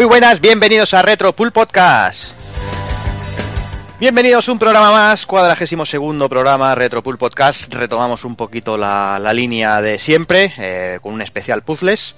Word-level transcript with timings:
Muy 0.00 0.06
buenas, 0.06 0.40
bienvenidos 0.40 0.94
a 0.94 1.02
Retro 1.02 1.34
Pool 1.34 1.52
Podcast. 1.52 2.32
Bienvenidos 4.00 4.48
a 4.48 4.52
un 4.52 4.58
programa 4.58 4.90
más, 4.92 5.26
cuadragésimo 5.26 5.84
segundo 5.84 6.26
programa 6.26 6.74
Retro 6.74 7.02
Pool 7.02 7.18
Podcast. 7.18 7.70
Retomamos 7.70 8.24
un 8.24 8.34
poquito 8.34 8.78
la, 8.78 9.18
la 9.20 9.34
línea 9.34 9.82
de 9.82 9.98
siempre, 9.98 10.54
eh, 10.56 11.00
con 11.02 11.12
un 11.12 11.20
especial 11.20 11.60
puzzles. 11.64 12.14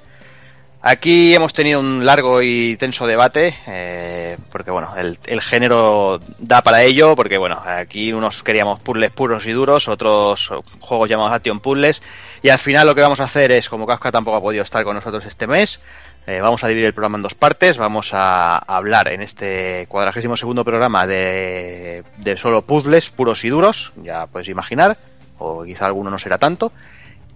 Aquí 0.80 1.34
hemos 1.34 1.52
tenido 1.52 1.80
un 1.80 2.06
largo 2.06 2.40
y 2.40 2.76
tenso 2.76 3.04
debate, 3.04 3.56
eh, 3.66 4.36
porque 4.52 4.70
bueno, 4.70 4.94
el, 4.96 5.18
el, 5.26 5.40
género 5.40 6.20
da 6.38 6.62
para 6.62 6.84
ello, 6.84 7.16
porque 7.16 7.38
bueno, 7.38 7.62
aquí 7.66 8.12
unos 8.12 8.44
queríamos 8.44 8.80
puzzles 8.80 9.10
puros 9.10 9.44
y 9.46 9.50
duros, 9.50 9.88
otros 9.88 10.52
juegos 10.78 11.08
llamados 11.08 11.32
Action 11.32 11.58
Puzzles, 11.58 12.00
y 12.42 12.48
al 12.48 12.60
final 12.60 12.86
lo 12.86 12.94
que 12.94 13.02
vamos 13.02 13.18
a 13.18 13.24
hacer 13.24 13.50
es, 13.50 13.68
como 13.68 13.88
Kafka 13.88 14.12
tampoco 14.12 14.36
ha 14.36 14.40
podido 14.40 14.62
estar 14.62 14.84
con 14.84 14.94
nosotros 14.94 15.24
este 15.24 15.48
mes, 15.48 15.80
eh, 16.26 16.40
vamos 16.40 16.62
a 16.62 16.68
dividir 16.68 16.86
el 16.86 16.92
programa 16.92 17.18
en 17.18 17.22
dos 17.22 17.34
partes. 17.34 17.78
Vamos 17.78 18.10
a 18.12 18.56
hablar 18.56 19.12
en 19.12 19.22
este 19.22 19.86
cuadragésimo 19.88 20.36
segundo 20.36 20.64
programa 20.64 21.06
de, 21.06 22.04
de 22.18 22.38
solo 22.38 22.62
puzzles 22.62 23.10
puros 23.10 23.44
y 23.44 23.48
duros, 23.48 23.92
ya 23.96 24.26
puedes 24.26 24.48
imaginar, 24.48 24.96
o 25.38 25.64
quizá 25.64 25.86
alguno 25.86 26.10
no 26.10 26.18
será 26.18 26.38
tanto. 26.38 26.72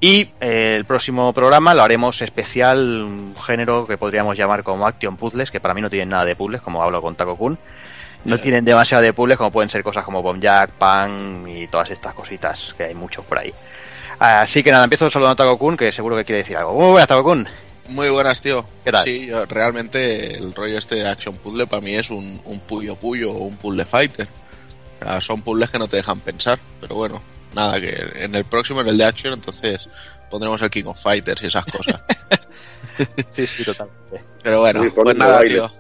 Y 0.01 0.29
eh, 0.41 0.75
el 0.77 0.85
próximo 0.85 1.33
programa 1.33 1.75
lo 1.75 1.83
haremos 1.83 2.21
especial, 2.21 2.79
un 3.03 3.35
género 3.37 3.87
que 3.87 3.97
podríamos 3.97 4.37
llamar 4.37 4.63
como 4.63 4.87
Action 4.87 5.17
Puzzles, 5.17 5.51
que 5.51 5.59
para 5.59 5.75
mí 5.75 5.81
no 5.81 5.91
tienen 5.91 6.11
nada 6.11 6.25
de 6.25 6.37
puzzles, 6.37 6.61
como 6.61 6.83
hablo 6.83 7.01
con 7.01 7.15
Taco 7.15 7.37
Kun. 7.37 7.59
No 8.25 8.39
tienen 8.39 8.65
demasiado 8.65 9.03
de 9.03 9.13
puzzles, 9.13 9.39
como 9.39 9.51
pueden 9.51 9.71
ser 9.71 9.83
cosas 9.83 10.05
como 10.05 10.21
Bomb 10.21 10.41
Jack, 10.41 10.71
Pan 10.73 11.45
y 11.49 11.67
todas 11.69 11.91
estas 11.91 12.13
cositas, 12.13 12.75
que 12.77 12.85
hay 12.85 12.95
muchos 12.95 13.25
por 13.25 13.39
ahí. 13.39 13.55
Así 14.19 14.63
que 14.63 14.71
nada, 14.71 14.85
empiezo 14.85 15.11
saludando 15.11 15.43
a 15.43 15.47
Taco 15.47 15.59
Kun, 15.59 15.77
que 15.77 15.93
seguro 15.93 16.17
que 16.17 16.25
quiere 16.25 16.39
decir 16.39 16.57
algo. 16.57 16.75
Muy 16.75 16.91
buenas, 16.91 17.09
Taco 17.09 17.25
Kun. 17.25 17.49
Muy 17.89 18.09
buenas, 18.11 18.41
tío. 18.41 18.67
¿Qué 18.85 18.93
tal? 18.93 19.05
Sí, 19.05 19.27
yo, 19.27 19.47
realmente 19.47 20.37
el 20.37 20.55
rollo 20.55 20.79
este 20.79 20.97
de 20.97 21.09
Action 21.09 21.37
Puzzle 21.37 21.67
para 21.67 21.81
mí 21.81 21.95
es 21.95 22.11
un, 22.11 22.41
un 22.45 22.61
puyo 22.61 22.97
puyo 22.97 23.33
o 23.33 23.45
un 23.45 23.57
puzzle 23.57 23.85
fighter. 23.85 24.29
O 25.01 25.05
sea, 25.05 25.21
son 25.21 25.43
puzzles 25.43 25.71
que 25.71 25.79
no 25.79 25.89
te 25.89 25.97
dejan 25.97 26.21
pensar, 26.21 26.59
pero 26.81 26.97
bueno, 26.97 27.23
nada, 27.55 27.81
que 27.81 27.95
en 28.17 28.35
el 28.35 28.45
próximo, 28.45 28.81
en 28.81 28.89
el 28.89 28.99
de 28.99 29.05
Action, 29.05 29.33
entonces 29.33 29.89
pondremos 30.31 30.61
el 30.63 30.71
King 30.71 30.85
of 30.87 31.01
Fighters 31.01 31.43
y 31.43 31.47
esas 31.47 31.65
cosas. 31.67 32.01
sí, 33.35 33.47
sí, 33.47 33.65
totalmente. 33.65 34.25
Pero 34.43 34.61
bueno, 34.61 34.83
pues 34.95 35.17
nada, 35.17 35.41
tío. 35.43 35.71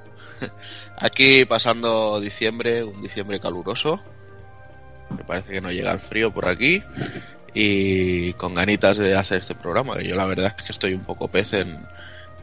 Aquí 0.99 1.45
pasando 1.45 2.21
diciembre, 2.21 2.84
un 2.84 3.03
diciembre 3.03 3.41
caluroso. 3.41 4.03
Me 5.11 5.25
parece 5.25 5.53
que 5.53 5.61
no 5.61 5.71
llega 5.71 5.93
el 5.93 6.01
frío 6.01 6.33
por 6.33 6.49
aquí. 6.49 6.83
Y 7.59 8.35
con 8.35 8.55
ganitas 8.55 8.99
de 8.99 9.15
hacer 9.15 9.39
este 9.39 9.55
programa, 9.55 9.97
que 9.97 10.07
yo 10.07 10.15
la 10.15 10.27
verdad 10.27 10.55
es 10.59 10.62
que 10.62 10.73
estoy 10.73 10.93
un 10.93 11.05
poco 11.05 11.29
pez 11.29 11.55
en, 11.55 11.79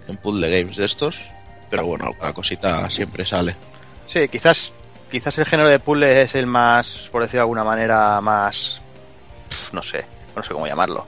en 0.08 0.18
puzzle 0.18 0.50
games 0.50 0.78
de 0.78 0.86
estos. 0.86 1.18
Pero 1.70 1.86
bueno, 1.86 2.06
alguna 2.06 2.34
cosita 2.34 2.90
siempre 2.90 3.24
sale. 3.26 3.56
Sí, 4.08 4.28
quizás 4.28 4.72
quizás 5.12 5.38
el 5.38 5.46
género 5.46 5.70
de 5.70 5.78
puzzle 5.78 6.24
es 6.24 6.34
el 6.34 6.48
más, 6.48 7.10
por 7.12 7.22
decirlo 7.22 7.40
de 7.40 7.44
alguna 7.44 7.64
manera, 7.64 8.20
más... 8.22 8.82
no 9.72 9.84
sé, 9.84 10.04
no 10.36 10.42
sé 10.42 10.52
cómo 10.52 10.66
llamarlo 10.66 11.06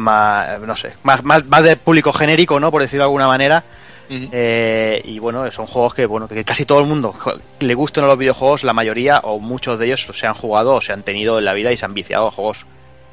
más, 0.00 0.60
no 0.60 0.76
sé, 0.76 0.92
más, 1.02 1.22
más, 1.22 1.44
más 1.44 1.62
de 1.62 1.76
público 1.76 2.12
genérico, 2.12 2.58
¿no? 2.58 2.70
Por 2.70 2.82
decirlo 2.82 3.04
de 3.04 3.08
alguna 3.08 3.26
manera. 3.28 3.62
Uh 4.08 4.14
-huh. 4.14 4.28
eh, 4.32 5.02
y 5.04 5.20
bueno, 5.20 5.48
son 5.52 5.66
juegos 5.66 5.94
que, 5.94 6.04
bueno, 6.04 6.26
que 6.26 6.44
casi 6.44 6.64
todo 6.64 6.80
el 6.80 6.86
mundo 6.86 7.14
le 7.60 7.74
gustan 7.74 8.06
los 8.06 8.18
videojuegos, 8.18 8.64
la 8.64 8.72
mayoría 8.72 9.20
o 9.20 9.38
muchos 9.38 9.78
de 9.78 9.86
ellos 9.86 10.08
se 10.12 10.26
han 10.26 10.34
jugado 10.34 10.74
o 10.74 10.80
se 10.80 10.92
han 10.92 11.04
tenido 11.04 11.38
en 11.38 11.44
la 11.44 11.52
vida 11.52 11.70
y 11.70 11.76
se 11.76 11.84
han 11.84 11.94
viciado 11.94 12.26
a 12.26 12.30
juegos 12.32 12.66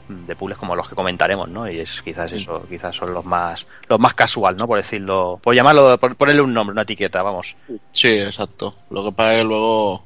de 0.09 0.35
puzzles 0.35 0.57
como 0.57 0.75
los 0.75 0.87
que 0.87 0.95
comentaremos, 0.95 1.49
¿no? 1.49 1.69
Y 1.69 1.79
es 1.79 2.01
quizás 2.01 2.31
eso, 2.31 2.65
quizás 2.69 2.95
son 2.95 3.13
los 3.13 3.25
más 3.25 3.65
los 3.87 3.99
más 3.99 4.13
casual, 4.13 4.55
¿no? 4.55 4.67
Por 4.67 4.77
decirlo, 4.77 5.39
por 5.41 5.55
llamarlo, 5.55 5.97
por 5.97 6.15
ponerle 6.15 6.41
un 6.41 6.53
nombre, 6.53 6.73
una 6.73 6.83
etiqueta, 6.83 7.21
vamos. 7.23 7.55
Sí, 7.91 8.19
exacto. 8.19 8.75
Lo 8.89 9.03
que 9.03 9.11
pasa 9.11 9.33
es 9.33 9.41
que 9.41 9.47
luego 9.47 10.05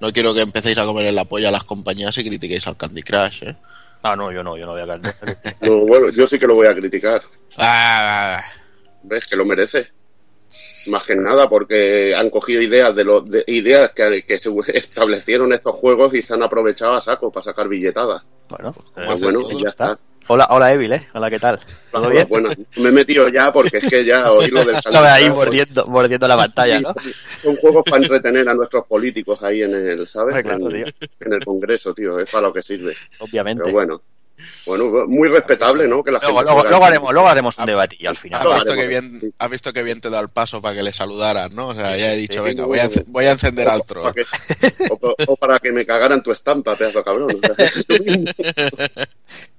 no 0.00 0.12
quiero 0.12 0.34
que 0.34 0.40
empecéis 0.40 0.78
a 0.78 0.84
comer 0.84 1.06
en 1.06 1.14
la 1.14 1.24
polla 1.24 1.48
a 1.48 1.52
las 1.52 1.64
compañías 1.64 2.16
y 2.18 2.24
critiquéis 2.24 2.66
al 2.66 2.76
Candy 2.76 3.02
Crush, 3.02 3.44
¿eh? 3.44 3.56
Ah, 4.02 4.16
no, 4.16 4.32
yo 4.32 4.42
no, 4.42 4.56
yo 4.56 4.64
no 4.64 4.72
voy 4.72 4.80
a 4.80 4.86
criticar. 4.86 5.54
no, 5.62 5.78
bueno, 5.80 6.10
yo 6.10 6.26
sí 6.26 6.38
que 6.38 6.46
lo 6.46 6.54
voy 6.54 6.66
a 6.66 6.74
criticar. 6.74 7.22
Ah, 7.58 8.42
¿Ves 9.02 9.26
que 9.26 9.36
lo 9.36 9.44
merece? 9.44 9.90
Más 10.88 11.04
que 11.04 11.14
nada 11.14 11.48
porque 11.48 12.14
han 12.14 12.30
cogido 12.30 12.60
ideas 12.60 12.94
de, 12.94 13.04
lo, 13.04 13.20
de 13.20 13.44
ideas 13.46 13.92
que, 13.92 14.24
que, 14.26 14.38
se 14.38 14.50
establecieron 14.74 15.52
estos 15.52 15.76
juegos 15.76 16.14
y 16.14 16.22
se 16.22 16.34
han 16.34 16.42
aprovechado 16.42 16.94
a 16.94 17.00
saco 17.00 17.30
para 17.30 17.44
sacar 17.44 17.68
billetadas. 17.68 18.24
Bueno, 18.48 18.74
eh, 18.96 19.06
bueno 19.20 19.40
ya 19.48 19.68
está. 19.68 19.98
Hola, 20.26 20.46
hola 20.50 20.72
Evil, 20.72 20.92
¿eh? 20.92 21.08
Hola, 21.14 21.28
¿qué 21.28 21.40
tal? 21.40 21.60
¿Todo 21.90 22.08
bien? 22.08 22.26
Bueno, 22.28 22.50
me 22.76 22.88
he 22.88 22.92
metido 22.92 23.28
ya 23.28 23.52
porque 23.52 23.78
es 23.78 23.90
que 23.90 24.04
ya 24.04 24.22
oí 24.32 24.48
lo 24.48 24.64
del 24.64 24.76
Estaba 24.76 25.14
ahí 25.14 25.28
mordiendo, 25.28 25.86
mordiendo 25.86 26.28
la 26.28 26.36
pantalla, 26.36 26.80
¿no? 26.80 26.94
Son 27.42 27.56
juegos 27.56 27.84
para 27.84 28.02
entretener 28.02 28.48
a 28.48 28.54
nuestros 28.54 28.86
políticos 28.86 29.42
ahí 29.42 29.62
en 29.62 29.74
el, 29.74 30.06
¿sabes? 30.06 30.36
Ay, 30.36 30.42
claro, 30.42 30.70
en, 30.70 30.84
en, 30.84 31.32
el 31.32 31.44
Congreso, 31.44 31.92
tío. 31.94 32.18
Es 32.20 32.30
para 32.30 32.46
lo 32.46 32.52
que 32.52 32.62
sirve. 32.62 32.92
Obviamente. 33.18 33.64
Pero 33.64 33.74
bueno. 33.74 34.02
Bueno, 34.66 35.06
muy 35.06 35.28
respetable, 35.28 35.86
¿no? 35.88 36.02
Que 36.02 36.12
la 36.12 36.18
luego, 36.18 36.38
gente 36.38 36.52
luego, 36.52 36.68
luego, 36.68 36.84
haremos, 36.84 37.12
luego 37.12 37.28
haremos 37.28 37.58
un 37.58 37.66
debate 37.66 37.96
y 37.98 38.06
al 38.06 38.16
final. 38.16 38.40
¿Has 38.40 38.64
visto, 38.64 38.74
que 38.74 38.86
bien, 38.86 39.20
sí. 39.20 39.32
has 39.38 39.50
visto 39.50 39.72
que 39.72 39.82
bien 39.82 40.00
te 40.00 40.10
da 40.10 40.20
el 40.20 40.28
paso 40.28 40.60
para 40.60 40.74
que 40.74 40.82
le 40.82 40.92
saludaran, 40.92 41.54
¿no? 41.54 41.68
O 41.68 41.74
sea, 41.74 41.96
ya 41.96 42.12
he 42.12 42.16
dicho, 42.16 42.40
sí, 42.40 42.48
venga, 42.48 42.66
voy 42.66 42.78
a, 42.78 42.88
voy 43.06 43.24
a 43.26 43.32
encender 43.32 43.68
al 43.68 43.84
troll. 43.84 44.12
O, 44.90 45.08
o, 45.08 45.14
o, 45.26 45.36
para 45.36 45.58
que 45.58 45.72
me 45.72 45.86
cagaran 45.86 46.22
tu 46.22 46.32
estampa, 46.32 46.76
pedazo 46.76 47.02
cabrón. 47.02 47.30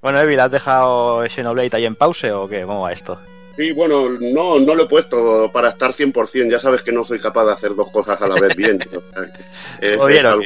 Bueno, 0.01 0.19
Evil, 0.19 0.39
¿has 0.39 0.51
dejado 0.51 1.23
Xenoblade 1.29 1.69
ahí 1.73 1.85
en 1.85 1.95
pause 1.95 2.31
o 2.31 2.47
qué? 2.47 2.63
¿Cómo 2.63 2.81
va 2.81 2.91
esto? 2.91 3.19
Sí, 3.55 3.71
bueno, 3.71 4.09
no, 4.09 4.59
no 4.59 4.75
lo 4.75 4.83
he 4.83 4.87
puesto 4.87 5.51
para 5.51 5.69
estar 5.69 5.93
100%. 5.93 6.49
Ya 6.49 6.59
sabes 6.59 6.81
que 6.81 6.91
no 6.91 7.03
soy 7.03 7.19
capaz 7.19 7.45
de 7.45 7.53
hacer 7.53 7.75
dos 7.75 7.91
cosas 7.91 8.19
a 8.21 8.27
la 8.27 8.39
vez 8.39 8.55
bien. 8.55 8.79
es, 9.79 9.97
¿Todo 9.97 10.07
bien, 10.07 10.25
es 10.25 10.31
algo... 10.31 10.43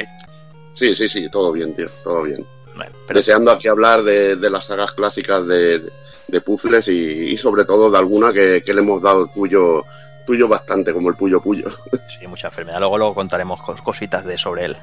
Sí, 0.74 0.94
sí, 0.94 1.08
sí, 1.08 1.30
todo 1.30 1.52
bien, 1.52 1.74
tío, 1.74 1.88
todo 2.04 2.24
bien. 2.24 2.46
Bueno, 2.76 2.92
pero... 3.06 3.18
Deseando 3.18 3.50
aquí 3.50 3.68
hablar 3.68 4.02
de, 4.02 4.36
de, 4.36 4.50
las 4.50 4.66
sagas 4.66 4.92
clásicas 4.92 5.46
de, 5.46 5.82
de 6.28 6.40
puzzles 6.40 6.88
y, 6.88 7.30
y, 7.32 7.36
sobre 7.36 7.64
todo 7.64 7.90
de 7.90 7.98
alguna 7.98 8.32
que, 8.32 8.62
que, 8.64 8.74
le 8.74 8.82
hemos 8.82 9.02
dado 9.02 9.28
tuyo, 9.28 9.84
tuyo 10.26 10.48
bastante, 10.48 10.92
como 10.92 11.08
el 11.08 11.16
Puyo 11.16 11.40
Puyo. 11.40 11.68
Sí, 12.18 12.26
mucha 12.26 12.48
enfermedad. 12.48 12.78
Luego, 12.78 12.96
luego 12.96 13.14
contaremos 13.14 13.60
cositas 13.82 14.24
de 14.24 14.38
sobre 14.38 14.64
él. 14.66 14.76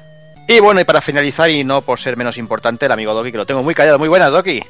Y 0.46 0.60
bueno, 0.60 0.80
y 0.80 0.84
para 0.84 1.00
finalizar, 1.00 1.50
y 1.50 1.64
no 1.64 1.82
por 1.82 1.98
ser 1.98 2.16
menos 2.16 2.38
importante, 2.38 2.86
el 2.86 2.92
amigo 2.92 3.14
Doki, 3.14 3.32
que 3.32 3.38
lo 3.38 3.46
tengo 3.46 3.62
muy 3.62 3.74
callado. 3.74 3.98
Muy 3.98 4.08
buenas, 4.08 4.30
Doki. 4.30 4.62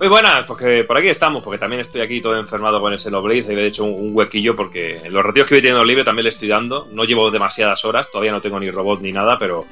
Muy 0.00 0.08
buenas, 0.08 0.44
porque 0.44 0.82
por 0.84 0.96
aquí 0.96 1.08
estamos, 1.08 1.42
porque 1.42 1.58
también 1.58 1.80
estoy 1.80 2.00
aquí 2.00 2.22
todo 2.22 2.38
enfermado 2.38 2.80
con 2.80 2.92
ese 2.92 3.04
Xenoblade, 3.04 3.52
y 3.52 3.56
he 3.56 3.66
hecho 3.66 3.84
un, 3.84 3.92
un, 3.92 4.16
huequillo 4.16 4.56
porque 4.56 4.96
en 4.96 5.12
los 5.12 5.22
retiros 5.22 5.46
que 5.46 5.56
voy 5.56 5.62
teniendo 5.62 5.84
libre 5.84 6.04
también 6.04 6.24
le 6.24 6.30
estoy 6.30 6.48
dando. 6.48 6.88
No 6.90 7.04
llevo 7.04 7.30
demasiadas 7.30 7.84
horas, 7.84 8.10
todavía 8.10 8.32
no 8.32 8.40
tengo 8.40 8.58
ni 8.58 8.70
robot 8.70 9.00
ni 9.02 9.12
nada, 9.12 9.38
pero 9.38 9.66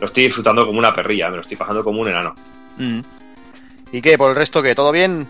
lo 0.00 0.06
estoy 0.06 0.24
disfrutando 0.24 0.66
como 0.66 0.78
una 0.78 0.94
perrilla, 0.94 1.30
me 1.30 1.36
lo 1.36 1.42
estoy 1.42 1.56
pasando 1.56 1.82
como 1.82 2.00
un 2.00 2.08
enano. 2.08 2.34
Mm. 2.76 3.00
¿Y 3.92 4.02
qué? 4.02 4.18
¿Por 4.18 4.30
el 4.30 4.36
resto 4.36 4.62
qué? 4.62 4.74
¿Todo 4.74 4.92
bien? 4.92 5.26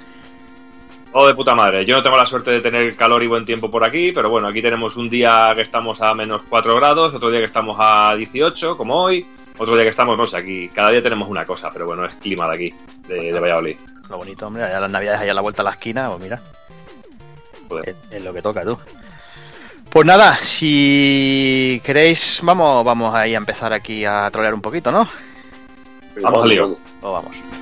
Todo 1.13 1.29
de 1.29 1.35
puta 1.35 1.55
madre. 1.55 1.85
Yo 1.85 1.97
no 1.97 2.03
tengo 2.03 2.17
la 2.17 2.27
suerte 2.27 2.51
de 2.51 2.61
tener 2.61 2.95
calor 2.97 3.23
y 3.23 3.27
buen 3.27 3.47
tiempo 3.47 3.71
por 3.71 3.85
aquí, 3.85 4.13
pero 4.13 4.29
bueno, 4.29 4.49
aquí 4.49 4.61
tenemos 4.61 4.97
un 4.97 5.09
día 5.09 5.53
que 5.55 5.63
estamos 5.63 6.03
a 6.03 6.15
menos 6.15 6.43
4 6.49 6.77
grados, 6.77 7.15
otro 7.15 7.31
día 7.31 7.41
que 7.41 7.47
estamos 7.47 7.77
a 7.79 8.15
18, 8.17 8.77
como 8.77 9.03
hoy, 9.03 9.27
otro 9.59 9.75
día 9.75 9.85
que 9.85 9.91
estamos, 9.91 10.19
no 10.19 10.27
sé, 10.27 10.37
aquí 10.37 10.69
cada 10.69 10.91
día 10.91 11.03
tenemos 11.03 11.29
una 11.29 11.47
cosa, 11.47 11.71
pero 11.73 11.87
bueno, 11.87 12.05
es 12.05 12.15
clima 12.17 12.49
de 12.49 12.55
aquí, 12.55 12.75
de, 13.09 13.33
de 13.33 13.41
Valladolid. 13.41 13.77
Lo 14.11 14.19
bonito, 14.19 14.47
hombre, 14.47 14.65
allá 14.65 14.81
las 14.81 14.91
navidades 14.91 15.21
allá 15.21 15.33
a 15.33 15.35
la 15.35 15.41
vuelta 15.41 15.63
a 15.63 15.65
la 15.65 15.71
esquina, 15.73 16.09
pues 16.09 16.21
mira. 16.21 16.41
Es, 17.85 17.97
es, 18.11 18.23
lo 18.23 18.33
que 18.33 18.43
toca, 18.43 18.63
tú. 18.63 18.79
Pues 19.91 20.07
nada, 20.07 20.39
si 20.43 21.81
queréis, 21.85 22.41
vamos, 22.43 22.85
vamos 22.85 23.15
ahí 23.15 23.35
a 23.35 23.39
empezar 23.39 23.73
aquí 23.73 24.05
a 24.05 24.31
trolear 24.31 24.55
un 24.55 24.61
poquito, 24.61 24.93
¿no? 24.93 25.09
Vamos 26.21 26.43
al 26.43 26.49
lío. 26.49 26.77
Pues 27.01 27.13
vamos. 27.13 27.56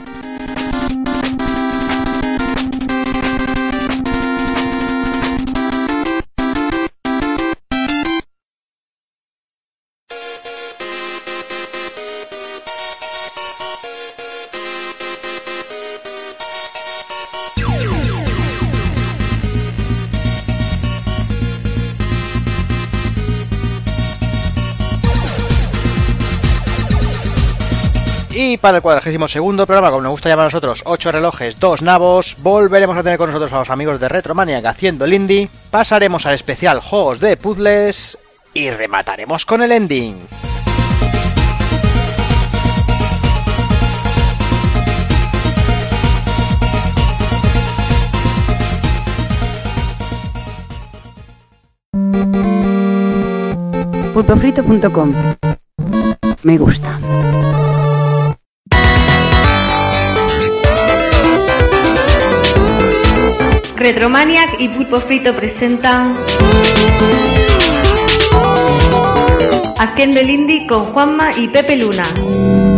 Y 28.55 28.57
para 28.57 28.77
el 28.77 28.83
cuadragésimo 28.85 29.27
segundo 29.27 29.67
programa, 29.67 29.91
como 29.91 30.05
nos 30.05 30.13
gusta 30.13 30.29
llamar 30.29 30.45
a 30.45 30.47
nosotros, 30.47 30.83
8 30.87 31.11
relojes, 31.11 31.59
2 31.59 31.83
nabos, 31.83 32.37
volveremos 32.39 32.97
a 32.97 33.03
tener 33.03 33.19
con 33.19 33.31
nosotros 33.31 33.53
a 33.53 33.59
los 33.59 33.69
amigos 33.69 33.99
de 33.99 34.09
Retromaniac 34.09 34.65
haciendo 34.65 35.07
el 35.07 35.13
indie, 35.13 35.49
pasaremos 35.73 36.25
al 36.25 36.35
especial 36.35 36.79
juegos 36.79 37.19
de 37.19 37.37
puzzles 37.37 38.17
y 38.53 38.71
remataremos 38.71 39.45
con 39.45 39.61
el 39.65 39.73
ending. 39.73 40.15
pulpofrito.com. 54.15 55.13
Me 56.45 56.57
gusta. 56.57 57.01
Retromaniac 63.85 64.59
y 64.59 64.69
Pulpo 64.71 64.99
Frito 64.99 65.35
presentan 65.35 66.15
Haciendo 69.79 70.21
el 70.21 70.31
Indie 70.31 70.67
con 70.67 70.87
Juanma 70.87 71.37
y 71.37 71.49
Pepe 71.49 71.77
Luna. 71.77 72.74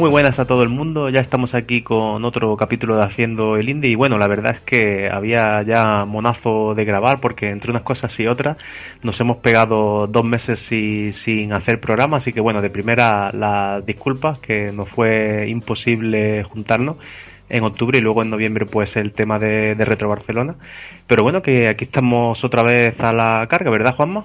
Muy 0.00 0.08
buenas 0.08 0.38
a 0.38 0.46
todo 0.46 0.62
el 0.62 0.70
mundo, 0.70 1.10
ya 1.10 1.20
estamos 1.20 1.52
aquí 1.52 1.82
con 1.82 2.24
otro 2.24 2.56
capítulo 2.56 2.96
de 2.96 3.02
Haciendo 3.02 3.58
el 3.58 3.68
Indie. 3.68 3.90
Y 3.90 3.94
bueno, 3.96 4.16
la 4.16 4.28
verdad 4.28 4.52
es 4.52 4.60
que 4.60 5.10
había 5.12 5.60
ya 5.60 6.06
monazo 6.06 6.74
de 6.74 6.86
grabar 6.86 7.20
porque 7.20 7.50
entre 7.50 7.70
unas 7.70 7.82
cosas 7.82 8.18
y 8.18 8.26
otras 8.26 8.56
nos 9.02 9.20
hemos 9.20 9.36
pegado 9.36 10.06
dos 10.06 10.24
meses 10.24 10.58
sin 10.58 11.52
hacer 11.52 11.80
programa, 11.80 12.16
así 12.16 12.32
que 12.32 12.40
bueno, 12.40 12.62
de 12.62 12.70
primera 12.70 13.30
las 13.34 13.84
disculpas 13.84 14.38
que 14.38 14.72
nos 14.72 14.88
fue 14.88 15.46
imposible 15.50 16.44
juntarnos 16.44 16.96
en 17.50 17.62
octubre 17.64 17.98
y 17.98 18.00
luego 18.00 18.22
en 18.22 18.30
noviembre 18.30 18.64
pues 18.64 18.96
el 18.96 19.12
tema 19.12 19.38
de, 19.38 19.74
de 19.74 19.84
Retro 19.84 20.08
Barcelona, 20.08 20.54
pero 21.06 21.24
bueno 21.24 21.42
que 21.42 21.68
aquí 21.68 21.84
estamos 21.84 22.42
otra 22.42 22.62
vez 22.62 22.98
a 23.02 23.12
la 23.12 23.46
carga, 23.50 23.70
¿verdad 23.70 23.96
Juanma? 23.96 24.24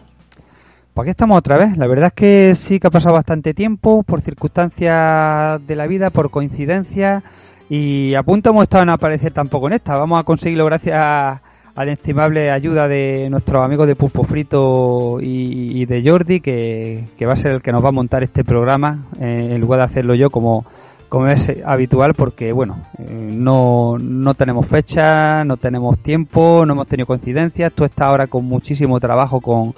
Pues 0.95 1.07
aquí 1.07 1.09
estamos 1.09 1.37
otra 1.37 1.57
vez. 1.57 1.77
La 1.77 1.87
verdad 1.87 2.05
es 2.05 2.13
que 2.13 2.55
sí 2.55 2.79
que 2.79 2.87
ha 2.87 2.89
pasado 2.89 3.15
bastante 3.15 3.53
tiempo 3.53 4.03
por 4.03 4.21
circunstancias 4.21 5.59
de 5.67 5.75
la 5.75 5.87
vida, 5.87 6.09
por 6.09 6.29
coincidencia 6.29 7.21
y 7.69 8.13
a 8.13 8.23
punto 8.23 8.51
hemos 8.51 8.63
estado 8.63 8.83
en 8.83 8.89
aparecer 8.91 9.33
tampoco 9.33 9.67
en 9.67 9.73
esta. 9.73 9.97
Vamos 9.97 10.21
a 10.21 10.23
conseguirlo 10.23 10.63
gracias 10.63 10.97
a 10.97 11.41
la 11.75 11.91
estimable 11.91 12.49
ayuda 12.49 12.87
de 12.87 13.27
nuestros 13.29 13.61
amigos 13.61 13.87
de 13.87 13.97
Pulpo 13.97 14.23
Frito 14.23 15.17
y, 15.19 15.85
de 15.85 16.01
Jordi, 16.09 16.39
que, 16.39 17.09
va 17.27 17.33
a 17.33 17.35
ser 17.35 17.51
el 17.51 17.61
que 17.61 17.73
nos 17.73 17.83
va 17.83 17.89
a 17.89 17.91
montar 17.91 18.23
este 18.23 18.45
programa 18.45 19.03
eh, 19.19 19.49
en 19.51 19.59
lugar 19.59 19.79
de 19.79 19.85
hacerlo 19.87 20.15
yo 20.15 20.29
como, 20.29 20.63
como 21.09 21.27
es 21.27 21.51
habitual, 21.65 22.13
porque 22.13 22.53
bueno, 22.53 22.77
eh, 22.99 23.31
no, 23.33 23.97
no 23.99 24.33
tenemos 24.33 24.65
fecha, 24.65 25.43
no 25.43 25.57
tenemos 25.57 25.99
tiempo, 25.99 26.63
no 26.65 26.71
hemos 26.71 26.87
tenido 26.87 27.05
coincidencias. 27.05 27.73
Tú 27.73 27.83
estás 27.83 28.07
ahora 28.07 28.27
con 28.27 28.45
muchísimo 28.45 28.97
trabajo 29.01 29.41
con 29.41 29.75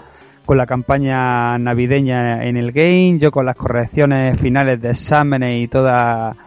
con 0.48 0.58
la 0.58 0.66
campaña 0.66 1.58
navideña 1.58 2.46
en 2.46 2.56
el 2.56 2.72
game, 2.72 3.20
yo 3.20 3.32
con 3.32 3.46
las 3.46 3.58
correcciones 3.58 4.40
finales 4.40 4.82
de 4.82 4.92
exámenes 4.92 5.62
y 5.62 5.68
toda 5.68 6.38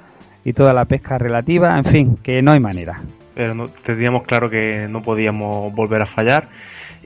y 0.43 0.55
toda 0.55 0.73
la 0.73 0.87
pesca 0.87 1.19
relativa, 1.19 1.77
en 1.77 1.85
fin, 1.85 2.17
que 2.17 2.41
no 2.41 2.53
hay 2.53 2.61
manera. 2.61 3.03
Pero 3.35 3.55
no, 3.55 3.69
teníamos 3.69 4.23
claro 4.23 4.49
que 4.49 4.89
no 4.89 5.03
podíamos 5.03 5.73
volver 5.75 6.01
a 6.01 6.07
fallar 6.07 6.49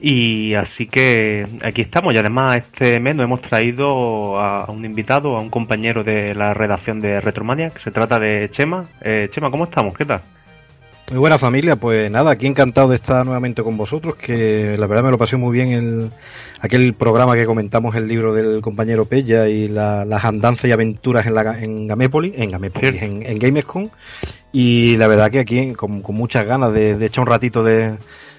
y 0.01 0.53
así 0.53 0.87
que 0.87 1.45
aquí 1.63 1.81
estamos 1.81 2.13
y 2.13 2.17
además 2.17 2.55
este 2.55 2.97
mes 3.01 3.13
nos 3.17 3.25
hemos 3.25 3.41
traído 3.41 4.39
a, 4.39 4.71
un 4.71 4.85
invitado, 4.85 5.35
a 5.35 5.41
un 5.41 5.49
compañero 5.49 6.01
de 6.05 6.33
la 6.33 6.53
redacción 6.53 7.01
de 7.01 7.19
Retromania, 7.19 7.71
que 7.71 7.79
se 7.79 7.91
trata 7.91 8.19
de 8.19 8.49
Chema. 8.49 8.85
Eh, 9.01 9.27
Chema, 9.31 9.51
¿cómo 9.51 9.65
estamos? 9.65 9.93
¿Qué 9.95 10.05
tal? 10.05 10.21
Muy 11.11 11.19
buena 11.19 11.37
familia, 11.37 11.75
pues 11.75 12.09
nada, 12.09 12.31
aquí 12.31 12.47
encantado 12.47 12.87
de 12.87 12.95
estar 12.95 13.23
nuevamente 13.25 13.61
con 13.61 13.77
vosotros, 13.77 14.15
que 14.15 14.75
la 14.75 14.87
verdad 14.87 15.03
me 15.03 15.11
lo 15.11 15.19
pasé 15.19 15.37
muy 15.37 15.53
bien 15.53 15.71
el, 15.71 16.09
aquel 16.59 16.95
programa 16.95 17.35
que 17.35 17.45
comentamos 17.45 17.95
el 17.95 18.07
libro 18.07 18.33
del 18.33 18.59
compañero 18.61 19.05
Pella 19.05 19.47
y 19.47 19.67
las 19.67 20.25
andanzas 20.25 20.65
y 20.65 20.71
aventuras 20.71 21.27
en, 21.27 21.35
la, 21.35 21.61
en 21.61 21.85
Gamépoli, 21.85 22.33
en 22.35 22.49
Gamépoli, 22.49 22.97
en, 22.97 23.37
Gamescom, 23.37 23.89
y 24.51 24.97
la 24.97 25.07
verdad 25.07 25.29
que 25.29 25.39
aquí 25.39 25.73
con, 25.73 26.01
muchas 26.07 26.43
ganas 26.43 26.73
de, 26.73 26.93
echar 27.05 27.21
un 27.21 27.27
ratito 27.27 27.63
de, 27.63 27.97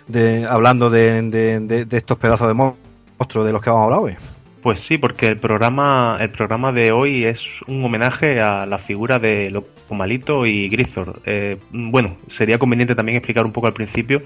de 0.09 0.45
hablando 0.45 0.91
de, 0.91 1.23
de, 1.23 1.87
estos 1.97 2.19
pedazos 2.19 2.49
de 2.49 2.55
monstruos 2.55 3.47
de 3.47 3.53
los 3.53 3.63
que 3.63 3.71
vamos 3.71 3.83
a 3.83 3.85
hablar 3.85 4.01
hoy. 4.01 4.36
Pues 4.67 4.81
sí, 4.81 4.99
porque 4.99 5.27
el 5.27 5.37
programa, 5.37 6.19
el 6.21 6.31
programa 6.31 6.73
de 6.73 6.91
hoy 6.91 7.25
es 7.25 7.63
un 7.69 7.85
homenaje 7.85 8.41
a 8.41 8.67
la 8.67 8.79
figura 8.79 9.21
de 9.21 9.49
Locomalito 9.49 10.45
y 10.45 10.69
Grisor. 10.69 11.23
Eh, 11.25 11.59
bueno, 11.71 12.17
sería 12.27 12.59
conveniente 12.59 12.97
también 12.97 13.17
explicar 13.17 13.47
un 13.47 13.53
poco 13.53 13.69
al 13.69 13.75
principio 13.75 14.23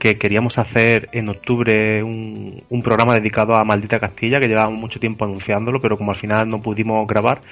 que 0.00 0.16
queríamos 0.16 0.58
hacer 0.58 1.08
en 1.12 1.28
octubre 1.28 2.02
un, 2.02 2.64
un 2.68 2.82
programa 2.82 3.14
dedicado 3.14 3.54
a 3.54 3.62
Maldita 3.62 4.00
Castilla, 4.00 4.40
que 4.40 4.48
llevábamos 4.48 4.80
mucho 4.80 4.98
tiempo 4.98 5.24
anunciándolo, 5.24 5.80
pero 5.80 5.96
como 5.96 6.10
al 6.10 6.16
final 6.16 6.48
no 6.48 6.60
pudimos 6.60 7.06
grabar, 7.06 7.42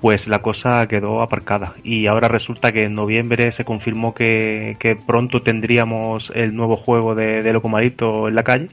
pues 0.00 0.28
la 0.28 0.38
cosa 0.38 0.88
quedó 0.88 1.20
aparcada. 1.20 1.74
Y 1.84 2.06
ahora 2.06 2.28
resulta 2.28 2.72
que 2.72 2.84
en 2.84 2.94
noviembre 2.94 3.52
se 3.52 3.66
confirmó 3.66 4.14
que, 4.14 4.78
que 4.78 4.96
pronto 4.96 5.42
tendríamos 5.42 6.32
el 6.34 6.56
nuevo 6.56 6.76
juego 6.76 7.14
de, 7.14 7.42
de 7.42 7.52
Locomalito 7.52 8.28
en 8.28 8.34
la 8.34 8.44
calle 8.44 8.68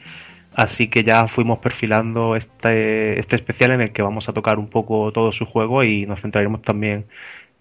Así 0.56 0.88
que 0.88 1.04
ya 1.04 1.28
fuimos 1.28 1.60
perfilando 1.60 2.36
este, 2.36 3.20
este 3.20 3.36
especial 3.36 3.72
en 3.72 3.82
el 3.82 3.92
que 3.92 4.04
vamos 4.04 4.30
a 4.30 4.34
tocar 4.34 4.60
un 4.60 4.68
poco 4.68 5.12
todo 5.12 5.32
su 5.32 5.46
juego 5.46 5.84
y 5.84 6.06
nos 6.06 6.22
centraremos 6.22 6.62
también 6.62 7.06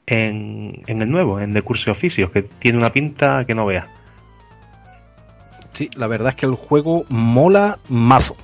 en, 0.06 0.82
el 0.86 1.10
nuevo, 1.10 1.40
en 1.40 1.54
The 1.54 1.62
Curse 1.62 1.90
Oficios, 1.90 2.30
que 2.30 2.42
tiene 2.42 2.78
una 2.78 2.92
pinta 2.92 3.44
que 3.46 3.54
no 3.54 3.64
vea. 3.64 3.88
Sí, 5.72 5.88
la 5.96 6.06
verdad 6.06 6.30
es 6.30 6.34
que 6.34 6.46
el 6.46 6.54
juego 6.54 7.04
mola 7.08 7.78
mazo. 7.88 8.36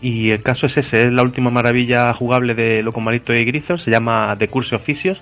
Y 0.00 0.30
el 0.30 0.42
caso 0.42 0.66
es 0.66 0.76
ese, 0.76 1.06
es 1.06 1.12
la 1.12 1.22
última 1.22 1.50
maravilla 1.50 2.12
jugable 2.12 2.54
de 2.54 2.82
Locomalito 2.82 3.34
y 3.34 3.44
Grisor, 3.44 3.80
se 3.80 3.90
llama 3.90 4.36
The 4.38 4.48
Curse 4.48 4.76
Oficios 4.76 5.20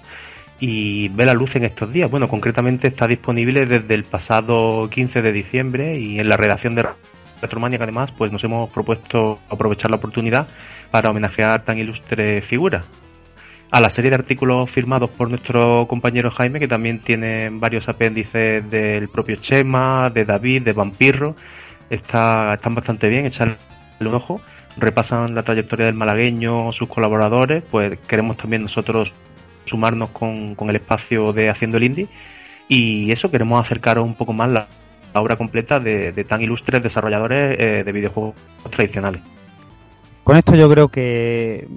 y 0.60 1.08
ve 1.08 1.24
la 1.24 1.32
luz 1.32 1.56
en 1.56 1.64
estos 1.64 1.92
días. 1.92 2.10
Bueno, 2.10 2.28
concretamente 2.28 2.88
está 2.88 3.06
disponible 3.06 3.64
desde 3.66 3.94
el 3.94 4.04
pasado 4.04 4.90
15 4.90 5.22
de 5.22 5.32
diciembre 5.32 5.98
y 5.98 6.18
en 6.18 6.28
la 6.28 6.36
redacción 6.36 6.74
de 6.74 6.82
Retromania 7.44 7.78
que 7.78 7.84
además 7.84 8.10
pues 8.16 8.32
nos 8.32 8.42
hemos 8.44 8.70
propuesto 8.70 9.38
aprovechar 9.48 9.90
la 9.90 9.98
oportunidad 9.98 10.48
para 10.90 11.10
homenajear 11.10 11.64
tan 11.64 11.78
ilustre 11.78 12.42
figura. 12.42 12.82
A 13.70 13.80
la 13.80 13.90
serie 13.90 14.10
de 14.10 14.16
artículos 14.16 14.70
firmados 14.70 15.10
por 15.10 15.28
nuestro 15.28 15.86
compañero 15.88 16.30
Jaime, 16.30 16.60
que 16.60 16.68
también 16.68 17.00
tiene 17.00 17.50
varios 17.50 17.88
apéndices 17.88 18.70
del 18.70 19.08
propio 19.08 19.36
Chema, 19.36 20.10
de 20.10 20.24
David, 20.24 20.62
de 20.62 20.72
Vampirro, 20.72 21.34
está, 21.90 22.54
están 22.54 22.74
bastante 22.74 23.08
bien, 23.08 23.26
echarle 23.26 23.56
un 24.00 24.14
ojo, 24.14 24.40
repasan 24.76 25.34
la 25.34 25.42
trayectoria 25.42 25.86
del 25.86 25.94
malagueño, 25.94 26.70
sus 26.72 26.88
colaboradores, 26.88 27.64
pues 27.68 27.98
queremos 28.06 28.36
también 28.36 28.62
nosotros 28.62 29.12
sumarnos 29.64 30.10
con, 30.10 30.54
con 30.54 30.70
el 30.70 30.76
espacio 30.76 31.32
de 31.32 31.50
Haciendo 31.50 31.78
el 31.78 31.84
Indie 31.84 32.08
y 32.68 33.10
eso 33.10 33.30
queremos 33.30 33.60
acercaros 33.60 34.04
un 34.04 34.14
poco 34.14 34.32
más 34.32 34.52
la, 34.52 34.68
obra 35.20 35.36
completa 35.36 35.78
de, 35.78 36.12
tan 36.24 36.42
ilustres 36.42 36.82
desarrolladores 36.82 37.56
eh, 37.58 37.82
de 37.84 37.92
videojuegos 37.92 38.34
tradicionales. 38.70 39.22
Con 40.22 40.36
esto 40.36 40.54
yo 40.54 40.70
creo 40.70 40.88
que 40.88 41.68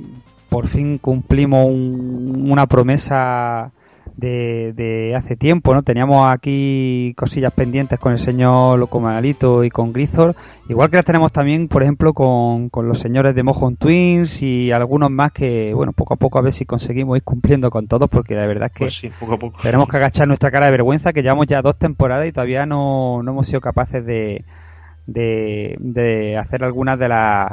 por 0.50 0.68
fin 0.68 0.98
cumplimos 0.98 1.66
una 1.68 2.66
promesa 2.68 3.72
de, 4.18 5.14
hace 5.16 5.36
tiempo, 5.36 5.74
¿no? 5.74 5.84
Teníamos 5.84 6.26
aquí 6.26 7.14
cosillas 7.16 7.54
pendientes 7.54 8.00
con 8.00 8.12
el 8.12 8.20
señor 8.20 8.80
Locomalito 8.80 9.64
y 9.64 9.70
con 9.70 9.94
Grisor, 9.94 10.36
igual 10.68 10.90
que 10.90 10.98
las 10.98 11.06
tenemos 11.06 11.32
también, 11.32 11.68
por 11.68 11.84
ejemplo, 11.84 12.14
con, 12.14 12.70
los 12.74 13.00
señores 13.00 13.36
de 13.36 13.44
Mojon 13.44 13.76
Twins 13.76 14.42
y 14.42 14.72
algunos 14.72 15.12
más 15.12 15.32
que, 15.32 15.74
bueno, 15.74 15.94
poco 15.94 16.16
a 16.16 16.18
poco 16.18 16.40
a 16.40 16.42
ver 16.42 16.52
si 16.52 16.66
conseguimos 16.66 17.18
ir 17.18 17.24
cumpliendo 17.24 17.70
con 17.70 17.88
todos, 17.88 18.10
porque 18.10 18.36
la 18.36 18.48
verdad 18.48 18.72
es 18.74 19.02
que 19.02 19.10
pues 19.10 19.54
tenemos 19.62 19.88
que 19.88 19.98
agachar 19.98 20.28
nuestra 20.28 20.52
cara 20.52 20.66
de 20.66 20.72
vergüenza, 20.72 21.14
que 21.14 21.22
llevamos 21.22 21.48
ya 21.48 21.62
dos 21.62 21.78
temporadas 21.78 22.28
y 22.28 22.32
todavía 22.32 22.66
no, 22.66 23.22
no 23.24 23.32
hemos 23.32 23.48
sido 23.48 23.62
capaces 23.62 24.06
de, 24.06 24.46
de, 25.06 25.76
de 25.80 26.38
hacer 26.38 26.64
algunas 26.64 26.98
de 26.98 27.10
las 27.10 27.52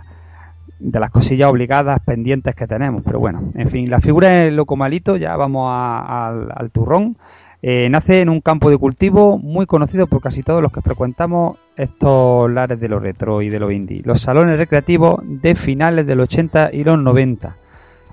de 0.78 1.00
las 1.00 1.10
cosillas 1.10 1.50
obligadas 1.50 2.00
pendientes 2.00 2.54
que 2.54 2.66
tenemos. 2.66 3.02
Pero 3.04 3.20
bueno, 3.20 3.52
en 3.54 3.68
fin, 3.68 3.90
la 3.90 4.00
figura 4.00 4.28
del 4.28 4.56
loco 4.56 4.76
malito, 4.76 5.16
ya 5.16 5.36
vamos 5.36 5.70
al, 5.72 6.70
turrón. 6.72 7.16
Eh, 7.62 7.88
nace 7.90 8.20
en 8.20 8.28
un 8.28 8.40
campo 8.40 8.68
de 8.68 8.76
cultivo 8.76 9.38
muy 9.38 9.64
conocido 9.64 10.06
por 10.06 10.20
casi 10.20 10.42
todos 10.42 10.60
los 10.60 10.70
que 10.70 10.82
frecuentamos 10.82 11.56
estos 11.76 12.50
lares 12.50 12.78
de 12.78 12.88
lo 12.88 12.98
retro 12.98 13.40
y 13.40 13.48
de 13.48 13.58
lo 13.58 13.70
indie, 13.70 14.02
los 14.04 14.20
salones 14.20 14.58
recreativos 14.58 15.20
de 15.22 15.54
finales 15.54 16.06
del 16.06 16.20
80 16.20 16.70
y 16.74 16.84
los 16.84 16.98
90. 16.98 17.56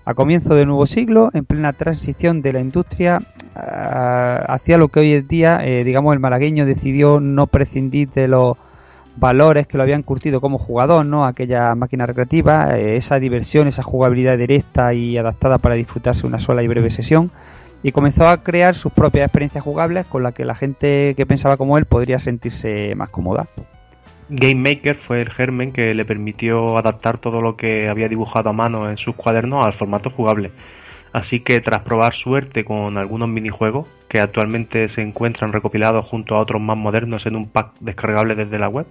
A 0.03 0.13
comienzo 0.13 0.56
del 0.56 0.68
nuevo 0.68 0.86
siglo, 0.86 1.30
en 1.34 1.46
plena 1.46 1.74
transición 1.74 2.41
de 2.41 2.53
la 2.53 2.60
industria 2.60 3.22
eh, 3.56 4.39
hacia 4.48 4.77
lo 4.77 4.88
que 4.88 5.01
hoy 5.01 5.13
en 5.13 5.27
día, 5.27 5.60
eh, 5.63 5.84
digamos, 5.84 6.13
el 6.13 6.20
malagueño 6.20 6.65
decidió 6.65 7.20
no 7.20 7.46
prescindir 7.46 8.10
de 8.10 8.27
los 8.27 8.58
valores 9.18 9.68
que 9.68 9.77
lo 9.77 9.84
habían 9.84 10.03
curtido 10.03 10.41
como 10.41 10.58
jugador, 10.58 11.06
¿no? 11.06 11.25
Aquella 11.25 11.75
máquina 11.75 12.06
recreativa, 12.06 12.77
eh, 12.77 12.96
esa 12.96 13.20
diversión, 13.20 13.68
esa 13.68 13.84
jugabilidad 13.84 14.38
directa 14.38 14.94
y 14.94 15.18
adaptada 15.18 15.58
para 15.58 15.75
disfrutarse 15.75 16.25
una 16.27 16.39
sola 16.39 16.63
y 16.63 16.68
breve 16.68 16.89
sesión. 16.89 17.32
Y 17.84 17.91
comenzó 17.91 18.27
a 18.27 18.38
crear 18.44 18.75
sus 18.75 18.91
propias 18.91 19.25
experiencias 19.25 19.63
jugables 19.63 20.06
con 20.06 20.24
las 20.24 20.34
que 20.34 20.46
la 20.46 20.56
gente 20.56 21.13
que 21.18 21.25
pensaba 21.25 21.58
como 21.58 21.77
él 21.77 21.86
podría 21.86 22.20
sentirse 22.20 22.94
más 22.96 23.10
cómoda. 23.10 23.48
Game 24.30 24.56
Maker 24.56 24.96
fue 24.96 25.22
el 25.22 25.30
germen 25.30 25.74
que 25.74 25.94
le 25.94 26.06
permitió 26.06 26.77
adaptar 26.77 27.18
todo 27.18 27.41
lo 27.41 27.58
que 27.58 27.89
había 27.89 28.08
dibujado 28.08 28.50
a 28.50 28.53
mano 28.53 28.89
en 28.89 28.98
sus 28.98 29.15
cuadernos 29.15 29.65
al 29.65 29.74
formato 29.74 30.10
jugable. 30.10 30.51
Así 31.13 31.41
que 31.41 31.60
tras 31.60 31.82
probar 31.82 32.13
suerte 32.13 32.63
con 32.63 32.98
algunos 32.98 33.27
minijuegos 33.27 33.88
que 34.08 34.20
actualmente 34.20 34.88
se 34.88 35.01
encuentran 35.01 35.51
recopilados 35.51 36.06
junto 36.06 36.36
a 36.36 36.39
otros 36.39 36.62
más 36.62 36.77
modernos 36.77 37.25
en 37.25 37.36
un 37.36 37.50
pack 37.50 37.74
descargable 37.82 38.36
desde 38.36 38.60
la 38.60 38.70
web, 38.70 38.86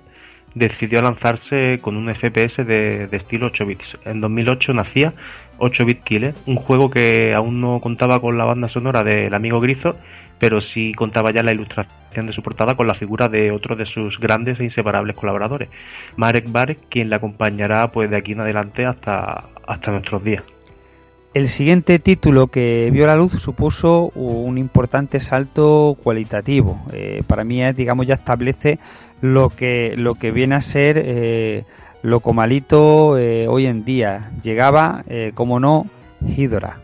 decidió 0.55 1.01
lanzarse 1.01 1.79
con 1.81 1.97
un 1.97 2.13
FPS 2.15 2.67
de, 2.67 3.09
estilo 3.13 3.47
8 3.47 3.67
bits. 3.67 3.99
En 4.05 4.21
2008 4.21 4.75
nacía 4.75 5.15
8 5.59 5.85
Bit 5.85 6.03
Killer, 6.03 6.35
un 6.47 6.57
juego 6.57 6.91
que 6.91 7.35
aún 7.35 7.61
no 7.61 7.81
contaba 7.81 8.21
con 8.21 8.37
la 8.37 8.45
banda 8.45 8.69
sonora 8.69 9.03
del 9.03 9.33
amigo 9.35 9.61
Grizo, 9.61 9.97
pero 10.39 10.61
sí 10.61 10.93
contaba 10.95 11.31
ya 11.31 11.43
la 11.43 11.53
ilustración 11.53 12.27
de 12.27 12.33
su 12.33 12.43
portada 12.43 12.75
con 12.75 12.87
la 12.87 12.95
figura 12.95 13.29
de 13.29 13.51
otro 13.51 13.77
de 13.77 13.87
sus 13.87 14.19
grandes 14.19 14.59
e 14.61 14.65
inseparables 14.65 15.17
colaboradores, 15.17 15.69
Marek 16.17 16.51
Barek, 16.51 16.79
quien 16.89 17.11
le 17.11 17.17
acompañará 17.17 17.89
pues 17.93 18.11
de 18.11 18.17
aquí 18.17 18.33
en 18.33 18.41
adelante 18.41 18.87
hasta, 18.87 19.45
hasta 19.67 19.91
nuestros 19.93 20.25
días. 20.25 20.43
El 21.33 21.49
siguiente 21.49 22.01
título 22.01 22.49
que 22.49 22.91
vio 22.93 23.07
la 23.07 23.15
luz 23.15 23.41
supuso 23.41 24.11
un 24.17 24.59
importante 24.59 25.21
salto 25.21 25.97
cualitativo. 26.03 26.81
Eh, 26.93 27.23
para 27.25 27.45
mí, 27.45 27.63
digamos, 27.73 28.09
ya 28.09 28.15
establece 28.15 28.81
lo 29.21 29.49
que, 29.51 29.95
lo 29.97 30.17
que 30.17 30.33
viene 30.33 30.57
a 30.57 30.61
ser 30.61 31.01
eh, 31.01 31.65
lo 32.03 32.19
comalito 32.19 33.17
eh, 33.17 33.47
hoy 33.47 33.67
en 33.67 33.85
día. 33.85 34.33
Llegaba, 34.43 35.05
como 35.35 35.61
no, 35.61 35.87
Hydra. 36.21 36.79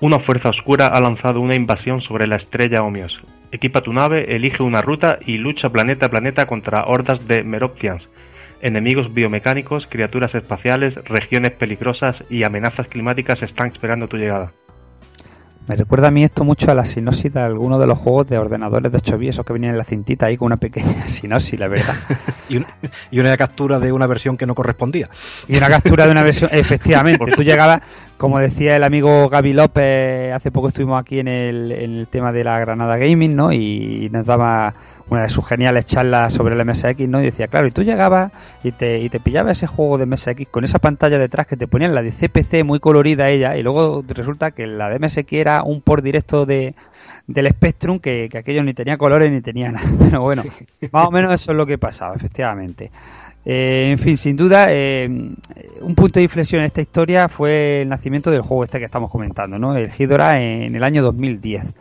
Una 0.00 0.20
fuerza 0.20 0.50
oscura 0.50 0.86
ha 0.86 1.00
lanzado 1.00 1.40
una 1.40 1.56
invasión 1.56 2.00
sobre 2.00 2.28
la 2.28 2.36
estrella 2.36 2.84
Omios. 2.84 3.20
Equipa 3.50 3.80
tu 3.80 3.92
nave, 3.92 4.36
elige 4.36 4.62
una 4.62 4.80
ruta 4.80 5.18
y 5.26 5.38
lucha 5.38 5.70
planeta 5.70 6.06
a 6.06 6.10
planeta 6.10 6.46
contra 6.46 6.84
hordas 6.84 7.26
de 7.26 7.42
Meroptians 7.42 8.08
Enemigos 8.64 9.12
biomecánicos, 9.12 9.86
criaturas 9.86 10.34
espaciales, 10.34 10.96
regiones 11.04 11.52
peligrosas 11.52 12.24
y 12.30 12.44
amenazas 12.44 12.86
climáticas 12.86 13.42
están 13.42 13.66
esperando 13.66 14.08
tu 14.08 14.16
llegada. 14.16 14.52
Me 15.68 15.76
recuerda 15.76 16.08
a 16.08 16.10
mí 16.10 16.24
esto 16.24 16.44
mucho 16.44 16.70
a 16.70 16.74
la 16.74 16.86
sinopsis 16.86 17.34
de 17.34 17.42
alguno 17.42 17.78
de 17.78 17.86
los 17.86 17.98
juegos 17.98 18.26
de 18.26 18.38
ordenadores 18.38 18.90
de 18.90 18.96
8 18.96 19.18
esos 19.20 19.44
que 19.44 19.52
venían 19.52 19.72
en 19.72 19.78
la 19.78 19.84
cintita 19.84 20.26
ahí 20.26 20.38
con 20.38 20.46
una 20.46 20.56
pequeña 20.56 21.06
sinopsis, 21.08 21.60
la 21.60 21.68
verdad. 21.68 21.94
y, 22.48 23.20
una, 23.20 23.36
captura 23.36 23.78
de 23.78 23.92
una 23.92 24.06
versión 24.06 24.38
que 24.38 24.46
no 24.46 24.54
correspondía. 24.54 25.10
Y 25.46 25.58
una 25.58 25.68
captura 25.68 26.06
de 26.06 26.12
una 26.12 26.22
versión, 26.22 26.48
efectivamente. 26.54 27.32
Tú 27.32 27.42
llegabas, 27.42 27.82
como 28.16 28.38
decía 28.38 28.76
el 28.76 28.84
amigo 28.84 29.28
Gaby 29.28 29.52
López, 29.52 30.32
hace 30.32 30.50
poco 30.50 30.68
estuvimos 30.68 30.98
aquí 30.98 31.18
en 31.18 31.28
el, 31.28 31.70
en 31.70 31.98
el 31.98 32.06
tema 32.08 32.32
de 32.32 32.44
la 32.44 32.58
Granada 32.60 32.96
Gaming, 32.96 33.36
¿no? 33.36 33.52
Y 33.52 34.08
nos 34.10 34.26
daba 34.26 34.74
una 35.10 35.22
de 35.22 35.28
sus 35.28 35.46
geniales 35.46 35.86
charlas 35.86 36.32
sobre 36.32 36.54
el 36.54 36.64
MSX, 36.64 37.08
¿no? 37.08 37.20
Y 37.20 37.24
decía, 37.24 37.48
claro, 37.48 37.66
y 37.66 37.70
tú 37.70 37.82
llegabas 37.82 38.32
y 38.62 38.72
te, 38.72 39.00
y 39.00 39.08
te 39.08 39.20
pillaba 39.20 39.52
ese 39.52 39.66
juego 39.66 39.98
de 39.98 40.06
MSX 40.06 40.48
con 40.50 40.64
esa 40.64 40.78
pantalla 40.78 41.18
detrás 41.18 41.46
que 41.46 41.56
te 41.56 41.66
ponían 41.66 41.94
la 41.94 42.02
de 42.02 42.10
CPC 42.10 42.64
muy 42.64 42.80
colorida 42.80 43.28
ella, 43.28 43.56
y 43.56 43.62
luego 43.62 44.02
resulta 44.08 44.50
que 44.52 44.66
la 44.66 44.88
de 44.88 44.98
MSX 44.98 45.32
era 45.34 45.62
un 45.62 45.82
por 45.82 46.02
directo 46.02 46.46
de, 46.46 46.74
del 47.26 47.48
Spectrum 47.48 47.98
que, 47.98 48.28
aquello 48.34 48.62
ni 48.62 48.74
tenía 48.74 48.96
colores 48.96 49.30
ni 49.30 49.40
tenía 49.40 49.72
nada. 49.72 49.86
Pero 49.98 50.22
bueno, 50.22 50.42
más 50.90 51.06
o 51.06 51.10
menos 51.10 51.34
eso 51.34 51.52
es 51.52 51.56
lo 51.56 51.66
que 51.66 51.78
pasaba, 51.78 52.14
efectivamente. 52.14 52.90
Eh, 53.46 53.88
en 53.90 53.98
fin, 53.98 54.16
sin 54.16 54.36
duda, 54.38 54.68
eh, 54.70 55.06
un 55.06 55.94
punto 55.94 56.18
de 56.18 56.22
inflexión 56.22 56.60
en 56.60 56.66
esta 56.66 56.80
historia 56.80 57.28
fue 57.28 57.82
el 57.82 57.88
nacimiento 57.90 58.30
del 58.30 58.40
juego 58.40 58.64
este 58.64 58.78
que 58.78 58.86
estamos 58.86 59.10
comentando, 59.10 59.58
¿no? 59.58 59.76
El 59.76 59.90
Hidora 59.98 60.40
en 60.40 60.74
el 60.74 60.82
año 60.82 61.02
2010 61.02 61.74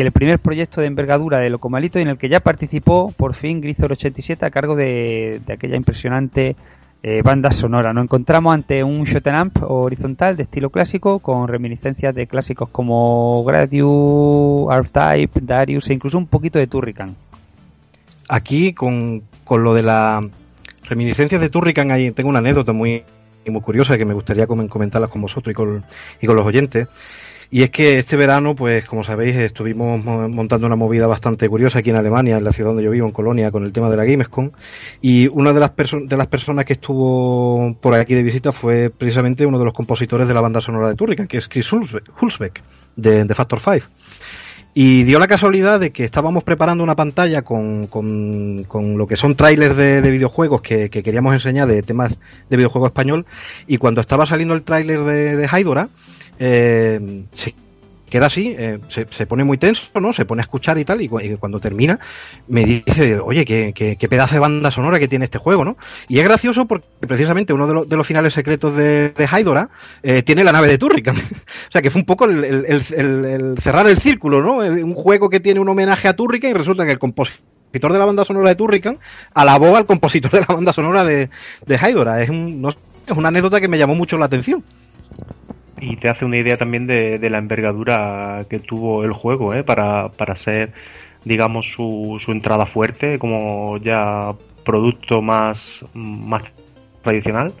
el 0.00 0.12
primer 0.12 0.38
proyecto 0.38 0.80
de 0.80 0.86
envergadura 0.86 1.38
de 1.38 1.50
Locomalito 1.50 1.98
en 1.98 2.08
el 2.08 2.18
que 2.18 2.28
ya 2.28 2.40
participó 2.40 3.12
por 3.16 3.34
fin 3.34 3.60
Grisor 3.60 3.92
87 3.92 4.46
a 4.46 4.50
cargo 4.50 4.76
de, 4.76 5.40
aquella 5.48 5.76
impresionante 5.76 6.54
eh, 7.02 7.22
banda 7.22 7.50
sonora. 7.50 7.92
Nos 7.92 8.04
encontramos 8.04 8.54
ante 8.54 8.84
un 8.84 9.04
shoot'em 9.04 9.48
up 9.48 9.64
horizontal 9.68 10.36
de 10.36 10.44
estilo 10.44 10.70
clásico 10.70 11.18
con 11.18 11.48
reminiscencias 11.48 12.14
de 12.14 12.26
clásicos 12.28 12.68
como 12.70 13.42
Gradius, 13.44 14.70
R-Type, 14.70 15.40
Darius 15.42 15.90
e 15.90 15.94
incluso 15.94 16.16
un 16.16 16.26
poquito 16.26 16.60
de 16.60 16.68
Turrican. 16.68 17.16
Aquí 18.28 18.74
con, 18.74 19.22
lo 19.50 19.74
de 19.74 19.82
la 19.82 20.28
reminiscencias 20.84 21.40
de 21.40 21.48
Turrican 21.48 21.90
ahí 21.90 22.12
tengo 22.12 22.28
una 22.28 22.38
anécdota 22.38 22.72
muy, 22.72 23.02
muy 23.46 23.60
curiosa 23.62 23.98
que 23.98 24.04
me 24.04 24.14
gustaría 24.14 24.46
comentarlas 24.46 25.10
con 25.10 25.22
vosotros 25.22 25.50
y 25.50 25.54
con, 25.54 25.84
y 26.20 26.26
con 26.26 26.36
los 26.36 26.46
oyentes. 26.46 26.86
Y 27.50 27.62
es 27.62 27.70
que 27.70 27.98
este 27.98 28.16
verano, 28.16 28.54
pues 28.54 28.84
como 28.84 29.04
sabéis, 29.04 29.34
estuvimos 29.36 30.04
montando 30.04 30.66
una 30.66 30.76
movida 30.76 31.06
bastante 31.06 31.48
curiosa 31.48 31.78
aquí 31.78 31.88
en 31.88 31.96
Alemania, 31.96 32.36
en 32.36 32.44
la 32.44 32.52
ciudad 32.52 32.70
donde 32.70 32.82
yo 32.82 32.90
vivo, 32.90 33.06
en 33.06 33.12
Colonia, 33.12 33.50
con 33.50 33.64
el 33.64 33.72
tema 33.72 33.88
de 33.88 33.96
la 33.96 34.04
Gamescom. 34.04 34.50
Y 35.00 35.28
una 35.28 35.54
de 35.54 35.60
las, 35.60 35.72
de 35.74 36.16
las 36.16 36.26
personas 36.26 36.66
que 36.66 36.74
estuvo 36.74 37.74
por 37.80 37.94
aquí 37.94 38.14
de 38.14 38.22
visita 38.22 38.52
fue 38.52 38.90
precisamente 38.90 39.46
uno 39.46 39.58
de 39.58 39.64
los 39.64 39.72
compositores 39.72 40.28
de 40.28 40.34
la 40.34 40.42
banda 40.42 40.60
sonora 40.60 40.88
de 40.88 40.94
Turrican, 40.94 41.26
que 41.26 41.38
es 41.38 41.48
Chris 41.48 41.72
Hulsbeck, 41.72 42.62
de, 42.96 43.24
de 43.24 43.34
Factor 43.34 43.60
5. 43.60 43.86
Y 44.74 45.04
dio 45.04 45.18
la 45.18 45.26
casualidad 45.26 45.80
de 45.80 45.90
que 45.90 46.04
estábamos 46.04 46.44
preparando 46.44 46.84
una 46.84 46.94
pantalla 46.94 47.40
con, 47.42 47.86
con, 47.86 48.64
con 48.68 48.98
lo 48.98 49.06
que 49.06 49.16
son 49.16 49.34
trailers 49.34 49.74
de, 49.74 50.02
de 50.02 50.10
videojuegos 50.10 50.60
que, 50.60 50.90
que, 50.90 51.02
queríamos 51.02 51.32
enseñar 51.32 51.66
de 51.66 51.82
temas 51.82 52.20
de 52.50 52.56
videojuego 52.58 52.86
español. 52.86 53.24
Y 53.66 53.78
cuando 53.78 54.02
estaba 54.02 54.26
saliendo 54.26 54.54
el 54.54 54.62
tráiler 54.62 55.00
de, 55.00 55.36
de 55.36 55.48
Hydora, 55.50 55.88
eh, 56.38 57.24
se 57.32 57.54
queda 58.08 58.26
así, 58.26 58.54
eh, 58.58 58.78
se, 58.88 59.26
pone 59.26 59.44
muy 59.44 59.58
tenso, 59.58 59.82
¿no? 60.00 60.12
Se 60.12 60.24
pone 60.24 60.40
a 60.40 60.44
escuchar 60.44 60.78
y 60.78 60.84
tal, 60.84 61.00
y, 61.02 61.08
cuando 61.08 61.60
termina 61.60 61.98
me 62.48 62.64
dice, 62.64 63.20
oye, 63.20 63.44
¿qué, 63.44 63.72
qué, 63.74 64.08
pedazo 64.08 64.34
de 64.34 64.40
banda 64.40 64.70
sonora 64.70 64.98
que 64.98 65.08
tiene 65.08 65.26
este 65.26 65.38
juego, 65.38 65.64
¿no? 65.64 65.76
Y 66.08 66.18
es 66.18 66.24
gracioso 66.24 66.64
porque 66.66 66.86
precisamente 67.06 67.52
uno 67.52 67.84
de, 67.84 67.96
los 67.96 68.06
finales 68.06 68.32
secretos 68.32 68.74
de, 68.74 69.10
de 69.10 69.28
Hydora 69.30 69.68
eh, 70.02 70.22
tiene 70.22 70.44
la 70.44 70.52
nave 70.52 70.68
de 70.68 70.78
Turrican. 70.78 71.16
o 71.16 71.70
sea, 71.70 71.82
que 71.82 71.90
fue 71.90 72.00
un 72.00 72.06
poco 72.06 72.24
el, 72.24 73.56
cerrar 73.60 73.86
el 73.86 73.98
círculo, 73.98 74.40
¿no? 74.40 74.58
Un 74.58 74.94
juego 74.94 75.28
que 75.28 75.40
tiene 75.40 75.60
un 75.60 75.68
homenaje 75.68 76.08
a 76.08 76.16
Turrican 76.16 76.50
y 76.50 76.54
resulta 76.54 76.86
que 76.86 76.92
el 76.92 76.98
compositor 76.98 77.92
de 77.92 77.98
la 77.98 78.04
banda 78.04 78.24
sonora 78.24 78.48
de 78.48 78.56
Turrican 78.56 78.98
alabó 79.34 79.76
al 79.76 79.86
compositor 79.86 80.30
de 80.30 80.40
la 80.40 80.46
banda 80.46 80.72
sonora 80.72 81.04
de, 81.04 81.28
de 81.66 81.76
Hydora. 81.76 82.22
Es, 82.22 82.30
un, 82.30 82.66
es 83.06 83.16
una 83.16 83.28
anécdota 83.28 83.60
que 83.60 83.68
me 83.68 83.78
llamó 83.78 83.94
mucho 83.94 84.16
la 84.16 84.26
atención 84.26 84.64
y 85.80 85.96
te 85.96 86.08
hace 86.08 86.24
una 86.24 86.38
idea 86.38 86.56
también 86.56 86.86
de, 86.86 87.18
la 87.30 87.38
envergadura 87.38 88.46
que 88.48 88.58
tuvo 88.58 89.04
el 89.04 89.12
juego 89.12 89.54
¿eh? 89.54 89.64
para, 89.64 90.08
para 90.08 90.34
ser, 90.34 90.72
digamos, 91.24 91.66
su, 91.70 92.20
su 92.24 92.32
entrada 92.32 92.66
fuerte 92.66 93.18
como 93.18 93.78
ya 93.78 94.32
producto 94.64 95.22
más, 95.22 95.84
más 95.94 96.44
tradicional. 97.02 97.52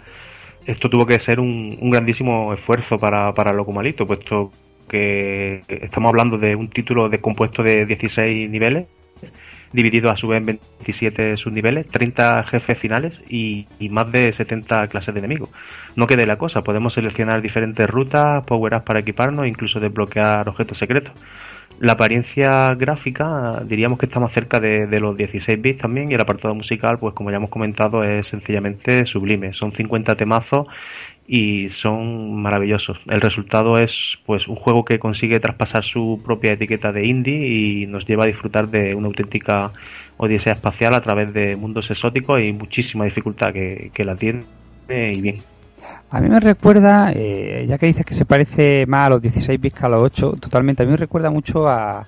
Esto 0.66 0.88
tuvo 0.90 1.06
que 1.06 1.18
ser 1.18 1.40
un, 1.40 1.78
un 1.80 1.90
grandísimo 1.90 2.52
esfuerzo 2.52 2.98
para, 2.98 3.32
para 3.32 3.52
Locomalito, 3.52 4.06
puesto 4.06 4.52
que 4.88 5.62
estamos 5.68 6.10
hablando 6.10 6.38
de 6.38 6.54
un 6.54 6.68
título 6.68 7.08
de 7.08 7.20
compuesto 7.20 7.62
de 7.62 7.86
16 7.86 8.50
niveles 8.50 8.86
dividido 9.72 10.10
a 10.10 10.16
su 10.16 10.28
vez 10.28 10.38
en 10.38 10.46
27 10.46 11.36
subniveles, 11.36 11.86
30 11.88 12.42
jefes 12.44 12.78
finales 12.78 13.22
y, 13.28 13.66
más 13.90 14.10
de 14.10 14.32
70 14.32 14.88
clases 14.88 15.14
de 15.14 15.20
enemigos. 15.20 15.50
No 15.96 16.06
quede 16.06 16.26
la 16.26 16.36
cosa, 16.36 16.62
podemos 16.62 16.94
seleccionar 16.94 17.42
diferentes 17.42 17.88
rutas, 17.88 18.44
power-ups 18.44 18.84
para 18.84 19.00
equiparnos 19.00 19.46
incluso 19.46 19.80
desbloquear 19.80 20.48
objetos 20.48 20.78
secretos. 20.78 21.12
La 21.80 21.92
apariencia 21.92 22.74
gráfica 22.74 23.62
diríamos 23.64 24.00
que 24.00 24.06
está 24.06 24.18
más 24.18 24.32
cerca 24.32 24.58
de, 24.58 24.88
de, 24.88 24.98
los 24.98 25.16
16 25.16 25.60
bits 25.60 25.82
también 25.82 26.10
y 26.10 26.14
el 26.14 26.20
apartado 26.20 26.52
musical, 26.52 26.98
pues 26.98 27.14
como 27.14 27.30
ya 27.30 27.36
hemos 27.36 27.50
comentado, 27.50 28.02
es 28.02 28.26
sencillamente 28.26 29.06
sublime. 29.06 29.52
Son 29.52 29.70
50 29.70 30.16
temazos 30.16 30.66
y 31.30 31.68
son 31.68 32.40
maravillosos. 32.40 32.98
El 33.06 33.20
resultado 33.20 33.78
es 33.78 34.18
pues 34.24 34.48
un 34.48 34.56
juego 34.56 34.86
que 34.86 34.98
consigue 34.98 35.38
traspasar 35.38 35.84
su 35.84 36.20
propia 36.24 36.54
etiqueta 36.54 36.90
de 36.90 37.06
indie 37.06 37.46
y 37.46 37.86
nos 37.86 38.06
lleva 38.06 38.24
a 38.24 38.26
disfrutar 38.26 38.68
de 38.68 38.94
una 38.94 39.08
auténtica 39.08 39.70
odisea 40.16 40.54
espacial 40.54 40.94
a 40.94 41.02
través 41.02 41.34
de 41.34 41.54
mundos 41.54 41.90
exóticos 41.90 42.40
y 42.40 42.52
muchísima 42.54 43.04
dificultad 43.04 43.52
que, 43.52 44.04
la 44.04 44.16
tiene 44.16 44.44
y 44.88 45.20
bien. 45.20 45.38
A 46.10 46.20
mí 46.22 46.30
me 46.30 46.40
recuerda, 46.40 47.12
eh, 47.14 47.66
ya 47.68 47.76
que 47.76 47.86
dices 47.86 48.06
que 48.06 48.14
se 48.14 48.24
parece 48.24 48.86
más 48.86 49.06
a 49.06 49.10
los 49.10 49.22
16 49.22 49.60
bits 49.60 49.78
que 49.78 49.86
a 49.86 49.90
los 49.90 50.02
8, 50.02 50.38
totalmente, 50.40 50.82
a 50.82 50.86
mí 50.86 50.92
me 50.92 50.96
recuerda 50.96 51.28
mucho 51.28 51.68
a, 51.68 52.06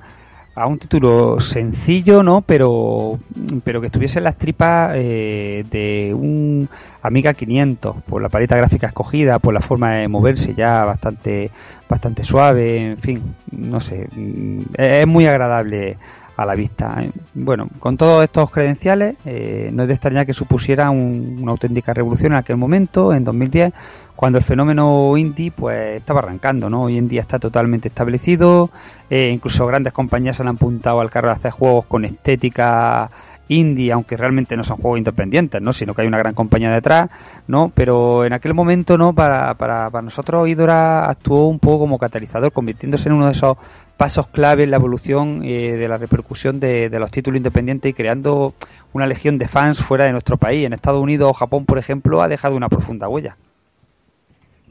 a 0.60 0.66
un 0.66 0.78
título 0.78 1.40
sencillo, 1.40 2.22
¿no? 2.22 2.42
Pero, 2.42 3.18
pero 3.64 3.80
que 3.80 3.86
estuviese 3.86 4.18
en 4.18 4.24
las 4.24 4.36
tripas 4.36 4.92
eh, 4.94 5.64
de 5.70 6.12
un 6.14 6.68
Amiga 7.02 7.32
500, 7.32 7.96
por 8.06 8.20
la 8.20 8.28
paleta 8.28 8.56
gráfica 8.56 8.88
escogida, 8.88 9.38
por 9.38 9.54
la 9.54 9.62
forma 9.62 9.92
de 9.92 10.08
moverse 10.08 10.54
ya 10.54 10.84
bastante, 10.84 11.50
bastante 11.88 12.24
suave, 12.24 12.90
en 12.90 12.98
fin, 12.98 13.34
no 13.50 13.80
sé, 13.80 14.06
mm, 14.14 14.60
es 14.76 15.06
muy 15.06 15.26
agradable 15.26 15.96
a 16.36 16.44
la 16.44 16.54
vista. 16.54 17.02
¿eh? 17.02 17.10
Bueno, 17.34 17.68
con 17.78 17.96
todos 17.96 18.22
estos 18.22 18.50
credenciales, 18.50 19.16
eh, 19.24 19.70
no 19.72 19.82
es 19.82 19.88
de 19.88 19.94
extrañar 19.94 20.26
que 20.26 20.34
supusiera 20.34 20.90
una 20.90 21.52
auténtica 21.52 21.94
revolución 21.94 22.32
en 22.32 22.38
aquel 22.38 22.56
momento, 22.58 23.14
en 23.14 23.24
2010, 23.24 23.72
cuando 24.20 24.36
el 24.36 24.44
fenómeno 24.44 25.16
indie 25.16 25.50
pues 25.50 25.96
estaba 25.96 26.20
arrancando, 26.20 26.68
¿no? 26.68 26.82
Hoy 26.82 26.98
en 26.98 27.08
día 27.08 27.22
está 27.22 27.38
totalmente 27.38 27.88
establecido, 27.88 28.68
eh, 29.08 29.30
incluso 29.32 29.66
grandes 29.66 29.94
compañías 29.94 30.36
se 30.36 30.42
han 30.42 30.50
apuntado 30.50 31.00
al 31.00 31.08
carro 31.08 31.28
de 31.28 31.36
hacer 31.36 31.52
juegos 31.52 31.86
con 31.86 32.04
estética 32.04 33.10
indie, 33.48 33.90
aunque 33.92 34.18
realmente 34.18 34.58
no 34.58 34.62
son 34.62 34.76
juegos 34.76 34.98
independientes, 34.98 35.62
¿no? 35.62 35.72
Sino 35.72 35.94
que 35.94 36.02
hay 36.02 36.06
una 36.06 36.18
gran 36.18 36.34
compañía 36.34 36.70
detrás, 36.70 37.08
¿no? 37.46 37.72
Pero 37.74 38.26
en 38.26 38.34
aquel 38.34 38.52
momento, 38.52 38.98
¿no? 38.98 39.14
Para, 39.14 39.54
para, 39.54 39.88
para 39.88 40.02
nosotros 40.02 40.46
Idora 40.50 41.08
actuó 41.08 41.46
un 41.46 41.58
poco 41.58 41.78
como 41.78 41.98
catalizador, 41.98 42.52
convirtiéndose 42.52 43.08
en 43.08 43.14
uno 43.14 43.24
de 43.24 43.32
esos 43.32 43.56
pasos 43.96 44.26
clave 44.26 44.64
en 44.64 44.70
la 44.72 44.76
evolución 44.76 45.40
eh, 45.44 45.76
de 45.78 45.88
la 45.88 45.96
repercusión 45.96 46.60
de, 46.60 46.90
de, 46.90 46.98
los 46.98 47.10
títulos 47.10 47.38
independientes 47.38 47.88
y 47.88 47.94
creando 47.94 48.52
una 48.92 49.06
legión 49.06 49.38
de 49.38 49.48
fans 49.48 49.78
fuera 49.80 50.04
de 50.04 50.12
nuestro 50.12 50.36
país. 50.36 50.66
En 50.66 50.74
Estados 50.74 51.02
Unidos 51.02 51.30
o 51.30 51.32
Japón, 51.32 51.64
por 51.64 51.78
ejemplo, 51.78 52.20
ha 52.20 52.28
dejado 52.28 52.54
una 52.54 52.68
profunda 52.68 53.08
huella. 53.08 53.38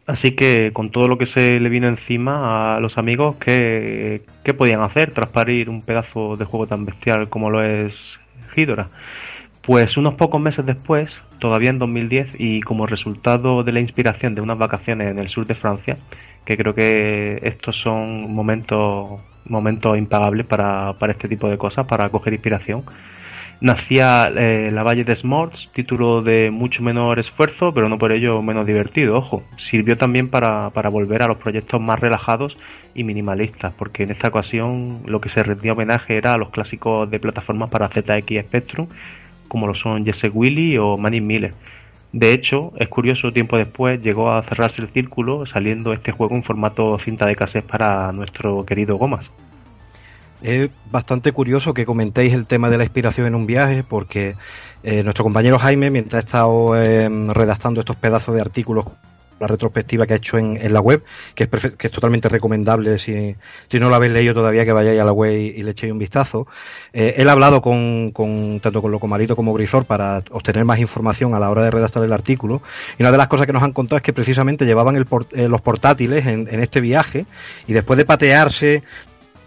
Así 0.09 0.31
que 0.31 0.73
con 0.73 0.89
todo 0.89 1.07
lo 1.07 1.19
que 1.19 1.27
se 1.27 1.59
le 1.59 1.69
vino 1.69 1.87
encima 1.87 2.75
a 2.75 2.79
los 2.79 2.97
amigos, 2.97 3.37
¿qué, 3.37 4.23
qué 4.43 4.55
podían 4.55 4.81
hacer 4.81 5.11
tras 5.11 5.29
parir 5.29 5.69
un 5.69 5.83
pedazo 5.83 6.35
de 6.35 6.45
juego 6.45 6.65
tan 6.65 6.83
bestial 6.83 7.29
como 7.29 7.51
lo 7.51 7.63
es 7.63 8.19
Hidora? 8.55 8.89
Pues 9.61 9.97
unos 9.97 10.15
pocos 10.15 10.41
meses 10.41 10.65
después, 10.65 11.21
todavía 11.37 11.69
en 11.69 11.77
2010, 11.77 12.29
y 12.39 12.61
como 12.61 12.87
resultado 12.87 13.63
de 13.63 13.71
la 13.71 13.81
inspiración 13.81 14.33
de 14.33 14.41
unas 14.41 14.57
vacaciones 14.57 15.11
en 15.11 15.19
el 15.19 15.27
sur 15.27 15.45
de 15.45 15.53
Francia, 15.53 15.99
que 16.43 16.57
creo 16.57 16.73
que 16.73 17.37
estos 17.43 17.79
son 17.79 18.33
momentos 18.33 19.21
momentos 19.45 19.95
impagables 19.95 20.47
para, 20.47 20.93
para 20.93 21.11
este 21.11 21.27
tipo 21.27 21.47
de 21.49 21.59
cosas, 21.59 21.85
para 21.85 22.09
coger 22.09 22.33
inspiración, 22.33 22.83
Nacía 23.61 24.31
eh, 24.37 24.71
La 24.71 24.83
Valle 24.83 25.03
de 25.03 25.13
Smorts, 25.13 25.69
título 25.73 26.21
de 26.21 26.49
mucho 26.49 26.81
menor 26.81 27.19
esfuerzo, 27.19 27.73
pero 27.73 27.89
no 27.89 27.97
por 27.97 28.13
ello 28.13 28.41
menos 28.41 28.65
divertido, 28.65 29.17
ojo. 29.17 29.43
Sirvió 29.57 29.97
también 29.97 30.29
para, 30.29 30.69
para 30.69 30.87
volver 30.87 31.23
a 31.23 31.27
los 31.27 31.37
proyectos 31.37 31.81
más 31.81 31.99
relajados 31.99 32.57
y 32.95 33.03
minimalistas, 33.03 33.73
porque 33.73 34.03
en 34.03 34.11
esta 34.11 34.29
ocasión 34.29 35.01
lo 35.05 35.19
que 35.19 35.27
se 35.27 35.43
rendía 35.43 35.73
homenaje 35.73 36.15
era 36.15 36.33
a 36.33 36.37
los 36.37 36.51
clásicos 36.51 37.11
de 37.11 37.19
plataformas 37.19 37.69
para 37.69 37.89
ZX 37.89 38.45
Spectrum, 38.45 38.87
como 39.49 39.67
lo 39.67 39.73
son 39.73 40.05
Jesse 40.05 40.31
Willy 40.33 40.77
o 40.77 40.97
Manny 40.97 41.19
Miller. 41.19 41.53
De 42.13 42.31
hecho, 42.31 42.71
es 42.77 42.87
curioso, 42.87 43.33
tiempo 43.33 43.57
después 43.57 44.01
llegó 44.01 44.31
a 44.31 44.41
cerrarse 44.43 44.81
el 44.81 44.87
círculo 44.87 45.45
saliendo 45.45 45.91
este 45.91 46.13
juego 46.13 46.33
en 46.33 46.43
formato 46.43 46.97
cinta 46.97 47.25
de 47.25 47.35
cassette 47.35 47.65
para 47.65 48.13
nuestro 48.13 48.65
querido 48.65 48.95
Gomas. 48.95 49.29
Es 50.41 50.69
bastante 50.89 51.31
curioso 51.31 51.73
que 51.73 51.85
comentéis 51.85 52.33
el 52.33 52.45
tema 52.45 52.69
de 52.69 52.77
la 52.77 52.83
inspiración 52.83 53.27
en 53.27 53.35
un 53.35 53.45
viaje, 53.45 53.83
porque 53.83 54.35
eh, 54.83 55.03
nuestro 55.03 55.23
compañero 55.23 55.59
Jaime, 55.59 55.89
mientras 55.89 56.23
ha 56.23 56.25
estado 56.25 56.81
eh, 56.81 57.09
redactando 57.33 57.81
estos 57.81 57.97
pedazos 57.97 58.35
de 58.35 58.41
artículos, 58.41 58.85
la 59.39 59.47
retrospectiva 59.47 60.05
que 60.05 60.13
ha 60.13 60.17
hecho 60.17 60.37
en, 60.37 60.57
en 60.61 60.73
la 60.73 60.81
web, 60.81 61.03
que 61.33 61.45
es, 61.45 61.49
que 61.77 61.87
es 61.87 61.91
totalmente 61.91 62.29
recomendable 62.29 62.99
si, 62.99 63.35
si, 63.67 63.79
no 63.79 63.89
lo 63.89 63.95
habéis 63.95 64.13
leído 64.13 64.33
todavía, 64.33 64.65
que 64.65 64.71
vayáis 64.71 64.99
a 64.99 65.05
la 65.05 65.11
web 65.11 65.33
y, 65.33 65.63
le 65.63 65.71
echéis 65.71 65.91
un 65.91 65.99
vistazo. 65.99 66.47
Eh, 66.93 67.15
él 67.17 67.29
ha 67.29 67.33
hablado 67.33 67.61
con, 67.61 68.11
con, 68.11 68.59
tanto 68.59 68.81
con 68.81 68.91
Locomarito 68.91 69.35
como 69.35 69.53
Grisor 69.53 69.85
para 69.85 70.23
obtener 70.31 70.65
más 70.65 70.79
información 70.79 71.33
a 71.33 71.39
la 71.39 71.49
hora 71.49 71.63
de 71.63 71.71
redactar 71.71 72.03
el 72.03 72.13
artículo. 72.13 72.61
Y 72.97 73.03
una 73.03 73.11
de 73.11 73.17
las 73.17 73.27
cosas 73.27 73.45
que 73.45 73.53
nos 73.53 73.63
han 73.63 73.71
contado 73.71 73.97
es 73.97 74.03
que 74.03 74.13
precisamente 74.13 74.65
llevaban 74.65 74.95
el 74.95 75.05
port, 75.05 75.31
eh, 75.33 75.47
los 75.47 75.61
portátiles 75.61 76.25
en, 76.27 76.47
en 76.49 76.59
este 76.59 76.81
viaje 76.81 77.25
y 77.67 77.73
después 77.73 77.97
de 77.97 78.05
patearse 78.05 78.83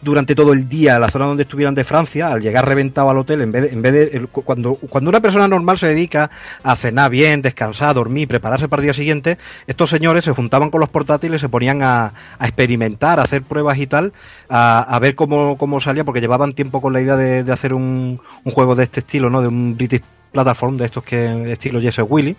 durante 0.02 0.35
todo 0.35 0.52
el 0.52 0.68
día 0.68 0.97
a 0.97 0.99
la 0.99 1.09
zona 1.09 1.26
donde 1.26 1.44
estuvieran 1.44 1.75
de 1.75 1.85
Francia, 1.85 2.28
al 2.28 2.42
llegar 2.42 2.66
reventado 2.66 3.09
al 3.09 3.18
hotel, 3.18 3.40
en 3.40 3.52
vez 3.52 3.62
de, 3.62 3.68
en 3.68 3.82
vez 3.82 3.92
de 3.92 4.26
cuando, 4.26 4.75
cuando 4.75 5.09
una 5.11 5.21
persona 5.21 5.49
normal 5.49 5.78
se 5.78 5.87
dedica 5.87 6.30
a 6.62 6.76
cenar 6.76 7.11
bien, 7.11 7.40
descansar, 7.40 7.94
dormir, 7.94 8.28
prepararse 8.28 8.68
para 8.68 8.81
el 8.83 8.87
día 8.87 8.94
siguiente, 8.94 9.38
estos 9.66 9.90
señores 9.90 10.24
se 10.24 10.33
juntaban 10.33 10.70
con 10.70 10.81
los 10.81 10.88
portátiles, 10.88 11.40
se 11.40 11.48
ponían 11.48 11.83
a, 11.83 12.12
a 12.38 12.46
experimentar, 12.46 13.20
a 13.20 13.22
hacer 13.22 13.42
pruebas 13.42 13.79
y 13.79 13.87
tal, 13.87 14.12
a, 14.48 14.81
a 14.81 14.98
ver 14.98 15.14
cómo, 15.14 15.57
cómo, 15.57 15.81
salía, 15.81 16.05
porque 16.05 16.20
llevaban 16.20 16.53
tiempo 16.53 16.81
con 16.81 16.92
la 16.92 17.00
idea 17.00 17.16
de, 17.16 17.44
de 17.44 17.53
hacer 17.53 17.72
un, 17.72 18.20
un, 18.44 18.53
juego 18.53 18.74
de 18.74 18.85
este 18.85 19.00
estilo, 19.00 19.31
¿no? 19.31 19.40
De 19.40 19.48
un 19.48 19.77
British 19.77 20.03
plataforma 20.33 20.79
de 20.79 20.87
estos 20.87 21.05
que 21.05 21.53
estilo 21.53 21.81
Jesse 21.81 22.01
Willy 22.09 22.37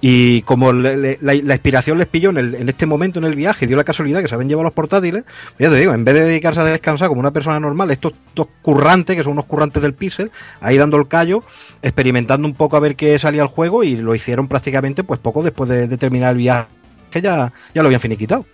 y 0.00 0.42
como 0.42 0.72
le, 0.72 1.18
la, 1.20 1.34
inspiración 1.34 1.98
les 1.98 2.06
pilló 2.06 2.30
en, 2.30 2.38
el, 2.38 2.54
en, 2.54 2.68
este 2.68 2.86
momento 2.86 3.18
en 3.18 3.24
el 3.24 3.36
viaje 3.36 3.66
dio 3.66 3.76
la 3.76 3.84
casualidad 3.84 4.22
que 4.22 4.28
se 4.28 4.34
habían 4.34 4.48
llevado 4.48 4.64
los 4.64 4.72
portátiles 4.72 5.24
ya 5.58 5.68
te 5.68 5.76
digo 5.76 5.92
en 5.92 6.04
vez 6.04 6.14
de 6.14 6.24
dedicarse 6.24 6.60
a 6.60 6.64
descansar 6.64 7.08
como 7.08 7.20
una 7.20 7.32
persona 7.32 7.60
normal 7.60 7.90
estos 7.90 8.12
dos 8.34 8.46
currantes 8.62 9.16
que 9.16 9.22
son 9.22 9.32
unos 9.32 9.46
currantes 9.46 9.82
del 9.82 9.94
pixel 9.94 10.30
ahí 10.60 10.78
dando 10.78 10.96
el 10.96 11.08
callo 11.08 11.42
experimentando 11.82 12.46
un 12.46 12.54
poco 12.54 12.76
a 12.76 12.80
ver 12.80 12.96
qué 12.96 13.18
salía 13.18 13.42
el 13.42 13.48
juego 13.48 13.84
y 13.84 13.96
lo 13.96 14.14
hicieron 14.14 14.48
prácticamente 14.48 15.04
pues 15.04 15.20
poco 15.20 15.42
después 15.42 15.68
de, 15.68 15.88
de 15.88 15.96
terminar 15.98 16.30
el 16.30 16.38
viaje 16.38 16.68
que 17.10 17.20
ya, 17.20 17.52
ya 17.74 17.82
lo 17.82 17.88
habían 17.88 18.00
finiquitado 18.00 18.46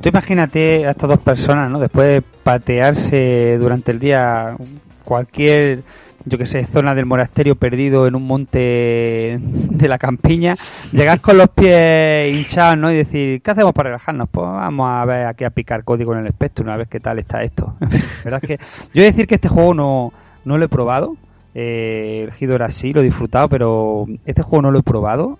Tú 0.00 0.08
imagínate 0.08 0.86
a 0.86 0.92
estas 0.92 1.10
dos 1.10 1.18
personas, 1.18 1.70
¿no? 1.70 1.78
Después 1.78 2.06
de 2.06 2.22
patearse 2.22 3.58
durante 3.58 3.92
el 3.92 3.98
día 3.98 4.56
cualquier 5.04 5.82
yo 6.24 6.38
que 6.38 6.46
sé, 6.46 6.64
zona 6.64 6.94
del 6.94 7.06
monasterio 7.06 7.56
perdido 7.56 8.06
en 8.06 8.14
un 8.14 8.26
monte 8.26 9.38
de 9.40 9.88
la 9.88 9.98
campiña, 9.98 10.56
llegar 10.92 11.20
con 11.20 11.38
los 11.38 11.48
pies 11.48 12.34
hinchados, 12.34 12.76
¿no? 12.76 12.92
Y 12.92 12.96
decir, 12.96 13.40
¿qué 13.42 13.50
hacemos 13.50 13.72
para 13.72 13.90
relajarnos? 13.90 14.28
Pues 14.30 14.46
vamos 14.46 14.88
a 14.90 15.04
ver 15.04 15.26
aquí 15.26 15.44
a 15.44 15.50
picar 15.50 15.84
código 15.84 16.12
en 16.12 16.20
el 16.20 16.26
espectro, 16.26 16.64
una 16.64 16.76
vez 16.76 16.88
qué 16.88 17.00
tal 17.00 17.18
está 17.18 17.42
esto. 17.42 17.74
¿Verdad 18.24 18.40
que 18.40 18.56
yo 18.58 18.94
voy 18.94 19.04
a 19.04 19.06
decir 19.06 19.26
que 19.26 19.36
este 19.36 19.48
juego 19.48 19.74
no, 19.74 20.12
no 20.44 20.58
lo 20.58 20.64
he 20.64 20.68
probado. 20.68 21.16
Eh, 21.54 22.28
el 22.28 22.32
Hidora 22.38 22.68
sí, 22.68 22.92
lo 22.92 23.00
he 23.00 23.04
disfrutado, 23.04 23.48
pero 23.48 24.06
este 24.24 24.42
juego 24.42 24.62
no 24.62 24.70
lo 24.70 24.80
he 24.80 24.82
probado. 24.82 25.38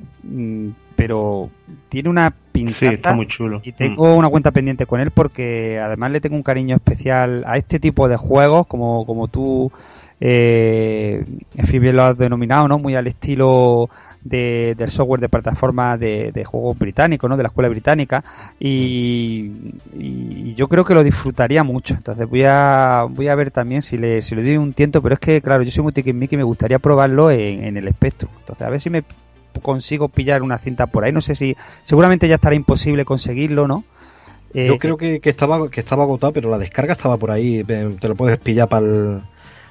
Pero 0.96 1.50
tiene 1.88 2.08
una 2.08 2.34
pinta 2.52 2.72
sí, 2.72 2.86
está 2.86 3.14
muy 3.14 3.26
chulo. 3.26 3.60
y 3.64 3.72
tengo 3.72 4.14
mm. 4.14 4.18
una 4.18 4.28
cuenta 4.28 4.50
pendiente 4.50 4.84
con 4.84 5.00
él 5.00 5.10
porque 5.10 5.78
además 5.78 6.10
le 6.10 6.20
tengo 6.20 6.36
un 6.36 6.42
cariño 6.42 6.76
especial 6.76 7.42
a 7.46 7.56
este 7.56 7.80
tipo 7.80 8.08
de 8.08 8.16
juegos, 8.16 8.66
como, 8.66 9.06
como 9.06 9.28
tú 9.28 9.72
eh, 10.20 11.24
en 11.56 11.66
fin, 11.66 11.80
bien 11.80 11.96
lo 11.96 12.04
has 12.04 12.18
denominado, 12.18 12.68
¿no? 12.68 12.78
Muy 12.78 12.94
al 12.94 13.06
estilo 13.06 13.88
de, 14.22 14.74
del 14.76 14.90
software 14.90 15.20
de 15.20 15.30
plataforma 15.30 15.96
de, 15.96 16.30
de 16.32 16.44
juegos 16.44 16.78
británicos, 16.78 17.28
¿no? 17.28 17.36
De 17.38 17.42
la 17.42 17.48
escuela 17.48 17.70
británica 17.70 18.22
y, 18.58 19.50
y, 19.98 20.54
yo 20.54 20.68
creo 20.68 20.84
que 20.84 20.92
lo 20.92 21.02
disfrutaría 21.02 21.64
mucho. 21.64 21.94
Entonces 21.94 22.28
voy 22.28 22.44
a 22.46 23.06
voy 23.08 23.28
a 23.28 23.34
ver 23.34 23.50
también 23.50 23.80
si 23.80 23.96
le, 23.96 24.20
si 24.20 24.34
le 24.34 24.42
doy 24.42 24.58
un 24.58 24.74
tiento, 24.74 25.00
pero 25.00 25.14
es 25.14 25.20
que, 25.20 25.40
claro, 25.40 25.62
yo 25.62 25.70
soy 25.70 25.84
muy 25.84 25.92
tiquismiqui 25.92 26.34
y 26.34 26.38
me 26.38 26.44
gustaría 26.44 26.78
probarlo 26.78 27.30
en, 27.30 27.64
en 27.64 27.76
el 27.78 27.88
espectro. 27.88 28.28
Entonces, 28.40 28.66
a 28.66 28.70
ver 28.70 28.80
si 28.80 28.90
me 28.90 29.04
consigo 29.62 30.08
pillar 30.08 30.42
una 30.42 30.58
cinta 30.58 30.86
por 30.86 31.04
ahí. 31.04 31.12
No 31.12 31.22
sé 31.22 31.34
si, 31.34 31.56
seguramente 31.82 32.28
ya 32.28 32.34
estará 32.34 32.54
imposible 32.54 33.06
conseguirlo, 33.06 33.66
¿no? 33.66 33.84
Eh, 34.52 34.66
yo 34.66 34.78
creo 34.78 34.96
que, 34.96 35.20
que, 35.20 35.30
estaba 35.30 35.70
que 35.70 35.80
estaba 35.80 36.02
agotado, 36.02 36.32
pero 36.32 36.50
la 36.50 36.58
descarga 36.58 36.92
estaba 36.92 37.16
por 37.16 37.30
ahí. 37.30 37.64
Te 37.64 38.08
lo 38.08 38.16
puedes 38.16 38.38
pillar 38.38 38.68
para 38.68 38.86
el 38.86 39.20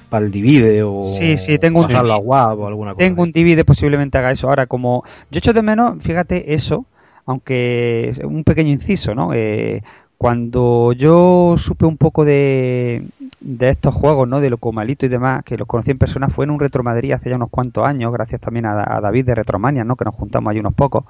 para 0.10 0.26
el 0.26 0.32
divide 0.32 0.84
o 0.84 1.02
sí 1.04 1.38
sí 1.38 1.58
tengo 1.58 1.82
un 1.82 1.92
la 1.92 2.18
web 2.18 2.60
o 2.60 2.68
alguna 2.68 2.94
cosa 2.94 3.06
tengo 3.06 3.24
un 3.24 3.32
divide 3.32 3.64
posiblemente 3.66 4.18
haga 4.18 4.32
eso 4.32 4.50
ahora 4.50 4.66
como 4.68 5.04
yo 5.32 5.38
echo 5.38 5.54
de 5.54 5.62
menos 5.62 6.04
fíjate 6.04 6.54
eso 6.54 6.86
aunque 7.26 8.10
es 8.10 8.20
un 8.20 8.44
pequeño 8.44 8.72
inciso 8.72 9.14
no 9.14 9.34
eh, 9.34 9.82
cuando 10.20 10.92
yo 10.92 11.56
supe 11.58 11.86
un 11.86 11.96
poco 11.96 12.26
de, 12.26 13.06
de 13.40 13.70
estos 13.70 13.96
juegos, 13.96 14.28
¿no? 14.28 14.42
De 14.42 14.50
Locomalito 14.50 15.06
y 15.06 15.10
demás, 15.10 15.46
que 15.46 15.58
los 15.58 15.66
conocí 15.66 15.92
en 15.92 15.98
persona, 15.98 16.28
fue 16.28 16.44
en 16.44 16.52
un 16.52 16.60
Retro 16.60 16.84
Madrid 16.84 17.14
hace 17.14 17.30
ya 17.30 17.38
unos 17.38 17.50
cuantos 17.50 17.88
años, 17.88 18.12
gracias 18.12 18.42
también 18.42 18.66
a, 18.66 18.98
a 18.98 19.00
David 19.00 19.28
de 19.28 19.36
Retromania, 19.36 19.86
¿no? 19.86 19.96
Que 19.96 20.04
nos 20.04 20.14
juntamos 20.14 20.52
ahí 20.52 20.60
unos 20.60 20.74
pocos. 20.74 21.06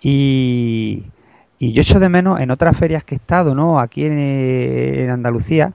Y, 0.00 1.04
y 1.58 1.72
yo 1.72 1.82
echo 1.82 2.00
de 2.00 2.08
menos 2.08 2.40
en 2.40 2.50
otras 2.50 2.74
ferias 2.78 3.04
que 3.04 3.14
he 3.14 3.18
estado, 3.18 3.54
¿no? 3.54 3.78
Aquí 3.78 4.06
en, 4.06 4.18
en 4.18 5.10
Andalucía, 5.10 5.74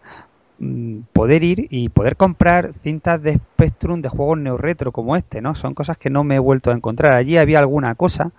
poder 1.13 1.43
ir 1.43 1.67
y 1.69 1.89
poder 1.89 2.15
comprar 2.15 2.73
cintas 2.73 3.21
de 3.21 3.33
Spectrum 3.33 4.01
de 4.01 4.09
juegos 4.09 4.37
neo 4.37 4.57
retro 4.57 4.91
como 4.91 5.15
este, 5.15 5.41
¿no? 5.41 5.55
Son 5.55 5.73
cosas 5.73 5.97
que 5.97 6.09
no 6.09 6.23
me 6.23 6.35
he 6.35 6.39
vuelto 6.39 6.71
a 6.71 6.73
encontrar. 6.73 7.13
Allí 7.13 7.37
había 7.37 7.59
alguna 7.59 7.95
cosa 7.95 8.31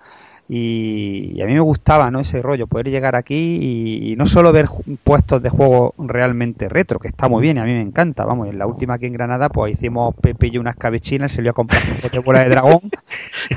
y, 0.49 1.41
a 1.43 1.47
mí 1.47 1.55
me 1.55 1.61
gustaba, 1.61 2.11
¿no? 2.11 2.21
Ese 2.21 2.41
rollo, 2.41 2.69
poder 2.69 2.89
llegar 2.89 3.17
aquí 3.17 4.11
y, 4.11 4.17
no 4.17 4.27
solo 4.27 4.53
ver 4.53 4.67
puestos 5.03 5.43
de 5.43 5.51
juego 5.51 5.95
realmente 5.99 6.69
retro, 6.69 7.01
que 7.01 7.09
está 7.09 7.29
muy 7.29 7.43
bien 7.43 7.57
y 7.57 7.61
a 7.61 7.65
mí 7.65 7.73
me 7.73 7.83
encanta. 7.83 8.25
Vamos, 8.25 8.49
en 8.49 8.59
la 8.59 8.67
última 8.67 8.95
aquí 8.95 9.07
en 9.07 9.13
Granada, 9.13 9.49
pues 9.49 9.73
hicimos 9.73 10.15
Pepe 10.15 10.49
y 10.53 10.59
unas 10.59 10.77
cabechinas, 10.77 11.33
se 11.33 11.43
le 11.43 11.51
a 11.51 11.53
comprar 11.53 11.83
un 11.85 12.25
bola 12.25 12.45
de 12.45 12.51
dragón 12.51 12.81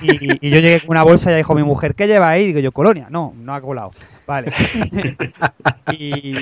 y, 0.01 0.47
y, 0.47 0.49
yo 0.49 0.59
llegué 0.59 0.81
con 0.81 0.91
una 0.91 1.03
bolsa 1.03 1.31
y 1.31 1.35
dijo 1.35 1.53
mi 1.53 1.63
mujer, 1.63 1.93
¿qué 1.93 2.07
lleva 2.07 2.29
ahí? 2.29 2.47
Digo 2.47 2.59
yo, 2.59 2.71
colonia. 2.71 3.07
No, 3.09 3.33
no 3.37 3.53
ha 3.53 3.61
colado. 3.61 3.91
Vale. 4.25 4.51
y, 5.91 6.35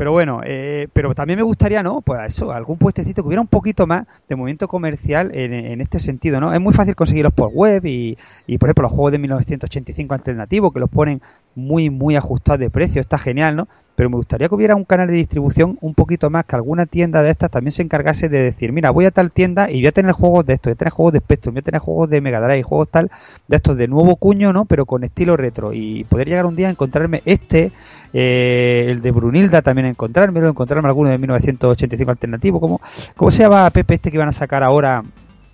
pero 0.00 0.12
bueno, 0.12 0.40
eh, 0.42 0.88
pero 0.94 1.14
también 1.14 1.38
me 1.38 1.42
gustaría, 1.42 1.82
¿no? 1.82 2.00
Pues 2.00 2.28
eso, 2.28 2.52
algún 2.52 2.78
puestecito 2.78 3.20
que 3.20 3.26
hubiera 3.26 3.42
un 3.42 3.48
poquito 3.48 3.86
más 3.86 4.06
de 4.30 4.34
movimiento 4.34 4.66
comercial 4.66 5.30
en, 5.34 5.52
en 5.52 5.82
este 5.82 5.98
sentido, 5.98 6.40
¿no? 6.40 6.54
Es 6.54 6.58
muy 6.58 6.72
fácil 6.72 6.94
conseguirlos 6.94 7.34
por 7.34 7.50
web 7.52 7.84
y, 7.84 8.16
y, 8.46 8.56
por 8.56 8.70
ejemplo, 8.70 8.84
los 8.84 8.92
juegos 8.92 9.12
de 9.12 9.18
1985 9.18 10.14
alternativos 10.14 10.72
que 10.72 10.80
los 10.80 10.88
ponen 10.88 11.20
muy, 11.54 11.90
muy 11.90 12.16
ajustados 12.16 12.60
de 12.60 12.70
precio, 12.70 13.02
está 13.02 13.18
genial, 13.18 13.56
¿no? 13.56 13.68
Pero 14.00 14.08
me 14.08 14.16
gustaría 14.16 14.48
que 14.48 14.54
hubiera 14.54 14.74
un 14.76 14.86
canal 14.86 15.08
de 15.08 15.12
distribución 15.12 15.76
un 15.82 15.92
poquito 15.92 16.30
más, 16.30 16.46
que 16.46 16.56
alguna 16.56 16.86
tienda 16.86 17.22
de 17.22 17.28
estas 17.28 17.50
también 17.50 17.72
se 17.72 17.82
encargase 17.82 18.30
de 18.30 18.40
decir, 18.40 18.72
mira, 18.72 18.90
voy 18.92 19.04
a 19.04 19.10
tal 19.10 19.30
tienda 19.30 19.70
y 19.70 19.82
voy 19.82 19.88
a 19.88 19.92
tener 19.92 20.12
juegos 20.12 20.46
de 20.46 20.54
estos, 20.54 20.70
voy 20.70 20.72
a 20.72 20.76
tener 20.76 20.92
juegos 20.94 21.12
de 21.12 21.18
Spectrum, 21.18 21.52
voy 21.52 21.60
a 21.60 21.62
tener 21.64 21.80
juegos 21.82 22.08
de 22.08 22.20
Mega 22.22 22.40
Drive, 22.40 22.62
juegos 22.62 22.88
tal, 22.90 23.10
de 23.46 23.56
estos 23.56 23.76
de 23.76 23.88
nuevo 23.88 24.16
cuño, 24.16 24.54
¿no? 24.54 24.64
Pero 24.64 24.86
con 24.86 25.04
estilo 25.04 25.36
retro 25.36 25.74
y 25.74 26.04
poder 26.04 26.28
llegar 26.28 26.46
un 26.46 26.56
día 26.56 26.68
a 26.68 26.70
encontrarme 26.70 27.20
este 27.26 27.72
eh, 28.14 28.86
el 28.88 29.02
de 29.02 29.10
Brunilda 29.10 29.60
también 29.60 29.88
encontrármelo, 29.88 30.48
encontrarme 30.48 30.88
alguno 30.88 31.10
de 31.10 31.18
1985 31.18 32.10
alternativo, 32.10 32.58
como 32.58 32.80
¿cómo 33.14 33.30
se 33.30 33.42
llama 33.42 33.68
Pepe 33.68 33.96
este 33.96 34.10
que 34.10 34.16
iban 34.16 34.28
a 34.28 34.32
sacar 34.32 34.62
ahora? 34.62 35.04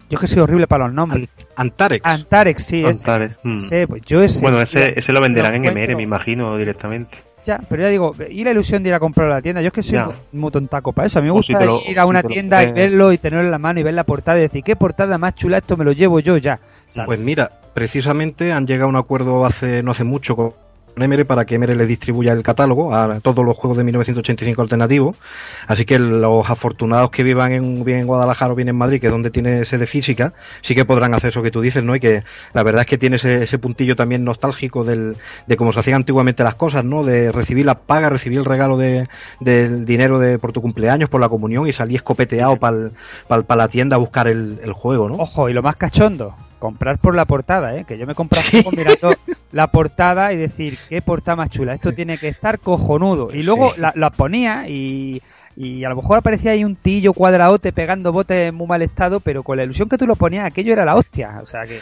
Yo 0.09 0.21
que 0.21 0.29
soy 0.29 0.43
horrible 0.43 0.69
para 0.69 0.85
los 0.85 0.95
nombres. 0.95 1.29
Antarex. 1.57 2.07
Antarex, 2.07 2.63
sí, 2.63 2.85
Antarex. 2.85 3.39
Mm. 3.43 3.59
pues 3.89 4.03
yo 4.03 4.23
ese. 4.23 4.41
Bueno, 4.41 4.61
ese, 4.61 4.97
ese 4.97 5.13
lo 5.13 5.21
venderán 5.21 5.57
en 5.57 5.63
MR, 5.63 5.97
me 5.97 6.05
imagino, 6.05 6.57
directamente. 6.57 7.19
Ya, 7.47 7.61
pero 7.69 7.83
ya 7.83 7.89
digo, 7.89 8.13
y 8.29 8.43
la 8.43 8.51
ilusión 8.51 8.83
de 8.83 8.89
ir 8.89 8.95
a 8.95 8.99
comprar 8.99 9.31
a 9.31 9.37
la 9.37 9.41
tienda. 9.41 9.63
Yo 9.63 9.69
es 9.69 9.73
que 9.73 9.83
soy 9.83 10.01
muy 10.33 10.51
tontaco 10.51 10.93
para 10.93 11.07
eso. 11.07 11.21
A 11.21 11.23
mí 11.23 11.27
me 11.27 11.33
gusta 11.33 11.65
ir 11.89 11.99
a 12.01 12.05
una 12.05 12.25
tienda 12.25 12.65
y 12.65 12.73
verlo 12.73 13.13
y 13.13 13.19
tenerlo 13.19 13.45
en 13.45 13.53
la 13.53 13.59
mano 13.59 13.79
y 13.79 13.85
ver 13.85 13.95
la 13.95 14.05
portada 14.05 14.39
y 14.39 14.43
decir, 14.43 14.65
¿qué 14.65 14.75
portada 14.75 15.17
más 15.17 15.37
chula? 15.37 15.59
Esto 15.59 15.77
me 15.77 15.85
lo 15.85 15.93
llevo 15.93 16.19
yo 16.19 16.37
ya. 16.39 16.59
Pues 17.05 17.21
mira, 17.21 17.53
precisamente 17.73 18.53
han 18.53 18.67
llegado 18.67 18.87
a 18.87 18.89
un 18.89 18.97
acuerdo 18.97 19.45
hace 19.45 19.83
no 19.85 19.93
hace 19.93 20.03
mucho 20.03 20.35
con 20.35 20.55
Emere 20.99 21.27
para 21.27 21.45
que 21.45 21.57
Emere 21.57 21.77
le 21.77 21.85
distribuya 21.85 22.33
el 22.33 22.43
catálogo 22.43 22.95
a 22.95 23.21
todos 23.21 23.45
los 23.45 23.55
juegos 23.55 23.77
de 23.77 23.85
1985 23.85 24.63
alternativos. 24.63 25.19
Así 25.67 25.85
que 25.85 25.99
los 25.99 26.49
afortunados 26.49 27.11
que 27.11 27.23
vivan 27.23 27.53
en, 27.53 27.85
bien 27.85 27.99
en 27.99 28.07
Guadalajara 28.07 28.55
o 28.55 28.57
bien 28.57 28.71
en 28.71 28.77
Madrid, 28.77 28.99
que 28.99 29.09
es 29.09 29.13
donde 29.13 29.31
tiene 29.31 29.67
sede 29.67 29.87
física, 29.87 30.33
sí 30.63 30.75
que 30.75 30.87
podrán 30.87 31.13
hacer 31.13 31.29
eso 31.29 31.43
que 31.43 31.51
tú 31.51 31.61
dices, 31.61 31.85
¿no? 31.85 31.95
Y 31.97 32.01
que 32.01 32.25
la 32.55 32.63
verdad 32.63 32.81
es 32.81 32.87
que 32.87 32.97
tiene 32.97 33.17
ese, 33.17 33.59
puntillo 33.59 33.95
también 33.95 34.25
nostálgico 34.25 34.85
del, 34.85 35.19
de 35.47 35.57
cómo 35.59 35.75
se 35.75 35.81
hacían 35.81 35.97
antiguamente 35.97 36.43
las 36.43 36.55
cosas, 36.55 36.83
¿no? 36.83 37.05
De 37.05 37.31
recibir 37.31 37.67
la 37.67 37.81
paga, 37.81 38.09
recibir 38.09 38.39
el 38.39 38.47
regalo 38.47 38.79
de, 38.79 39.07
del 39.41 39.85
dinero 39.85 40.19
de, 40.19 40.39
por 40.39 40.53
tu 40.53 40.63
cumpleaños, 40.63 41.11
por 41.11 41.21
la 41.21 41.29
comunión 41.29 41.69
y 41.69 41.75
salir 41.75 41.97
escopeteado 41.97 42.57
para 42.57 42.91
la 43.29 43.69
tienda 43.69 43.97
a 43.97 43.99
buscar 43.99 44.29
el, 44.29 44.61
el 44.63 44.73
juego, 44.73 45.11
¿no? 45.11 45.17
Ojo, 45.17 45.51
y 45.51 45.53
lo 45.53 45.63
más 45.63 45.77
cachondo, 45.77 46.35
comprar 46.59 46.99
por 46.99 47.15
la 47.15 47.25
portada, 47.25 47.77
¿eh? 47.77 47.85
que 47.85 47.99
yo 47.99 48.07
me 48.07 48.15
compré 48.15 48.41
mirando 48.77 49.13
la 49.53 49.69
portada 49.69 50.33
y 50.33 50.37
decir, 50.37 50.79
qué 50.89 51.03
portada 51.03 51.37
más 51.37 51.51
chula, 51.51 51.75
esto 51.75 51.93
tiene 51.93 52.19
que 52.19 52.29
estar 52.29 52.59
cojonudo. 52.59 53.31
Y 53.33 53.43
luego 53.43 53.73
la, 53.77 54.11
ponía 54.11 54.69
y, 54.69 55.23
y, 55.57 55.85
a 55.85 55.89
lo 55.89 55.97
mejor 55.97 56.19
aparecía 56.19 56.53
ahí 56.53 56.65
un 56.65 56.77
tillo 56.77 57.13
cuadraote 57.13 57.73
pegando 57.73 58.13
botes 58.13 58.49
en 58.49 58.55
muy 58.55 58.67
mal 58.67 58.83
estado, 58.83 59.21
pero 59.21 59.43
con 59.43 59.57
la 59.57 59.65
ilusión 59.65 59.89
que 59.89 59.99
tú 59.99 60.07
lo 60.07 60.17
ponías, 60.17 60.47
aquello 60.47 60.73
era 60.73 60.85
la 60.85 60.97
hostia. 60.97 61.39
O 61.43 61.47
sea 61.47 61.65
que 61.65 61.81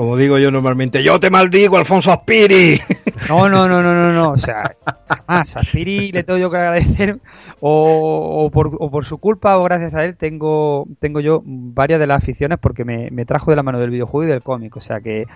como 0.00 0.16
digo 0.16 0.38
yo 0.38 0.50
normalmente, 0.50 1.02
yo 1.02 1.20
te 1.20 1.28
maldigo, 1.28 1.76
Alfonso 1.76 2.10
Aspiri. 2.10 2.80
No, 3.28 3.50
no, 3.50 3.68
no, 3.68 3.82
no, 3.82 3.94
no, 3.94 4.12
no. 4.14 4.30
O 4.30 4.38
sea, 4.38 4.74
más, 5.28 5.54
Aspiri 5.54 6.10
le 6.10 6.22
tengo 6.22 6.38
yo 6.38 6.50
que 6.50 6.56
agradecer, 6.56 7.20
o, 7.60 8.50
por, 8.50 8.70
o, 8.80 8.90
por, 8.90 9.04
su 9.04 9.18
culpa 9.18 9.58
o 9.58 9.64
gracias 9.64 9.94
a 9.94 10.06
él, 10.06 10.16
tengo, 10.16 10.88
tengo 11.00 11.20
yo 11.20 11.42
varias 11.44 12.00
de 12.00 12.06
las 12.06 12.22
aficiones 12.22 12.56
porque 12.58 12.86
me, 12.86 13.10
me 13.10 13.26
trajo 13.26 13.50
de 13.50 13.56
la 13.56 13.62
mano 13.62 13.78
del 13.78 13.90
videojuego 13.90 14.26
y 14.26 14.30
del 14.30 14.42
cómic. 14.42 14.74
O 14.74 14.80
sea 14.80 15.02
que, 15.02 15.26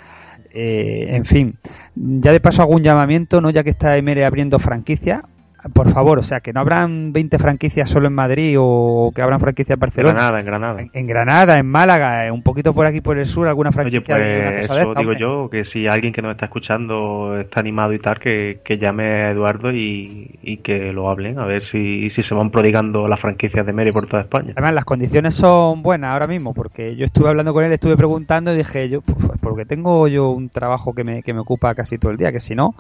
eh, 0.51 1.07
en 1.11 1.27
fin, 1.27 1.59
ya 1.95 2.33
de 2.33 2.41
paso 2.41 2.63
hago 2.63 2.73
un 2.73 2.83
llamamiento, 2.83 3.43
¿no? 3.43 3.51
Ya 3.51 3.65
que 3.65 3.71
está 3.71 3.99
Emere 3.99 4.25
abriendo 4.25 4.59
franquicia, 4.59 5.25
por 5.73 5.91
favor, 5.91 6.19
o 6.19 6.23
sea, 6.23 6.41
que 6.41 6.53
no 6.53 6.61
habrán 6.61 7.13
20 7.13 7.39
franquicias 7.39 7.89
solo 7.89 8.09
en 8.09 8.13
Madrid 8.13 8.57
o 8.59 9.13
que 9.15 9.23
habrán 9.23 9.41
franquicias 9.41 9.77
en 9.77 9.81
Barcelona. 9.81 10.15
Granada, 10.15 10.41
en 10.41 10.47
Granada. 10.47 10.85
En, 10.93 11.07
Granada, 11.07 11.59
en 11.59 11.67
Málaga, 11.67 12.33
un 12.33 12.43
poquito 12.43 12.75
por 12.75 12.87
aquí 12.87 13.01
por 13.01 13.19
el 13.19 13.27
sur, 13.27 13.49
alguna 13.49 13.73
franquicia. 13.73 14.17
Oye, 14.17 14.53
pues 14.59 14.71
eso 14.71 14.93
digo 14.95 15.13
yo, 15.15 15.49
que 15.51 15.65
si 15.65 15.87
alguien 15.87 16.13
que 16.13 16.21
nos 16.21 16.33
está 16.33 16.47
escuchando 16.47 17.39
está 17.41 17.61
animado 17.61 17.95
y 17.95 17.99
tal, 17.99 18.19
que, 18.19 18.61
llame 18.79 19.05
a 19.05 19.31
Eduardo 19.31 19.73
y, 19.73 20.61
que 20.63 20.93
lo 20.93 21.09
hablen, 21.09 21.39
a 21.39 21.47
ver 21.47 21.65
si, 21.65 22.11
si 22.11 22.23
se 22.23 22.35
van 22.35 22.51
prodigando 22.51 23.09
las 23.09 23.21
franquicias 23.21 23.65
de 23.65 23.73
Mary 23.73 23.91
por 23.91 24.07
toda 24.07 24.23
España. 24.23 24.53
Además, 24.57 24.75
las 24.75 24.85
condiciones 24.85 25.35
son 25.35 25.83
buenas 25.83 26.13
ahora 26.13 26.27
mismo, 26.27 26.53
porque 26.53 26.95
yo 26.97 27.07
estuve 27.07 27.31
hablando 27.31 27.55
con 27.55 27.65
él, 27.65 27.73
estuve 27.73 27.97
preguntando 27.97 28.53
y 28.53 28.57
dije 28.59 28.89
yo, 28.89 29.01
pues, 29.01 29.39
porque 29.41 29.65
tengo 29.65 30.09
yo 30.09 30.31
un 30.31 30.51
trabajo 30.51 30.93
que 30.93 31.05
me, 31.05 31.23
que 31.23 31.33
me 31.33 31.41
ocupa 31.41 31.75
casi 31.75 31.99
todo 31.99 32.13
el 32.13 32.19
día, 32.19 32.33
que 32.33 32.41
si 32.41 32.55
no, 32.55 32.75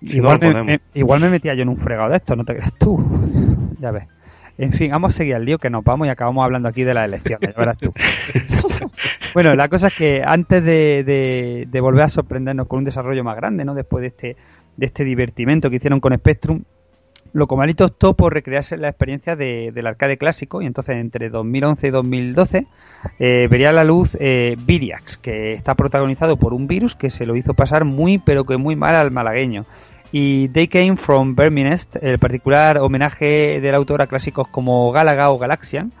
igual, 0.00 0.38
me, 0.40 0.80
igual 0.94 1.20
me 1.20 1.30
metía 1.30 1.54
yo 1.54 1.62
en 1.62 1.68
un 1.68 1.78
fregado 1.78 2.10
de 2.10 2.16
esto, 2.16 2.36
no 2.36 2.44
te 2.44 2.54
creas 2.54 2.74
tú. 2.74 3.04
ya 3.80 3.90
ves. 3.90 4.04
En 4.58 4.72
fin, 4.72 4.90
vamos 4.90 5.14
a 5.14 5.16
seguir 5.16 5.36
al 5.36 5.44
lío 5.44 5.58
que 5.58 5.70
nos 5.70 5.84
vamos 5.84 6.08
y 6.08 6.10
acabamos 6.10 6.44
hablando 6.44 6.68
aquí 6.68 6.82
de 6.82 6.92
la 6.92 7.04
elección 7.04 7.38
ya 7.40 7.52
verás 7.56 7.78
tú. 7.78 7.92
bueno, 9.34 9.54
la 9.54 9.68
cosa 9.68 9.86
es 9.86 9.94
que 9.94 10.22
antes 10.24 10.64
de, 10.64 11.66
de, 11.70 11.80
volver 11.80 12.02
a 12.02 12.08
sorprendernos 12.08 12.66
con 12.66 12.78
un 12.78 12.84
desarrollo 12.84 13.22
más 13.22 13.36
grande, 13.36 13.64
¿no? 13.64 13.74
Después 13.74 14.02
de 14.02 14.08
este, 14.08 14.36
de 14.76 14.86
este 14.86 15.04
divertimento 15.04 15.70
que 15.70 15.76
hicieron 15.76 16.00
con 16.00 16.12
Spectrum, 16.16 16.64
Locomalito 17.32 17.84
optó 17.84 18.14
por 18.14 18.34
recrearse 18.34 18.76
la 18.76 18.88
experiencia 18.88 19.36
de, 19.36 19.72
del 19.72 19.86
arcade 19.86 20.18
clásico 20.18 20.62
y 20.62 20.66
entonces 20.66 20.96
entre 20.96 21.30
2011 21.30 21.86
y 21.86 21.90
2012 21.90 22.66
eh, 23.18 23.48
vería 23.50 23.72
la 23.72 23.84
luz 23.84 24.16
eh, 24.20 24.56
Viriax, 24.64 25.16
que 25.18 25.52
está 25.52 25.74
protagonizado 25.74 26.36
por 26.36 26.54
un 26.54 26.66
virus 26.66 26.94
que 26.94 27.10
se 27.10 27.26
lo 27.26 27.36
hizo 27.36 27.54
pasar 27.54 27.84
muy 27.84 28.18
pero 28.18 28.44
que 28.44 28.56
muy 28.56 28.76
mal 28.76 28.96
al 28.96 29.10
malagueño. 29.10 29.64
Y 30.10 30.48
They 30.48 30.68
Came 30.68 30.96
from 30.96 31.34
Verminest, 31.34 31.96
el 32.02 32.18
particular 32.18 32.78
homenaje 32.78 33.60
del 33.60 33.74
autor 33.74 34.00
a 34.00 34.06
clásicos 34.06 34.48
como 34.48 34.90
Galaga 34.90 35.30
o 35.30 35.38
Galaxian, 35.38 35.92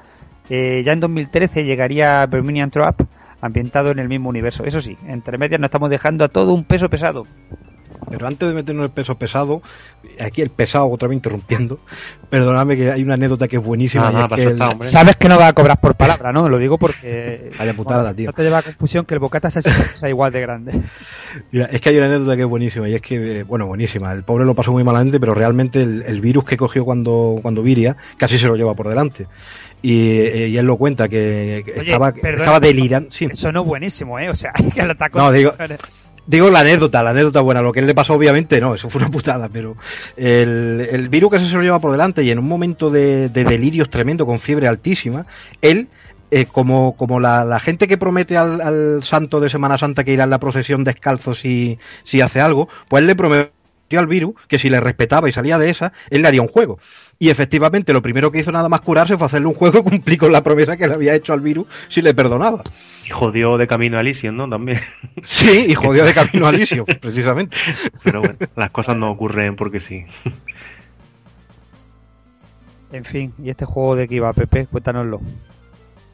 eh, 0.50 0.82
ya 0.84 0.92
en 0.92 1.00
2013 1.00 1.64
llegaría 1.64 2.24
Verminian 2.26 2.70
Trap, 2.70 3.02
ambientado 3.40 3.90
en 3.90 3.98
el 3.98 4.08
mismo 4.08 4.30
universo. 4.30 4.64
Eso 4.64 4.80
sí, 4.80 4.96
entre 5.06 5.38
medias 5.38 5.60
nos 5.60 5.68
estamos 5.68 5.90
dejando 5.90 6.24
a 6.24 6.28
todo 6.28 6.54
un 6.54 6.64
peso 6.64 6.88
pesado. 6.88 7.26
Pero 8.10 8.26
antes 8.26 8.48
de 8.48 8.54
meternos 8.54 8.84
el 8.84 8.90
peso 8.90 9.16
pesado, 9.16 9.62
aquí 10.20 10.42
el 10.42 10.50
pesado 10.50 10.88
otra 10.88 11.08
vez 11.08 11.16
interrumpiendo, 11.16 11.78
perdóname 12.30 12.76
que 12.76 12.90
hay 12.90 13.02
una 13.02 13.14
anécdota 13.14 13.48
que 13.48 13.56
es 13.56 13.62
buenísima. 13.62 14.28
Sabes 14.80 15.16
que 15.16 15.28
no 15.28 15.38
va 15.38 15.48
a 15.48 15.52
cobrar 15.52 15.80
por 15.80 15.94
palabra, 15.94 16.32
¿no? 16.32 16.48
Lo 16.48 16.58
digo 16.58 16.78
porque... 16.78 17.50
Vaya 17.58 17.74
putada, 17.74 18.14
tío. 18.14 18.26
No 18.26 18.32
te 18.32 18.42
lleva 18.42 18.58
a 18.58 18.62
confusión 18.62 19.04
que 19.04 19.14
el 19.14 19.20
bocata 19.20 19.50
sea 19.50 20.08
igual 20.08 20.32
de 20.32 20.40
grande. 20.40 20.72
Mira, 21.52 21.66
es 21.66 21.80
que 21.80 21.90
hay 21.90 21.96
una 21.96 22.06
anécdota 22.06 22.36
que 22.36 22.42
es 22.42 22.48
buenísima 22.48 22.88
y 22.88 22.94
es 22.94 23.02
que, 23.02 23.42
bueno, 23.42 23.66
buenísima. 23.66 24.12
El 24.12 24.24
pobre 24.24 24.44
lo 24.44 24.54
pasó 24.54 24.72
muy 24.72 24.84
malamente, 24.84 25.20
pero 25.20 25.34
realmente 25.34 25.80
el, 25.80 26.20
virus 26.20 26.44
que 26.44 26.56
cogió 26.56 26.84
cuando, 26.84 27.38
cuando 27.42 27.62
viria 27.62 27.96
casi 28.16 28.38
se 28.38 28.48
lo 28.48 28.56
lleva 28.56 28.74
por 28.74 28.88
delante. 28.88 29.26
Y, 29.80 30.56
él 30.56 30.66
lo 30.66 30.76
cuenta 30.76 31.08
que, 31.08 31.64
estaba, 31.74 32.08
estaba 32.10 32.60
delirando. 32.60 33.10
Sí. 33.10 33.28
Eso 33.30 33.52
no 33.52 33.62
es 33.62 33.66
buenísimo, 33.66 34.18
¿eh? 34.18 34.28
O 34.28 34.34
sea, 34.34 34.52
que 34.74 34.82
lo 34.82 34.92
atacó. 34.92 35.18
No, 35.18 35.32
digo, 35.32 35.52
Digo 36.28 36.50
la 36.50 36.60
anécdota, 36.60 37.02
la 37.02 37.10
anécdota 37.10 37.40
buena. 37.40 37.62
Lo 37.62 37.72
que 37.72 37.80
él 37.80 37.86
le 37.86 37.94
pasó, 37.94 38.12
obviamente, 38.12 38.60
no, 38.60 38.74
eso 38.74 38.90
fue 38.90 39.00
una 39.00 39.10
putada, 39.10 39.48
pero 39.48 39.78
el, 40.14 41.08
virus 41.10 41.30
que 41.30 41.38
se 41.38 41.54
lo 41.54 41.62
lleva 41.62 41.78
por 41.78 41.90
delante 41.90 42.22
y 42.22 42.30
en 42.30 42.38
un 42.38 42.46
momento 42.46 42.90
de, 42.90 43.30
delirios 43.30 43.88
tremendo, 43.88 44.26
con 44.26 44.38
fiebre 44.38 44.68
altísima, 44.68 45.24
él 45.62 45.88
eh, 46.30 46.44
como, 46.44 46.94
como 46.98 47.18
la, 47.18 47.58
gente 47.60 47.88
que 47.88 47.96
promete 47.96 48.36
al, 48.36 49.02
santo 49.02 49.40
de 49.40 49.48
Semana 49.48 49.78
Santa 49.78 50.04
que 50.04 50.12
irá 50.12 50.24
en 50.24 50.30
la 50.30 50.38
procesión 50.38 50.84
descalzo 50.84 51.32
si, 51.32 51.78
si 52.04 52.20
hace 52.20 52.42
algo, 52.42 52.68
pues 52.88 53.00
él 53.00 53.06
le 53.06 53.16
prometió 53.16 53.50
al 53.96 54.06
virus 54.06 54.34
que 54.48 54.58
si 54.58 54.68
le 54.68 54.80
respetaba 54.80 55.30
y 55.30 55.32
salía 55.32 55.56
de 55.56 55.70
esa, 55.70 55.94
él 56.10 56.20
le 56.20 56.28
haría 56.28 56.42
un 56.42 56.48
juego. 56.48 56.78
Y 57.20 57.30
efectivamente, 57.30 57.92
lo 57.92 58.00
primero 58.00 58.30
que 58.30 58.38
hizo 58.38 58.52
nada 58.52 58.68
más 58.68 58.80
curarse 58.80 59.16
fue 59.16 59.26
hacerle 59.26 59.48
un 59.48 59.54
juego 59.54 59.80
y 59.80 59.82
cumplir 59.82 60.18
con 60.18 60.30
la 60.30 60.44
promesa 60.44 60.76
que 60.76 60.86
le 60.86 60.94
había 60.94 61.14
hecho 61.14 61.32
al 61.32 61.40
virus 61.40 61.66
si 61.88 62.00
le 62.00 62.14
perdonaba. 62.14 62.62
Y 63.04 63.10
jodió 63.10 63.58
de 63.58 63.66
camino 63.66 63.98
a 63.98 64.02
Elysium, 64.02 64.36
¿no? 64.36 64.48
También. 64.48 64.80
Sí, 65.24 65.66
y 65.68 65.74
jodió 65.74 66.04
de 66.04 66.14
camino 66.14 66.46
a 66.46 66.50
Elysium, 66.50 66.86
precisamente. 67.00 67.56
Pero 68.04 68.20
bueno, 68.20 68.36
las 68.54 68.70
cosas 68.70 68.96
no 68.96 69.10
ocurren 69.10 69.56
porque 69.56 69.80
sí. 69.80 70.04
En 72.92 73.04
fin, 73.04 73.32
¿y 73.42 73.50
este 73.50 73.64
juego 73.64 73.96
de 73.96 74.06
qué 74.06 74.14
iba, 74.14 74.32
Pepe? 74.32 74.66
Cuéntanoslo. 74.66 75.20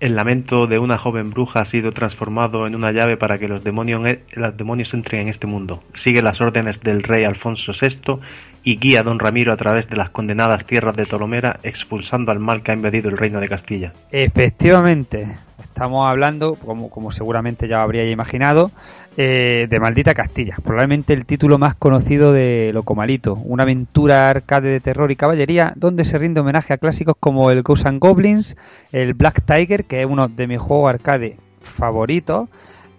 El 0.01 0.17
lamento 0.17 0.67
de 0.67 0.79
una 0.79 0.99
joven 0.99 1.31
bruja 1.31 1.61
ha 1.61 1.65
sido 1.67 1.93
transformado 1.93 2.67
en 2.67 2.75
una 2.75 2.93
llave 2.93 3.17
para 3.17 3.39
que 3.39 3.47
los 3.47 3.63
demonios, 3.63 4.07
e, 4.07 4.25
los 4.33 4.57
demonios 4.57 4.93
entren 4.95 5.23
en 5.23 5.29
este 5.29 5.47
mundo. 5.47 5.83
Sigue 5.93 6.23
las 6.23 6.41
órdenes 6.41 6.81
del 6.81 7.03
rey 7.03 7.25
Alfonso 7.25 7.73
VI 7.79 8.21
y 8.65 8.79
guía 8.79 9.01
a 9.01 9.03
don 9.03 9.19
Ramiro 9.19 9.53
a 9.53 9.57
través 9.57 9.89
de 9.89 9.97
las 9.97 10.11
condenadas 10.11 10.65
tierras 10.65 10.97
de 10.97 11.05
Tolomera, 11.05 11.61
expulsando 11.63 12.33
al 12.33 12.41
mal 12.41 12.63
que 12.63 12.73
ha 12.73 12.75
invadido 12.75 13.11
el 13.11 13.19
reino 13.19 13.39
de 13.39 13.49
Castilla. 13.49 13.93
Efectivamente, 14.11 15.37
estamos 15.63 16.09
hablando, 16.09 16.55
como, 16.55 16.89
como 16.89 17.11
seguramente 17.11 17.69
ya 17.69 17.83
habríais 17.83 18.11
imaginado, 18.11 18.71
eh, 19.17 19.67
de 19.69 19.81
Maldita 19.81 20.15
Castilla, 20.15 20.57
probablemente 20.65 21.13
el 21.13 21.27
título 21.27 21.59
más 21.59 21.75
conocido 21.75 22.33
de 22.33 22.71
Locomalito, 22.73 23.35
una 23.35 23.63
aventura 23.63 24.29
arcade 24.29 24.71
de 24.71 24.81
terror 24.81 25.13
y 25.13 25.17
caballería 25.17 25.73
donde 25.77 26.05
se 26.05 26.19
rinde 26.19 26.41
homenaje 26.41 26.73
a 26.73 26.79
clásicos 26.79 27.15
como 27.21 27.51
el 27.51 27.63
Ghosts 27.63 27.87
and 27.87 28.01
Goblins, 28.01 28.57
el 28.93 29.15
Black 29.15 29.45
Tiger, 29.45 29.85
que 29.85 30.01
es 30.01 30.07
uno 30.07 30.27
de 30.29 30.47
mis 30.47 30.59
juegos 30.59 30.91
arcade 30.91 31.37
favoritos, 31.61 32.49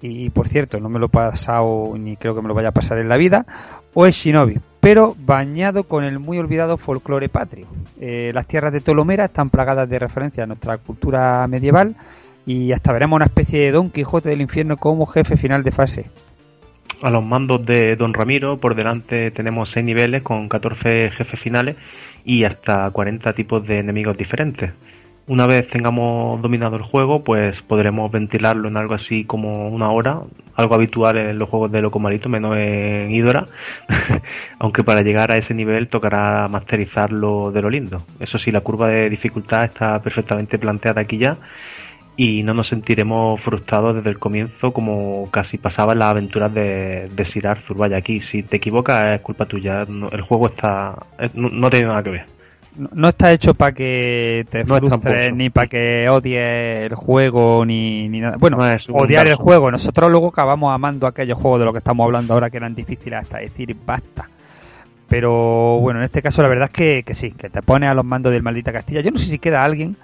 y 0.01 0.30
por 0.30 0.47
cierto, 0.47 0.80
no 0.80 0.88
me 0.89 0.99
lo 0.99 1.08
he 1.08 1.10
pasado 1.10 1.93
ni 1.97 2.15
creo 2.15 2.36
que 2.36 2.41
me 2.41 2.47
lo 2.47 2.54
vaya 2.54 2.69
a 2.69 2.73
pasar 2.73 2.99
en 2.99 3.10
la 3.10 3.17
vida, 3.17 3.45
o 3.93 4.06
es 4.06 4.15
Shinobi, 4.15 4.60
pero 4.86 5.15
bañado 5.17 5.86
con 5.86 6.04
el 6.04 6.19
muy 6.19 6.38
olvidado 6.38 6.78
folclore 6.78 7.28
patrio. 7.28 7.65
Eh, 8.00 8.30
las 8.36 8.45
tierras 8.45 8.71
de 8.71 8.82
Tolomera 8.82 9.26
están 9.26 9.50
plagadas 9.50 9.89
de 9.89 9.98
referencias 9.98 10.43
a 10.43 10.45
nuestra 10.45 10.78
cultura 10.78 11.48
medieval 11.48 11.95
y 12.45 12.71
hasta 12.71 12.93
veremos 12.93 13.17
una 13.17 13.26
especie 13.26 13.62
de 13.62 13.71
Don 13.71 13.89
Quijote 13.89 14.30
del 14.30 14.41
infierno 14.41 14.78
como 14.78 15.08
jefe 15.08 15.38
final 15.38 15.63
de 15.63 15.71
fase. 15.71 16.06
A 17.02 17.10
los 17.10 17.26
mandos 17.26 17.65
de 17.65 17.95
Don 17.95 18.13
Ramiro, 18.13 18.60
por 18.60 18.76
delante 18.76 19.32
tenemos 19.32 19.71
6 19.71 19.84
niveles 19.84 20.21
con 20.21 20.48
14 20.50 21.10
jefes 21.10 21.39
finales 21.39 21.78
y 22.24 22.43
hasta 22.43 22.88
40 22.91 23.34
tipos 23.34 23.65
de 23.65 23.80
enemigos 23.80 24.15
diferentes. 24.15 24.71
Una 25.28 25.48
vez 25.48 25.68
tengamos 25.68 26.40
dominado 26.40 26.76
el 26.76 26.84
juego, 26.84 27.24
pues 27.24 27.62
podremos 27.64 28.12
ventilarlo 28.12 28.68
en 28.68 28.78
algo 28.78 28.94
así 28.94 29.26
como 29.26 29.70
una 29.70 29.90
hora, 29.90 30.22
algo 30.56 30.76
habitual 30.76 31.18
en 31.18 31.40
los 31.40 31.50
juegos 31.50 31.72
de 31.72 31.82
Locomalito, 31.82 32.30
menos 32.30 32.56
en 32.58 33.10
Idora, 33.12 33.48
aunque 34.60 34.84
para 34.84 35.02
llegar 35.02 35.32
a 35.32 35.38
ese 35.38 35.56
nivel 35.56 35.88
tocará 35.88 36.48
masterizarlo 36.48 37.52
de 37.52 37.62
lo 37.64 37.72
lindo. 37.72 38.04
Eso 38.20 38.38
sí, 38.38 38.52
la 38.52 38.62
curva 38.62 38.88
de 38.90 39.10
dificultad 39.10 39.64
está 39.64 40.00
perfectamente 40.00 40.60
planteada 40.60 41.02
aquí 41.02 41.18
ya 41.18 41.38
y 42.18 42.44
no 42.44 42.54
nos 42.54 42.68
sentiremos 42.68 43.42
frustrados 43.42 43.96
desde 43.96 44.10
el 44.10 44.20
comienzo 44.20 44.72
como 44.72 45.30
casi 45.32 45.58
pasaba 45.58 45.94
en 45.94 46.00
las 46.00 46.12
aventuras 46.12 46.54
de, 46.54 47.10
de 47.10 47.26
Sir 47.26 47.48
Arthur. 47.48 47.78
Vaya, 47.78 47.98
aquí 47.98 48.22
si 48.22 48.44
te 48.44 48.58
equivocas 48.58 49.16
es 49.16 49.22
culpa 49.22 49.46
tuya, 49.46 49.82
el 50.12 50.22
juego 50.22 50.48
está 50.48 50.96
no, 51.34 51.70
tiene 51.70 51.88
nada 51.88 52.04
que 52.04 52.10
ver. 52.12 52.35
No, 52.78 53.10
está 53.10 53.32
hecho 53.32 53.54
para 53.54 53.72
que 53.72 54.46
te 54.50 54.66
frustres 54.66 55.34
ni 55.34 55.50
para 55.50 55.68
que 55.68 56.10
odies 56.10 56.42
el 56.92 56.96
juego 56.96 57.66
ni, 57.66 58.10
ni 58.10 58.20
nada. 58.20 58.38
Bueno, 58.38 58.58
odiar 58.92 59.28
el 59.28 59.36
juego. 59.36 59.72
Nosotros 59.72 60.12
luego 60.12 60.28
acabamos 60.28 60.74
amando 60.74 61.08
aquellos 61.08 61.38
juegos 61.40 61.60
de 61.60 61.66
los 61.66 61.74
que 61.74 61.78
estamos 61.80 62.04
hablando 62.06 62.34
ahora 62.34 62.50
que 62.50 62.58
eran 62.58 62.76
difíciles 62.76 63.20
hasta 63.20 63.38
decir 63.38 63.76
basta. 63.86 64.30
Pero 65.08 65.80
bueno, 65.80 66.00
en 66.00 66.06
este 66.06 66.22
caso 66.22 66.42
la 66.42 66.48
verdad 66.48 66.66
es 66.66 66.76
que, 66.76 67.04
que 67.04 67.14
sí, 67.14 67.32
que 67.32 67.50
te 67.50 67.62
pones 67.62 67.90
a 67.90 67.94
los 67.94 68.04
mandos 68.04 68.34
del 68.34 68.44
Maldita 68.44 68.74
Castilla. 68.74 69.02
Yo 69.02 69.12
no 69.12 69.18
sé 69.18 69.28
si 69.28 69.40
queda 69.40 69.64
alguien 69.64 69.96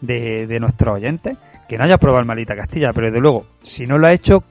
de, 0.00 0.46
de 0.46 0.60
nuestros 0.60 0.96
oyentes 0.96 1.36
que 1.68 1.76
no 1.76 1.84
haya 1.84 1.98
probado 1.98 2.20
el 2.20 2.26
Maldita 2.26 2.56
Castilla, 2.56 2.92
pero 2.94 3.08
desde 3.08 3.20
luego, 3.20 3.44
si 3.62 3.86
no 3.86 3.98
lo 3.98 4.06
ha 4.06 4.12
hecho, 4.12 4.42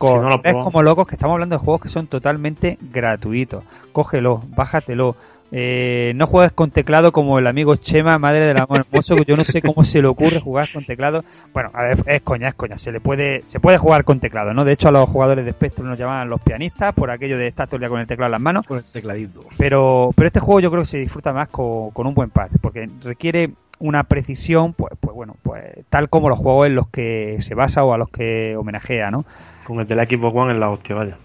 es 0.43 0.55
como 0.55 0.83
locos 0.83 1.07
que 1.07 1.15
estamos 1.15 1.33
hablando 1.33 1.55
de 1.55 1.59
juegos 1.59 1.81
que 1.81 1.89
son 1.89 2.05
totalmente 2.05 2.77
gratuitos. 2.79 3.63
Cógelo, 3.91 4.43
bájatelo. 4.55 5.15
Eh, 5.51 6.11
no 6.15 6.27
juegues 6.27 6.51
con 6.51 6.71
teclado 6.71 7.11
como 7.11 7.39
el 7.39 7.47
amigo 7.47 7.75
Chema, 7.75 8.19
madre 8.19 8.41
del 8.41 8.57
amor 8.57 8.85
hermoso, 8.85 9.15
que 9.15 9.25
yo 9.25 9.37
no 9.37 9.43
sé 9.43 9.61
cómo 9.61 9.83
se 9.83 10.01
le 10.01 10.07
ocurre 10.07 10.39
jugar 10.39 10.69
con 10.71 10.85
teclado. 10.85 11.23
Bueno, 11.53 11.69
a 11.73 11.83
ver, 11.83 12.03
es 12.05 12.21
coña, 12.21 12.49
es 12.49 12.55
coña, 12.55 12.77
se 12.77 12.91
le 12.91 12.99
puede, 12.99 13.43
se 13.43 13.59
puede 13.59 13.77
jugar 13.77 14.03
con 14.03 14.19
teclado, 14.19 14.53
¿no? 14.53 14.65
De 14.65 14.73
hecho, 14.73 14.89
a 14.89 14.91
los 14.91 15.09
jugadores 15.09 15.45
de 15.45 15.51
Spectrum 15.51 15.87
nos 15.87 15.99
llamaban 15.99 16.29
los 16.29 16.41
pianistas 16.41 16.93
por 16.93 17.11
aquello 17.11 17.37
de 17.37 17.47
estar 17.47 17.67
todo 17.67 17.77
el 17.77 17.81
día 17.81 17.89
con 17.89 17.99
el 17.99 18.07
teclado 18.07 18.27
en 18.27 18.31
las 18.33 18.41
manos. 18.41 18.67
Con 18.67 18.77
el 18.77 18.83
tecladito. 18.83 19.41
Pero, 19.57 20.11
pero 20.15 20.27
este 20.27 20.39
juego 20.39 20.59
yo 20.59 20.69
creo 20.69 20.83
que 20.83 20.87
se 20.87 20.99
disfruta 20.99 21.33
más 21.33 21.47
con, 21.47 21.91
con 21.91 22.07
un 22.07 22.13
buen 22.13 22.29
pad, 22.29 22.49
porque 22.61 22.89
requiere 23.03 23.51
una 23.79 24.03
precisión, 24.03 24.73
pues, 24.73 24.93
pues 24.99 25.15
bueno, 25.15 25.35
pues 25.43 25.63
tal 25.89 26.09
como 26.09 26.29
los 26.29 26.39
juegos 26.39 26.67
en 26.67 26.75
los 26.75 26.87
que 26.87 27.37
se 27.39 27.55
basa 27.55 27.83
o 27.83 27.93
a 27.93 27.97
los 27.97 28.09
que 28.09 28.55
homenajea, 28.57 29.11
¿no? 29.11 29.25
Con 29.65 29.79
el 29.79 29.87
de 29.87 29.95
la 29.95 30.05
Xbox 30.05 30.35
One 30.35 30.53
en 30.53 30.59
la 30.59 30.69
hostia, 30.69 30.95
vaya. 30.95 31.17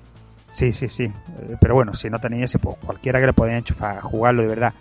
Sí, 0.52 0.72
sí, 0.72 0.88
sí. 0.88 1.04
Eh, 1.04 1.56
pero 1.60 1.74
bueno, 1.74 1.94
si 1.94 2.10
no 2.10 2.18
tenéis 2.18 2.44
ese, 2.44 2.58
pues 2.58 2.76
cualquiera 2.84 3.20
que 3.20 3.26
le 3.26 3.32
podéis 3.32 3.58
enchufar, 3.58 4.00
jugarlo 4.00 4.42
de 4.42 4.48
verdad. 4.48 4.72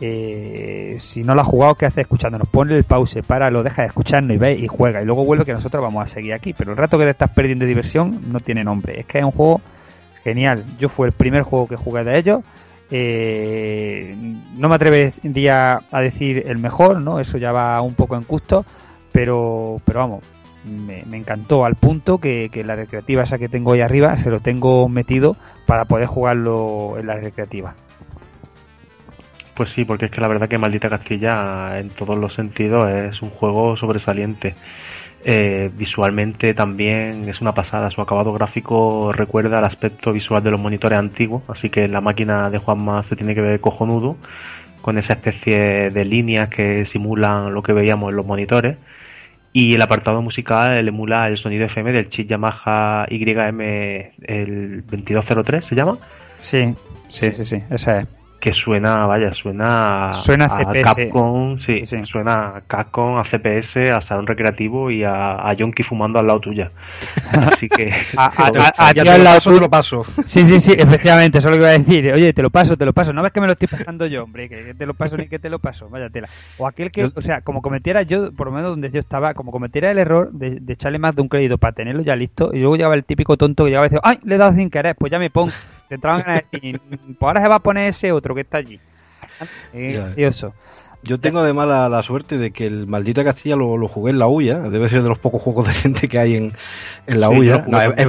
Eh, 0.00 0.96
si 0.98 1.24
no 1.24 1.34
lo 1.34 1.40
has 1.40 1.46
jugado, 1.46 1.74
¿qué 1.74 1.86
haces 1.86 2.02
escuchándonos? 2.02 2.48
Ponle 2.48 2.76
el 2.76 2.84
pause, 2.84 3.22
para, 3.26 3.50
lo 3.50 3.62
deja 3.62 3.82
de 3.82 3.88
escucharnos 3.88 4.34
y 4.34 4.38
ve 4.38 4.54
y 4.54 4.68
juega. 4.68 5.02
Y 5.02 5.04
luego 5.04 5.24
vuelve 5.24 5.44
que 5.44 5.52
nosotros 5.52 5.82
vamos 5.82 6.02
a 6.02 6.06
seguir 6.06 6.32
aquí. 6.34 6.52
Pero 6.52 6.72
el 6.72 6.76
rato 6.76 6.98
que 6.98 7.04
te 7.04 7.10
estás 7.10 7.30
perdiendo 7.30 7.64
diversión 7.64 8.30
no 8.30 8.40
tiene 8.40 8.62
nombre. 8.62 9.00
Es 9.00 9.06
que 9.06 9.18
es 9.18 9.24
un 9.24 9.32
juego 9.32 9.60
genial. 10.22 10.64
Yo 10.78 10.88
fue 10.88 11.08
el 11.08 11.12
primer 11.12 11.42
juego 11.42 11.66
que 11.66 11.76
jugué 11.76 12.04
de 12.04 12.18
ellos 12.18 12.42
eh, 12.90 14.14
no 14.56 14.68
me 14.68 14.74
atrevería 14.74 15.80
a 15.90 16.00
decir 16.00 16.44
el 16.46 16.58
mejor, 16.58 17.00
¿no? 17.00 17.18
Eso 17.18 17.38
ya 17.38 17.52
va 17.52 17.80
un 17.80 17.94
poco 17.94 18.16
en 18.16 18.24
gusto, 18.24 18.64
pero, 19.12 19.80
pero 19.84 20.00
vamos, 20.00 20.24
me, 20.66 21.04
encantó 21.16 21.64
al 21.64 21.74
punto 21.74 22.18
que, 22.18 22.50
la 22.64 22.76
recreativa 22.76 23.22
esa 23.22 23.38
que 23.38 23.48
tengo 23.48 23.72
ahí 23.72 23.80
arriba 23.80 24.16
se 24.16 24.30
lo 24.30 24.40
tengo 24.40 24.88
metido 24.88 25.36
para 25.66 25.84
poder 25.84 26.06
jugarlo 26.06 26.96
en 26.98 27.06
la 27.06 27.16
recreativa. 27.16 27.74
Pues 29.54 29.70
sí, 29.70 29.84
porque 29.84 30.06
es 30.06 30.10
que 30.10 30.20
la 30.20 30.28
verdad 30.28 30.48
que 30.48 30.58
Maldita 30.58 30.90
Castilla 30.90 31.78
en 31.78 31.88
todos 31.88 32.18
los 32.18 32.34
sentidos 32.34 32.90
es 32.90 33.22
un 33.22 33.30
juego 33.30 33.76
sobresaliente. 33.76 34.54
Eh, 35.24 35.70
visualmente 35.76 36.54
también 36.54 37.28
es 37.28 37.40
una 37.40 37.52
pasada, 37.52 37.90
su 37.90 38.00
acabado 38.00 38.32
gráfico 38.32 39.12
recuerda 39.12 39.58
al 39.58 39.64
aspecto 39.64 40.12
visual 40.12 40.42
de 40.44 40.52
los 40.52 40.60
monitores 40.60 40.98
antiguos, 40.98 41.42
así 41.48 41.68
que 41.68 41.88
la 41.88 42.00
máquina 42.00 42.48
de 42.48 42.58
Juanma 42.58 43.02
se 43.02 43.16
tiene 43.16 43.34
que 43.34 43.40
ver 43.40 43.60
cojonudo, 43.60 44.16
con 44.82 44.98
esa 44.98 45.14
especie 45.14 45.90
de 45.90 46.04
líneas 46.04 46.48
que 46.48 46.84
simulan 46.84 47.52
lo 47.52 47.60
que 47.64 47.72
veíamos 47.72 48.10
en 48.10 48.16
los 48.16 48.24
monitores. 48.24 48.76
Y 49.56 49.72
el 49.72 49.80
apartado 49.80 50.20
musical 50.20 50.86
emula 50.86 51.28
el 51.28 51.38
sonido 51.38 51.64
FM 51.64 51.90
del 51.90 52.10
chip 52.10 52.28
Yamaha 52.28 53.06
YM 53.08 53.60
el 53.62 54.84
2203, 54.86 55.64
¿se 55.64 55.74
llama? 55.74 55.96
Sí, 56.36 56.74
sí, 57.08 57.32
sí, 57.32 57.42
sí, 57.46 57.62
esa 57.70 58.00
es 58.00 58.06
que 58.46 58.52
suena, 58.52 59.06
vaya, 59.06 59.32
suena, 59.32 60.12
suena 60.12 60.44
a, 60.44 60.48
CPS. 60.50 60.84
Capcom, 60.84 61.58
sí, 61.58 61.82
suena 61.84 62.58
a 62.58 62.60
Capcom, 62.60 63.18
a 63.18 63.24
CPS, 63.24 63.90
a 63.90 64.00
Salón 64.00 64.24
Recreativo 64.24 64.88
y 64.88 65.02
a, 65.02 65.48
a 65.48 65.52
Yonki 65.54 65.82
fumando 65.82 66.20
al 66.20 66.28
lado 66.28 66.38
tuya. 66.38 66.70
Así 67.32 67.68
que... 67.68 67.92
a, 68.16 68.92
ti 68.94 69.00
al 69.00 69.24
lado 69.24 69.40
tuyo 69.40 69.58
lo 69.58 69.68
paso. 69.68 70.04
Sí, 70.24 70.46
sí, 70.46 70.60
sí, 70.60 70.76
efectivamente, 70.78 71.38
eso 71.38 71.48
es 71.48 71.56
lo 71.56 71.58
que 71.58 71.62
iba 71.64 71.70
a 71.70 71.78
decir. 71.78 72.12
Oye, 72.12 72.32
te 72.32 72.40
lo 72.40 72.50
paso, 72.50 72.76
te 72.76 72.84
lo 72.84 72.92
paso. 72.92 73.12
No 73.12 73.20
ves 73.20 73.32
que 73.32 73.40
me 73.40 73.48
lo 73.48 73.54
estoy 73.54 73.66
pasando 73.66 74.06
yo, 74.06 74.22
hombre, 74.22 74.48
que 74.48 74.74
te 74.74 74.86
lo 74.86 74.94
paso 74.94 75.16
ni 75.16 75.26
que 75.26 75.40
te 75.40 75.50
lo 75.50 75.58
paso, 75.58 75.88
vaya 75.88 76.08
tela. 76.08 76.28
O 76.58 76.68
aquel 76.68 76.92
que, 76.92 77.10
o 77.12 77.22
sea, 77.22 77.40
como 77.40 77.62
cometiera 77.62 78.02
yo, 78.02 78.30
por 78.30 78.46
lo 78.46 78.52
menos 78.52 78.70
donde 78.70 78.90
yo 78.90 79.00
estaba, 79.00 79.34
como 79.34 79.50
cometiera 79.50 79.90
el 79.90 79.98
error 79.98 80.30
de, 80.30 80.62
echarle 80.68 81.00
más 81.00 81.16
de 81.16 81.22
un 81.22 81.28
crédito 81.28 81.58
para 81.58 81.72
tenerlo 81.72 82.04
ya 82.04 82.14
listo, 82.14 82.50
y 82.52 82.60
luego 82.60 82.76
llegaba 82.76 82.94
el 82.94 83.04
típico 83.04 83.36
tonto 83.36 83.64
que 83.64 83.70
llegaba 83.70 83.86
y 83.86 83.88
decía, 83.88 84.02
ay, 84.04 84.20
le 84.22 84.36
he 84.36 84.38
dado 84.38 84.52
sin 84.52 84.70
querer, 84.70 84.94
pues 84.94 85.10
ya 85.10 85.18
me 85.18 85.30
pongo. 85.30 85.50
Te 85.88 85.96
entraban 85.96 86.24
a 86.26 86.42
decir, 86.50 86.80
pues 86.80 87.16
ahora 87.20 87.40
se 87.40 87.48
va 87.48 87.54
a 87.56 87.60
poner 87.60 87.88
ese 87.88 88.12
otro 88.12 88.34
que 88.34 88.42
está 88.42 88.58
allí. 88.58 88.80
Y 89.72 90.22
eso. 90.22 90.54
Yo 91.02 91.20
tengo 91.20 91.40
además 91.40 91.68
la, 91.68 91.88
la, 91.88 92.02
suerte 92.02 92.36
de 92.36 92.50
que 92.50 92.66
el 92.66 92.86
maldita 92.86 93.22
Castilla 93.22 93.54
lo, 93.54 93.76
lo, 93.76 93.86
jugué 93.86 94.10
en 94.10 94.18
la 94.18 94.26
huya, 94.26 94.58
debe 94.58 94.88
ser 94.88 95.02
de 95.02 95.08
los 95.08 95.18
pocos 95.18 95.40
juegos 95.40 95.68
decentes 95.68 96.10
que 96.10 96.18
hay 96.18 96.36
en, 96.36 96.52
en 97.06 97.20
la 97.20 97.30
huya. 97.30 97.64
es, 97.96 98.06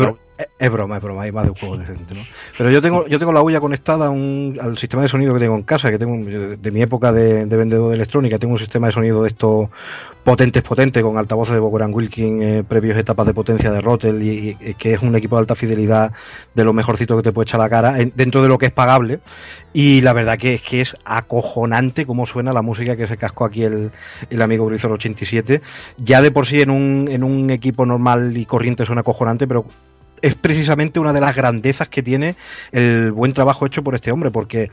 broma, 0.71 0.97
es 0.97 1.03
broma, 1.03 1.23
hay 1.23 1.31
más 1.31 1.45
de 1.45 1.51
un 1.51 1.55
juego 1.55 1.77
decente, 1.77 2.13
¿no? 2.13 2.21
Pero 2.57 2.69
yo 2.71 2.81
tengo, 2.81 3.07
yo 3.07 3.19
tengo 3.19 3.31
la 3.31 3.41
huya 3.41 3.59
conectada 3.59 4.09
un, 4.09 4.57
al 4.61 4.77
sistema 4.77 5.03
de 5.03 5.09
sonido 5.09 5.33
que 5.33 5.39
tengo 5.39 5.55
en 5.55 5.63
casa, 5.63 5.89
que 5.89 5.97
tengo 5.97 6.17
de 6.57 6.71
mi 6.71 6.81
época 6.81 7.11
de, 7.11 7.45
de 7.45 7.57
vendedor 7.57 7.89
de 7.89 7.95
electrónica, 7.95 8.37
tengo 8.39 8.53
un 8.53 8.59
sistema 8.59 8.87
de 8.87 8.93
sonido 8.93 9.21
de 9.23 9.29
estos 9.29 9.69
potentes, 10.27 10.61
potentes, 10.61 11.01
con 11.01 11.17
altavoces 11.17 11.53
de 11.53 11.61
Bogoran 11.61 11.93
Wilkin, 11.93 12.41
eh, 12.41 12.63
previos 12.67 12.97
etapas 12.97 13.25
de 13.25 13.33
potencia 13.33 13.71
de 13.71 13.79
Rotel, 13.79 14.21
y, 14.21 14.75
que 14.77 14.91
es 14.93 15.01
un 15.01 15.15
equipo 15.15 15.37
de 15.37 15.39
alta 15.39 15.55
fidelidad 15.55 16.11
de 16.53 16.65
lo 16.65 16.73
mejorcito 16.73 17.15
que 17.15 17.23
te 17.23 17.31
puede 17.31 17.45
echar 17.45 17.61
la 17.61 17.69
cara, 17.69 17.93
dentro 17.93 18.41
de 18.41 18.49
lo 18.49 18.57
que 18.57 18.65
es 18.65 18.73
pagable. 18.73 19.21
Y 19.71 20.01
la 20.01 20.11
verdad 20.11 20.37
que 20.37 20.55
es 20.55 20.61
que 20.61 20.81
es 20.81 20.97
acojonante 21.05 22.05
cómo 22.05 22.25
suena 22.25 22.51
la 22.51 22.61
música 22.61 22.97
que 22.97 23.07
se 23.07 23.15
cascó 23.15 23.45
aquí 23.45 23.63
el, 23.63 23.91
el 24.29 24.41
amigo 24.41 24.65
Grisor 24.65 24.91
87. 24.91 25.61
Ya 25.97 26.21
de 26.21 26.29
por 26.29 26.45
sí 26.45 26.59
en 26.59 26.71
un, 26.71 27.07
en 27.09 27.23
un 27.23 27.49
equipo 27.49 27.85
normal 27.85 28.35
y 28.35 28.45
corriente 28.45 28.85
suena 28.85 29.01
acojonante, 29.01 29.47
pero 29.47 29.65
es 30.21 30.35
precisamente 30.35 30.99
una 30.99 31.13
de 31.13 31.21
las 31.21 31.35
grandezas 31.35 31.89
que 31.89 32.03
tiene 32.03 32.35
el 32.71 33.11
buen 33.11 33.33
trabajo 33.33 33.65
hecho 33.65 33.83
por 33.83 33.95
este 33.95 34.11
hombre, 34.11 34.31
porque 34.31 34.71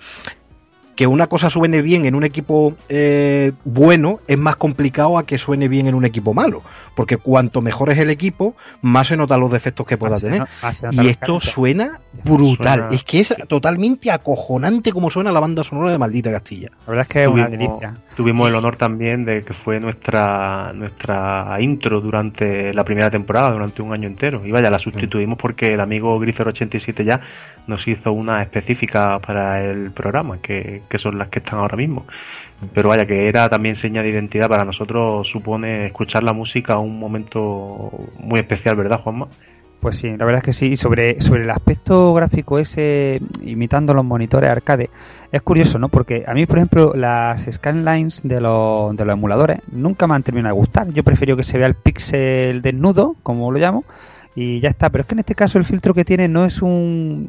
que 0.97 1.07
una 1.07 1.27
cosa 1.27 1.51
suene 1.51 1.83
bien 1.83 2.05
en 2.05 2.15
un 2.15 2.25
equipo 2.25 2.75
eh, 2.89 3.53
bueno 3.65 4.21
es 4.29 4.39
más 4.39 4.57
complicado 4.57 5.19
a 5.19 5.27
que 5.27 5.39
suene 5.39 5.69
bien 5.69 5.87
en 5.87 5.95
un 5.95 6.05
equipo 6.05 6.35
malo, 6.35 6.63
porque 6.95 7.17
cuanto 7.17 7.61
mejor 7.61 7.91
es 7.91 7.99
el 7.99 8.11
equipo, 8.11 8.55
más 8.83 9.09
se 9.09 9.17
notan 9.17 9.41
los 9.41 9.51
defectos 9.51 9.87
que 9.87 9.97
pueda 9.97 10.19
tener. 10.19 10.45
y 10.91 11.09
esto 11.09 11.41
suena 11.41 12.01
brutal, 12.25 12.89
es 12.91 13.05
que 13.05 13.21
es 13.21 13.35
totalmente 13.49 14.11
acojonante 14.11 14.93
como 14.93 15.11
suena 15.11 15.33
la 15.33 15.41
banda 15.41 15.65
sonora 15.65 15.91
de 15.91 15.99
Maldita 15.99 16.31
Castilla. 16.31 16.71
La 16.87 16.91
verdad 16.91 17.03
es 17.03 17.09
que 17.09 17.23
es 17.23 17.29
una 17.29 17.49
delicia. 17.49 17.95
Tuvimos 18.17 18.49
el 18.49 18.55
honor 18.55 18.77
también 18.77 19.25
de 19.25 19.43
que 19.43 19.55
fue 19.55 19.81
nuestra 19.81 20.73
nuestra 20.73 21.57
intro 21.61 22.01
durante 22.01 22.73
la 22.73 22.85
primera 22.85 23.11
temporada, 23.11 23.51
durante 23.51 23.83
un 23.83 23.93
año 23.93 24.09
entero. 24.09 24.43
Y 24.45 24.51
vaya, 24.51 24.71
la 24.71 24.79
sustituimos 24.79 25.39
porque 25.39 25.75
el 25.75 25.81
amigo 25.81 26.21
Grifer87 26.21 27.05
ya 27.05 27.21
nos 27.67 27.87
hizo 27.89 28.13
una 28.13 28.43
específica 28.43 29.19
para 29.19 29.63
el 29.65 29.91
programa, 29.91 30.39
que, 30.39 30.83
que 30.89 30.99
son 30.99 31.19
las 31.19 31.29
que 31.29 31.39
están 31.39 31.59
ahora 31.59 31.77
mismo. 31.77 32.07
Pero 32.73 32.89
vaya, 32.89 33.07
que 33.07 33.29
era 33.29 33.49
también 33.49 33.77
seña 33.77 34.03
de 34.03 34.11
identidad 34.11 34.49
para 34.49 34.65
nosotros, 34.65 35.29
supone 35.29 35.87
escuchar 35.87 36.23
la 36.23 36.33
música 36.33 36.79
un 36.79 36.99
momento 36.99 37.91
muy 38.19 38.41
especial, 38.41 38.77
¿verdad, 38.77 39.01
Juanma? 39.01 39.29
Pues 39.85 39.99
sí, 39.99 40.17
la 40.17 40.25
verdad 40.25 40.39
es 40.39 40.45
que 40.45 40.53
sí. 40.55 40.67
Y 40.69 40.77
sobre, 40.77 41.21
sobre 41.21 41.43
el 41.43 41.51
aspecto 41.51 42.15
gráfico 42.15 42.59
ese, 42.59 43.21
imitando 43.43 43.93
los 43.93 44.03
monitores 44.03 44.49
arcade, 44.49 44.89
es 45.31 45.43
curioso, 45.43 45.79
¿no? 45.79 45.91
Porque 45.91 46.25
a 46.27 46.33
mí, 46.33 46.47
por 46.47 46.57
ejemplo, 46.57 46.95
las 46.95 47.47
scanlines 47.51 48.23
de 48.25 48.41
los, 48.41 48.97
de 48.97 49.05
los 49.05 49.13
emuladores 49.13 49.59
nunca 49.71 50.07
me 50.07 50.15
han 50.15 50.23
terminado 50.23 50.55
de 50.55 50.59
gustar. 50.59 50.91
Yo 50.91 51.05
prefiero 51.05 51.37
que 51.37 51.45
se 51.45 51.59
vea 51.59 51.67
el 51.67 51.75
píxel 51.75 52.63
desnudo, 52.63 53.17
como 53.23 53.53
lo 53.53 53.59
llamo, 53.59 53.85
y 54.35 54.59
ya 54.61 54.71
está. 54.71 54.89
Pero 54.89 55.03
es 55.03 55.07
que 55.07 55.17
en 55.17 55.19
este 55.19 55.35
caso 55.35 55.59
el 55.59 55.65
filtro 55.65 55.93
que 55.93 56.07
tiene 56.07 56.29
no 56.29 56.47
es 56.47 56.63
un 56.63 57.29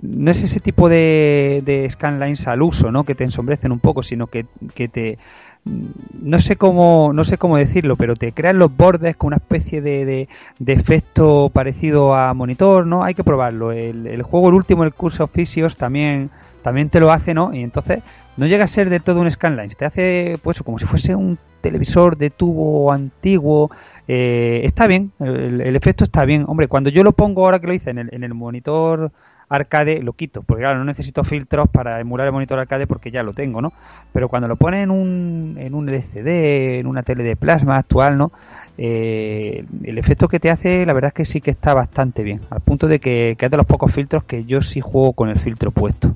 no 0.00 0.30
es 0.30 0.42
ese 0.42 0.60
tipo 0.60 0.88
de, 0.88 1.62
de 1.64 1.88
scanlines 1.88 2.46
al 2.46 2.62
uso, 2.62 2.90
¿no? 2.90 3.04
Que 3.04 3.14
te 3.14 3.24
ensombrecen 3.24 3.72
un 3.72 3.80
poco, 3.80 4.02
sino 4.02 4.26
que, 4.26 4.46
que 4.74 4.88
te 4.88 5.18
no 5.64 6.38
sé 6.40 6.56
cómo 6.56 7.12
no 7.14 7.24
sé 7.24 7.38
cómo 7.38 7.56
decirlo 7.56 7.96
pero 7.96 8.14
te 8.14 8.32
crean 8.32 8.58
los 8.58 8.74
bordes 8.76 9.16
con 9.16 9.28
una 9.28 9.36
especie 9.36 9.80
de, 9.80 10.28
de, 10.58 10.72
efecto 10.72 11.48
parecido 11.48 12.14
a 12.14 12.34
monitor 12.34 12.86
no 12.86 13.02
hay 13.02 13.14
que 13.14 13.24
probarlo. 13.24 13.72
El, 13.72 14.06
el 14.06 14.22
juego 14.22 14.50
el 14.50 14.54
último 14.56 14.84
el 14.84 14.92
curso 14.92 15.24
oficios 15.24 15.76
también 15.78 16.30
también 16.62 16.90
te 16.90 17.00
lo 17.00 17.12
hace 17.12 17.32
no 17.32 17.54
y 17.54 17.62
entonces 17.62 18.00
no 18.36 18.46
llega 18.46 18.64
a 18.64 18.68
ser 18.68 18.90
de 18.90 19.00
todo 19.00 19.20
un 19.20 19.30
scanlines 19.30 19.76
te 19.76 19.86
hace 19.86 20.38
pues 20.42 20.62
como 20.62 20.78
si 20.78 20.84
fuese 20.84 21.14
un 21.14 21.38
televisor 21.62 22.18
de 22.18 22.28
tubo 22.28 22.92
antiguo 22.92 23.70
eh, 24.06 24.60
está 24.64 24.86
bien 24.86 25.12
el, 25.18 25.74
efecto 25.76 26.04
está 26.04 26.26
bien. 26.26 26.44
Hombre 26.46 26.68
cuando 26.68 26.90
yo 26.90 27.02
lo 27.02 27.12
pongo 27.12 27.44
ahora 27.44 27.58
que 27.58 27.66
lo 27.66 27.72
hice 27.72 27.90
en 27.90 27.98
el, 27.98 28.08
en 28.12 28.22
el 28.22 28.34
monitor 28.34 29.12
arcade 29.48 30.02
lo 30.02 30.12
quito, 30.12 30.42
porque 30.42 30.62
claro, 30.62 30.78
no 30.78 30.84
necesito 30.84 31.24
filtros 31.24 31.68
para 31.68 32.00
emular 32.00 32.26
el 32.26 32.32
monitor 32.32 32.58
arcade 32.58 32.86
porque 32.86 33.10
ya 33.10 33.22
lo 33.22 33.32
tengo, 33.32 33.60
¿no? 33.60 33.72
Pero 34.12 34.28
cuando 34.28 34.48
lo 34.48 34.56
pones 34.56 34.84
en 34.84 34.90
un, 34.90 35.56
en 35.58 35.74
un 35.74 35.88
LCD, 35.88 36.80
en 36.80 36.86
una 36.86 37.02
tele 37.02 37.24
de 37.24 37.36
plasma 37.36 37.76
actual, 37.76 38.18
¿no? 38.18 38.32
Eh, 38.76 39.64
el 39.84 39.98
efecto 39.98 40.28
que 40.28 40.40
te 40.40 40.50
hace, 40.50 40.84
la 40.86 40.92
verdad 40.92 41.08
es 41.08 41.14
que 41.14 41.24
sí 41.24 41.40
que 41.40 41.50
está 41.50 41.74
bastante 41.74 42.22
bien, 42.22 42.40
al 42.50 42.60
punto 42.60 42.88
de 42.88 42.98
que, 42.98 43.36
que 43.38 43.46
es 43.46 43.50
de 43.50 43.56
los 43.56 43.66
pocos 43.66 43.92
filtros 43.92 44.24
que 44.24 44.44
yo 44.44 44.62
sí 44.62 44.80
juego 44.80 45.12
con 45.12 45.28
el 45.28 45.38
filtro 45.38 45.70
puesto. 45.70 46.14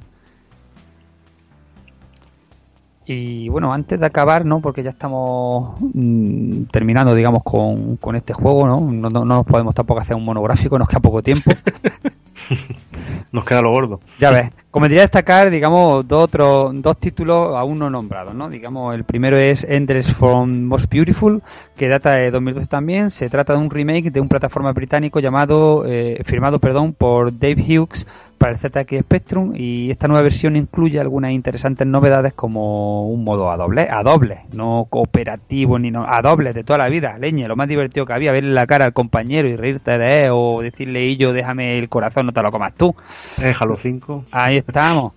Y 3.11 3.49
bueno, 3.49 3.73
antes 3.73 3.99
de 3.99 4.05
acabar, 4.05 4.45
¿no? 4.45 4.61
Porque 4.61 4.83
ya 4.83 4.91
estamos 4.91 5.79
mm, 5.81 6.65
terminando, 6.65 7.15
digamos, 7.15 7.43
con, 7.43 7.97
con 7.97 8.17
este 8.17 8.35
juego, 8.35 8.67
¿no? 8.67 8.81
No, 8.81 9.09
¿no? 9.09 9.25
no 9.25 9.37
nos 9.37 9.47
podemos 9.47 9.75
tampoco 9.75 10.01
hacer 10.01 10.15
un 10.15 10.27
monográfico, 10.27 10.79
nos 10.79 10.89
queda 10.89 11.01
poco 11.01 11.23
tiempo. 11.23 11.51
Nos 13.31 13.45
queda 13.45 13.61
lo 13.61 13.71
gordo. 13.71 14.01
Ya 14.19 14.31
ves. 14.31 14.51
Convendría 14.71 15.03
destacar, 15.03 15.51
digamos, 15.51 16.07
dos, 16.07 16.25
otros, 16.25 16.73
dos 16.75 16.97
títulos 16.99 17.55
aún 17.57 17.79
no 17.79 17.91
nombrados, 17.91 18.35
¿no? 18.35 18.49
Digamos, 18.49 18.95
el 18.95 19.05
primero 19.05 19.37
es 19.37 19.65
Endless 19.65 20.15
from 20.15 20.63
Most 20.63 20.91
Beautiful, 20.93 21.43
que 21.77 21.89
data 21.89 22.13
de 22.13 22.31
2012 22.31 22.67
también. 22.69 23.11
Se 23.11 23.29
trata 23.29 23.55
de 23.55 23.59
un 23.59 23.71
remake 23.71 24.11
de 24.11 24.21
un 24.21 24.29
plataforma 24.29 24.73
británico 24.73 25.21
llamado, 25.21 25.85
eh, 25.87 26.23
firmado, 26.25 26.59
perdón, 26.59 26.95
por 26.95 27.37
Dave 27.39 27.63
Hughes 27.63 28.07
para 28.39 28.53
el 28.53 28.59
ZX 28.59 29.01
Spectrum 29.01 29.53
y 29.55 29.91
esta 29.91 30.09
nueva 30.09 30.23
versión 30.23 30.57
incluye 30.57 31.01
algunas 31.01 31.33
interesantes 31.33 31.87
novedades 31.87 32.33
como 32.33 33.09
un 33.09 33.25
modo 33.25 33.51
a 33.51 33.57
doble, 33.57 33.89
a 33.91 34.03
doble, 34.03 34.43
no 34.55 34.87
cooperativo 34.89 35.79
ni 35.79 35.91
no, 35.91 36.07
a 36.09 36.23
doble 36.23 36.53
de 36.53 36.65
toda 36.65 36.79
la 36.79 36.89
vida, 36.89 37.19
leña, 37.19 37.49
lo 37.49 37.57
más 37.57 37.69
divertido 37.69 38.07
que 38.07 38.13
había, 38.13 38.33
verle 38.33 38.53
la 38.53 38.67
cara 38.67 38.85
al 38.85 38.93
compañero 38.93 39.49
y 39.49 39.57
reírte 39.57 39.99
de 39.99 40.25
él 40.25 40.31
o 40.33 40.63
decirle 40.63 41.05
y 41.05 41.17
yo 41.17 41.33
déjame 41.33 41.79
el 41.79 41.89
corazón, 41.89 42.27
no 42.27 42.33
te 42.33 42.43
lo 42.43 42.51
comas 42.51 42.75
tú. 42.75 42.95
Eh, 43.43 43.55
Halo 43.59 43.77
5. 43.77 44.27
Ahí 44.31 44.57
estamos. 44.57 45.13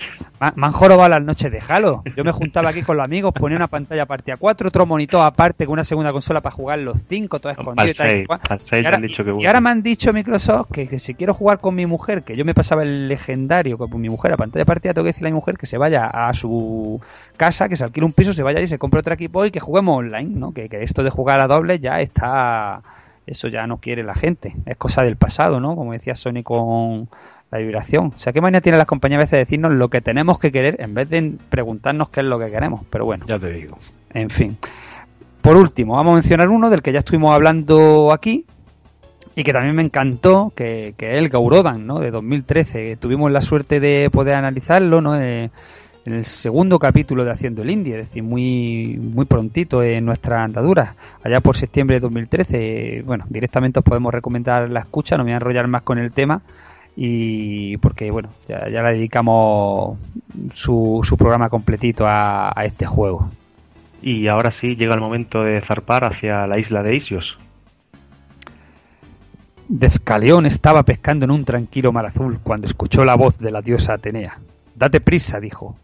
Me 0.56 0.66
han 0.66 0.72
jorobado 0.72 1.10
las 1.10 1.22
noches 1.22 1.52
de 1.52 1.62
Halo. 1.68 2.04
Yo 2.16 2.24
me 2.24 2.32
juntaba 2.32 2.72
aquí 2.72 2.82
con 2.82 2.98
los 2.98 3.06
amigos, 3.06 3.34
ponía 3.34 3.56
una 3.56 3.68
pantalla 3.68 4.04
aparte 4.04 4.32
a 4.32 4.38
cuatro, 4.38 4.70
otro 4.70 4.86
monitor 4.88 5.24
aparte 5.24 5.66
con 5.66 5.74
una 5.74 5.84
segunda 5.84 6.12
consola 6.12 6.42
para 6.42 6.56
jugar 6.56 6.80
los 6.80 7.02
cinco, 7.02 7.40
todo 7.40 7.52
escondido 7.52 7.90
y, 7.90 7.94
tal, 7.94 8.18
y, 8.18 8.86
ahora, 8.86 9.00
y 9.40 9.46
ahora 9.46 9.62
me 9.62 9.70
han 9.70 9.84
dicho 9.84 10.12
Microsoft 10.12 10.72
que, 10.72 10.88
que 10.88 10.98
si 10.98 11.14
quiero 11.14 11.36
jugar 11.36 11.60
con 11.60 11.76
mi 11.76 11.86
mujer, 11.86 12.24
que 12.24 12.36
yo 12.36 12.44
me 12.44 12.56
pasaba 12.56 12.82
el 12.82 13.11
legendario 13.12 13.78
con 13.78 14.02
mi 14.02 14.10
mujer 14.10 14.34
a 14.34 14.38
pantalla 14.38 14.66
partida, 14.66 14.94
tengo 14.94 15.06
que 15.06 15.10
decirle 15.10 15.30
a 15.30 15.32
mi 15.32 15.36
mujer 15.36 15.58
que 15.58 15.66
se 15.66 15.78
vaya 15.78 16.08
a 16.08 16.34
su 16.34 17.00
casa, 17.38 17.70
que 17.70 17.76
se 17.76 17.84
alquile 17.84 18.06
un 18.06 18.14
piso, 18.14 18.34
se 18.34 18.44
vaya 18.44 18.60
y 18.62 18.68
se 18.68 18.78
compre 18.78 19.00
otro 19.00 19.14
equipo 19.14 19.46
y 19.46 19.52
que 19.52 19.60
juguemos 19.60 20.00
online, 20.00 20.32
¿no? 20.38 20.54
Que, 20.54 20.70
que 20.70 20.84
esto 20.84 21.04
de 21.04 21.10
jugar 21.10 21.42
a 21.42 21.48
doble 21.48 21.80
ya 21.80 22.02
está 22.02 22.82
eso 23.28 23.48
ya 23.48 23.68
no 23.68 23.78
quiere 23.78 24.04
la 24.04 24.16
gente, 24.16 24.56
es 24.66 24.78
cosa 24.78 25.04
del 25.04 25.16
pasado, 25.16 25.60
¿no? 25.60 25.76
Como 25.76 25.94
decía 25.94 26.16
Sony 26.16 26.44
con 26.44 27.08
la 27.52 27.58
vibración. 27.60 28.12
O 28.16 28.18
sea, 28.18 28.34
¿qué 28.34 28.42
manera 28.42 28.62
tiene 28.62 28.78
las 28.78 28.88
compañías 28.88 29.20
a 29.20 29.22
veces 29.22 29.32
de 29.32 29.38
decirnos 29.40 29.74
lo 29.74 29.90
que 29.90 30.02
tenemos 30.02 30.40
que 30.40 30.52
querer 30.52 30.78
en 30.80 30.94
vez 30.94 31.10
de 31.10 31.36
preguntarnos 31.50 32.10
qué 32.10 32.22
es 32.22 32.26
lo 32.26 32.40
que 32.40 32.50
queremos? 32.50 32.82
Pero 32.90 33.06
bueno. 33.06 33.26
Ya 33.28 33.40
te 33.40 33.52
digo. 33.52 33.78
En 34.14 34.30
fin. 34.30 34.58
Por 35.42 35.56
último, 35.56 35.96
vamos 35.96 36.12
a 36.12 36.14
mencionar 36.16 36.50
uno 36.50 36.70
del 36.70 36.82
que 36.82 36.92
ya 36.92 37.00
estuvimos 37.00 37.34
hablando 37.34 38.12
aquí 38.14 38.46
y 39.36 39.44
que 39.44 39.54
también 39.54 39.76
me 39.76 39.84
encantó, 39.84 40.52
que, 40.56 40.94
que 40.98 41.18
el 41.18 41.30
Gaurodan, 41.30 41.88
¿no? 41.88 42.00
De 42.00 42.12
2013. 42.12 42.98
Tuvimos 42.98 43.32
la 43.32 43.42
suerte 43.42 43.80
de 43.80 44.10
poder 44.12 44.36
analizarlo, 44.36 45.02
¿no? 45.02 45.20
Eh, 45.20 45.50
en 46.06 46.14
el 46.14 46.26
segundo 46.26 46.80
capítulo 46.80 47.24
de 47.24 47.32
Haciendo 47.32 47.62
el 47.62 47.70
Indie, 47.70 48.00
es 48.00 48.08
decir, 48.08 48.24
muy, 48.24 48.98
muy 49.00 49.26
prontito 49.26 49.84
en 49.84 50.04
nuestra 50.04 50.44
andadura, 50.44 50.96
allá 51.24 51.42
por 51.42 51.56
septiembre 51.56 51.98
de 51.98 52.00
2013. 52.02 53.04
Bueno, 53.06 53.26
directamente 53.30 53.80
os 53.80 53.86
podemos 53.86 54.14
recomendar 54.14 54.70
la 54.70 54.82
escucha, 54.82 55.16
no 55.16 55.24
me 55.24 55.30
voy 55.30 55.34
a 55.34 55.38
enrollar 55.38 55.68
más 55.68 55.84
con 55.84 56.00
el 56.00 56.12
tema, 56.12 56.42
y 56.96 57.78
porque, 57.78 58.10
bueno, 58.12 58.30
ya, 58.48 58.68
ya 58.68 58.82
le 58.82 58.94
dedicamos 58.94 59.98
su, 60.50 61.02
su 61.04 61.18
programa 61.18 61.50
completito 61.50 62.08
a, 62.08 62.52
a, 62.56 62.66
este 62.66 62.86
juego. 62.86 63.30
Y 64.02 64.28
ahora 64.28 64.50
sí 64.50 64.76
llega 64.76 64.96
el 64.96 65.02
momento 65.02 65.44
de 65.44 65.62
zarpar 65.62 66.04
hacia 66.06 66.48
la 66.48 66.58
isla 66.58 66.82
de 66.82 66.96
Isios. 66.96 67.38
Dezcaleón 69.74 70.46
estaba 70.46 70.84
pescando 70.84 71.24
en 71.24 71.32
un 71.32 71.46
tranquilo 71.46 71.94
mar 71.94 72.06
azul 72.06 72.40
cuando 72.44 72.68
escuchó 72.68 73.06
la 73.06 73.16
voz 73.16 73.40
de 73.40 73.52
la 73.52 73.62
diosa 73.62 73.94
Atenea. 73.94 74.38
Date 74.76 75.00
prisa, 75.00 75.40
dijo. 75.40 75.78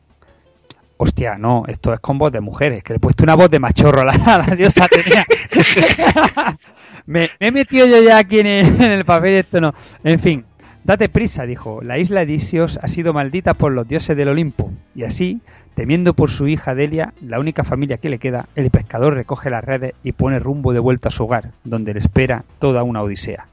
Hostia, 0.97 1.37
no, 1.37 1.63
esto 1.69 1.93
es 1.93 2.01
con 2.01 2.17
voz 2.17 2.33
de 2.33 2.41
mujeres, 2.41 2.83
que 2.83 2.91
le 2.91 2.97
he 2.97 2.99
puesto 2.99 3.23
una 3.23 3.35
voz 3.35 3.49
de 3.49 3.59
machorro 3.59 4.01
a 4.01 4.03
la, 4.03 4.55
diosa 4.57 4.85
Atenea. 4.85 5.25
me, 7.05 7.29
he 7.39 7.49
metido 7.49 7.87
yo 7.87 8.03
ya 8.03 8.17
aquí 8.17 8.41
en 8.41 8.47
el, 8.47 8.65
en 8.65 8.91
el 8.91 9.05
papel 9.05 9.35
esto 9.35 9.61
no. 9.61 9.73
En 10.03 10.19
fin, 10.19 10.43
Date 10.83 11.07
prisa, 11.07 11.45
dijo, 11.45 11.81
la 11.81 11.97
isla 11.97 12.25
de 12.25 12.33
Isios 12.33 12.79
ha 12.83 12.89
sido 12.89 13.13
maldita 13.13 13.53
por 13.53 13.71
los 13.71 13.87
dioses 13.87 14.17
del 14.17 14.27
Olimpo, 14.27 14.73
y 14.95 15.03
así, 15.03 15.39
temiendo 15.75 16.13
por 16.13 16.29
su 16.29 16.49
hija 16.49 16.75
Delia, 16.75 17.13
la 17.21 17.39
única 17.39 17.63
familia 17.63 17.99
que 17.99 18.09
le 18.09 18.19
queda, 18.19 18.47
el 18.55 18.69
pescador 18.69 19.13
recoge 19.13 19.49
las 19.49 19.63
redes 19.63 19.93
y 20.03 20.11
pone 20.11 20.39
rumbo 20.39 20.73
de 20.73 20.79
vuelta 20.79 21.07
a 21.07 21.11
su 21.11 21.23
hogar, 21.23 21.51
donde 21.63 21.93
le 21.93 21.99
espera 21.99 22.43
toda 22.59 22.83
una 22.83 23.01
odisea. 23.01 23.47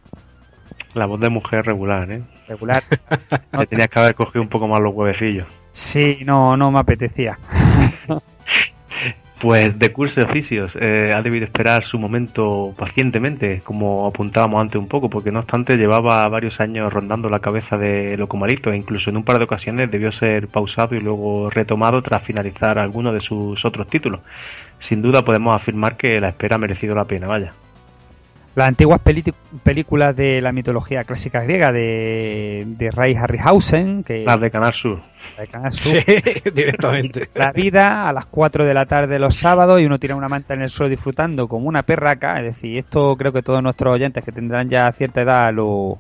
La 0.94 1.06
voz 1.06 1.20
de 1.20 1.28
mujer 1.28 1.66
regular, 1.66 2.10
¿eh? 2.10 2.22
Regular. 2.48 2.82
Te 3.58 3.66
tenías 3.66 3.88
que 3.88 3.98
haber 3.98 4.14
cogido 4.14 4.42
un 4.42 4.48
poco 4.48 4.68
más 4.68 4.80
los 4.80 4.94
huevecillos. 4.94 5.46
Sí, 5.72 6.18
no, 6.24 6.56
no 6.56 6.70
me 6.70 6.78
apetecía. 6.78 7.38
Pues 9.40 9.78
de 9.78 9.92
curso 9.92 10.20
de 10.20 10.26
oficios 10.26 10.74
eh, 10.80 11.12
ha 11.14 11.20
debido 11.20 11.44
esperar 11.44 11.84
su 11.84 11.98
momento 11.98 12.72
pacientemente, 12.78 13.60
como 13.62 14.06
apuntábamos 14.06 14.58
antes 14.58 14.80
un 14.80 14.88
poco, 14.88 15.10
porque 15.10 15.32
no 15.32 15.40
obstante 15.40 15.76
llevaba 15.76 16.26
varios 16.28 16.60
años 16.60 16.90
rondando 16.90 17.28
la 17.28 17.40
cabeza 17.40 17.76
de 17.76 18.16
Locomalito 18.16 18.72
e 18.72 18.76
incluso 18.78 19.10
en 19.10 19.18
un 19.18 19.22
par 19.22 19.36
de 19.36 19.44
ocasiones 19.44 19.90
debió 19.90 20.12
ser 20.12 20.48
pausado 20.48 20.94
y 20.94 21.00
luego 21.00 21.50
retomado 21.50 22.00
tras 22.00 22.22
finalizar 22.22 22.78
alguno 22.78 23.12
de 23.12 23.20
sus 23.20 23.62
otros 23.66 23.86
títulos. 23.86 24.20
Sin 24.78 25.02
duda 25.02 25.22
podemos 25.26 25.54
afirmar 25.54 25.98
que 25.98 26.20
la 26.22 26.28
espera 26.30 26.56
ha 26.56 26.58
merecido 26.58 26.94
la 26.94 27.04
pena, 27.04 27.26
vaya. 27.26 27.52
Las 28.54 28.68
antiguas 28.68 29.00
películas 29.64 30.14
de 30.14 30.40
la 30.40 30.52
mitología 30.52 31.02
clásica 31.02 31.42
griega 31.42 31.72
de, 31.72 32.62
de 32.66 32.90
Ray 32.92 33.16
Harryhausen. 33.16 34.04
Que, 34.04 34.24
Las 34.24 34.40
de 34.40 34.50
Canal 34.52 34.72
Sur. 34.72 35.00
La 35.36 35.42
de 35.42 35.48
Canal 35.48 35.72
Sur. 35.72 35.92
Sí, 35.98 36.50
directamente. 36.54 37.28
La 37.34 37.50
vida 37.50 38.08
a 38.08 38.12
las 38.12 38.26
4 38.26 38.64
de 38.64 38.72
la 38.72 38.86
tarde 38.86 39.18
los 39.18 39.34
sábados 39.34 39.80
y 39.80 39.86
uno 39.86 39.98
tira 39.98 40.14
una 40.14 40.28
manta 40.28 40.54
en 40.54 40.62
el 40.62 40.68
suelo 40.68 40.90
disfrutando 40.90 41.48
como 41.48 41.66
una 41.66 41.82
perraca. 41.82 42.38
Es 42.38 42.44
decir, 42.44 42.78
esto 42.78 43.16
creo 43.16 43.32
que 43.32 43.42
todos 43.42 43.60
nuestros 43.60 43.92
oyentes 43.92 44.22
que 44.22 44.30
tendrán 44.30 44.70
ya 44.70 44.92
cierta 44.92 45.22
edad 45.22 45.52
lo, 45.52 45.98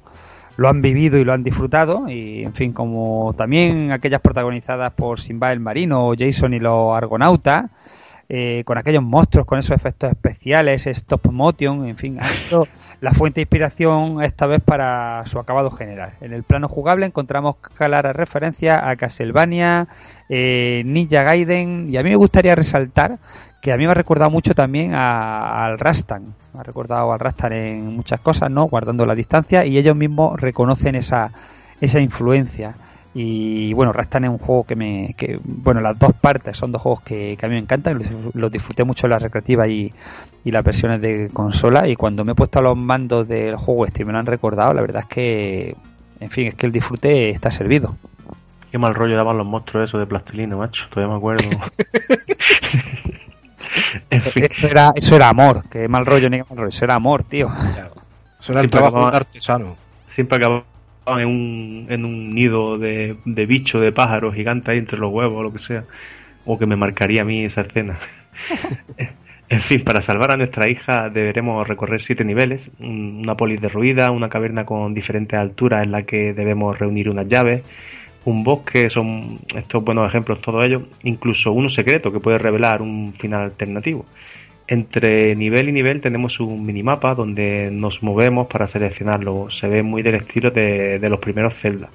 lo 0.56 0.68
han 0.68 0.80
vivido 0.80 1.18
y 1.18 1.24
lo 1.24 1.32
han 1.32 1.42
disfrutado. 1.42 2.08
Y 2.08 2.44
en 2.44 2.54
fin, 2.54 2.72
como 2.72 3.34
también 3.36 3.90
aquellas 3.90 4.20
protagonizadas 4.20 4.92
por 4.92 5.18
Simba 5.18 5.50
el 5.50 5.58
Marino 5.58 6.06
o 6.06 6.14
Jason 6.16 6.54
y 6.54 6.60
los 6.60 6.96
Argonautas 6.96 7.64
eh, 8.28 8.62
con 8.64 8.78
aquellos 8.78 9.02
monstruos, 9.02 9.46
con 9.46 9.58
esos 9.58 9.76
efectos 9.76 10.10
especiales, 10.10 10.86
stop 10.86 11.26
motion, 11.30 11.86
en 11.86 11.96
fin, 11.96 12.18
la 13.00 13.12
fuente 13.12 13.40
de 13.40 13.42
inspiración 13.42 14.22
esta 14.22 14.46
vez 14.46 14.62
para 14.62 15.22
su 15.26 15.38
acabado 15.38 15.70
general. 15.70 16.12
En 16.20 16.32
el 16.32 16.42
plano 16.42 16.68
jugable 16.68 17.06
encontramos 17.06 17.56
claras 17.56 18.16
referencias 18.16 18.82
a 18.82 18.96
Castlevania, 18.96 19.88
eh, 20.28 20.82
Ninja 20.86 21.22
Gaiden, 21.22 21.86
y 21.88 21.96
a 21.96 22.02
mí 22.02 22.10
me 22.10 22.16
gustaría 22.16 22.54
resaltar 22.54 23.18
que 23.60 23.72
a 23.72 23.76
mí 23.76 23.84
me 23.84 23.92
ha 23.92 23.94
recordado 23.94 24.30
mucho 24.30 24.54
también 24.54 24.94
a, 24.94 25.64
al 25.64 25.78
Rastan, 25.78 26.34
me 26.52 26.60
ha 26.60 26.62
recordado 26.62 27.12
al 27.12 27.20
Rastan 27.20 27.52
en 27.52 27.96
muchas 27.96 28.20
cosas, 28.20 28.50
¿no? 28.50 28.64
Guardando 28.64 29.06
la 29.06 29.14
distancia, 29.14 29.64
y 29.64 29.78
ellos 29.78 29.96
mismos 29.96 30.40
reconocen 30.40 30.94
esa, 30.94 31.30
esa 31.80 32.00
influencia. 32.00 32.74
Y 33.16 33.72
bueno, 33.74 33.92
Rastan 33.92 34.24
es 34.24 34.30
un 34.30 34.38
juego 34.38 34.64
que 34.64 34.74
me. 34.74 35.14
Que, 35.16 35.38
bueno, 35.44 35.80
las 35.80 35.96
dos 35.96 36.12
partes 36.14 36.58
son 36.58 36.72
dos 36.72 36.82
juegos 36.82 37.00
que, 37.02 37.36
que 37.38 37.46
a 37.46 37.48
mí 37.48 37.54
me 37.54 37.60
encantan. 37.60 37.98
Los, 37.98 38.08
los, 38.34 38.50
disfruté 38.50 38.82
mucho 38.82 39.06
en 39.06 39.10
la 39.10 39.18
recreativa 39.20 39.68
y, 39.68 39.94
y, 40.44 40.50
las 40.50 40.64
versiones 40.64 41.00
de 41.00 41.30
consola. 41.32 41.86
Y 41.86 41.94
cuando 41.94 42.24
me 42.24 42.32
he 42.32 42.34
puesto 42.34 42.58
a 42.58 42.62
los 42.62 42.76
mandos 42.76 43.28
del 43.28 43.56
juego 43.56 43.86
este 43.86 44.02
y 44.02 44.04
me 44.04 44.12
lo 44.12 44.18
han 44.18 44.26
recordado, 44.26 44.74
la 44.74 44.80
verdad 44.80 45.02
es 45.02 45.08
que. 45.08 45.76
En 46.18 46.30
fin, 46.30 46.48
es 46.48 46.54
que 46.56 46.66
el 46.66 46.72
disfrute 46.72 47.30
está 47.30 47.52
servido. 47.52 47.96
Qué 48.72 48.78
mal 48.78 48.94
rollo 48.96 49.16
daban 49.16 49.38
los 49.38 49.46
monstruos 49.46 49.88
eso 49.88 49.98
de 49.98 50.06
plastilina, 50.06 50.56
macho. 50.56 50.86
Todavía 50.90 51.12
me 51.12 51.18
acuerdo. 51.18 51.48
en 54.10 54.22
fin. 54.22 54.44
eso, 54.44 54.66
era, 54.66 54.92
eso 54.96 55.14
era 55.14 55.28
amor. 55.28 55.62
Qué 55.70 55.86
mal 55.86 56.04
rollo 56.04 56.28
ni 56.28 56.38
qué 56.38 56.44
mal 56.48 56.58
rollo. 56.58 56.70
Eso 56.70 56.84
era 56.84 56.96
amor, 56.96 57.22
tío. 57.22 57.48
Claro. 57.48 57.92
Eso 58.40 58.52
era 58.52 58.62
el 58.62 58.70
trabajo 58.70 58.96
acababa, 58.96 59.10
de 59.12 59.16
artesano. 59.18 59.76
Siempre 60.08 60.38
acababa 60.38 60.64
en 61.06 61.26
un, 61.26 61.86
en 61.88 62.04
un 62.04 62.30
nido 62.30 62.78
de, 62.78 63.16
de 63.24 63.46
bicho, 63.46 63.80
de 63.80 63.92
pájaro 63.92 64.32
gigante 64.32 64.70
ahí 64.70 64.78
entre 64.78 64.98
los 64.98 65.12
huevos 65.12 65.38
o 65.38 65.42
lo 65.42 65.52
que 65.52 65.58
sea. 65.58 65.84
O 66.46 66.58
que 66.58 66.66
me 66.66 66.76
marcaría 66.76 67.22
a 67.22 67.24
mí 67.24 67.44
esa 67.44 67.62
escena. 67.62 67.98
en 69.48 69.60
fin, 69.60 69.84
para 69.84 70.02
salvar 70.02 70.30
a 70.30 70.36
nuestra 70.36 70.68
hija 70.68 71.08
deberemos 71.10 71.66
recorrer 71.66 72.02
siete 72.02 72.24
niveles, 72.24 72.70
una 72.78 73.36
polis 73.36 73.60
derruida, 73.60 74.10
una 74.10 74.28
caverna 74.28 74.64
con 74.64 74.94
diferentes 74.94 75.38
alturas 75.38 75.84
en 75.84 75.92
la 75.92 76.02
que 76.02 76.32
debemos 76.32 76.78
reunir 76.78 77.08
unas 77.08 77.28
llaves, 77.28 77.62
un 78.24 78.42
bosque, 78.42 78.88
son 78.90 79.38
estos 79.54 79.84
buenos 79.84 80.08
ejemplos 80.08 80.40
todos 80.40 80.64
ellos, 80.64 80.82
incluso 81.02 81.52
uno 81.52 81.68
secreto 81.68 82.12
que 82.12 82.20
puede 82.20 82.38
revelar 82.38 82.82
un 82.82 83.14
final 83.18 83.42
alternativo. 83.42 84.06
Entre 84.66 85.36
nivel 85.36 85.68
y 85.68 85.72
nivel 85.72 86.00
tenemos 86.00 86.40
un 86.40 86.64
minimapa 86.64 87.14
donde 87.14 87.70
nos 87.70 88.02
movemos 88.02 88.46
para 88.46 88.66
seleccionarlo. 88.66 89.50
Se 89.50 89.68
ve 89.68 89.82
muy 89.82 90.02
del 90.02 90.14
estilo 90.14 90.50
de, 90.50 90.98
los 91.02 91.20
primeros 91.20 91.54
Zelda. 91.54 91.90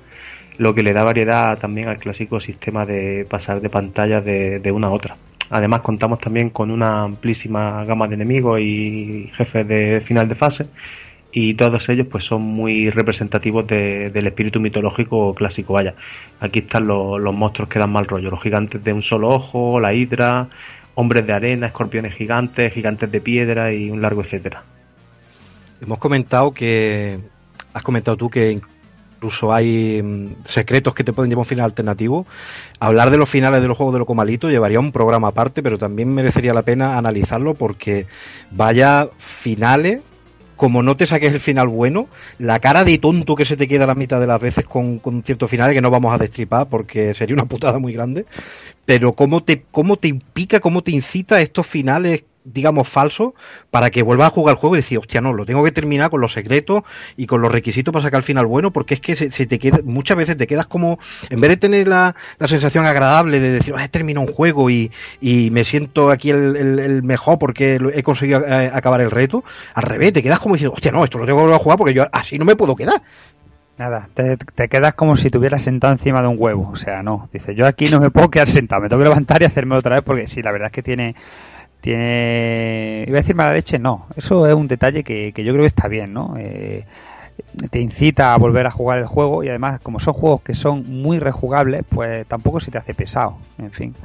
lo 0.59 0.75
que 0.75 0.83
le 0.83 0.93
da 0.93 1.03
variedad 1.03 1.57
también 1.57 1.87
al 1.87 1.97
clásico 1.97 2.39
sistema 2.39 2.85
de 2.85 3.25
pasar 3.29 3.61
de 3.61 3.69
pantallas 3.69 4.23
de, 4.23 4.71
una 4.71 4.87
a 4.87 4.91
otra. 4.91 5.17
Además 5.49 5.79
contamos 5.79 6.19
también 6.19 6.51
con 6.51 6.69
una 6.69 7.03
amplísima 7.03 7.83
gama 7.85 8.07
de 8.07 8.15
enemigos 8.15 8.59
y 8.59 9.31
jefes 9.35 9.67
de 9.67 10.01
final 10.01 10.27
de 10.29 10.35
fase 10.35 10.67
y 11.31 11.53
todos 11.53 11.87
ellos 11.89 12.07
pues 12.07 12.23
son 12.23 12.41
muy 12.41 12.89
representativos 12.89 13.67
del 13.67 14.27
espíritu 14.27 14.59
mitológico 14.59 15.33
clásico. 15.33 15.73
Vaya, 15.73 15.93
aquí 16.39 16.59
están 16.59 16.87
los, 16.87 17.21
monstruos 17.33 17.69
que 17.69 17.79
dan 17.79 17.91
mal 17.91 18.07
rollo, 18.07 18.29
los 18.29 18.41
gigantes 18.41 18.83
de 18.83 18.93
un 18.93 19.03
solo 19.03 19.29
ojo, 19.29 19.79
la 19.79 19.93
hidra, 19.93 20.47
hombres 20.99 21.25
de 21.25 21.31
arena, 21.31 21.67
escorpiones 21.67 22.13
gigantes, 22.13 22.73
gigantes 22.73 23.09
de 23.09 23.21
piedra 23.21 23.71
y 23.71 23.89
un 23.89 24.01
largo 24.01 24.21
etcétera. 24.21 24.63
Hemos 25.81 25.97
comentado 25.97 26.51
que 26.51 27.19
has 27.73 27.83
comentado 27.83 28.17
tú 28.17 28.29
que 28.29 28.51
incluso 28.51 29.53
hay 29.53 30.01
mm, 30.03 30.43
secretos 30.43 30.93
que 30.93 31.05
te 31.05 31.13
pueden 31.13 31.29
llevar 31.29 31.43
a 31.43 31.45
un 31.45 31.47
final 31.47 31.65
alternativo. 31.65 32.27
Hablar 32.81 33.11
de 33.11 33.17
los 33.17 33.29
finales 33.29 33.61
de 33.61 33.69
los 33.69 33.77
juegos 33.77 33.93
de 33.93 33.99
Loco 33.99 34.13
Malito 34.13 34.49
llevaría 34.49 34.81
un 34.81 34.91
programa 34.91 35.29
aparte, 35.29 35.63
pero 35.63 35.77
también 35.77 36.13
merecería 36.13 36.53
la 36.53 36.63
pena 36.63 36.97
analizarlo 36.97 37.53
porque 37.53 38.05
vaya 38.51 39.07
finales 39.17 40.01
como 40.59 40.83
no 40.83 40.97
te 40.97 41.07
saques 41.07 41.31
el 41.31 41.39
final 41.39 41.69
bueno, 41.69 42.09
la 42.37 42.59
cara 42.59 42.83
de 42.83 42.97
tonto 42.97 43.37
que 43.37 43.45
se 43.45 43.55
te 43.55 43.65
queda 43.65 43.87
la 43.87 43.95
mitad 43.95 44.19
de 44.19 44.27
las 44.27 44.41
veces 44.41 44.65
con, 44.65 44.99
con 44.99 45.23
ciertos 45.23 45.49
finales 45.49 45.73
que 45.73 45.81
no 45.81 45.89
vamos 45.89 46.13
a 46.13 46.17
destripar 46.17 46.67
porque 46.67 47.13
sería 47.13 47.33
una 47.33 47.45
putada 47.45 47.79
muy 47.79 47.93
grande, 47.93 48.25
pero 48.89 49.13
cómo 49.13 49.43
te, 49.43 49.65
cómo 49.69 49.97
te 49.97 50.07
impica, 50.07 50.59
cómo 50.59 50.81
te 50.81 50.89
incita 50.89 51.39
estos 51.41 51.67
finales 51.67 52.23
digamos, 52.43 52.87
falso 52.89 53.35
para 53.69 53.91
que 53.91 54.01
vuelva 54.01 54.25
a 54.25 54.29
jugar 54.31 54.53
el 54.53 54.59
juego 54.59 54.75
y 54.75 54.79
decir, 54.79 54.97
hostia, 54.97 55.21
no, 55.21 55.31
lo 55.33 55.45
tengo 55.45 55.63
que 55.63 55.71
terminar 55.71 56.09
con 56.09 56.21
los 56.21 56.33
secretos 56.33 56.81
y 57.15 57.27
con 57.27 57.39
los 57.41 57.51
requisitos 57.51 57.91
para 57.91 58.01
sacar 58.01 58.19
el 58.19 58.23
final 58.23 58.47
bueno, 58.47 58.73
porque 58.73 58.95
es 58.95 58.99
que 58.99 59.15
se, 59.15 59.29
te 59.29 59.59
queda, 59.59 59.81
muchas 59.83 60.17
veces 60.17 60.37
te 60.37 60.47
quedas 60.47 60.65
como, 60.65 60.97
en 61.29 61.39
vez 61.39 61.51
de 61.51 61.57
tener 61.57 61.87
la, 61.87 62.15
la 62.39 62.47
sensación 62.47 62.87
agradable 62.87 63.39
de 63.39 63.51
decir, 63.51 63.75
ah, 63.77 63.85
he 63.85 63.89
terminado 63.89 64.25
un 64.25 64.33
juego 64.33 64.71
y, 64.71 64.91
y 65.21 65.51
me 65.51 65.63
siento 65.65 66.09
aquí 66.09 66.31
el, 66.31 66.55
el, 66.55 67.03
mejor 67.03 67.37
porque 67.37 67.79
he 67.93 68.01
conseguido 68.01 68.43
eh, 68.47 68.71
acabar 68.73 69.01
el 69.01 69.11
reto, 69.11 69.43
al 69.75 69.83
revés, 69.83 70.13
te 70.13 70.23
quedas 70.23 70.39
como 70.39 70.55
diciendo, 70.55 70.73
hostia, 70.73 70.91
no, 70.91 71.03
esto 71.03 71.19
lo 71.19 71.27
tengo 71.27 71.37
que 71.37 71.43
volver 71.43 71.59
a 71.59 71.63
jugar 71.63 71.77
porque 71.77 71.93
yo 71.93 72.07
así 72.11 72.39
no 72.39 72.45
me 72.45 72.55
puedo 72.55 72.75
quedar. 72.75 73.03
Nada, 73.79 74.09
te, 74.13 74.35
te, 74.35 74.67
quedas 74.67 74.93
como 74.93 75.15
si 75.15 75.29
tuvieras 75.29 75.61
sentado 75.61 75.93
encima 75.93 76.21
de 76.21 76.27
un 76.27 76.35
huevo. 76.37 76.69
O 76.69 76.75
sea, 76.75 77.01
no. 77.01 77.29
Dice, 77.31 77.55
yo 77.55 77.65
aquí 77.65 77.85
no 77.85 78.01
me 78.01 78.11
puedo 78.11 78.29
quedar 78.29 78.49
sentado, 78.49 78.81
me 78.81 78.89
tengo 78.89 79.01
que 79.01 79.07
levantar 79.07 79.41
y 79.41 79.45
hacerme 79.45 79.77
otra 79.77 79.95
vez 79.95 80.03
porque 80.03 80.27
sí, 80.27 80.41
la 80.41 80.51
verdad 80.51 80.65
es 80.65 80.73
que 80.73 80.83
tiene 80.83 81.15
tiene 81.79 83.05
iba 83.07 83.19
a 83.19 83.21
decir 83.21 83.37
mala 83.37 83.53
leche 83.53 83.79
no 83.79 84.07
eso 84.17 84.45
es 84.45 84.53
un 84.53 84.67
detalle 84.67 85.01
que, 85.01 85.31
yo 85.31 85.53
creo 85.53 85.61
que 85.61 85.67
está 85.67 85.87
bien 85.87 86.11
no 86.11 86.35
eh, 86.37 86.85
te 87.71 87.79
incita 87.79 88.33
a 88.33 88.37
volver 88.37 88.67
a 88.67 88.71
jugar 88.71 88.99
el 88.99 89.05
juego 89.05 89.45
y 89.45 89.47
además 89.47 89.79
como 89.79 90.01
son 90.01 90.13
juegos 90.13 90.41
que 90.41 90.55
son 90.55 90.83
muy 91.01 91.19
rejugables 91.19 91.85
pues 91.87 92.27
tampoco 92.27 92.59
se 92.59 92.69
te 92.69 92.79
hace 92.79 92.93
pesado 92.93 93.37
en 93.59 93.71
fin 93.71 93.95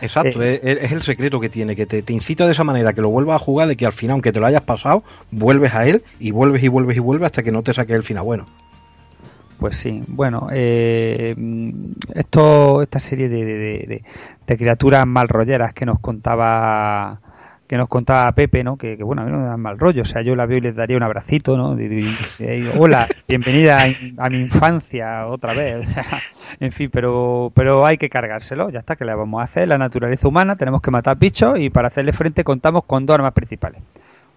Exacto, 0.00 0.40
eh, 0.40 0.60
es, 0.62 0.92
el 0.92 1.00
secreto 1.02 1.40
que 1.40 1.48
tiene, 1.48 1.74
que 1.74 1.86
te, 1.86 2.02
te, 2.02 2.12
incita 2.12 2.44
de 2.44 2.52
esa 2.52 2.64
manera 2.64 2.92
que 2.92 3.00
lo 3.00 3.08
vuelvas 3.08 3.36
a 3.36 3.38
jugar, 3.38 3.66
de 3.66 3.76
que 3.76 3.86
al 3.86 3.94
final, 3.94 4.12
aunque 4.12 4.30
te 4.30 4.40
lo 4.40 4.44
hayas 4.44 4.60
pasado, 4.60 5.02
vuelves 5.30 5.72
a 5.74 5.86
él 5.86 6.04
y 6.20 6.32
vuelves 6.32 6.62
y 6.62 6.68
vuelves 6.68 6.98
y 6.98 7.00
vuelves 7.00 7.24
hasta 7.24 7.42
que 7.42 7.50
no 7.50 7.62
te 7.62 7.72
saques 7.72 7.96
el 7.96 8.02
final 8.02 8.22
bueno. 8.22 8.46
Pues 9.58 9.76
sí, 9.76 10.02
bueno, 10.06 10.48
eh, 10.52 11.34
esto, 12.14 12.82
esta 12.82 12.98
serie 12.98 13.28
de, 13.28 14.02
de, 14.46 14.56
criaturas 14.56 15.06
mal 15.06 15.28
rolleras 15.28 15.72
que 15.72 15.86
nos 15.86 15.98
contaba 15.98 17.20
que 17.66 17.76
nos 17.76 17.88
contaba 17.88 18.30
Pepe, 18.32 18.62
¿no? 18.62 18.76
Que, 18.76 18.96
bueno, 19.02 19.22
a 19.22 19.24
mí 19.24 19.32
no 19.32 19.38
me 19.38 19.44
dan 19.44 19.60
mal 19.60 19.78
rollo, 19.78 20.02
o 20.02 20.04
sea, 20.04 20.22
yo 20.22 20.36
la 20.36 20.46
veo 20.46 20.58
y 20.58 20.60
les 20.60 20.76
daría 20.76 20.96
un 20.96 21.02
abracito, 21.02 21.56
¿no? 21.56 21.76
Hola, 22.78 23.08
bienvenida 23.26 23.86
a, 24.18 24.30
mi 24.30 24.38
infancia 24.38 25.26
otra 25.26 25.52
vez, 25.52 25.88
o 25.88 25.90
sea, 25.90 26.04
en 26.60 26.70
fin, 26.70 26.90
pero 26.92 27.50
pero 27.54 27.84
hay 27.84 27.96
que 27.96 28.08
cargárselo, 28.08 28.70
ya 28.70 28.80
está, 28.80 28.94
que 28.94 29.04
le 29.04 29.14
vamos 29.14 29.40
a 29.40 29.44
hacer? 29.44 29.66
La 29.66 29.78
naturaleza 29.78 30.28
humana, 30.28 30.54
tenemos 30.56 30.80
que 30.80 30.92
matar 30.92 31.18
bichos 31.18 31.58
y 31.58 31.70
para 31.70 31.88
hacerle 31.88 32.12
frente 32.12 32.44
contamos 32.44 32.84
con 32.84 33.04
dos 33.04 33.14
armas 33.14 33.32
principales 33.32 33.82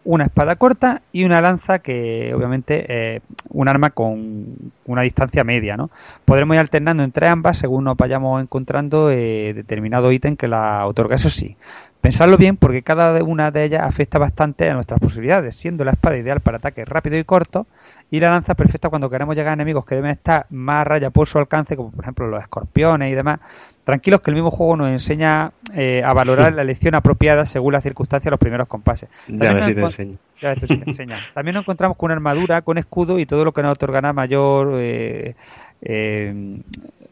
una 0.05 0.25
espada 0.25 0.55
corta 0.55 1.01
y 1.11 1.23
una 1.23 1.41
lanza 1.41 1.79
que 1.79 2.33
obviamente 2.33 2.85
eh, 2.87 3.21
un 3.49 3.67
arma 3.67 3.89
con 3.91 4.71
una 4.85 5.01
distancia 5.01 5.43
media, 5.43 5.77
¿no? 5.77 5.89
Podremos 6.25 6.55
ir 6.55 6.59
alternando 6.61 7.03
entre 7.03 7.27
ambas 7.27 7.57
según 7.57 7.83
nos 7.83 7.97
vayamos 7.97 8.41
encontrando 8.41 9.11
eh, 9.11 9.53
determinado 9.53 10.11
ítem 10.11 10.35
que 10.35 10.47
la 10.47 10.85
otorga. 10.87 11.15
Eso 11.15 11.29
sí, 11.29 11.57
Pensadlo 12.01 12.37
bien 12.37 12.55
porque 12.55 12.81
cada 12.81 13.21
una 13.23 13.51
de 13.51 13.65
ellas 13.65 13.83
afecta 13.83 14.17
bastante 14.17 14.69
a 14.69 14.73
nuestras 14.73 15.01
posibilidades, 15.01 15.55
siendo 15.55 15.83
la 15.83 15.91
espada 15.91 16.17
ideal 16.17 16.39
para 16.39 16.55
ataques 16.55 16.87
rápidos 16.87 17.19
y 17.19 17.25
cortos 17.25 17.67
y 18.09 18.21
la 18.21 18.29
lanza 18.29 18.55
perfecta 18.55 18.89
cuando 18.89 19.09
queremos 19.09 19.35
llegar 19.35 19.51
a 19.51 19.53
enemigos 19.55 19.85
que 19.85 19.95
deben 19.95 20.11
estar 20.11 20.45
más 20.49 20.81
a 20.81 20.83
raya 20.85 21.09
por 21.09 21.27
su 21.27 21.39
alcance, 21.39 21.75
como 21.75 21.91
por 21.91 22.05
ejemplo 22.05 22.27
los 22.27 22.41
escorpiones 22.41 23.11
y 23.11 23.15
demás. 23.15 23.39
Tranquilos 23.83 24.21
que 24.21 24.31
el 24.31 24.35
mismo 24.35 24.49
juego 24.49 24.77
nos 24.77 24.89
enseña 24.91 25.51
eh, 25.73 26.01
a 26.05 26.13
valorar 26.13 26.53
la 26.55 26.61
elección 26.61 26.95
apropiada 26.95 27.45
según 27.45 27.73
las 27.73 27.83
circunstancias 27.83 28.25
de 28.25 28.31
los 28.31 28.39
primeros 28.39 28.69
compases. 28.69 29.09
También 29.27 29.59
ya 29.59 29.65
te 29.65 29.81
enseño. 29.81 30.17
Ya 30.39 30.53
esto 30.53 30.67
sí 30.67 30.77
te 30.77 30.89
enseña. 30.89 31.17
También 31.33 31.55
nos 31.55 31.63
encontramos 31.63 31.97
con 31.97 32.11
armadura, 32.11 32.61
con 32.61 32.77
escudo 32.77 33.19
y 33.19 33.25
todo 33.25 33.43
lo 33.43 33.51
que 33.51 33.61
nos 33.61 33.73
otorgará 33.73 34.13
mayor 34.13 34.71
eh, 34.75 35.35
eh, 35.81 36.61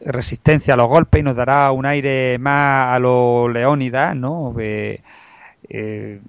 resistencia 0.00 0.74
a 0.74 0.76
los 0.76 0.88
golpes 0.88 1.20
y 1.20 1.22
nos 1.22 1.36
dará 1.36 1.72
un 1.72 1.86
aire 1.86 2.38
más 2.38 2.94
a 2.94 2.98
lo 2.98 3.48
leónida, 3.48 4.14
¿no? 4.14 4.54
Eh, 4.58 5.00
eh, 5.68 6.20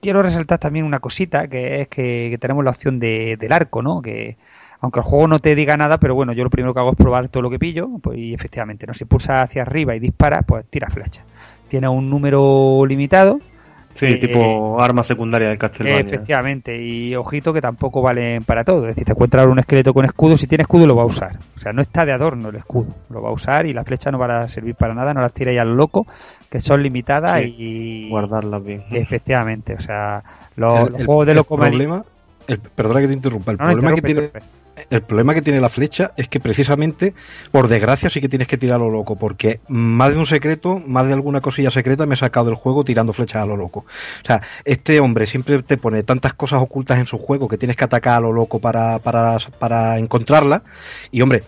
quiero 0.00 0.22
resaltar 0.22 0.58
también 0.58 0.84
una 0.84 0.98
cosita, 0.98 1.48
que 1.48 1.82
es 1.82 1.88
que, 1.88 2.36
tenemos 2.40 2.64
la 2.64 2.70
opción 2.70 2.98
de, 2.98 3.36
del 3.38 3.52
arco, 3.52 3.82
¿no? 3.82 4.02
Que 4.02 4.36
aunque 4.80 5.00
el 5.00 5.04
juego 5.04 5.28
no 5.28 5.38
te 5.40 5.54
diga 5.54 5.76
nada, 5.76 5.98
pero 5.98 6.14
bueno, 6.14 6.32
yo 6.32 6.42
lo 6.42 6.50
primero 6.50 6.72
que 6.72 6.80
hago 6.80 6.92
es 6.92 6.96
probar 6.96 7.28
todo 7.28 7.42
lo 7.42 7.50
que 7.50 7.58
pillo, 7.58 7.88
pues, 8.02 8.18
y 8.18 8.32
efectivamente, 8.32 8.86
¿no? 8.86 8.94
Si 8.94 9.04
pulsa 9.04 9.42
hacia 9.42 9.62
arriba 9.62 9.94
y 9.94 10.00
dispara, 10.00 10.42
pues 10.42 10.64
tira 10.70 10.88
flecha. 10.88 11.22
Tiene 11.68 11.88
un 11.88 12.08
número 12.08 12.84
limitado 12.86 13.40
Sí, 13.94 14.06
eh, 14.06 14.16
tipo 14.16 14.80
arma 14.80 15.02
secundaria 15.02 15.48
del 15.48 15.58
Castlevania. 15.58 16.00
Efectivamente, 16.00 16.80
y 16.80 17.14
ojito 17.14 17.52
que 17.52 17.60
tampoco 17.60 18.00
valen 18.00 18.44
para 18.44 18.64
todo. 18.64 18.82
Es 18.82 18.94
decir, 18.94 19.04
te 19.04 19.12
encuentras 19.12 19.46
un 19.46 19.58
esqueleto 19.58 19.92
con 19.92 20.04
escudo, 20.04 20.36
si 20.36 20.46
tiene 20.46 20.62
escudo 20.62 20.86
lo 20.86 20.96
va 20.96 21.02
a 21.02 21.06
usar. 21.06 21.38
O 21.56 21.58
sea, 21.58 21.72
no 21.72 21.82
está 21.82 22.04
de 22.04 22.12
adorno 22.12 22.48
el 22.48 22.56
escudo, 22.56 22.94
lo 23.10 23.22
va 23.22 23.30
a 23.30 23.32
usar 23.32 23.66
y 23.66 23.72
las 23.72 23.86
flechas 23.86 24.12
no 24.12 24.18
van 24.18 24.30
a 24.30 24.48
servir 24.48 24.74
para 24.74 24.94
nada, 24.94 25.12
no 25.12 25.20
las 25.20 25.34
tiráis 25.34 25.60
al 25.60 25.76
loco, 25.76 26.06
que 26.48 26.60
son 26.60 26.82
limitadas 26.82 27.42
y... 27.44 28.08
Guardarlas 28.08 28.64
bien. 28.64 28.84
Efectivamente, 28.90 29.74
o 29.74 29.80
sea, 29.80 30.22
los, 30.56 30.90
juegos 31.04 31.26
de 31.26 31.34
loco... 31.34 31.56
problema, 31.56 32.04
perdona 32.74 33.00
que 33.00 33.08
te 33.08 33.14
interrumpa, 33.14 33.52
el 33.52 33.58
problema 33.58 33.94
que 33.94 34.02
tiene 34.02 34.30
el 34.88 35.02
problema 35.02 35.34
que 35.34 35.42
tiene 35.42 35.60
la 35.60 35.68
flecha 35.68 36.12
es 36.16 36.28
que 36.28 36.40
precisamente, 36.40 37.14
por 37.50 37.68
desgracia, 37.68 38.08
sí 38.10 38.20
que 38.20 38.28
tienes 38.28 38.48
que 38.48 38.56
tirar 38.56 38.76
a 38.76 38.84
lo 38.84 38.90
loco, 38.90 39.16
porque 39.16 39.60
más 39.68 40.12
de 40.12 40.18
un 40.18 40.26
secreto, 40.26 40.80
más 40.86 41.06
de 41.06 41.12
alguna 41.12 41.40
cosilla 41.40 41.70
secreta 41.70 42.06
me 42.06 42.14
he 42.14 42.16
sacado 42.16 42.46
del 42.46 42.54
juego 42.54 42.84
tirando 42.84 43.12
flechas 43.12 43.42
a 43.42 43.46
lo 43.46 43.56
loco. 43.56 43.80
O 43.80 44.26
sea, 44.26 44.42
este 44.64 45.00
hombre 45.00 45.26
siempre 45.26 45.62
te 45.62 45.76
pone 45.76 46.02
tantas 46.02 46.34
cosas 46.34 46.62
ocultas 46.62 46.98
en 46.98 47.06
su 47.06 47.18
juego 47.18 47.48
que 47.48 47.58
tienes 47.58 47.76
que 47.76 47.84
atacar 47.84 48.16
a 48.16 48.20
lo 48.20 48.32
loco 48.32 48.58
para, 48.60 48.98
para, 49.00 49.38
para 49.58 49.98
encontrarla. 49.98 50.62
Y 51.10 51.22
hombre, 51.22 51.42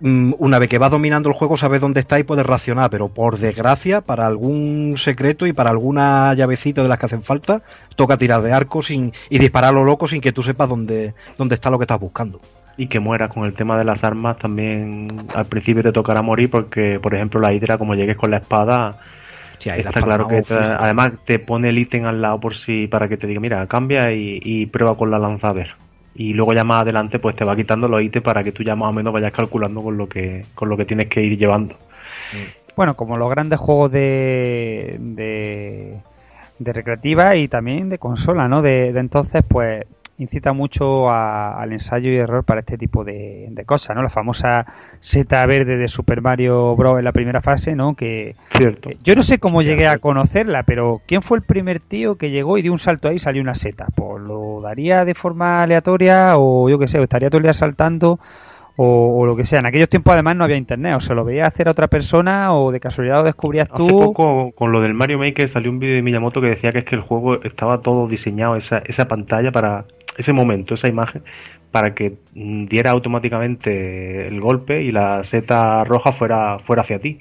mm, 0.00 0.34
una 0.38 0.58
vez 0.58 0.68
que 0.68 0.78
vas 0.78 0.90
dominando 0.90 1.28
el 1.28 1.34
juego 1.34 1.56
sabes 1.56 1.80
dónde 1.80 2.00
está 2.00 2.18
y 2.18 2.24
puedes 2.24 2.46
racionar, 2.46 2.90
pero 2.90 3.08
por 3.08 3.38
desgracia, 3.38 4.00
para 4.00 4.26
algún 4.26 4.96
secreto 4.98 5.46
y 5.46 5.52
para 5.52 5.70
alguna 5.70 6.34
llavecita 6.34 6.82
de 6.82 6.88
las 6.88 6.98
que 6.98 7.06
hacen 7.06 7.22
falta, 7.22 7.62
toca 7.96 8.16
tirar 8.16 8.42
de 8.42 8.52
arco 8.52 8.82
sin, 8.82 9.12
y 9.30 9.38
disparar 9.38 9.70
a 9.70 9.72
lo 9.72 9.84
loco 9.84 10.08
sin 10.08 10.20
que 10.20 10.32
tú 10.32 10.42
sepas 10.42 10.68
dónde, 10.68 11.14
dónde 11.38 11.54
está 11.54 11.70
lo 11.70 11.78
que 11.78 11.84
estás 11.84 12.00
buscando 12.00 12.40
y 12.76 12.86
que 12.86 13.00
muera. 13.00 13.28
Con 13.28 13.44
el 13.44 13.54
tema 13.54 13.78
de 13.78 13.84
las 13.84 14.04
armas 14.04 14.38
también 14.38 15.26
al 15.34 15.46
principio 15.46 15.82
te 15.82 15.92
tocará 15.92 16.22
morir 16.22 16.50
porque 16.50 16.98
por 17.00 17.14
ejemplo 17.14 17.40
la 17.40 17.52
hidra 17.52 17.78
como 17.78 17.94
llegues 17.94 18.16
con 18.16 18.30
la 18.30 18.38
espada 18.38 18.98
está 19.70 20.02
claro 20.02 20.28
que 20.28 20.42
además 20.50 21.12
te 21.24 21.38
pone 21.38 21.68
el 21.68 21.78
ítem 21.78 22.04
al 22.06 22.20
lado 22.20 22.40
por 22.40 22.54
si 22.54 22.86
para 22.86 23.08
que 23.08 23.16
te 23.16 23.26
diga 23.26 23.40
mira 23.40 23.66
cambia 23.66 24.12
y, 24.12 24.66
prueba 24.66 24.96
con 24.96 25.10
la 25.10 25.18
lanza 25.18 25.48
a 25.48 25.52
ver 25.52 25.74
y 26.14 26.34
luego 26.34 26.52
ya 26.52 26.64
más 26.64 26.82
adelante 26.82 27.18
pues 27.18 27.36
te 27.36 27.44
va 27.44 27.56
quitando 27.56 27.88
los 27.88 28.02
ítems 28.02 28.24
para 28.24 28.42
que 28.42 28.52
tú 28.52 28.62
ya 28.62 28.76
más 28.76 28.88
o 28.88 28.92
menos 28.92 29.12
vayas 29.12 29.32
calculando 29.32 29.82
con 29.82 29.96
lo 29.96 30.08
que 30.08 30.44
con 30.54 30.68
lo 30.68 30.76
que 30.76 30.84
tienes 30.84 31.06
que 31.06 31.22
ir 31.22 31.38
llevando. 31.38 31.76
Bueno 32.76 32.96
como 32.96 33.16
los 33.16 33.30
grandes 33.30 33.60
juegos 33.60 33.92
de, 33.92 34.96
de, 34.98 35.98
de 36.58 36.72
recreativa 36.72 37.36
y 37.36 37.48
también 37.48 37.88
de 37.88 37.98
consola 37.98 38.48
no 38.48 38.62
de, 38.62 38.92
de 38.92 39.00
entonces 39.00 39.42
pues 39.46 39.84
incita 40.22 40.52
mucho 40.52 41.10
al 41.10 41.72
ensayo 41.72 42.10
y 42.10 42.16
error 42.16 42.44
para 42.44 42.60
este 42.60 42.78
tipo 42.78 43.04
de, 43.04 43.52
cosas, 43.66 43.94
¿no? 43.94 44.02
La 44.02 44.08
famosa 44.08 44.66
seta 45.00 45.44
verde 45.46 45.76
de 45.76 45.88
Super 45.88 46.20
Mario 46.20 46.74
Bros. 46.74 46.98
en 46.98 47.04
la 47.04 47.12
primera 47.12 47.40
fase, 47.40 47.76
¿no? 47.76 47.94
Que, 47.94 48.34
Cierto. 48.56 48.90
yo 49.02 49.14
no 49.14 49.22
sé 49.22 49.38
cómo 49.38 49.62
llegué 49.62 49.86
a 49.86 49.98
conocerla, 49.98 50.62
pero 50.64 51.00
¿quién 51.06 51.22
fue 51.22 51.38
el 51.38 51.44
primer 51.44 51.80
tío 51.80 52.16
que 52.16 52.30
llegó 52.30 52.58
y 52.58 52.62
dio 52.62 52.72
un 52.72 52.78
salto 52.78 53.08
ahí 53.08 53.16
y 53.16 53.18
salió 53.18 53.42
una 53.42 53.54
seta? 53.54 53.86
Pues 53.94 54.22
lo 54.22 54.60
daría 54.62 55.04
de 55.04 55.14
forma 55.14 55.62
aleatoria 55.62 56.38
o 56.38 56.68
yo 56.68 56.78
qué 56.78 56.88
sé, 56.88 57.02
estaría 57.02 57.30
todo 57.30 57.38
el 57.38 57.44
día 57.44 57.54
saltando 57.54 58.18
o, 58.76 59.26
lo 59.26 59.36
que 59.36 59.44
sea. 59.44 59.60
En 59.60 59.66
aquellos 59.66 59.88
tiempos 59.88 60.12
además 60.12 60.36
no 60.36 60.44
había 60.44 60.56
internet, 60.56 60.94
o 60.96 61.00
se 61.00 61.14
lo 61.14 61.24
veía 61.24 61.46
hacer 61.46 61.68
a 61.68 61.72
otra 61.72 61.88
persona 61.88 62.54
o 62.54 62.72
de 62.72 62.80
casualidad 62.80 63.18
lo 63.18 63.24
descubrías 63.24 63.68
tú. 63.68 63.84
Hace 63.84 63.92
poco 63.92 64.52
con 64.52 64.72
lo 64.72 64.80
del 64.80 64.94
Mario 64.94 65.18
Maker 65.18 65.48
salió 65.48 65.70
un 65.70 65.78
vídeo 65.78 65.96
de 65.96 66.02
Miyamoto 66.02 66.40
que 66.40 66.48
decía 66.48 66.72
que 66.72 66.80
es 66.80 66.84
que 66.84 66.96
el 66.96 67.02
juego 67.02 67.42
estaba 67.42 67.80
todo 67.80 68.08
diseñado, 68.08 68.56
esa, 68.56 68.82
esa 68.86 69.08
pantalla 69.08 69.52
para 69.52 69.84
ese 70.16 70.32
momento, 70.32 70.74
esa 70.74 70.88
imagen, 70.88 71.22
para 71.70 71.94
que 71.94 72.18
mm, 72.34 72.66
diera 72.66 72.90
automáticamente 72.90 74.28
el 74.28 74.40
golpe 74.40 74.82
y 74.82 74.92
la 74.92 75.24
seta 75.24 75.84
roja 75.84 76.12
fuera, 76.12 76.58
fuera 76.60 76.82
hacia 76.82 76.98
ti. 76.98 77.20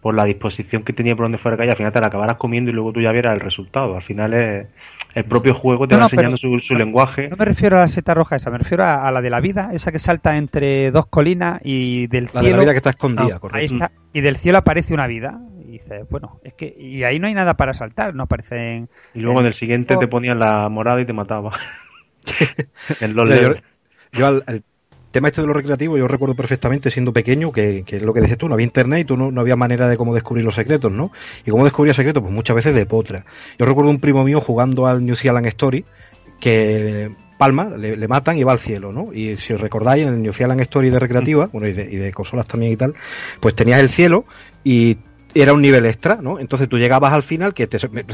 Por 0.00 0.16
la 0.16 0.24
disposición 0.24 0.82
que 0.82 0.92
tenía 0.92 1.14
por 1.14 1.26
donde 1.26 1.38
fuera 1.38 1.56
que 1.56 1.62
al 1.62 1.76
final 1.76 1.92
te 1.92 2.00
la 2.00 2.08
acabaras 2.08 2.36
comiendo 2.36 2.72
y 2.72 2.74
luego 2.74 2.92
tú 2.92 3.00
ya 3.00 3.12
vieras 3.12 3.34
el 3.34 3.40
resultado. 3.40 3.94
Al 3.94 4.02
final 4.02 4.34
es, 4.34 4.66
el 5.14 5.24
propio 5.24 5.54
juego 5.54 5.86
te 5.86 5.94
va 5.96 6.02
enseñando 6.02 6.36
su, 6.36 6.74
lenguaje. 6.74 7.28
No 7.28 7.36
me 7.36 7.44
refiero 7.44 7.76
a 7.76 7.82
la 7.82 7.86
seta 7.86 8.12
roja 8.12 8.34
esa, 8.34 8.50
me 8.50 8.58
refiero 8.58 8.84
a, 8.84 9.08
la 9.12 9.22
de 9.22 9.30
la 9.30 9.38
vida, 9.38 9.70
esa 9.72 9.92
que 9.92 10.00
salta 10.00 10.36
entre 10.36 10.90
dos 10.90 11.06
colinas 11.06 11.60
y 11.62 12.08
del 12.08 12.28
cielo. 12.28 12.42
La 12.42 12.48
de 12.48 12.56
la 12.56 12.62
vida 12.62 12.72
que 12.72 12.78
está 12.78 12.90
escondida, 12.90 13.38
correcto. 13.38 13.58
Ahí 13.58 13.66
está, 13.66 13.92
y 14.12 14.22
del 14.22 14.36
cielo 14.36 14.58
aparece 14.58 14.92
una 14.92 15.06
vida. 15.06 15.40
Y 15.64 15.72
dices, 15.72 16.04
bueno, 16.10 16.40
es 16.42 16.54
que 16.54 16.74
y 16.76 17.04
ahí 17.04 17.20
no 17.20 17.28
hay 17.28 17.34
nada 17.34 17.54
para 17.56 17.72
saltar, 17.72 18.12
no 18.12 18.24
aparecen. 18.24 18.88
Y 19.14 19.20
luego 19.20 19.38
en 19.38 19.46
el 19.46 19.54
siguiente 19.54 19.96
te 19.96 20.08
ponían 20.08 20.40
la 20.40 20.68
morada 20.68 21.00
y 21.00 21.04
te 21.04 21.12
mataba. 21.12 21.52
en 23.00 23.14
los 23.14 23.28
yo, 23.28 23.54
yo 24.12 24.26
al, 24.26 24.62
tema 25.12 25.28
este 25.28 25.42
de 25.42 25.46
lo 25.46 25.52
recreativo, 25.52 25.96
yo 25.96 26.08
recuerdo 26.08 26.34
perfectamente 26.34 26.90
siendo 26.90 27.12
pequeño 27.12 27.52
que, 27.52 27.84
que 27.86 27.96
es 27.96 28.02
lo 28.02 28.12
que 28.12 28.20
dices 28.20 28.38
tú, 28.38 28.48
no 28.48 28.54
había 28.54 28.64
internet 28.64 29.00
y 29.00 29.04
tú 29.04 29.16
no, 29.16 29.40
había 29.40 29.54
manera 29.54 29.88
de 29.88 29.96
cómo 29.96 30.14
descubrir 30.14 30.44
los 30.44 30.54
secretos, 30.54 30.90
¿no? 30.90 31.12
Y 31.44 31.50
cómo 31.50 31.64
descubría 31.64 31.94
secretos, 31.94 32.22
pues 32.22 32.34
muchas 32.34 32.56
veces 32.56 32.74
de 32.74 32.86
potra. 32.86 33.24
Yo 33.58 33.66
recuerdo 33.66 33.90
un 33.90 34.00
primo 34.00 34.24
mío 34.24 34.40
jugando 34.40 34.86
al 34.86 35.04
New 35.04 35.14
Zealand 35.14 35.46
Story 35.46 35.84
que 36.40 37.14
palma, 37.38 37.70
le, 37.76 38.08
matan 38.08 38.38
y 38.38 38.44
va 38.44 38.52
al 38.52 38.58
cielo, 38.58 38.92
¿no? 38.92 39.12
Y 39.12 39.36
si 39.36 39.52
os 39.52 39.60
recordáis, 39.60 40.02
en 40.04 40.08
el 40.08 40.22
New 40.22 40.32
Zealand 40.32 40.60
Story 40.62 40.90
de 40.90 40.98
recreativa, 40.98 41.48
bueno, 41.52 41.68
y 41.68 41.72
de, 41.72 41.82
y 41.84 41.96
de 41.96 42.12
consolas 42.12 42.48
también 42.48 42.72
y 42.72 42.76
tal, 42.76 42.94
pues 43.40 43.54
tenías 43.54 43.80
el 43.80 43.90
cielo 43.90 44.24
y 44.64 44.96
era 45.34 45.52
un 45.52 45.62
nivel 45.62 45.86
extra, 45.86 46.18
¿no? 46.20 46.38
Entonces 46.38 46.68
tú 46.68 46.78
llegabas 46.78 47.12
al 47.12 47.22
final, 47.22 47.54
que 47.54 47.68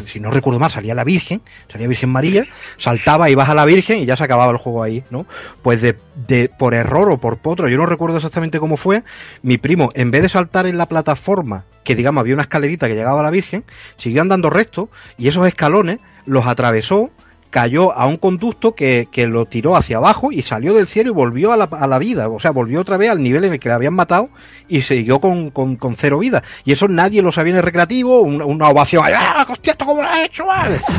si 0.05 0.21
no 0.21 0.31
recuerdo 0.31 0.61
mal, 0.61 0.71
salía 0.71 0.95
la 0.95 1.05
Virgen, 1.05 1.41
salía 1.71 1.89
Virgen 1.89 2.11
María, 2.11 2.47
saltaba 2.77 3.31
y 3.31 3.35
vas 3.35 3.49
a 3.49 3.55
la 3.55 3.65
Virgen 3.65 3.99
y 3.99 4.07
ya 4.07 4.17
se 4.17 4.25
acababa 4.25 4.53
el 4.53 4.59
juego 4.59 4.83
ahí, 4.83 5.05
¿no? 5.11 5.27
Pues 5.63 5.81
de, 5.81 5.97
de, 6.27 6.49
por 6.49 6.75
error 6.75 7.11
o 7.11 7.19
por 7.19 7.39
potro, 7.39 7.69
yo 7.69 7.77
no 7.77 7.87
recuerdo 7.87 8.17
exactamente 8.17 8.59
cómo 8.61 8.77
fue, 8.77 9.03
mi 9.43 9.59
primo, 9.59 9.91
en 9.95 10.11
vez 10.11 10.23
de 10.23 10.29
saltar 10.29 10.67
en 10.67 10.79
la 10.79 10.87
plataforma, 10.87 11.65
que 11.85 11.95
digamos 11.95 12.21
había 12.21 12.35
una 12.35 12.43
escalerita 12.43 12.89
que 12.89 12.95
llegaba 12.95 13.21
a 13.21 13.23
la 13.23 13.31
Virgen, 13.31 13.65
siguió 13.97 14.23
andando 14.23 14.51
recto 14.51 14.91
y 15.17 15.29
esos 15.29 15.47
escalones 15.47 15.99
los 16.27 16.47
atravesó 16.47 17.11
cayó 17.51 17.93
a 17.93 18.07
un 18.07 18.17
conducto 18.17 18.75
que, 18.75 19.09
que, 19.11 19.27
lo 19.27 19.47
tiró 19.47 19.77
hacia 19.77 19.97
abajo 19.97 20.33
y 20.33 20.43
salió 20.43 20.75
del 20.75 20.87
cielo 20.87 21.11
y 21.11 21.15
volvió 21.15 21.53
a 21.53 21.57
la, 21.57 21.65
a 21.65 21.87
la, 21.87 21.99
vida. 21.99 22.29
O 22.29 22.39
sea, 22.39 22.51
volvió 22.51 22.81
otra 22.81 22.97
vez 22.97 23.11
al 23.11 23.23
nivel 23.23 23.45
en 23.45 23.55
el 23.55 23.61
que 23.61 23.69
le 23.69 23.75
habían 23.75 23.95
matado 23.95 24.29
y 24.69 24.83
siguió 24.83 25.21
con, 25.21 25.51
con, 25.51 25.77
con 25.77 25.97
cero 25.97 26.19
vida. 26.19 26.43
Y 26.65 26.73
eso 26.73 26.89
nadie 26.89 27.23
lo 27.23 27.33
sabía 27.33 27.53
en 27.53 27.57
el 27.59 27.63
recreativo, 27.63 28.21
una, 28.21 28.45
una 28.45 28.69
ovación. 28.69 29.05
¡Ah, 29.07 29.47
hostia, 29.49 29.73
esto 29.73 29.87
cómo 29.87 30.03
lo 30.03 30.09
has 30.09 30.25
hecho, 30.25 30.45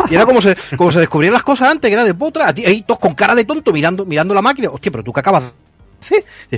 Y 0.10 0.16
era 0.16 0.26
como 0.26 0.42
se, 0.42 0.56
como 0.76 0.92
se 0.92 1.00
descubrían 1.00 1.34
las 1.34 1.44
cosas 1.44 1.70
antes, 1.70 1.90
que 1.90 1.94
era 1.94 2.04
de 2.04 2.14
potra, 2.14 2.48
ahí 2.48 2.84
todos 2.86 3.00
con 3.00 3.14
cara 3.14 3.36
de 3.36 3.46
tonto 3.46 3.72
mirando, 3.72 4.06
mirando 4.06 4.34
la 4.34 4.42
máquina. 4.42 4.70
Hostia, 4.70 4.92
pero 4.92 5.04
tú 5.04 5.14
que 5.14 5.20
acabas 5.20 5.54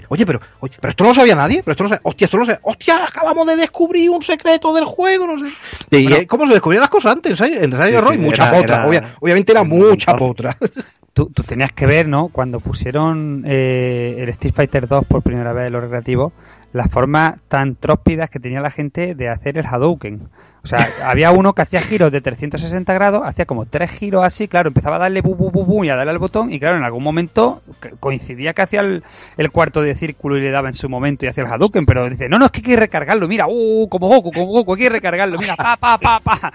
Oye, 0.10 0.26
pero, 0.26 0.40
oye, 0.60 0.76
pero 0.80 0.90
esto 0.92 1.04
no 1.04 1.10
lo 1.10 1.16
sabía 1.16 1.36
nadie, 1.36 1.62
pero 1.64 1.72
esto 1.72 1.84
no 1.84 1.90
sabía, 1.90 2.02
hostia, 2.04 2.26
esto 2.26 2.38
no 2.38 2.42
lo 2.42 2.46
sabía, 2.46 2.62
hostia, 2.64 3.06
acabamos 3.06 3.48
de 3.48 3.56
descubrir 3.56 4.10
un 4.10 4.22
secreto 4.22 4.74
del 4.74 4.86
juego, 4.86 5.28
no 5.28 5.38
sé. 5.40 5.54
Y, 5.92 6.26
¿Cómo 6.26 6.48
se 6.48 6.54
descubrían 6.54 6.82
las 6.82 6.90
cosas 6.90 7.14
antes? 7.14 7.40
En 7.42 7.64
ensayo 7.64 8.12
sí, 8.12 8.18
mucha 8.18 8.52
potra, 8.52 8.86
obviamente 9.20 9.52
era 9.52 9.64
mucha 9.64 10.16
potra. 10.16 10.58
Tú, 11.14 11.26
tú, 11.26 11.44
tenías 11.44 11.74
que 11.74 11.86
ver, 11.86 12.08
¿no? 12.08 12.30
Cuando 12.30 12.62
pusieron 12.62 13.44
eh, 13.46 14.16
el 14.20 14.30
Street 14.30 14.54
Fighter 14.56 14.88
2 14.88 15.04
por 15.08 15.22
primera 15.22 15.52
vez 15.52 15.68
en 15.68 15.74
los 15.74 15.82
recreativos, 15.82 16.32
las 16.72 16.90
formas 16.90 17.36
tan 17.50 17.76
tróspidas 17.76 18.30
que 18.30 18.40
tenía 18.40 18.62
la 18.62 18.70
gente 18.70 19.14
de 19.14 19.28
hacer 19.28 19.58
el 19.58 19.66
Hadouken. 19.66 20.30
O 20.64 20.68
sea, 20.68 20.88
había 21.06 21.32
uno 21.32 21.54
que 21.54 21.64
hacía 21.64 21.82
giros 21.82 22.12
de 22.12 22.22
360 22.22 22.94
grados, 22.94 23.24
hacía 23.26 23.46
como 23.46 23.66
tres 23.66 23.92
giros 23.92 24.24
así, 24.24 24.48
claro, 24.48 24.68
empezaba 24.68 24.98
a 24.98 25.00
darle 25.00 25.22
bu, 25.22 25.36
bu, 25.36 25.50
bu, 25.50 25.66
bu 25.66 25.84
y 25.84 25.90
a 25.90 25.96
darle 25.96 26.12
al 26.12 26.20
botón, 26.20 26.54
y 26.54 26.60
claro, 26.60 26.78
en 26.78 26.84
algún 26.84 27.04
momento 27.04 27.64
coincidía 28.00 28.54
que 28.54 28.62
hacía 28.62 28.82
el, 28.82 29.52
cuarto 29.52 29.82
de 29.82 29.96
círculo 29.96 30.38
y 30.38 30.42
le 30.42 30.52
daba 30.52 30.68
en 30.68 30.76
su 30.76 30.88
momento 30.88 31.26
y 31.26 31.30
hacía 31.30 31.46
el 31.46 31.52
Hadouken, 31.52 31.88
pero 31.88 32.08
dice, 32.08 32.30
no, 32.30 32.38
no, 32.38 32.46
es 32.46 32.52
que 32.52 32.60
hay 32.60 32.64
que 32.64 32.76
recargarlo, 32.76 33.28
mira, 33.28 33.48
uh, 33.50 33.88
como 33.90 34.08
Goku, 34.08 34.32
como 34.32 34.46
Goku, 34.48 34.76
hay 34.76 34.82
que 34.82 34.90
recargarlo, 34.90 35.40
mira, 35.40 35.56
pa, 35.56 35.78
pa, 35.78 35.98
pa, 35.98 36.20
pa. 36.20 36.54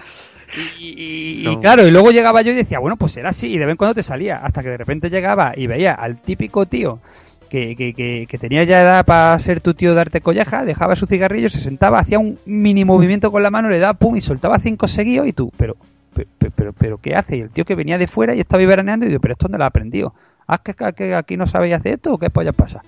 Y, 0.79 1.45
y, 1.45 1.57
claro, 1.57 1.85
y 1.85 1.91
luego 1.91 2.11
llegaba 2.11 2.41
yo 2.41 2.53
y 2.53 2.55
decía, 2.55 2.79
bueno, 2.79 2.95
pues 2.95 3.17
era 3.17 3.29
así, 3.31 3.51
y 3.51 3.57
de 3.57 3.65
vez 3.65 3.73
en 3.73 3.77
cuando 3.77 3.95
te 3.95 4.03
salía, 4.03 4.37
hasta 4.37 4.63
que 4.63 4.69
de 4.69 4.77
repente 4.77 5.09
llegaba 5.09 5.51
y 5.55 5.67
veía 5.67 5.93
al 5.93 6.21
típico 6.21 6.65
tío 6.65 7.01
que, 7.47 7.75
que, 7.75 8.25
que, 8.27 8.37
tenía 8.37 8.63
ya 8.63 8.81
edad 8.81 9.05
para 9.05 9.37
ser 9.39 9.61
tu 9.61 9.73
tío 9.73 9.93
darte 9.93 10.21
colleja, 10.21 10.65
dejaba 10.65 10.95
su 10.95 11.07
cigarrillo, 11.07 11.49
se 11.49 11.59
sentaba, 11.59 11.99
hacía 11.99 12.19
un 12.19 12.37
mini 12.45 12.85
movimiento 12.85 13.31
con 13.31 13.43
la 13.43 13.51
mano, 13.51 13.69
le 13.69 13.79
daba 13.79 13.93
pum 13.93 14.15
y 14.15 14.21
soltaba 14.21 14.59
cinco 14.59 14.87
seguidos 14.87 15.27
y 15.27 15.33
tú, 15.33 15.51
pero, 15.57 15.75
pero, 16.13 16.51
pero, 16.55 16.73
pero, 16.73 16.97
¿qué 16.97 17.15
hace? 17.15 17.37
Y 17.37 17.41
el 17.41 17.49
tío 17.49 17.65
que 17.65 17.75
venía 17.75 17.97
de 17.97 18.07
fuera 18.07 18.35
y 18.35 18.39
estaba 18.39 18.65
veraneando 18.65 19.05
y 19.05 19.09
digo, 19.09 19.21
pero 19.21 19.33
esto 19.33 19.45
dónde 19.45 19.57
lo 19.57 19.63
ha 19.63 19.67
aprendido. 19.67 20.13
¿Ah, 20.47 20.59
que, 20.59 20.73
que, 20.93 21.13
aquí 21.13 21.35
no 21.35 21.45
sabéis 21.45 21.75
hacer 21.75 21.93
esto 21.93 22.13
o 22.13 22.17
qué 22.17 22.29
pollas 22.29 22.55
pasa? 22.55 22.81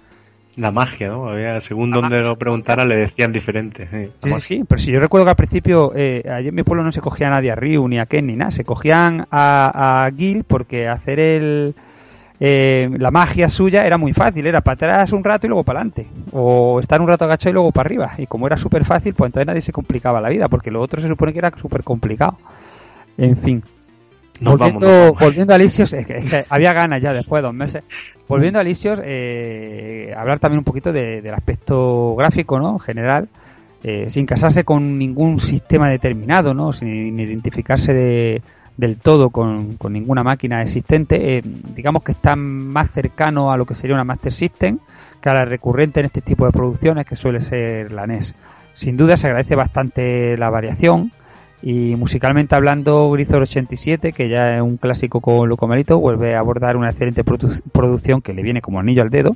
La 0.56 0.72
magia, 0.72 1.10
¿no? 1.10 1.30
Había, 1.30 1.60
según 1.62 1.92
donde 1.92 2.22
lo 2.22 2.36
preguntara 2.36 2.86
le 2.86 2.96
decían 2.96 3.32
diferente. 3.32 3.88
Sí, 4.16 4.30
sí, 4.30 4.42
sí, 4.42 4.64
pero 4.68 4.80
si 4.80 4.92
yo 4.92 5.00
recuerdo 5.00 5.26
que 5.26 5.32
al 5.32 5.36
principio, 5.36 5.94
eh, 5.96 6.24
allí 6.30 6.50
en 6.50 6.56
mi 6.56 6.64
pueblo 6.64 6.84
no 6.84 6.92
se 6.92 7.02
cogía 7.02 7.28
a 7.28 7.32
nadie 7.32 7.52
a 7.52 7.56
Ryu 7.56 7.88
ni 7.88 8.00
a 8.00 8.06
Ken 8.06 8.28
ni 8.28 8.36
nada, 8.36 8.52
se 8.52 8.66
cogían 8.66 9.28
a, 9.32 10.06
a 10.06 10.12
Gil 10.12 10.44
porque 10.44 10.88
hacer 10.88 11.20
el 11.20 11.76
eh, 12.42 12.90
la 12.98 13.12
magia 13.12 13.50
suya 13.50 13.86
era 13.86 13.98
muy 13.98 14.14
fácil, 14.14 14.48
era 14.48 14.62
para 14.62 14.76
atrás 14.76 15.12
un 15.12 15.24
rato 15.24 15.46
y 15.46 15.50
luego 15.50 15.64
para 15.64 15.80
adelante, 15.80 16.08
o 16.32 16.80
estar 16.80 17.02
un 17.02 17.08
rato 17.08 17.26
agachado 17.26 17.50
y 17.50 17.54
luego 17.54 17.72
para 17.72 17.88
arriba. 17.88 18.12
Y 18.18 18.28
como 18.28 18.48
era 18.48 18.56
súper 18.56 18.86
fácil, 18.86 19.14
pues 19.14 19.28
entonces 19.28 19.48
nadie 19.48 19.62
se 19.62 19.74
complicaba 19.74 20.22
la 20.22 20.30
vida, 20.30 20.48
porque 20.48 20.72
lo 20.72 20.82
otro 20.82 21.02
se 21.02 21.08
supone 21.08 21.34
que 21.34 21.40
era 21.40 21.52
súper 21.58 21.84
complicado. 21.84 22.38
En 23.18 23.36
fin. 23.36 23.62
volviendo, 24.40 25.14
volviendo 25.20 25.52
a 25.52 25.58
Alicios, 25.58 25.92
es 25.92 26.08
que, 26.08 26.46
había 26.50 26.72
ganas 26.72 27.02
ya 27.02 27.12
después 27.12 27.42
de 27.42 27.48
dos 27.48 27.56
meses. 27.56 27.84
Volviendo 28.28 28.60
a 28.60 28.62
Alicios, 28.62 29.02
eh, 29.04 30.14
hablar 30.16 30.40
también 30.40 30.60
un 30.60 30.64
poquito 30.64 30.94
del 30.94 31.34
aspecto 31.34 32.16
gráfico, 32.16 32.58
¿no? 32.60 32.74
En 32.74 32.80
general. 32.80 33.28
Eh, 33.82 34.10
sin 34.10 34.26
casarse 34.26 34.66
con 34.66 34.98
ningún 34.98 35.38
sistema 35.38 35.90
determinado, 35.90 36.54
¿no? 36.54 36.74
Sin 36.74 37.18
identificarse 37.18 37.94
de, 37.94 38.42
del 38.80 38.98
todo 38.98 39.30
con, 39.30 39.78
ninguna 39.90 40.24
máquina 40.24 40.62
existente. 40.62 41.38
Eh, 41.38 41.42
digamos 41.76 42.02
que 42.02 42.14
está 42.14 42.38
más 42.38 42.90
cercano 42.92 43.52
a 43.52 43.58
lo 43.58 43.66
que 43.66 43.74
sería 43.74 43.94
una 43.94 44.06
Master 44.06 44.32
System 44.32 44.80
que 45.22 45.30
a 45.30 45.34
la 45.34 45.44
recurrente 45.44 46.00
en 46.00 46.06
este 46.06 46.22
tipo 46.22 46.46
de 46.46 46.54
producciones 46.54 47.06
que 47.06 47.18
suele 47.18 47.42
ser 47.42 47.92
la 47.92 48.08
NES. 48.08 48.36
Sin 48.74 48.96
duda 48.96 49.18
se 49.18 49.28
agradece 49.28 49.56
bastante 49.56 50.38
la 50.38 50.50
variación 50.50 51.12
y 51.62 51.98
musicalmente 51.98 52.56
hablando 52.56 53.12
Grisor 53.12 53.42
87, 53.42 54.14
que 54.14 54.30
ya 54.30 54.56
es 54.56 54.62
un 54.62 54.78
clásico 54.78 55.20
con 55.20 55.50
Locomarito, 55.50 56.00
vuelve 56.00 56.36
a 56.36 56.40
abordar 56.40 56.78
una 56.78 56.90
excelente 56.90 57.26
producción 57.26 58.22
que 58.22 58.34
le 58.34 58.44
viene 58.44 58.62
como 58.62 58.80
anillo 58.80 59.02
al 59.02 59.10
dedo 59.10 59.36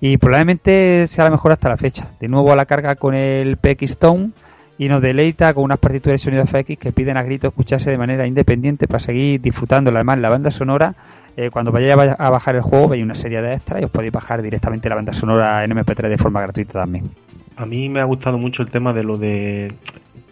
y 0.00 0.16
probablemente 0.16 1.06
sea 1.08 1.24
la 1.24 1.30
mejor 1.30 1.52
hasta 1.52 1.68
la 1.68 1.76
fecha. 1.76 2.08
De 2.20 2.28
nuevo 2.28 2.52
a 2.52 2.56
la 2.56 2.64
carga 2.64 2.96
con 2.96 3.14
el 3.14 3.58
PX 3.58 3.82
Stone 3.90 4.30
y 4.78 4.88
nos 4.88 5.02
deleita 5.02 5.52
con 5.52 5.64
unas 5.64 5.78
partituras 5.78 6.14
de 6.14 6.24
sonido 6.24 6.46
FX 6.46 6.78
que 6.78 6.92
piden 6.92 7.16
a 7.16 7.22
grito 7.24 7.48
escucharse 7.48 7.90
de 7.90 7.98
manera 7.98 8.26
independiente 8.26 8.86
para 8.86 9.00
seguir 9.00 9.40
disfrutando. 9.40 9.90
Además 9.90 10.18
la 10.18 10.28
banda 10.28 10.50
sonora 10.50 10.94
eh, 11.36 11.50
cuando 11.50 11.72
vayáis 11.72 12.14
a 12.16 12.30
bajar 12.30 12.54
el 12.54 12.62
juego 12.62 12.88
veis 12.88 13.02
una 13.02 13.14
serie 13.14 13.42
de 13.42 13.54
extras 13.54 13.82
y 13.82 13.84
os 13.84 13.90
podéis 13.90 14.12
bajar 14.12 14.40
directamente 14.40 14.88
la 14.88 14.94
banda 14.94 15.12
sonora 15.12 15.64
en 15.64 15.72
MP3 15.72 16.08
de 16.08 16.18
forma 16.18 16.40
gratuita 16.40 16.80
también. 16.80 17.10
A 17.56 17.66
mí 17.66 17.88
me 17.88 18.00
ha 18.00 18.04
gustado 18.04 18.38
mucho 18.38 18.62
el 18.62 18.70
tema 18.70 18.92
de 18.92 19.02
lo 19.02 19.16
de 19.16 19.72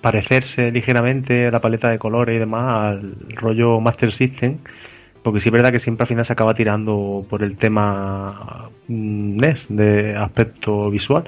parecerse 0.00 0.70
ligeramente 0.70 1.48
a 1.48 1.50
la 1.50 1.60
paleta 1.60 1.90
de 1.90 1.98
colores 1.98 2.36
y 2.36 2.38
demás 2.38 2.92
al 2.92 3.16
rollo 3.34 3.80
Master 3.80 4.12
System 4.12 4.58
porque 5.26 5.40
sí 5.40 5.48
es 5.48 5.52
verdad 5.52 5.72
que 5.72 5.80
siempre 5.80 6.04
al 6.04 6.08
final 6.08 6.24
se 6.24 6.32
acaba 6.32 6.54
tirando 6.54 7.26
por 7.28 7.42
el 7.42 7.56
tema 7.56 8.70
mm, 8.86 9.36
NES 9.38 9.66
de 9.70 10.16
aspecto 10.16 10.88
visual 10.88 11.24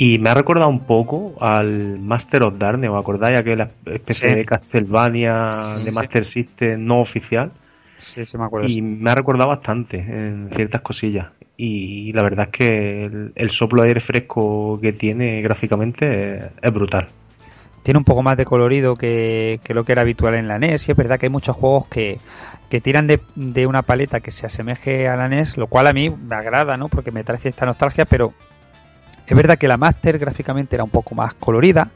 y 0.00 0.18
me 0.18 0.30
ha 0.30 0.34
recordado 0.34 0.70
un 0.70 0.80
poco 0.86 1.34
al 1.40 1.98
Master 1.98 2.44
of 2.44 2.54
Darkness, 2.56 2.88
¿os 2.88 2.98
acordáis? 2.98 3.38
Aquella 3.38 3.68
especie 3.84 4.34
de 4.34 4.46
Castlevania 4.46 5.50
de 5.84 5.92
Master 5.92 6.24
System 6.24 6.86
no 6.86 7.02
oficial. 7.02 7.52
Sí, 7.98 8.24
se 8.24 8.38
me 8.38 8.44
acuerdo. 8.44 8.66
Y 8.70 8.80
me 8.80 9.10
ha 9.10 9.14
recordado 9.14 9.50
bastante 9.50 9.98
en 9.98 10.48
ciertas 10.56 10.80
cosillas. 10.80 11.26
Y 11.58 12.14
la 12.14 12.22
verdad 12.22 12.48
es 12.50 12.50
que 12.50 13.10
el, 13.34 13.50
soplo 13.50 13.82
de 13.82 13.88
aire 13.88 14.00
fresco 14.00 14.78
que 14.80 14.94
tiene 14.94 15.42
gráficamente 15.42 16.50
es, 16.62 16.72
brutal. 16.72 17.08
Tiene 17.82 17.98
un 17.98 18.04
poco 18.04 18.22
más 18.22 18.38
de 18.38 18.46
colorido 18.46 18.96
que, 18.96 19.60
lo 19.68 19.84
que 19.84 19.92
era 19.92 20.00
habitual 20.00 20.34
en 20.34 20.48
la 20.48 20.58
NES. 20.58 20.88
Y 20.88 20.92
es 20.92 20.96
verdad 20.96 21.18
que 21.18 21.26
hay 21.26 21.30
muchos 21.30 21.54
juegos 21.54 21.88
que, 21.88 22.16
que 22.70 22.80
tiran 22.80 23.06
de, 23.06 23.20
de, 23.34 23.66
una 23.66 23.82
paleta 23.82 24.20
que 24.20 24.30
se 24.30 24.46
asemeje 24.46 25.08
a 25.08 25.16
la 25.16 25.28
NES, 25.28 25.58
lo 25.58 25.66
cual 25.66 25.88
a 25.88 25.92
mí 25.92 26.08
me 26.08 26.36
agrada, 26.36 26.78
¿no? 26.78 26.88
Porque 26.88 27.10
me 27.10 27.22
trae 27.22 27.38
esta 27.44 27.66
nostalgia, 27.66 28.06
pero 28.06 28.32
es 29.30 29.36
verdad 29.36 29.58
que 29.58 29.68
la 29.68 29.76
Master 29.76 30.18
gráficamente 30.18 30.76
era 30.76 30.84
un 30.84 30.90
poco 30.90 31.14
más 31.14 31.34
colorida 31.34 31.90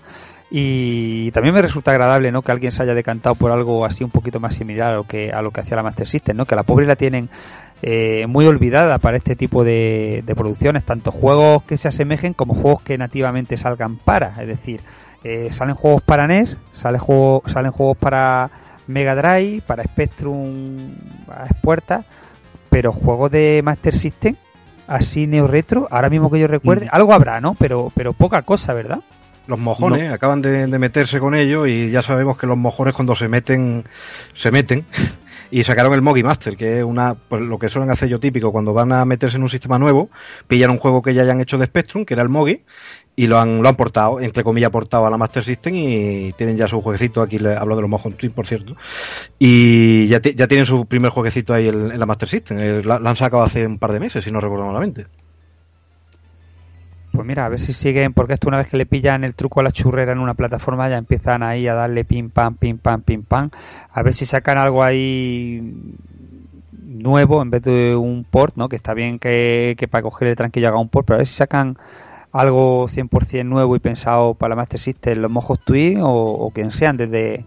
y 0.51 1.33
también 1.33 1.55
me 1.55 1.63
resulta 1.63 1.91
agradable 1.91 2.31
¿no? 2.31 2.43
que 2.43 2.53
alguien 2.53 2.71
se 2.71 2.85
haya 2.85 2.95
decantado 2.95 3.35
por 3.35 3.51
algo 3.51 3.85
así 3.85 4.05
un 4.05 4.11
poquito 4.11 4.39
más 4.39 4.55
similar 4.55 4.93
a 4.93 4.97
lo 4.97 5.05
que, 5.05 5.33
a 5.33 5.43
lo 5.43 5.51
que 5.51 5.61
hacía 5.61 5.77
la 5.77 5.83
Master 5.83 6.07
System, 6.07 6.37
¿no? 6.37 6.47
que 6.47 6.55
la 6.55 6.63
pobre 6.63 6.87
la 6.87 6.95
tienen 6.95 7.29
eh, 7.83 8.27
muy 8.29 8.47
olvidada 8.47 8.99
para 8.99 9.17
este 9.17 9.35
tipo 9.35 9.65
de, 9.65 10.23
producciones, 10.37 10.85
tanto 10.85 11.11
juegos 11.11 11.65
que 11.65 11.77
se 11.77 11.89
asemejen 11.89 12.35
como 12.35 12.55
juegos 12.55 12.83
que 12.83 12.97
nativamente 12.99 13.57
salgan 13.57 13.97
para, 13.97 14.41
es 14.41 14.47
decir, 14.47 14.81
eh, 15.25 15.49
salen 15.51 15.75
juegos 15.75 16.03
para 16.03 16.29
NES, 16.29 16.57
salen 16.71 17.01
juegos, 17.01 17.51
salen 17.51 17.73
juegos 17.73 17.97
para 17.97 18.51
Mega 18.87 19.17
Drive, 19.17 19.63
para 19.67 19.83
Spectrum, 19.83 20.95
a 21.29 21.53
puertas 21.63 22.05
pero 22.75 22.91
juegos 22.91 23.31
de 23.31 23.61
Master 23.63 23.95
System, 23.95 24.35
así 24.87 25.27
neo 25.27 25.47
retro, 25.47 25.89
ahora 25.91 26.11
mismo 26.11 26.31
que 26.31 26.41
yo 26.41 26.47
recuerde, 26.47 26.89
algo 26.91 27.13
habrá, 27.13 27.41
¿no? 27.41 27.55
Pero, 27.55 27.93
pero 27.95 28.13
poca 28.13 28.43
cosa, 28.43 28.73
¿verdad? 28.73 29.01
Los 29.47 29.59
mojones 29.59 30.11
acaban 30.11 30.41
de, 30.41 30.67
de, 30.67 30.79
meterse 30.79 31.21
con 31.21 31.35
ellos 31.35 31.69
y 31.69 31.91
ya 31.91 32.01
sabemos 32.01 32.39
que 32.39 32.47
los 32.47 32.57
mojones 32.57 32.95
cuando 32.95 33.15
se 33.15 33.29
meten, 33.29 33.85
se 34.35 34.51
meten. 34.51 34.87
y 35.51 35.63
sacaron 35.63 35.93
el 35.95 36.03
Mogi 36.03 36.23
Master, 36.23 36.57
que 36.57 36.79
es 36.79 36.85
una, 36.85 37.15
pues 37.15 37.43
lo 37.43 37.59
que 37.59 37.69
suelen 37.69 37.91
hacer 37.91 38.09
yo 38.09 38.19
típico 38.19 38.51
cuando 38.51 38.73
van 38.73 38.93
a 38.93 39.05
meterse 39.05 39.37
en 39.37 39.45
un 39.45 39.51
sistema 39.51 39.79
nuevo, 39.79 40.11
pillan 40.49 40.71
un 40.71 40.79
juego 40.79 41.03
que 41.03 41.15
ya 41.15 41.23
hayan 41.23 41.41
hecho 41.41 41.59
de 41.59 41.67
Spectrum, 41.67 42.05
que 42.05 42.15
era 42.15 42.25
el 42.25 42.29
Mogi, 42.29 42.63
y 43.17 43.27
lo 43.27 43.39
han, 43.39 43.63
lo 43.63 43.69
han 43.69 43.77
portado, 43.77 44.21
entre 44.21 44.43
comillas, 44.43 44.71
portado 44.71 45.07
a 45.07 45.11
la 45.11 45.17
Master 45.17 45.45
System 45.45 45.75
y 45.75 46.33
tienen 46.33 46.57
ya 46.57 46.67
su 46.67 46.81
jueguecito, 46.81 47.23
aquí 47.23 47.39
le 47.39 47.57
hablo 47.57 47.77
de 47.77 47.83
los 47.83 47.91
Mojon 47.91 48.15
Twin, 48.15 48.33
por 48.33 48.47
cierto, 48.47 48.77
y 49.39 50.09
ya, 50.09 50.21
ya 50.21 50.49
tienen 50.49 50.67
su 50.67 50.87
primer 50.87 51.11
jueguecito 51.11 51.55
ahí 51.55 51.69
en, 51.69 51.99
la 51.99 52.07
Master 52.07 52.29
System, 52.29 52.59
eh, 52.59 52.83
lo 52.83 52.95
han 52.95 53.17
sacado 53.17 53.43
hace 53.43 53.67
un 53.67 53.79
par 53.79 53.93
de 53.93 54.01
meses, 54.01 54.25
si 54.25 54.31
no 54.31 54.41
recuerdo 54.41 54.67
malamente. 54.67 55.07
Pues 57.15 57.25
mira, 57.25 57.47
a 57.47 57.49
ver 57.49 57.61
si 57.61 57.73
siguen, 57.73 58.13
porque 58.13 58.33
esto 58.33 58.49
una 58.49 58.57
vez 58.57 58.67
que 58.67 58.77
le 58.77 58.87
pillan 58.87 59.23
el 59.23 59.37
truco 59.37 59.61
a 59.61 59.63
la 59.63 59.71
churrera 59.71 60.11
en 60.11 60.19
una 60.19 60.35
plataforma 60.35 60.89
ya 60.89 60.99
empiezan 60.99 61.45
ahí 61.45 61.69
a 61.69 61.75
darle 61.75 62.05
pim 62.05 62.29
pam, 62.29 62.57
pim 62.57 62.77
pam, 62.77 63.03
pim 63.03 63.23
pam. 63.23 63.51
A 63.93 64.03
ver 64.03 64.15
si 64.15 64.27
sacan 64.27 64.59
algo 64.59 64.83
ahí 64.83 65.63
nuevo 66.73 67.41
en 67.41 67.51
vez 67.51 67.63
de 67.63 67.95
un 67.95 68.25
port, 68.25 68.57
¿no? 68.57 68.69
Que 68.69 68.75
está 68.75 68.95
bien 68.95 69.21
que, 69.21 69.77
que 69.79 69.87
para 69.87 70.03
cogerle 70.03 70.35
tranquilo 70.35 70.67
haga 70.67 70.81
un 70.81 70.89
port, 70.89 71.07
pero 71.07 71.15
a 71.15 71.19
ver 71.19 71.29
si 71.29 71.35
sacan 71.35 71.79
algo 72.35 72.87
100% 72.89 73.45
nuevo 73.45 73.77
y 73.77 73.79
pensado 73.79 74.35
para 74.35 74.51
la 74.51 74.57
Master 74.57 74.81
System, 74.81 75.19
los 75.19 75.31
mojos 75.31 75.61
Twin 75.61 76.01
o, 76.01 76.11
o 76.11 76.51
quien 76.51 76.73
sean. 76.73 76.97
Desde, 76.97 77.47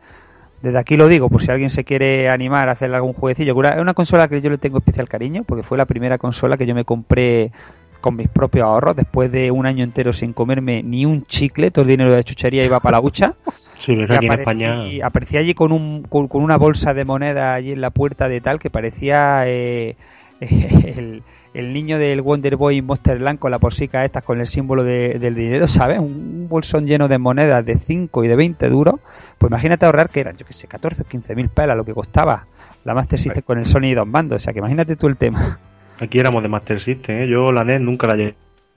desde 0.61 0.79
aquí 0.79 0.95
lo 0.95 1.09
digo, 1.09 1.29
por 1.29 1.41
si 1.41 1.51
alguien 1.51 1.69
se 1.69 1.83
quiere 1.83 2.29
animar 2.29 2.69
a 2.69 2.71
hacer 2.71 2.93
algún 2.95 3.11
jueguecillo. 3.11 3.53
Es 3.63 3.79
una 3.79 3.93
consola 3.93 4.29
que 4.29 4.39
yo 4.39 4.49
le 4.49 4.57
tengo 4.57 4.77
especial 4.77 5.09
cariño, 5.09 5.43
porque 5.43 5.61
fue 5.63 5.77
la 5.77 5.85
primera 5.85 6.17
consola 6.17 6.57
que 6.57 6.65
yo 6.65 6.73
me 6.73 6.85
compré 6.85 7.51
con 7.99 8.15
mis 8.15 8.29
propios 8.29 8.63
ahorros, 8.63 8.95
después 8.95 9.29
de 9.29 9.51
un 9.51 9.65
año 9.65 9.83
entero 9.83 10.13
sin 10.13 10.31
comerme 10.31 10.83
ni 10.83 11.05
un 11.05 11.25
chicle, 11.25 11.69
todo 11.69 11.83
el 11.83 11.89
dinero 11.89 12.11
de 12.11 12.17
la 12.17 12.23
chuchería 12.23 12.63
iba 12.63 12.79
para 12.79 12.97
la 12.97 13.01
hucha. 13.01 13.35
Sí, 13.79 13.93
aquí 14.09 14.25
en 14.25 14.39
España. 14.39 14.75
Aparecía 15.03 15.39
allí 15.39 15.53
con, 15.53 15.71
un, 15.71 16.01
con, 16.01 16.27
una 16.31 16.57
bolsa 16.57 16.95
de 16.95 17.05
moneda 17.05 17.53
allí 17.53 17.73
en 17.73 17.79
la 17.79 17.91
puerta 17.91 18.27
de 18.27 18.41
tal 18.41 18.57
que 18.57 18.71
parecía 18.71 19.43
eh, 19.45 19.97
el, 20.41 21.23
el, 21.53 21.73
niño 21.73 21.97
del 21.97 22.21
Wonder 22.21 22.55
Boy 22.55 22.81
Monster 22.81 23.19
Land 23.19 23.39
con 23.39 23.51
la 23.51 23.59
porsica 23.59 24.05
estas 24.05 24.23
con 24.23 24.39
el 24.39 24.45
símbolo 24.45 24.83
del 24.83 25.35
dinero, 25.35 25.67
¿sabes? 25.67 25.99
Un, 25.99 26.47
bolsón 26.47 26.85
lleno 26.85 27.07
de 27.07 27.17
monedas 27.17 27.65
de 27.65 27.77
5 27.77 28.23
y 28.23 28.27
de 28.27 28.35
20 28.35 28.69
duros. 28.69 28.95
Pues 29.37 29.49
imagínate 29.49 29.85
ahorrar 29.85 30.09
que 30.09 30.21
eran, 30.21 30.35
yo 30.35 30.45
que 30.45 30.53
sé, 30.53 30.67
14 30.67 31.01
o 31.01 31.05
15 31.05 31.35
mil 31.35 31.49
pelas 31.49 31.75
lo 31.75 31.83
que 31.83 31.93
costaba 31.93 32.45
la 32.85 32.93
Master 32.93 33.19
System 33.19 33.43
con 33.43 33.57
el 33.57 33.65
Sony 33.65 33.85
y 33.85 33.93
dos 33.93 34.07
mandos. 34.07 34.37
O 34.37 34.39
sea 34.43 34.53
que 34.53 34.59
imagínate 34.59 34.95
tú 34.95 35.07
el 35.07 35.17
tema. 35.17 35.59
Aquí 35.99 36.19
éramos 36.19 36.43
de 36.43 36.49
Master 36.49 36.79
System, 36.79 37.23
¿eh? 37.23 37.27
yo 37.27 37.51
la 37.51 37.63
NES 37.63 37.81
nunca 37.81 38.07
la 38.07 38.15
llegué 38.15 38.35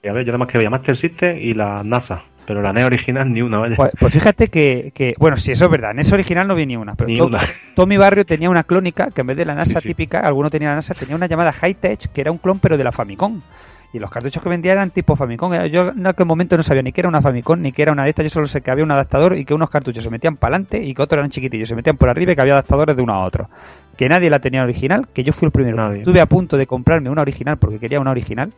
a 0.09 0.13
ver, 0.13 0.25
yo 0.25 0.31
además 0.31 0.47
que 0.47 0.57
veía 0.57 0.69
Master 0.69 0.97
System 0.97 1.37
y 1.37 1.53
la 1.53 1.83
NASA, 1.83 2.23
pero 2.51 2.61
la 2.61 2.73
NES 2.73 2.83
original 2.83 3.31
ni 3.31 3.41
una, 3.41 3.59
vaya. 3.59 3.77
Pues, 3.77 3.93
pues 3.97 4.13
fíjate 4.13 4.49
que, 4.49 4.91
que, 4.93 5.15
bueno, 5.17 5.37
si 5.37 5.53
eso 5.53 5.63
es 5.63 5.71
verdad, 5.71 5.93
NES 5.93 6.11
original 6.11 6.45
no 6.49 6.53
vi 6.53 6.65
ni 6.65 6.75
una, 6.75 6.95
pero 6.95 7.07
ni 7.07 7.15
todo, 7.15 7.27
una. 7.27 7.39
todo, 7.73 7.85
mi 7.85 7.95
barrio 7.95 8.25
tenía 8.25 8.49
una 8.49 8.65
clónica 8.65 9.09
que 9.09 9.21
en 9.21 9.27
vez 9.27 9.37
de 9.37 9.45
la 9.45 9.55
NASA 9.55 9.79
sí, 9.79 9.83
sí. 9.83 9.87
típica, 9.87 10.19
alguno 10.19 10.49
tenía 10.49 10.67
la 10.67 10.75
NASA, 10.75 10.93
tenía 10.93 11.15
una 11.15 11.27
llamada 11.27 11.53
High-Tech 11.53 12.11
que 12.11 12.19
era 12.19 12.29
un 12.29 12.39
clon 12.39 12.59
pero 12.59 12.77
de 12.77 12.83
la 12.83 12.91
Famicom. 12.91 13.41
Y 13.93 13.99
los 13.99 14.09
cartuchos 14.09 14.43
que 14.43 14.49
vendía 14.49 14.73
eran 14.73 14.89
tipo 14.89 15.15
Famicom. 15.15 15.53
Yo 15.69 15.89
en 15.91 16.05
aquel 16.07 16.25
momento 16.25 16.57
no 16.57 16.63
sabía 16.63 16.81
ni 16.81 16.91
que 16.91 16.99
era 16.99 17.07
una 17.07 17.21
Famicom 17.21 17.61
ni 17.61 17.71
que 17.71 17.83
era 17.83 17.93
una 17.93 18.03
de 18.03 18.09
estas. 18.09 18.25
Yo 18.25 18.29
solo 18.29 18.47
sé 18.47 18.59
que 18.59 18.69
había 18.69 18.83
un 18.83 18.91
adaptador 18.91 19.37
y 19.37 19.45
que 19.45 19.53
unos 19.53 19.69
cartuchos 19.69 20.03
se 20.03 20.09
metían 20.09 20.35
para 20.35 20.55
adelante 20.55 20.83
y 20.83 20.93
que 20.93 21.01
otros 21.01 21.19
eran 21.19 21.29
chiquitillos. 21.29 21.69
Se 21.69 21.75
metían 21.75 21.95
por 21.95 22.09
arriba 22.09 22.33
y 22.33 22.35
que 22.35 22.41
había 22.41 22.53
adaptadores 22.53 22.97
de 22.97 23.01
uno 23.01 23.13
a 23.13 23.25
otro. 23.25 23.49
Que 23.95 24.09
nadie 24.09 24.29
la 24.29 24.39
tenía 24.39 24.63
original, 24.63 25.07
que 25.13 25.23
yo 25.23 25.31
fui 25.31 25.45
el 25.45 25.51
primero. 25.53 25.77
Nadie. 25.77 25.99
Estuve 25.99 26.19
a 26.19 26.25
punto 26.25 26.57
de 26.57 26.67
comprarme 26.67 27.09
una 27.09 27.21
original 27.21 27.57
porque 27.57 27.79
quería 27.79 28.01
una 28.01 28.11
original. 28.11 28.51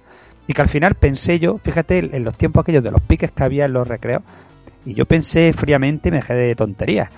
Y 0.48 0.54
que 0.54 0.62
al 0.62 0.68
final 0.68 0.96
pensé 0.96 1.40
yo, 1.40 1.58
fíjate 1.58 2.16
en 2.16 2.24
los 2.24 2.38
tiempos 2.38 2.62
aquellos 2.62 2.84
de 2.84 2.92
los 2.92 3.02
piques 3.02 3.32
que 3.32 3.44
había 3.44 3.66
en 3.66 3.74
los 3.74 3.88
recreos. 3.88 4.24
Y 4.86 4.94
yo 4.94 5.06
pensé 5.06 5.54
fríamente, 5.54 6.12
me 6.12 6.18
dejé 6.18 6.34
de 6.34 6.56
tonterías. 6.56 7.10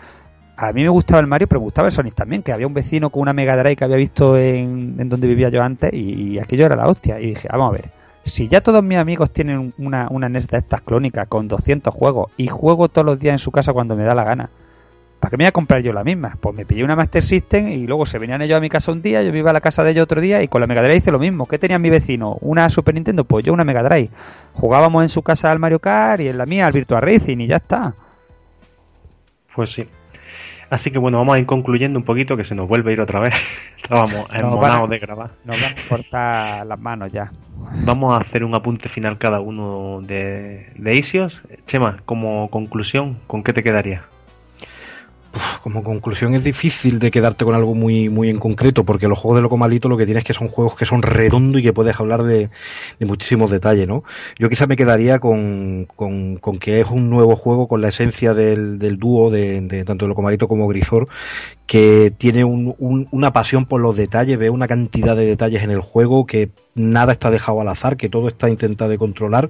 A 0.58 0.72
mí 0.72 0.84
me 0.84 0.90
gustaba 0.90 1.20
el 1.20 1.28
Mario, 1.28 1.48
pero 1.48 1.60
me 1.60 1.66
gustaba 1.66 1.88
el 1.88 1.92
Sonic 1.92 2.14
también, 2.14 2.44
que 2.44 2.54
había 2.54 2.68
un 2.68 2.74
vecino 2.74 3.10
con 3.10 3.24
una 3.24 3.34
Mega 3.34 3.58
Drive 3.58 3.76
que 3.76 3.84
había 3.84 3.98
visto 3.98 4.38
en, 4.38 4.96
en 5.00 5.10
donde 5.10 5.28
vivía 5.28 5.50
yo 5.50 5.62
antes 5.62 5.92
y, 5.92 6.34
y 6.34 6.40
aquello 6.40 6.68
era 6.68 6.76
la 6.76 6.88
hostia. 6.88 7.20
Y 7.20 7.28
dije, 7.28 7.48
vamos 7.52 7.70
a 7.70 7.72
ver, 7.74 7.92
si 8.26 8.48
ya 8.48 8.62
todos 8.62 8.84
mis 8.84 8.98
amigos 8.98 9.32
tienen 9.32 9.74
una, 9.78 10.08
una 10.10 10.30
NES 10.30 10.48
de 10.48 10.58
estas 10.58 10.82
clónicas 10.82 11.28
con 11.28 11.48
200 11.48 11.94
juegos 11.94 12.32
y 12.38 12.48
juego 12.48 12.90
todos 12.90 13.06
los 13.06 13.20
días 13.20 13.34
en 13.34 13.40
su 13.40 13.52
casa 13.52 13.72
cuando 13.72 13.96
me 13.96 14.04
da 14.04 14.16
la 14.16 14.24
gana, 14.24 14.50
¿para 15.26 15.32
qué 15.32 15.38
me 15.38 15.46
voy 15.46 15.48
a 15.48 15.54
comprar 15.54 15.82
yo 15.82 15.92
la 15.92 16.04
misma? 16.04 16.38
Pues 16.40 16.56
me 16.56 16.68
pillé 16.68 16.84
una 16.84 16.96
Master 16.96 17.24
System 17.24 17.68
y 17.70 17.88
luego 17.88 18.06
se 18.06 18.20
venían 18.20 18.44
ellos 18.44 18.58
a 18.58 18.62
mi 18.62 18.70
casa 18.70 18.92
un 18.92 19.02
día, 19.02 19.24
yo 19.24 19.32
me 19.32 19.40
iba 19.40 19.50
a 19.50 19.54
la 19.54 19.60
casa 19.60 19.84
de 19.84 19.90
ellos 19.90 20.04
otro 20.04 20.22
día 20.22 20.44
y 20.44 20.48
con 20.48 20.62
la 20.62 20.68
Mega 20.68 20.84
Drive 20.84 20.98
hice 20.98 21.12
lo 21.12 21.18
mismo. 21.18 21.48
¿Qué 21.48 21.58
tenía 21.58 21.80
mi 21.80 21.90
vecino? 21.90 22.38
¿Una 22.42 22.70
Super 22.70 22.94
Nintendo? 22.94 23.24
Pues 23.24 23.44
yo 23.44 23.52
una 23.52 23.64
Mega 23.64 23.82
Drive. 23.82 24.12
Jugábamos 24.54 25.02
en 25.02 25.10
su 25.10 25.24
casa 25.24 25.52
al 25.52 25.58
Mario 25.58 25.80
Kart 25.80 26.22
y 26.22 26.28
en 26.28 26.38
la 26.38 26.46
mía 26.46 26.68
al 26.68 26.74
Virtua 26.74 27.02
Racing 27.02 27.40
y 27.40 27.48
ya 27.48 27.56
está. 27.56 27.96
Pues 29.56 29.72
sí. 29.72 29.88
Así 30.70 30.92
que 30.92 31.00
bueno, 31.00 31.18
vamos 31.18 31.38
a 31.38 31.40
ir 31.40 31.48
concluyendo 31.48 31.98
un 31.98 32.06
poquito 32.06 32.38
que 32.38 32.44
se 32.44 32.54
nos 32.54 32.68
vuelve 32.68 32.92
a 32.92 32.94
ir 32.94 33.02
otra 33.02 33.20
vez. 33.20 33.34
Estábamos 33.82 34.28
emocionados 34.32 34.90
de 34.92 35.00
grabar. 35.00 35.32
Nos 35.44 35.60
van 35.60 35.72
a 35.72 35.90
cortar 35.90 36.68
las 36.68 36.80
manos 36.80 37.12
ya. 37.12 37.32
Vamos 37.84 38.14
a 38.14 38.18
hacer 38.18 38.44
un 38.44 38.54
apunte 38.54 38.90
final 38.90 39.18
cada 39.18 39.40
uno 39.40 40.02
de, 40.04 40.72
de 40.76 40.96
Isios. 40.96 41.42
Chema, 41.66 41.98
como 42.06 42.48
conclusión, 42.52 43.18
¿con 43.26 43.42
qué 43.42 43.54
te 43.54 43.64
quedaría? 43.64 44.04
Como 45.62 45.84
conclusión 45.84 46.36
es 46.36 46.44
difícil 46.44 47.00
de 47.00 47.12
quedarte 47.12 47.46
con 47.46 47.56
algo 47.56 47.76
muy, 47.76 48.10
muy 48.10 48.30
en 48.30 48.40
concreto, 48.40 48.84
porque 48.84 49.08
los 49.08 49.20
juegos 49.20 49.38
de 49.38 49.42
Loco 49.44 49.58
Malito 49.58 49.90
lo 49.90 49.98
que 49.98 50.06
tienes 50.06 50.22
es 50.22 50.28
que 50.28 50.34
son 50.34 50.48
juegos 50.48 50.76
que 50.76 50.86
son 50.86 51.02
redondos 51.02 51.62
y 51.62 51.64
que 51.64 51.74
puedes 51.74 52.00
hablar 52.00 52.24
de, 52.24 52.50
muchísimos 53.00 53.52
detalles, 53.52 53.88
¿no? 53.88 54.04
Yo 54.40 54.50
quizá 54.50 54.68
me 54.68 54.76
quedaría 54.76 55.20
con, 55.20 55.88
con, 55.96 56.40
que 56.60 56.80
es 56.80 56.88
un 56.90 57.10
nuevo 57.10 57.36
juego 57.36 57.68
con 57.68 57.82
la 57.82 57.90
esencia 57.90 58.34
del, 58.34 58.80
del 58.80 58.98
dúo 58.98 59.30
de, 59.30 59.62
de 59.62 59.84
tanto 59.86 60.08
Loco 60.08 60.22
Malito 60.22 60.48
como 60.48 60.68
Grisor, 60.68 61.08
que 61.68 62.14
tiene 62.16 62.44
un, 62.44 62.76
un, 62.78 63.08
una 63.12 63.34
pasión 63.34 63.66
por 63.66 63.82
los 63.82 63.96
detalles, 63.96 64.38
ve 64.38 64.50
una 64.50 64.68
cantidad 64.68 65.16
de 65.16 65.26
detalles 65.26 65.64
en 65.64 65.72
el 65.72 65.82
juego 65.82 66.26
que 66.26 66.50
nada 66.76 67.14
está 67.14 67.32
dejado 67.32 67.62
al 67.62 67.70
azar, 67.70 67.98
que 67.98 68.10
todo 68.10 68.28
está 68.28 68.50
intentado 68.50 68.96
controlar. 68.98 69.50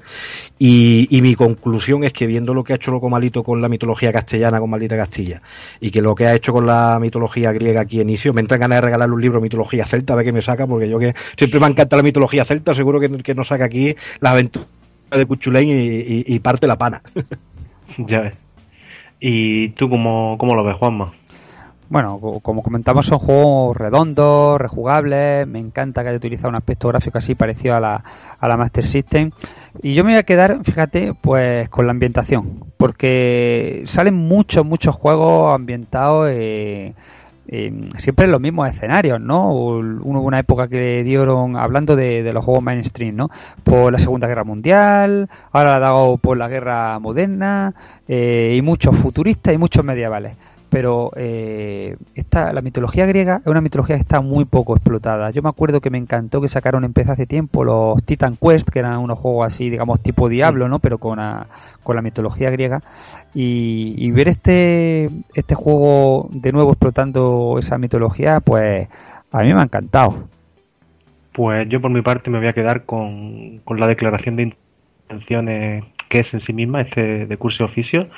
Y, 0.60 1.08
mi 1.22 1.36
conclusión 1.36 2.04
es 2.04 2.14
que 2.14 2.28
viendo 2.28 2.54
lo 2.54 2.64
que 2.64 2.74
ha 2.74 2.76
hecho 2.76 2.92
Loco 2.92 3.10
Malito 3.10 3.44
con 3.44 3.62
la 3.62 3.68
mitología 3.68 4.14
castellana, 4.14 4.60
con 4.60 4.70
Maldita 4.70 4.96
Castilla, 4.96 5.42
y 5.82 5.92
que 5.92 6.02
lo 6.02 6.14
que 6.14 6.28
ha 6.28 6.36
hecho 6.36 6.54
con 6.54 6.66
la 6.66 7.00
mitología 7.02 7.52
griega 7.52 7.82
aquí 7.82 8.00
en 8.00 8.10
inicio, 8.10 8.32
me 8.32 8.42
entran 8.42 8.60
ganas 8.60 8.78
de 8.78 8.82
regalarle 8.82 9.16
un 9.16 9.22
libro 9.22 9.40
de 9.40 9.44
mitología 9.44 9.86
celta, 9.86 10.14
a 10.14 10.16
ver 10.16 10.26
qué 10.26 10.32
me 10.32 10.42
saca, 10.44 10.68
porque 10.68 10.88
yo 10.88 11.00
que 11.00 11.14
siempre 11.36 11.60
me 11.60 11.68
encanta 11.68 11.98
la 11.98 12.04
mitología 12.04 12.46
celta, 12.46 12.74
seguro 12.76 13.00
que, 13.00 13.10
que 13.10 13.34
nos 13.34 13.48
saca 13.48 13.66
aquí 13.66 13.96
las 14.20 14.34
aventuras 14.34 14.68
de 15.12 15.26
Cuchulain 15.26 15.68
y, 15.70 16.40
parte 16.40 16.68
la 16.68 16.78
pana. 16.78 17.02
ya 17.98 18.22
ves. 18.22 18.36
¿Y 19.20 19.70
tú 19.70 19.90
cómo, 19.90 20.38
cómo 20.38 20.54
lo 20.56 20.64
ves, 20.64 20.76
Juanma? 20.76 21.14
Bueno, 21.88 22.20
como 22.42 22.64
comentamos, 22.64 23.06
son 23.06 23.20
juegos 23.20 23.78
redondos, 23.78 24.60
rejugables. 24.60 25.46
Me 25.46 25.60
encanta 25.60 26.02
que 26.02 26.10
haya 26.10 26.18
utilizado 26.18 26.50
un 26.50 26.56
aspecto 26.56 26.88
gráfico 26.88 27.20
así 27.20 27.36
parecido 27.36 27.76
a 27.76 27.80
la, 27.80 28.04
a 28.40 28.48
la 28.48 28.58
Master 28.58 28.84
System. 28.84 29.30
Y 29.84 29.94
yo 29.94 30.04
me 30.04 30.12
voy 30.12 30.20
a 30.20 30.24
quedar, 30.24 30.62
fíjate, 30.64 31.14
pues 31.14 31.70
con 31.70 31.86
la 31.86 31.92
ambientación. 31.92 32.64
Porque 32.78 33.84
salen 33.86 34.16
muchos, 34.16 34.66
muchos 34.66 34.96
juegos 34.96 35.54
ambientados. 35.54 36.30
Eh, 36.32 36.94
siempre 37.98 38.26
en 38.26 38.32
los 38.32 38.42
mismos 38.42 38.68
escenarios, 38.68 39.22
¿no? 39.22 39.52
Hubo 39.52 40.22
una 40.22 40.40
época 40.40 40.68
que 40.68 41.04
dieron, 41.04 41.56
hablando 41.56 41.96
de, 41.96 42.34
los 42.34 42.44
juegos 42.44 42.64
mainstream, 42.64 43.16
¿no? 43.16 43.30
Por 43.64 43.92
la 43.92 44.00
Segunda 44.00 44.28
Guerra 44.28 44.44
Mundial, 44.44 45.30
ahora 45.52 45.74
la 45.74 45.80
dado 45.80 46.18
por 46.18 46.38
la 46.38 46.48
Guerra 46.48 46.98
Moderna, 46.98 47.76
eh, 48.08 48.56
y 48.58 48.62
muchos 48.64 48.98
futuristas 48.98 49.54
y 49.54 49.60
muchos 49.60 49.86
medievales 49.86 50.36
pero 50.76 51.10
eh, 51.16 51.96
esta, 52.16 52.52
la 52.52 52.62
mitología 52.62 53.06
griega 53.06 53.38
es 53.38 53.48
una 53.48 53.62
mitología 53.62 53.96
que 53.96 54.02
está 54.02 54.20
muy 54.20 54.44
poco 54.44 54.76
explotada. 54.76 55.30
Yo 55.30 55.42
me 55.42 55.48
acuerdo 55.48 55.80
que 55.80 55.90
me 55.90 55.98
encantó 55.98 56.42
que 56.42 56.50
sacaron 56.50 56.84
empezó 56.84 57.14
hace 57.14 57.26
tiempo 57.26 57.64
los 57.64 58.04
Titan 58.04 58.36
Quest, 58.36 58.68
que 58.72 58.80
eran 58.80 58.98
unos 58.98 59.18
juegos 59.18 59.48
así, 59.48 59.70
digamos, 59.70 60.04
tipo 60.04 60.28
Diablo, 60.28 60.68
¿no? 60.68 60.80
Pero 60.80 60.98
con, 60.98 61.22
a, 61.22 61.48
con 61.82 61.96
la 61.96 62.02
mitología 62.02 62.50
griega. 62.50 62.82
Y, 63.34 63.96
y, 63.98 64.12
ver 64.12 64.28
este, 64.28 65.10
este 65.34 65.56
juego 65.56 66.28
de 66.34 66.52
nuevo 66.52 66.72
explotando 66.72 67.56
esa 67.58 67.78
mitología, 67.78 68.42
pues 68.42 68.90
a 69.32 69.44
mí 69.44 69.54
me 69.54 69.62
ha 69.62 69.64
encantado. 69.64 70.28
Pues 71.32 71.70
yo 71.70 71.80
por 71.80 71.90
mi 71.90 72.02
parte 72.02 72.30
me 72.30 72.40
voy 72.40 72.48
a 72.48 72.54
quedar 72.54 72.84
con, 72.84 73.62
con 73.64 73.80
la 73.80 73.88
declaración 73.88 74.36
de 74.36 74.54
intenciones 75.04 75.86
que 76.10 76.20
es 76.20 76.34
en 76.34 76.42
sí 76.42 76.52
misma 76.52 76.82
este 76.82 77.28
de 77.28 77.38
curso 77.38 77.60
de 77.60 77.72
oficio 77.72 78.10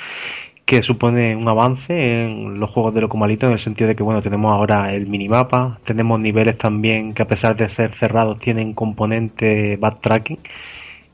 que 0.68 0.82
supone 0.82 1.34
un 1.36 1.48
avance 1.48 2.26
en 2.26 2.60
los 2.60 2.70
juegos 2.72 2.94
de 2.94 3.00
Locomalito 3.00 3.48
en 3.48 3.54
el 3.54 3.60
sentido 3.60 3.88
de 3.88 3.96
que 3.96 4.04
bueno 4.04 4.22
tenemos 4.22 4.52
ahora 4.54 4.94
el 4.94 5.08
minimapa, 5.08 5.80
tenemos 5.86 6.20
niveles 6.20 6.58
también 6.58 7.14
que 7.14 7.24
a 7.24 7.28
pesar 7.28 7.56
de 7.56 7.70
ser 7.70 7.94
cerrados 7.96 8.40
tienen 8.40 8.74
componente 8.74 9.78
backtracking 9.78 10.40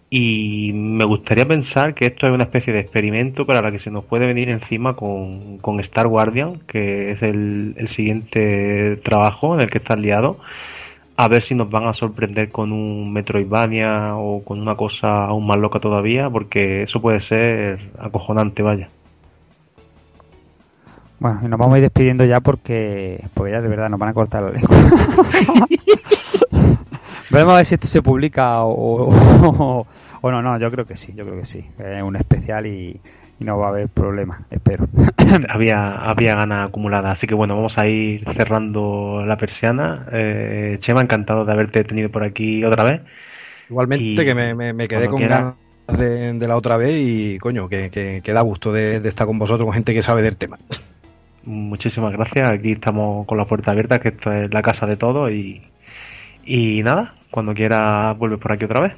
y 0.09 0.71
me 0.73 1.05
gustaría 1.05 1.47
pensar 1.47 1.93
que 1.93 2.07
esto 2.07 2.27
es 2.27 2.33
una 2.33 2.45
especie 2.45 2.73
de 2.73 2.79
experimento 2.79 3.45
para 3.45 3.61
la 3.61 3.71
que 3.71 3.77
se 3.77 3.91
nos 3.91 4.05
puede 4.05 4.25
venir 4.25 4.49
encima 4.49 4.95
con, 4.95 5.59
con 5.59 5.79
Star 5.81 6.07
Guardian, 6.07 6.59
que 6.67 7.11
es 7.11 7.21
el, 7.21 7.75
el, 7.77 7.87
siguiente 7.89 8.97
trabajo 9.03 9.53
en 9.55 9.61
el 9.61 9.69
que 9.69 9.79
está 9.79 9.95
liado, 9.95 10.39
a 11.17 11.27
ver 11.27 11.43
si 11.43 11.55
nos 11.55 11.69
van 11.69 11.87
a 11.87 11.93
sorprender 11.93 12.49
con 12.51 12.71
un 12.71 13.13
Metroidvania 13.13 14.15
o 14.15 14.43
con 14.43 14.59
una 14.61 14.75
cosa 14.75 15.25
aún 15.25 15.47
más 15.47 15.57
loca 15.57 15.79
todavía, 15.79 16.29
porque 16.29 16.83
eso 16.83 17.01
puede 17.01 17.19
ser 17.19 17.91
acojonante, 17.99 18.63
vaya. 18.63 18.89
Bueno, 21.23 21.39
y 21.41 21.47
nos 21.47 21.57
vamos 21.57 21.75
a 21.75 21.77
ir 21.77 21.83
despidiendo 21.83 22.25
ya 22.25 22.41
porque, 22.41 23.23
porque 23.33 23.53
ya 23.53 23.61
de 23.61 23.69
verdad 23.69 23.89
nos 23.89 23.97
van 23.97 24.09
a 24.09 24.13
cortar 24.13 24.43
la 24.43 24.49
lengua. 24.49 24.75
Veremos 27.31 27.53
a 27.53 27.55
ver 27.55 27.65
si 27.65 27.75
esto 27.75 27.87
se 27.87 28.01
publica 28.01 28.61
o, 28.63 29.07
o, 30.21 30.31
no, 30.31 30.41
no, 30.41 30.59
yo 30.59 30.69
creo 30.69 30.85
que 30.85 30.97
sí, 30.97 31.13
yo 31.15 31.23
creo 31.23 31.37
que 31.39 31.45
sí. 31.45 31.65
Es 31.79 32.03
un 32.03 32.17
especial 32.17 32.67
y, 32.67 32.99
no 33.39 33.57
va 33.57 33.67
a 33.67 33.69
haber 33.69 33.87
problema, 33.87 34.41
espero. 34.51 34.89
había, 35.49 35.91
había 35.91 36.35
ganas 36.35 36.67
acumuladas, 36.67 37.13
así 37.13 37.25
que 37.25 37.35
bueno, 37.35 37.55
vamos 37.55 37.77
a 37.77 37.87
ir 37.87 38.25
cerrando 38.35 39.23
la 39.25 39.37
persiana. 39.37 40.05
Eh, 40.11 40.75
Chema, 40.79 40.99
encantado 40.99 41.45
de 41.45 41.53
haberte 41.53 41.85
tenido 41.85 42.09
por 42.09 42.25
aquí 42.25 42.65
otra 42.65 42.83
vez. 42.83 43.01
Igualmente, 43.69 44.25
que 44.25 44.35
me, 44.35 44.87
quedé 44.89 45.07
con 45.07 45.21
ganas 45.21 45.53
de, 45.87 46.47
la 46.49 46.57
otra 46.57 46.75
vez 46.75 46.95
y 46.97 47.37
coño, 47.37 47.69
que, 47.69 48.21
que, 48.21 48.33
da 48.33 48.41
gusto 48.41 48.73
de, 48.73 48.97
estar 48.97 49.25
con 49.25 49.39
vosotros, 49.39 49.65
con 49.65 49.73
gente 49.73 49.93
que 49.93 50.03
sabe 50.03 50.21
del 50.21 50.35
tema. 50.35 50.59
Muchísimas 51.45 52.13
gracias, 52.13 52.49
aquí 52.49 52.71
estamos 52.71 53.25
con 53.25 53.37
la 53.37 53.45
puerta 53.45 53.71
abierta, 53.71 53.99
que 53.99 54.09
esto 54.09 54.31
es 54.31 54.53
la 54.53 54.61
casa 54.61 54.87
de 54.87 54.95
todos 54.95 55.31
y, 55.31 55.61
y 56.45 56.81
nada, 56.83 57.15
cuando 57.31 57.53
quiera 57.53 58.13
vuelves 58.13 58.39
por 58.39 58.53
aquí 58.53 58.65
otra 58.65 58.81
vez. 58.81 58.93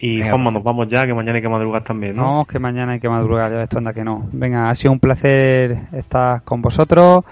Y 0.00 0.22
Venga, 0.22 0.36
nos 0.50 0.62
vamos 0.62 0.88
ya, 0.88 1.06
que 1.06 1.14
mañana 1.14 1.36
hay 1.36 1.42
que 1.42 1.48
madrugar 1.48 1.82
también, 1.82 2.14
¿no? 2.14 2.38
No, 2.38 2.44
que 2.44 2.58
mañana 2.58 2.92
hay 2.92 3.00
que 3.00 3.08
madrugar, 3.08 3.50
ya 3.50 3.62
esto 3.62 3.78
anda 3.78 3.92
que 3.92 4.04
no. 4.04 4.28
Venga, 4.32 4.70
ha 4.70 4.74
sido 4.74 4.92
un 4.92 5.00
placer 5.00 5.76
estar 5.92 6.42
con 6.42 6.62
vosotros. 6.62 7.24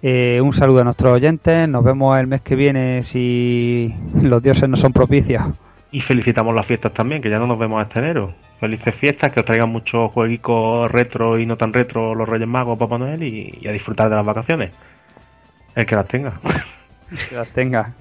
Eh, 0.00 0.40
un 0.42 0.52
saludo 0.52 0.80
a 0.80 0.84
nuestros 0.84 1.12
oyentes. 1.12 1.68
Nos 1.68 1.84
vemos 1.84 2.18
el 2.18 2.26
mes 2.26 2.40
que 2.40 2.56
viene 2.56 3.02
si 3.02 3.94
los 4.22 4.42
dioses 4.42 4.68
no 4.68 4.76
son 4.76 4.92
propicios. 4.92 5.42
Y 5.94 6.00
felicitamos 6.00 6.52
las 6.56 6.66
fiestas 6.66 6.92
también, 6.92 7.22
que 7.22 7.30
ya 7.30 7.38
no 7.38 7.46
nos 7.46 7.56
vemos 7.56 7.80
este 7.80 8.00
enero. 8.00 8.34
Felices 8.58 8.92
fiestas, 8.96 9.30
que 9.30 9.38
os 9.38 9.46
traigan 9.46 9.70
muchos 9.70 10.10
jueguitos 10.10 10.90
retro 10.90 11.38
y 11.38 11.46
no 11.46 11.56
tan 11.56 11.72
retro 11.72 12.16
los 12.16 12.28
Reyes 12.28 12.48
Magos, 12.48 12.76
Papá 12.76 12.98
Noel 12.98 13.22
y, 13.22 13.60
y 13.60 13.68
a 13.68 13.70
disfrutar 13.70 14.10
de 14.10 14.16
las 14.16 14.26
vacaciones. 14.26 14.72
El 15.76 15.86
que 15.86 15.94
las 15.94 16.08
tenga. 16.08 16.32
que 17.28 17.36
las 17.36 17.48
tenga. 17.50 17.92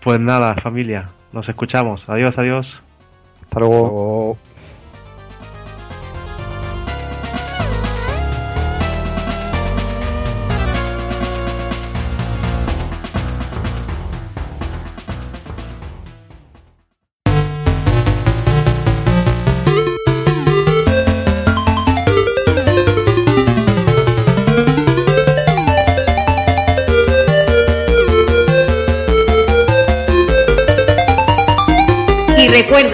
Pues 0.00 0.20
nada, 0.20 0.54
familia, 0.54 1.10
nos 1.34 1.46
escuchamos. 1.50 2.08
Adiós, 2.08 2.38
adiós. 2.38 2.80
Hasta 3.42 3.60
luego. 3.60 4.38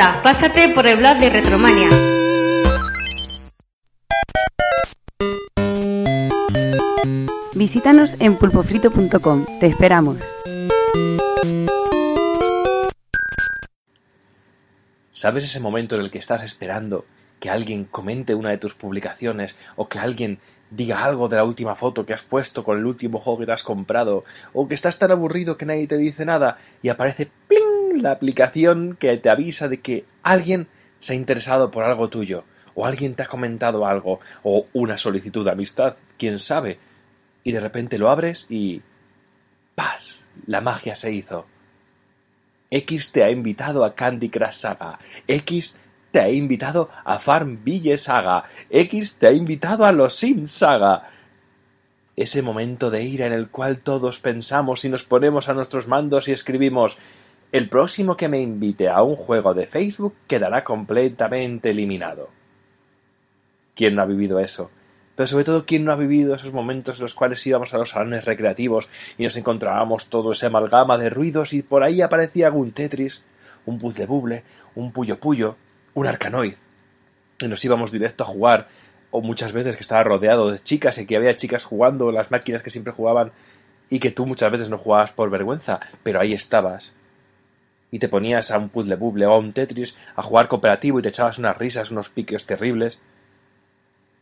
Recuerda, 0.04 0.22
pásate 0.22 0.68
por 0.68 0.86
el 0.86 0.98
blog 0.98 1.16
de 1.18 1.30
Retromania. 1.30 1.88
Visítanos 7.54 8.16
en 8.18 8.36
pulpofrito.com. 8.36 9.46
Te 9.60 9.66
esperamos. 9.66 10.18
¿Sabes 15.12 15.44
ese 15.44 15.60
momento 15.60 15.94
en 15.94 16.02
el 16.02 16.10
que 16.10 16.18
estás 16.18 16.42
esperando 16.42 17.06
que 17.40 17.48
alguien 17.48 17.84
comente 17.84 18.34
una 18.34 18.50
de 18.50 18.58
tus 18.58 18.74
publicaciones 18.74 19.56
o 19.76 19.88
que 19.88 19.98
alguien 19.98 20.38
diga 20.70 21.02
algo 21.04 21.28
de 21.28 21.36
la 21.36 21.44
última 21.44 21.76
foto 21.76 22.04
que 22.04 22.12
has 22.12 22.24
puesto 22.24 22.62
con 22.62 22.78
el 22.78 22.84
último 22.84 23.20
juego 23.20 23.38
que 23.38 23.46
te 23.46 23.52
has 23.52 23.62
comprado 23.62 24.24
o 24.52 24.68
que 24.68 24.74
estás 24.74 24.98
tan 24.98 25.12
aburrido 25.12 25.56
que 25.56 25.64
nadie 25.64 25.86
te 25.86 25.96
dice 25.96 26.26
nada 26.26 26.58
y 26.82 26.90
aparece 26.90 27.30
¡pling! 27.48 27.73
La 28.02 28.12
aplicación 28.12 28.96
que 28.98 29.16
te 29.16 29.30
avisa 29.30 29.68
de 29.68 29.80
que 29.80 30.04
alguien 30.22 30.68
se 30.98 31.12
ha 31.12 31.16
interesado 31.16 31.70
por 31.70 31.84
algo 31.84 32.08
tuyo, 32.08 32.44
o 32.74 32.86
alguien 32.86 33.14
te 33.14 33.22
ha 33.22 33.26
comentado 33.26 33.86
algo, 33.86 34.20
o 34.42 34.66
una 34.72 34.98
solicitud 34.98 35.44
de 35.44 35.52
amistad, 35.52 35.96
quién 36.18 36.38
sabe, 36.38 36.78
y 37.42 37.52
de 37.52 37.60
repente 37.60 37.98
lo 37.98 38.10
abres 38.10 38.46
y... 38.50 38.82
¡Paz! 39.74 40.28
La 40.46 40.60
magia 40.60 40.94
se 40.94 41.12
hizo. 41.12 41.46
X 42.70 43.12
te 43.12 43.22
ha 43.22 43.30
invitado 43.30 43.84
a 43.84 43.94
Candy 43.94 44.30
Crush 44.30 44.52
Saga. 44.52 44.98
X 45.28 45.78
te 46.10 46.20
ha 46.20 46.30
invitado 46.30 46.90
a 47.04 47.18
Farmville 47.18 47.98
Saga. 47.98 48.44
X 48.70 49.18
te 49.18 49.26
ha 49.28 49.32
invitado 49.32 49.84
a 49.84 49.92
Los 49.92 50.16
Sims 50.16 50.52
Saga. 50.52 51.10
Ese 52.16 52.42
momento 52.42 52.90
de 52.90 53.02
ira 53.02 53.26
en 53.26 53.32
el 53.32 53.48
cual 53.48 53.78
todos 53.78 54.20
pensamos 54.20 54.84
y 54.84 54.88
nos 54.88 55.04
ponemos 55.04 55.48
a 55.48 55.54
nuestros 55.54 55.88
mandos 55.88 56.28
y 56.28 56.32
escribimos 56.32 56.96
el 57.54 57.68
próximo 57.68 58.16
que 58.16 58.28
me 58.28 58.40
invite 58.40 58.88
a 58.88 59.04
un 59.04 59.14
juego 59.14 59.54
de 59.54 59.68
Facebook 59.68 60.16
quedará 60.26 60.64
completamente 60.64 61.70
eliminado. 61.70 62.28
¿Quién 63.76 63.94
no 63.94 64.02
ha 64.02 64.06
vivido 64.06 64.40
eso? 64.40 64.72
Pero 65.14 65.28
sobre 65.28 65.44
todo, 65.44 65.64
¿quién 65.64 65.84
no 65.84 65.92
ha 65.92 65.96
vivido 65.96 66.34
esos 66.34 66.52
momentos 66.52 66.98
en 66.98 67.02
los 67.04 67.14
cuales 67.14 67.46
íbamos 67.46 67.72
a 67.72 67.78
los 67.78 67.90
salones 67.90 68.24
recreativos 68.24 68.88
y 69.18 69.22
nos 69.22 69.36
encontrábamos 69.36 70.08
todo 70.08 70.32
ese 70.32 70.46
amalgama 70.46 70.98
de 70.98 71.10
ruidos 71.10 71.52
y 71.52 71.62
por 71.62 71.84
ahí 71.84 72.02
aparecía 72.02 72.48
algún 72.48 72.72
Tetris, 72.72 73.22
un 73.66 73.78
puzzle 73.78 74.06
buble, 74.06 74.42
un 74.74 74.90
puyo 74.90 75.20
puyo, 75.20 75.56
un 75.94 76.08
arcanoid? 76.08 76.54
Y 77.38 77.46
nos 77.46 77.64
íbamos 77.64 77.92
directo 77.92 78.24
a 78.24 78.26
jugar, 78.26 78.66
o 79.12 79.20
muchas 79.20 79.52
veces 79.52 79.76
que 79.76 79.82
estaba 79.82 80.02
rodeado 80.02 80.50
de 80.50 80.58
chicas 80.58 80.98
y 80.98 81.06
que 81.06 81.14
había 81.14 81.36
chicas 81.36 81.64
jugando 81.64 82.10
las 82.10 82.32
máquinas 82.32 82.64
que 82.64 82.70
siempre 82.70 82.92
jugaban 82.92 83.30
y 83.90 84.00
que 84.00 84.10
tú 84.10 84.26
muchas 84.26 84.50
veces 84.50 84.70
no 84.70 84.78
jugabas 84.78 85.12
por 85.12 85.30
vergüenza, 85.30 85.78
pero 86.02 86.20
ahí 86.20 86.32
estabas, 86.32 86.96
y 87.94 88.00
te 88.00 88.08
ponías 88.08 88.50
a 88.50 88.58
un 88.58 88.70
puzzle 88.70 88.96
bubble 88.96 89.24
o 89.26 89.34
a 89.34 89.38
un 89.38 89.52
Tetris 89.52 89.96
a 90.16 90.22
jugar 90.24 90.48
cooperativo 90.48 90.98
y 90.98 91.02
te 91.02 91.10
echabas 91.10 91.38
unas 91.38 91.56
risas, 91.56 91.92
unos 91.92 92.10
piques 92.10 92.44
terribles. 92.44 93.00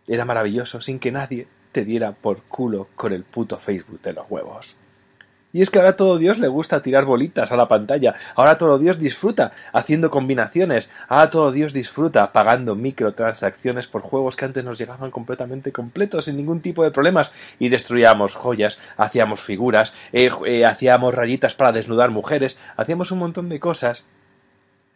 Era 0.06 0.26
maravilloso 0.26 0.82
sin 0.82 0.98
que 0.98 1.10
nadie 1.10 1.48
te 1.72 1.86
diera 1.86 2.12
por 2.12 2.42
culo 2.42 2.88
con 2.96 3.14
el 3.14 3.24
puto 3.24 3.56
Facebook 3.56 4.02
de 4.02 4.12
los 4.12 4.26
huevos. 4.28 4.76
Y 5.52 5.60
es 5.60 5.70
que 5.70 5.78
ahora 5.78 5.96
todo 5.96 6.16
Dios 6.16 6.38
le 6.38 6.48
gusta 6.48 6.82
tirar 6.82 7.04
bolitas 7.04 7.52
a 7.52 7.56
la 7.56 7.68
pantalla, 7.68 8.14
ahora 8.34 8.56
todo 8.56 8.78
Dios 8.78 8.98
disfruta 8.98 9.52
haciendo 9.72 10.10
combinaciones, 10.10 10.90
ahora 11.08 11.30
todo 11.30 11.52
Dios 11.52 11.74
disfruta 11.74 12.32
pagando 12.32 12.74
microtransacciones 12.74 13.86
por 13.86 14.00
juegos 14.00 14.34
que 14.34 14.46
antes 14.46 14.64
nos 14.64 14.78
llegaban 14.78 15.10
completamente 15.10 15.70
completos, 15.70 16.24
sin 16.24 16.38
ningún 16.38 16.60
tipo 16.60 16.84
de 16.84 16.90
problemas, 16.90 17.32
y 17.58 17.68
destruíamos 17.68 18.34
joyas, 18.34 18.80
hacíamos 18.96 19.40
figuras, 19.40 19.92
eh, 20.12 20.30
eh, 20.46 20.64
hacíamos 20.64 21.14
rayitas 21.14 21.54
para 21.54 21.72
desnudar 21.72 22.10
mujeres, 22.10 22.58
hacíamos 22.76 23.10
un 23.10 23.18
montón 23.18 23.50
de 23.50 23.60
cosas 23.60 24.06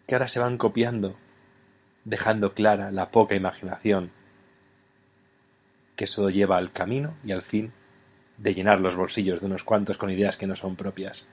que 0.06 0.14
ahora 0.14 0.28
se 0.28 0.40
van 0.40 0.56
copiando, 0.56 1.16
dejando 2.04 2.54
clara 2.54 2.90
la 2.92 3.10
poca 3.10 3.34
imaginación 3.34 4.10
que 5.96 6.04
eso 6.04 6.30
lleva 6.30 6.58
al 6.58 6.72
camino 6.72 7.16
y 7.24 7.32
al 7.32 7.42
fin 7.42 7.72
de 8.38 8.54
llenar 8.54 8.80
los 8.80 8.96
bolsillos 8.96 9.40
de 9.40 9.46
unos 9.46 9.64
cuantos 9.64 9.98
con 9.98 10.10
ideas 10.10 10.36
que 10.36 10.46
no 10.46 10.56
son 10.56 10.76
propias. 10.76 11.28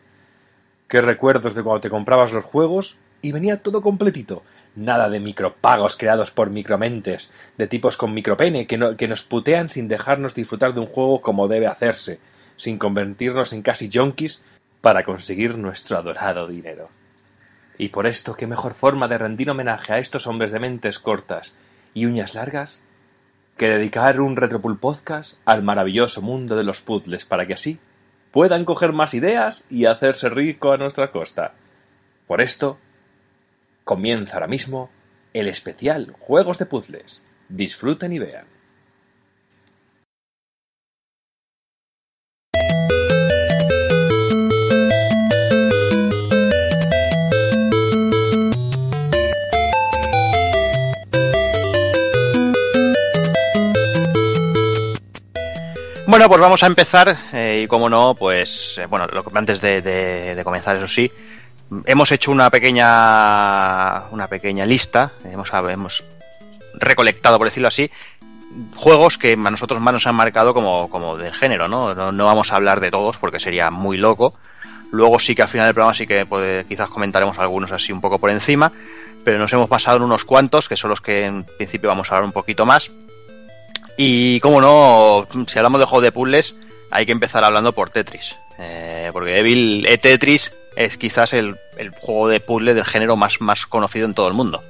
Qué 0.88 1.01
recuerdos 1.01 1.56
de 1.56 1.64
cuando 1.64 1.82
te 1.82 1.89
comprabas 1.89 2.34
los 2.34 2.45
juegos 2.45 2.97
y 3.22 3.32
venía 3.32 3.64
todo 3.64 3.82
completito. 3.82 4.43
Nada 4.76 5.10
de 5.10 5.20
micropagos 5.20 5.95
creados 5.95 6.32
por 6.32 6.49
micromentes, 6.49 7.32
de 7.58 7.68
tipos 7.68 7.97
con 7.97 8.14
micropene 8.14 8.68
que, 8.68 8.78
nos 8.78 9.24
putean 9.24 9.70
sin 9.70 9.88
dejarnos 9.88 10.36
disfrutar 10.36 10.74
de 10.74 10.82
un 10.82 10.88
juego 10.88 11.22
como 11.22 11.47
debe 11.47 11.68
hacerse, 11.68 12.20
sin 12.58 12.78
convertirnos 12.78 13.54
en 13.54 13.62
casi 13.62 13.89
junkies 13.91 14.43
para 14.82 15.04
conseguir 15.04 15.58
nuestro 15.58 15.97
adorado 15.97 16.47
dinero. 16.47 16.89
Y 17.78 17.89
por 17.89 18.06
esto, 18.06 18.36
qué 18.36 18.45
mejor 18.45 18.74
forma 18.74 19.08
de 19.08 19.18
rendir 19.18 19.49
homenaje 19.49 19.93
a 19.93 19.99
estos 19.99 20.28
hombres 20.28 20.51
de 20.51 20.60
mentes 20.60 20.99
cortas 20.99 21.58
y 21.93 22.06
uñas 22.06 22.36
largas 22.36 22.84
que 23.58 23.70
dedicar 23.70 24.20
un 24.20 24.36
Retropool 24.36 24.80
Podcast 24.80 25.38
al 25.45 25.64
maravilloso 25.64 26.22
mundo 26.22 26.56
de 26.56 26.64
los 26.64 26.82
puzzles 26.82 27.26
para 27.26 27.45
que 27.45 27.54
así 27.54 27.80
puedan 28.32 28.66
coger 28.66 28.93
más 28.93 29.14
ideas 29.14 29.66
y 29.70 29.86
hacerse 29.86 30.30
rico 30.30 30.72
a 30.72 30.78
nuestra 30.78 31.12
costa. 31.12 31.54
Por 32.28 32.41
esto, 32.41 32.80
comienza 33.84 34.36
ahora 34.36 34.47
mismo 34.47 34.89
el 35.34 35.47
especial 35.47 36.16
Juegos 36.20 36.58
de 36.58 36.66
Puzzles. 36.66 37.24
Disfruten 37.49 38.12
y 38.14 38.20
vean. 38.20 38.53
Bueno, 56.14 56.30
pues 56.30 56.41
vamos 56.41 56.61
a 56.61 56.68
empezar 56.68 57.18
eh, 57.34 57.61
y 57.64 57.68
como 57.68 57.89
no, 57.89 58.14
pues 58.14 58.78
eh, 58.78 58.86
bueno, 58.86 59.07
lo, 59.07 59.26
antes 59.34 59.59
de, 59.61 59.82
de, 59.82 60.43
comenzar, 60.43 60.76
eso 60.76 60.88
sí, 60.88 61.11
hemos 61.88 62.11
hecho 62.11 62.32
una 62.32 62.51
pequeña 62.51 64.03
una 64.11 64.28
pequeña 64.28 64.64
lista, 64.64 65.14
hemos, 65.26 65.49
hemos 65.72 66.03
recolectado, 66.76 67.39
por 67.39 67.47
decirlo 67.47 67.68
así, 67.68 67.89
juegos 68.76 69.18
que 69.18 69.34
a 69.34 69.49
nosotros 69.49 69.82
más 69.82 69.91
nos 69.95 70.05
han 70.05 70.14
marcado 70.14 70.53
como, 70.53 70.88
como 70.88 71.18
género, 71.32 71.68
¿no? 71.68 71.95
¿no? 71.95 72.11
¿no? 72.11 72.26
vamos 72.28 72.51
a 72.51 72.57
hablar 72.57 72.80
de 72.80 72.91
todos 72.91 73.18
porque 73.18 73.39
sería 73.39 73.72
muy 73.72 73.97
loco. 73.97 74.36
Luego 74.91 75.20
sí 75.20 75.34
que 75.34 75.41
al 75.41 75.49
final 75.49 75.66
del 75.66 75.74
programa 75.74 75.95
sí 75.95 76.05
que 76.05 76.28
pues, 76.28 76.68
quizás 76.68 76.91
comentaremos 76.91 77.39
algunos 77.39 77.72
así 77.72 77.91
un 77.91 78.01
poco 78.01 78.20
por 78.20 78.30
encima, 78.30 78.72
pero 79.24 79.39
nos 79.39 79.51
hemos 79.51 79.68
pasado 79.68 79.97
en 79.97 80.03
unos 80.03 80.26
cuantos, 80.26 80.70
que 80.70 80.78
son 80.78 80.91
los 80.91 81.01
que 81.01 81.26
en 81.26 81.43
principio 81.43 81.89
vamos 81.89 82.11
a 82.11 82.18
hablar 82.18 82.28
un 82.28 82.34
poquito 82.34 82.68
más. 82.68 82.91
Y 83.98 84.39
como 84.39 84.62
no, 84.62 85.28
si 85.48 85.58
hablamos 85.60 85.80
de 85.80 85.86
juego 85.86 86.02
de 86.02 86.12
puzzles, 86.12 86.56
hay 86.91 87.06
que 87.06 87.12
empezar 87.12 87.44
hablando 87.44 87.74
por 87.74 87.89
Tetris. 87.89 88.36
Eh, 88.60 89.10
porque 89.12 89.38
Evil 89.38 89.86
e 89.88 89.98
Tetris 89.98 90.52
es 90.76 90.98
quizás 90.98 91.34
el, 91.34 91.56
el, 91.78 91.89
juego 91.89 92.28
de 92.28 92.39
puzzle 92.39 92.74
del 92.74 92.86
género 92.86 93.16
más, 93.16 93.39
más 93.39 93.66
conocido 93.66 94.06
en 94.06 94.14
todo 94.14 94.28
el 94.28 94.34
mundo. 94.34 94.64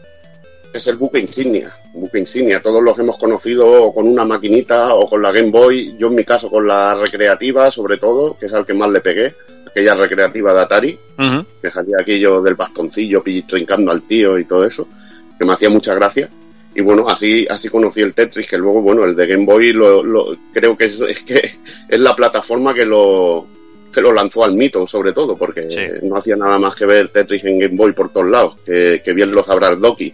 Es 0.73 0.87
el 0.87 0.95
buque 0.97 1.19
insignia, 1.19 1.71
buque 1.93 2.19
insignia. 2.19 2.61
Todos 2.61 2.81
los 2.81 2.97
hemos 2.97 3.17
conocido 3.17 3.91
con 3.91 4.07
una 4.07 4.25
maquinita 4.25 4.95
o 4.95 5.07
con 5.07 5.21
la 5.21 5.31
Game 5.31 5.51
Boy. 5.51 5.95
Yo 5.97 6.07
en 6.07 6.15
mi 6.15 6.23
caso 6.23 6.49
con 6.49 6.67
la 6.67 6.95
recreativa, 6.95 7.69
sobre 7.69 7.97
todo, 7.97 8.37
que 8.37 8.47
es 8.47 8.53
al 8.53 8.65
que 8.65 8.73
más 8.73 8.89
le 8.89 8.99
pegué. 8.99 9.35
Aquella 9.67 9.95
recreativa 9.95 10.53
de 10.53 10.61
Atari, 10.61 10.99
uh 11.17 11.21
-huh. 11.21 11.45
que 11.61 11.69
salía 11.69 11.97
aquello 11.99 12.41
del 12.41 12.55
bastoncillo 12.55 13.23
trincando 13.47 13.91
al 13.91 14.05
tío 14.05 14.37
y 14.37 14.45
todo 14.45 14.65
eso, 14.65 14.87
que 15.37 15.45
me 15.45 15.53
hacía 15.53 15.69
mucha 15.69 15.95
gracia. 15.95 16.29
Y 16.75 16.81
bueno, 16.81 17.07
así, 17.07 17.45
así 17.49 17.69
conocí 17.69 18.01
el 18.01 18.13
Tetris, 18.13 18.47
que 18.47 18.57
luego, 18.57 18.81
bueno, 18.81 19.03
el 19.03 19.15
de 19.15 19.27
Game 19.27 19.45
Boy 19.45 19.73
lo, 19.73 20.03
lo 20.03 20.35
creo 20.51 20.75
que 20.75 20.85
es, 20.85 20.99
es, 21.07 21.19
que 21.21 21.51
es 21.87 21.99
la 21.99 22.15
plataforma 22.15 22.73
que 22.73 22.85
lo, 22.85 23.45
que 23.93 24.01
lo 24.01 24.11
lanzó 24.11 24.43
al 24.43 24.53
mito, 24.53 24.85
sobre 24.87 25.13
todo, 25.13 25.37
porque 25.37 25.69
sí. 25.69 26.05
no 26.07 26.17
hacía 26.17 26.35
nada 26.35 26.57
más 26.57 26.75
que 26.75 26.85
ver 26.85 27.09
Tetris 27.09 27.43
en 27.45 27.59
Game 27.59 27.75
Boy 27.75 27.93
por 27.93 28.09
todos 28.09 28.27
lados, 28.27 28.57
que, 28.65 29.01
que 29.03 29.13
bien 29.13 29.31
lo 29.31 29.43
sabrá 29.43 29.69
el 29.69 29.79
Doki. 29.79 30.13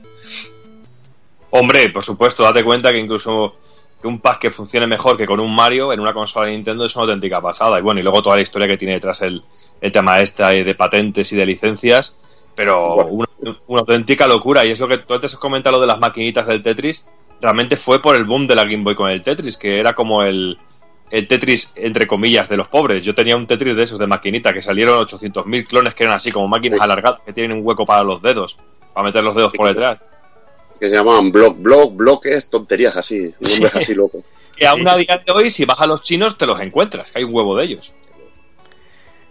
Hombre, 1.51 1.89
por 1.89 2.03
supuesto, 2.03 2.43
date 2.43 2.63
cuenta 2.63 2.91
que 2.91 2.99
incluso 2.99 3.55
que 4.01 4.07
un 4.07 4.19
pack 4.19 4.39
que 4.39 4.51
funcione 4.51 4.87
mejor 4.87 5.17
que 5.17 5.25
con 5.25 5.39
un 5.39 5.53
Mario 5.53 5.91
en 5.91 5.99
una 5.99 6.13
consola 6.13 6.45
de 6.45 6.53
Nintendo 6.53 6.85
es 6.85 6.95
una 6.95 7.03
auténtica 7.03 7.41
pasada. 7.41 7.79
Y 7.79 7.81
bueno, 7.81 7.99
y 7.99 8.03
luego 8.03 8.21
toda 8.21 8.35
la 8.35 8.41
historia 8.41 8.67
que 8.67 8.77
tiene 8.77 8.93
detrás 8.93 9.21
el, 9.21 9.43
el 9.81 9.91
tema 9.91 10.21
este 10.21 10.63
de 10.63 10.75
patentes 10.75 11.31
y 11.33 11.35
de 11.35 11.45
licencias, 11.45 12.15
pero 12.59 12.93
bueno. 12.93 13.25
una, 13.39 13.57
una, 13.67 13.79
auténtica 13.79 14.27
locura. 14.27 14.65
Y 14.65 14.71
es 14.71 14.79
lo 14.81 14.89
que 14.89 14.97
tú 14.97 15.13
antes 15.13 15.33
comenta 15.37 15.71
lo 15.71 15.79
de 15.79 15.87
las 15.87 15.97
maquinitas 15.97 16.45
del 16.45 16.61
Tetris, 16.61 17.07
realmente 17.39 17.77
fue 17.77 18.01
por 18.01 18.17
el 18.17 18.25
boom 18.25 18.47
de 18.47 18.55
la 18.55 18.65
Game 18.65 18.83
Boy 18.83 18.95
con 18.95 19.09
el 19.09 19.23
Tetris, 19.23 19.55
que 19.55 19.79
era 19.79 19.95
como 19.95 20.23
el, 20.23 20.57
el 21.09 21.25
Tetris, 21.29 21.71
entre 21.77 22.05
comillas, 22.05 22.49
de 22.49 22.57
los 22.57 22.67
pobres. 22.67 23.05
Yo 23.05 23.15
tenía 23.15 23.37
un 23.37 23.47
Tetris 23.47 23.77
de 23.77 23.83
esos 23.83 23.97
de 23.97 24.07
maquinita, 24.07 24.51
que 24.51 24.61
salieron 24.61 24.99
800.000 24.99 25.67
clones 25.67 25.93
que 25.93 26.03
eran 26.03 26.17
así 26.17 26.33
como 26.33 26.49
máquinas 26.49 26.79
sí. 26.79 26.83
alargadas, 26.83 27.21
que 27.25 27.31
tienen 27.31 27.55
un 27.55 27.65
hueco 27.65 27.85
para 27.85 28.03
los 28.03 28.21
dedos, 28.21 28.57
para 28.93 29.05
meter 29.05 29.23
los 29.23 29.37
dedos 29.37 29.53
por 29.53 29.69
detrás. 29.69 29.99
Que 30.81 30.89
se 30.89 30.95
llamaban 30.95 31.31
block, 31.31 31.61
block, 31.61 31.95
bloques, 31.95 32.49
tonterías 32.49 32.97
así, 32.97 33.33
nombres 33.39 33.73
así 33.73 33.93
locos. 33.93 34.21
que 34.57 34.67
aún 34.67 34.85
a 34.85 34.97
día 34.97 35.23
de 35.25 35.31
hoy, 35.31 35.49
si 35.49 35.63
vas 35.63 35.79
a 35.79 35.87
los 35.87 36.01
chinos, 36.01 36.37
te 36.37 36.45
los 36.45 36.59
encuentras, 36.59 37.09
que 37.09 37.19
hay 37.19 37.23
un 37.23 37.33
huevo 37.33 37.55
de 37.55 37.63
ellos. 37.63 37.93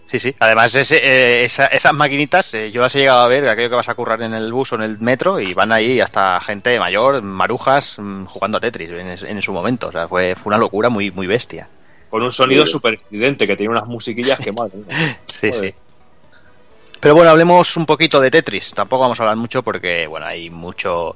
Sí, 0.09 0.19
sí. 0.19 0.35
Además, 0.39 0.73
ese, 0.73 0.97
eh, 0.97 1.43
esa, 1.45 1.67
esas 1.67 1.93
maquinitas, 1.93 2.51
eh, 2.55 2.71
yo 2.71 2.81
las 2.81 2.95
he 2.95 2.99
llegado 2.99 3.19
a 3.19 3.27
ver, 3.27 3.47
aquello 3.47 3.69
que 3.69 3.75
vas 3.75 3.89
a 3.89 3.93
currar 3.93 4.19
en 4.23 4.33
el 4.33 4.51
bus 4.51 4.73
o 4.73 4.75
en 4.75 4.81
el 4.81 4.99
metro, 4.99 5.39
y 5.39 5.53
van 5.53 5.71
ahí 5.71 6.01
hasta 6.01 6.39
gente 6.41 6.79
mayor, 6.79 7.21
marujas, 7.21 7.95
mm, 7.99 8.25
jugando 8.25 8.57
a 8.57 8.61
Tetris 8.61 8.89
en, 8.89 9.07
en, 9.07 9.41
su 9.43 9.53
momento. 9.53 9.89
O 9.89 9.91
sea, 9.91 10.07
fue, 10.07 10.35
fue 10.35 10.49
una 10.49 10.57
locura 10.57 10.89
muy, 10.89 11.11
muy 11.11 11.27
bestia. 11.27 11.67
Con 12.09 12.23
un 12.23 12.31
sonido 12.31 12.65
sí. 12.65 12.71
súper 12.71 12.95
estridente, 12.95 13.45
que 13.45 13.55
tiene 13.55 13.71
unas 13.71 13.85
musiquillas 13.85 14.39
que 14.39 14.51
madre. 14.51 14.79
sí, 15.27 15.51
Joder. 15.51 15.71
sí. 15.71 15.75
Pero 16.99 17.13
bueno, 17.13 17.29
hablemos 17.29 17.77
un 17.77 17.85
poquito 17.85 18.19
de 18.19 18.31
Tetris. 18.31 18.71
Tampoco 18.73 19.03
vamos 19.03 19.19
a 19.19 19.23
hablar 19.23 19.37
mucho 19.37 19.61
porque, 19.61 20.07
bueno, 20.07 20.25
hay 20.25 20.49
mucho, 20.49 21.15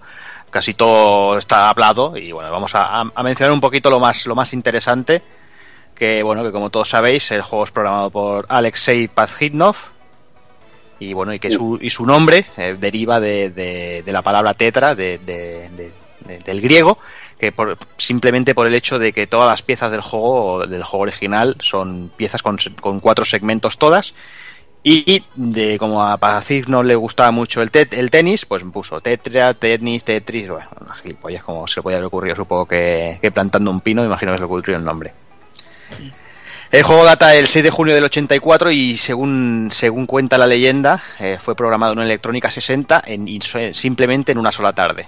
casi 0.52 0.76
todo 0.76 1.39
está 1.39 1.70
hablado 1.70 2.16
y 2.16 2.32
bueno, 2.32 2.52
vamos 2.52 2.76
a, 2.76 3.02
a 3.02 3.24
mencionar 3.24 3.54
un 3.54 3.60
poquito 3.60 3.89
lo 3.89 4.00
más, 4.00 4.28
lo 4.28 4.36
más 4.36 4.54
interesante 4.54 5.24
que 6.04 6.22
bueno, 6.22 6.43
que 6.43 6.51
como 6.51 6.70
todos 6.70 6.89
sabéis, 6.89 7.32
el 7.32 7.43
juego 7.43 7.64
es 7.64 7.72
programado 7.72 8.10
por 8.10 8.45
Alexei 8.49 9.08
Pazhitnov 9.08 9.78
y 10.99 11.14
bueno, 11.14 11.34
y 11.34 11.39
que 11.39 11.49
su, 11.49 11.80
y 11.82 11.89
su 11.91 12.06
nombre 12.06 12.45
eh, 12.58 12.76
deriva 12.78 13.22
de, 13.22 13.49
de, 13.51 14.12
la 14.12 14.22
palabra 14.22 14.54
tetra 14.54 14.95
de, 14.95 15.18
del 15.20 16.62
griego, 16.62 16.97
que 17.39 17.54
por, 17.54 17.78
simplemente 17.95 18.54
por 18.54 18.68
el 18.68 18.76
hecho 18.76 18.99
de 18.99 19.14
que 19.14 19.28
todas 19.28 19.47
las 19.47 19.62
piezas 19.62 19.91
del 19.91 20.01
juego, 20.01 20.68
del 20.68 20.84
juego 20.84 21.04
original, 21.04 21.56
son 21.62 22.12
piezas 22.18 22.41
con, 22.41 22.58
con 22.82 22.99
cuatro 22.99 23.24
segmentos 23.24 23.78
todas, 23.78 24.14
y 24.84 25.24
de 25.36 25.80
como 25.80 26.04
a 26.04 26.18
Pazhitnov 26.18 26.84
le 26.84 26.95
gustaba 26.95 27.32
mucho 27.32 27.62
el, 27.62 27.72
te, 27.72 27.88
el 27.97 28.12
tenis, 28.12 28.45
pues 28.45 28.62
puso 28.74 28.99
tetra, 28.99 29.54
tenis, 29.54 30.04
tetris, 30.04 30.49
bueno, 30.49 30.68
unas 30.82 30.99
gilipollas 30.99 31.45
como 31.45 31.66
se 31.66 31.80
le 31.80 31.84
podía 31.84 31.97
haber 31.99 32.08
ocurrido, 32.08 32.36
supongo 32.36 32.66
que, 32.66 33.20
que 33.22 33.32
plantando 33.32 33.72
un 33.72 33.80
pino, 33.80 34.04
imagino 34.04 34.34
que 34.34 34.39
se 34.39 34.41
le 34.41 34.45
ocurrió 34.47 34.76
el 34.76 34.84
nombre. 34.84 35.22
El 36.74 36.82
juego 36.82 37.06
data 37.06 37.36
el 37.36 37.46
6 37.46 37.66
de 37.66 37.70
junio 37.70 37.94
del 37.94 38.06
84 38.06 38.72
y 38.72 38.98
según, 38.98 39.70
según 39.72 40.08
cuenta 40.08 40.39
la 40.39 40.48
leyenda, 40.48 41.04
eh, 41.20 41.38
fue 41.39 41.56
programado 41.56 41.94
en 41.94 42.00
electrónica 42.00 42.50
60 42.50 43.04
en, 43.06 43.28
simplemente 43.76 44.32
en 44.32 44.39
una 44.39 44.52
sola 44.52 44.74
tarde. 44.74 45.08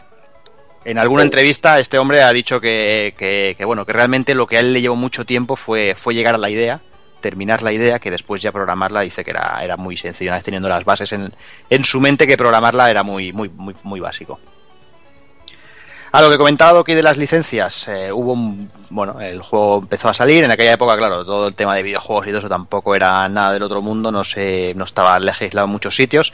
En 0.84 1.00
alguna 1.00 1.24
entrevista 1.24 1.80
este 1.80 1.98
hombre 1.98 2.22
ha 2.22 2.32
dicho 2.32 2.62
que, 2.62 3.16
que, 3.18 3.56
que, 3.58 3.66
bueno, 3.66 3.84
que 3.84 3.94
realmente 3.94 4.36
lo 4.36 4.46
que 4.46 4.58
a 4.58 4.60
él 4.60 4.74
le 4.74 4.82
llevó 4.82 4.96
mucho 4.96 5.26
tiempo 5.26 5.56
fue, 5.56 5.96
fue 5.98 6.14
llegar 6.14 6.36
a 6.36 6.38
la 6.38 6.52
idea, 6.52 6.82
terminar 7.20 7.64
la 7.64 7.74
idea, 7.74 7.98
que 7.98 8.12
después 8.12 8.44
ya 8.44 8.52
programarla 8.52 9.02
dice 9.02 9.24
que 9.24 9.32
era, 9.32 9.60
era 9.64 9.76
muy 9.76 9.98
sencillo, 9.98 10.30
una 10.30 10.38
vez 10.38 10.46
teniendo 10.46 10.70
las 10.70 10.86
bases 10.86 11.12
en, 11.14 11.34
en 11.72 11.84
su 11.84 12.00
mente 12.00 12.28
que 12.28 12.38
programarla 12.38 12.92
era 12.92 13.02
muy, 13.02 13.34
muy, 13.34 13.50
muy, 13.50 13.74
muy 13.82 14.00
básico. 14.00 14.40
A 16.16 16.22
lo 16.22 16.30
que 16.30 16.38
comentaba 16.38 16.80
aquí 16.80 16.94
de 16.94 17.04
las 17.04 17.18
licencias, 17.18 17.90
eh, 17.90 18.10
hubo 18.10 18.32
un, 18.32 18.72
bueno, 18.90 19.20
el 19.20 19.42
juego 19.42 19.80
empezó 19.80 20.08
a 20.08 20.14
salir, 20.14 20.46
en 20.46 20.52
aquella 20.52 20.72
época, 20.72 20.96
claro, 20.96 21.26
todo 21.26 21.50
el 21.50 21.56
tema 21.56 21.76
de 21.76 21.84
videojuegos 21.84 22.26
y 22.26 22.30
todo 22.30 22.40
eso 22.40 22.48
tampoco 22.48 22.96
era 22.96 23.28
nada 23.28 23.52
del 23.52 23.64
otro 23.64 23.82
mundo, 23.82 24.14
no 24.14 24.24
se, 24.24 24.74
no 24.76 24.86
estaba 24.86 25.20
legislado 25.20 25.66
en 25.66 25.74
muchos 25.74 25.94
sitios, 25.94 26.32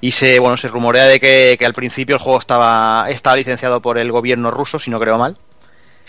y 0.00 0.12
se, 0.12 0.38
bueno, 0.38 0.56
se 0.56 0.68
rumorea 0.68 1.04
de 1.04 1.20
que, 1.20 1.56
que 1.58 1.66
al 1.66 1.74
principio 1.74 2.16
el 2.16 2.22
juego 2.22 2.38
estaba, 2.38 3.08
estaba 3.10 3.36
licenciado 3.36 3.82
por 3.82 3.98
el 3.98 4.10
gobierno 4.10 4.50
ruso, 4.50 4.78
si 4.78 4.90
no 4.90 4.98
creo 4.98 5.18
mal. 5.18 5.36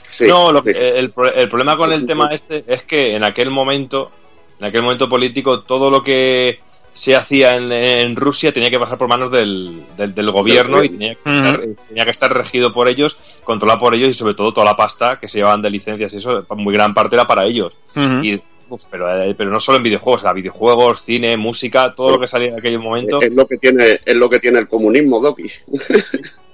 Sí, 0.09 0.30
no, 0.30 0.53
lo, 0.53 0.64
sí. 0.64 0.70
el, 0.74 1.14
el, 1.36 1.49
problema 1.49 1.76
con 1.76 1.91
el 1.91 2.05
tema 2.05 2.30
este 2.32 2.64
es 2.66 2.84
que 2.84 3.14
en 3.18 3.26
aquel 3.26 3.49
momento, 3.49 4.09
en 4.57 4.68
aquel 4.68 4.84
momento 4.84 5.09
político, 5.09 5.64
todo 5.64 5.89
lo 5.89 6.01
que 6.01 6.62
se 6.94 7.16
hacía 7.16 7.56
en, 7.56 7.72
en, 7.72 8.16
Rusia 8.16 8.52
tenía 8.52 8.70
que 8.70 8.80
pasar 8.80 8.98
por 8.98 9.08
manos 9.08 9.32
del, 9.32 9.84
del, 9.98 10.14
del 10.14 10.32
gobierno 10.32 10.84
y 10.84 10.89
tenía 10.89 11.16
que, 11.16 11.30
estar, 11.30 11.60
uh 11.60 11.64
-huh. 11.64 11.78
tenía 11.88 12.06
que, 12.06 12.12
estar, 12.12 12.34
regido 12.34 12.74
por 12.74 12.88
ellos, 12.89 13.18
controlado 13.44 13.80
por 13.80 13.96
ellos 13.96 14.10
y 14.10 14.14
sobre 14.14 14.34
todo 14.34 14.54
toda 14.54 14.66
la 14.66 14.76
pasta 14.76 15.20
que 15.20 15.28
se 15.28 15.38
llevaban 15.38 15.62
de 15.62 15.70
licencias 15.70 16.14
y 16.14 16.18
eso, 16.18 16.46
muy 16.50 16.74
gran 16.74 16.94
parte 16.94 17.16
era 17.16 17.26
para 17.26 17.46
ellos. 17.46 17.78
Uh 17.96 18.00
-huh. 18.00 18.26
Y 18.26 18.42
uf, 18.72 18.86
pero, 18.89 19.24
eh, 19.24 19.36
pero 19.38 19.50
no 19.50 19.60
solo 19.60 19.78
en 19.78 19.84
videojuegos, 19.84 20.24
era 20.24 20.34
videojuegos, 20.34 21.04
cine, 21.04 21.38
música, 21.38 21.94
todo 21.96 22.12
lo 22.12 22.20
que 22.20 22.28
salía 22.28 22.50
en 22.50 22.60
aquel 22.60 22.80
momento. 22.80 23.22
Es 23.22 23.34
lo 23.34 23.46
que 23.46 23.58
tiene, 23.58 24.00
es 24.06 24.16
lo 24.16 24.30
que 24.30 24.39
tiene 24.39 24.60
el 24.60 24.68
comunismo, 24.68 25.20
Doki. 25.20 25.50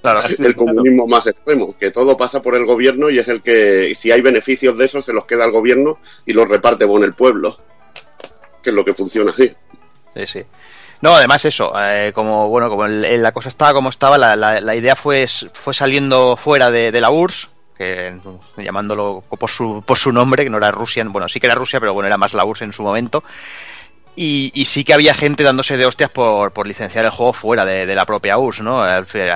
Claro, 0.02 0.22
el 0.40 0.56
comunismo 0.56 1.06
claro. 1.06 1.08
más 1.08 1.28
extremo, 1.28 1.76
que 1.78 1.92
todo 1.92 2.18
pasa 2.18 2.42
por 2.42 2.56
el 2.56 2.66
gobierno 2.66 3.10
y 3.10 3.20
es 3.20 3.28
el 3.28 3.42
que, 3.42 3.94
si 3.96 4.12
hay 4.12 4.22
beneficios 4.22 4.78
de 4.78 4.86
eso, 4.86 5.02
se 5.02 5.14
los 5.14 5.26
queda 5.26 5.44
al 5.44 5.52
gobierno 5.52 6.00
y 6.26 6.34
los 6.34 6.48
reparte 6.48 6.88
con 6.88 7.04
el 7.04 7.14
pueblo. 7.14 7.56
Que 8.62 8.72
es 8.72 8.76
lo 8.76 8.84
que 8.84 8.94
funciona 8.94 9.32
así. 9.32 9.50
Sí, 10.18 10.26
sí. 10.26 10.46
No, 11.02 11.16
además 11.16 11.46
eso, 11.46 11.74
eh, 11.78 12.12
como 12.14 12.50
bueno, 12.50 12.70
como 12.70 12.86
el, 12.86 13.22
la 13.22 13.32
cosa 13.32 13.50
estaba 13.50 13.74
como 13.74 13.90
estaba, 13.90 14.18
la, 14.18 14.36
la, 14.36 14.60
la, 14.60 14.76
idea 14.76 14.96
fue, 14.96 15.28
fue 15.28 15.74
saliendo 15.74 16.36
fuera 16.36 16.72
de, 16.72 16.92
de 16.92 17.02
la 17.02 17.12
URSS, 17.12 17.50
que 17.78 18.18
llamándolo 18.58 19.24
por 19.30 19.50
su, 19.50 19.84
por 19.86 19.98
su 20.00 20.12
nombre, 20.12 20.44
que 20.44 20.50
no 20.50 20.58
era 20.58 20.72
Rusia, 20.72 21.04
bueno, 21.08 21.30
sí 21.30 21.40
que 21.40 21.46
era 21.46 21.56
Rusia, 21.56 21.80
pero 21.80 21.94
bueno, 21.94 22.08
era 22.08 22.18
más 22.18 22.34
la 22.34 22.46
URSS 22.46 22.64
en 22.64 22.74
su 22.74 22.82
momento. 22.82 23.24
Y, 24.16 24.52
y, 24.56 24.66
sí 24.66 24.84
que 24.84 24.96
había 24.96 25.14
gente 25.14 25.44
dándose 25.44 25.78
de 25.78 25.86
hostias 25.86 26.10
por, 26.10 26.52
por 26.52 26.66
licenciar 26.66 27.06
el 27.06 27.12
juego 27.12 27.34
fuera 27.34 27.64
de, 27.64 27.86
de, 27.86 27.94
la 27.94 28.04
propia 28.08 28.40
URSS, 28.40 28.62
¿no? 28.62 28.84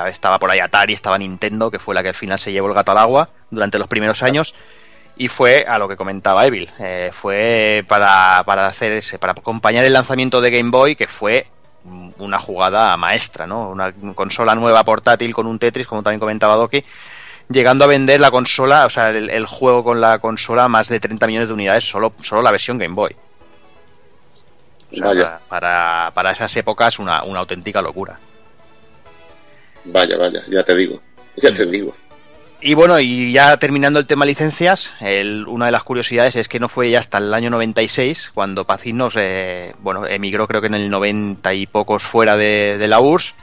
Estaba 0.08 0.40
por 0.40 0.50
ahí 0.50 0.58
Atari, 0.58 0.94
estaba 0.94 1.20
Nintendo, 1.20 1.70
que 1.70 1.78
fue 1.78 1.94
la 1.94 2.02
que 2.02 2.10
al 2.10 2.16
final 2.16 2.40
se 2.40 2.52
llevó 2.52 2.68
el 2.68 2.74
gato 2.74 2.92
al 2.92 2.98
agua 2.98 3.30
durante 3.52 3.78
los 3.78 3.88
primeros 3.88 4.24
años 4.24 4.56
y 5.16 5.28
fue 5.28 5.66
a 5.68 5.78
lo 5.78 5.88
que 5.88 5.98
comentaba 5.98 6.46
Evil, 6.46 6.70
eh, 6.80 7.12
fue 7.14 7.84
para, 7.88 8.44
para 8.46 8.68
hacer 8.68 8.94
ese, 8.94 9.20
para 9.20 9.34
acompañar 9.34 9.86
el 9.86 9.94
lanzamiento 9.94 10.42
de 10.42 10.52
Game 10.52 10.72
Boy, 10.72 10.96
que 10.96 11.08
fue 11.08 11.48
una 12.18 12.40
jugada 12.40 12.96
maestra, 12.98 13.48
¿no? 13.48 13.70
Una 13.70 13.92
consola 14.14 14.56
nueva 14.56 14.84
portátil 14.84 15.34
con 15.34 15.48
un 15.48 15.58
Tetris, 15.58 15.88
como 15.88 16.04
también 16.04 16.20
comentaba 16.20 16.56
Doki, 16.56 16.84
llegando 17.50 17.86
a 17.86 17.88
vender 17.88 18.20
la 18.20 18.32
consola, 18.32 18.86
o 18.86 18.90
sea, 18.90 19.08
el, 19.08 19.30
el, 19.30 19.46
juego 19.46 19.84
con 19.84 20.00
la 20.00 20.20
consola 20.20 20.68
más 20.68 20.90
de 20.90 21.00
30 21.00 21.28
millones 21.28 21.50
de 21.50 21.54
unidades, 21.54 21.84
solo, 21.84 22.14
solo 22.22 22.42
la 22.42 22.52
versión 22.52 22.78
Game 22.78 22.94
Boy. 22.94 23.16
O 24.92 24.96
sea, 24.96 25.08
vaya. 25.08 25.40
Para, 25.48 26.12
para 26.14 26.32
esas 26.32 26.56
épocas 26.58 27.00
una, 27.00 27.24
una 27.24 27.40
auténtica 27.40 27.82
locura. 27.82 28.20
Vaya, 29.86 30.18
vaya, 30.18 30.42
ya 30.50 30.64
te 30.64 30.76
digo, 30.76 31.02
ya 31.38 31.54
te 31.54 31.66
digo. 31.66 31.96
Y 32.64 32.76
bueno, 32.76 33.00
y 33.00 33.32
ya 33.32 33.58
terminando 33.58 34.00
el 34.00 34.06
tema 34.06 34.24
licencias, 34.24 34.92
una 35.48 35.66
de 35.66 35.72
las 35.72 35.84
curiosidades 35.84 36.36
es 36.36 36.48
que 36.48 36.60
no 36.60 36.70
fue 36.70 36.92
ya 36.92 37.00
hasta 37.00 37.18
el 37.18 37.34
año 37.34 37.50
96 37.50 38.30
cuando 38.36 38.66
Pacinos, 38.66 39.16
eh, 39.18 39.74
bueno, 39.80 40.06
emigró 40.06 40.48
creo 40.48 40.62
que 40.62 40.68
en 40.68 40.76
el 40.76 40.90
90 40.90 41.54
y 41.56 41.66
pocos 41.66 42.04
fuera 42.04 42.38
de, 42.38 42.78
la 42.88 43.00
URSS 43.00 43.34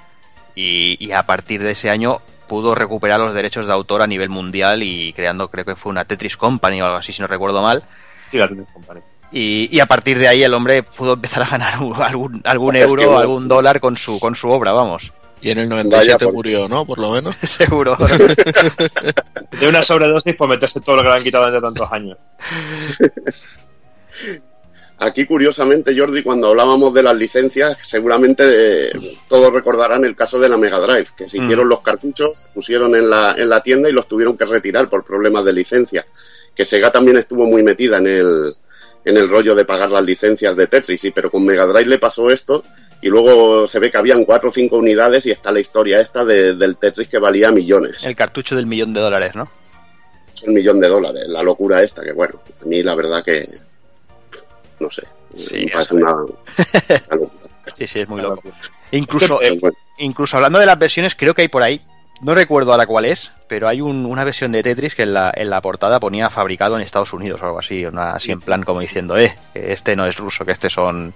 y, 0.55 1.11
a 1.11 1.25
partir 1.25 1.62
de 1.64 1.73
ese 1.73 1.91
año 1.91 2.21
pudo 2.47 2.77
recuperar 2.77 3.19
los 3.19 3.35
derechos 3.35 3.66
de 3.66 3.73
autor 3.73 4.03
a 4.03 4.07
nivel 4.07 4.29
mundial 4.29 4.85
y 4.85 5.12
creando, 5.12 5.49
creo 5.49 5.64
que 5.64 5.75
fue 5.75 5.91
una 5.91 6.05
Tetris 6.05 6.37
Company 6.37 6.81
o 6.81 6.87
algo 6.87 6.99
así, 6.99 7.12
si 7.12 7.21
no 7.21 7.27
recuerdo 7.27 7.61
mal. 7.61 7.83
Sí, 8.31 8.39
la 8.39 8.47
Tetris 8.47 8.69
Company. 8.73 9.01
Y, 9.33 9.81
a 9.81 9.87
partir 9.87 10.19
de 10.19 10.29
ahí 10.29 10.45
el 10.45 10.55
hombre 10.55 10.85
pudo 10.85 11.14
empezar 11.14 11.43
a 11.43 11.47
ganar 11.47 11.75
algún, 12.03 12.41
algún 12.45 12.77
euro, 12.77 13.19
algún 13.19 13.49
dólar 13.49 13.81
con 13.81 13.97
su, 13.97 14.21
con 14.21 14.37
su 14.37 14.49
obra, 14.49 14.71
vamos. 14.71 15.12
Y 15.41 15.51
en 15.51 15.59
el 15.59 15.68
97 15.68 16.32
murió, 16.32 16.68
¿no? 16.68 16.84
Por 16.84 16.99
lo 16.99 17.12
menos. 17.12 17.36
Seguro. 17.59 17.97
de 19.61 19.68
una 19.68 19.82
sobredosis 19.82 20.36
por 20.36 20.49
meterse 20.49 20.80
todo 20.80 20.97
lo 20.97 21.03
que 21.03 21.09
le 21.09 21.14
han 21.14 21.22
quitado 21.22 21.47
desde 21.47 21.61
tantos 21.61 21.93
años. 21.93 22.18
Aquí, 25.01 25.26
curiosamente, 25.26 25.97
Jordi, 25.97 26.24
cuando 26.24 26.49
hablábamos 26.49 26.93
de 26.93 27.05
las 27.05 27.16
licencias, 27.16 27.78
seguramente 27.86 28.89
eh, 28.89 28.93
todos 29.28 29.53
recordarán 29.53 30.05
el 30.05 30.16
caso 30.16 30.41
de 30.41 30.49
la 30.49 30.57
Mega 30.57 30.80
Drive, 30.80 31.11
que 31.16 31.28
se 31.28 31.39
mm. 31.39 31.45
hicieron 31.45 31.68
los 31.68 31.82
cartuchos, 31.82 32.47
pusieron 32.53 32.97
en 32.97 33.09
la, 33.09 33.36
en 33.39 33.49
la 33.49 33.61
tienda 33.61 33.89
y 33.89 33.93
los 33.93 34.09
tuvieron 34.09 34.36
que 34.36 34.45
retirar 34.45 34.89
por 34.89 35.05
problemas 35.05 35.45
de 35.45 35.53
licencia. 35.53 36.05
Que 36.53 36.64
Sega 36.64 36.91
también 36.91 37.16
estuvo 37.16 37.45
muy 37.45 37.62
metida 37.62 37.99
en 37.99 38.09
el, 38.09 38.57
en 39.05 39.16
el 39.16 39.28
rollo 39.28 39.55
de 39.55 39.64
pagar 39.64 39.93
las 39.93 40.03
licencias 40.03 40.57
de 40.57 40.66
Tetris, 40.66 41.05
y, 41.05 41.12
pero 41.12 41.30
con 41.30 41.47
Mega 41.47 41.64
Drive 41.64 41.89
le 41.89 41.99
pasó 41.99 42.28
esto 42.28 42.64
y 43.01 43.09
luego 43.09 43.67
se 43.67 43.79
ve 43.79 43.91
que 43.91 43.99
habían 43.99 44.25
cuatro 44.25 44.49
o 44.49 44.53
cinco 44.53 44.79
unidades 44.79 45.27
y 45.27 45.31
está 45.31 45.53
la 45.53 45.61
historia 45.61 46.01
esta 46.01 46.25
del 46.25 46.77
Tetris 46.77 47.09
que 47.09 47.19
valía 47.19 47.51
millones. 47.53 48.05
El 48.05 48.17
cartucho 48.17 48.57
del 48.57 48.67
millón 48.67 48.93
de 48.93 49.01
dólares, 49.01 49.35
¿no? 49.35 49.49
El 50.45 50.55
millón 50.55 50.81
de 50.81 50.89
dólares, 50.89 51.25
la 51.27 51.43
locura 51.43 51.83
esta, 51.83 52.03
que 52.03 52.13
bueno, 52.13 52.41
a 52.61 52.65
mí 52.65 52.83
la 52.83 52.95
verdad 52.95 53.25
que 53.25 53.49
no 54.81 54.91
sé, 54.91 55.03
sí, 55.35 55.65
me 55.67 55.73
parece 55.73 55.97
una, 55.97 56.13
locura. 56.13 56.41
Sí, 57.77 57.87
sí, 57.87 58.01
es 58.01 58.09
muy 58.09 58.23
loco. 58.23 58.43
Incluso, 58.93 59.41
incluso 59.99 60.37
hablando 60.37 60.59
de 60.59 60.65
las 60.65 60.79
versiones, 60.79 61.15
creo 61.15 61.35
que 61.35 61.43
hay 61.43 61.49
por 61.49 61.63
ahí, 61.63 61.83
no 62.23 62.35
recuerdo 62.35 62.73
ahora 62.73 62.87
cuál 62.87 63.05
es, 63.05 63.31
pero 63.47 63.69
hay 63.69 63.81
una 63.81 64.25
versión 64.25 64.53
de 64.53 64.63
Tetris 64.63 64.95
que 64.95 65.03
en 65.03 65.15
la, 65.15 65.31
en 65.35 65.51
la 65.51 65.61
portada 65.61 66.01
ponía 66.01 66.31
fabricado 66.31 66.77
en 66.77 66.83
Estados 66.83 67.13
Unidos 67.13 67.41
o 67.43 67.47
algo 67.47 67.59
así, 67.59 67.85
una, 67.85 68.13
así 68.13 68.33
en 68.33 68.41
plan 68.41 68.63
como 68.63 68.81
diciendo, 68.81 69.17
eh, 69.17 69.37
que 69.53 69.73
este 69.73 69.95
no 69.95 70.07
es 70.07 70.17
ruso, 70.17 70.45
que 70.45 70.53
este 70.53 70.71
son 70.71 71.13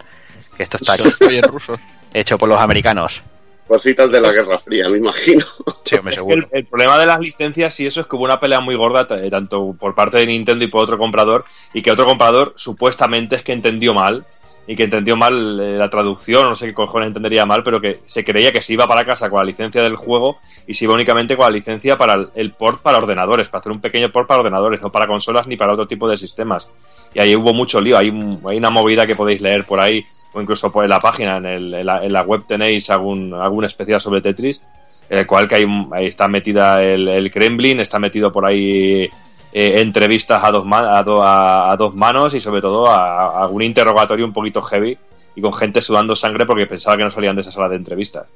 que 0.68 0.76
esto 0.76 0.78
está 0.80 1.30
en 1.30 1.42
ruso. 1.42 1.74
hecho 2.12 2.38
por 2.38 2.48
los 2.48 2.60
americanos. 2.60 3.22
Cositas 3.66 4.10
de 4.10 4.20
la 4.20 4.32
Guerra 4.32 4.58
Fría, 4.58 4.88
me 4.88 4.98
imagino. 4.98 5.44
Sí, 5.84 5.96
me 6.02 6.12
seguro. 6.12 6.46
El, 6.52 6.66
problema 6.66 6.98
de 6.98 7.06
las 7.06 7.20
licencias 7.20 7.78
y 7.80 7.86
eso 7.86 8.00
es 8.00 8.06
que 8.06 8.16
hubo 8.16 8.24
una 8.24 8.40
pelea 8.40 8.60
muy 8.60 8.74
gorda, 8.74 9.06
tanto 9.06 9.74
por 9.78 9.94
parte 9.94 10.18
de 10.18 10.26
Nintendo 10.26 10.64
y 10.64 10.68
por 10.68 10.82
otro 10.82 10.98
comprador, 10.98 11.44
y 11.72 11.82
que 11.82 11.90
otro 11.90 12.04
comprador 12.06 12.54
supuestamente 12.56 13.36
es 13.36 13.42
que 13.42 13.52
entendió 13.52 13.94
mal, 13.94 14.24
y 14.66 14.76
que 14.76 14.84
entendió 14.84 15.16
mal 15.16 15.60
eh, 15.60 15.76
la 15.76 15.90
traducción, 15.90 16.48
no 16.48 16.54
sé 16.54 16.66
qué 16.66 16.74
cojones 16.74 17.08
entendería 17.08 17.44
mal, 17.46 17.62
pero 17.64 17.80
que 17.80 18.00
se 18.04 18.24
creía 18.24 18.52
que 18.52 18.62
se 18.62 18.72
iba 18.72 18.86
para 18.86 19.04
casa 19.04 19.28
con 19.28 19.40
la 19.40 19.44
licencia 19.44 19.82
del 19.82 19.96
juego 19.96 20.38
y 20.66 20.74
se 20.74 20.84
iba 20.84 20.94
únicamente 20.94 21.36
con 21.36 21.44
la 21.44 21.50
licencia 21.50 21.98
para 21.98 22.28
el, 22.34 22.52
port 22.52 22.80
para 22.80 22.98
ordenadores, 22.98 23.48
para 23.48 23.60
hacer 23.60 23.72
un 23.72 23.80
pequeño 23.80 24.12
port 24.12 24.28
para 24.28 24.40
ordenadores, 24.40 24.80
no 24.80 24.92
para 24.92 25.06
consolas 25.06 25.46
ni 25.46 25.56
para 25.56 25.72
otro 25.72 25.88
tipo 25.88 26.08
de 26.08 26.16
sistemas. 26.16 26.70
Y 27.12 27.20
ahí 27.20 27.34
hubo 27.34 27.52
mucho 27.52 27.80
lío, 27.80 27.98
hay, 27.98 28.08
hay 28.46 28.56
una 28.56 28.70
movida 28.70 29.06
que 29.06 29.16
podéis 29.16 29.40
leer 29.40 29.64
por 29.64 29.80
ahí 29.80 30.06
o 30.33 30.41
incluso 30.41 30.72
por 30.72 30.89
la 30.89 31.01
página, 31.01 31.37
en, 31.37 31.47
el, 31.47 31.74
en, 31.74 32.12
la, 32.12 32.22
web 32.22 32.45
tenéis 32.47 32.91
algún, 32.91 33.35
algún 33.35 33.64
especial 33.64 34.01
sobre 34.01 34.20
Tetris, 34.20 34.62
en 35.11 35.18
el 35.18 35.26
cual 35.26 35.47
que 35.47 35.57
hay, 35.57 35.66
ahí 35.93 36.07
está 36.07 36.28
metida 36.28 36.83
el, 36.83 37.30
Kremlin, 37.30 37.80
está 37.80 37.99
metido 37.99 38.33
por 38.33 38.47
ahí 38.47 39.11
eh, 39.53 39.80
entrevistas 39.80 40.43
a 40.43 40.51
dos, 40.51 40.64
a, 40.72 41.70
a, 41.70 41.76
dos 41.76 41.95
manos 41.95 42.35
y 42.35 42.41
sobre 42.41 42.61
todo 42.61 42.87
a, 42.87 43.43
algún 43.43 43.62
interrogatorio 43.62 44.24
un 44.24 44.33
poquito 44.33 44.62
heavy 44.62 44.97
y 45.35 45.41
con 45.41 45.53
gente 45.53 45.83
sudando 45.83 46.16
sangre 46.16 46.47
porque 46.47 46.66
pensaba 46.66 46.97
que 46.97 47.05
no 47.05 47.11
salían 47.11 47.37
de 47.37 47.43
esa 47.43 47.51
sala 47.51 47.68
de 47.68 47.76
entrevistas. 47.76 48.26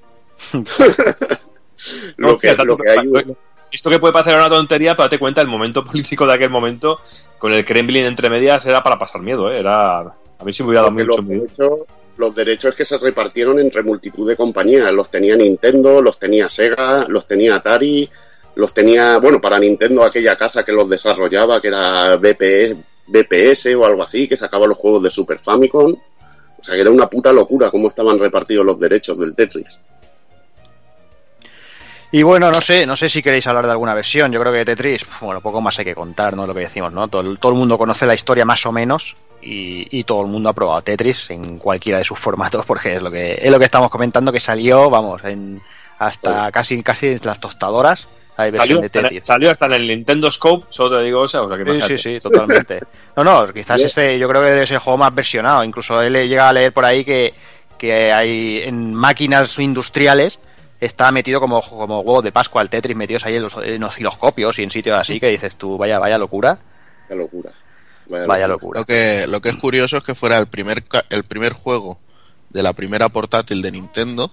lo 2.17 2.39
que, 2.39 2.55
lo 2.55 2.77
que 2.77 2.91
hay... 2.91 3.11
Esto 3.73 3.91
que 3.91 3.99
puede 3.99 4.13
parecer 4.13 4.37
una 4.37 4.49
tontería, 4.49 4.95
pero 4.95 5.07
date 5.07 5.19
cuenta, 5.19 5.41
el 5.41 5.49
momento 5.49 5.85
político 5.85 6.27
de 6.27 6.35
aquel 6.35 6.51
momento, 6.51 7.01
con 7.39 7.53
el 7.53 7.65
Kremlin 7.65 8.07
entre 8.07 8.31
medias, 8.31 8.65
era 8.67 8.83
para 8.83 8.99
pasar 8.99 9.23
miedo, 9.23 9.51
¿eh? 9.51 9.59
era 9.59 10.15
a 10.39 10.45
mí 10.45 10.53
sí 10.53 10.63
me 10.63 10.71
hubiera 10.71 10.83
dado 10.83 10.93
mucho 10.93 11.07
los 11.07 11.27
derechos, 11.29 11.71
los 12.17 12.35
derechos 12.35 12.75
que 12.75 12.85
se 12.85 12.99
repartieron 12.99 13.59
entre 13.59 13.83
multitud 13.83 14.29
de 14.29 14.37
compañías. 14.37 14.93
Los 14.93 15.11
tenía 15.11 15.37
Nintendo, 15.37 16.03
los 16.03 16.19
tenía 16.19 16.51
Sega, 16.51 17.07
los 17.09 17.27
tenía 17.27 17.57
Atari, 17.57 18.09
los 18.55 18.73
tenía, 18.73 19.19
bueno, 19.19 19.41
para 19.41 19.59
Nintendo 19.59 20.05
aquella 20.05 20.37
casa 20.37 20.65
que 20.65 20.73
los 20.73 20.89
desarrollaba, 20.89 21.61
que 21.61 21.69
era 21.69 22.17
BPS, 22.17 22.77
BPS 23.07 23.75
o 23.77 23.85
algo 23.85 24.03
así, 24.03 24.29
que 24.29 24.37
sacaba 24.37 24.67
los 24.67 24.77
juegos 24.77 25.03
de 25.03 25.11
Super 25.11 25.39
Famicom. 25.39 25.93
O 26.59 26.65
sea, 26.65 26.75
que 26.75 26.81
era 26.81 26.91
una 26.91 27.09
puta 27.09 27.33
locura 27.33 27.71
cómo 27.71 27.89
estaban 27.89 28.19
repartidos 28.19 28.65
los 28.65 28.81
derechos 28.81 29.19
del 29.19 29.35
Tetris. 29.35 29.79
Y 32.17 32.23
bueno, 32.23 32.51
no 32.51 32.63
sé, 32.63 32.87
no 32.87 32.97
sé 32.97 33.11
si 33.11 33.23
queréis 33.23 33.47
hablar 33.47 33.67
de 33.67 33.73
alguna 33.73 33.93
versión. 33.93 34.33
Yo 34.33 34.41
creo 34.41 34.51
que 34.51 34.65
Tetris, 34.65 35.05
bueno, 35.21 35.43
poco 35.43 35.61
más 35.61 35.79
hay 35.79 35.85
que 35.85 35.95
contar, 35.95 36.35
¿no? 36.35 36.47
Lo 36.47 36.55
que 36.55 36.61
decimos, 36.61 36.91
¿no? 36.91 37.09
Todo, 37.09 37.37
todo 37.37 37.53
el 37.53 37.59
mundo 37.59 37.77
conoce 37.77 38.07
la 38.07 38.15
historia 38.15 38.47
más 38.47 38.65
o 38.65 38.73
menos 38.73 39.17
y, 39.43 40.03
todo 40.05 40.23
el 40.23 40.29
mundo 40.29 40.49
ha 40.49 40.55
probado 40.55 40.81
Tetris 40.81 41.29
en 41.29 41.59
cualquiera 41.59 41.99
de 41.99 42.05
sus 42.05 42.19
formatos 42.27 42.65
porque 42.65 42.97
es 42.97 43.03
lo 43.03 43.11
que 43.11 43.35
es 43.35 43.51
lo 43.51 43.59
que 43.59 43.67
estamos 43.67 43.91
comentando 43.91 44.33
que 44.33 44.41
salió, 44.41 44.89
vamos, 44.89 45.23
en 45.25 45.61
hasta 45.99 46.51
casi 46.53 46.83
casi 46.83 47.09
en 47.09 47.21
las 47.23 47.39
tostadoras. 47.39 48.09
Hay 48.39 48.51
salió, 48.51 48.81
de 48.81 48.89
Tetris. 48.89 49.27
salió 49.27 49.51
hasta 49.51 49.67
en 49.67 49.73
el 49.75 49.87
Nintendo 49.87 50.33
Scope, 50.33 50.69
solo 50.71 50.97
te 50.97 51.05
digo 51.05 51.21
o 51.21 51.29
sea, 51.29 51.43
que 51.47 51.83
Sí, 51.83 51.99
sí, 51.99 51.99
sí, 51.99 52.19
totalmente. 52.19 52.81
No, 53.17 53.25
no, 53.25 53.53
quizás 53.53 53.83
este, 53.83 54.19
yo 54.19 54.27
creo 54.27 54.41
que 54.41 54.63
es 54.63 54.71
el 54.71 54.79
juego 54.79 54.97
más 54.97 55.15
versionado. 55.15 55.63
Incluso 55.63 56.01
él 56.01 56.15
llega 56.27 56.49
a 56.49 56.53
leer 56.55 56.73
por 56.73 56.87
ahí 56.87 57.05
que, 57.05 57.35
que 57.77 58.11
hay 58.11 58.63
en 58.65 58.95
máquinas 58.95 59.59
industriales 59.59 60.39
está 60.81 61.11
metido 61.13 61.41
como, 61.41 61.63
como 61.63 62.01
huevo 62.01 62.23
de 62.23 62.33
Pascua 62.33 62.63
el 62.63 62.71
Tetris 62.71 62.97
metidos 62.97 63.25
ahí 63.25 63.37
en 63.37 63.43
los, 63.43 63.55
en 63.63 63.83
osciloscopios 63.83 64.59
y 64.59 64.63
en 64.63 64.71
sitios 64.71 64.99
así 64.99 65.21
que 65.21 65.29
dices 65.29 65.57
tú, 65.57 65.79
vaya, 65.79 65.99
vaya 65.99 66.19
locura. 66.19 66.59
Qué 67.09 67.15
locura. 67.15 67.53
Vaya, 68.09 68.47
locura. 68.47 68.81
Lo 68.81 68.87
que, 68.87 69.27
lo 69.29 69.41
que 69.41 69.49
es 69.49 69.57
curioso 69.57 69.97
es 69.97 70.05
que 70.05 70.15
fuera 70.15 70.39
el 70.39 70.47
primer, 70.47 70.85
el 71.11 71.25
primer 71.25 71.53
juego 71.53 71.99
de 72.51 72.63
la 72.63 72.73
primera 72.73 73.09
portátil 73.09 73.63
de 73.63 73.73
Nintendo 73.73 74.31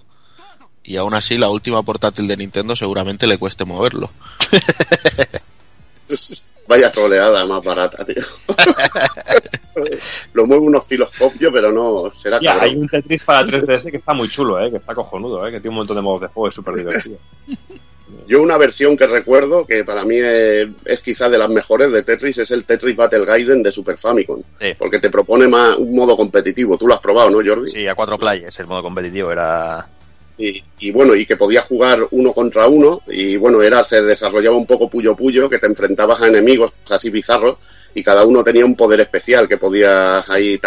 y 0.84 0.96
aún 0.96 1.14
así 1.14 1.38
la 1.38 1.48
última 1.48 1.82
portátil 1.82 2.28
de 2.28 2.36
Nintendo 2.36 2.76
seguramente 2.76 3.26
le 3.26 3.38
cueste 3.38 3.64
moverlo. 3.64 4.10
Vaya 6.66 6.90
troleada 6.90 7.44
más 7.44 7.62
barata, 7.62 8.04
tío. 8.04 8.22
Lo 10.32 10.46
mueve 10.46 10.64
un 10.64 10.76
osciloscopio, 10.76 11.52
pero 11.52 11.70
no 11.70 12.10
será 12.14 12.40
ya, 12.40 12.58
Hay 12.60 12.74
un 12.74 12.88
Tetris 12.88 13.22
para 13.22 13.46
3DS 13.46 13.90
que 13.90 13.98
está 13.98 14.14
muy 14.14 14.28
chulo, 14.28 14.64
¿eh? 14.64 14.70
que 14.70 14.78
está 14.78 14.94
cojonudo, 14.94 15.46
¿eh? 15.46 15.50
que 15.50 15.60
tiene 15.60 15.70
un 15.70 15.76
montón 15.76 15.96
de 15.96 16.02
modos 16.02 16.22
de 16.22 16.28
juego, 16.28 16.48
es 16.48 16.54
súper 16.54 16.76
divertido. 16.76 17.18
Yo 18.26 18.42
una 18.42 18.56
versión 18.56 18.96
que 18.96 19.06
recuerdo, 19.06 19.66
que 19.66 19.84
para 19.84 20.04
mí 20.04 20.16
es, 20.16 21.00
quizás 21.00 21.30
de 21.30 21.38
las 21.38 21.50
mejores 21.50 21.92
de 21.92 22.02
Tetris, 22.02 22.38
es 22.38 22.50
el 22.50 22.64
Tetris 22.64 22.96
Battle 22.96 23.24
Gaiden 23.24 23.62
de 23.62 23.72
Super 23.72 23.98
Famicom. 23.98 24.42
Porque 24.78 24.98
te 24.98 25.10
propone 25.10 25.46
más 25.46 25.76
un 25.76 25.94
modo 25.94 26.16
competitivo. 26.16 26.78
Tú 26.78 26.86
lo 26.86 26.94
has 26.94 27.00
probado, 27.00 27.30
¿no, 27.30 27.38
Jordi? 27.44 27.70
Sí, 27.70 27.86
a 27.86 27.94
cuatro 27.94 28.18
players 28.18 28.58
el 28.60 28.66
modo 28.66 28.82
competitivo 28.82 29.30
era... 29.30 29.86
Y, 30.36 30.90
bueno, 30.90 31.14
y 31.14 31.26
que 31.26 31.36
podías 31.36 31.64
jugar 31.64 32.06
uno 32.10 32.32
contra 32.32 32.66
uno, 32.66 33.02
y 33.06 33.36
bueno, 33.36 33.62
era 33.62 33.84
se 33.84 34.02
desarrollaba 34.02 34.56
un 34.56 34.66
poco 34.66 34.90
puyo 34.90 35.14
puyo, 35.14 35.48
que 35.48 35.58
te 35.58 35.66
enfrentabas 35.66 36.20
a 36.20 36.28
enemigos 36.28 36.72
así 36.90 37.10
bizarros, 37.10 37.58
y 37.94 38.02
cada 38.02 38.24
uno 38.24 38.42
tenía 38.42 38.64
un 38.64 38.74
poder 38.74 39.00
especial 39.00 39.48
que 39.48 39.58
podías 39.58 40.28
ahí 40.28 40.60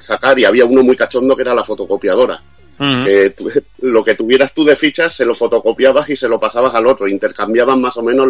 sacar, 0.00 0.38
y 0.38 0.44
había 0.46 0.64
uno 0.64 0.82
muy 0.82 0.96
cachondo 0.96 1.36
que 1.36 1.42
era 1.42 1.54
la 1.54 1.64
fotocopiadora 1.64 2.40
lo 3.80 4.04
que 4.04 4.14
tuvieras 4.14 4.54
tú 4.54 4.64
de 4.64 4.76
fichas 4.76 5.12
se 5.12 5.24
lo 5.24 5.34
fotocopiabas 5.34 6.08
y 6.10 6.16
se 6.16 6.28
lo 6.28 6.38
pasabas 6.38 6.74
al 6.74 6.86
otro, 6.86 7.08
intercambiaban 7.08 7.80
más 7.80 7.96
o 7.96 8.02
menos 8.02 8.28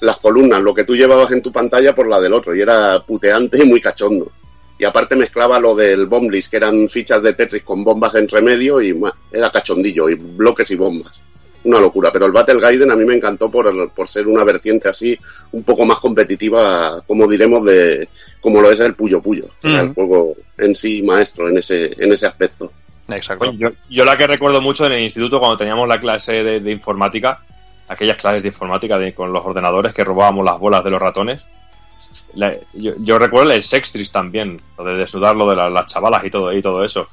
las 0.00 0.16
columnas, 0.18 0.62
lo 0.62 0.74
que 0.74 0.84
tú 0.84 0.94
llevabas 0.94 1.30
en 1.32 1.42
tu 1.42 1.52
pantalla 1.52 1.94
por 1.94 2.08
la 2.08 2.20
del 2.20 2.32
otro, 2.32 2.54
y 2.54 2.60
era 2.60 3.00
puteante 3.00 3.58
y 3.62 3.68
muy 3.68 3.80
cachondo. 3.80 4.30
Y 4.78 4.84
aparte 4.84 5.16
mezclaba 5.16 5.58
lo 5.58 5.74
del 5.74 6.06
Bomblis, 6.06 6.48
que 6.48 6.58
eran 6.58 6.88
fichas 6.88 7.22
de 7.22 7.32
Tetris 7.32 7.62
con 7.62 7.82
bombas 7.82 8.14
entre 8.16 8.42
medio, 8.42 8.80
y 8.82 8.94
era 9.32 9.50
cachondillo, 9.50 10.08
y 10.08 10.14
bloques 10.14 10.70
y 10.70 10.76
bombas. 10.76 11.12
Una 11.64 11.80
locura, 11.80 12.12
pero 12.12 12.26
el 12.26 12.32
Battle 12.32 12.60
Gaiden 12.60 12.90
a 12.90 12.96
mí 12.96 13.04
me 13.04 13.14
encantó 13.14 13.50
por, 13.50 13.90
por 13.90 14.06
ser 14.06 14.28
una 14.28 14.44
vertiente 14.44 14.88
así, 14.88 15.18
un 15.52 15.64
poco 15.64 15.84
más 15.84 15.98
competitiva, 15.98 17.02
como 17.06 17.26
diremos, 17.26 17.64
de 17.64 18.08
como 18.40 18.60
lo 18.60 18.70
es 18.70 18.78
el 18.80 18.94
Puyo 18.94 19.20
Puyo, 19.20 19.46
el 19.62 19.88
juego 19.88 20.36
en 20.58 20.74
sí 20.76 21.02
maestro 21.02 21.48
en 21.48 21.58
ese, 21.58 21.90
en 21.98 22.12
ese 22.12 22.26
aspecto. 22.26 22.70
Exacto. 23.08 23.52
yo, 23.88 24.04
la 24.04 24.16
que 24.16 24.26
recuerdo 24.26 24.60
mucho 24.60 24.86
en 24.86 24.92
el 24.92 25.00
instituto 25.00 25.38
cuando 25.38 25.56
teníamos 25.56 25.88
la 25.88 26.00
clase 26.00 26.42
de, 26.42 26.70
informática, 26.70 27.40
aquellas 27.88 28.16
clases 28.16 28.42
de 28.42 28.48
informática 28.48 28.98
con 29.12 29.32
los 29.32 29.44
ordenadores 29.44 29.94
que 29.94 30.04
robábamos 30.04 30.44
las 30.44 30.58
bolas 30.58 30.82
de 30.84 30.90
los 30.90 31.00
ratones. 31.00 31.46
Yo, 32.74 33.18
recuerdo 33.18 33.52
el 33.52 33.62
Sextris 33.62 34.10
también, 34.10 34.60
lo 34.76 34.84
de 34.84 34.96
desnudarlo 34.96 35.48
de 35.48 35.56
las 35.56 35.86
chavalas 35.86 36.24
y 36.24 36.30
todo, 36.30 36.52
y 36.52 36.62
todo 36.62 36.84
eso. 36.84 37.08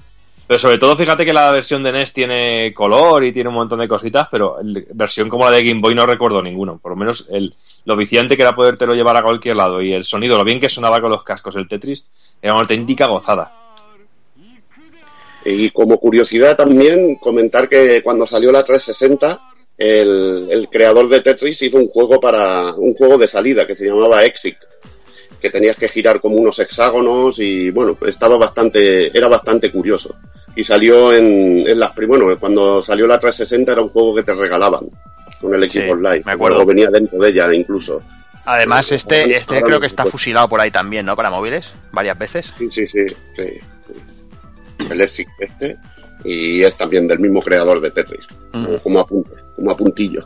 Pero 0.45 0.59
sobre 0.59 0.77
todo, 0.77 0.97
fíjate 0.97 1.25
que 1.25 1.31
la 1.31 1.51
versión 1.51 1.81
de 1.83 1.93
NES 1.93 2.11
tiene 2.11 2.73
color 2.75 3.23
y 3.23 3.31
tiene 3.31 3.49
un 3.49 3.55
montón 3.55 3.79
de 3.79 3.87
cositas, 3.87 4.27
pero 4.29 4.57
versión 4.93 5.29
como 5.29 5.45
la 5.45 5.51
de 5.51 5.63
Game 5.63 5.79
Boy 5.79 5.95
no 5.95 6.05
recuerdo 6.05 6.41
ninguno. 6.41 6.79
Por 6.79 6.91
lo 6.91 6.95
menos 6.97 7.27
el, 7.31 7.55
lo 7.85 7.95
viciante 7.95 8.35
que 8.35 8.43
era 8.43 8.53
podértelo 8.53 8.93
llevar 8.93 9.15
a 9.15 9.23
cualquier 9.23 9.55
lado 9.55 9.81
y 9.81 9.93
el 9.93 10.03
sonido, 10.03 10.37
lo 10.37 10.43
bien 10.43 10.59
que 10.59 10.67
sonaba 10.67 10.99
con 10.99 11.11
los 11.11 11.23
cascos, 11.23 11.55
el 11.55 11.67
Tetris, 11.67 12.05
era 12.41 12.53
una 12.53 12.63
auténtica 12.63 13.07
gozada. 13.07 13.53
Y 15.45 15.69
como 15.71 15.97
curiosidad 15.97 16.57
también 16.57 17.15
comentar 17.15 17.69
que 17.69 18.01
cuando 18.03 18.25
salió 18.25 18.51
la 18.51 18.63
360, 18.63 19.41
el, 19.77 20.49
el 20.51 20.69
creador 20.69 21.07
de 21.07 21.21
Tetris 21.21 21.61
hizo 21.61 21.77
un 21.77 21.87
juego 21.87 22.19
para 22.19 22.73
un 22.75 22.93
juego 22.93 23.17
de 23.17 23.27
salida 23.27 23.65
que 23.65 23.75
se 23.75 23.87
llamaba 23.87 24.25
Exit 24.25 24.57
que 25.43 25.49
tenías 25.49 25.75
que 25.75 25.89
girar 25.89 26.21
como 26.21 26.37
unos 26.37 26.57
hexágonos 26.59 27.37
y 27.39 27.69
bueno, 27.69 27.97
estaba 28.07 28.37
bastante, 28.37 29.15
era 29.15 29.27
bastante 29.27 29.69
curioso. 29.73 30.15
Y 30.55 30.63
salió 30.63 31.13
en, 31.13 31.67
en 31.67 31.77
las 31.77 31.93
bueno, 32.07 32.39
cuando 32.39 32.81
salió 32.81 33.05
la 33.07 33.19
360 33.19 33.73
era 33.73 33.81
un 33.81 33.89
juego 33.89 34.15
que 34.15 34.23
te 34.23 34.33
regalaban 34.33 34.85
con 35.41 35.53
el 35.53 35.61
equipo 35.65 35.91
online. 35.91 36.21
Me 36.25 36.31
acuerdo. 36.31 36.65
venía 36.65 36.89
dentro 36.89 37.19
de 37.19 37.29
ella 37.29 37.53
incluso. 37.53 38.01
Además, 38.45 38.89
este, 38.93 39.35
este 39.35 39.61
creo 39.61 39.81
que 39.81 39.87
está 39.87 40.05
fusilado 40.05 40.47
por 40.47 40.61
ahí 40.61 40.71
también, 40.71 41.05
¿no? 41.05 41.13
Para 41.17 41.29
móviles, 41.29 41.69
varias 41.91 42.17
veces. 42.17 42.53
Sí, 42.57 42.71
sí, 42.71 42.87
sí. 42.87 43.05
El 44.89 45.01
ESIC 45.01 45.27
este. 45.39 45.77
Y 46.23 46.63
es 46.63 46.77
también 46.77 47.05
del 47.05 47.19
mismo 47.19 47.41
creador 47.41 47.81
de 47.81 47.91
Tetris. 47.91 48.27
Como 48.81 49.01
apunte, 49.01 49.35
como 49.57 49.71
apuntillo. 49.71 50.25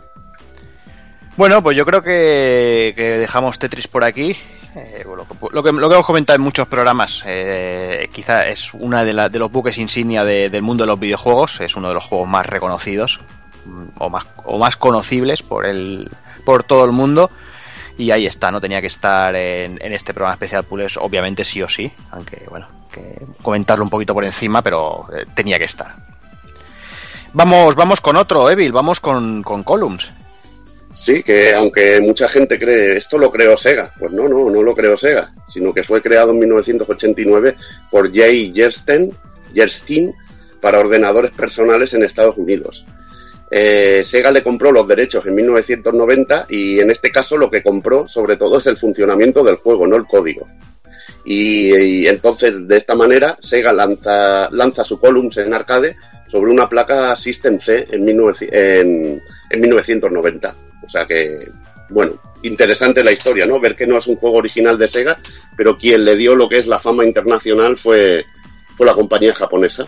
Bueno, 1.38 1.63
pues 1.63 1.76
yo 1.76 1.88
creo 1.88 2.03
que, 2.03 2.93
que 2.95 3.18
dejamos 3.18 3.57
Tetris 3.57 3.88
por 3.88 4.03
aquí 4.03 4.38
eh, 4.78 5.03
lo, 5.05 5.25
que, 5.63 5.71
lo, 5.71 5.89
que, 5.89 5.95
hemos 5.95 6.05
comentado 6.05 6.36
en 6.36 6.43
muchos 6.43 6.67
programas, 6.67 7.23
eh, 7.25 8.09
quizá 8.13 8.47
es 8.47 8.73
una 8.75 9.03
de, 9.03 9.30
de, 9.30 9.39
los 9.39 9.51
buques 9.51 9.78
insignia 9.80 10.23
del 10.23 10.61
mundo 10.61 10.84
de 10.84 10.88
los 10.88 10.99
videojuegos, 10.99 11.59
es 11.61 11.75
uno 11.75 11.88
de 11.88 11.95
los 11.95 12.05
juegos 12.05 12.28
más 12.28 12.45
reconocidos 12.45 13.19
mm, 13.65 13.86
o 13.97 14.09
más, 14.09 14.25
o 14.45 14.59
más 14.59 14.78
conocibles 14.78 15.41
por, 15.41 15.65
el, 15.65 16.11
por 16.45 16.63
todo 16.63 16.86
el 16.86 16.91
mundo. 16.91 17.32
Y 17.97 18.11
ahí 18.11 18.28
está, 18.28 18.51
no 18.51 18.61
tenía 18.61 18.80
que 18.80 18.88
estar 18.88 19.36
en, 19.36 19.80
este 19.82 20.13
programa 20.13 20.36
especial 20.36 20.63
Pules, 20.63 20.97
obviamente 20.97 21.43
sí 21.43 21.63
o 21.63 21.69
sí, 21.69 21.91
aunque 22.11 22.45
bueno, 22.47 22.67
que 22.91 23.25
comentarlo 23.41 23.84
un 23.84 23.89
poquito 23.89 24.13
por 24.13 24.25
encima, 24.25 24.61
pero 24.61 25.07
eh, 25.11 25.25
tenía 25.34 25.57
que 25.57 25.63
estar. 25.63 25.95
Vamos, 27.34 27.73
vamos 27.73 27.99
con 27.99 28.15
otro, 28.15 28.47
Evil, 28.51 28.71
vamos 28.71 28.99
con, 28.99 29.41
con 29.41 29.63
Columns. 29.63 30.11
Sí, 30.97 31.21
que 31.21 31.53
aunque 31.53 32.01
mucha 32.01 32.27
gente 32.27 32.57
cree, 32.57 32.97
esto 32.97 33.19
lo 33.19 33.31
creó 33.31 33.55
Sega, 33.55 33.91
pues 33.99 34.11
no, 34.11 34.27
no, 34.27 34.49
no 34.49 34.63
lo 34.63 34.75
creó 34.75 34.97
Sega, 34.97 35.31
sino 35.47 35.71
que 35.71 35.83
fue 35.83 36.01
creado 36.01 36.31
en 36.31 36.39
1989 36.39 37.55
por 37.91 38.11
Jay 38.11 38.51
Gersten, 38.53 39.15
Gerstein 39.53 40.11
para 40.59 40.79
ordenadores 40.79 41.31
personales 41.33 41.93
en 41.93 42.01
Estados 42.01 42.35
Unidos. 42.37 42.87
Eh, 43.51 44.01
Sega 44.03 44.31
le 44.31 44.41
compró 44.41 44.71
los 44.71 44.87
derechos 44.87 45.23
en 45.27 45.35
1990 45.35 46.47
y 46.49 46.79
en 46.79 46.89
este 46.89 47.11
caso 47.11 47.37
lo 47.37 47.51
que 47.51 47.61
compró 47.61 48.07
sobre 48.07 48.35
todo 48.35 48.57
es 48.57 48.65
el 48.65 48.75
funcionamiento 48.75 49.43
del 49.43 49.57
juego, 49.57 49.85
no 49.85 49.97
el 49.97 50.07
código. 50.07 50.47
Y, 51.23 52.07
entonces 52.07 52.67
de 52.67 52.75
esta 52.75 52.95
manera 52.95 53.37
Sega 53.39 53.71
lanza, 53.71 54.49
lanza 54.49 54.83
su 54.83 54.99
Columns 54.99 55.37
en 55.37 55.53
arcade 55.53 55.95
sobre 56.25 56.49
una 56.49 56.67
placa 56.67 57.15
System 57.15 57.59
C 57.59 57.87
en, 57.91 58.09
en, 58.09 59.21
en 59.51 59.61
1990. 59.61 60.55
O 60.88 60.89
sea 60.89 61.05
que, 61.05 61.47
bueno, 61.89 62.13
interesante 62.43 63.03
la 63.03 63.11
historia, 63.11 63.45
¿no? 63.45 63.59
Ver 63.59 63.75
que 63.75 63.85
no 63.85 63.97
es 63.97 64.07
un 64.07 64.15
juego 64.15 64.38
original 64.38 64.77
de 64.77 64.88
Sega, 64.88 65.17
pero 65.55 65.77
quien 65.77 66.05
le 66.05 66.15
dio 66.15 66.35
lo 66.35 66.49
que 66.49 66.57
es 66.57 66.67
la 66.67 66.79
fama 66.79 67.05
internacional 67.05 67.77
fue, 67.77 68.25
fue 68.75 68.85
la 68.85 68.93
compañía 68.93 69.33
japonesa. 69.33 69.85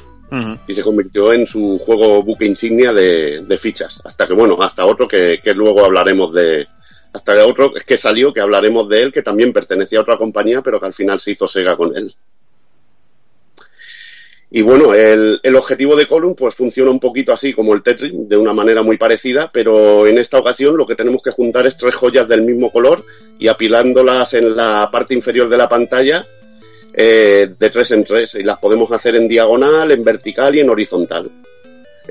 Y 0.68 0.76
se 0.76 0.84
convirtió 0.84 1.34
en 1.34 1.48
su 1.48 1.80
juego 1.80 2.22
buque 2.22 2.46
insignia 2.46 2.94
de, 2.94 3.58
fichas. 3.60 4.00
Hasta 4.06 4.28
que, 4.28 4.34
bueno, 4.34 4.62
hasta 4.62 4.86
otro 4.86 5.08
que, 5.08 5.40
que 5.44 5.56
luego 5.56 5.84
hablaremos 5.84 6.32
de, 6.36 6.68
hasta 7.14 7.46
otro 7.46 7.74
que 7.74 7.98
salió, 7.98 8.32
que 8.32 8.42
hablaremos 8.42 8.88
de 8.88 9.02
él, 9.02 9.12
que 9.12 9.24
también 9.24 9.52
pertenecía 9.52 10.00
a 10.00 10.02
otra 10.04 10.18
compañía, 10.18 10.62
pero 10.62 10.80
que 10.80 10.86
al 10.86 10.94
final 10.94 11.20
se 11.20 11.32
hizo 11.32 11.48
Sega 11.48 11.76
con 11.76 11.96
él. 11.98 12.14
Y 14.52 14.64
bueno, 14.64 14.96
el, 14.96 15.40
objetivo 15.56 15.96
de 15.96 16.08
Column 16.08 16.34
pues 16.36 16.56
funciona 16.56 16.90
un 16.90 17.00
poquito 17.00 17.32
así 17.32 17.54
como 17.54 17.74
el 17.76 17.84
Tetris, 17.84 18.28
de 18.28 18.36
una 18.36 18.52
manera 18.52 18.82
muy 18.82 18.98
parecida, 18.98 19.50
pero 19.54 20.08
en 20.08 20.18
esta 20.18 20.40
ocasión 20.40 20.76
lo 20.76 20.88
que 20.88 20.96
tenemos 20.96 21.22
que 21.22 21.32
juntar 21.32 21.68
es 21.68 21.78
tres 21.78 21.94
joyas 21.94 22.28
del 22.28 22.42
mismo 22.42 22.72
color 22.72 23.06
y 23.38 23.48
apilándolas 23.48 24.34
en 24.34 24.56
la 24.56 24.90
parte 24.92 25.14
inferior 25.14 25.50
de 25.50 25.58
la 25.58 25.70
pantalla 25.70 26.26
eh, 26.96 27.54
de 27.60 27.70
tres 27.70 27.92
en 27.92 28.04
tres. 28.04 28.36
Y 28.36 28.44
las 28.44 28.58
podemos 28.58 28.92
hacer 28.92 29.16
en 29.16 29.28
diagonal, 29.28 29.92
en 29.92 30.04
vertical 30.04 30.56
y 30.56 30.62
en 30.62 30.70
horizontal. 30.72 31.30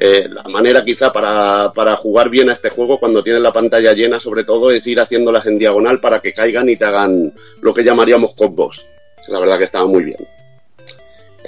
Eh, 0.01 0.29
la 0.31 0.45
manera 0.45 0.85
quizá 0.85 1.13
para, 1.13 1.73
para 1.75 1.97
jugar 1.97 2.31
bien 2.31 2.51
a 2.51 2.53
este 2.53 2.71
juego 2.71 3.01
cuando 3.01 3.25
tienes 3.25 3.43
la 3.43 3.53
pantalla 3.53 3.93
llena 3.95 4.21
sobre 4.21 4.45
todo 4.45 4.71
es 4.71 4.87
ir 4.87 5.01
haciéndolas 5.01 5.45
en 5.47 5.59
diagonal 5.59 5.99
para 5.99 6.21
que 6.21 6.33
caigan 6.33 6.69
y 6.69 6.77
te 6.77 6.85
hagan 6.85 7.35
lo 7.61 7.75
que 7.75 7.83
llamaríamos 7.83 8.33
combos. 8.37 8.85
La 9.27 9.41
verdad 9.41 9.59
que 9.59 9.65
estaba 9.65 9.87
muy 9.87 10.05
bien. 10.05 10.38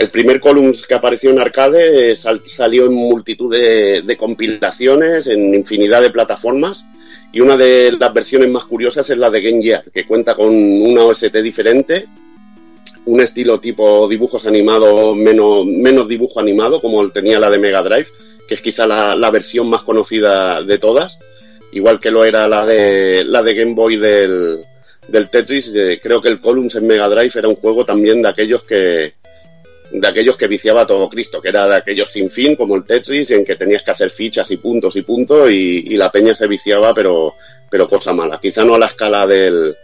El 0.01 0.11
primer 0.11 0.40
Columns 0.40 0.86
que 0.86 0.94
apareció 0.94 1.28
en 1.28 1.38
arcade 1.38 2.16
salió 2.16 2.86
en 2.86 2.94
multitud 2.94 3.55
de, 3.55 4.16
compilaciones, 4.18 5.26
en 5.26 5.55
infinidad 5.55 6.01
de 6.01 6.09
plataformas, 6.09 6.86
y 7.34 7.40
una 7.40 7.55
de 7.59 7.92
las 7.92 8.14
versiones 8.14 8.48
más 8.48 8.64
curiosas 8.64 9.11
es 9.11 9.18
la 9.18 9.28
de 9.28 9.42
Game 9.42 9.62
Gear, 9.62 9.84
que 9.92 10.07
cuenta 10.07 10.34
con 10.34 10.48
una 10.55 11.03
OST 11.03 11.36
diferente, 11.42 12.09
un 13.05 13.20
estilo 13.20 13.61
tipo 13.61 14.09
dibujos 14.09 14.46
animados, 14.46 15.14
menos, 15.18 16.09
dibujo 16.09 16.40
animado, 16.40 16.80
como 16.80 17.07
tenía 17.11 17.38
la 17.38 17.51
de 17.51 17.59
Mega 17.59 17.82
Drive, 17.82 18.07
que 18.48 18.55
es 18.55 18.62
quizá 18.62 18.86
la, 18.86 19.30
versión 19.30 19.68
más 19.68 19.82
conocida 19.82 20.62
de 20.62 20.78
todas, 20.78 21.18
igual 21.72 22.01
que 22.01 22.11
lo 22.11 22.24
era 22.24 22.48
la 22.48 22.64
de, 22.64 23.22
la 23.26 23.42
de 23.42 23.55
Game 23.55 23.74
Boy 23.74 23.98
del, 23.98 24.64
del 25.09 25.28
Tetris. 25.28 25.74
Eh, 25.76 26.01
creo 26.03 26.22
que 26.22 26.30
el 26.30 26.40
Columns 26.40 26.76
en 26.76 26.86
Mega 26.86 27.07
Drive 27.07 27.32
era 27.34 27.48
un 27.48 27.57
juego 27.57 27.84
también 27.84 28.22
de 28.22 28.28
aquellos 28.30 28.62
que, 28.62 29.20
de 29.93 30.09
aquellos 30.09 30.36
que 30.36 30.47
viciaba 30.47 30.86
todo 30.86 31.09
Cristo, 31.09 31.41
que 31.41 31.49
era 31.49 31.66
de 31.66 31.76
aquellos 31.76 32.11
sin 32.11 32.30
fin, 32.30 32.57
como 32.57 32.76
el 32.76 32.84
Tetris, 32.84 33.30
en 33.30 33.45
que 33.45 33.57
tenías 33.57 33.82
que 33.82 33.91
hacer 33.91 34.11
fichas 34.11 34.51
y 34.51 34.57
puntos 34.57 34.97
y 34.97 35.03
puntos, 35.03 35.51
y, 35.51 35.97
la 35.97 36.11
peña 36.11 36.34
se 36.34 36.47
viciaba, 36.47 36.95
pero, 36.95 37.34
pero 37.70 37.88
cosa 37.88 38.12
mala. 38.12 38.38
Quizá 38.41 38.64
no 38.64 38.74
a 38.74 38.78
la 38.78 38.86
escala 38.86 39.26
del, 39.26 39.74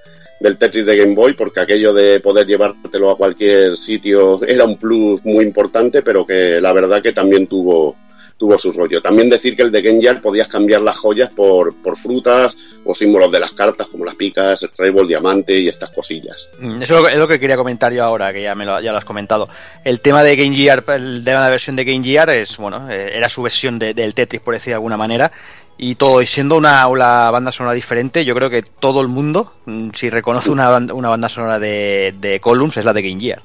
del 0.40 0.56
Tetris 0.56 0.86
de 0.86 0.96
Game 0.96 1.14
Boy, 1.14 1.34
porque 1.34 1.60
aquello 1.60 1.92
de 1.92 2.20
poder 2.20 2.46
llevártelo 2.46 3.10
a 3.10 3.16
cualquier 3.16 3.76
sitio 3.76 4.42
era 4.46 4.64
un 4.64 4.78
plus 4.78 5.24
muy 5.24 5.44
importante, 5.44 6.02
pero 6.02 6.26
que 6.26 6.60
la 6.60 6.72
verdad 6.72 7.02
que 7.02 7.12
también 7.12 7.46
tuvo, 7.46 7.96
tuvo 8.36 8.58
su 8.58 8.72
rollo. 8.72 9.00
También 9.00 9.30
decir 9.30 9.56
que 9.56 9.62
el 9.62 9.72
de 9.72 9.82
Genjar 9.82 10.20
podías 10.20 10.48
cambiar 10.48 10.80
las 10.80 10.96
joyas 10.96 11.32
por, 11.32 11.74
por 11.76 11.96
frutas 11.96 12.56
o 12.84 12.94
símbolos 12.94 13.32
de 13.32 13.40
las 13.40 13.52
cartas 13.52 13.86
como 13.88 14.04
las 14.04 14.14
picas, 14.14 14.62
el 14.62 14.70
trébol, 14.70 15.08
diamante 15.08 15.58
y 15.58 15.68
estas 15.68 15.90
cosillas. 15.90 16.48
Mm, 16.60 16.82
eso 16.82 17.08
es 17.08 17.18
lo 17.18 17.28
que 17.28 17.40
quería 17.40 17.56
comentar 17.56 17.92
yo 17.92 18.04
ahora, 18.04 18.32
que 18.32 18.42
ya 18.42 18.54
me 18.54 18.64
lo, 18.64 18.80
ya 18.80 18.92
lo 18.92 18.98
has 18.98 19.04
comentado. 19.04 19.48
El 19.84 20.00
tema 20.00 20.22
de 20.22 20.36
Game 20.36 20.56
el 20.56 21.24
tema 21.24 21.40
de 21.40 21.44
la 21.44 21.50
versión 21.50 21.76
de 21.76 21.84
Game 21.84 22.06
es, 22.40 22.56
bueno, 22.56 22.90
eh, 22.90 23.12
era 23.14 23.28
su 23.28 23.42
versión 23.42 23.78
del 23.78 24.14
Tetris, 24.14 24.40
por 24.40 24.54
decir 24.54 24.70
de 24.70 24.74
alguna 24.74 24.96
manera, 24.96 25.32
y 25.78 25.96
todo, 25.96 26.22
y 26.22 26.26
siendo 26.26 26.56
una, 26.56 26.86
banda 26.86 27.52
sonora 27.52 27.74
diferente, 27.74 28.24
yo 28.24 28.34
creo 28.34 28.48
que 28.48 28.62
todo 28.62 29.00
el 29.00 29.08
mundo, 29.08 29.54
mm, 29.66 29.90
si 29.94 30.08
reconoce 30.10 30.50
una, 30.50 30.76
una 30.76 31.08
banda 31.08 31.28
sonora 31.28 31.58
de, 31.58 32.14
de 32.18 32.40
Columns, 32.40 32.76
es 32.76 32.84
la 32.84 32.92
de 32.92 33.02
Game 33.02 33.20
Gear. 33.20 33.42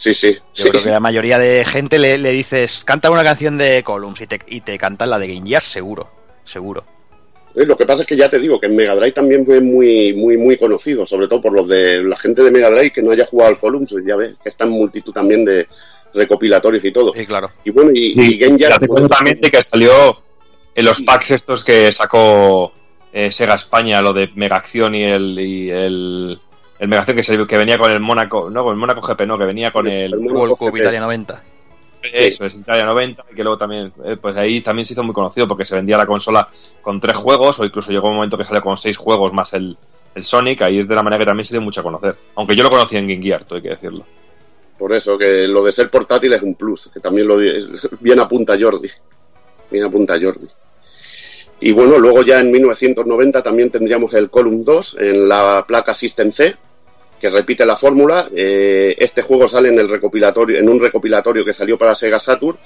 Sí, 0.00 0.14
sí. 0.14 0.34
Yo 0.54 0.70
creo 0.70 0.82
que 0.82 0.90
la 0.90 0.98
mayoría 0.98 1.38
de 1.38 1.62
gente 1.62 1.98
le, 1.98 2.16
dices, 2.32 2.82
canta 2.86 3.10
una 3.10 3.22
canción 3.22 3.58
de 3.58 3.82
Columns 3.82 4.22
y 4.22 4.26
te, 4.26 4.40
y 4.46 4.62
te 4.62 4.78
cantan 4.78 5.10
la 5.10 5.18
de 5.18 5.28
Game 5.28 5.46
Gear, 5.46 5.62
seguro, 5.62 6.08
seguro. 6.42 6.86
Eh, 7.54 7.66
lo 7.66 7.76
que 7.76 7.84
pasa 7.84 8.00
es 8.00 8.08
que 8.08 8.16
ya 8.16 8.30
te 8.30 8.38
digo 8.38 8.58
que 8.58 8.68
en 8.68 8.76
Mega 8.76 8.94
Drive 8.94 9.12
también 9.12 9.44
fue 9.44 9.60
muy, 9.60 10.14
muy, 10.14 10.38
muy 10.38 10.56
conocido, 10.56 11.04
sobre 11.04 11.28
todo 11.28 11.42
por 11.42 11.52
los 11.52 11.68
de 11.68 12.02
la 12.02 12.16
gente 12.16 12.42
de 12.42 12.50
Mega 12.50 12.70
Drive 12.70 12.92
que 12.92 13.02
no 13.02 13.10
haya 13.10 13.26
jugado 13.26 13.50
al 13.50 13.58
Columns, 13.58 13.94
ya 14.06 14.16
ves, 14.16 14.36
que 14.42 14.48
está 14.48 14.64
en 14.64 14.70
multitud 14.70 15.12
también 15.12 15.44
de 15.44 15.68
recopilatorios 16.14 16.82
y 16.82 16.92
todo. 16.92 17.12
Sí, 17.14 17.26
claro. 17.26 17.50
Y 17.64 17.70
bueno, 17.70 17.90
y, 17.92 18.38
Game 18.38 18.56
Gear. 18.56 18.78
te 18.78 18.86
pues, 18.86 19.06
también 19.06 19.38
de 19.38 19.50
que 19.50 19.60
salió 19.60 20.22
en 20.74 20.84
los 20.86 21.02
packs 21.02 21.32
estos 21.32 21.62
que 21.62 21.92
sacó 21.92 22.72
eh, 23.12 23.30
Sega 23.30 23.56
España, 23.56 24.00
lo 24.00 24.14
de 24.14 24.30
Mega 24.34 24.56
Acción 24.56 24.94
y 24.94 25.02
el, 25.02 25.38
y 25.38 25.68
el 25.68 26.40
el 26.80 26.88
Megacción 26.88 27.16
que, 27.16 27.46
que 27.46 27.58
venía 27.58 27.78
con 27.78 27.90
el 27.90 28.00
Mónaco, 28.00 28.48
no, 28.48 28.64
con 28.64 28.72
el 28.72 28.78
Mónaco 28.78 29.02
GP, 29.02 29.26
no, 29.26 29.38
que 29.38 29.44
venía 29.44 29.70
con 29.70 29.86
el, 29.86 30.16
World 30.16 30.56
Cup 30.56 30.76
Italia 30.76 31.00
90. 31.00 31.42
Eso, 32.02 32.46
es 32.46 32.54
Italia 32.54 32.86
90, 32.86 33.26
y 33.30 33.34
que 33.34 33.42
luego 33.42 33.58
también, 33.58 33.92
eh, 34.02 34.16
pues 34.16 34.34
ahí 34.38 34.62
también 34.62 34.86
se 34.86 34.94
hizo 34.94 35.02
muy 35.02 35.12
conocido 35.12 35.46
porque 35.46 35.66
se 35.66 35.74
vendía 35.74 35.98
la 35.98 36.06
consola 36.06 36.48
con 36.80 36.98
tres 36.98 37.18
juegos, 37.18 37.60
o 37.60 37.66
incluso 37.66 37.92
llegó 37.92 38.08
un 38.08 38.14
momento 38.14 38.38
que 38.38 38.46
salió 38.46 38.62
con 38.62 38.78
seis 38.78 38.96
juegos 38.96 39.34
más 39.34 39.52
el, 39.52 39.76
el 40.14 40.22
Sonic, 40.22 40.62
ahí 40.62 40.78
es 40.78 40.88
de 40.88 40.94
la 40.94 41.02
manera 41.02 41.18
que 41.18 41.26
también 41.26 41.44
se 41.44 41.52
dio 41.52 41.60
mucho 41.60 41.82
a 41.82 41.84
conocer. 41.84 42.16
Aunque 42.36 42.56
yo 42.56 42.62
lo 42.62 42.70
conocí 42.70 42.96
en 42.96 43.06
Game 43.06 43.22
Gear, 43.22 43.44
hay 43.50 43.60
que 43.60 43.68
decirlo. 43.68 44.06
Por 44.78 44.94
eso, 44.94 45.18
que 45.18 45.46
lo 45.46 45.62
de 45.62 45.72
ser 45.72 45.90
portátil 45.90 46.32
es 46.32 46.40
un 46.40 46.54
plus, 46.54 46.88
que 46.88 47.00
también 47.00 47.28
lo 47.28 47.36
bien 48.00 48.18
apunta 48.18 48.56
Jordi. 48.58 48.88
Bien 49.70 49.84
apunta 49.84 50.14
Jordi. 50.14 50.46
Y 51.60 51.72
bueno, 51.72 51.98
luego 51.98 52.22
ya 52.22 52.40
en 52.40 52.50
1990 52.50 53.42
también 53.42 53.70
tendríamos 53.70 54.14
el 54.14 54.30
Column 54.30 54.64
2 54.64 54.96
en 54.98 55.28
la 55.28 55.66
placa 55.68 55.92
System 55.92 56.32
C, 56.32 56.56
que 57.20 57.30
repite 57.30 57.66
la 57.66 57.76
fórmula. 57.76 58.28
Eh, 58.34 58.96
este 58.98 59.22
juego 59.22 59.46
sale 59.46 59.68
en 59.68 59.78
el 59.78 59.88
recopilatorio, 59.88 60.58
en 60.58 60.68
un 60.68 60.80
recopilatorio 60.80 61.44
que 61.44 61.52
salió 61.52 61.76
para 61.78 61.94
Sega 61.94 62.18
Saturn. 62.18 62.58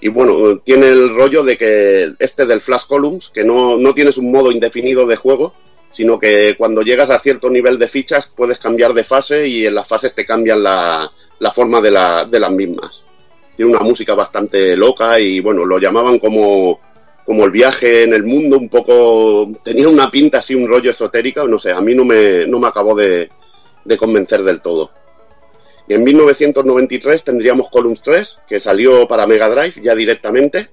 Y 0.00 0.08
bueno, 0.08 0.58
tiene 0.58 0.88
el 0.88 1.14
rollo 1.14 1.44
de 1.44 1.56
que 1.56 2.12
este 2.18 2.46
del 2.46 2.60
Flash 2.60 2.86
Columns, 2.86 3.30
que 3.32 3.44
no, 3.44 3.76
no 3.76 3.94
tienes 3.94 4.16
un 4.18 4.32
modo 4.32 4.50
indefinido 4.50 5.06
de 5.06 5.16
juego, 5.16 5.54
sino 5.90 6.18
que 6.18 6.54
cuando 6.56 6.82
llegas 6.82 7.10
a 7.10 7.18
cierto 7.18 7.50
nivel 7.50 7.78
de 7.78 7.88
fichas 7.88 8.30
puedes 8.34 8.58
cambiar 8.58 8.94
de 8.94 9.04
fase 9.04 9.46
y 9.46 9.66
en 9.66 9.74
las 9.74 9.86
fases 9.86 10.14
te 10.14 10.24
cambian 10.24 10.62
la, 10.62 11.10
la 11.38 11.50
forma 11.50 11.80
de, 11.80 11.90
la, 11.90 12.24
de 12.24 12.40
las 12.40 12.50
mismas. 12.50 13.04
Tiene 13.56 13.72
una 13.72 13.84
música 13.84 14.14
bastante 14.14 14.74
loca 14.76 15.20
y 15.20 15.40
bueno, 15.40 15.66
lo 15.66 15.78
llamaban 15.78 16.18
como, 16.18 16.80
como 17.26 17.44
el 17.44 17.50
viaje 17.50 18.04
en 18.04 18.14
el 18.14 18.24
mundo, 18.24 18.56
un 18.56 18.70
poco, 18.70 19.48
tenía 19.62 19.88
una 19.88 20.10
pinta 20.10 20.38
así, 20.38 20.54
un 20.54 20.68
rollo 20.68 20.92
esotérico, 20.92 21.46
no 21.46 21.58
sé, 21.58 21.72
a 21.72 21.80
mí 21.80 21.94
no 21.94 22.04
me, 22.06 22.46
no 22.46 22.58
me 22.58 22.68
acabó 22.68 22.94
de, 22.94 23.28
de 23.84 23.96
convencer 23.96 24.42
del 24.42 24.60
todo. 24.62 24.90
Y 25.90 25.94
en 25.94 26.04
1993 26.04 27.24
tendríamos 27.24 27.68
Columns 27.68 28.00
3, 28.02 28.40
que 28.48 28.60
salió 28.60 29.08
para 29.08 29.26
Mega 29.26 29.48
Drive 29.48 29.74
ya 29.82 29.94
directamente. 29.94 30.68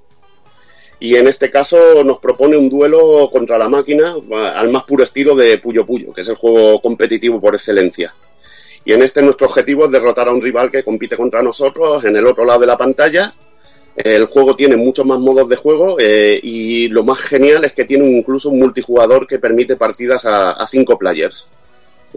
Y 1.00 1.16
en 1.16 1.28
este 1.28 1.50
caso 1.50 2.04
nos 2.04 2.20
propone 2.20 2.56
un 2.56 2.70
duelo 2.70 3.30
contra 3.32 3.58
la 3.58 3.68
máquina 3.68 4.16
al 4.56 4.70
más 4.70 4.84
puro 4.84 5.04
estilo 5.04 5.36
de 5.36 5.58
Puyo 5.58 5.86
Puyo, 5.86 6.14
que 6.14 6.22
es 6.22 6.28
el 6.28 6.36
juego 6.36 6.80
competitivo 6.82 7.42
por 7.42 7.56
excelencia. 7.56 8.14
Y 8.86 8.94
en 8.94 9.02
este 9.02 9.22
nuestro 9.22 9.48
objetivo 9.48 9.86
es 9.86 9.92
derrotar 9.92 10.28
a 10.28 10.32
un 10.32 10.42
rival 10.42 10.72
que 10.72 10.84
compite 10.84 11.18
contra 11.18 11.42
nosotros 11.42 12.06
en 12.06 12.16
el 12.16 12.26
otro 12.26 12.46
lado 12.46 12.60
de 12.60 12.68
la 12.68 12.78
pantalla. 12.78 13.34
El 13.96 14.26
juego 14.26 14.56
tiene 14.56 14.76
muchos 14.76 15.06
más 15.06 15.20
modos 15.20 15.50
de 15.50 15.56
juego 15.56 15.98
eh, 16.00 16.40
y 16.42 16.88
lo 16.90 17.04
más 17.04 17.18
genial 17.18 17.66
es 17.66 17.74
que 17.74 17.86
tiene 17.86 18.06
incluso 18.06 18.50
un 18.50 18.60
multijugador 18.60 19.26
que 19.26 19.40
permite 19.40 19.76
partidas 19.76 20.26
a, 20.26 20.52
a 20.52 20.68
cinco 20.68 20.98
players. 20.98 21.48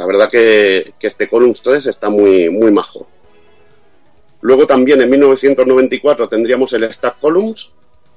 La 0.00 0.06
verdad 0.06 0.30
que, 0.30 0.94
este 0.98 1.28
Columns 1.28 1.60
3 1.60 1.88
está 1.88 2.08
muy, 2.08 2.48
muy 2.48 2.70
majo. 2.70 3.06
Luego 4.40 4.66
también 4.66 5.02
en 5.02 5.10
1994 5.10 6.26
tendríamos 6.26 6.72
el 6.72 6.90
Stack 6.90 7.18
Columns 7.20 7.70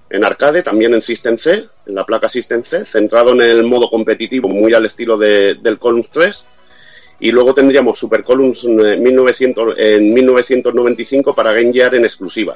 en 0.09 0.23
arcade, 0.23 0.63
también 0.63 0.93
en 0.93 1.01
System 1.01 1.37
C, 1.37 1.65
en 1.85 1.95
la 1.95 2.05
placa 2.05 2.29
System 2.29 2.63
C, 2.63 2.85
centrado 2.85 3.33
en 3.33 3.41
el 3.41 3.65
modo 3.65 3.89
competitivo, 3.89 4.47
muy 4.47 4.73
al 4.73 4.85
estilo 4.85 5.17
de, 5.17 5.55
del 5.55 5.77
Columns 5.77 6.09
3. 6.09 6.45
Y 7.19 7.31
luego 7.33 7.53
tendríamos 7.53 7.99
Super 7.99 8.23
Columns 8.23 8.63
en, 8.63 9.03
1900, 9.03 9.75
en 9.77 10.13
1995 10.13 11.35
para 11.35 11.51
Game 11.51 11.73
Gear 11.73 11.95
en 11.95 12.05
exclusiva, 12.05 12.55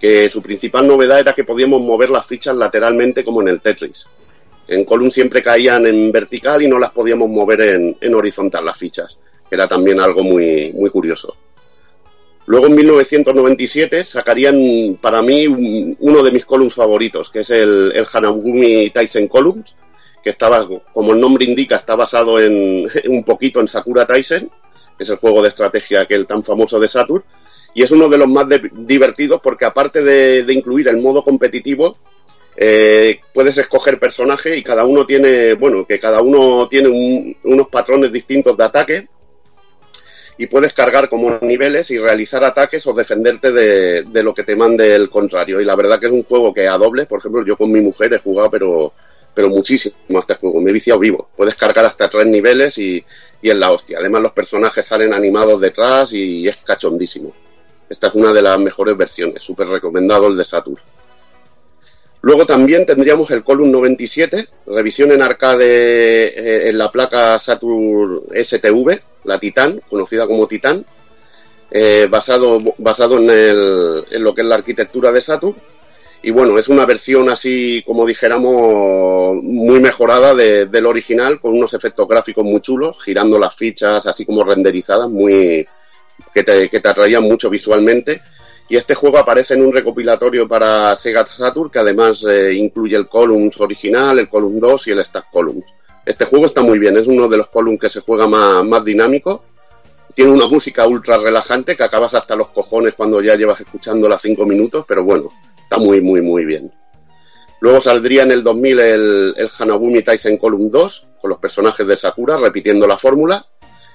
que 0.00 0.30
su 0.30 0.40
principal 0.42 0.86
novedad 0.86 1.18
era 1.18 1.32
que 1.32 1.42
podíamos 1.42 1.80
mover 1.80 2.10
las 2.10 2.24
fichas 2.24 2.54
lateralmente 2.54 3.24
como 3.24 3.42
en 3.42 3.48
el 3.48 3.60
Tetris. 3.60 4.06
En 4.70 4.84
Column 4.84 5.10
siempre 5.10 5.42
caían 5.42 5.84
en 5.84 6.12
vertical 6.12 6.62
y 6.62 6.68
no 6.68 6.78
las 6.78 6.92
podíamos 6.92 7.28
mover 7.28 7.60
en, 8.00 8.14
horizontal 8.14 8.64
las 8.64 8.78
fichas, 8.78 9.18
que 9.48 9.56
era 9.56 9.66
también 9.66 10.00
algo 10.00 10.22
muy, 10.22 10.72
muy 10.72 10.88
curioso. 10.90 11.36
Luego 12.46 12.66
en 12.66 12.76
1997 12.76 14.04
sacarían 14.04 14.98
para 15.00 15.22
mí 15.22 15.46
uno 15.98 16.22
de 16.22 16.32
mis 16.32 16.46
columns 16.46 16.74
favoritos, 16.74 17.30
que 17.30 17.40
es 17.40 17.50
el, 17.50 17.92
el 17.94 18.06
Hanagumi 18.12 18.90
Tyson 18.90 19.26
Columns, 19.26 19.74
que 20.22 20.30
estaba, 20.30 20.66
como 20.92 21.14
el 21.14 21.20
nombre 21.20 21.44
indica, 21.44 21.76
está 21.76 21.96
basado 21.96 22.38
en 22.38 22.88
un 23.08 23.24
poquito 23.24 23.60
en 23.60 23.68
Sakura 23.68 24.06
Tyson, 24.06 24.50
que 24.96 25.04
es 25.04 25.10
el 25.10 25.16
juego 25.16 25.42
de 25.42 25.48
estrategia 25.48 26.02
aquel 26.02 26.26
tan 26.26 26.44
famoso 26.44 26.78
de 26.78 26.88
Saturn, 26.88 27.24
y 27.74 27.82
es 27.82 27.90
uno 27.90 28.08
de 28.08 28.18
los 28.18 28.28
más 28.28 28.46
divertidos 28.72 29.40
porque 29.42 29.64
aparte 29.64 30.02
de, 30.02 30.52
incluir 30.52 30.88
el 30.88 30.98
modo 30.98 31.22
competitivo, 31.22 31.98
eh, 32.62 33.22
puedes 33.32 33.56
escoger 33.56 33.98
personaje 33.98 34.54
y 34.54 34.62
cada 34.62 34.84
uno 34.84 35.06
tiene, 35.06 35.54
bueno, 35.54 35.86
que 35.86 35.98
cada 35.98 36.20
uno 36.20 36.68
tiene 36.68 37.34
unos 37.42 37.68
patrones 37.68 38.12
distintos 38.12 38.54
de 38.54 38.64
ataque 38.64 39.08
y 40.36 40.46
puedes 40.46 40.74
cargar 40.74 41.08
como 41.08 41.38
niveles 41.40 41.90
y 41.90 41.96
realizar 41.98 42.44
ataques 42.44 42.86
o 42.86 42.92
defenderte 42.92 43.50
de, 43.50 44.22
lo 44.22 44.34
que 44.34 44.44
te 44.44 44.56
mande 44.56 44.94
el 44.94 45.08
contrario. 45.08 45.58
Y 45.58 45.64
la 45.64 45.74
verdad 45.74 45.98
que 45.98 46.08
es 46.08 46.12
un 46.12 46.24
juego 46.24 46.52
que 46.52 46.68
a 46.68 46.76
doble, 46.76 47.06
por 47.06 47.20
ejemplo, 47.20 47.42
yo 47.46 47.56
con 47.56 47.72
mi 47.72 47.80
mujer 47.80 48.12
he 48.12 48.18
jugado, 48.18 48.50
pero, 48.50 48.92
pero 49.32 49.48
muchísimo 49.48 50.18
este 50.18 50.34
juego. 50.34 50.60
Me 50.60 50.68
he 50.68 50.74
viciado 50.74 51.00
vivo. 51.00 51.30
Puedes 51.34 51.54
cargar 51.54 51.86
hasta 51.86 52.10
tres 52.10 52.26
niveles 52.26 52.76
y, 52.76 53.02
y 53.40 53.48
es 53.48 53.56
la 53.56 53.72
hostia. 53.72 54.00
Además, 54.00 54.20
los 54.20 54.32
personajes 54.32 54.86
salen 54.86 55.14
animados 55.14 55.58
detrás 55.62 56.12
y 56.12 56.46
es 56.46 56.58
cachondísimo. 56.58 57.32
Esta 57.88 58.08
es 58.08 58.14
una 58.14 58.34
de 58.34 58.42
las 58.42 58.58
mejores 58.58 58.98
versiones. 58.98 59.42
Súper 59.42 59.66
recomendado 59.66 60.26
el 60.26 60.36
de 60.36 60.44
Saturn. 60.44 60.76
Luego 62.22 62.44
también 62.44 62.84
tendríamos 62.84 63.30
el 63.30 63.42
Column 63.42 63.72
97, 63.72 64.46
revisión 64.66 65.10
en 65.10 65.22
arcade 65.22 66.26
eh, 66.28 66.68
en 66.68 66.76
la 66.76 66.92
placa 66.92 67.38
Saturn 67.38 68.20
STV, 68.30 69.00
la 69.24 69.40
Titan, 69.40 69.80
conocida 69.88 70.26
como 70.26 70.46
Titan, 70.46 70.84
eh, 71.70 72.08
basado, 72.10 72.58
basado 72.78 73.16
en, 73.16 73.30
el, 73.30 74.22
lo 74.22 74.34
que 74.34 74.42
es 74.42 74.46
la 74.46 74.56
arquitectura 74.56 75.10
de 75.10 75.22
Saturn. 75.22 75.56
Y 76.22 76.30
bueno, 76.30 76.58
es 76.58 76.68
una 76.68 76.84
versión 76.84 77.30
así, 77.30 77.82
como 77.86 78.04
dijéramos, 78.04 79.42
muy 79.42 79.80
mejorada 79.80 80.34
del 80.34 80.84
original, 80.84 81.40
con 81.40 81.56
unos 81.56 81.72
efectos 81.72 82.06
gráficos 82.06 82.44
muy 82.44 82.60
chulos, 82.60 83.02
girando 83.02 83.38
las 83.38 83.56
fichas 83.56 84.06
así 84.06 84.26
como 84.26 84.44
renderizadas, 84.44 85.08
muy 85.08 85.66
que 86.34 86.42
te, 86.44 86.68
que 86.68 86.80
te 86.80 86.88
atraían 86.90 87.22
mucho 87.22 87.48
visualmente 87.48 88.20
y 88.70 88.76
este 88.76 88.94
juego 88.94 89.18
aparece 89.18 89.54
en 89.54 89.66
un 89.66 89.72
recopilatorio 89.72 90.46
para 90.46 90.94
Sega 90.94 91.26
Saturn 91.26 91.70
que 91.70 91.80
además 91.80 92.24
eh, 92.30 92.54
incluye 92.54 92.96
el 92.96 93.08
Columns 93.08 93.60
original, 93.60 94.16
el 94.20 94.28
Column 94.28 94.60
2 94.60 94.86
y 94.86 94.90
el 94.92 95.04
Stack 95.04 95.28
Columns. 95.32 95.64
Este 96.06 96.24
juego 96.24 96.46
está 96.46 96.62
muy 96.62 96.78
bien, 96.78 96.96
es 96.96 97.08
uno 97.08 97.26
de 97.26 97.36
los 97.36 97.48
Columns 97.48 97.80
que 97.80 97.90
se 97.90 98.00
juega 98.00 98.28
más, 98.28 98.84
dinámico. 98.84 99.44
Tiene 100.14 100.30
una 100.30 100.46
música 100.46 100.86
ultra 100.86 101.18
relajante 101.18 101.74
que 101.74 101.82
acabas 101.82 102.14
hasta 102.14 102.36
los 102.36 102.50
cojones 102.50 102.94
cuando 102.94 103.20
ya 103.20 103.34
llevas 103.34 103.60
escuchándola 103.60 104.16
cinco 104.16 104.46
minutos, 104.46 104.84
pero 104.86 105.02
bueno, 105.02 105.30
está 105.60 105.76
muy, 105.78 106.00
muy, 106.00 106.22
muy 106.22 106.44
bien. 106.44 106.72
Luego 107.58 107.80
saldría 107.80 108.22
en 108.22 108.30
el 108.30 108.44
2000 108.44 108.78
el, 108.78 109.34
el 109.36 109.50
Hanabumi 109.58 110.02
Tyson 110.02 110.36
Column 110.36 110.70
2 110.70 111.06
con 111.20 111.28
los 111.28 111.40
personajes 111.40 111.84
de 111.84 111.96
Sakura 111.96 112.36
repitiendo 112.36 112.86
la 112.86 112.96
fórmula 112.96 113.44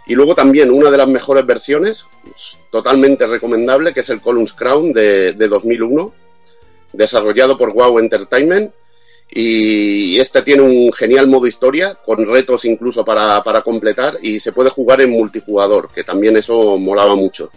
y 0.07 0.14
luego 0.14 0.36
también 0.36 0.69
una 0.72 0.91
de 0.91 0.98
las 0.98 1.07
mejores 1.07 1.45
versiones, 1.45 2.07
totalmente 2.72 3.26
recomendable, 3.26 3.94
que 3.94 4.02
es 4.02 4.10
el 4.10 4.22
Columns 4.22 4.53
Crown 4.53 4.94
de, 4.94 5.34
2001, 5.34 6.14
desarrollado 6.94 7.57
por 7.57 7.73
WoW 7.73 7.99
Entertainment. 7.99 8.72
Y 9.27 10.19
este 10.19 10.44
tiene 10.44 10.61
un 10.61 10.94
genial 10.94 11.27
modo 11.27 11.48
historia, 11.48 11.95
con 11.95 12.27
retos 12.27 12.64
incluso 12.65 13.03
para, 13.03 13.44
para 13.44 13.64
completar, 13.64 14.18
y 14.22 14.40
se 14.40 14.52
puede 14.52 14.69
jugar 14.69 15.02
en 15.02 15.10
multijugador, 15.10 15.90
que 15.90 16.03
también 16.03 16.38
eso 16.38 16.77
molaba 16.77 17.15
mucho. 17.15 17.49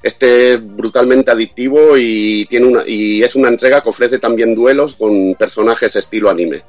Este 0.00 0.52
es 0.52 0.76
brutalmente 0.76 1.32
adictivo 1.32 1.96
y, 1.96 2.46
tiene 2.46 2.66
una, 2.66 2.82
y 2.86 3.22
es 3.24 3.34
una 3.34 3.48
entrega 3.48 3.80
que 3.80 3.88
ofrece 3.88 4.20
también 4.20 4.54
duelos 4.54 4.94
con 4.94 5.34
personajes 5.34 5.96
estilo 5.96 6.30
anime. 6.30 6.62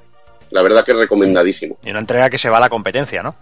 La 0.49 0.63
verdad 0.63 0.83
que 0.83 0.93
es 0.93 0.97
recomendadísimo. 0.97 1.77
Y 1.85 1.91
una 1.91 1.99
entrega 1.99 2.31
que 2.31 2.39
se 2.39 2.49
va 2.49 2.57
a 2.57 2.61
la 2.61 2.69
competencia, 2.69 3.21
¿no? 3.21 3.35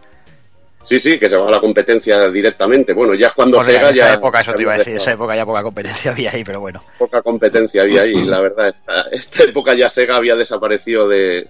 Sí, 0.88 1.00
sí, 1.00 1.20
que 1.20 1.30
se 1.30 1.36
va 1.36 1.50
a 1.50 1.52
la 1.52 1.60
competencia 1.60 2.30
directamente. 2.30 2.94
Bueno, 2.94 3.14
ya 3.14 3.28
es 3.28 3.34
cuando 3.34 3.62
Sega 3.62 3.92
ya. 3.92 4.14
época, 4.14 4.40
eso 4.40 4.54
te 4.54 4.62
iba 4.62 4.74
a 4.74 4.78
decir, 4.78 4.96
esa 4.96 5.12
época 5.12 5.36
ya 5.36 5.46
poca 5.46 5.62
competencia 5.62 6.12
había 6.12 6.32
ahí, 6.32 6.46
pero 6.46 6.62
bueno. 6.62 6.82
Poca 6.98 7.22
competencia 7.22 7.82
había 7.82 8.04
ahí, 8.04 8.14
la 8.24 8.40
verdad. 8.40 8.70
Esta, 8.70 9.02
esta 9.12 9.44
época 9.44 9.74
ya 9.74 9.90
Sega 9.90 10.16
había 10.16 10.36
desaparecido 10.36 11.10
de. 11.10 11.46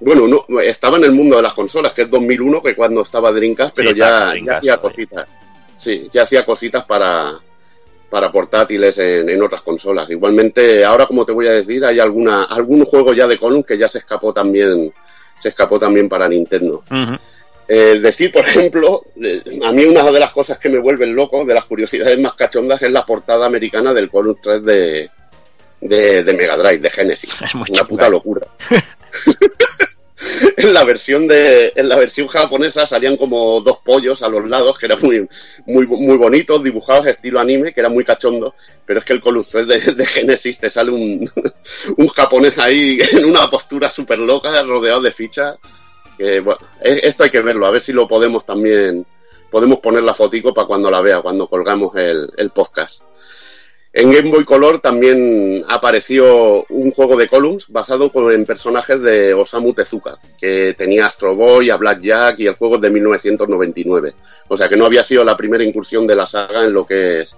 Bueno, 0.00 0.26
no, 0.28 0.60
estaba 0.60 0.98
en 0.98 1.04
el 1.04 1.12
mundo 1.12 1.36
de 1.36 1.42
las 1.42 1.54
consolas, 1.54 1.94
que 1.94 2.02
es 2.02 2.10
2001, 2.10 2.62
que 2.62 2.76
cuando 2.76 3.00
estaba 3.00 3.32
Dreamcast, 3.32 3.74
pero 3.74 3.92
ya, 3.92 4.34
ya 4.44 4.52
hacía 4.52 4.76
cositas. 4.76 5.28
Sí, 5.78 6.10
ya 6.12 6.24
hacía 6.24 6.44
cositas 6.44 6.84
para, 6.84 7.38
para 8.10 8.30
portátiles 8.30 8.98
en, 8.98 9.30
en, 9.30 9.42
otras 9.42 9.62
consolas. 9.62 10.10
Igualmente, 10.10 10.84
ahora 10.84 11.06
como 11.06 11.24
te 11.24 11.32
voy 11.32 11.48
a 11.48 11.52
decir, 11.52 11.82
hay 11.86 12.00
alguna 12.00 12.44
algún 12.44 12.84
juego 12.84 13.14
ya 13.14 13.26
de 13.26 13.38
Column 13.38 13.64
que 13.64 13.78
ya 13.78 13.88
se 13.88 13.98
escapó 13.98 14.34
también 14.34 14.92
se 15.38 15.48
escapó 15.50 15.78
también 15.78 16.08
para 16.08 16.28
Nintendo. 16.28 16.82
Eh, 17.66 17.98
decir, 18.00 18.30
por 18.30 18.44
ejemplo, 18.48 19.02
eh, 19.22 19.42
a 19.64 19.72
mí 19.72 19.84
una 19.84 20.10
de 20.10 20.20
las 20.20 20.32
cosas 20.32 20.58
que 20.58 20.68
me 20.68 20.78
vuelven 20.78 21.14
loco, 21.14 21.44
de 21.44 21.54
las 21.54 21.64
curiosidades 21.64 22.18
más 22.18 22.34
cachondas, 22.34 22.82
es 22.82 22.90
la 22.90 23.06
portada 23.06 23.46
americana 23.46 23.92
del 23.92 24.10
Column 24.10 24.38
3 24.42 24.64
de, 24.64 25.10
de, 25.80 26.34
Mega 26.34 26.56
Drive, 26.56 26.78
de 26.78 26.90
Genesis. 26.90 27.30
Es 27.42 27.54
una 27.54 27.84
puta 27.84 28.08
locura. 28.08 28.46
en 30.56 30.72
la 30.72 30.84
versión 30.84 31.26
de 31.26 31.72
en 31.74 31.88
la 31.88 31.96
versión 31.96 32.28
japonesa 32.28 32.86
salían 32.86 33.16
como 33.16 33.60
dos 33.60 33.78
pollos 33.84 34.22
a 34.22 34.28
los 34.28 34.48
lados 34.48 34.78
que 34.78 34.86
eran 34.86 34.98
muy 35.02 35.28
muy 35.66 35.86
muy 35.86 36.16
bonitos 36.16 36.62
dibujados 36.62 37.06
estilo 37.08 37.40
anime 37.40 37.74
que 37.74 37.80
era 37.80 37.90
muy 37.90 38.04
cachondo 38.04 38.54
pero 38.86 39.00
es 39.00 39.04
que 39.04 39.12
el 39.12 39.20
Column 39.20 39.44
3 39.50 39.66
de, 39.66 39.78
de 39.94 40.06
Genesis 40.06 40.58
te 40.58 40.70
sale 40.70 40.92
un, 40.92 41.28
un 41.98 42.08
japonés 42.08 42.56
ahí 42.58 42.98
en 43.12 43.24
una 43.26 43.50
postura 43.50 43.90
súper 43.90 44.20
loca 44.20 44.62
rodeado 44.62 45.02
de 45.02 45.12
fichas 45.12 45.56
que 46.16 46.40
bueno, 46.40 46.60
e, 46.80 47.00
esto 47.04 47.24
hay 47.24 47.30
que 47.30 47.42
verlo, 47.42 47.66
a 47.66 47.70
ver 47.70 47.82
si 47.82 47.92
lo 47.92 48.08
podemos 48.08 48.44
también, 48.44 49.06
podemos 49.50 49.80
poner 49.80 50.02
la 50.02 50.14
fotico 50.14 50.52
para 50.52 50.66
cuando 50.66 50.90
la 50.90 51.00
vea, 51.00 51.22
cuando 51.22 51.48
colgamos 51.48 51.94
el, 51.96 52.50
podcast. 52.54 53.02
En 53.92 54.10
Game 54.10 54.30
Boy 54.30 54.44
Color 54.44 54.80
también 54.80 55.64
apareció 55.68 56.64
un 56.68 56.90
juego 56.90 57.16
de 57.16 57.28
Columns 57.28 57.68
basado 57.68 58.10
en 58.32 58.44
personajes 58.44 59.00
de 59.02 59.32
Osamu 59.34 59.72
Tezuka, 59.72 60.18
que 60.40 60.74
tenía 60.76 61.06
Astro 61.06 61.36
Boy, 61.36 61.70
a 61.70 61.76
Blackjack 61.76 62.40
y 62.40 62.48
el 62.48 62.54
juego 62.54 62.78
de 62.78 62.90
1999. 62.90 64.14
O 64.48 64.56
sea 64.56 64.68
que 64.68 64.76
no 64.76 64.86
había 64.86 65.04
sido 65.04 65.22
la 65.22 65.36
primera 65.36 65.62
incursión 65.62 66.08
de 66.08 66.16
la 66.16 66.26
saga 66.26 66.64
en 66.64 66.72
lo 66.72 66.84
que 66.84 67.20
es 67.20 67.36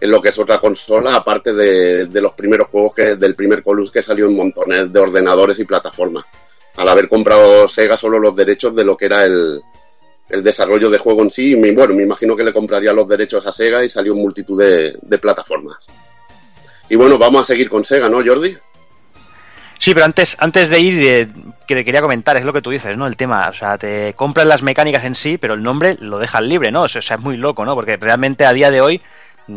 en 0.00 0.10
lo 0.10 0.20
que 0.20 0.30
es 0.30 0.38
otra 0.38 0.58
consola, 0.58 1.14
aparte 1.14 1.52
de, 1.52 2.20
los 2.20 2.32
primeros 2.32 2.68
juegos 2.68 2.94
que 2.94 3.16
del 3.16 3.34
primer 3.34 3.62
Columns 3.62 3.90
que 3.90 4.02
salió 4.02 4.26
en 4.26 4.36
montones 4.36 4.92
de 4.92 5.00
ordenadores 5.00 5.58
y 5.58 5.64
plataformas. 5.64 6.24
Al 6.76 6.88
haber 6.88 7.08
comprado 7.08 7.68
Sega 7.68 7.96
solo 7.96 8.18
los 8.18 8.36
derechos 8.36 8.74
de 8.74 8.84
lo 8.84 8.96
que 8.96 9.06
era 9.06 9.24
el, 9.24 9.60
el 10.30 10.42
desarrollo 10.42 10.88
de 10.88 10.98
juego 10.98 11.22
en 11.22 11.30
sí. 11.30 11.52
Y 11.52 11.74
bueno, 11.74 11.94
me 11.94 12.04
imagino 12.04 12.36
que 12.36 12.44
le 12.44 12.52
compraría 12.52 12.92
los 12.92 13.08
derechos 13.08 13.46
a 13.46 13.52
Sega 13.52 13.84
y 13.84 13.90
salió 13.90 14.14
multitud 14.14 14.58
de, 14.58 15.18
plataformas. 15.18 15.78
Y 16.88 16.96
bueno, 16.96 17.18
vamos 17.18 17.42
a 17.42 17.44
seguir 17.44 17.68
con 17.68 17.84
Sega, 17.84 18.08
¿no, 18.08 18.24
Jordi? 18.24 18.54
Sí, 19.78 19.94
pero 19.94 20.04
antes, 20.04 20.36
antes 20.38 20.68
de 20.68 20.78
ir, 20.78 21.02
eh, 21.02 21.28
que 21.66 21.74
te 21.74 21.84
quería 21.84 22.02
comentar, 22.02 22.36
es 22.36 22.44
lo 22.44 22.52
que 22.52 22.60
tú 22.60 22.70
dices, 22.70 22.96
¿no? 22.98 23.06
El 23.06 23.16
tema, 23.16 23.48
o 23.48 23.54
sea, 23.54 23.78
te 23.78 24.12
compran 24.14 24.48
las 24.48 24.62
mecánicas 24.62 25.04
en 25.04 25.14
sí, 25.14 25.38
pero 25.38 25.54
el 25.54 25.62
nombre 25.62 25.96
lo 26.00 26.18
dejan 26.18 26.48
libre, 26.48 26.70
¿no? 26.70 26.82
O 26.82 26.88
sea, 26.88 27.00
es 27.00 27.20
muy 27.20 27.38
loco, 27.38 27.64
¿no? 27.64 27.74
Porque 27.74 27.96
realmente 27.96 28.44
a 28.44 28.52
día 28.52 28.70
de 28.70 28.82
hoy, 28.82 29.00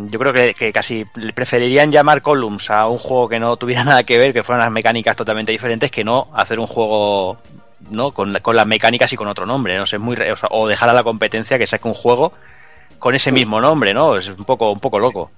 yo 0.09 0.19
creo 0.19 0.33
que, 0.33 0.53
que, 0.53 0.73
casi 0.73 1.05
preferirían 1.35 1.91
llamar 1.91 2.21
Columns 2.21 2.69
a 2.69 2.87
un 2.87 2.97
juego 2.97 3.29
que 3.29 3.39
no 3.39 3.57
tuviera 3.57 3.83
nada 3.85 4.03
que 4.03 4.17
ver, 4.17 4.33
que 4.33 4.43
fueran 4.43 4.63
las 4.63 4.71
mecánicas 4.71 5.15
totalmente 5.15 5.51
diferentes, 5.51 5.91
que 5.91 6.03
no 6.03 6.27
hacer 6.33 6.59
un 6.59 6.67
juego 6.67 7.37
¿no? 7.89 8.11
Con, 8.11 8.33
con, 8.41 8.55
las 8.55 8.67
mecánicas 8.67 9.11
y 9.13 9.15
con 9.15 9.27
otro 9.27 9.45
nombre, 9.45 9.77
¿no? 9.77 9.83
es 9.83 9.99
muy, 9.99 10.17
o, 10.49 10.67
dejar 10.67 10.89
a 10.89 10.93
la 10.93 11.03
competencia 11.03 11.57
que 11.57 11.67
saque 11.67 11.87
un 11.87 11.93
juego 11.93 12.33
con 12.99 13.15
ese 13.15 13.31
mismo 13.31 13.59
nombre, 13.59 13.93
¿no? 13.93 14.17
Es 14.17 14.29
un 14.29 14.45
poco, 14.45 14.71
un 14.71 14.79
poco 14.79 14.97
loco. 14.97 15.29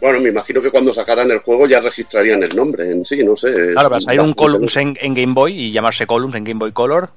Bueno, 0.00 0.20
me 0.20 0.30
imagino 0.30 0.60
que 0.60 0.70
cuando 0.70 0.92
sacaran 0.92 1.30
el 1.30 1.38
juego 1.38 1.68
ya 1.68 1.80
registrarían 1.80 2.42
el 2.42 2.56
nombre 2.56 2.90
en 2.90 3.04
sí, 3.04 3.22
no 3.22 3.36
sé. 3.36 3.72
Claro, 3.72 3.88
va 3.88 3.98
a 3.98 4.00
salir 4.00 4.20
un 4.20 4.32
Columns 4.32 4.76
en, 4.76 4.94
Game 4.94 5.32
Boy 5.32 5.52
y 5.52 5.70
llamarse 5.70 6.08
Columns 6.08 6.34
en 6.34 6.42
Game 6.42 6.58
Boy 6.58 6.72
Color. 6.72 7.10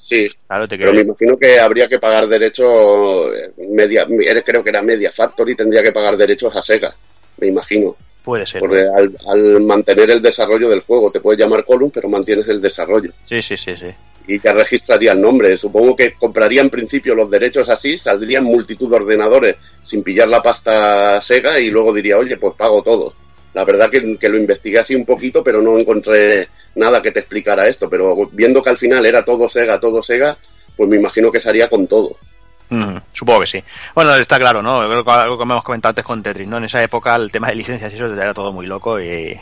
Sí, 0.00 0.28
claro, 0.46 0.66
te 0.66 0.78
pero 0.78 0.94
me 0.94 1.02
imagino 1.02 1.36
que 1.36 1.60
habría 1.60 1.86
que 1.86 1.98
pagar 1.98 2.26
derechos, 2.26 3.30
eh, 3.36 3.52
media, 3.68 4.06
creo 4.44 4.64
que 4.64 4.70
era 4.70 4.82
Media 4.82 5.12
Factory, 5.12 5.54
tendría 5.54 5.82
que 5.82 5.92
pagar 5.92 6.16
derechos 6.16 6.56
a 6.56 6.62
Sega, 6.62 6.94
me 7.36 7.48
imagino. 7.48 7.94
Puede 8.24 8.46
ser. 8.46 8.60
Porque 8.60 8.82
al, 9.26 9.60
mantener 9.60 10.10
el 10.10 10.22
desarrollo 10.22 10.70
del 10.70 10.80
juego, 10.80 11.10
te 11.10 11.20
puedes 11.20 11.38
llamar 11.38 11.64
Column, 11.64 11.90
pero 11.90 12.08
mantienes 12.08 12.48
el 12.48 12.60
desarrollo. 12.60 13.12
Sí, 13.26 13.42
sí, 13.42 13.56
sí, 13.56 13.76
sí. 13.76 13.86
Y 14.26 14.40
ya 14.40 14.52
registraría 14.52 15.12
el 15.12 15.20
nombre. 15.20 15.56
Supongo 15.56 15.96
que 15.96 16.12
compraría 16.14 16.60
en 16.60 16.70
principio 16.70 17.14
los 17.14 17.30
derechos 17.30 17.68
así, 17.68 17.98
saldrían 17.98 18.44
multitud 18.44 18.90
de 18.90 18.96
ordenadores 18.96 19.56
sin 19.82 20.02
pillar 20.02 20.28
la 20.28 20.42
pasta 20.42 21.20
Sega 21.22 21.58
y 21.58 21.70
luego 21.70 21.92
diría, 21.92 22.18
oye, 22.18 22.36
pues 22.36 22.54
pago 22.54 22.82
todo. 22.82 23.14
La 23.54 23.64
verdad 23.64 23.90
que, 23.90 24.16
que 24.18 24.28
lo 24.28 24.38
investigué 24.38 24.78
así 24.78 24.94
un 24.94 25.04
poquito, 25.04 25.42
pero 25.42 25.60
no 25.60 25.78
encontré 25.78 26.48
nada 26.76 27.02
que 27.02 27.12
te 27.12 27.20
explicara 27.20 27.68
esto. 27.68 27.90
Pero 27.90 28.28
viendo 28.32 28.62
que 28.62 28.70
al 28.70 28.76
final 28.76 29.04
era 29.06 29.24
todo 29.24 29.48
Sega, 29.48 29.80
todo 29.80 30.02
Sega, 30.02 30.36
pues 30.76 30.88
me 30.88 30.96
imagino 30.96 31.32
que 31.32 31.40
se 31.40 31.48
haría 31.48 31.68
con 31.68 31.86
todo 31.86 32.16
supongo 33.12 33.40
que 33.40 33.46
sí. 33.46 33.64
Bueno, 33.94 34.14
está 34.14 34.38
claro, 34.38 34.62
¿no? 34.62 34.80
Algo 34.80 35.36
que 35.36 35.42
hemos 35.42 35.64
comentado 35.64 35.90
antes 35.90 36.04
con 36.04 36.22
Tetris, 36.22 36.48
¿no? 36.48 36.58
En 36.58 36.64
esa 36.64 36.82
época 36.82 37.16
el 37.16 37.30
tema 37.30 37.48
de 37.48 37.56
licencias 37.56 37.92
y 37.92 37.96
eso 37.96 38.06
era 38.06 38.34
todo 38.34 38.52
muy 38.52 38.66
loco 38.66 39.00
y, 39.00 39.38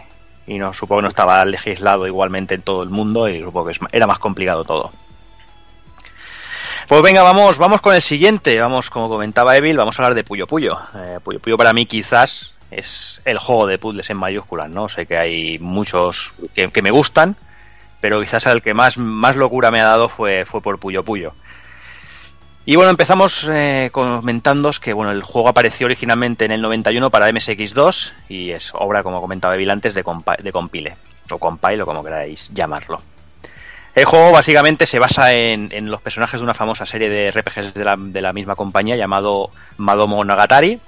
y 0.46 0.58
no, 0.58 0.72
supongo 0.72 1.00
que 1.00 1.02
no 1.04 1.08
estaba 1.08 1.44
legislado 1.44 2.06
igualmente 2.06 2.54
en 2.54 2.62
todo 2.62 2.82
el 2.82 2.88
mundo 2.88 3.28
y 3.28 3.40
supongo 3.40 3.70
que 3.70 3.78
era 3.92 4.06
más 4.06 4.18
complicado 4.18 4.64
todo. 4.64 4.92
Pues 6.88 7.02
venga, 7.02 7.22
vamos, 7.22 7.58
vamos 7.58 7.82
con 7.82 7.94
el 7.94 8.00
siguiente. 8.00 8.58
Vamos, 8.58 8.88
como 8.88 9.10
comentaba 9.10 9.54
Evil, 9.56 9.76
vamos 9.76 9.98
a 9.98 10.02
hablar 10.02 10.14
de 10.14 10.24
Puyo 10.24 10.46
Puyo. 10.46 10.78
Eh, 10.94 11.18
Puyo 11.22 11.38
Puyo 11.38 11.58
para 11.58 11.74
mí 11.74 11.84
quizás 11.84 12.52
es 12.70 13.20
el 13.24 13.38
juego 13.38 13.66
de 13.66 13.78
puzzles 13.78 14.10
en 14.10 14.16
mayúsculas, 14.16 14.70
¿no? 14.70 14.88
Sé 14.88 15.06
que 15.06 15.16
hay 15.16 15.58
muchos 15.58 16.32
que, 16.54 16.70
que 16.70 16.82
me 16.82 16.90
gustan, 16.90 17.36
pero 18.00 18.20
quizás 18.20 18.46
el 18.46 18.62
que 18.62 18.74
más, 18.74 18.98
más 18.98 19.36
locura 19.36 19.70
me 19.70 19.80
ha 19.80 19.84
dado 19.84 20.08
fue, 20.08 20.44
fue 20.44 20.60
por 20.60 20.78
Puyo 20.78 21.04
Puyo. 21.04 21.32
Y 22.68 22.76
bueno, 22.76 22.90
empezamos 22.90 23.48
eh, 23.50 23.88
comentándos 23.92 24.78
que 24.78 24.92
bueno, 24.92 25.10
el 25.10 25.22
juego 25.22 25.48
apareció 25.48 25.86
originalmente 25.86 26.44
en 26.44 26.52
el 26.52 26.60
91 26.60 27.08
para 27.10 27.30
MSX2 27.30 28.12
y 28.28 28.50
es 28.50 28.72
obra, 28.74 29.02
como 29.02 29.22
comentaba 29.22 29.54
Evil 29.54 29.70
antes, 29.70 29.94
de, 29.94 30.04
de 30.42 30.52
Compile, 30.52 30.96
o 31.30 31.38
Compile, 31.38 31.82
o 31.82 31.86
como 31.86 32.04
queráis 32.04 32.50
llamarlo. 32.52 33.00
El 33.94 34.04
juego 34.04 34.32
básicamente 34.32 34.86
se 34.86 34.98
basa 34.98 35.32
en, 35.32 35.90
los 35.90 36.02
personajes 36.02 36.40
de 36.40 36.44
una 36.44 36.52
famosa 36.52 36.84
serie 36.84 37.08
de 37.08 37.30
RPGs 37.30 37.72
de 37.72 37.84
la, 37.84 37.96
de 37.98 38.20
la 38.20 38.34
misma 38.34 38.54
compañía 38.54 38.96
llamado 38.96 39.50
Madomo 39.78 40.22
Nagatari. 40.22 40.78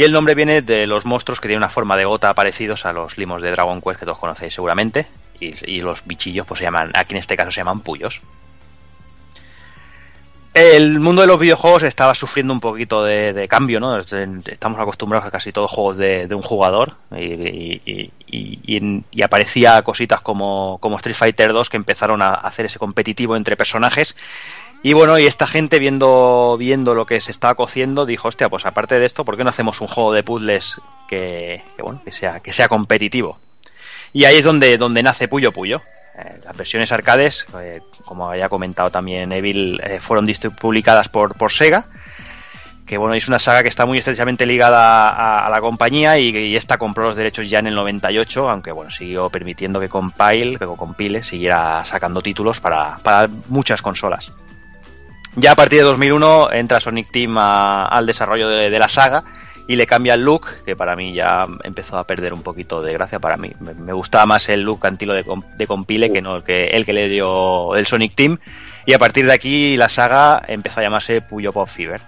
Y 0.00 0.02
el 0.02 0.12
nombre 0.12 0.34
viene 0.34 0.62
de 0.62 0.86
los 0.86 1.04
monstruos 1.04 1.42
que 1.42 1.48
tienen 1.48 1.58
una 1.58 1.68
forma 1.68 1.94
de 1.94 2.06
gota 2.06 2.32
parecidos 2.32 2.86
a 2.86 2.92
los 2.94 3.18
limos 3.18 3.42
de 3.42 3.50
Dragon 3.50 3.82
Quest 3.82 4.00
que 4.00 4.06
todos 4.06 4.16
conocéis 4.16 4.54
seguramente. 4.54 5.06
Y, 5.38 5.52
y 5.70 5.82
los 5.82 6.06
bichillos 6.06 6.46
pues 6.46 6.56
se 6.56 6.64
llaman, 6.64 6.90
aquí 6.94 7.12
en 7.12 7.18
este 7.18 7.36
caso 7.36 7.52
se 7.52 7.60
llaman 7.60 7.82
puyos. 7.82 8.22
El 10.54 11.00
mundo 11.00 11.20
de 11.20 11.28
los 11.28 11.38
videojuegos 11.38 11.82
estaba 11.82 12.14
sufriendo 12.14 12.54
un 12.54 12.60
poquito 12.60 13.04
de, 13.04 13.46
cambio, 13.46 13.78
¿no? 13.78 13.98
Estamos 13.98 14.80
acostumbrados 14.80 15.28
a 15.28 15.30
casi 15.30 15.52
todos 15.52 15.70
juegos 15.70 15.98
de, 15.98 16.26
un 16.34 16.40
jugador 16.42 16.96
y, 17.14 18.10
aparecía 19.22 19.82
cositas 19.82 20.22
como, 20.22 20.78
como 20.80 20.96
Street 20.96 21.14
Fighter 21.14 21.52
2 21.52 21.68
que 21.68 21.76
empezaron 21.76 22.22
a 22.22 22.30
hacer 22.30 22.64
ese 22.64 22.78
competitivo 22.78 23.36
entre 23.36 23.56
personajes. 23.56 24.16
Y 24.82 24.94
bueno, 24.94 25.18
y 25.18 25.26
esta 25.26 25.46
gente 25.46 25.78
viendo, 25.78 26.56
viendo 26.58 26.94
lo 26.94 27.04
que 27.04 27.20
se 27.20 27.30
estaba 27.30 27.54
cociendo 27.54 28.06
dijo, 28.06 28.28
hostia, 28.28 28.48
pues 28.48 28.64
aparte 28.64 28.98
de 28.98 29.04
esto, 29.04 29.24
¿por 29.26 29.36
qué 29.36 29.44
no 29.44 29.50
hacemos 29.50 29.80
un 29.82 29.88
juego 29.88 30.12
de 30.12 30.22
puzzles 30.22 30.80
que, 31.06 31.62
bueno, 31.78 32.00
que 32.02 32.12
sea, 32.12 32.40
que 32.40 32.52
sea 32.52 32.68
competitivo? 32.68 33.38
Y 34.12 34.24
ahí 34.24 34.36
es 34.36 34.44
donde, 34.44 34.78
donde 34.78 35.02
nace 35.02 35.28
Puyo 35.28 35.52
Puyo. 35.52 35.82
Eh, 36.18 36.40
las 36.44 36.56
versiones 36.56 36.90
arcades, 36.92 37.46
eh, 37.60 37.80
como 38.04 38.28
había 38.28 38.48
comentado 38.48 38.90
también 38.90 39.32
Evil, 39.32 39.80
eh, 39.84 40.00
fueron 40.00 40.26
publicadas 40.58 41.08
por, 41.08 41.36
por 41.36 41.52
Sega. 41.52 41.84
Que 42.86 42.98
bueno, 42.98 43.14
es 43.14 43.28
una 43.28 43.38
saga 43.38 43.62
que 43.62 43.68
está 43.68 43.86
muy 43.86 43.98
estrechamente 43.98 44.46
ligada 44.46 45.46
a, 45.46 45.48
la 45.48 45.60
compañía 45.60 46.18
y, 46.18 46.56
esta 46.56 46.76
compró 46.76 47.04
los 47.04 47.14
derechos 47.14 47.48
ya 47.48 47.60
en 47.60 47.68
el 47.68 47.74
98, 47.76 48.50
aunque 48.50 48.72
bueno, 48.72 48.90
siguió 48.90 49.30
permitiendo 49.30 49.78
que 49.78 49.88
Compile, 49.88 50.58
que 50.58 50.66
Compile 50.66 51.22
siguiera 51.22 51.84
sacando 51.84 52.20
títulos 52.20 52.60
para, 52.60 52.98
muchas 53.48 53.80
consolas. 53.80 54.32
Ya 55.36 55.52
a 55.52 55.56
partir 55.56 55.78
de 55.78 55.84
2001 55.84 56.52
entra 56.52 56.80
Sonic 56.80 57.10
Team 57.10 57.36
al 57.38 58.06
desarrollo 58.06 58.48
de 58.48 58.78
la 58.78 58.88
saga 58.88 59.24
y 59.70 59.76
le 59.76 59.86
cambia 59.86 60.14
el 60.14 60.22
look, 60.22 60.48
que 60.64 60.74
para 60.74 60.96
mí 60.96 61.14
ya 61.14 61.46
empezó 61.62 61.96
a 61.96 62.04
perder 62.04 62.34
un 62.34 62.42
poquito 62.42 62.82
de 62.82 62.92
gracia 62.92 63.20
para 63.20 63.36
mí. 63.36 63.52
Me, 63.60 63.92
gustaba 63.92 64.26
más 64.26 64.48
el 64.48 64.62
look 64.62 64.84
antilo 64.84 65.14
de, 65.14 65.66
Compile 65.68 66.10
que 66.10 66.20
no 66.20 66.42
que, 66.42 66.64
el 66.64 66.84
que 66.84 66.92
le 66.92 67.08
dio 67.08 67.76
el 67.76 67.86
Sonic 67.86 68.16
Team. 68.16 68.38
Y 68.84 68.94
a 68.94 68.98
partir 68.98 69.26
de 69.26 69.32
aquí 69.32 69.76
la 69.76 69.88
saga 69.88 70.42
empezó 70.48 70.80
a 70.80 70.82
llamarse 70.82 71.20
Puyo 71.20 71.52
Pop 71.52 71.68
Fever. 71.68 72.00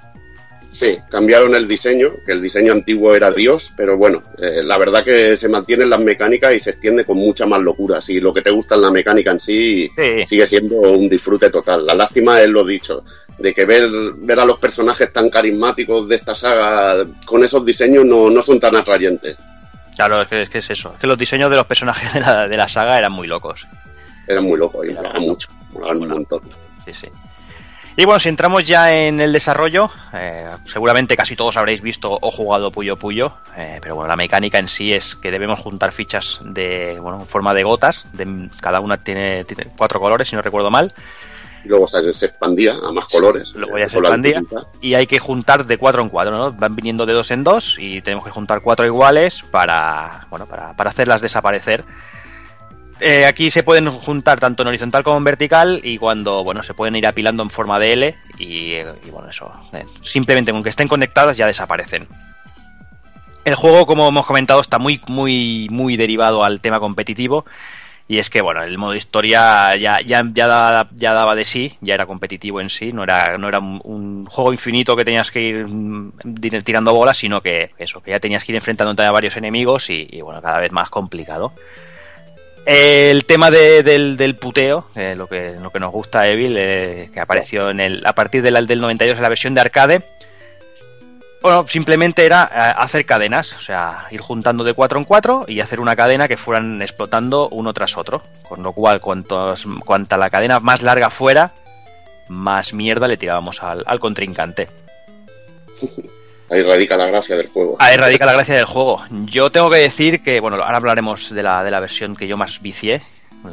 Sí, 0.73 0.99
cambiaron 1.11 1.55
el 1.55 1.69
diseño, 1.69 2.09
que 2.25 2.33
el 2.33 2.41
diseño 2.41 2.73
antiguo 2.73 3.15
era 3.15 3.31
Dios, 3.31 3.75
pero 3.77 3.99
bueno, 3.99 4.23
eh, 4.39 4.63
la 4.65 4.79
verdad 4.79 5.05
que 5.05 5.37
se 5.37 5.51
mantienen 5.51 5.91
las 5.91 6.01
mecánicas 6.01 6.55
y 6.55 6.61
se 6.61 6.71
extiende 6.71 7.05
con 7.05 7.19
mucha 7.19 7.45
más 7.45 7.61
locura. 7.61 8.01
Si 8.01 8.21
lo 8.21 8.33
que 8.33 8.41
te 8.41 8.51
gusta 8.51 8.77
en 8.77 8.81
la 8.81 8.91
mecánica 8.91 9.33
en 9.33 9.39
sí, 9.39 9.91
sigue 10.27 10.47
siendo 10.47 10.77
un 10.81 11.11
disfrute 11.11 11.51
total. 11.51 11.85
La 11.85 11.95
lástima 11.95 12.41
es 12.41 12.49
lo 12.49 12.65
dicho, 12.65 13.05
de 13.37 13.53
que 13.53 13.67
ver, 13.67 13.87
ver 14.17 14.41
a 14.41 14.47
los 14.47 14.59
personajes 14.59 15.13
tan 15.13 15.29
carismáticos 15.29 16.09
de 16.09 16.17
esta 16.17 16.35
saga 16.35 17.07
con 17.27 17.45
esos 17.45 17.67
diseños 17.67 18.07
no, 18.07 18.31
no 18.31 18.41
son 18.41 18.59
tan 18.59 18.75
atrayentes. 18.75 19.37
Claro, 19.95 20.23
es 20.23 20.29
que, 20.29 20.59
es 20.59 20.71
eso. 20.71 20.93
Es 20.95 21.01
que 21.01 21.07
los 21.07 21.19
diseños 21.19 21.51
de 21.51 21.57
los 21.57 21.67
personajes 21.67 22.15
de 22.15 22.21
la, 22.21 22.49
de 22.49 22.57
la 22.57 22.69
saga 22.69 22.99
eran 22.99 23.13
muy 23.13 23.27
locos. 23.27 23.67
Eran 24.27 24.45
muy 24.45 24.59
locos 24.59 24.87
y 24.87 24.91
molaban 24.91 25.21
mucho. 25.21 25.51
Molaban 25.73 25.99
un 25.99 26.09
montón. 26.09 26.41
Sí, 26.87 26.93
sí. 26.95 27.09
Y 27.95 28.07
bueno, 28.07 28.19
si 28.19 28.31
entramos 28.31 28.67
ya 28.67 28.95
en 28.95 29.21
el 29.21 29.33
desarrollo, 29.33 29.91
eh, 30.15 30.49
seguramente 30.65 31.15
casi 31.15 31.37
todos 31.37 31.59
habréis 31.59 31.83
visto 31.83 32.19
o 32.21 32.31
jugado 32.31 32.73
Puyo 32.73 32.97
Puyo, 32.97 33.35
eh, 33.55 33.79
pero 33.83 33.97
bueno, 33.97 34.09
la 34.09 34.17
mecánica 34.17 34.59
en 34.59 34.69
sí 34.69 34.95
es 34.95 35.15
que 35.15 35.31
debemos 35.31 35.61
juntar 35.61 35.93
fichas 35.93 36.41
de, 36.43 36.99
bueno, 37.01 37.21
en 37.21 37.27
forma 37.27 37.53
de 37.53 37.65
gotas, 37.65 38.07
de, 38.15 38.49
cada 38.61 38.81
una 38.81 38.97
tiene, 39.05 39.45
tiene 39.45 39.69
cuatro 39.77 40.01
colores, 40.01 40.27
si 40.27 40.37
no 40.37 40.41
recuerdo 40.41 40.71
mal, 40.71 40.95
y 41.65 41.69
luego 41.69 41.87
se, 41.87 41.99
expandía 41.99 42.75
a 42.75 42.91
más 42.93 43.05
colores. 43.07 43.55
Luego 43.55 43.79
ya 43.79 43.89
se 43.89 43.99
expandía 43.99 44.43
y 44.81 44.95
hay 44.95 45.07
que 45.07 45.19
juntar 45.19 45.65
de 45.65 45.79
cuatro 45.79 46.03
en 46.03 46.09
cuatro, 46.09 46.37
¿no? 46.37 46.53
Van 46.53 46.75
viniendo 46.75 47.07
de 47.07 47.13
dos 47.13 47.31
en 47.31 47.45
dos 47.45 47.77
y 47.79 48.03
tenemos 48.03 48.25
que 48.25 48.31
juntar 48.31 48.63
cuatro 48.63 48.85
iguales 48.85 49.43
para, 49.51 50.27
bueno, 50.29 50.47
para, 50.47 50.75
para 50.75 50.91
hacerlas 50.91 51.21
desaparecer. 51.21 51.85
Eh, 53.05 53.27
aquí 53.27 53.51
se 53.51 53.65
pueden 53.65 53.91
juntar 53.91 54.39
tanto 54.39 54.63
en 54.63 54.69
horizontal 54.69 55.03
como 55.03 55.17
en 55.17 55.25
vertical 55.25 55.81
y 55.83 55.99
cuando, 55.99 56.45
bueno, 56.45 56.63
se 56.63 56.73
pueden 56.73 56.95
ir 56.95 57.05
apilando 57.09 57.43
en 57.43 57.51
forma 57.51 57.81
de 57.81 57.93
L 57.95 58.17
y, 58.39 58.75
bueno, 59.11 59.29
eso, 59.29 59.53
eh, 59.73 59.85
simplemente 60.05 60.53
con 60.53 60.63
que 60.63 60.69
estén 60.69 60.87
conectadas 60.87 61.37
ya 61.37 61.49
desaparecen. 61.49 62.07
El 63.45 63.57
juego, 63.57 63.87
como 63.87 64.07
hemos 64.07 64.25
comentado, 64.25 64.61
está 64.61 64.79
muy, 64.79 65.01
muy, 65.09 65.67
muy 65.69 65.97
derivado 65.97 66.45
al 66.45 66.61
tema 66.61 66.79
competitivo 66.79 67.45
Y 68.07 68.19
es 68.19 68.31
que, 68.31 68.41
bueno, 68.41 68.63
el 68.63 68.79
modo 68.79 68.95
historia 68.95 69.75
ya, 69.75 70.01
ya, 70.01 70.23
ya, 70.33 70.47
daba, 70.47 71.35
de 71.35 71.45
sí, 71.45 71.77
ya 71.81 71.95
era 71.95 72.07
competitivo 72.07 72.61
en 72.61 72.71
sí, 72.71 72.93
no 72.93 73.03
era, 73.03 73.37
no 73.37 73.49
era 73.49 73.59
un, 73.59 74.27
juego 74.27 74.53
infinito 74.53 74.95
que 74.95 75.05
tenías 75.05 75.33
que 75.33 75.41
ir 75.41 75.67
mm, 75.67 76.13
tirando 76.63 76.95
bolas, 76.95 77.17
sino 77.17 77.41
que 77.41 77.73
eso, 77.79 78.01
que 78.01 78.13
ya 78.13 78.21
tenías 78.21 78.45
que 78.45 78.53
ir 78.53 78.57
enfrentándote 78.57 79.03
a 79.03 79.11
varios 79.11 79.37
enemigos 79.37 79.91
y, 79.91 80.21
bueno, 80.21 80.41
cada 80.41 80.61
vez 80.61 80.71
más 80.71 80.89
complicado. 80.89 81.53
El 82.65 83.25
tema 83.25 83.51
del, 83.51 84.17
del, 84.17 84.37
puteo, 84.37 84.87
eh, 84.95 85.15
lo, 85.17 85.27
que, 85.27 85.57
lo 85.61 85.71
que 85.71 85.81
nos 85.81 85.91
gusta 85.91 86.29
Evil, 86.29 86.57
eh, 86.57 87.11
que 87.13 87.21
apareció 87.21 87.71
en 87.71 87.81
el, 87.81 88.07
a 88.07 88.15
partir 88.15 88.43
del, 88.43 88.67
del 88.67 88.81
92 88.81 89.17
en 89.17 89.23
la 89.23 89.29
versión 89.29 89.55
de 89.55 89.61
arcade, 89.61 90.03
bueno, 91.43 91.67
simplemente 91.67 92.25
era 92.25 92.45
eh, 92.45 92.75
hacer 92.77 93.05
cadenas, 93.05 93.53
o 93.55 93.61
sea, 93.61 94.07
ir 94.13 94.21
juntando 94.21 94.63
de 94.63 94.75
cuatro 94.75 95.01
en 95.01 95.05
cuatro 95.05 95.45
y 95.49 95.59
hacer 95.59 95.81
una 95.81 95.97
cadena 95.97 96.29
que 96.29 96.37
fueran 96.37 96.81
explotando 96.81 97.49
uno 97.49 97.75
tras 97.75 97.97
otro. 97.99 98.23
Con 98.49 98.63
lo 98.63 98.73
cual, 98.73 99.01
cuantos, 99.01 99.67
cuanta 99.85 100.17
la 100.17 100.31
cadena 100.31 100.61
más 100.61 100.83
larga 100.83 101.11
fuera, 101.11 101.53
más 102.29 102.73
mierda 102.73 103.09
le 103.09 103.17
tirábamos 103.17 103.61
al, 103.63 103.99
contrincante. 103.99 104.69
Ahí 106.53 106.63
radica 106.63 106.99
la 106.99 107.07
gracia 107.07 107.35
del 107.35 107.49
juego. 107.49 107.77
Ahí 107.79 107.97
radica 107.97 108.27
la 108.27 108.35
gracia 108.35 108.57
del 108.57 108.67
juego. 108.67 109.03
Yo 109.25 109.51
tengo 109.51 109.71
que 109.71 109.79
decir 109.79 110.23
que, 110.23 110.39
bueno, 110.39 110.63
ahora 110.63 110.77
hablaremos 110.77 111.31
de 111.31 111.43
la, 111.43 111.65
de 111.65 111.71
la 111.71 111.81
versión 111.81 112.15
que 112.15 112.27
yo 112.29 112.37
más 112.37 112.61
vicié, 112.61 113.01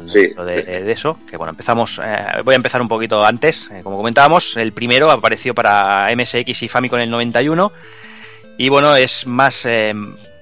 sí. 0.04 0.34
de, 0.34 0.92
eso. 0.92 1.16
Que 1.28 1.38
bueno, 1.38 1.52
empezamos. 1.52 1.98
Eh, 2.04 2.42
voy 2.44 2.52
a 2.52 2.56
empezar 2.56 2.82
un 2.82 2.88
poquito 2.88 3.24
antes. 3.24 3.70
Eh, 3.70 3.80
como 3.82 3.96
comentábamos, 3.96 4.54
el 4.58 4.74
primero 4.74 5.10
apareció 5.10 5.54
para 5.54 6.14
MSX 6.14 6.62
y 6.62 6.68
Famicom 6.68 6.98
en 6.98 7.04
el 7.04 7.10
91. 7.10 7.72
Y 8.58 8.68
bueno, 8.68 8.94
es 8.94 9.26
más. 9.26 9.64
Eh, 9.64 9.94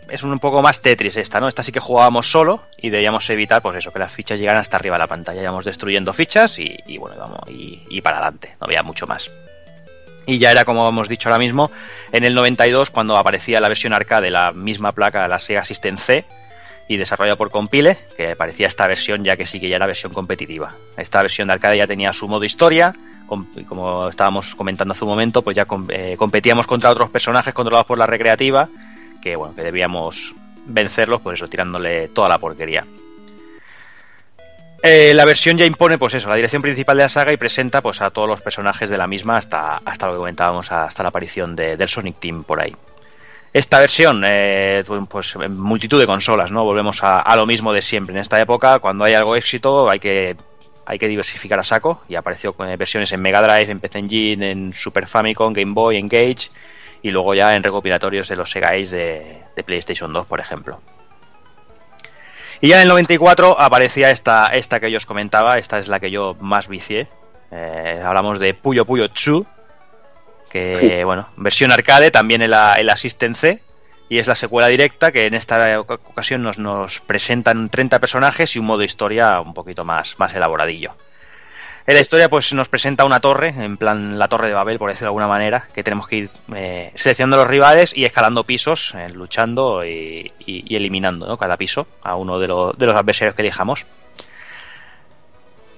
es 0.09 0.25
un 0.25 0.37
poco 0.41 0.61
más 0.61 0.81
Tetris 0.81 1.17
esta, 1.17 1.39
¿no? 1.39 1.47
Esta 1.47 1.63
sí 1.63 1.71
que 1.71 1.79
jugábamos 1.79 2.29
solo 2.29 2.63
y 2.77 2.91
debíamos 2.91 3.31
evitar, 3.31 3.63
pues 3.63 3.77
eso, 3.77 3.93
que 3.93 4.01
las 4.01 4.13
fichas 4.13 4.41
llegaran 4.41 4.63
hasta 4.63 4.79
arriba 4.79 4.97
de 4.97 5.01
la 5.01 5.07
pantalla. 5.07 5.43
Íbamos 5.43 5.65
destruyendo 5.65 6.13
fichas 6.13 6.59
y, 6.59 6.99
bueno, 6.99 7.15
vamos, 7.21 7.39
y, 7.47 7.85
y 7.89 8.01
para 8.01 8.17
adelante. 8.17 8.57
No 8.61 8.65
había 8.65 8.83
mucho 8.83 9.07
más. 9.07 9.31
Y 10.29 10.39
ya 10.39 10.51
era, 10.53 10.67
como 10.67 10.87
hemos 10.87 11.09
dicho 11.09 11.31
ahora 11.31 11.39
mismo, 11.39 11.71
en 12.13 12.23
el 12.23 12.35
92 12.35 12.91
cuando 12.91 13.17
aparecía 13.17 13.63
la 13.63 13.69
versión 13.69 13.95
arcade, 13.95 14.31
la 14.31 14.53
misma 14.53 14.93
placa, 14.93 15.27
la 15.27 15.39
Sega 15.39 15.65
System 15.65 15.97
C, 15.97 16.27
y 16.87 16.99
desarrollado 16.99 17.39
por 17.39 17.51
Compile, 17.51 17.97
que 18.15 18.37
parecía 18.37 18.67
esta 18.67 18.87
versión 18.87 19.25
ya 19.25 19.39
que 19.39 19.47
sí 19.47 19.59
que 19.59 19.71
ya 19.71 19.77
era 19.77 19.87
versión 19.87 20.13
competitiva. 20.13 20.75
Esta 20.99 21.23
versión 21.23 21.49
de 21.49 21.55
arcade 21.55 21.79
ya 21.79 21.87
tenía 21.87 22.13
su 22.13 22.29
modo 22.29 22.45
historia, 22.45 22.95
como 23.27 24.09
estábamos 24.11 24.55
comentando 24.55 24.93
hace 24.93 25.05
un 25.05 25.11
momento, 25.11 25.41
pues 25.41 25.57
ya 25.57 25.67
eh, 25.89 26.15
competíamos 26.19 26.67
contra 26.67 26.91
otros 26.91 27.09
personajes 27.09 27.55
controlados 27.55 27.87
por 27.87 27.97
la 27.97 28.07
recreativa, 28.07 28.69
que 29.23 29.35
bueno, 29.35 29.55
que 29.55 29.63
debíamos 29.63 30.35
vencerlos, 30.67 31.23
pues 31.23 31.39
eso, 31.39 31.49
tirándole 31.49 32.09
toda 32.09 32.29
la 32.29 32.37
porquería. 32.37 32.85
Eh, 34.83 35.13
la 35.15 35.25
versión 35.25 35.59
ya 35.59 35.65
impone, 35.65 35.99
pues 35.99 36.15
eso, 36.15 36.29
la 36.29 36.37
dirección 36.37 36.63
principal 36.63 36.97
de 36.97 37.03
la 37.03 37.09
saga 37.09 37.33
y 37.33 37.37
presenta 37.37 37.83
pues 37.83 38.01
a 38.01 38.11
todos 38.11 38.29
los 38.29 38.41
personajes 38.41 38.89
de 38.89 38.97
la 38.97 39.07
misma 39.07 39.37
hasta, 39.37 39.79
hasta 39.79 40.07
lo 40.07 40.13
que 40.13 40.19
comentábamos, 40.19 40.71
hasta 40.71 41.03
la 41.03 41.09
aparición 41.09 41.57
del 41.57 41.89
Sonic 41.89 42.21
Team 42.21 42.45
por 42.45 42.63
ahí. 42.63 42.75
Esta 43.53 43.81
versión, 43.81 44.23
eh, 44.27 44.85
pues 45.09 45.35
en 45.37 45.59
multitud 45.59 45.99
de 45.99 46.07
consolas, 46.07 46.51
¿no? 46.51 46.65
Volvemos 46.65 47.01
a, 47.03 47.35
lo 47.35 47.47
mismo 47.47 47.73
de 47.73 47.83
siempre. 47.83 48.15
En 48.15 48.21
esta 48.21 48.41
época, 48.41 48.79
cuando 48.79 49.05
hay 49.05 49.15
algo 49.15 49.35
éxito, 49.35 49.89
hay 49.91 49.99
que, 49.99 50.37
hay 50.87 50.99
que 50.99 51.09
diversificar 51.09 51.59
a 51.59 51.65
saco. 51.65 52.03
Y 52.09 52.15
apareció 52.15 52.53
con 52.53 52.69
versiones 52.77 53.11
en 53.11 53.21
Mega 53.21 53.43
Drive, 53.43 53.73
en 53.73 53.81
PC 53.81 53.99
Engine, 53.99 54.51
en 54.51 54.75
Super 54.75 55.09
Famicom, 55.09 55.53
Game 55.55 55.73
Boy, 55.73 55.97
Engage 55.97 56.51
y 57.03 57.11
luego 57.11 57.35
ya 57.35 57.55
en 57.55 57.63
recopilatorios 57.63 58.29
de 58.29 58.37
los 58.37 58.51
Sega 58.51 58.71
Ace 58.71 59.43
de, 59.55 59.65
PlayStation 59.65 60.13
2, 60.13 60.27
por 60.27 60.41
ejemplo. 60.41 60.81
Y 62.61 62.69
ya 62.69 62.77
en 62.77 62.83
el 62.83 62.89
94 62.89 63.61
aparecía 63.61 64.11
esta, 64.11 64.49
esta 64.49 64.81
que 64.81 64.91
yo 64.91 64.99
os 64.99 65.07
comentaba, 65.07 65.59
esta 65.59 65.79
es 65.79 65.89
la 65.89 66.01
que 66.01 66.11
yo 66.11 66.37
más 66.41 66.69
vicié. 66.69 67.07
Eh, 67.51 68.03
hablamos 68.05 68.39
de 68.39 68.53
Puyo 68.55 68.85
Puyo 68.85 69.09
2, 69.09 69.47
que 70.51 71.05
bueno, 71.05 71.29
versión 71.37 71.71
arcade 71.71 72.11
también 72.11 72.43
el 72.43 72.53
Assistant 72.53 73.37
C 73.37 73.63
y 74.09 74.19
es 74.19 74.27
la 74.27 74.35
secuela 74.35 74.69
directa 74.69 75.13
que 75.13 75.27
en 75.27 75.35
esta 75.35 75.81
ocasión 75.81 76.43
nos, 76.43 76.59
nos 76.59 77.01
presentan 77.01 77.69
30 77.69 77.99
personajes 78.01 78.57
y 78.57 78.59
un 78.59 78.67
modo 78.67 78.83
historia 78.83 79.41
un 79.41 79.55
poquito 79.55 79.85
más, 79.85 80.19
más 80.19 80.35
elaboradillo. 80.35 80.95
En 81.89 81.94
la 81.94 82.02
historia 82.02 82.28
pues 82.28 82.52
nos 82.52 82.69
presenta 82.69 83.06
una 83.06 83.19
torre, 83.19 83.48
en 83.48 83.78
plan 83.78 84.19
la 84.19 84.28
torre 84.28 84.48
de 84.48 84.52
Babel 84.52 84.78
por 84.78 84.90
decirlo 84.90 85.06
de 85.06 85.09
alguna 85.09 85.27
manera, 85.27 85.69
que 85.73 85.82
tenemos 85.82 86.06
que 86.06 86.16
ir 86.16 86.31
eh, 86.55 86.93
seleccionando 86.94 87.39
los 87.39 87.47
rivales 87.47 87.97
y 87.97 88.05
escalando 88.05 88.44
pisos, 88.44 88.93
eh, 88.94 89.09
luchando 89.09 89.82
y, 89.86 90.31
eliminando 90.69 91.39
cada 91.39 91.56
piso 91.56 91.86
a 92.02 92.15
uno 92.16 92.39
de, 92.39 92.47
de 92.47 92.86
los 92.86 92.94
adversarios 92.94 93.35
que 93.35 93.40
elijamos. 93.40 93.86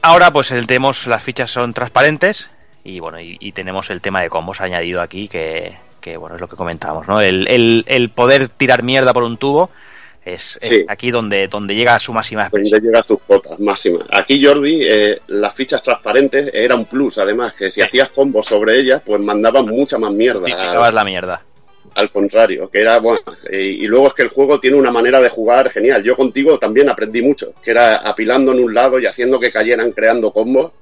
Ahora 0.02 0.32
pues 0.32 0.48
tenemos 0.48 1.06
las 1.06 1.22
fichas 1.22 1.48
son 1.48 1.72
transparentes 1.74 2.50
y 2.82 2.98
bueno, 2.98 3.20
y, 3.20 3.52
tenemos 3.52 3.88
el 3.90 4.00
tema 4.00 4.20
de 4.20 4.30
combos 4.30 4.60
añadido 4.60 5.02
aquí 5.02 5.28
que, 5.28 5.76
bueno, 6.18 6.34
es 6.34 6.40
lo 6.40 6.48
que 6.48 6.56
comentábamos, 6.56 7.06
¿no? 7.06 7.20
El, 7.20 7.84
el, 7.86 8.10
poder 8.10 8.48
tirar 8.48 8.82
mierda 8.82 9.12
por 9.12 9.22
un 9.22 9.36
tubo 9.36 9.70
es, 10.24 10.58
aquí 10.88 11.10
donde, 11.10 11.48
donde 11.48 11.74
llega 11.74 11.94
a 11.94 12.00
su 12.00 12.12
máxima 12.12 12.42
expresión. 12.42 12.78
Donde 12.78 12.86
llega 12.86 13.00
a 13.00 13.04
sus 13.04 13.20
cotas 13.22 13.58
máximas. 13.58 14.06
Aquí, 14.12 14.44
Jordi, 14.44 14.80
eh, 14.82 15.20
las 15.28 15.54
fichas 15.54 15.82
transparentes 15.82 16.50
eran 16.52 16.80
un 16.80 16.86
plus, 16.86 17.18
además, 17.18 17.54
que 17.54 17.70
si 17.70 17.80
hacías 17.80 18.10
combos 18.10 18.46
sobre 18.46 18.78
ellas, 18.78 19.02
pues 19.04 19.20
mandaban 19.20 19.66
mucha 19.66 19.98
más 19.98 20.12
mierda. 20.12 20.48
Y 20.48 20.52
la 20.52 21.04
mierda. 21.04 21.42
Al 21.94 22.10
contrario, 22.10 22.70
que 22.70 22.80
era 22.80 22.98
bueno. 22.98 23.22
Y, 23.50 23.56
y, 23.56 23.86
luego 23.86 24.08
es 24.08 24.14
que 24.14 24.22
el 24.22 24.28
juego 24.28 24.60
tiene 24.60 24.76
una 24.76 24.92
manera 24.92 25.20
de 25.20 25.28
jugar 25.28 25.70
genial. 25.70 26.02
Yo 26.04 26.16
contigo 26.16 26.58
también 26.58 26.88
aprendí 26.88 27.20
mucho, 27.20 27.52
que 27.62 27.72
era 27.72 27.96
apilando 27.96 28.52
en 28.52 28.62
un 28.62 28.72
lado 28.72 29.00
y 29.00 29.06
haciendo 29.06 29.40
que 29.40 29.50
cayeran 29.50 29.90
creando 29.92 30.32
combos 30.32 30.72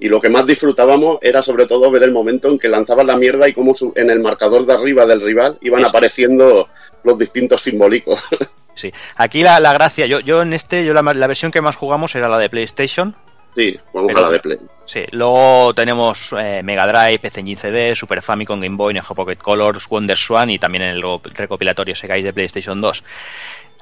y 0.00 0.08
lo 0.08 0.20
que 0.20 0.28
más 0.28 0.46
disfrutábamos 0.46 1.18
era 1.22 1.42
sobre 1.42 1.66
todo 1.66 1.90
ver 1.90 2.04
el 2.04 2.12
momento 2.12 2.48
en 2.48 2.58
que 2.58 2.68
lanzaban 2.68 3.06
la 3.06 3.16
mierda 3.16 3.48
y 3.48 3.52
cómo 3.52 3.74
en 3.94 4.10
el 4.10 4.20
marcador 4.20 4.64
de 4.64 4.74
arriba 4.74 5.06
del 5.06 5.20
rival 5.20 5.58
iban 5.60 5.84
apareciendo 5.84 6.68
los 7.02 7.18
distintos 7.18 7.62
simbólicos. 7.62 8.22
Sí, 8.78 8.92
aquí 9.16 9.42
la, 9.42 9.58
gracia, 9.72 10.06
yo, 10.06 10.20
yo 10.20 10.42
en 10.42 10.52
este, 10.52 10.84
yo 10.84 10.94
la, 10.94 11.02
versión 11.02 11.50
que 11.50 11.60
más 11.60 11.74
jugamos 11.74 12.14
era 12.14 12.28
la 12.28 12.38
de 12.38 12.48
PlayStation. 12.48 13.16
Sí, 13.56 13.76
jugamos 13.90 14.14
a 14.14 14.20
la 14.20 14.30
de 14.30 14.38
Play. 14.38 14.58
Sí, 14.86 15.04
luego 15.10 15.74
tenemos 15.74 16.30
eh, 16.38 16.62
Mega 16.62 16.86
Drive, 16.86 17.18
PC 17.18 17.40
Engine 17.40 17.60
CD, 17.60 17.96
Super 17.96 18.22
Famicom, 18.22 18.60
Game 18.60 18.76
Boy, 18.76 18.94
Neo 18.94 19.02
Pocket 19.02 19.36
Colors, 19.36 19.88
Wonder 19.88 20.16
Swan 20.16 20.50
y 20.50 20.60
también 20.60 20.82
en 20.82 20.90
el 20.90 21.02
recopilatorio 21.34 21.96
Sega 21.96 22.14
de 22.14 22.32
PlayStation 22.32 22.80
2. 22.80 23.02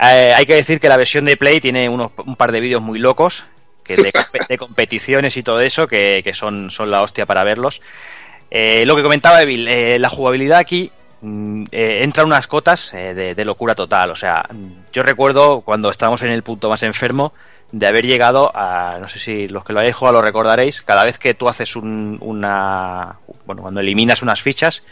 Eh, 0.00 0.32
hay 0.34 0.46
que 0.46 0.54
decir 0.54 0.80
que 0.80 0.88
la 0.88 0.96
versión 0.96 1.26
de 1.26 1.36
Play 1.36 1.60
tiene 1.60 1.90
unos, 1.90 2.12
un 2.24 2.36
par 2.36 2.52
de 2.52 2.60
vídeos 2.60 2.80
muy 2.80 2.98
locos 2.98 3.44
de, 3.86 4.58
competiciones 4.58 5.36
y 5.36 5.42
todo 5.42 5.60
eso, 5.60 5.86
que, 5.86 6.32
son, 6.32 6.70
son 6.70 6.90
la 6.90 7.02
hostia 7.02 7.26
para 7.26 7.44
verlos. 7.44 7.82
Eh, 8.50 8.84
lo 8.86 8.96
que 8.96 9.02
comentaba 9.02 9.42
Evil, 9.42 9.68
eh, 9.68 9.98
la 9.98 10.08
jugabilidad 10.08 10.58
aquí 10.58 10.90
eh, 11.22 12.00
entra 12.02 12.24
unas 12.24 12.46
cotas 12.46 12.92
de, 12.92 13.44
locura 13.44 13.74
total. 13.74 14.10
O 14.10 14.16
sea, 14.16 14.48
yo 14.92 15.02
recuerdo 15.02 15.60
cuando 15.62 15.90
estábamos 15.90 16.22
en 16.22 16.30
el 16.30 16.42
punto 16.42 16.68
más 16.68 16.82
enfermo 16.82 17.32
de 17.72 17.86
haber 17.86 18.06
llegado 18.06 18.52
a, 18.54 18.98
no 19.00 19.08
sé 19.08 19.18
si 19.18 19.48
los 19.48 19.64
que 19.64 19.72
lo 19.72 19.80
habéis 19.80 19.96
jugado 19.96 20.18
lo 20.18 20.22
recordaréis, 20.22 20.82
cada 20.82 21.04
vez 21.04 21.18
que 21.18 21.34
tú 21.34 21.48
haces 21.48 21.74
una, 21.76 23.16
bueno, 23.44 23.62
cuando 23.62 23.80
eliminas 23.80 24.22
unas 24.22 24.40
fichas, 24.40 24.82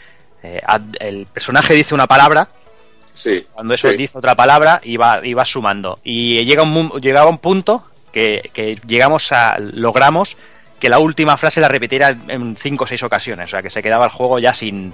el 0.99 1.25
personaje 1.27 1.73
dice 1.73 1.95
una 1.95 2.05
palabra, 2.05 2.49
sí, 3.13 3.47
cuando 3.53 3.73
eso 3.73 3.87
dice 3.89 4.17
otra 4.17 4.35
palabra 4.35 4.81
y 4.83 4.97
va, 4.97 5.21
y 5.23 5.33
va 5.33 5.45
sumando. 5.45 5.99
Y 6.03 6.43
llega 6.45 6.63
un, 6.63 6.89
llegaba 7.01 7.29
un 7.29 7.39
punto 7.39 7.85
que, 8.11 8.79
llegamos 8.87 9.31
a, 9.31 9.57
logramos 9.59 10.37
que 10.79 10.89
la 10.89 10.99
última 10.99 11.37
frase 11.37 11.61
la 11.61 11.67
repitiera 11.67 12.15
en 12.27 12.55
cinco 12.55 12.85
o 12.85 12.87
seis 12.87 13.03
ocasiones, 13.03 13.45
o 13.45 13.51
sea 13.51 13.61
que 13.61 13.69
se 13.69 13.83
quedaba 13.83 14.05
el 14.05 14.11
juego 14.11 14.39
ya 14.39 14.53
sin, 14.53 14.93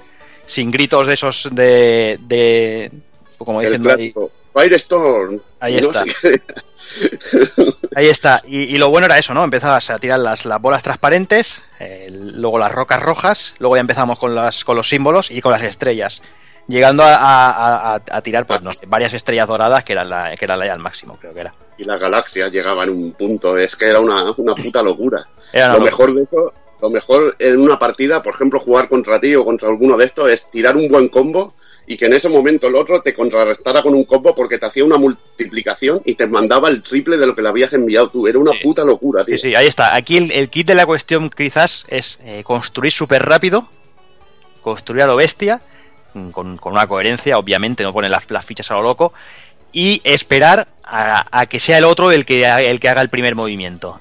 sin 0.52 0.72
gritos 0.72 1.07
de 1.07 1.14
esos 1.14 1.49
de, 1.52 2.19
de 2.22 2.91
como 3.38 3.60
ahí, 3.60 4.14
Firestorm. 4.53 5.40
Ahí 5.60 5.78
está. 5.78 6.03
Ahí 7.95 8.07
está. 8.07 8.41
Y, 8.45 8.76
lo 8.76 8.90
bueno 8.90 9.06
era 9.06 9.18
eso, 9.18 9.34
¿no? 9.34 9.44
Empezabas 9.44 9.90
a 9.90 9.98
tirar 9.98 10.19
las, 10.19 10.45
las 10.45 10.61
bolas 10.61 10.84
transparentes, 10.84 11.64
luego 12.10 12.60
las 12.60 12.72
rocas 12.72 13.02
rojas, 13.02 13.56
luego 13.60 13.78
ya 13.78 13.82
empezamos 13.82 14.19
con, 14.19 14.36
las, 14.36 14.65
con 14.65 14.76
los 14.76 14.90
símbolos 14.90 15.32
y 15.32 15.41
con 15.41 15.53
las 15.53 15.64
estrellas. 15.64 16.22
Llegando 16.68 17.03
a, 17.06 17.95
a, 17.95 18.22
tirar, 18.22 18.45
pues 18.45 18.61
no 18.61 18.73
sé, 18.73 18.86
varias 18.88 19.14
estrellas 19.14 19.48
doradas 19.48 19.84
que 19.84 19.94
era 19.94 20.03
la, 20.03 20.36
que 20.36 20.45
era 20.45 20.57
la 20.57 20.65
ya 20.65 20.73
al 20.73 20.80
máximo, 20.80 21.18
creo 21.19 21.34
que 21.34 21.41
era 21.41 21.53
y 21.82 21.84
la 21.84 21.98
galaxia 21.98 22.48
llegaba 22.48 22.84
en 22.84 22.91
un 22.91 23.11
punto. 23.14 23.57
Es 23.57 23.76
que 23.76 23.88
era 23.88 23.99
una, 23.99 24.34
puta 24.34 24.84
locura. 24.84 25.28
lo 25.53 25.80
mejor 25.80 26.14
de 26.14 26.23
eso, 26.23 26.53
lo 26.82 26.90
mejor 26.90 27.36
en 27.40 27.60
una 27.60 27.78
partida, 27.78 28.24
por 28.24 28.34
ejemplo, 28.34 28.60
jugar 28.60 28.88
contra 28.88 29.20
ti 29.20 29.36
o 29.36 29.45
contra 29.45 29.70
alguno 29.70 29.98
de 29.98 30.06
estos, 30.06 30.30
es 30.30 30.49
tirar 30.49 30.76
un 30.76 30.90
buen 30.90 31.10
combo 31.10 31.53
y 31.88 31.98
que 31.98 32.06
en 32.06 32.14
ese 32.14 32.30
momento 32.30 32.68
el 32.68 32.76
otro 32.76 33.02
te 33.02 33.14
contrarrestara 33.14 33.82
con 33.82 33.94
un 33.94 34.06
combo 34.06 34.34
porque 34.34 34.58
te 34.58 34.66
hacía 34.66 34.86
una 34.86 34.98
multiplicación 34.98 36.02
y 36.06 36.16
te 36.16 36.28
mandaba 36.28 36.70
el 36.70 36.82
triple 36.84 37.18
de 37.18 37.28
lo 37.28 37.36
que 37.36 37.41
le 37.41 37.49
habías 37.49 37.74
enviado 37.74 38.10
tú. 38.10 38.28
Era 38.28 38.40
una 38.40 38.52
puta 38.62 38.84
locura, 38.84 39.26
tío. 39.26 39.38
Sí, 39.38 39.49
sí, 39.49 39.56
ahí 39.56 39.68
está. 39.68 39.95
Aquí 39.95 40.18
el, 40.18 40.49
kit 40.49 40.68
de 40.68 40.76
la 40.76 40.86
cuestión 40.86 41.30
quizás 41.30 41.86
es 41.88 42.20
eh, 42.24 42.44
construir 42.44 42.91
súper 42.91 43.24
rápido, 43.24 43.68
construir 44.62 45.03
a 45.03 45.08
lo 45.08 45.16
bestia, 45.16 45.62
con, 46.32 46.58
con, 46.58 46.74
una 46.74 46.88
coherencia, 46.88 47.38
obviamente, 47.38 47.84
no 47.84 47.94
poner 47.94 48.12
las, 48.12 48.30
las 48.30 48.45
fichas 48.45 48.70
a 48.72 48.76
lo 48.76 48.84
loco, 48.84 49.14
y 49.74 50.02
esperar 50.03 50.68
a, 50.84 51.45
que 51.45 51.60
sea 51.60 51.78
el 51.78 51.86
otro 51.86 52.12
el 52.12 52.26
que, 52.26 52.45
el 52.45 52.80
que 52.80 52.90
haga 52.90 53.02
el 53.02 53.10
primer 53.10 53.36
movimiento. 53.36 53.99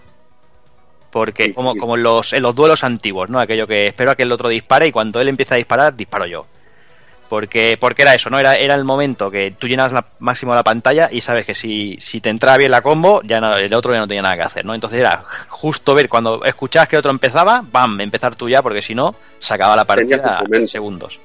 Porque, 1.11 1.53
como, 1.53 1.75
como 1.77 1.97
en, 1.97 2.03
los, 2.03 2.33
en 2.33 2.43
los 2.43 2.55
duelos 2.55 2.85
antiguos, 2.85 3.29
¿no? 3.29 3.41
Aquello 3.41 3.67
que 3.67 3.89
espero 3.89 4.13
a 4.13 4.15
que 4.15 4.23
el 4.23 4.33
otro 4.33 4.49
dispare 4.49 4.87
y 4.87 4.93
cuando 4.93 5.21
él 5.21 5.29
empieza 5.29 5.55
a 5.55 5.59
disparar, 5.59 5.97
disparo 5.97 6.27
yo. 6.27 6.47
Porque, 7.29 7.77
porque 7.79 8.03
era 8.03 8.15
eso, 8.15 8.29
¿no? 8.29 8.41
Era, 8.41 8.57
era 8.57 8.75
el 8.75 8.85
momento 8.85 9.31
que 9.31 9.55
tú 9.57 9.69
llenas 9.69 9.93
la, 9.93 10.05
máximo 10.19 10.53
la 10.53 10.65
pantalla 10.65 11.09
y 11.13 11.21
sabes 11.21 11.47
que 11.47 11.55
si, 11.55 11.97
si 12.01 12.21
te 12.21 12.29
entraba 12.29 12.59
bien 12.59 12.73
la 12.73 12.83
combo, 12.83 13.23
ya 13.23 13.39
el 13.39 13.73
otro 13.73 13.93
ya 13.93 14.01
no 14.01 14.09
tenía 14.09 14.23
nada 14.23 14.37
que 14.37 14.43
hacer, 14.43 14.65
¿no? 14.65 14.75
Entonces 14.75 14.99
era 14.99 15.25
justo 15.49 15.95
ver 15.95 16.09
cuando 16.09 16.45
escuchabas 16.45 16.89
que 16.89 16.97
otro 16.97 17.13
empezaba, 17.13 17.65
¡bam! 17.71 18.01
Empezar 18.01 18.35
tú 18.35 18.49
ya, 18.49 18.63
porque 18.63 18.83
si 18.83 18.97
no, 18.97 19.15
se 19.39 19.55
acaba 19.55 19.77
la 19.77 19.85
partida 19.85 20.43
en 20.51 20.67
segundos. 20.67 21.21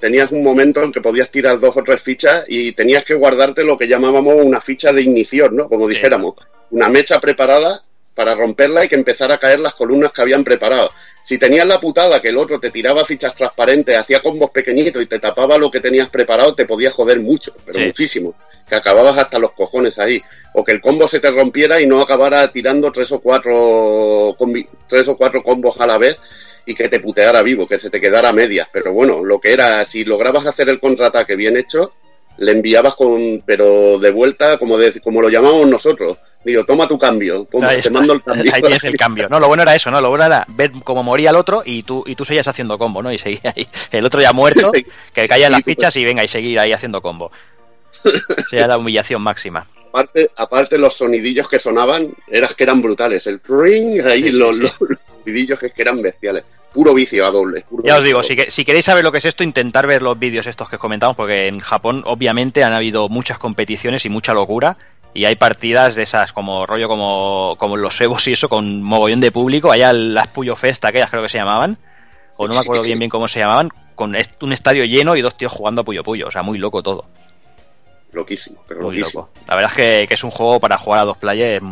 Tenías 0.00 0.32
un 0.32 0.42
momento 0.42 0.82
en 0.82 0.92
que 0.92 1.02
podías 1.02 1.30
tirar 1.30 1.60
dos 1.60 1.76
o 1.76 1.82
tres 1.82 2.02
fichas 2.02 2.46
y 2.48 2.72
tenías 2.72 3.04
que 3.04 3.14
guardarte 3.14 3.64
lo 3.64 3.76
que 3.76 3.86
llamábamos 3.86 4.36
una 4.42 4.62
ficha 4.62 4.92
de 4.92 5.02
ignición, 5.02 5.56
¿no? 5.56 5.68
Como 5.68 5.86
dijéramos, 5.86 6.34
una 6.70 6.88
mecha 6.88 7.20
preparada 7.20 7.82
para 8.14 8.34
romperla 8.34 8.84
y 8.84 8.88
que 8.88 8.94
empezara 8.94 9.34
a 9.34 9.38
caer 9.38 9.60
las 9.60 9.74
columnas 9.74 10.12
que 10.12 10.22
habían 10.22 10.44
preparado. 10.44 10.90
Si 11.22 11.38
tenías 11.38 11.66
la 11.66 11.80
putada 11.80 12.20
que 12.22 12.28
el 12.28 12.38
otro 12.38 12.60
te 12.60 12.70
tiraba 12.70 13.04
fichas 13.04 13.34
transparentes, 13.34 13.96
hacía 13.96 14.20
combos 14.20 14.50
pequeñitos 14.50 15.02
y 15.02 15.06
te 15.06 15.18
tapaba 15.18 15.58
lo 15.58 15.70
que 15.70 15.80
tenías 15.80 16.08
preparado, 16.08 16.54
te 16.54 16.66
podía 16.66 16.90
joder 16.90 17.20
mucho, 17.20 17.54
pero 17.64 17.80
muchísimo. 17.80 18.34
Que 18.68 18.76
acababas 18.76 19.18
hasta 19.18 19.38
los 19.38 19.52
cojones 19.52 19.98
ahí. 19.98 20.22
O 20.54 20.64
que 20.64 20.72
el 20.72 20.80
combo 20.80 21.08
se 21.08 21.20
te 21.20 21.30
rompiera 21.30 21.80
y 21.80 21.86
no 21.86 22.00
acabara 22.00 22.50
tirando 22.50 22.90
tres 22.92 23.10
o 23.12 23.20
cuatro, 23.20 24.36
tres 24.86 25.08
o 25.08 25.16
cuatro 25.16 25.42
combos 25.42 25.80
a 25.80 25.86
la 25.86 25.98
vez 25.98 26.18
y 26.66 26.74
que 26.74 26.88
te 26.88 27.00
puteara 27.00 27.42
vivo, 27.42 27.66
que 27.66 27.78
se 27.78 27.90
te 27.90 28.00
quedara 28.00 28.30
a 28.30 28.32
medias. 28.32 28.68
Pero 28.72 28.92
bueno, 28.92 29.22
lo 29.22 29.40
que 29.40 29.52
era, 29.52 29.84
si 29.84 30.04
lograbas 30.04 30.46
hacer 30.46 30.68
el 30.68 30.80
contraataque 30.80 31.36
bien 31.36 31.56
hecho, 31.56 31.92
le 32.38 32.52
enviabas 32.52 32.94
con, 32.94 33.42
pero 33.44 33.98
de 33.98 34.10
vuelta, 34.10 34.58
como, 34.58 34.78
de, 34.78 35.00
como 35.00 35.20
lo 35.20 35.28
llamamos 35.28 35.66
nosotros, 35.66 36.18
Digo, 36.44 36.62
toma 36.64 36.86
tu 36.86 36.98
cambio, 36.98 37.46
te 37.46 37.90
mando 37.90 38.12
el 38.12 38.22
cambio. 38.24 38.52
Ahí 38.52 38.60
tienes 38.60 38.84
el 38.84 38.96
cambio. 38.96 39.28
No, 39.30 39.40
lo 39.40 39.48
bueno 39.48 39.62
era 39.62 39.74
eso, 39.74 39.90
¿no? 39.90 40.00
Lo 40.00 40.10
bueno 40.10 40.26
era 40.26 40.44
ver 40.48 40.72
cómo 40.84 41.02
moría 41.02 41.30
el 41.30 41.36
otro 41.36 41.62
y 41.64 41.82
tú, 41.82 42.04
y 42.06 42.14
tú 42.14 42.24
seguías 42.24 42.46
haciendo 42.46 42.76
combo, 42.76 43.02
¿no? 43.02 43.10
Y 43.10 43.18
seguía 43.18 43.54
ahí. 43.56 43.66
El 43.90 44.04
otro 44.04 44.20
ya 44.20 44.32
muerto, 44.32 44.70
que 45.14 45.28
caía 45.28 45.46
en 45.46 45.52
las 45.52 45.62
fichas 45.62 45.96
y 45.96 46.04
venga, 46.04 46.22
y 46.22 46.28
seguir 46.28 46.58
ahí 46.58 46.72
haciendo 46.72 47.00
combo. 47.00 47.30
Sería 48.50 48.66
la 48.66 48.76
humillación 48.76 49.22
máxima. 49.22 49.66
Aparte, 49.88 50.30
aparte 50.36 50.78
los 50.78 50.94
sonidillos 50.94 51.48
que 51.48 51.58
sonaban, 51.58 52.12
eras 52.26 52.54
que 52.54 52.64
eran 52.64 52.82
brutales. 52.82 53.26
El 53.26 53.40
ring, 53.40 54.04
ahí 54.04 54.30
los, 54.30 54.58
sonidillos 55.24 55.58
que, 55.58 55.72
eran 55.76 55.96
bestiales. 56.02 56.44
Puro 56.72 56.92
vicio 56.92 57.24
a 57.24 57.30
doble. 57.30 57.64
ya 57.84 57.98
os 57.98 58.04
digo, 58.04 58.20
si, 58.24 58.36
si, 58.48 58.64
queréis 58.64 58.84
saber 58.84 59.04
lo 59.04 59.12
que 59.12 59.18
es 59.18 59.24
esto, 59.24 59.44
intentar 59.44 59.86
ver 59.86 60.02
los 60.02 60.18
vídeos 60.18 60.48
estos 60.48 60.68
que 60.68 60.76
comentamos, 60.76 61.14
porque 61.14 61.46
en 61.46 61.60
Japón 61.60 62.02
obviamente 62.04 62.64
han 62.64 62.72
habido 62.72 63.08
muchas 63.08 63.38
competiciones 63.38 64.04
y 64.04 64.08
mucha 64.08 64.34
locura 64.34 64.76
y 65.14 65.24
hay 65.24 65.36
partidas 65.36 65.94
de 65.94 66.02
esas 66.02 66.32
como 66.32 66.66
rollo 66.66 66.88
como, 66.88 67.54
como 67.56 67.76
los 67.76 67.98
Evos 68.00 68.26
y 68.26 68.32
eso 68.32 68.48
con 68.48 68.82
mogollón 68.82 69.20
de 69.20 69.30
público, 69.30 69.70
allá 69.70 69.92
las 69.92 70.26
Puyo 70.28 70.56
Festa, 70.56 70.88
aquellas 70.88 71.08
creo 71.08 71.22
que 71.22 71.28
se 71.28 71.38
llamaban, 71.38 71.78
o 72.36 72.48
no 72.48 72.54
me 72.54 72.60
acuerdo 72.60 72.82
bien 72.82 72.98
bien 72.98 73.08
cómo 73.08 73.28
se 73.28 73.38
llamaban, 73.38 73.70
con 73.94 74.16
un 74.40 74.52
estadio 74.52 74.84
lleno 74.84 75.14
y 75.16 75.22
dos 75.22 75.36
tíos 75.36 75.52
jugando 75.52 75.82
a 75.82 75.84
Puyo 75.84 76.02
Puyo, 76.02 76.26
o 76.26 76.30
sea, 76.32 76.42
muy 76.42 76.58
loco 76.58 76.82
todo. 76.82 77.06
Loquísimo, 78.12 78.62
pero 78.66 78.82
muy 78.82 78.96
loquísimo. 78.96 79.22
Loco. 79.22 79.40
La 79.48 79.54
verdad 79.54 79.70
es 79.70 79.76
que, 79.76 80.08
que, 80.08 80.14
es 80.14 80.24
un 80.24 80.30
juego 80.30 80.58
para 80.60 80.78
jugar 80.78 81.00
a 81.00 81.04
dos 81.04 81.16
players 81.16 81.64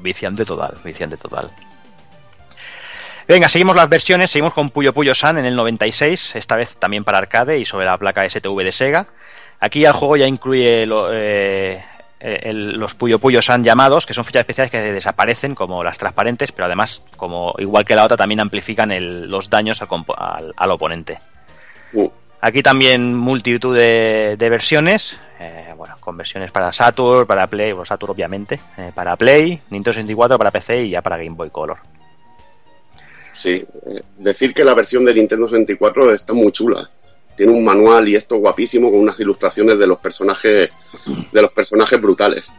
viciante 0.00 0.44
total, 0.44 0.76
viciante 0.84 1.16
total. 1.16 1.50
Venga, 3.26 3.48
seguimos 3.48 3.74
las 3.74 3.88
versiones, 3.88 4.30
seguimos 4.30 4.54
con 4.54 4.70
Puyo 4.70 4.94
Puyo 4.94 5.12
San 5.12 5.38
en 5.38 5.44
el 5.44 5.56
96, 5.56 6.36
esta 6.36 6.54
vez 6.54 6.76
también 6.76 7.02
para 7.02 7.18
arcade 7.18 7.58
y 7.58 7.64
sobre 7.64 7.86
la 7.86 7.98
placa 7.98 8.28
STV 8.28 8.62
de 8.62 8.70
Sega. 8.70 9.08
Aquí 9.58 9.84
el 9.84 9.92
juego 9.92 10.16
ya 10.16 10.28
incluye 10.28 10.86
lo, 10.86 11.12
eh, 11.12 11.82
eh, 12.28 12.52
los 12.52 12.94
Puyo 12.94 13.20
Puyo 13.20 13.38
han 13.46 13.62
llamados, 13.62 14.04
que 14.04 14.12
son 14.12 14.24
fichas 14.24 14.40
especiales 14.40 14.72
que 14.72 14.80
desaparecen 14.80 15.54
como 15.54 15.84
las 15.84 15.96
transparentes, 15.96 16.50
pero 16.50 16.66
además, 16.66 17.04
como 17.16 17.54
igual 17.58 17.84
que 17.84 17.94
la 17.94 18.04
otra, 18.04 18.16
también 18.16 18.40
amplifican 18.40 18.92
los 19.28 19.48
daños 19.48 19.80
al, 19.80 20.70
oponente. 20.72 21.20
Uh. 21.92 22.08
Aquí 22.40 22.64
también 22.64 23.14
multitud 23.14 23.76
de, 23.76 24.36
versiones, 24.38 25.16
eh, 25.38 25.72
bueno, 25.76 25.96
con 26.00 26.16
versiones 26.16 26.50
para 26.50 26.72
Saturn, 26.72 27.28
para 27.28 27.46
Play, 27.46 27.70
bueno, 27.70 27.86
Saturn 27.86 28.10
obviamente, 28.10 28.58
eh, 28.76 28.90
para 28.92 29.14
Play, 29.14 29.60
Nintendo 29.70 29.92
64, 29.92 30.36
para 30.36 30.50
PC 30.50 30.82
y 30.82 30.90
ya 30.90 31.02
para 31.02 31.18
Game 31.18 31.36
Boy 31.36 31.50
Color. 31.50 31.78
Sí, 33.32 33.64
decir 34.18 34.52
que 34.52 34.64
la 34.64 34.74
versión 34.74 35.04
de 35.04 35.14
Nintendo 35.14 35.46
64 35.46 36.12
está 36.12 36.32
muy 36.32 36.50
chula 36.50 36.90
tiene 37.36 37.52
un 37.52 37.64
manual 37.64 38.08
y 38.08 38.16
esto 38.16 38.36
guapísimo 38.36 38.90
con 38.90 39.00
unas 39.00 39.18
ilustraciones 39.20 39.78
de 39.78 39.86
los 39.86 39.98
personajes 39.98 40.70
de 41.32 41.42
los 41.42 41.52
personajes 41.52 42.00
brutales. 42.00 42.50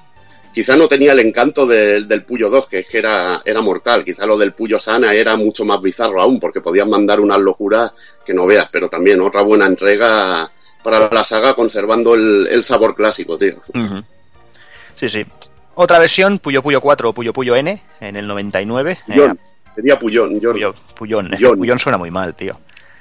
Quizá 0.54 0.76
no 0.76 0.88
tenía 0.88 1.12
el 1.12 1.20
encanto 1.20 1.68
del 1.68 2.24
Puyo 2.24 2.50
2, 2.50 2.68
que 2.68 2.80
es 2.80 2.88
que 2.88 2.98
era, 2.98 3.44
era 3.46 3.62
mortal. 3.62 4.04
Quizá 4.04 4.26
lo 4.26 4.38
del 4.38 4.54
Puyo 4.54 4.80
Sana 4.80 5.14
era 5.14 5.38
mucho 5.38 5.66
más 5.66 5.80
bizarro 5.80 6.20
aún, 6.20 6.40
porque 6.40 6.62
podían 6.62 6.90
mandar 6.90 7.20
unas 7.20 7.38
locuras 7.38 7.94
que 8.26 8.34
no 8.34 8.48
veas, 8.48 8.68
pero 8.72 8.90
también 8.90 9.22
otra 9.22 9.44
buena 9.44 9.68
entrega 9.68 10.50
para 10.84 11.10
la 11.12 11.24
saga 11.24 11.54
conservando 11.54 12.16
el, 12.16 12.64
sabor 12.64 12.96
clásico, 12.96 13.38
tío. 13.38 13.62
Sí, 15.00 15.10
sí. 15.10 15.26
Otra 15.76 16.00
versión, 16.00 16.40
Puyo 16.40 16.64
Puyo 16.64 16.82
4 16.82 17.10
o 17.10 17.14
Puyo 17.14 17.34
Puyo 17.34 17.56
N, 17.56 17.84
en 18.00 18.16
el 18.16 18.26
99. 18.26 19.00
Puyón. 19.06 19.32
Eh, 19.32 19.70
sería 19.76 20.00
Puyón. 20.00 20.40
Puyo, 20.40 20.74
Puyón. 20.96 21.30
Puyón 21.56 21.78
suena 21.78 22.00
muy 22.00 22.10
mal, 22.10 22.36
tío. 22.36 22.58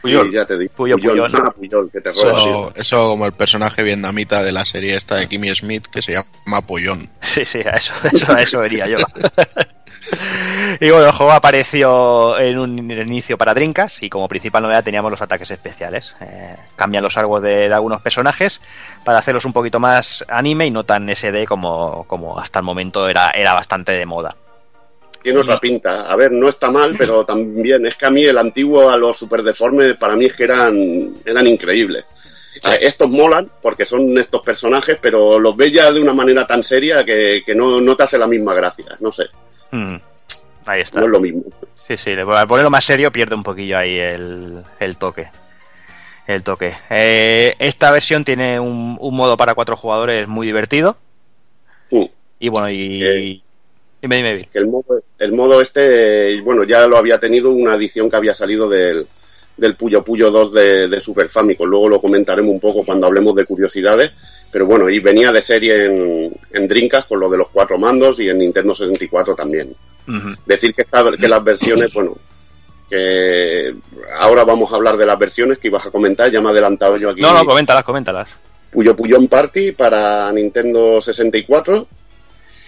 Puyol. 0.06 0.32
ya 0.32 0.46
te 0.46 0.58
digo. 0.58 0.72
Puyol, 0.74 1.00
Puyol. 1.00 1.90
que 1.90 2.00
te 2.00 2.10
eso, 2.10 2.72
eso, 2.74 3.08
como 3.08 3.26
el 3.26 3.32
personaje 3.32 3.82
vietnamita 3.82 4.42
de 4.42 4.52
la 4.52 4.64
serie 4.64 4.96
esta 4.96 5.16
de 5.16 5.28
Kimmy 5.28 5.54
Smith 5.54 5.86
que 5.86 6.02
se 6.02 6.12
llama 6.12 6.62
Puyón. 6.66 7.10
Sí, 7.20 7.44
sí, 7.44 7.58
a 7.60 7.76
eso, 7.76 7.92
eso, 8.12 8.32
a 8.32 8.42
eso 8.42 8.60
vería 8.60 8.86
yo. 8.86 8.96
y 10.80 10.90
bueno, 10.90 11.06
el 11.06 11.12
juego 11.12 11.32
apareció 11.32 12.38
en 12.38 12.58
un 12.58 12.90
inicio 12.90 13.36
para 13.36 13.54
Drinkas 13.54 14.02
y 14.02 14.08
como 14.08 14.28
principal 14.28 14.62
novedad 14.62 14.84
teníamos 14.84 15.10
los 15.10 15.22
ataques 15.22 15.50
especiales. 15.50 16.14
Eh, 16.20 16.56
cambian 16.76 17.02
los 17.02 17.16
árboles 17.16 17.42
de, 17.44 17.68
de, 17.68 17.74
algunos 17.74 18.00
personajes 18.00 18.60
para 19.04 19.18
hacerlos 19.18 19.44
un 19.44 19.52
poquito 19.52 19.80
más 19.80 20.24
anime 20.28 20.66
y 20.66 20.70
no 20.70 20.84
tan 20.84 21.08
SD 21.08 21.46
como, 21.46 22.04
como 22.04 22.38
hasta 22.38 22.60
el 22.60 22.64
momento 22.64 23.08
era, 23.08 23.30
era 23.30 23.54
bastante 23.54 23.92
de 23.92 24.06
moda 24.06 24.36
tiene 25.26 25.40
otra 25.40 25.58
pinta. 25.58 26.02
A 26.08 26.14
ver, 26.14 26.30
no 26.30 26.48
está 26.48 26.70
mal, 26.70 26.94
pero 26.96 27.24
también 27.26 27.84
es 27.84 27.96
que 27.96 28.06
a 28.06 28.10
mí 28.10 28.24
el 28.24 28.38
antiguo 28.38 28.88
a 28.88 28.96
los 28.96 29.18
super 29.18 29.42
deformes, 29.42 29.96
para 29.96 30.14
mí 30.14 30.26
es 30.26 30.34
que 30.34 30.44
eran, 30.44 31.14
eran 31.24 31.46
increíbles. 31.48 32.04
estos 32.80 33.10
molan 33.10 33.50
porque 33.60 33.84
son 33.84 34.16
estos 34.18 34.40
personajes, 34.42 34.98
pero 35.02 35.40
los 35.40 35.56
ves 35.56 35.72
ya 35.72 35.90
de 35.90 36.00
una 36.00 36.14
manera 36.14 36.46
tan 36.46 36.62
seria 36.62 37.04
que, 37.04 37.42
no, 37.56 37.96
te 37.96 38.02
hace 38.04 38.18
la 38.18 38.28
misma 38.28 38.54
gracia, 38.54 38.96
no 39.00 39.10
sé. 39.10 39.24
Mm. 39.72 39.96
Ahí 40.66 40.80
está. 40.80 41.00
No 41.00 41.06
es 41.06 41.12
lo 41.12 41.20
mismo. 41.20 41.42
Sí, 41.74 41.96
sí, 41.96 42.10
al 42.12 42.46
ponerlo 42.46 42.70
más 42.70 42.84
serio 42.84 43.10
pierde 43.10 43.34
un 43.34 43.42
poquillo 43.42 43.78
ahí 43.78 43.98
el, 43.98 44.64
toque. 44.96 45.28
El 46.28 46.44
toque. 46.44 46.72
Eh, 46.88 47.56
esta 47.58 47.90
versión 47.90 48.24
tiene 48.24 48.60
un, 48.60 48.94
modo 48.94 49.36
para 49.36 49.54
cuatro 49.54 49.76
jugadores 49.76 50.28
muy 50.28 50.46
divertido. 50.46 50.96
Mm. 51.90 52.04
Y 52.38 52.48
bueno, 52.48 52.70
y, 52.70 53.02
eh, 53.02 53.40
el 54.00 54.66
modo, 54.66 55.02
el 55.18 55.32
modo 55.32 55.60
este, 55.60 56.40
bueno, 56.42 56.64
ya 56.64 56.86
lo 56.86 56.96
había 56.96 57.18
tenido 57.18 57.50
una 57.50 57.74
edición 57.74 58.10
que 58.10 58.16
había 58.16 58.34
salido 58.34 58.68
del, 58.68 59.06
del 59.56 59.74
Puyo 59.74 60.04
Puyo 60.04 60.30
2 60.30 60.52
de, 60.52 61.00
Super 61.00 61.28
Famicom. 61.28 61.68
Luego 61.68 61.88
lo 61.88 62.00
comentaremos 62.00 62.52
un 62.52 62.60
poco 62.60 62.84
cuando 62.84 63.06
hablemos 63.06 63.34
de 63.34 63.44
curiosidades. 63.44 64.12
Pero 64.52 64.66
bueno, 64.66 64.88
y 64.88 65.00
venía 65.00 65.32
de 65.32 65.42
serie 65.42 65.86
en, 65.86 66.32
en 66.52 66.68
Dreamcast 66.68 67.08
con 67.08 67.20
lo 67.20 67.28
de 67.28 67.36
los 67.36 67.48
cuatro 67.48 67.78
mandos 67.78 68.20
y 68.20 68.28
en 68.28 68.38
Nintendo 68.38 68.74
64 68.74 69.34
también. 69.34 69.74
Decir 70.46 70.72
que, 70.72 70.84
que 70.84 71.28
las 71.28 71.42
versiones, 71.42 71.92
bueno, 71.92 72.16
que 72.88 73.74
ahora 74.18 74.44
vamos 74.44 74.72
a 74.72 74.76
hablar 74.76 74.96
de 74.96 75.04
las 75.04 75.18
versiones 75.18 75.58
que 75.58 75.66
ibas 75.66 75.84
a 75.84 75.90
comentar, 75.90 76.30
ya 76.30 76.40
me 76.40 76.48
he 76.48 76.52
adelantado 76.52 76.96
yo 76.96 77.10
aquí. 77.10 77.20
No, 77.20 77.34
no, 77.34 77.44
coméntalas, 77.44 77.82
coméntalas. 77.82 78.28
Puyo 78.70 78.94
Puyón 78.94 79.26
Party 79.26 79.72
para 79.72 80.30
Nintendo 80.32 81.00
64 81.00 81.88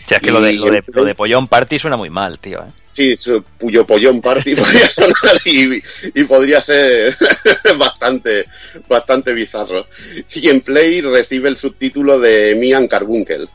o 0.08 0.10
sea, 0.10 0.16
es 0.16 0.22
que 0.24 0.30
lo 0.30 0.40
de, 0.40 0.54
lo 0.54 1.04
de, 1.04 1.14
Pollón 1.14 1.48
Party 1.48 1.78
suena 1.78 1.98
muy 1.98 2.08
mal, 2.08 2.38
tío. 2.38 2.60
¿eh? 2.60 2.70
Sí, 2.90 3.14
Puyo 3.58 3.86
Pollón 3.86 4.22
Party 4.22 4.54
podría 4.56 4.88
sonar 4.88 5.38
y, 5.44 6.24
podría 6.24 6.62
ser 6.62 7.14
bastante, 7.78 8.46
bastante 8.88 9.34
bizarro. 9.34 9.86
Y 10.32 10.48
en 10.48 10.62
Play 10.62 11.02
recibe 11.02 11.50
el 11.50 11.58
subtítulo 11.58 12.18
de 12.18 12.56
Mian 12.58 12.88
Carbunkel. 12.88 13.50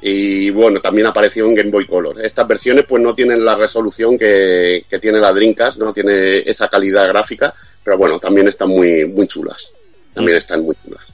Y 0.00 0.50
bueno, 0.50 0.80
también 0.80 1.06
apareció 1.06 1.46
en 1.46 1.54
Game 1.54 1.70
Boy 1.70 1.86
Color. 1.86 2.24
Estas 2.24 2.48
versiones 2.48 2.84
pues 2.84 3.00
no 3.00 3.14
tienen 3.14 3.44
la 3.44 3.54
resolución 3.54 4.18
que, 4.18 4.84
tiene 5.00 5.20
la 5.20 5.32
Dreamcast, 5.32 5.78
no 5.78 5.92
tiene 5.92 6.38
esa 6.38 6.66
calidad 6.66 7.06
gráfica, 7.06 7.54
pero 7.84 7.96
bueno, 7.96 8.18
también 8.18 8.48
están 8.48 8.70
muy, 8.70 9.06
muy 9.06 9.28
chulas. 9.28 9.70
También 10.12 10.38
mm. 10.38 10.40
están 10.40 10.64
muy 10.64 10.74
chulas. 10.82 11.06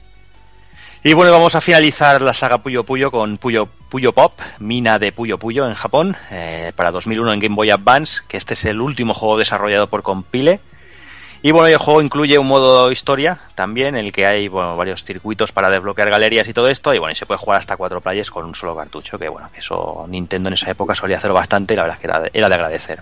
Y 1.05 1.13
bueno, 1.13 1.31
vamos 1.31 1.53
a 1.53 1.61
finalizar 1.61 2.19
la 2.19 2.33
saga 2.33 2.57
Puyo 2.63 2.83
Puyo 2.83 3.11
con 3.11 3.37
Puyo, 3.37 3.69
Puyo 3.95 4.11
Pop, 4.11 4.33
mina 4.59 4.99
de 4.99 5.13
Puyo 5.13 5.37
Puyo 5.37 5.65
en 5.65 5.73
Japón, 5.73 6.17
eh, 6.29 6.73
para 6.75 6.91
2001 6.91 7.31
en 7.31 7.39
Game 7.39 7.55
Boy 7.55 7.69
Advance, 7.69 8.23
que 8.27 8.35
este 8.35 8.53
es 8.53 8.65
el 8.65 8.81
último 8.81 9.13
juego 9.13 9.37
desarrollado 9.37 9.87
por 9.87 10.03
Compile. 10.03 10.59
Y 11.41 11.51
bueno, 11.51 11.67
el 11.67 11.77
juego 11.77 12.01
incluye 12.01 12.37
un 12.37 12.45
modo 12.45 12.91
historia 12.91 13.39
también, 13.55 13.95
en 13.95 14.03
el 14.03 14.11
que 14.11 14.25
hay 14.25 14.49
varios 14.49 15.05
circuitos 15.05 15.53
para 15.53 15.69
desbloquear 15.69 16.09
galerías 16.09 16.45
y 16.49 16.53
todo 16.53 16.67
esto. 16.67 16.93
Y 16.93 16.99
bueno, 16.99 17.13
y 17.13 17.15
se 17.15 17.25
puede 17.25 17.37
jugar 17.37 17.59
hasta 17.59 17.77
cuatro 17.77 18.01
players 18.01 18.29
con 18.29 18.43
un 18.43 18.53
solo 18.53 18.75
cartucho, 18.75 19.17
que 19.17 19.29
bueno, 19.29 19.49
eso 19.55 20.03
Nintendo 20.09 20.49
en 20.49 20.55
esa 20.55 20.69
época 20.69 20.93
solía 20.93 21.15
hacerlo 21.15 21.35
bastante 21.35 21.73
y 21.73 21.77
la 21.77 21.83
verdad 21.83 21.95
es 21.95 22.01
que 22.01 22.07
era 22.07 22.19
de, 22.19 22.31
era 22.33 22.49
de 22.49 22.55
agradecer. 22.55 23.01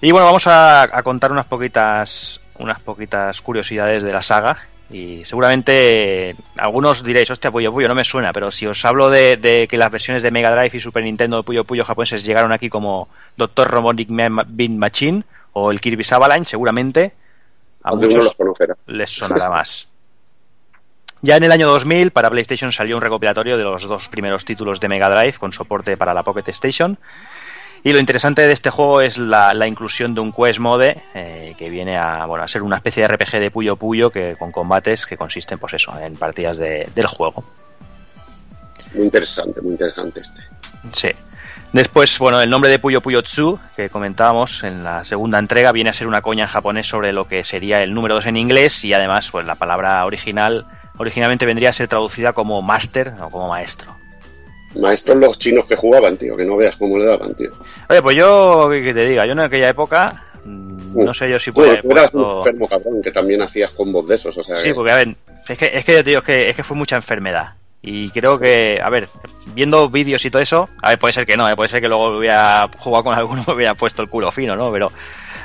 Y 0.00 0.12
bueno, 0.12 0.26
vamos 0.26 0.46
a, 0.46 0.84
a, 0.84 1.02
contar 1.02 1.32
unas 1.32 1.46
poquitas, 1.46 2.40
unas 2.58 2.78
poquitas 2.78 3.40
curiosidades 3.40 4.04
de 4.04 4.12
la 4.12 4.22
saga. 4.22 4.58
Y 4.90 5.24
seguramente 5.24 6.36
algunos 6.56 7.02
diréis, 7.02 7.30
hostia, 7.30 7.50
Puyo 7.50 7.72
Puyo 7.72 7.88
no 7.88 7.94
me 7.94 8.04
suena, 8.04 8.32
pero 8.32 8.50
si 8.50 8.66
os 8.66 8.84
hablo 8.84 9.08
de, 9.08 9.36
de, 9.36 9.66
que 9.66 9.78
las 9.78 9.90
versiones 9.90 10.22
de 10.22 10.30
Mega 10.30 10.54
Drive 10.54 10.76
y 10.76 10.80
Super 10.80 11.02
Nintendo 11.02 11.38
de 11.38 11.42
Puyo 11.42 11.64
Puyo 11.64 11.84
japoneses 11.84 12.22
llegaron 12.22 12.52
aquí 12.52 12.68
como 12.68 13.08
Doctor 13.36 13.70
Robotic 13.70 14.08
Bean 14.10 14.78
Machine 14.78 15.24
o 15.52 15.70
el 15.70 15.80
Kirby's 15.80 16.12
Avalanche, 16.12 16.50
seguramente 16.50 17.14
a 17.82 17.94
muchos 17.94 18.36
les 18.86 19.10
sonará 19.10 19.50
más. 19.50 19.88
Ya 21.24 21.38
en 21.38 21.42
el 21.42 21.52
año 21.52 21.66
2000 21.68 22.10
para 22.10 22.28
PlayStation 22.28 22.70
salió 22.70 22.96
un 22.96 23.02
recopilatorio 23.02 23.56
de 23.56 23.64
los 23.64 23.84
dos 23.84 24.10
primeros 24.10 24.44
títulos 24.44 24.78
de 24.78 24.88
Mega 24.88 25.08
Drive 25.08 25.38
con 25.38 25.54
soporte 25.54 25.96
para 25.96 26.12
la 26.12 26.22
Pocket 26.22 26.46
Station. 26.48 26.98
Y 27.86 27.92
lo 27.92 27.98
interesante 27.98 28.40
de 28.46 28.52
este 28.54 28.70
juego 28.70 29.02
es 29.02 29.18
la, 29.18 29.52
la 29.52 29.66
inclusión 29.66 30.14
de 30.14 30.22
un 30.22 30.32
Quest 30.32 30.58
Mode 30.58 31.02
eh, 31.14 31.54
que 31.58 31.68
viene 31.68 31.98
a, 31.98 32.24
bueno, 32.24 32.42
a 32.42 32.48
ser 32.48 32.62
una 32.62 32.76
especie 32.76 33.02
de 33.02 33.08
RPG 33.08 33.32
de 33.32 33.50
Puyo 33.50 33.76
Puyo 33.76 34.10
que, 34.10 34.36
con 34.38 34.50
combates 34.50 35.04
que 35.04 35.18
consisten 35.18 35.58
pues 35.58 35.74
eso, 35.74 35.92
en 36.00 36.16
partidas 36.16 36.56
de, 36.56 36.88
del 36.94 37.06
juego. 37.06 37.44
Muy 38.94 39.04
interesante, 39.04 39.60
muy 39.60 39.72
interesante 39.72 40.20
este. 40.20 40.40
Sí. 40.94 41.10
Después, 41.74 42.18
bueno, 42.18 42.40
el 42.40 42.48
nombre 42.48 42.70
de 42.70 42.78
Puyo 42.78 43.02
Puyo 43.02 43.22
Tsu, 43.22 43.60
que 43.76 43.90
comentábamos 43.90 44.64
en 44.64 44.82
la 44.82 45.04
segunda 45.04 45.38
entrega, 45.38 45.70
viene 45.70 45.90
a 45.90 45.92
ser 45.92 46.06
una 46.06 46.22
coña 46.22 46.44
en 46.44 46.48
japonés 46.48 46.86
sobre 46.86 47.12
lo 47.12 47.28
que 47.28 47.44
sería 47.44 47.82
el 47.82 47.92
número 47.92 48.14
2 48.14 48.26
en 48.26 48.38
inglés 48.38 48.82
y 48.84 48.94
además, 48.94 49.28
pues 49.30 49.44
la 49.44 49.56
palabra 49.56 50.02
original 50.06 50.64
originalmente 50.96 51.44
vendría 51.44 51.68
a 51.68 51.74
ser 51.74 51.88
traducida 51.88 52.32
como 52.32 52.62
master 52.62 53.12
o 53.20 53.28
como 53.28 53.48
maestro. 53.48 53.93
Maestros 54.76 55.18
los 55.18 55.38
chinos 55.38 55.66
que 55.66 55.76
jugaban, 55.76 56.16
tío, 56.16 56.36
que 56.36 56.44
no 56.44 56.56
veas 56.56 56.76
cómo 56.76 56.98
le 56.98 57.06
daban, 57.06 57.34
tío. 57.34 57.50
Oye, 57.88 58.02
pues 58.02 58.16
yo, 58.16 58.68
que 58.70 58.94
te 58.94 59.06
diga, 59.06 59.26
yo 59.26 59.32
en 59.32 59.40
aquella 59.40 59.68
época, 59.68 60.24
no 60.44 61.14
sé 61.14 61.30
yo 61.30 61.38
si 61.38 61.52
puedo... 61.52 61.70
Bueno, 61.82 62.00
eras 62.00 62.14
un 62.14 62.36
enfermo 62.36 62.68
cabrón, 62.68 63.02
que 63.02 63.10
también 63.10 63.42
hacías 63.42 63.70
combos 63.70 64.06
de 64.08 64.16
esos, 64.16 64.36
o 64.36 64.42
sea... 64.42 64.56
Sí, 64.56 64.68
que... 64.68 64.74
porque 64.74 64.90
a 64.92 64.96
ver, 64.96 65.16
es 65.48 65.58
que, 65.58 65.70
es 65.72 65.84
que, 65.84 66.02
tío, 66.02 66.18
es 66.18 66.24
que, 66.24 66.48
es 66.48 66.56
que 66.56 66.62
fue 66.62 66.76
mucha 66.76 66.96
enfermedad. 66.96 67.54
Y 67.86 68.08
creo 68.10 68.38
que, 68.38 68.80
a 68.82 68.88
ver, 68.88 69.10
viendo 69.54 69.90
vídeos 69.90 70.24
y 70.24 70.30
todo 70.30 70.40
eso, 70.40 70.70
a 70.80 70.90
ver, 70.90 70.98
puede 70.98 71.12
ser 71.12 71.26
que 71.26 71.36
no, 71.36 71.46
¿eh? 71.48 71.54
puede 71.54 71.68
ser 71.68 71.82
que 71.82 71.88
luego 71.88 72.16
hubiera 72.16 72.68
jugado 72.78 73.04
con 73.04 73.14
alguno 73.14 73.44
me 73.48 73.54
hubiera 73.54 73.74
puesto 73.74 74.00
el 74.00 74.08
culo 74.08 74.32
fino, 74.32 74.56
¿no? 74.56 74.72
Pero, 74.72 74.90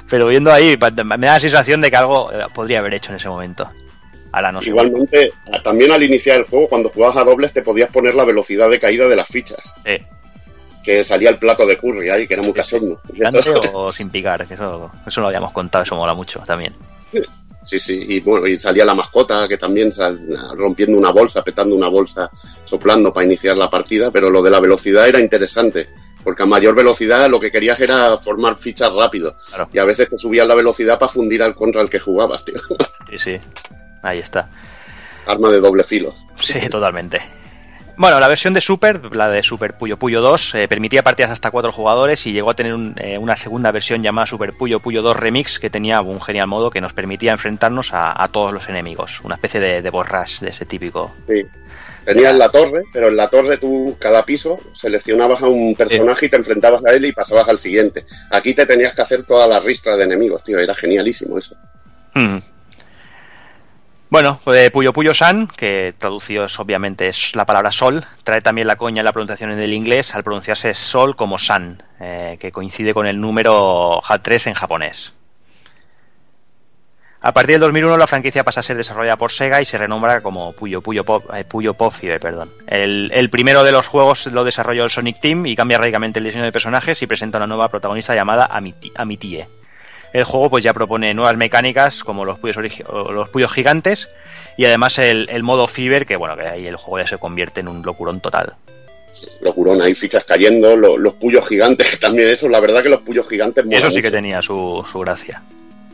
pero 0.10 0.28
viendo 0.28 0.52
ahí, 0.52 0.78
me 0.78 1.28
da 1.28 1.34
la 1.34 1.40
sensación 1.40 1.82
de 1.82 1.92
que 1.92 1.98
algo 1.98 2.32
eh, 2.32 2.46
podría 2.54 2.80
haber 2.80 2.94
hecho 2.94 3.12
en 3.12 3.18
ese 3.18 3.28
momento. 3.28 3.70
Ahora 4.32 4.52
no 4.52 4.62
Igualmente, 4.62 5.32
también 5.64 5.92
al 5.92 6.04
iniciar 6.04 6.40
el 6.40 6.46
juego, 6.46 6.68
cuando 6.68 6.90
jugabas 6.90 7.18
a 7.18 7.24
dobles, 7.24 7.54
te 7.54 7.62
podías 7.62 7.90
poner 7.90 8.16
la 8.16 8.26
velocidad 8.26 8.70
de 8.70 8.80
caída 8.80 9.08
de 9.08 9.16
las 9.16 9.28
fichas. 9.28 9.76
Sí. 9.84 9.98
Que 10.84 11.04
salía 11.04 11.30
el 11.30 11.38
plato 11.38 11.66
de 11.66 11.78
curry 11.78 12.10
ahí, 12.10 12.28
que 12.28 12.36
era 12.36 12.44
muy 12.44 12.54
cachondo. 12.54 13.02
o 13.74 13.92
sin 13.92 14.10
picar, 14.10 14.48
que 14.48 14.54
eso, 14.54 14.92
eso 15.06 15.22
lo 15.22 15.28
habíamos 15.28 15.52
contado, 15.52 15.84
eso 15.84 15.96
mola 15.96 16.14
mucho 16.14 16.40
también. 16.46 16.74
Sí, 17.70 17.80
sí, 17.80 18.06
y 18.08 18.20
bueno, 18.22 18.48
y 18.48 18.58
salía 18.58 18.86
la 18.86 18.96
mascota 18.96 19.48
que 19.48 19.58
también 19.58 19.92
sal, 19.92 20.20
rompiendo 20.56 20.98
una 20.98 21.12
bolsa, 21.12 21.44
petando 21.44 21.76
una 21.76 21.88
bolsa, 21.88 22.30
soplando 22.64 23.14
para 23.14 23.26
iniciar 23.26 23.58
la 23.58 23.70
partida, 23.70 24.10
pero 24.12 24.30
lo 24.30 24.42
de 24.42 24.50
la 24.50 24.60
velocidad 24.60 25.08
era 25.08 25.20
interesante, 25.20 25.90
porque 26.24 26.44
a 26.44 26.46
mayor 26.48 26.74
velocidad 26.74 27.30
lo 27.30 27.40
que 27.40 27.52
querías 27.52 27.80
era 27.80 28.18
formar 28.18 28.56
fichas 28.56 28.94
rápido, 28.94 29.36
claro. 29.50 29.70
y 29.72 29.78
a 29.78 29.86
veces 29.86 30.10
te 30.10 30.18
subías 30.18 30.48
la 30.48 30.56
velocidad 30.56 30.98
para 30.98 31.12
fundir 31.12 31.44
al 31.44 31.54
contra 31.54 31.82
el 31.82 31.90
que 31.90 32.00
jugabas, 32.00 32.44
tío. 32.46 32.56
Sí, 33.10 33.20
sí, 33.20 33.40
ahí 34.02 34.20
está. 34.20 34.50
Arma 35.26 35.50
de 35.50 35.60
doble 35.60 35.84
filo. 35.84 36.14
Sí, 36.40 36.60
totalmente. 36.70 37.22
Bueno, 38.00 38.18
la 38.22 38.30
versión 38.30 38.54
de 38.54 38.62
Super, 38.62 39.14
la 39.14 39.30
de 39.30 39.44
Super 39.44 39.78
Puyo 39.78 39.98
Puyo 39.98 40.22
2, 40.22 40.56
eh, 40.56 40.68
permitía 40.70 41.04
partidas 41.04 41.32
hasta 41.32 41.52
cuatro 41.52 41.74
jugadores 41.74 42.26
y 42.26 42.32
llegó 42.32 42.50
a 42.50 42.54
tener 42.54 42.74
un, 42.74 42.96
eh, 42.98 43.18
una 43.18 43.36
segunda 43.36 43.74
versión 43.74 44.02
llamada 44.02 44.26
Super 44.26 44.54
Puyo 44.54 44.80
Puyo 44.80 45.02
2 45.02 45.18
Remix 45.18 45.60
que 45.60 45.70
tenía 45.70 46.00
un 46.00 46.22
genial 46.22 46.48
modo 46.48 46.72
que 46.72 46.80
nos 46.80 46.94
permitía 46.94 47.34
enfrentarnos 47.34 47.94
a, 47.94 48.24
a 48.24 48.30
todos 48.30 48.54
los 48.54 48.70
enemigos. 48.70 49.20
Una 49.22 49.36
especie 49.36 49.60
de, 49.60 49.82
de 49.82 49.90
borras 49.90 50.40
de 50.40 50.52
ese 50.52 50.66
típico. 50.66 51.14
Sí. 51.28 51.44
Tenías 52.06 52.36
la 52.36 52.50
torre, 52.50 52.84
pero 52.94 53.10
en 53.10 53.18
la 53.18 53.30
torre 53.30 53.58
tú, 53.58 53.98
cada 54.00 54.24
piso, 54.26 54.58
seleccionabas 54.74 55.44
a 55.44 55.48
un 55.48 55.76
personaje 55.76 56.28
y 56.28 56.30
te 56.30 56.38
enfrentabas 56.38 56.84
a 56.86 56.94
él 56.94 57.06
y 57.06 57.12
pasabas 57.12 57.48
al 57.50 57.60
siguiente. 57.60 58.06
Aquí 58.32 58.54
te 58.54 58.66
tenías 58.66 58.94
que 58.94 59.02
hacer 59.02 59.24
toda 59.24 59.46
la 59.48 59.60
ristra 59.60 59.96
de 59.96 60.06
enemigos, 60.06 60.44
tío. 60.44 60.58
Era 60.58 60.74
genialísimo 60.74 61.38
eso. 61.38 61.56
Mm. 62.14 62.38
Bueno, 64.10 64.40
pues 64.44 64.72
Puyo 64.72 64.92
Puyo 64.92 65.14
San, 65.14 65.48
que 65.48 65.94
traducido 66.00 66.46
es, 66.46 66.60
obviamente 66.60 67.08
es 67.08 67.36
la 67.36 67.46
palabra 67.46 67.72
sol, 67.72 68.04
trae 68.24 68.42
también 68.42 68.66
la 68.66 68.76
coña 68.76 69.02
en 69.02 69.06
la 69.06 69.14
pronunciación 69.14 69.52
en 69.52 69.60
el 69.60 69.72
inglés 69.72 70.16
al 70.16 70.24
pronunciarse 70.24 70.74
sol 70.74 71.16
como 71.16 71.38
san, 71.38 71.84
eh, 72.00 72.38
que 72.40 72.52
coincide 72.52 72.96
con 72.96 73.06
el 73.06 73.22
número 73.22 74.02
3 74.24 74.48
en 74.48 74.54
japonés. 74.56 75.14
A 77.22 77.34
partir 77.34 77.56
del 77.56 77.62
2001 77.62 77.98
la 77.98 78.08
franquicia 78.08 78.44
pasa 78.44 78.62
a 78.62 78.64
ser 78.64 78.78
desarrollada 78.78 79.18
por 79.18 79.32
Sega 79.32 79.62
y 79.62 79.66
se 79.66 79.78
renombra 79.78 80.22
como 80.22 80.54
Puyo 80.54 80.82
Puyo 80.82 81.04
Pop, 81.04 81.26
eh, 81.36 81.44
Puyo 81.44 81.76
Pop 81.76 81.94
perdón. 81.94 82.50
El, 82.66 83.12
el, 83.14 83.30
primero 83.30 83.64
de 83.64 83.74
los 83.74 83.88
juegos 83.88 84.26
lo 84.28 84.44
desarrolló 84.44 84.86
el 84.86 84.90
Sonic 84.90 85.20
Team 85.20 85.46
y 85.46 85.56
cambia 85.56 85.78
radicalmente 85.78 86.18
el 86.18 86.26
diseño 86.26 86.46
de 86.46 86.52
personajes 86.52 87.00
y 87.04 87.08
presenta 87.08 87.38
una 87.38 87.46
nueva 87.46 87.68
protagonista 87.68 88.16
llamada 88.16 88.48
Amiti, 88.50 88.92
Amitie. 88.96 89.59
El 90.14 90.24
juego 90.24 90.50
pues 90.50 90.64
ya 90.64 90.74
propone 90.74 91.14
nuevas 91.14 91.38
mecánicas 91.38 92.04
como 92.04 92.26
los 92.26 92.40
puyos, 92.40 92.58
los 92.92 93.30
puyos 93.30 93.52
gigantes 93.52 94.10
y 94.58 94.66
además 94.66 94.98
el, 94.98 95.30
el, 95.30 95.44
modo 95.44 95.68
Fiber 95.68 96.06
que 96.06 96.16
bueno 96.16 96.36
que 96.36 96.48
ahí 96.48 96.68
el 96.68 96.76
juego 96.76 97.04
ya 97.04 97.08
se 97.08 97.18
convierte 97.18 97.60
en 97.60 97.68
un 97.68 97.84
locurón 97.84 98.20
total. 98.20 98.56
Sí, 99.14 99.28
locurón, 99.42 99.82
hay 99.82 99.96
fichas 99.96 100.24
cayendo, 100.24 100.76
los, 100.76 100.98
los 101.00 101.14
puyos 101.14 101.48
gigantes 101.48 102.00
también 102.00 102.30
eso, 102.30 102.50
la 102.50 102.60
verdad 102.60 102.84
que 102.84 102.90
los 102.90 103.02
puyos 103.02 103.28
gigantes 103.28 103.66
Eso 103.70 103.88
sí 103.88 103.98
mucho. 103.98 104.02
que 104.02 104.12
tenía 104.12 104.42
su, 104.42 104.84
su 104.92 105.00
gracia. 105.00 105.42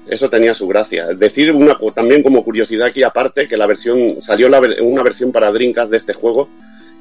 Eso 0.08 0.30
tenía 0.30 0.54
su 0.54 0.68
gracia. 0.68 1.08
Decir 1.08 1.52
una, 1.52 1.78
también 1.94 2.22
como 2.22 2.44
curiosidad 2.44 2.88
aquí 2.88 3.02
aparte 3.04 3.48
que 3.48 3.58
la 3.58 3.66
versión 3.66 4.22
salió 4.22 4.50
la, 4.50 4.62
una 4.82 5.02
versión 5.02 5.32
para 5.32 5.52
Dreamcast 5.52 5.92
de 5.92 5.98
este 5.98 6.14
juego 6.14 6.48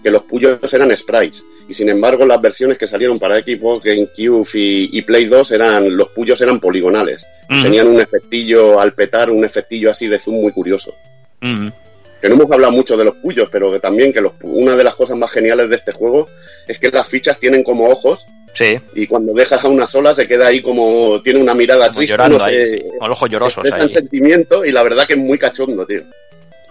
que 0.05 0.11
los 0.11 0.23
puyos 0.25 0.73
eran 0.75 0.95
sprites 0.97 1.45
y 1.67 1.73
sin 1.75 1.89
embargo 1.89 2.27
las 2.27 2.41
versiones 2.41 2.77
que 2.77 2.87
salieron 2.87 3.19
para 3.19 3.37
Xbox, 3.37 3.83
GameCube 3.85 4.47
y, 4.55 4.91
y 4.99 5.03
Play 5.03 5.25
2 5.25 5.51
eran 5.53 5.97
los 5.97 6.11
puyos 6.11 6.41
eran 6.43 6.61
poligonales. 6.61 7.27
Uh 7.49 7.55
-huh. 7.55 7.63
Tenían 7.63 7.89
un 7.89 8.01
efectillo 8.01 8.79
al 8.79 8.93
petar, 8.93 9.31
un 9.31 9.45
efectillo 9.45 9.91
así 9.91 10.07
de 10.07 10.19
zoom 10.19 10.43
muy 10.43 10.53
curioso. 10.53 10.95
Uh 11.43 11.47
-huh. 11.47 11.73
Que 12.21 12.29
no 12.29 12.35
hemos 12.35 12.51
hablado 12.53 12.73
mucho 12.73 12.97
de 12.97 13.05
los 13.05 13.15
puyos, 13.17 13.49
pero 13.51 13.73
que 13.73 13.81
también 13.81 14.13
que 14.13 14.21
los, 14.21 14.33
una 14.43 14.77
de 14.77 14.85
las 14.85 14.95
cosas 14.95 15.17
más 15.17 15.31
geniales 15.31 15.69
de 15.71 15.77
este 15.77 15.93
juego 15.93 16.29
es 16.69 16.79
que 16.79 16.91
las 16.91 17.09
fichas 17.09 17.41
tienen 17.41 17.65
como 17.65 17.89
ojos 17.89 18.25
Sí. 18.55 18.79
Y 18.95 19.07
cuando 19.09 19.33
dejas 19.35 19.65
a 19.65 19.69
una 19.69 19.87
sola 19.87 20.15
se 20.15 20.29
queda 20.29 20.47
ahí 20.47 20.63
como 20.63 21.21
tiene 21.23 21.43
una 21.43 21.55
mirada 21.55 21.87
como 21.87 21.97
triste, 21.97 22.13
llorando 22.13 22.39
no 22.39 22.45
ahí, 22.45 22.61
sé, 22.61 22.79
sí. 22.79 22.85
Con 23.01 23.09
los 23.09 23.19
ojos 23.19 23.31
llorosos 23.31 23.65
ahí. 23.73 23.93
sentimiento 23.93 24.65
y 24.65 24.71
la 24.71 24.83
verdad 24.85 25.07
que 25.07 25.15
es 25.15 25.19
muy 25.19 25.39
cachondo, 25.39 25.85
tío. 25.85 26.03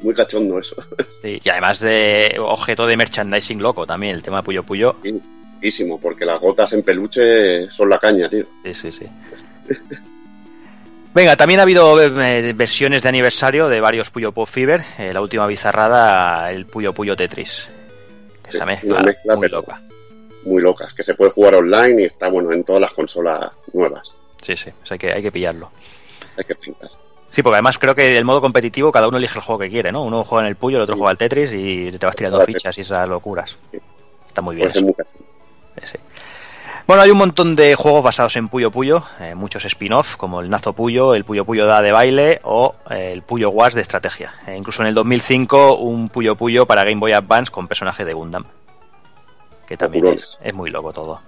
Muy 0.04 0.14
cachondo 0.14 0.60
eso. 0.60 0.76
Sí, 1.24 1.40
y 1.42 1.50
además 1.50 1.80
de 1.80 2.36
objeto 2.38 2.86
de 2.86 2.98
merchandising 2.98 3.62
loco 3.62 3.88
también, 3.88 4.14
el 4.14 4.22
tema 4.22 4.40
de 4.40 4.44
Puyo 4.44 4.62
Puyo. 4.62 4.98
Sí, 5.62 5.86
porque 6.02 6.26
las 6.26 6.38
gotas 6.38 6.74
en 6.74 6.84
peluche 6.84 7.72
son 7.72 7.90
la 7.90 7.98
caña, 7.98 8.28
tío. 8.28 8.44
Sí, 8.66 8.74
sí, 8.74 8.92
sí. 8.92 9.06
Venga, 11.14 11.38
también 11.38 11.62
ha 11.62 11.64
habido 11.64 12.02
eh, 12.02 12.52
versiones 12.52 13.04
de 13.04 13.08
aniversario 13.10 13.70
de 13.70 13.80
varios 13.80 14.10
Puyo 14.10 14.34
Pop 14.34 14.50
Fever. 14.50 14.84
Eh, 14.98 15.14
la 15.14 15.22
última 15.22 15.48
bizarrada, 15.48 16.52
el 16.52 16.66
Puyo 16.66 16.92
Puyo 16.92 17.16
Tetris. 17.16 17.70
Que 18.44 18.52
Sí, 18.52 18.58
esa 18.58 18.66
mezcla, 18.66 18.96
una 18.96 19.04
mezcla, 19.04 19.36
muy 19.38 19.48
loca. 19.48 19.82
Muy 20.44 20.62
locas, 20.62 20.94
que 20.94 21.06
se 21.06 21.16
puede 21.16 21.32
jugar 21.32 21.56
online 21.56 22.02
y 22.02 22.06
está 22.06 22.28
bueno 22.28 22.52
en 22.52 22.66
todas 22.66 22.82
las 22.82 22.92
consolas 22.92 23.50
nuevas. 23.72 24.14
Sí, 24.42 24.58
sí, 24.58 24.72
o 24.72 24.86
sea, 24.86 24.98
que, 24.98 25.14
hay 25.14 25.22
que 25.22 25.32
pillarlo. 25.32 25.72
Hay 26.36 26.44
que 26.44 26.56
flipar. 26.56 26.90
Sí, 27.34 27.42
porque 27.42 27.56
además 27.56 27.80
creo 27.80 27.96
que 27.96 28.16
el 28.16 28.26
modo 28.26 28.42
competitivo 28.42 28.92
cada 28.92 29.08
uno 29.08 29.18
elige 29.18 29.40
el 29.40 29.44
juego 29.44 29.58
que 29.58 29.70
quiere, 29.72 29.92
¿no? 29.92 30.04
Uno 30.04 30.24
juega 30.24 30.44
en 30.44 30.50
el 30.50 30.56
Puyo, 30.56 30.78
el 30.78 30.84
otro 30.84 30.96
juega 30.96 31.10
al 31.10 31.18
Tetris 31.18 31.52
y 31.52 31.92
te 31.98 32.06
vas 32.06 32.16
tirando 32.16 32.40
fichas 32.46 32.78
y 32.78 32.82
esas 32.82 33.10
locuras. 33.10 33.58
Está 34.28 34.44
muy 34.44 34.56
bien. 34.56 34.68
Eso. 34.68 34.82
muy 34.82 34.94
cachondo. 34.94 35.26
Sí. 35.82 35.98
Bueno, 36.86 37.02
hay 37.02 37.10
un 37.10 37.18
montón 37.18 37.56
de 37.56 37.74
juegos 37.74 38.04
basados 38.04 38.36
en 38.36 38.50
Puyo 38.50 38.70
Puyo, 38.70 39.04
eh, 39.20 39.34
muchos 39.34 39.66
spin-off, 39.66 40.16
como 40.16 40.42
el 40.42 40.50
Nazo 40.52 40.74
Puyo, 40.74 41.16
el 41.16 41.24
Puyo 41.26 41.44
Puyo 41.44 41.66
Da 41.66 41.82
de 41.82 41.92
baile 41.92 42.40
o 42.44 42.76
eh, 42.92 43.14
el 43.14 43.24
Puyo 43.24 43.50
Wars 43.50 43.74
de 43.74 43.82
estrategia. 43.82 44.36
Eh, 44.46 44.56
incluso 44.56 44.84
en 44.84 44.90
el 44.90 44.94
2005 44.94 45.78
un 45.78 46.10
Puyo 46.10 46.36
Puyo 46.36 46.68
para 46.68 46.84
Game 46.84 47.00
Boy 47.00 47.14
Advance 47.14 47.52
con 47.52 47.68
personaje 47.68 48.06
de 48.06 48.14
Gundam. 48.14 48.46
Que 49.66 49.76
también 49.76 50.06
es, 50.06 50.38
es 50.40 50.54
muy 50.54 50.70
loco 50.70 50.94
todo. 50.94 51.20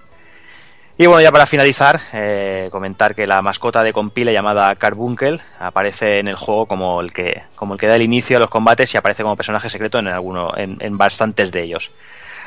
Y 0.97 1.07
bueno, 1.07 1.21
ya 1.21 1.31
para 1.31 1.45
finalizar, 1.45 1.99
eh, 2.13 2.69
comentar 2.71 3.15
que 3.15 3.27
la 3.27 3.41
mascota 3.41 3.83
de 3.83 3.91
Compile 3.91 4.31
llamada 4.31 4.73
Carbuncle 4.75 5.41
aparece 5.59 6.19
en 6.19 6.29
el 6.29 6.35
juego 6.35 6.67
como 6.67 7.01
el 7.01 7.13
que, 7.13 7.43
como 7.55 7.73
el 7.73 7.79
que 7.79 7.87
da 7.87 7.95
el 7.95 8.01
inicio 8.01 8.37
a 8.37 8.39
los 8.39 8.47
combates 8.47 8.93
y 8.93 8.97
aparece 8.97 9.23
como 9.23 9.35
personaje 9.35 9.69
secreto 9.69 9.99
en 9.99 10.07
alguno, 10.07 10.53
en, 10.55 10.77
en 10.79 10.97
bastantes 10.97 11.51
de 11.51 11.63
ellos. 11.63 11.91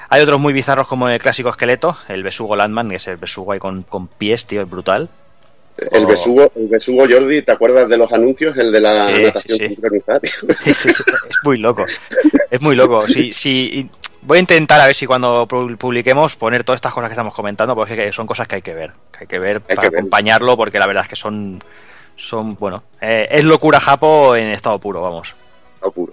Hay 0.08 0.22
otros 0.22 0.40
muy 0.40 0.54
bizarros 0.54 0.86
como 0.86 1.10
el 1.10 1.20
clásico 1.20 1.50
esqueleto, 1.50 1.98
el 2.08 2.22
besugo 2.22 2.56
Landman, 2.56 2.88
que 2.88 2.96
es 2.96 3.06
el 3.08 3.18
besugo 3.18 3.52
ahí 3.52 3.58
con, 3.58 3.82
con 3.82 4.08
pies, 4.08 4.46
tío, 4.46 4.62
es 4.62 4.70
brutal. 4.70 5.10
El, 5.92 6.06
besugo, 6.06 6.50
el 6.56 6.66
besugo 6.66 7.04
Jordi, 7.08 7.42
¿te 7.42 7.52
acuerdas 7.52 7.88
de 7.88 7.96
los 7.96 8.12
anuncios? 8.12 8.56
El 8.56 8.72
de 8.72 8.80
la 8.80 9.10
natación 9.10 9.58
sincronizada. 9.58 10.20
es 10.22 11.40
muy 11.44 11.58
loco. 11.58 11.86
Es 12.50 12.60
muy 12.60 12.74
loco. 12.74 13.00
Sí, 13.02 13.32
sí, 13.32 13.88
voy 14.22 14.38
a 14.38 14.40
intentar 14.40 14.80
a 14.80 14.86
ver 14.86 14.94
si 14.96 15.06
cuando 15.06 15.46
publiquemos 15.46 16.34
poner 16.34 16.64
todas 16.64 16.78
estas 16.78 16.92
cosas 16.92 17.08
que 17.08 17.14
estamos 17.14 17.32
comentando, 17.32 17.76
porque 17.76 18.12
son 18.12 18.26
cosas 18.26 18.48
que 18.48 18.56
hay 18.56 18.62
que 18.62 18.74
ver. 18.74 18.92
Que 19.12 19.20
hay 19.20 19.26
que 19.28 19.38
ver 19.38 19.60
para 19.60 19.88
acompañarlo, 19.88 20.56
porque 20.56 20.80
la 20.80 20.86
verdad 20.86 21.04
es 21.04 21.10
que 21.10 21.16
son, 21.16 21.62
son 22.16 22.56
bueno, 22.56 22.82
eh, 23.00 23.28
es 23.30 23.44
locura 23.44 23.78
Japo 23.78 24.34
en 24.34 24.50
estado 24.50 24.80
puro, 24.80 25.00
vamos. 25.00 25.34
Estado 25.74 25.92
puro. 25.92 26.12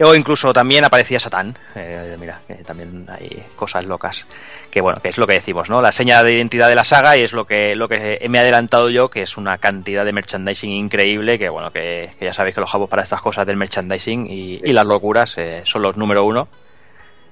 O 0.00 0.14
incluso 0.14 0.52
también 0.52 0.84
aparecía 0.84 1.18
Satán. 1.18 1.56
Eh, 1.74 2.16
mira, 2.18 2.40
que 2.46 2.56
también 2.56 3.06
hay 3.08 3.44
cosas 3.56 3.86
locas. 3.86 4.26
Que 4.70 4.80
bueno, 4.80 5.00
que 5.00 5.08
es 5.08 5.16
lo 5.16 5.26
que 5.26 5.34
decimos, 5.34 5.70
¿no? 5.70 5.80
La 5.80 5.92
seña 5.92 6.22
de 6.22 6.34
identidad 6.34 6.68
de 6.68 6.74
la 6.74 6.84
saga 6.84 7.16
y 7.16 7.22
es 7.22 7.32
lo 7.32 7.46
que, 7.46 7.74
lo 7.74 7.88
que 7.88 8.24
me 8.28 8.38
he 8.38 8.40
adelantado 8.40 8.90
yo, 8.90 9.08
que 9.08 9.22
es 9.22 9.36
una 9.36 9.56
cantidad 9.58 10.04
de 10.04 10.12
merchandising 10.12 10.70
increíble. 10.70 11.38
Que 11.38 11.48
bueno, 11.48 11.72
que, 11.72 12.14
ya 12.20 12.34
sabéis 12.34 12.54
que 12.54 12.60
los 12.60 12.70
jabos 12.70 12.90
para 12.90 13.02
estas 13.02 13.22
cosas 13.22 13.46
del 13.46 13.56
merchandising 13.56 14.26
y, 14.30 14.72
las 14.72 14.84
locuras 14.84 15.38
eh, 15.38 15.62
son 15.64 15.82
los 15.82 15.96
número 15.96 16.24
uno. 16.24 16.48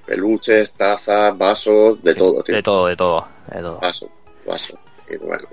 Peluches, 0.07 0.73
tazas, 0.73 1.37
vasos, 1.37 2.01
de 2.01 2.15
todo, 2.15 2.41
De 2.41 2.63
todo, 2.63 2.87
de 2.87 2.95
todo. 2.95 3.27
De 3.51 3.61
todo. 3.61 3.79
Vasos, 3.79 4.09
vasos. 4.45 4.84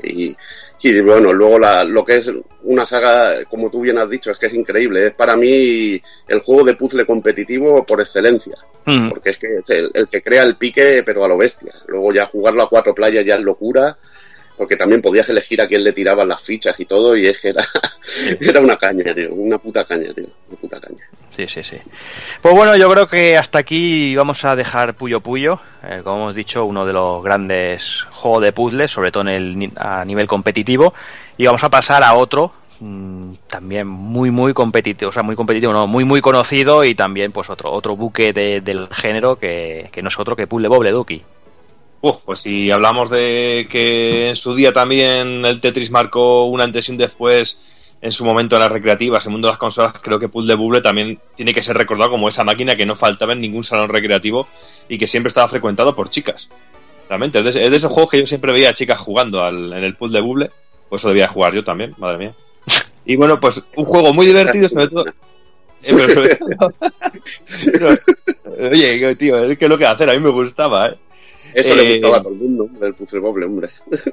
Y, 0.02 0.36
y 0.82 1.00
bueno, 1.00 1.32
luego 1.32 1.58
la, 1.58 1.84
lo 1.84 2.04
que 2.04 2.16
es 2.16 2.30
una 2.62 2.86
saga, 2.86 3.44
como 3.44 3.70
tú 3.70 3.80
bien 3.80 3.98
has 3.98 4.10
dicho, 4.10 4.30
es 4.30 4.38
que 4.38 4.46
es 4.46 4.54
increíble. 4.54 5.08
Es 5.08 5.14
para 5.14 5.36
mí 5.36 6.00
el 6.28 6.40
juego 6.40 6.64
de 6.64 6.74
puzzle 6.74 7.06
competitivo 7.06 7.84
por 7.84 8.00
excelencia. 8.00 8.56
Mm. 8.84 9.08
Porque 9.08 9.30
es 9.30 9.38
que 9.38 9.58
es 9.58 9.70
el, 9.70 10.08
que 10.08 10.22
crea 10.22 10.42
el 10.42 10.56
pique, 10.56 11.02
pero 11.04 11.24
a 11.24 11.28
lo 11.28 11.36
bestia. 11.36 11.72
Luego 11.86 12.12
ya 12.12 12.26
jugarlo 12.26 12.62
a 12.62 12.68
cuatro 12.68 12.94
playas 12.94 13.24
ya 13.24 13.36
es 13.36 13.42
locura. 13.42 13.96
Porque 14.62 14.76
también 14.76 15.02
podías 15.02 15.28
elegir 15.28 15.60
a 15.60 15.66
quién 15.66 15.82
le 15.82 15.92
tiraban 15.92 16.28
las 16.28 16.40
fichas 16.40 16.78
y 16.78 16.84
todo, 16.84 17.16
y 17.16 17.26
es 17.26 17.40
que 17.40 17.48
era, 17.48 17.64
era 18.40 18.60
una 18.60 18.76
caña, 18.76 19.12
tío. 19.12 19.34
Una 19.34 19.58
puta 19.58 19.84
caña, 19.84 20.14
tío. 20.14 20.28
Una 20.48 20.56
puta 20.56 20.80
caña. 20.80 21.02
Sí, 21.32 21.48
sí, 21.48 21.64
sí. 21.64 21.78
Pues 22.40 22.54
bueno, 22.54 22.76
yo 22.76 22.88
creo 22.88 23.08
que 23.08 23.36
hasta 23.36 23.58
aquí 23.58 24.14
vamos 24.14 24.44
a 24.44 24.54
dejar 24.54 24.94
Puyo 24.94 25.20
Puyo, 25.20 25.60
eh, 25.82 26.02
como 26.04 26.18
hemos 26.18 26.36
dicho, 26.36 26.64
uno 26.64 26.86
de 26.86 26.92
los 26.92 27.24
grandes 27.24 28.02
juegos 28.12 28.42
de 28.42 28.52
puzzles, 28.52 28.92
sobre 28.92 29.10
todo 29.10 29.28
en 29.28 29.28
el, 29.30 29.72
a 29.74 30.04
nivel 30.04 30.28
competitivo, 30.28 30.94
y 31.36 31.46
vamos 31.46 31.64
a 31.64 31.68
pasar 31.68 32.04
a 32.04 32.14
otro 32.14 32.52
mm, 32.78 33.32
también 33.50 33.88
muy 33.88 34.30
muy 34.30 34.54
competitivo, 34.54 35.08
o 35.08 35.12
sea, 35.12 35.24
muy 35.24 35.34
competitivo, 35.34 35.72
no, 35.72 35.88
muy 35.88 36.04
muy 36.04 36.20
conocido 36.20 36.84
y 36.84 36.94
también 36.94 37.32
pues 37.32 37.50
otro 37.50 37.72
otro 37.72 37.96
buque 37.96 38.32
del 38.32 38.88
género 38.92 39.40
que, 39.40 39.88
que 39.90 40.02
no 40.02 40.08
es 40.08 40.18
otro 40.20 40.36
que 40.36 40.46
Puzzle 40.46 40.68
Boble 40.68 40.92
Duki. 40.92 41.24
Uh, 42.02 42.14
pues 42.24 42.40
si 42.40 42.68
hablamos 42.72 43.10
de 43.10 43.68
que 43.70 44.30
en 44.30 44.36
su 44.36 44.56
día 44.56 44.72
también 44.72 45.44
el 45.46 45.60
Tetris 45.60 45.92
marcó 45.92 46.46
un 46.46 46.60
antes 46.60 46.88
y 46.88 46.92
un 46.92 46.98
después 46.98 47.60
en 48.00 48.10
su 48.10 48.24
momento 48.24 48.56
en 48.56 48.62
las 48.62 48.72
recreativas, 48.72 49.24
en 49.24 49.30
el 49.30 49.32
mundo 49.34 49.46
de 49.46 49.52
las 49.52 49.58
consolas, 49.58 49.92
creo 50.02 50.18
que 50.18 50.28
Puzzle 50.28 50.56
Bubble 50.56 50.80
también 50.80 51.20
tiene 51.36 51.54
que 51.54 51.62
ser 51.62 51.76
recordado 51.76 52.10
como 52.10 52.28
esa 52.28 52.42
máquina 52.42 52.74
que 52.74 52.84
no 52.84 52.96
faltaba 52.96 53.34
en 53.34 53.40
ningún 53.40 53.62
salón 53.62 53.88
recreativo 53.88 54.48
y 54.88 54.98
que 54.98 55.06
siempre 55.06 55.28
estaba 55.28 55.46
frecuentado 55.46 55.94
por 55.94 56.10
chicas. 56.10 56.48
Realmente, 57.08 57.38
es 57.38 57.54
de, 57.54 57.66
esos 57.66 57.92
juegos 57.92 58.10
que 58.10 58.18
yo 58.18 58.26
siempre 58.26 58.52
veía 58.52 58.70
a 58.70 58.74
chicas 58.74 58.98
jugando 58.98 59.46
en 59.46 59.72
el 59.72 59.94
Puzzle 59.94 60.22
Bubble, 60.22 60.50
pues 60.88 61.02
eso 61.02 61.08
debía 61.08 61.28
jugar 61.28 61.54
yo 61.54 61.62
también, 61.62 61.94
madre 61.98 62.18
mía. 62.18 62.34
Y 63.04 63.16
bueno, 63.16 63.38
pues 63.40 63.62
un 63.76 63.84
juego 63.84 64.12
muy 64.12 64.26
divertido, 64.26 64.68
sobre 64.68 64.88
todo. 64.88 65.04
Eh, 68.54 68.68
oye, 68.70 69.16
tío, 69.16 69.42
es 69.42 69.56
que 69.56 69.68
lo 69.68 69.78
que 69.78 69.86
hacer, 69.86 70.08
a 70.10 70.12
mí 70.12 70.20
me 70.20 70.28
gustaba, 70.28 70.88
¿eh? 70.88 70.96
Eso 71.54 71.74
le 71.74 71.92
gustaba 71.92 72.16
a 72.18 72.22
todo 72.22 72.32
el 72.32 72.38
mundo, 72.38 72.68
el 72.80 72.94
Puzzle 72.94 73.20
Bubble, 73.20 73.46
hombre. 73.46 73.70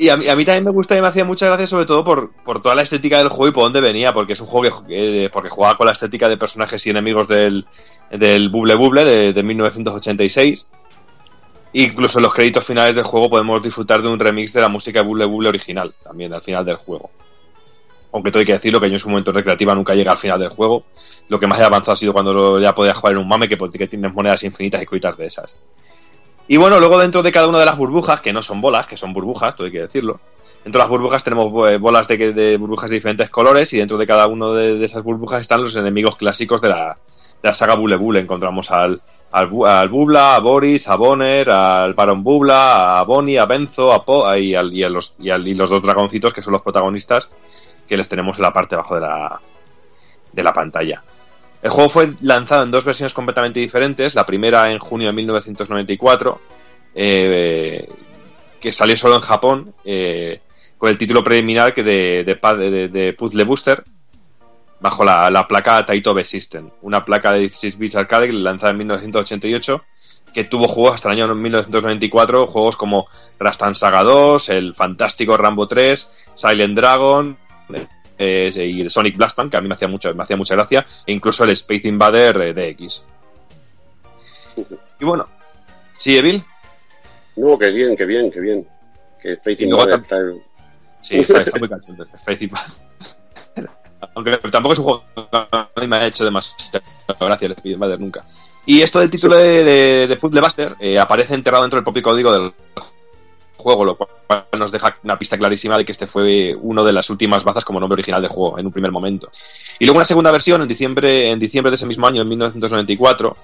Y 0.00 0.10
a 0.10 0.16
mí, 0.16 0.28
a 0.28 0.36
mí, 0.36 0.44
también 0.44 0.64
me 0.64 0.70
gusta 0.70 0.96
y 0.96 1.00
me 1.00 1.08
hacía 1.08 1.24
mucha 1.24 1.46
gracia, 1.46 1.66
sobre 1.66 1.84
todo 1.84 2.04
por, 2.04 2.30
por 2.44 2.62
toda 2.62 2.76
la 2.76 2.82
estética 2.82 3.18
del 3.18 3.30
juego 3.30 3.48
y 3.48 3.50
por 3.50 3.64
dónde 3.64 3.80
venía, 3.80 4.12
porque 4.12 4.34
es 4.34 4.40
un 4.40 4.46
juego 4.46 4.86
que, 4.86 5.24
eh, 5.24 5.28
porque 5.30 5.48
jugaba 5.48 5.76
con 5.76 5.86
la 5.86 5.92
estética 5.92 6.28
de 6.28 6.36
personajes 6.36 6.86
y 6.86 6.90
enemigos 6.90 7.26
del, 7.26 7.66
del 8.12 8.48
Bubble 8.48 8.76
Bubble 8.76 9.04
de, 9.04 9.32
de 9.32 9.42
1986. 9.42 10.68
Incluso 11.72 12.20
en 12.20 12.22
los 12.22 12.32
créditos 12.32 12.64
finales 12.64 12.94
del 12.94 13.04
juego 13.04 13.28
podemos 13.28 13.60
disfrutar 13.60 14.00
de 14.00 14.08
un 14.08 14.20
remix 14.20 14.52
de 14.52 14.60
la 14.60 14.68
música 14.68 15.00
de 15.00 15.08
Bubble 15.08 15.24
Bubble 15.26 15.48
original, 15.48 15.92
también 16.04 16.32
al 16.32 16.42
final 16.42 16.64
del 16.64 16.76
juego. 16.76 17.10
Aunque 18.12 18.30
todo 18.30 18.38
hay 18.38 18.46
que 18.46 18.52
decirlo 18.52 18.80
que 18.80 18.88
yo 18.88 18.94
en 18.94 19.00
su 19.00 19.08
momento 19.08 19.32
recreativa 19.32 19.74
nunca 19.74 19.94
llega 19.94 20.12
al 20.12 20.18
final 20.18 20.38
del 20.38 20.50
juego. 20.50 20.84
Lo 21.28 21.40
que 21.40 21.48
más 21.48 21.60
he 21.60 21.64
avanzado 21.64 21.92
ha 21.92 21.96
sido 21.96 22.12
cuando 22.12 22.60
ya 22.60 22.72
podía 22.72 22.94
jugar 22.94 23.14
en 23.14 23.18
un 23.18 23.28
mame 23.28 23.48
que, 23.48 23.58
que 23.58 23.88
tienes 23.88 24.14
monedas 24.14 24.44
infinitas 24.44 24.80
y 24.80 24.86
cuitas 24.86 25.16
de 25.16 25.26
esas. 25.26 25.58
Y 26.48 26.56
bueno, 26.56 26.78
luego 26.80 26.98
dentro 26.98 27.22
de 27.22 27.30
cada 27.30 27.46
una 27.46 27.60
de 27.60 27.66
las 27.66 27.76
burbujas, 27.76 28.22
que 28.22 28.32
no 28.32 28.40
son 28.40 28.62
bolas, 28.62 28.86
que 28.86 28.96
son 28.96 29.12
burbujas, 29.12 29.54
todo 29.54 29.66
hay 29.66 29.72
que 29.72 29.82
decirlo. 29.82 30.18
Dentro 30.64 30.80
de 30.80 30.84
las 30.84 30.88
burbujas 30.88 31.22
tenemos 31.22 31.52
eh, 31.70 31.76
bolas 31.76 32.08
de, 32.08 32.56
burbujas 32.56 32.88
de 32.88 32.96
diferentes 32.96 33.28
colores 33.28 33.72
y 33.74 33.78
dentro 33.78 33.98
de 33.98 34.06
cada 34.06 34.26
una 34.26 34.50
de, 34.52 34.82
esas 34.82 35.02
burbujas 35.02 35.42
están 35.42 35.62
los 35.62 35.76
enemigos 35.76 36.16
clásicos 36.16 36.62
de 36.62 36.70
la, 36.70 36.98
de 37.42 37.48
la 37.48 37.54
saga 37.54 37.74
Bule 37.74 37.96
Bule. 37.96 38.20
Encontramos 38.20 38.70
al, 38.70 39.02
al, 39.30 39.48
Bubla, 39.48 40.36
a 40.36 40.40
Boris, 40.40 40.88
a 40.88 40.96
Bonner, 40.96 41.50
al 41.50 41.92
Baron 41.92 42.24
Bubla, 42.24 42.98
a 42.98 43.02
Bonnie, 43.04 43.38
a 43.38 43.44
Benzo, 43.44 43.92
a 43.92 44.04
Po 44.04 44.34
y, 44.34 44.54
al, 44.54 44.72
y, 44.72 44.88
los, 44.88 45.16
y, 45.18 45.30
y, 45.30 45.54
los 45.54 45.68
dos 45.68 45.82
dragoncitos 45.82 46.32
que 46.32 46.42
son 46.42 46.54
los 46.54 46.62
protagonistas 46.62 47.28
que 47.86 47.96
les 47.96 48.08
tenemos 48.08 48.38
en 48.38 48.42
la 48.42 48.52
parte 48.54 48.74
de 48.74 48.80
abajo 48.80 48.94
de 48.94 49.00
la, 49.02 49.40
de 50.32 50.42
la 50.42 50.52
pantalla. 50.54 51.02
El 51.62 51.70
juego 51.70 51.88
fue 51.88 52.14
lanzado 52.20 52.62
en 52.62 52.70
dos 52.70 52.84
versiones 52.84 53.12
completamente 53.12 53.60
diferentes. 53.60 54.14
La 54.14 54.26
primera 54.26 54.70
en 54.72 54.78
junio 54.78 55.08
de 55.08 55.12
1994, 55.12 56.40
eh, 56.94 57.88
que 58.60 58.72
salió 58.72 58.96
solo 58.96 59.16
en 59.16 59.22
Japón, 59.22 59.74
eh, 59.84 60.40
con 60.76 60.88
el 60.88 60.98
título 60.98 61.24
preliminar 61.24 61.74
que 61.74 61.82
de, 61.82 63.14
Puzzle 63.18 63.44
Booster, 63.44 63.82
bajo 64.80 65.04
la, 65.04 65.46
placa 65.48 65.84
Taito 65.84 66.16
System, 66.24 66.70
una 66.82 67.04
placa 67.04 67.32
de 67.32 67.40
16 67.40 67.78
bits 67.78 67.96
arcade 67.96 68.32
lanzada 68.32 68.70
en 68.70 68.78
1988 68.78 69.82
que 70.32 70.44
tuvo 70.44 70.68
juegos 70.68 70.94
hasta 70.94 71.08
el 71.10 71.20
año 71.20 71.34
1994, 71.34 72.46
juegos 72.46 72.76
como 72.76 73.06
Rastan 73.38 73.74
Saga 73.74 74.02
2, 74.02 74.50
el 74.50 74.74
fantástico 74.74 75.36
Rambo 75.36 75.66
3, 75.66 76.12
Silent 76.34 76.76
Dragon, 76.76 77.36
eh, 78.18 78.52
y 78.54 78.80
el 78.80 78.90
Sonic 78.90 79.16
Blastman, 79.16 79.48
que 79.48 79.56
a 79.56 79.60
mí 79.60 79.68
me 79.68 79.74
hacía, 79.74 79.88
mucho, 79.88 80.14
me 80.14 80.22
hacía 80.22 80.36
mucha 80.36 80.54
gracia, 80.54 80.86
e 81.06 81.12
incluso 81.12 81.44
el 81.44 81.50
Space 81.50 81.88
Invader 81.88 82.54
DX. 82.54 83.04
Y 85.00 85.04
bueno, 85.04 85.28
¿sí, 85.92 86.18
Evil? 86.18 86.44
No, 87.36 87.56
que 87.58 87.70
bien, 87.70 87.96
que 87.96 88.04
bien, 88.04 88.30
que 88.30 88.40
bien. 88.40 88.68
Que 89.22 89.32
Space 89.34 89.64
Invader 89.64 90.00
está... 90.00 90.16
Sí, 91.00 91.18
está, 91.18 91.44
muy 91.60 91.68
cachondo, 91.68 92.04
Space 92.14 92.44
Invader. 92.44 92.72
Aunque 94.14 94.32
tampoco 94.50 94.72
es 94.72 94.78
un 94.78 94.84
juego 94.84 95.04
que 95.14 95.22
a 95.32 95.70
mí 95.80 95.86
me 95.86 95.96
ha 95.96 96.06
hecho 96.06 96.24
demasiado 96.24 96.82
gracia 97.20 97.46
el 97.46 97.52
Space 97.52 97.68
Invader 97.68 98.00
nunca. 98.00 98.24
Y 98.66 98.82
esto 98.82 99.00
del 99.00 99.10
título 99.10 99.36
de, 99.36 99.64
de, 99.64 100.06
de 100.08 100.16
Puzzle 100.16 100.40
Buster 100.40 100.76
eh, 100.78 100.98
aparece 100.98 101.34
enterrado 101.34 101.62
dentro 101.62 101.78
del 101.78 101.84
propio 101.84 102.02
código 102.02 102.32
del 102.32 102.52
juego, 103.58 103.84
lo 103.84 103.96
cual 103.96 104.44
nos 104.58 104.72
deja 104.72 104.96
una 105.02 105.18
pista 105.18 105.36
clarísima 105.36 105.76
de 105.76 105.84
que 105.84 105.92
este 105.92 106.06
fue 106.06 106.56
uno 106.58 106.84
de 106.84 106.92
las 106.92 107.10
últimas 107.10 107.44
bazas 107.44 107.64
como 107.64 107.80
nombre 107.80 107.94
original 107.94 108.22
del 108.22 108.30
juego 108.30 108.58
en 108.58 108.66
un 108.66 108.72
primer 108.72 108.90
momento. 108.90 109.30
Y 109.78 109.84
luego 109.84 109.98
una 109.98 110.06
segunda 110.06 110.30
versión 110.30 110.62
en 110.62 110.68
diciembre, 110.68 111.30
en 111.30 111.38
diciembre 111.38 111.70
de 111.70 111.76
ese 111.76 111.86
mismo 111.86 112.06
año, 112.06 112.22
en 112.22 112.28
1994, 112.28 113.36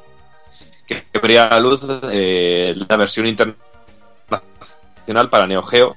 que 0.86 1.05
vería 1.20 1.49
a 1.49 1.61
luz 1.61 1.81
eh, 2.11 2.74
la 2.89 2.97
versión 2.97 3.27
internacional 3.27 3.65
para 5.31 5.47
Neo 5.47 5.62
Geo 5.62 5.95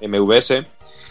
MVS 0.00 0.64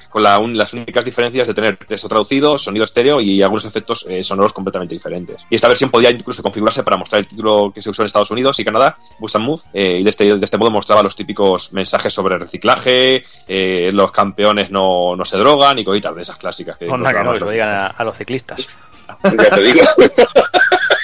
con 0.09 0.23
las 0.23 0.73
únicas 0.73 1.05
diferencias 1.05 1.47
de 1.47 1.53
tener 1.53 1.77
texto 1.77 2.09
traducido, 2.09 2.57
sonido 2.57 2.85
estéreo 2.85 3.21
y 3.21 3.41
algunos 3.41 3.65
efectos 3.65 4.05
eh, 4.09 4.23
sonoros 4.23 4.53
completamente 4.53 4.95
diferentes. 4.95 5.45
Y 5.49 5.55
esta 5.55 5.67
versión 5.67 5.89
podía 5.89 6.11
incluso 6.11 6.41
configurarse 6.41 6.83
para 6.83 6.97
mostrar 6.97 7.19
el 7.19 7.27
título 7.27 7.71
que 7.73 7.81
se 7.81 7.89
usó 7.89 8.01
en 8.01 8.07
Estados 8.07 8.31
Unidos 8.31 8.59
y 8.59 8.65
Canadá, 8.65 8.97
Boost 9.19 9.35
and 9.35 9.45
Move, 9.45 9.61
eh, 9.73 9.99
y 9.99 10.03
de 10.03 10.09
este, 10.09 10.37
de 10.37 10.45
este 10.45 10.57
modo 10.57 10.71
mostraba 10.71 11.03
los 11.03 11.15
típicos 11.15 11.71
mensajes 11.73 12.13
sobre 12.13 12.37
reciclaje, 12.37 13.23
eh, 13.47 13.91
los 13.93 14.11
campeones 14.11 14.71
no, 14.71 15.15
no, 15.15 15.25
se 15.25 15.37
drogan 15.37 15.79
y 15.79 15.85
cositas 15.85 16.15
de 16.15 16.21
esas 16.21 16.37
clásicas. 16.37 16.77
Que 16.77 16.89
Onda 16.89 17.13
que 17.13 17.23
no, 17.23 17.33
lo 17.33 17.49
digan 17.49 17.69
a, 17.69 17.87
a 17.87 18.03
los 18.03 18.17
ciclistas. 18.17 18.77
ya 19.23 19.49
te 19.49 19.61
digo. 19.61 19.81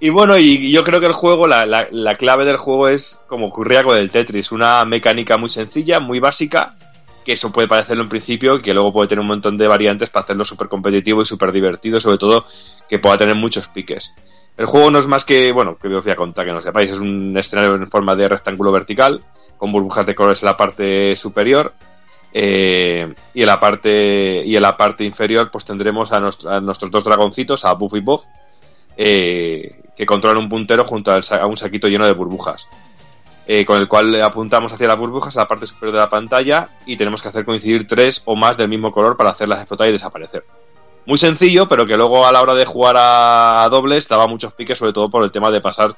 Y 0.00 0.10
bueno, 0.10 0.38
y 0.38 0.70
yo 0.70 0.84
creo 0.84 1.00
que 1.00 1.06
el 1.06 1.12
juego, 1.12 1.46
la, 1.46 1.66
la, 1.66 2.14
clave 2.14 2.44
del 2.44 2.56
juego 2.56 2.88
es 2.88 3.22
como 3.26 3.48
ocurría 3.48 3.84
con 3.84 3.96
el 3.96 4.10
Tetris, 4.10 4.52
una 4.52 4.84
mecánica 4.84 5.36
muy 5.36 5.48
sencilla, 5.48 6.00
muy 6.00 6.20
básica, 6.20 6.76
que 7.24 7.32
eso 7.32 7.52
puede 7.52 7.68
parecerlo 7.68 8.02
en 8.02 8.08
principio 8.08 8.56
y 8.56 8.62
que 8.62 8.74
luego 8.74 8.92
puede 8.92 9.08
tener 9.08 9.20
un 9.20 9.28
montón 9.28 9.56
de 9.56 9.68
variantes 9.68 10.10
para 10.10 10.24
hacerlo 10.24 10.44
súper 10.44 10.68
competitivo 10.68 11.22
y 11.22 11.26
súper 11.26 11.52
divertido, 11.52 12.00
sobre 12.00 12.18
todo 12.18 12.46
que 12.88 12.98
pueda 12.98 13.18
tener 13.18 13.34
muchos 13.34 13.68
piques. 13.68 14.12
El 14.56 14.66
juego 14.66 14.90
no 14.90 14.98
es 14.98 15.06
más 15.06 15.24
que, 15.24 15.52
bueno, 15.52 15.78
que 15.78 15.88
os 15.88 16.04
voy 16.04 16.12
a 16.12 16.16
contar 16.16 16.44
que 16.44 16.52
no 16.52 16.60
sepáis, 16.60 16.90
es 16.90 17.00
un 17.00 17.36
escenario 17.36 17.74
en 17.76 17.90
forma 17.90 18.14
de 18.14 18.28
rectángulo 18.28 18.72
vertical, 18.72 19.22
con 19.56 19.72
burbujas 19.72 20.06
de 20.06 20.14
colores 20.14 20.42
en 20.42 20.46
la 20.46 20.56
parte 20.56 21.16
superior, 21.16 21.72
eh, 22.32 23.12
y 23.34 23.40
en 23.40 23.46
la 23.46 23.58
parte 23.58 24.42
y 24.44 24.54
en 24.54 24.62
la 24.62 24.76
parte 24.76 25.02
inferior 25.02 25.50
pues 25.50 25.64
tendremos 25.64 26.12
a, 26.12 26.18
a 26.18 26.60
nuestros 26.60 26.90
dos 26.90 27.04
dragoncitos, 27.04 27.64
a 27.64 27.72
Buff 27.72 27.94
y 27.94 28.00
Buff, 28.00 28.24
eh, 29.02 29.80
que 29.96 30.04
controlan 30.04 30.42
un 30.42 30.50
puntero 30.50 30.84
junto 30.84 31.10
a 31.10 31.46
un 31.46 31.56
saquito 31.56 31.88
lleno 31.88 32.06
de 32.06 32.12
burbujas. 32.12 32.68
eh, 33.46 33.64
con 33.64 33.78
el 33.78 33.88
cual 33.88 34.20
apuntamos 34.22 34.72
hacia 34.72 34.86
las 34.86 34.98
burbujas 34.98 35.36
a 35.36 35.40
la 35.40 35.48
parte 35.48 35.66
superior 35.66 35.92
de 35.94 36.00
la 36.00 36.10
pantalla 36.10 36.68
y 36.84 36.98
tenemos 36.98 37.22
que 37.22 37.28
hacer 37.28 37.46
coincidir 37.46 37.86
tres 37.86 38.22
o 38.26 38.36
más 38.36 38.58
del 38.58 38.68
mismo 38.68 38.92
color 38.92 39.16
para 39.16 39.30
hacerlas 39.30 39.60
explotar 39.60 39.88
y 39.88 39.92
desaparecer. 39.92 40.44
Muy 41.06 41.16
sencillo, 41.16 41.66
pero 41.66 41.86
que 41.86 41.96
luego 41.96 42.26
a 42.26 42.32
la 42.32 42.42
hora 42.42 42.54
de 42.54 42.66
jugar 42.66 42.96
a, 42.98 43.66
dobles 43.70 44.06
daba 44.06 44.26
muchos 44.26 44.52
piques, 44.52 44.76
sobre 44.76 44.92
todo 44.92 45.08
por 45.08 45.24
el 45.24 45.32
tema 45.32 45.50
de 45.50 45.62
pasar 45.62 45.96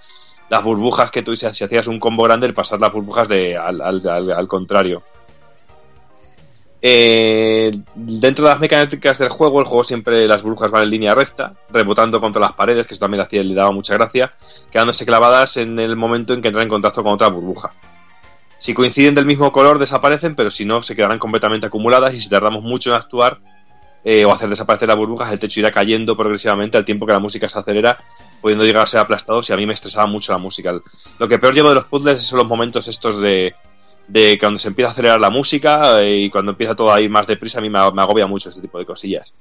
las 0.48 0.62
burbujas 0.62 1.10
que 1.10 1.22
tú, 1.22 1.34
si, 1.34 1.44
hacías 1.44 1.88
un 1.88 1.98
combo 1.98 2.22
grande, 2.22 2.46
el 2.46 2.54
pasar 2.54 2.78
las 2.80 2.92
burbujas 2.92 3.26
de, 3.26 3.56
al 3.56 4.48
contrario. 4.48 5.02
Eh, 6.84 7.70
dentro 7.94 8.44
de 8.44 8.50
las 8.50 8.58
mecánicas 8.58 9.16
del 9.16 9.28
juego, 9.28 9.60
el 9.60 9.66
juego 9.66 9.84
siempre 9.84 10.26
las 10.26 10.42
burbujas 10.42 10.72
van 10.72 10.82
en 10.82 10.90
línea 10.90 11.14
recta, 11.14 11.54
rebotando 11.70 12.20
contra 12.20 12.40
las 12.40 12.54
paredes, 12.54 12.88
que 12.88 12.94
eso 12.94 13.00
también 13.00 13.24
le, 13.30 13.54
daba 13.54 13.70
mucha 13.70 13.94
gracia, 13.94 14.34
quedándose 14.72 15.06
clavadas 15.06 15.56
en 15.58 15.78
el 15.78 15.96
momento 15.96 16.34
en 16.34 16.42
que 16.42 16.48
entran 16.48 16.64
en 16.64 16.68
contacto 16.68 17.04
con 17.04 17.12
otra 17.12 17.28
burbuja. 17.28 17.72
Si 18.58 18.74
coinciden 18.74 19.14
del 19.14 19.26
mismo 19.26 19.52
color, 19.52 19.78
desaparecen, 19.78 20.34
pero 20.34 20.50
si 20.50 20.64
no, 20.64 20.82
se 20.82 20.96
quedarán 20.96 21.20
completamente 21.20 21.66
acumuladas 21.66 22.14
y 22.14 22.20
si 22.20 22.28
tardamos 22.28 22.64
mucho 22.64 22.90
en 22.90 22.96
actuar 22.96 23.38
eh, 24.04 24.24
o 24.24 24.32
hacer 24.32 24.48
desaparecer 24.48 24.88
las 24.88 24.96
burbujas, 24.96 25.32
el 25.32 25.38
techo 25.38 25.60
irá 25.60 25.70
cayendo 25.70 26.16
progresivamente 26.16 26.76
al 26.76 26.84
tiempo 26.84 27.06
que 27.06 27.12
la 27.12 27.20
música 27.20 27.48
se 27.48 27.58
acelera, 27.60 27.98
pudiendo 28.40 28.64
llegar 28.64 28.82
a 28.82 28.86
ser 28.88 28.98
aplastado 28.98 29.40
si 29.40 29.52
a 29.52 29.56
mí 29.56 29.66
me 29.66 29.74
estresaba 29.74 30.08
mucho 30.08 30.32
la 30.32 30.38
música. 30.38 30.74
Lo 31.20 31.28
que 31.28 31.38
peor 31.38 31.54
llevo 31.54 31.68
de 31.68 31.76
los 31.76 31.84
puzzles 31.84 32.22
son 32.22 32.38
los 32.38 32.48
momentos 32.48 32.88
estos 32.88 33.20
de 33.20 33.54
de 34.12 34.38
cuando 34.38 34.58
se 34.58 34.68
empieza 34.68 34.90
a 34.90 34.92
acelerar 34.92 35.18
la 35.18 35.30
música 35.30 36.02
eh, 36.02 36.16
y 36.18 36.30
cuando 36.30 36.52
empieza 36.52 36.76
todo 36.76 36.92
a 36.92 37.00
ir 37.00 37.08
más 37.08 37.26
deprisa, 37.26 37.60
a 37.60 37.62
mí 37.62 37.70
me, 37.70 37.78
agobia 37.78 38.26
mucho 38.26 38.50
este 38.50 38.60
tipo 38.60 38.78
de 38.78 38.84
cosillas. 38.84 39.32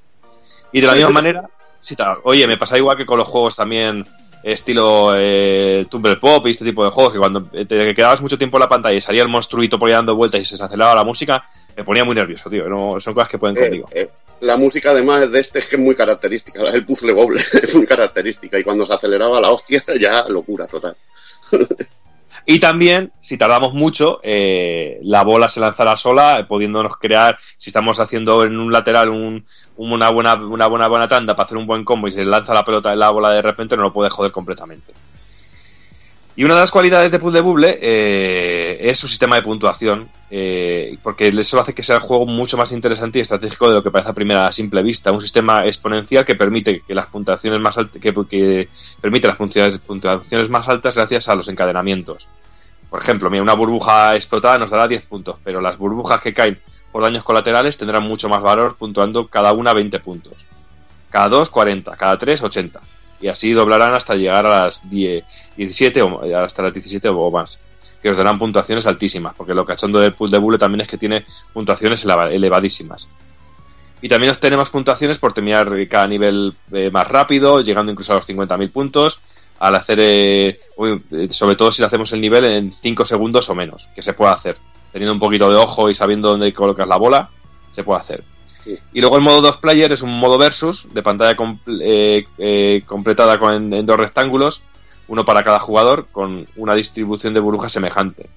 Y 0.71 0.79
de 0.79 0.87
la 0.87 0.93
misma 0.93 1.09
manera, 1.09 1.49
sí, 1.81 1.97
tal, 1.97 2.19
oye, 2.23 2.47
me 2.47 2.55
pasa 2.55 2.77
igual 2.77 2.95
que 2.95 3.05
con 3.05 3.17
los 3.17 3.27
juegos 3.27 3.57
también 3.57 4.05
estilo 4.43 5.11
eh, 5.13 5.85
Tumble 5.89 6.15
Pop 6.15 6.47
y 6.47 6.51
este 6.51 6.63
tipo 6.63 6.85
de 6.85 6.91
juegos, 6.91 7.11
que 7.11 7.19
cuando 7.19 7.43
te 7.43 7.93
quedabas 7.93 8.21
mucho 8.21 8.37
tiempo 8.37 8.55
en 8.55 8.61
la 8.61 8.69
pantalla 8.69 8.95
y 8.95 9.01
salía 9.01 9.23
el 9.23 9.27
monstruito 9.27 9.77
por 9.77 9.89
ahí 9.89 9.93
dando 9.93 10.15
vueltas 10.15 10.39
y 10.39 10.45
se 10.45 10.63
aceleraba 10.63 10.95
la 10.95 11.03
música, 11.03 11.43
me 11.75 11.83
ponía 11.83 12.05
muy 12.05 12.15
nervioso, 12.15 12.49
tío. 12.49 12.69
No, 12.69 12.97
son 13.01 13.13
cosas 13.13 13.29
que 13.29 13.37
pueden 13.37 13.57
eh, 13.57 13.59
conmigo. 13.59 13.89
Eh, 13.91 14.09
la 14.39 14.55
música, 14.55 14.91
además 14.91 15.29
de 15.29 15.37
este, 15.37 15.59
es 15.59 15.65
que 15.65 15.75
es 15.75 15.81
muy 15.81 15.95
característica. 15.95 16.61
El 16.61 16.85
puzzle 16.85 17.11
boble 17.11 17.41
es 17.61 17.75
muy 17.75 17.85
característica. 17.85 18.57
Y 18.57 18.63
cuando 18.63 18.85
se 18.87 18.93
aceleraba 18.93 19.41
la 19.41 19.49
hostia, 19.49 19.83
ya 19.99 20.23
locura 20.29 20.65
total. 20.65 20.95
Y 22.45 22.59
también, 22.59 23.11
si 23.19 23.37
tardamos 23.37 23.73
mucho, 23.73 24.19
eh, 24.23 24.99
la 25.03 25.23
bola 25.23 25.47
se 25.47 25.59
lanzará 25.59 25.95
sola, 25.95 26.45
pudiéndonos 26.47 26.97
crear, 26.97 27.37
si 27.57 27.69
estamos 27.69 27.99
haciendo 27.99 28.43
en 28.43 28.57
un 28.57 28.71
lateral 28.71 29.09
una, 29.77 30.09
buena, 30.09 30.35
una 30.35 30.67
buena 30.67 30.87
buena 30.87 31.07
tanda 31.07 31.35
para 31.35 31.45
hacer 31.45 31.57
un 31.57 31.67
buen 31.67 31.83
combo 31.83 32.07
y 32.07 32.11
se 32.11 32.25
lanza 32.25 32.53
la 32.53 32.65
pelota 32.65 32.89
de 32.89 32.95
la 32.95 33.09
bola 33.09 33.31
de 33.31 33.41
repente, 33.41 33.77
no 33.77 33.83
lo 33.83 33.93
puede 33.93 34.09
joder 34.09 34.31
completamente. 34.31 34.91
Y 36.41 36.43
una 36.43 36.55
de 36.55 36.61
las 36.61 36.71
cualidades 36.71 37.11
de 37.11 37.19
Puzzle 37.19 37.41
Bubble 37.41 37.77
eh, 37.79 38.79
es 38.81 38.97
su 38.97 39.07
sistema 39.07 39.35
de 39.35 39.43
puntuación, 39.43 40.09
eh, 40.31 40.97
porque 41.03 41.27
eso 41.27 41.59
hace 41.59 41.75
que 41.75 41.83
sea 41.83 41.97
el 41.97 42.01
juego 42.01 42.25
mucho 42.25 42.57
más 42.57 42.71
interesante 42.71 43.19
y 43.19 43.21
estratégico 43.21 43.69
de 43.69 43.75
lo 43.75 43.83
que 43.83 43.91
parece 43.91 44.09
a 44.09 44.13
primera 44.13 44.51
simple 44.51 44.81
vista. 44.81 45.11
Un 45.11 45.21
sistema 45.21 45.67
exponencial 45.67 46.25
que 46.25 46.33
permite 46.33 46.81
que 46.81 46.95
las 46.95 47.05
puntuaciones 47.05 47.61
más 47.61 47.77
altas, 47.77 48.01
que, 48.01 48.67
permite 48.99 49.27
las 49.27 49.37
puntuaciones 49.37 50.49
más 50.49 50.67
altas 50.67 50.95
gracias 50.95 51.29
a 51.29 51.35
los 51.35 51.47
encadenamientos. 51.47 52.27
Por 52.89 53.01
ejemplo, 53.01 53.29
mira, 53.29 53.43
una 53.43 53.53
burbuja 53.53 54.15
explotada 54.15 54.57
nos 54.57 54.71
dará 54.71 54.87
10 54.87 55.03
puntos, 55.03 55.35
pero 55.43 55.61
las 55.61 55.77
burbujas 55.77 56.23
que 56.23 56.33
caen 56.33 56.57
por 56.91 57.03
daños 57.03 57.23
colaterales 57.23 57.77
tendrán 57.77 58.01
mucho 58.01 58.29
más 58.29 58.41
valor, 58.41 58.77
puntuando 58.77 59.27
cada 59.27 59.53
una 59.53 59.73
20 59.73 59.99
puntos. 59.99 60.33
Cada 61.11 61.29
2, 61.29 61.51
40, 61.51 61.95
cada 61.97 62.17
3, 62.17 62.41
80 62.41 62.81
y 63.21 63.27
así 63.27 63.51
doblarán 63.51 63.93
hasta 63.93 64.15
llegar 64.15 64.45
a 64.45 64.65
las 64.65 64.89
10, 64.89 65.23
17 65.55 66.01
o 66.01 66.43
hasta 66.43 66.63
las 66.63 66.73
17 66.73 67.07
o 67.09 67.31
más 67.31 67.61
que 68.01 68.09
os 68.09 68.17
darán 68.17 68.39
puntuaciones 68.39 68.87
altísimas, 68.87 69.33
porque 69.35 69.53
lo 69.53 69.65
cachondo 69.65 69.99
del 69.99 70.13
pool 70.13 70.31
de 70.31 70.39
bule 70.39 70.57
también 70.57 70.81
es 70.81 70.87
que 70.87 70.97
tiene 70.97 71.25
puntuaciones 71.53 72.03
elevadísimas. 72.03 73.07
Y 74.01 74.09
también 74.09 74.31
obtenemos 74.31 74.69
puntuaciones 74.69 75.19
por 75.19 75.33
terminar 75.33 75.69
cada 75.87 76.07
nivel 76.07 76.55
eh, 76.71 76.89
más 76.89 77.07
rápido, 77.07 77.61
llegando 77.61 77.91
incluso 77.91 78.13
a 78.13 78.15
los 78.15 78.27
50.000 78.27 78.71
puntos, 78.71 79.19
al 79.59 79.75
hacer, 79.75 79.99
eh, 80.01 80.59
sobre 81.29 81.55
todo 81.55 81.71
si 81.71 81.83
hacemos 81.83 82.11
el 82.13 82.21
nivel 82.21 82.45
en 82.45 82.73
5 82.73 83.05
segundos 83.05 83.47
o 83.49 83.55
menos, 83.55 83.89
que 83.93 84.01
se 84.01 84.13
puede 84.13 84.33
hacer. 84.33 84.57
Teniendo 84.91 85.13
un 85.13 85.19
poquito 85.19 85.49
de 85.51 85.55
ojo 85.55 85.89
y 85.89 85.93
sabiendo 85.93 86.29
dónde 86.29 86.51
colocas 86.51 86.87
la 86.87 86.97
bola, 86.97 87.29
se 87.69 87.83
puede 87.83 88.01
hacer. 88.01 88.23
Y 88.65 89.01
luego 89.01 89.17
el 89.17 89.23
modo 89.23 89.41
2 89.41 89.57
player 89.57 89.91
es 89.91 90.01
un 90.01 90.19
modo 90.19 90.37
versus 90.37 90.87
de 90.93 91.01
pantalla 91.01 91.35
eh, 91.81 92.25
eh, 92.37 92.83
completada 92.85 93.39
con, 93.39 93.73
en 93.73 93.85
dos 93.85 93.97
rectángulos, 93.97 94.61
uno 95.07 95.25
para 95.25 95.43
cada 95.43 95.59
jugador, 95.59 96.07
con 96.11 96.47
una 96.55 96.75
distribución 96.75 97.33
de 97.33 97.39
burbujas 97.39 97.71
semejante. 97.71 98.29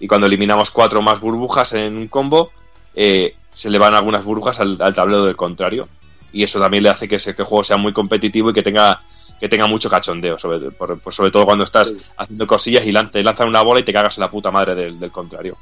Y 0.00 0.08
cuando 0.08 0.26
eliminamos 0.26 0.70
cuatro 0.70 1.02
más 1.02 1.20
burbujas 1.20 1.72
en 1.74 1.96
un 1.96 2.08
combo, 2.08 2.50
eh, 2.94 3.34
se 3.52 3.70
le 3.70 3.78
van 3.78 3.94
algunas 3.94 4.24
burbujas 4.24 4.60
al, 4.60 4.76
tablero 4.76 5.24
del 5.24 5.36
contrario. 5.36 5.88
Y 6.32 6.42
eso 6.42 6.58
también 6.58 6.82
le 6.82 6.90
hace 6.90 7.08
que, 7.08 7.16
ese, 7.16 7.30
el 7.30 7.44
juego 7.44 7.64
sea 7.64 7.76
muy 7.76 7.92
competitivo 7.92 8.50
y 8.50 8.52
que 8.52 8.62
tenga 8.62 9.00
que 9.38 9.48
tenga 9.48 9.66
mucho 9.66 9.88
cachondeo, 9.88 10.38
sobre, 10.38 10.68
sobre 11.10 11.30
todo 11.30 11.46
cuando 11.46 11.64
estás 11.64 11.94
haciendo 12.18 12.46
cosillas 12.46 12.84
y 12.84 12.92
te 13.10 13.22
lanzan 13.22 13.48
una 13.48 13.62
bola 13.62 13.80
y 13.80 13.84
te 13.84 13.92
cagas 13.92 14.18
en 14.18 14.20
la 14.20 14.30
puta 14.30 14.50
madre 14.50 14.74
del 14.74 15.10
contrario 15.10 15.56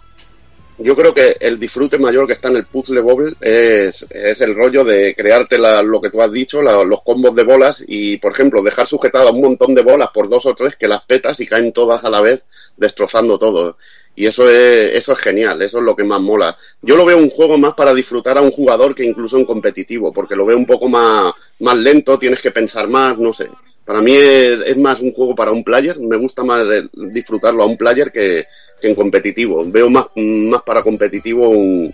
yo 0.79 0.95
creo 0.95 1.13
que 1.13 1.37
el 1.41 1.59
disfrute 1.59 1.99
mayor 1.99 2.27
que 2.27 2.35
está 2.35 2.49
en 2.49 2.57
el 2.57 2.67
puzzle 2.67 3.01
bobble 3.01 3.35
es, 3.41 4.07
es 4.11 4.41
el 4.41 4.55
rollo 4.55 4.85
de 4.85 5.15
crearte 5.15 5.59
lo 5.59 6.01
que 6.01 6.11
tú 6.11 6.23
has 6.23 6.31
dicho, 6.31 6.63
los 6.63 7.03
combos 7.03 7.35
de 7.35 7.43
bolas 7.43 7.85
y, 7.87 8.17
por 8.19 8.33
ejemplo, 8.33 8.63
dejar 8.63 8.87
sujetadas 8.87 9.33
un 9.33 9.41
montón 9.41 9.75
de 9.75 9.83
bolas 9.83 10.11
por 10.15 10.29
dos 10.29 10.47
o 10.47 10.55
tres 10.55 10.77
que 10.77 10.87
las 10.87 11.05
petas 11.05 11.41
y 11.41 11.47
caen 11.47 11.73
todas 11.73 12.05
a 12.05 12.11
la 12.11 12.21
vez, 12.21 12.47
destrozando 12.77 13.39
todo. 13.39 13.77
Y 14.15 14.27
eso 14.27 14.49
es, 14.49 14.95
eso 14.95 15.13
es 15.13 15.19
genial, 15.19 15.63
eso 15.63 15.79
es 15.79 15.85
lo 15.85 15.97
que 15.97 16.05
más 16.05 16.21
mola. 16.21 16.57
Yo 16.83 16.97
lo 16.97 17.05
veo 17.05 17.19
un 17.19 17.31
juego 17.31 17.59
más 17.59 17.75
para 17.75 17.95
disfrutar 17.95 18.39
a 18.39 18.43
un 18.43 18.51
jugador 18.51 18.95
que 18.95 19.05
incluso 19.05 19.37
un 19.37 19.45
competitivo, 19.45 20.13
porque 20.13 20.37
lo 20.37 20.47
veo 20.47 20.57
un 20.57 20.67
poco 20.67 20.89
más, 20.89 21.33
más 21.61 21.77
lento, 21.77 22.19
tienes 22.19 22.41
que 22.41 22.51
pensar 22.51 22.89
más, 22.89 23.19
no 23.19 23.33
sé. 23.33 23.49
Para 23.89 24.02
mí 24.02 24.12
es, 24.12 24.60
es 24.60 24.77
más 24.77 25.01
un 25.01 25.15
juego 25.15 25.35
para 25.35 25.51
un 25.51 25.65
player, 25.65 25.98
me 25.98 26.16
gusta 26.16 26.44
más 26.44 26.62
disfrutarlo 26.93 27.62
a 27.62 27.66
un 27.66 27.78
player 27.78 28.12
que, 28.12 28.44
que 28.78 28.90
en 28.90 28.94
competitivo. 28.94 29.65
Veo 29.65 29.89
más, 29.89 30.09
más 30.15 30.60
para 30.60 30.82
competitivo 30.82 31.48
un, 31.48 31.90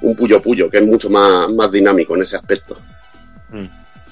un 0.00 0.16
Puyo 0.16 0.42
Puyo, 0.42 0.68
que 0.68 0.78
es 0.78 0.84
mucho 0.84 1.08
más, 1.08 1.48
más 1.52 1.70
dinámico 1.70 2.16
en 2.16 2.22
ese 2.22 2.36
aspecto. 2.36 2.76
Mm. 3.50 3.66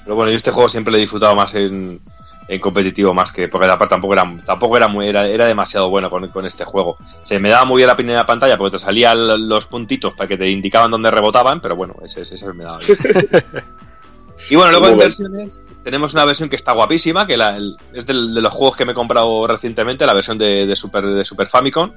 Pero 0.05 0.15
bueno, 0.15 0.31
yo 0.31 0.37
este 0.37 0.51
juego 0.51 0.69
siempre 0.69 0.93
lo 0.93 0.97
he 0.97 1.01
disfrutado 1.01 1.35
más 1.35 1.53
en, 1.55 1.99
en 2.47 2.59
competitivo 2.61 3.13
más 3.13 3.33
que 3.33 3.49
porque 3.49 3.67
aparte 3.67 3.93
tampoco 3.93 4.13
era 4.13 4.33
tampoco 4.45 4.77
era 4.77 4.87
muy 4.87 5.05
era, 5.09 5.27
era 5.27 5.47
demasiado 5.47 5.89
bueno 5.89 6.09
con, 6.09 6.25
con, 6.29 6.45
este 6.45 6.63
juego 6.63 6.97
se 7.23 7.39
me 7.39 7.49
daba 7.49 7.65
muy 7.65 7.79
bien 7.79 7.87
la 7.87 7.95
primera 7.97 8.25
pantalla 8.25 8.57
porque 8.57 8.77
te 8.77 8.83
salían 8.83 9.49
los 9.49 9.65
puntitos 9.65 10.13
para 10.13 10.27
que 10.27 10.37
te 10.37 10.47
indicaban 10.47 10.91
dónde 10.91 11.09
rebotaban 11.09 11.59
pero 11.59 11.75
bueno 11.75 11.95
ese, 12.03 12.21
ese, 12.21 12.53
me 12.53 12.63
daba 12.63 12.77
bien 12.77 12.97
y 14.51 14.55
bueno 14.55 14.71
luego 14.71 14.89
en 14.89 14.97
versiones 14.99 15.59
tenemos 15.85 16.15
una 16.15 16.25
versión 16.25 16.49
que 16.49 16.55
está 16.55 16.73
guapísima, 16.73 17.27
que 17.27 17.35
es 17.93 18.05
de 18.07 18.13
los 18.15 18.51
juegos 18.51 18.75
que 18.75 18.85
me 18.85 18.93
he 18.93 18.95
comprado 18.95 19.45
recientemente, 19.45 20.07
la 20.07 20.15
versión 20.15 20.35
de, 20.35 20.75
Super, 20.75 21.47
Famicom. 21.47 21.91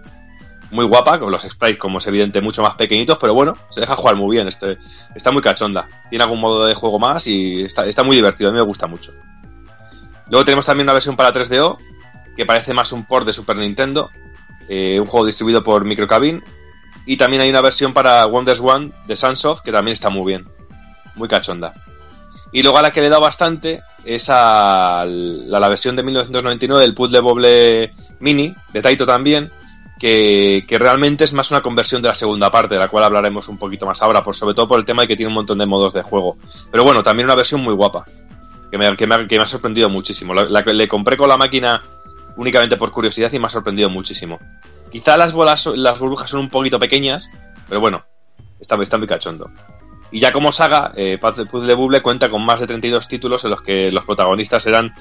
Muy 0.71 0.85
guapa, 0.85 1.19
con 1.19 1.33
los 1.33 1.43
sprites, 1.43 1.79
como 1.79 1.97
es 1.97 2.07
evidente, 2.07 2.43
mucho 2.43 2.61
más 2.61 2.75
pequeñitos, 2.75 3.17
pero 3.17 3.33
bueno, 3.33 3.55
se 3.71 3.81
deja 3.81 3.97
jugar 3.97 4.17
muy 4.17 4.37
bien. 4.37 4.47
Este, 4.47 4.77
está 5.15 5.31
muy 5.31 5.41
cachonda. 5.41 5.89
Tiene 6.11 6.23
algún 6.23 6.39
modo 6.39 6.67
de 6.67 6.75
juego 6.75 6.99
más 6.99 7.27
y 7.27 7.63
está, 7.63 7.87
está 7.87 8.03
muy 8.03 8.15
divertido. 8.15 8.51
A 8.51 8.53
mí 8.53 8.59
me 8.59 8.65
gusta 8.65 8.87
mucho. 8.87 9.15
Luego 10.29 10.45
tenemos 10.45 10.67
también 10.67 10.85
una 10.85 10.93
versión 10.93 11.17
para 11.17 11.33
3DO, 11.33 11.79
que 12.37 12.45
parece 12.45 12.75
más 12.75 12.93
un 12.93 13.07
port 13.07 13.27
de 13.27 13.33
Super 13.33 13.57
Nintendo. 13.57 14.11
Eh, 14.69 15.01
un 15.01 15.07
juego 15.07 15.25
distribuido 15.25 15.65
por 15.65 15.87
Microcabin. 15.87 16.45
Y 17.07 17.17
también 17.17 17.41
hay 17.41 17.49
una 17.49 17.63
versión 17.63 17.95
para 17.95 18.27
Wonders 18.27 18.61
One 18.61 18.93
de 19.07 19.17
Sunsoft, 19.17 19.63
que 19.63 19.73
también 19.73 19.95
está 19.95 20.11
muy 20.11 20.27
bien. 20.27 20.45
Muy 21.15 21.27
cachonda. 21.27 21.73
Y 22.53 22.63
luego 22.63 22.79
a 22.79 22.83
la 22.83 22.93
que 22.93 23.01
le 23.01 23.09
he 23.09 23.11
dado 23.11 23.23
bastante 23.23 23.83
es 24.05 24.29
a 24.31 25.05
la, 25.07 25.69
versión 25.69 25.97
de 25.97 26.03
1999 26.03 26.83
del 26.83 26.95
Puzzle 26.95 27.21
Bobble 27.21 27.93
Mini, 28.21 28.55
de 28.73 28.83
Taito 28.83 29.05
también, 29.05 29.51
que, 29.99 30.65
realmente 30.79 31.25
es 31.25 31.33
más 31.33 31.51
una 31.51 31.61
conversión 31.61 32.01
de 32.01 32.09
la 32.09 32.15
segunda 32.15 32.51
parte, 32.51 32.75
de 32.75 32.81
la 32.81 32.89
cual 32.89 33.05
hablaremos 33.05 33.49
un 33.49 33.59
poquito 33.59 33.85
más 33.85 34.01
ahora, 34.03 34.23
por, 34.23 34.35
sobre 34.35 34.55
todo 34.55 34.69
por 34.69 34.79
el 34.79 34.85
tema 34.85 35.03
de 35.03 35.09
que 35.09 35.17
tiene 35.17 35.29
un 35.29 35.35
montón 35.35 35.59
de 35.59 35.67
modos 35.67 35.93
de 35.93 36.03
juego. 36.03 36.39
Pero 36.71 36.85
bueno, 36.85 37.03
también 37.03 37.27
una 37.27 37.35
versión 37.35 37.61
muy 37.61 37.75
guapa, 37.75 38.05
que 38.71 38.79
me, 38.79 38.97
que 38.97 39.07
me, 39.07 39.15
ha, 39.15 39.47
sorprendido 39.47 39.89
muchísimo. 39.89 40.33
La, 40.33 40.63
que 40.65 40.73
le 40.73 40.89
compré 40.89 41.17
con 41.17 41.29
la 41.29 41.37
máquina 41.37 41.83
únicamente 42.37 42.77
por 42.77 42.93
curiosidad 42.93 43.33
y 43.33 43.39
me 43.39 43.47
ha 43.47 43.51
sorprendido 43.51 43.91
muchísimo. 43.91 44.39
Quizá 44.91 45.17
las 45.17 45.33
bolas, 45.33 45.67
las 45.67 45.99
burbujas 45.99 46.31
son 46.31 46.41
un 46.41 46.49
poquito 46.49 46.79
pequeñas, 46.79 47.29
pero 47.69 47.81
bueno, 47.81 48.07
está, 48.61 48.81
está 48.83 48.97
muy 48.97 49.07
cachondo. 49.07 49.51
Y 50.11 50.21
ya 50.21 50.33
como 50.33 50.53
saga, 50.53 50.93
eh, 50.97 51.19
Puzzle 51.21 51.75
Bubble 51.75 52.01
cuenta 52.01 52.31
con 52.31 52.45
más 52.45 52.61
de 52.61 52.67
32 52.67 53.09
títulos 53.09 53.45
en 53.45 53.51
los 53.51 53.63
que 53.63 53.91
los 53.91 54.05
protagonistas 54.05 54.67
eran, 54.67 54.95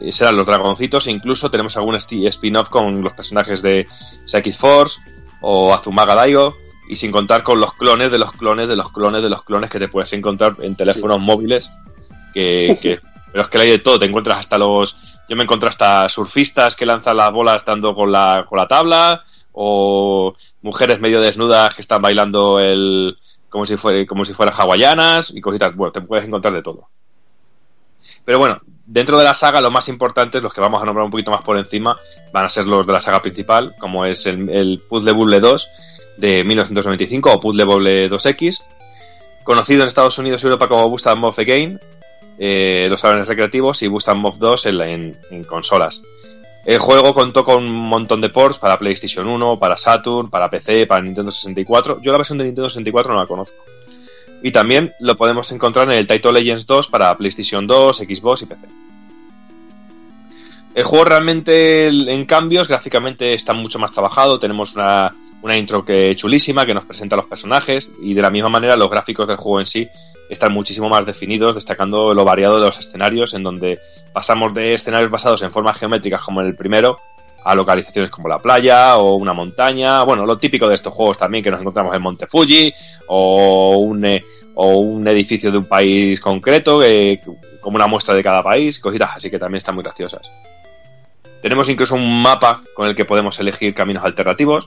eh, 0.00 0.12
serán 0.12 0.36
los 0.36 0.46
dragoncitos. 0.46 1.06
E 1.06 1.10
incluso 1.10 1.50
tenemos 1.50 1.76
algún 1.76 1.96
spin-off 1.96 2.68
con 2.68 3.02
los 3.02 3.12
personajes 3.14 3.62
de 3.62 3.86
Psychic 4.24 4.54
Force 4.54 5.00
o 5.40 5.74
Azumaga 5.74 6.14
Daigo 6.14 6.56
y 6.88 6.96
sin 6.96 7.10
contar 7.10 7.42
con 7.42 7.60
los 7.60 7.72
clones 7.74 8.10
de 8.12 8.18
los 8.18 8.32
clones 8.32 8.68
de 8.68 8.76
los 8.76 8.92
clones 8.92 9.22
de 9.22 9.30
los 9.30 9.42
clones 9.42 9.70
que 9.70 9.78
te 9.78 9.88
puedes 9.88 10.12
encontrar 10.12 10.54
en 10.60 10.76
teléfonos 10.76 11.18
móviles 11.18 11.70
que, 12.34 12.78
que 12.82 13.00
pero 13.34 13.42
es 13.42 13.48
que 13.48 13.58
hay 13.58 13.70
de 13.70 13.78
todo, 13.80 13.98
te 13.98 14.06
encuentras 14.06 14.38
hasta 14.38 14.58
los 14.58 14.96
Yo 15.28 15.34
me 15.34 15.42
encontré 15.42 15.68
hasta 15.68 16.08
surfistas 16.08 16.76
que 16.76 16.86
lanzan 16.86 17.16
las 17.16 17.32
bolas 17.32 17.56
estando 17.56 17.92
con 17.92 18.12
la, 18.12 18.46
con 18.48 18.58
la 18.58 18.68
tabla, 18.68 19.24
o 19.50 20.36
mujeres 20.62 21.00
medio 21.00 21.20
desnudas 21.20 21.74
que 21.74 21.80
están 21.80 22.00
bailando 22.00 22.60
el 22.60 23.18
como 23.54 23.66
si 23.66 23.76
fuera 23.76 24.04
como 24.04 24.24
si 24.24 24.34
fueran 24.34 24.52
hawaianas 24.58 25.30
y 25.32 25.40
cositas. 25.40 25.76
Bueno, 25.76 25.92
te 25.92 26.00
puedes 26.00 26.26
encontrar 26.26 26.52
de 26.52 26.60
todo. 26.60 26.88
Pero 28.24 28.40
bueno, 28.40 28.60
dentro 28.84 29.16
de 29.16 29.22
la 29.22 29.32
saga, 29.32 29.60
los 29.60 29.70
más 29.70 29.88
importantes, 29.88 30.42
los 30.42 30.52
que 30.52 30.60
vamos 30.60 30.82
a 30.82 30.84
nombrar 30.84 31.04
un 31.04 31.12
poquito 31.12 31.30
más 31.30 31.42
por 31.42 31.56
encima, 31.56 31.96
van 32.32 32.46
a 32.46 32.48
ser 32.48 32.66
los 32.66 32.84
de 32.84 32.92
la 32.92 33.00
saga 33.00 33.22
principal, 33.22 33.76
como 33.78 34.06
es 34.06 34.26
el, 34.26 34.48
el 34.48 34.80
Puzzle 34.80 35.12
Bubble 35.12 35.38
2 35.38 35.68
de 36.16 36.42
1995 36.42 37.32
o 37.32 37.40
Puzzle 37.40 37.62
Bubble 37.62 38.10
2X, 38.10 38.60
conocido 39.44 39.82
en 39.82 39.86
Estados 39.86 40.18
Unidos 40.18 40.42
y 40.42 40.46
Europa 40.46 40.66
como 40.66 40.88
Mob 40.88 41.36
the 41.36 41.44
Game, 41.44 41.78
eh, 42.40 42.88
los 42.90 43.02
salones 43.02 43.28
recreativos, 43.28 43.82
y 43.84 43.86
Boost 43.86 44.08
Mob 44.08 44.36
2 44.36 44.66
en, 44.66 45.16
en, 45.30 45.44
consolas. 45.44 46.02
El 46.64 46.78
juego 46.78 47.12
contó 47.12 47.44
con 47.44 47.62
un 47.62 47.70
montón 47.70 48.20
de 48.20 48.30
ports 48.30 48.58
para 48.58 48.78
PlayStation 48.78 49.26
1, 49.26 49.58
para 49.58 49.76
Saturn, 49.76 50.30
para 50.30 50.48
PC, 50.48 50.86
para 50.86 51.02
Nintendo 51.02 51.30
64. 51.30 52.00
Yo 52.00 52.10
la 52.12 52.18
versión 52.18 52.38
de 52.38 52.44
Nintendo 52.44 52.70
64 52.70 53.12
no 53.12 53.20
la 53.20 53.26
conozco. 53.26 53.64
Y 54.42 54.50
también 54.50 54.92
lo 55.00 55.16
podemos 55.16 55.50
encontrar 55.52 55.90
en 55.90 55.98
el 55.98 56.06
Title 56.06 56.32
Legends 56.32 56.66
2 56.66 56.88
para 56.88 57.16
PlayStation 57.16 57.66
2, 57.66 57.98
Xbox 57.98 58.42
y 58.42 58.46
PC. 58.46 58.66
El 60.74 60.84
juego 60.84 61.04
realmente 61.04 61.86
en 61.88 62.24
cambios 62.24 62.68
gráficamente 62.68 63.34
está 63.34 63.52
mucho 63.52 63.78
más 63.78 63.92
trabajado, 63.92 64.40
tenemos 64.40 64.74
una, 64.74 65.14
una 65.42 65.56
intro 65.56 65.84
que 65.84 66.16
chulísima 66.16 66.66
que 66.66 66.74
nos 66.74 66.84
presenta 66.84 67.14
los 67.14 67.26
personajes 67.26 67.92
y 68.00 68.14
de 68.14 68.22
la 68.22 68.30
misma 68.30 68.48
manera 68.48 68.76
los 68.76 68.90
gráficos 68.90 69.28
del 69.28 69.36
juego 69.36 69.60
en 69.60 69.66
sí 69.66 69.88
están 70.28 70.52
muchísimo 70.52 70.88
más 70.88 71.06
definidos, 71.06 71.54
destacando 71.54 72.14
lo 72.14 72.24
variado 72.24 72.56
de 72.56 72.66
los 72.66 72.78
escenarios 72.78 73.34
en 73.34 73.42
donde 73.42 73.78
pasamos 74.12 74.54
de 74.54 74.74
escenarios 74.74 75.10
basados 75.10 75.42
en 75.42 75.52
formas 75.52 75.78
geométricas 75.78 76.22
como 76.22 76.40
en 76.40 76.48
el 76.48 76.56
primero 76.56 76.98
a 77.44 77.54
localizaciones 77.54 78.10
como 78.10 78.28
la 78.28 78.38
playa 78.38 78.96
o 78.96 79.16
una 79.16 79.34
montaña, 79.34 80.02
bueno, 80.02 80.24
lo 80.24 80.38
típico 80.38 80.66
de 80.66 80.74
estos 80.74 80.94
juegos 80.94 81.18
también 81.18 81.44
que 81.44 81.50
nos 81.50 81.60
encontramos 81.60 81.94
en 81.94 82.02
Monte 82.02 82.26
Fuji 82.26 82.72
o 83.06 83.76
un, 83.76 84.04
eh, 84.04 84.24
o 84.54 84.78
un 84.78 85.06
edificio 85.06 85.52
de 85.52 85.58
un 85.58 85.66
país 85.66 86.20
concreto, 86.20 86.82
eh, 86.82 87.20
como 87.60 87.76
una 87.76 87.86
muestra 87.86 88.14
de 88.14 88.22
cada 88.22 88.42
país, 88.42 88.78
cositas 88.78 89.10
así 89.16 89.30
que 89.30 89.38
también 89.38 89.58
están 89.58 89.74
muy 89.74 89.84
graciosas. 89.84 90.30
Tenemos 91.44 91.68
incluso 91.68 91.94
un 91.94 92.22
mapa 92.22 92.62
con 92.72 92.88
el 92.88 92.94
que 92.94 93.04
podemos 93.04 93.38
elegir 93.38 93.74
caminos 93.74 94.02
alternativos. 94.02 94.66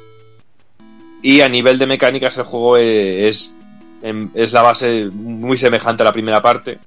Y 1.23 1.41
a 1.41 1.49
nivel 1.49 1.79
de 1.79 1.87
mecánicas 1.87 2.37
el 2.37 2.43
juego 2.43 2.77
eh, 2.77 3.27
es, 3.27 3.55
es 4.01 4.53
la 4.53 4.61
base 4.61 5.09
muy 5.11 5.57
semejante 5.57 6.03
a 6.03 6.05
la 6.05 6.13
primera 6.13 6.41
parte, 6.41 6.79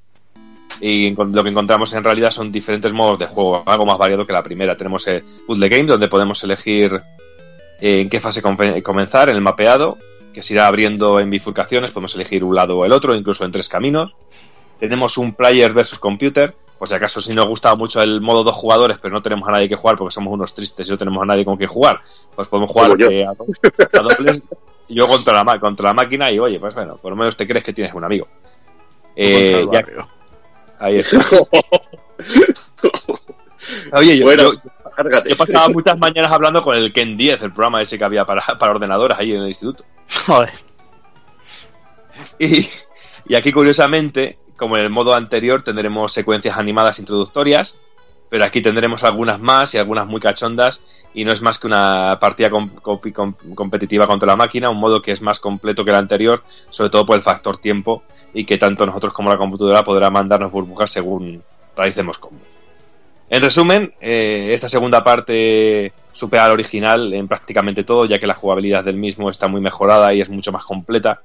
y 0.80 1.14
lo 1.14 1.42
que 1.42 1.50
encontramos 1.50 1.92
en 1.92 2.04
realidad 2.04 2.30
son 2.30 2.50
diferentes 2.50 2.92
modos 2.92 3.18
de 3.18 3.26
juego, 3.26 3.62
algo 3.66 3.84
más 3.84 3.98
variado 3.98 4.26
que 4.26 4.32
la 4.32 4.42
primera. 4.42 4.76
Tenemos 4.76 5.06
el 5.08 5.22
Puzzle 5.46 5.68
Game, 5.68 5.84
donde 5.84 6.08
podemos 6.08 6.42
elegir 6.42 7.00
eh, 7.80 8.00
en 8.00 8.08
qué 8.08 8.20
fase 8.20 8.42
comenzar, 8.42 9.28
en 9.28 9.36
el 9.36 9.42
mapeado, 9.42 9.98
que 10.32 10.42
se 10.42 10.54
irá 10.54 10.66
abriendo 10.66 11.20
en 11.20 11.28
bifurcaciones, 11.28 11.90
podemos 11.90 12.14
elegir 12.14 12.44
un 12.44 12.54
lado 12.54 12.78
o 12.78 12.84
el 12.84 12.92
otro, 12.92 13.14
incluso 13.14 13.44
en 13.44 13.52
tres 13.52 13.68
caminos. 13.68 14.14
Tenemos 14.78 15.18
un 15.18 15.34
Player 15.34 15.74
versus 15.74 15.98
Computer, 15.98 16.54
por 16.78 16.88
si 16.88 16.94
acaso 16.94 17.20
si 17.20 17.34
nos 17.34 17.46
gusta 17.46 17.74
mucho 17.74 18.00
el 18.00 18.22
modo 18.22 18.42
dos 18.42 18.54
jugadores, 18.54 18.96
pero 18.96 19.12
no 19.12 19.20
tenemos 19.20 19.46
a 19.48 19.52
nadie 19.52 19.68
que 19.68 19.76
jugar 19.76 19.96
porque 19.98 20.14
somos 20.14 20.32
unos 20.32 20.54
tristes 20.54 20.88
y 20.88 20.90
no 20.90 20.96
tenemos 20.96 21.22
a 21.22 21.26
nadie 21.26 21.44
con 21.44 21.58
quien 21.58 21.68
jugar, 21.68 22.00
pues 22.34 22.48
podemos 22.48 22.70
jugar 22.70 22.92
eh, 23.02 23.26
a, 23.26 23.34
dobles, 23.34 24.40
yo 24.90 25.06
contra 25.06 25.42
la, 25.44 25.58
contra 25.60 25.88
la 25.88 25.94
máquina 25.94 26.30
y 26.30 26.38
oye, 26.38 26.58
pues 26.60 26.74
bueno, 26.74 26.96
por 26.96 27.10
lo 27.10 27.16
menos 27.16 27.36
te 27.36 27.46
crees 27.46 27.64
que 27.64 27.72
tienes 27.72 27.94
un 27.94 28.04
amigo. 28.04 28.26
Eh, 29.16 29.66
Ahí 30.78 30.98
está. 30.98 31.18
Oye, 33.92 34.16
yo, 34.16 34.30
he 34.30 35.36
pasado 35.36 35.68
muchas 35.70 35.98
mañanas 35.98 36.32
hablando 36.32 36.62
con 36.62 36.76
el 36.76 36.92
Ken 36.92 37.16
10, 37.16 37.42
el 37.42 37.52
programa 37.52 37.82
ese 37.82 37.98
que 37.98 38.04
había 38.04 38.24
para, 38.24 38.40
para 38.58 38.72
ordenadores 38.72 39.18
ahí 39.18 39.32
en 39.32 39.42
el 39.42 39.48
instituto. 39.48 39.84
Joder. 40.26 40.50
Y, 42.38 42.68
y 43.26 43.34
aquí, 43.34 43.52
curiosamente, 43.52 44.38
como 44.56 44.76
en 44.76 44.84
el 44.84 44.90
modo 44.90 45.14
anterior, 45.14 45.62
tendremos 45.62 46.12
secuencias 46.12 46.56
animadas 46.56 46.98
introductorias, 46.98 47.78
pero 48.30 48.44
aquí 48.44 48.62
tendremos 48.62 49.02
algunas 49.02 49.40
más 49.40 49.74
y 49.74 49.78
algunas 49.78 50.06
muy 50.06 50.20
cachondas, 50.20 50.80
y 51.12 51.24
no 51.24 51.32
es 51.32 51.42
más 51.42 51.58
que 51.58 51.66
una 51.66 52.16
partida 52.20 52.48
competitiva 52.48 54.06
contra 54.06 54.28
la 54.28 54.36
máquina, 54.36 54.70
un 54.70 54.78
modo 54.78 55.02
que 55.02 55.10
es 55.10 55.20
más 55.20 55.40
completo 55.40 55.84
que 55.84 55.90
el 55.90 55.96
anterior, 55.96 56.42
sobre 56.70 56.90
todo 56.90 57.04
por 57.04 57.16
el 57.16 57.22
factor 57.22 57.58
tiempo, 57.58 58.04
y 58.32 58.44
que 58.44 58.56
tanto 58.56 58.86
nosotros 58.86 59.12
como 59.12 59.28
la 59.28 59.36
computadora 59.36 59.82
podrá 59.82 60.08
mandarnos 60.10 60.52
burbujas 60.52 60.92
según 60.92 61.42
realicemos 61.76 62.18
combo. 62.18 62.40
En 63.28 63.42
resumen, 63.42 63.92
eh, 64.00 64.50
esta 64.52 64.68
segunda 64.68 65.02
parte 65.02 65.92
supera 66.12 66.44
al 66.44 66.52
original 66.52 67.12
en 67.12 67.26
prácticamente 67.26 67.82
todo, 67.82 68.04
ya 68.04 68.20
que 68.20 68.26
la 68.26 68.34
jugabilidad 68.34 68.84
del 68.84 68.96
mismo 68.96 69.28
está 69.28 69.48
muy 69.48 69.60
mejorada 69.60 70.14
y 70.14 70.20
es 70.20 70.28
mucho 70.28 70.52
más 70.52 70.64
completa, 70.64 71.20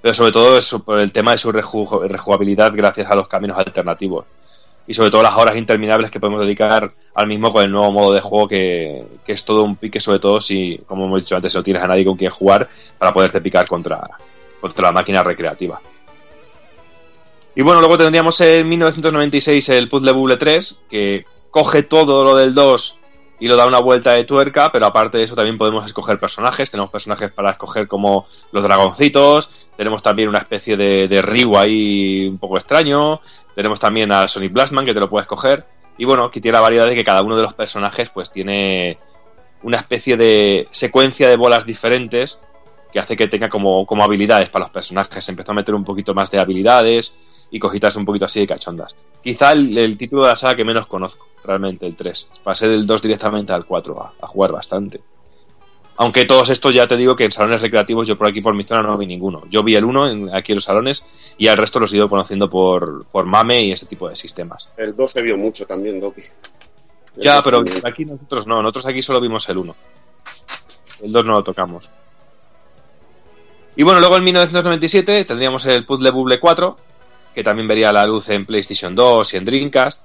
pero 0.00 0.14
sobre 0.14 0.32
todo 0.32 0.56
es 0.56 0.74
por 0.84 1.00
el 1.00 1.12
tema 1.12 1.32
de 1.32 1.38
su 1.38 1.52
rejugabilidad 1.52 2.72
gracias 2.74 3.10
a 3.10 3.14
los 3.14 3.28
caminos 3.28 3.58
alternativos 3.58 4.24
y 4.90 4.94
sobre 4.94 5.12
todo 5.12 5.22
las 5.22 5.36
horas 5.36 5.56
interminables 5.56 6.10
que 6.10 6.18
podemos 6.18 6.40
dedicar 6.40 6.92
al 7.14 7.26
mismo 7.28 7.52
con 7.52 7.62
el 7.64 7.70
nuevo 7.70 7.92
modo 7.92 8.12
de 8.12 8.20
juego 8.20 8.48
que, 8.48 9.04
que 9.24 9.34
es 9.34 9.44
todo 9.44 9.62
un 9.62 9.76
pique, 9.76 10.00
sobre 10.00 10.18
todo 10.18 10.40
si, 10.40 10.80
como 10.84 11.04
hemos 11.04 11.20
dicho 11.20 11.36
antes, 11.36 11.54
no 11.54 11.62
tienes 11.62 11.80
a 11.80 11.86
nadie 11.86 12.04
con 12.04 12.16
quien 12.16 12.32
jugar 12.32 12.68
para 12.98 13.12
poderte 13.12 13.40
picar 13.40 13.68
contra, 13.68 14.00
contra 14.60 14.88
la 14.88 14.92
máquina 14.92 15.22
recreativa. 15.22 15.80
Y 17.54 17.62
bueno, 17.62 17.78
luego 17.78 17.98
tendríamos 17.98 18.40
en 18.40 18.68
1996 18.68 19.68
el 19.68 19.88
Puzzle 19.88 20.10
Bubble 20.10 20.38
3, 20.38 20.80
que 20.90 21.24
coge 21.52 21.84
todo 21.84 22.24
lo 22.24 22.34
del 22.34 22.52
2 22.52 22.96
y 23.38 23.46
lo 23.46 23.54
da 23.54 23.68
una 23.68 23.78
vuelta 23.78 24.14
de 24.14 24.24
tuerca, 24.24 24.72
pero 24.72 24.86
aparte 24.86 25.18
de 25.18 25.24
eso 25.24 25.36
también 25.36 25.56
podemos 25.56 25.86
escoger 25.86 26.18
personajes. 26.18 26.68
Tenemos 26.68 26.90
personajes 26.90 27.30
para 27.30 27.52
escoger 27.52 27.86
como 27.86 28.26
los 28.50 28.64
dragoncitos, 28.64 29.68
tenemos 29.80 30.02
también 30.02 30.28
una 30.28 30.40
especie 30.40 30.76
de, 30.76 31.08
de 31.08 31.22
Ryu 31.22 31.56
ahí 31.56 32.28
un 32.28 32.36
poco 32.36 32.58
extraño, 32.58 33.22
tenemos 33.54 33.80
también 33.80 34.12
a 34.12 34.28
Sonic 34.28 34.52
Blastman 34.52 34.84
que 34.84 34.92
te 34.92 35.00
lo 35.00 35.08
puedes 35.08 35.22
escoger. 35.22 35.64
Y 35.96 36.04
bueno, 36.04 36.24
aquí 36.24 36.38
tiene 36.38 36.56
la 36.56 36.60
variedad 36.60 36.86
de 36.86 36.94
que 36.94 37.02
cada 37.02 37.22
uno 37.22 37.34
de 37.34 37.44
los 37.44 37.54
personajes 37.54 38.10
pues 38.10 38.30
tiene 38.30 38.98
una 39.62 39.78
especie 39.78 40.18
de 40.18 40.68
secuencia 40.68 41.30
de 41.30 41.36
bolas 41.36 41.64
diferentes 41.64 42.38
que 42.92 42.98
hace 42.98 43.16
que 43.16 43.26
tenga 43.28 43.48
como, 43.48 43.86
como 43.86 44.04
habilidades 44.04 44.50
para 44.50 44.66
los 44.66 44.70
personajes. 44.70 45.26
Empezó 45.30 45.52
a 45.52 45.54
meter 45.54 45.74
un 45.74 45.84
poquito 45.84 46.12
más 46.12 46.30
de 46.30 46.40
habilidades, 46.40 47.18
y 47.50 47.58
cogitas 47.58 47.96
un 47.96 48.04
poquito 48.04 48.24
así 48.24 48.40
de 48.40 48.46
cachondas. 48.46 48.94
Quizá 49.22 49.52
el, 49.52 49.96
título 49.96 50.22
de 50.22 50.30
la 50.30 50.36
saga 50.36 50.56
que 50.56 50.64
menos 50.64 50.86
conozco, 50.86 51.28
realmente, 51.44 51.86
el 51.86 51.96
3. 51.96 52.28
Pasé 52.42 52.68
del 52.68 52.86
2 52.86 53.02
directamente 53.02 53.52
al 53.52 53.66
4 53.66 54.12
a, 54.20 54.26
jugar 54.26 54.52
bastante. 54.52 55.00
Aunque 56.00 56.24
todos 56.24 56.48
estos 56.48 56.74
ya 56.74 56.86
te 56.86 56.96
digo 56.96 57.14
que 57.14 57.24
en 57.24 57.30
salones 57.30 57.60
recreativos 57.60 58.08
yo 58.08 58.16
por 58.16 58.26
aquí 58.26 58.40
por 58.40 58.54
mi 58.54 58.64
zona 58.64 58.80
no 58.80 58.96
vi 58.96 59.06
ninguno. 59.06 59.42
Yo 59.50 59.62
vi 59.62 59.76
el 59.76 59.84
1 59.84 60.34
aquí 60.34 60.52
en 60.52 60.56
los 60.56 60.64
salones 60.64 61.04
y 61.36 61.46
al 61.48 61.58
resto 61.58 61.78
los 61.78 61.92
he 61.92 61.96
ido 61.96 62.08
conociendo 62.08 62.48
por, 62.48 63.04
por 63.04 63.26
MAME 63.26 63.64
y 63.64 63.72
ese 63.72 63.84
tipo 63.84 64.08
de 64.08 64.16
sistemas. 64.16 64.66
El 64.78 64.96
2 64.96 65.12
se 65.12 65.20
vio 65.20 65.36
mucho 65.36 65.66
también, 65.66 66.00
Doki. 66.00 66.22
Ya, 67.16 67.42
pero 67.42 67.62
aquí 67.84 68.06
nosotros 68.06 68.46
no, 68.46 68.62
nosotros 68.62 68.86
aquí 68.86 69.02
solo 69.02 69.20
vimos 69.20 69.46
el 69.50 69.58
1. 69.58 69.76
El 71.02 71.12
2 71.12 71.24
no 71.26 71.32
lo 71.32 71.44
tocamos. 71.44 71.90
Y 73.76 73.82
bueno, 73.82 74.00
luego 74.00 74.16
en 74.16 74.24
1997 74.24 75.26
tendríamos 75.26 75.66
el 75.66 75.84
Puzzle 75.84 76.12
Bubble 76.12 76.40
4, 76.40 76.78
que 77.34 77.44
también 77.44 77.68
vería 77.68 77.92
la 77.92 78.06
luz 78.06 78.30
en 78.30 78.46
PlayStation 78.46 78.94
2 78.94 79.34
y 79.34 79.36
en 79.36 79.44
Dreamcast. 79.44 80.02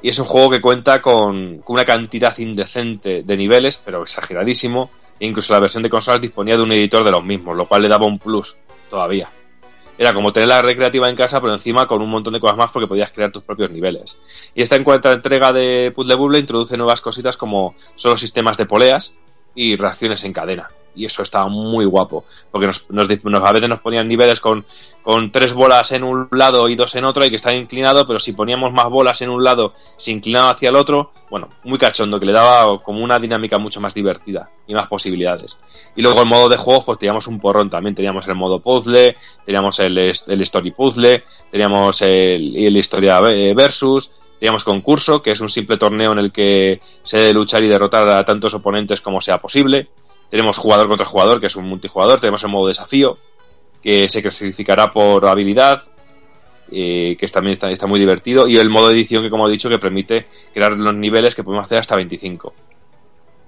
Y 0.00 0.08
es 0.08 0.18
un 0.18 0.24
juego 0.24 0.48
que 0.48 0.62
cuenta 0.62 1.02
con, 1.02 1.62
una 1.66 1.84
cantidad 1.84 2.38
indecente 2.38 3.22
de 3.22 3.36
niveles, 3.36 3.76
pero 3.76 4.00
exageradísimo. 4.00 4.90
Incluso 5.20 5.52
la 5.52 5.60
versión 5.60 5.82
de 5.82 5.90
consolas 5.90 6.20
disponía 6.20 6.56
de 6.56 6.62
un 6.62 6.72
editor 6.72 7.04
de 7.04 7.10
los 7.10 7.24
mismos, 7.24 7.56
lo 7.56 7.66
cual 7.66 7.82
le 7.82 7.88
daba 7.88 8.06
un 8.06 8.18
plus 8.18 8.56
todavía. 8.88 9.30
Era 9.96 10.14
como 10.14 10.32
tener 10.32 10.48
la 10.48 10.62
recreativa 10.62 11.10
en 11.10 11.16
casa, 11.16 11.40
pero 11.40 11.52
encima 11.52 11.86
con 11.86 12.00
un 12.00 12.10
montón 12.10 12.32
de 12.32 12.40
cosas 12.40 12.56
más 12.56 12.70
porque 12.70 12.88
podías 12.88 13.10
crear 13.10 13.30
tus 13.30 13.42
propios 13.42 13.70
niveles. 13.70 14.18
Y 14.54 14.62
esta 14.62 14.76
encuentra 14.76 15.12
entrega 15.12 15.52
de 15.52 15.92
Puzzle 15.94 16.14
Bubble 16.14 16.38
introduce 16.38 16.76
nuevas 16.76 17.02
cositas 17.02 17.36
como 17.36 17.74
son 17.96 18.12
los 18.12 18.20
sistemas 18.20 18.56
de 18.56 18.66
poleas 18.66 19.14
y 19.54 19.76
reacciones 19.76 20.24
en 20.24 20.32
cadena 20.32 20.70
y 20.94 21.04
eso 21.04 21.22
estaba 21.22 21.48
muy 21.48 21.84
guapo, 21.84 22.24
porque 22.50 22.66
nos, 22.66 22.86
a 22.90 23.52
veces 23.52 23.68
nos 23.68 23.80
ponían 23.80 24.08
niveles 24.08 24.40
con, 24.40 24.64
con 25.02 25.32
tres 25.32 25.52
bolas 25.52 25.92
en 25.92 26.04
un 26.04 26.28
lado 26.32 26.68
y 26.68 26.74
dos 26.74 26.94
en 26.94 27.04
otro 27.04 27.24
y 27.24 27.30
que 27.30 27.36
estaba 27.36 27.54
inclinado, 27.54 28.06
pero 28.06 28.18
si 28.18 28.32
poníamos 28.32 28.72
más 28.72 28.88
bolas 28.88 29.22
en 29.22 29.30
un 29.30 29.42
lado, 29.42 29.72
se 29.96 30.10
inclinaba 30.10 30.50
hacia 30.50 30.68
el 30.68 30.76
otro, 30.76 31.12
bueno, 31.30 31.48
muy 31.64 31.78
cachondo, 31.78 32.18
que 32.18 32.26
le 32.26 32.32
daba 32.32 32.82
como 32.82 33.02
una 33.02 33.18
dinámica 33.18 33.58
mucho 33.58 33.80
más 33.80 33.94
divertida 33.94 34.50
y 34.66 34.74
más 34.74 34.88
posibilidades. 34.88 35.58
Y 35.96 36.02
luego 36.02 36.22
el 36.22 36.28
modo 36.28 36.48
de 36.48 36.56
juego, 36.56 36.84
pues 36.84 36.98
teníamos 36.98 37.26
un 37.26 37.40
porrón 37.40 37.70
también, 37.70 37.94
teníamos 37.94 38.26
el 38.28 38.34
modo 38.34 38.60
puzzle, 38.60 39.16
teníamos 39.44 39.78
el, 39.80 39.96
el 39.98 40.40
story 40.42 40.72
puzzle, 40.72 41.24
teníamos 41.50 42.02
el, 42.02 42.56
el 42.56 42.76
historia 42.76 43.20
versus, 43.20 44.12
teníamos 44.40 44.64
concurso, 44.64 45.22
que 45.22 45.30
es 45.30 45.40
un 45.40 45.48
simple 45.48 45.76
torneo 45.76 46.12
en 46.12 46.18
el 46.18 46.32
que 46.32 46.80
se 47.02 47.18
debe 47.18 47.34
luchar 47.34 47.62
y 47.62 47.68
derrotar 47.68 48.08
a 48.08 48.24
tantos 48.24 48.54
oponentes 48.54 49.00
como 49.00 49.20
sea 49.20 49.38
posible. 49.38 49.88
Tenemos 50.30 50.56
jugador 50.56 50.88
contra 50.88 51.06
jugador, 51.06 51.40
que 51.40 51.46
es 51.46 51.56
un 51.56 51.66
multijugador. 51.68 52.20
Tenemos 52.20 52.42
el 52.44 52.50
modo 52.50 52.68
desafío, 52.68 53.18
que 53.82 54.08
se 54.08 54.22
clasificará 54.22 54.92
por 54.92 55.26
habilidad. 55.26 55.82
eh, 56.72 57.16
que 57.18 57.26
también 57.26 57.54
está, 57.54 57.68
está, 57.70 57.88
muy 57.88 57.98
divertido, 57.98 58.46
y 58.46 58.56
el 58.56 58.70
modo 58.70 58.92
edición 58.92 59.24
que, 59.24 59.30
como 59.30 59.48
he 59.48 59.50
dicho, 59.50 59.68
que 59.68 59.80
permite 59.80 60.26
crear 60.54 60.72
los 60.78 60.94
niveles 60.94 61.34
que 61.34 61.42
podemos 61.42 61.64
hacer 61.64 61.78
hasta 61.78 61.96
25. 61.96 62.54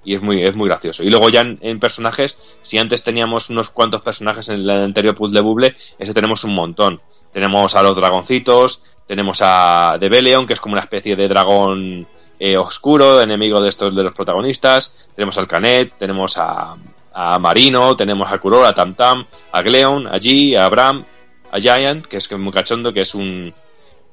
Y 0.05 0.15
es 0.15 0.23
muy, 0.23 0.43
es 0.43 0.57
muy 0.57 0.69
gracioso. 0.69 1.05
Y 1.05 1.11
luego 1.11 1.29
ya 1.29 1.43
en, 1.43 1.79
personajes, 1.79 2.37
si 2.63 2.79
antes 2.79 3.05
teníamos 3.05 3.51
unos 3.51 3.71
cuantos 3.71 4.03
personajes 4.03 4.49
en 4.49 4.61
el 4.61 4.71
anterior 4.71 5.15
puzzle 5.15 5.41
buble, 5.41 5.77
ese 5.99 6.13
tenemos 6.13 6.43
un 6.43 6.55
montón. 6.55 7.01
Tenemos 7.33 7.77
a 7.77 7.83
los 7.83 7.97
dragoncitos, 7.97 8.83
tenemos 9.07 9.39
a 9.43 9.97
Debeleon, 10.01 10.47
que 10.47 10.55
es 10.55 10.61
como 10.61 10.73
una 10.73 10.83
especie 10.83 11.15
de 11.15 11.29
dragón 11.29 12.09
eh, 12.45 12.57
oscuro, 12.57 13.23
enemigo 13.23 13.61
de 13.61 13.69
estos 13.69 13.95
de 13.95 14.03
los 14.03 14.15
protagonistas. 14.15 15.09
Tenemos 15.15 15.39
al 15.39 15.47
Canet, 15.47 15.93
tenemos 15.97 16.37
a, 16.37 16.75
a 17.13 17.39
Marino, 17.39 17.95
tenemos 17.95 18.33
a 18.33 18.39
Kurora, 18.39 18.71
a 18.71 18.75
Tamtam, 18.75 19.25
a 19.53 19.63
Gleon, 19.63 20.09
a 20.09 20.19
G, 20.19 20.57
a 20.57 20.67
Abram, 20.67 21.05
a 21.53 21.61
Giant, 21.61 22.05
que 22.05 22.17
es 22.17 22.33
muy 22.33 22.51
cachondo, 22.51 22.93
que 22.93 23.03
es 23.03 23.15
un 23.15 23.55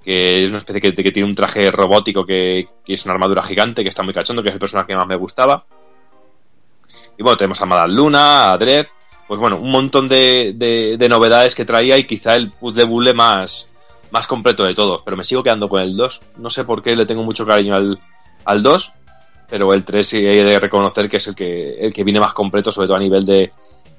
que 0.04 0.46
es 0.46 0.50
una 0.50 0.60
especie 0.60 0.80
que, 0.80 0.94
que 0.94 1.12
tiene 1.12 1.28
un 1.28 1.34
traje 1.34 1.72
robótico 1.72 2.24
que, 2.24 2.70
es 2.86 3.04
una 3.06 3.16
armadura 3.16 3.42
gigante, 3.42 3.82
que 3.82 3.90
está 3.90 4.04
muy 4.04 4.14
cachondo, 4.14 4.44
que 4.44 4.50
es 4.50 4.54
el 4.54 4.60
personaje 4.60 4.90
que 4.90 4.96
más 4.96 5.08
me 5.08 5.16
gustaba. 5.16 5.66
Y 7.18 7.24
bueno, 7.24 7.36
tenemos 7.36 7.60
a 7.64 7.66
Madame 7.66 7.94
Luna, 7.96 8.52
a 8.52 8.58
Dredd, 8.60 8.86
pues 9.28 9.40
bueno, 9.40 9.58
un 9.58 9.72
montón 9.72 10.08
de, 10.08 10.54
de, 10.56 11.10
novedades 11.10 11.56
que 11.56 11.66
traía 11.66 11.98
y 11.98 12.04
quizá 12.04 12.36
el 12.36 12.52
puzzle 12.52 12.84
bulle 12.84 13.16
más, 13.16 13.72
más 14.12 14.28
completo 14.28 14.66
de 14.66 14.76
todos, 14.76 15.02
pero 15.04 15.18
me 15.18 15.24
sigo 15.24 15.42
quedando 15.42 15.68
con 15.68 15.82
el 15.82 15.98
2. 15.98 16.22
No 16.38 16.52
sé 16.52 16.64
por 16.64 16.84
qué 16.84 16.96
le 16.96 17.08
tengo 17.08 17.24
mucho 17.24 17.44
cariño 17.44 17.76
al, 17.76 18.00
al 18.50 18.64
2, 18.64 18.92
pero 19.48 19.74
el 19.74 19.86
3 19.86 20.08
sí 20.08 20.18
hay 20.26 20.44
de 20.44 20.60
reconocer 20.60 21.08
que 21.08 21.18
es 21.18 21.28
el 21.28 21.36
que, 21.36 21.78
el 21.80 21.94
que 21.94 22.04
viene 22.04 22.20
más 22.20 22.34
completo, 22.34 22.72
sobre 22.72 22.88
todo 22.88 22.98
a 22.98 23.00
nivel 23.00 23.24
de, 23.24 23.52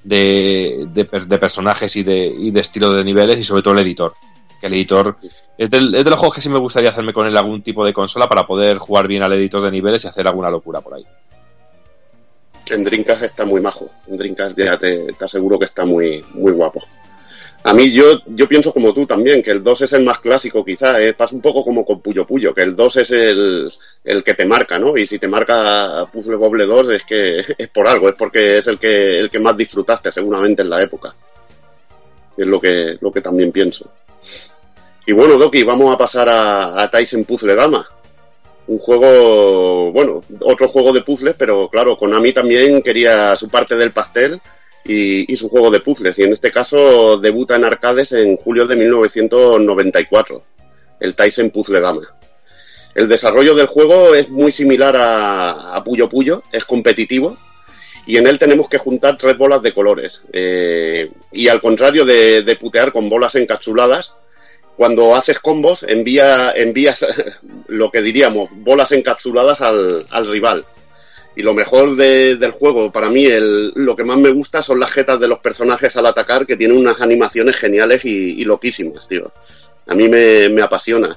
de, 0.03 0.89
de, 0.93 1.39
personajes 1.39 1.95
y 1.95 2.03
de, 2.03 2.27
y 2.27 2.51
de 2.51 2.61
estilo 2.61 2.93
de 2.93 3.05
niveles 3.05 3.39
y 3.39 3.45
sobre 3.45 3.63
todo 3.63 3.75
el 3.75 3.81
editor. 3.81 4.13
Que 4.61 4.67
el 4.67 4.75
editor 4.75 5.17
es, 5.57 5.71
del, 5.71 5.93
de 5.93 6.03
los 6.03 6.19
juegos 6.19 6.35
que 6.35 6.41
sí 6.41 6.49
me 6.49 6.59
gustaría 6.59 6.91
hacerme 6.91 7.13
con 7.13 7.29
él 7.29 7.37
algún 7.37 7.63
tipo 7.63 7.85
de 7.85 7.93
consola 7.93 8.29
para 8.29 8.45
poder 8.45 8.79
jugar 8.79 9.07
bien 9.07 9.23
al 9.23 9.33
editor 9.35 9.63
de 9.63 9.71
niveles 9.71 10.05
y 10.05 10.09
hacer 10.09 10.27
alguna 10.27 10.51
locura 10.51 10.81
por 10.81 10.95
ahí. 10.95 11.07
En 12.69 12.83
Dreamcast 12.83 13.23
está 13.23 13.45
muy 13.45 13.61
majo. 13.61 13.89
En 14.09 14.17
Dreamcast 14.17 14.59
ya 14.59 14.77
te, 14.77 15.13
te 15.13 15.25
aseguro 15.25 15.61
que 15.61 15.65
está 15.65 15.85
muy, 15.85 16.25
muy 16.35 16.51
guapo. 16.51 16.83
A 17.63 17.75
mí 17.75 17.91
yo, 17.93 18.05
yo 18.27 18.49
pienso 18.49 18.73
como 18.73 18.95
tú 18.95 19.07
también, 19.07 19.43
que 19.43 19.51
el 19.51 19.63
2 19.63 19.83
es 19.83 19.93
el 19.93 20.03
más 20.03 20.19
clásico 20.19 20.65
quizá, 20.65 21.01
¿eh? 21.01 21.13
pasa 21.13 21.35
un 21.35 21.43
poco 21.43 21.63
como 21.63 21.85
con 21.85 22.01
Puyo 22.01 22.27
Puyo, 22.27 22.55
que 22.55 22.63
el 22.63 22.75
2 22.75 22.97
es 22.97 23.11
el, 23.11 23.71
el 24.03 24.25
que 24.25 24.33
te 24.33 24.47
marca, 24.47 24.79
¿no? 24.79 24.97
Y 24.97 25.07
si 25.07 25.19
te 25.19 25.29
marca 25.29 26.07
Puzzle 26.11 26.37
Bobble 26.37 26.65
2 26.65 26.89
es 26.91 27.05
que 27.05 27.45
es 27.59 27.69
por 27.69 27.87
algo, 27.87 28.09
es 28.09 28.15
porque 28.15 28.59
es 28.59 28.67
el 28.67 28.79
que, 28.79 29.19
el 29.19 29.29
que 29.29 29.39
más 29.39 29.57
disfrutaste 29.57 30.11
seguramente 30.11 30.63
en 30.63 30.71
la 30.71 30.83
época. 30.83 31.15
Es 32.37 32.47
lo 32.47 32.59
que, 32.59 32.97
lo 32.99 33.13
que 33.13 33.21
también 33.21 33.53
pienso. 33.53 33.91
Y 35.07 35.13
bueno, 35.13 35.37
Doki, 35.37 35.63
vamos 35.63 35.95
a 35.95 35.99
pasar 35.99 36.29
a, 36.31 36.83
a 36.83 36.91
Tyson 36.91 37.25
Puzzle 37.25 37.55
Dama. 37.55 37.87
Un 38.69 38.79
juego, 38.79 39.93
bueno, 39.93 40.23
otro 40.43 40.69
juego 40.69 40.93
de 40.93 41.03
puzzles, 41.03 41.35
pero 41.37 41.69
claro, 41.69 41.97
Konami 41.97 42.33
también 42.33 42.81
quería 42.83 43.35
su 43.35 43.49
parte 43.49 43.75
del 43.75 43.93
pastel 43.93 44.41
y, 44.85 45.37
su 45.37 45.49
juego 45.49 45.71
de 45.71 45.81
puzzles. 45.81 46.19
Y 46.19 46.25
en 46.25 46.33
este 46.33 46.51
caso 46.51 47.19
debuta 47.19 47.57
en 47.57 47.65
arcades 47.65 48.13
en 48.13 48.37
julio 48.37 48.67
de 48.67 48.77
1994, 48.77 50.43
el 51.01 51.15
Tyson 51.15 51.51
Puzzle 51.51 51.81
Dama. 51.81 52.03
El 52.95 53.09
desarrollo 53.09 53.55
del 53.55 53.67
juego 53.67 54.15
es 54.15 54.31
muy 54.31 54.51
similar 54.51 54.97
a, 54.99 55.83
Puyo 55.85 56.09
Puyo, 56.09 56.43
es 56.53 56.65
competitivo 56.65 57.37
y 58.07 58.17
en 58.17 58.27
él 58.27 58.39
tenemos 58.39 58.69
que 58.69 58.79
juntar 58.79 59.17
tres 59.17 59.39
bolas 59.39 59.63
de 59.63 59.73
colores. 59.73 60.25
Eh, 60.33 61.11
y 61.31 61.49
al 61.49 61.61
contrario 61.61 62.05
de, 62.05 62.57
putear 62.61 62.91
con 62.93 63.09
bolas 63.09 63.37
encapsuladas, 63.37 64.15
cuando 64.77 65.15
haces 65.15 65.39
combos 65.39 65.85
envía, 65.85 66.53
envías 66.53 67.07
lo 67.69 67.91
que 67.91 68.03
diríamos 68.03 68.51
bolas 68.53 68.91
encapsuladas 68.93 69.61
al 69.61 70.31
rival. 70.31 70.65
Y 71.37 71.43
lo 71.43 71.55
mejor 71.55 71.97
del 71.97 72.51
juego, 72.51 72.91
para 72.91 73.09
mí, 73.09 73.25
el, 73.25 73.73
lo 73.75 73.95
que 73.95 74.05
más 74.05 74.19
me 74.19 74.31
gusta 74.31 74.63
son 74.63 74.81
las 74.81 74.91
jetas 74.91 75.21
de 75.21 75.29
los 75.29 75.39
personajes 75.39 75.97
al 75.97 76.07
atacar, 76.07 76.47
que 76.47 76.57
tienen 76.57 76.77
unas 76.77 77.01
animaciones 77.01 77.57
geniales 77.57 78.05
y, 78.05 78.45
loquísimas, 78.45 79.07
tío. 79.07 79.33
A 79.87 79.95
mí 79.95 80.09
me, 80.09 80.61
apasiona. 80.61 81.17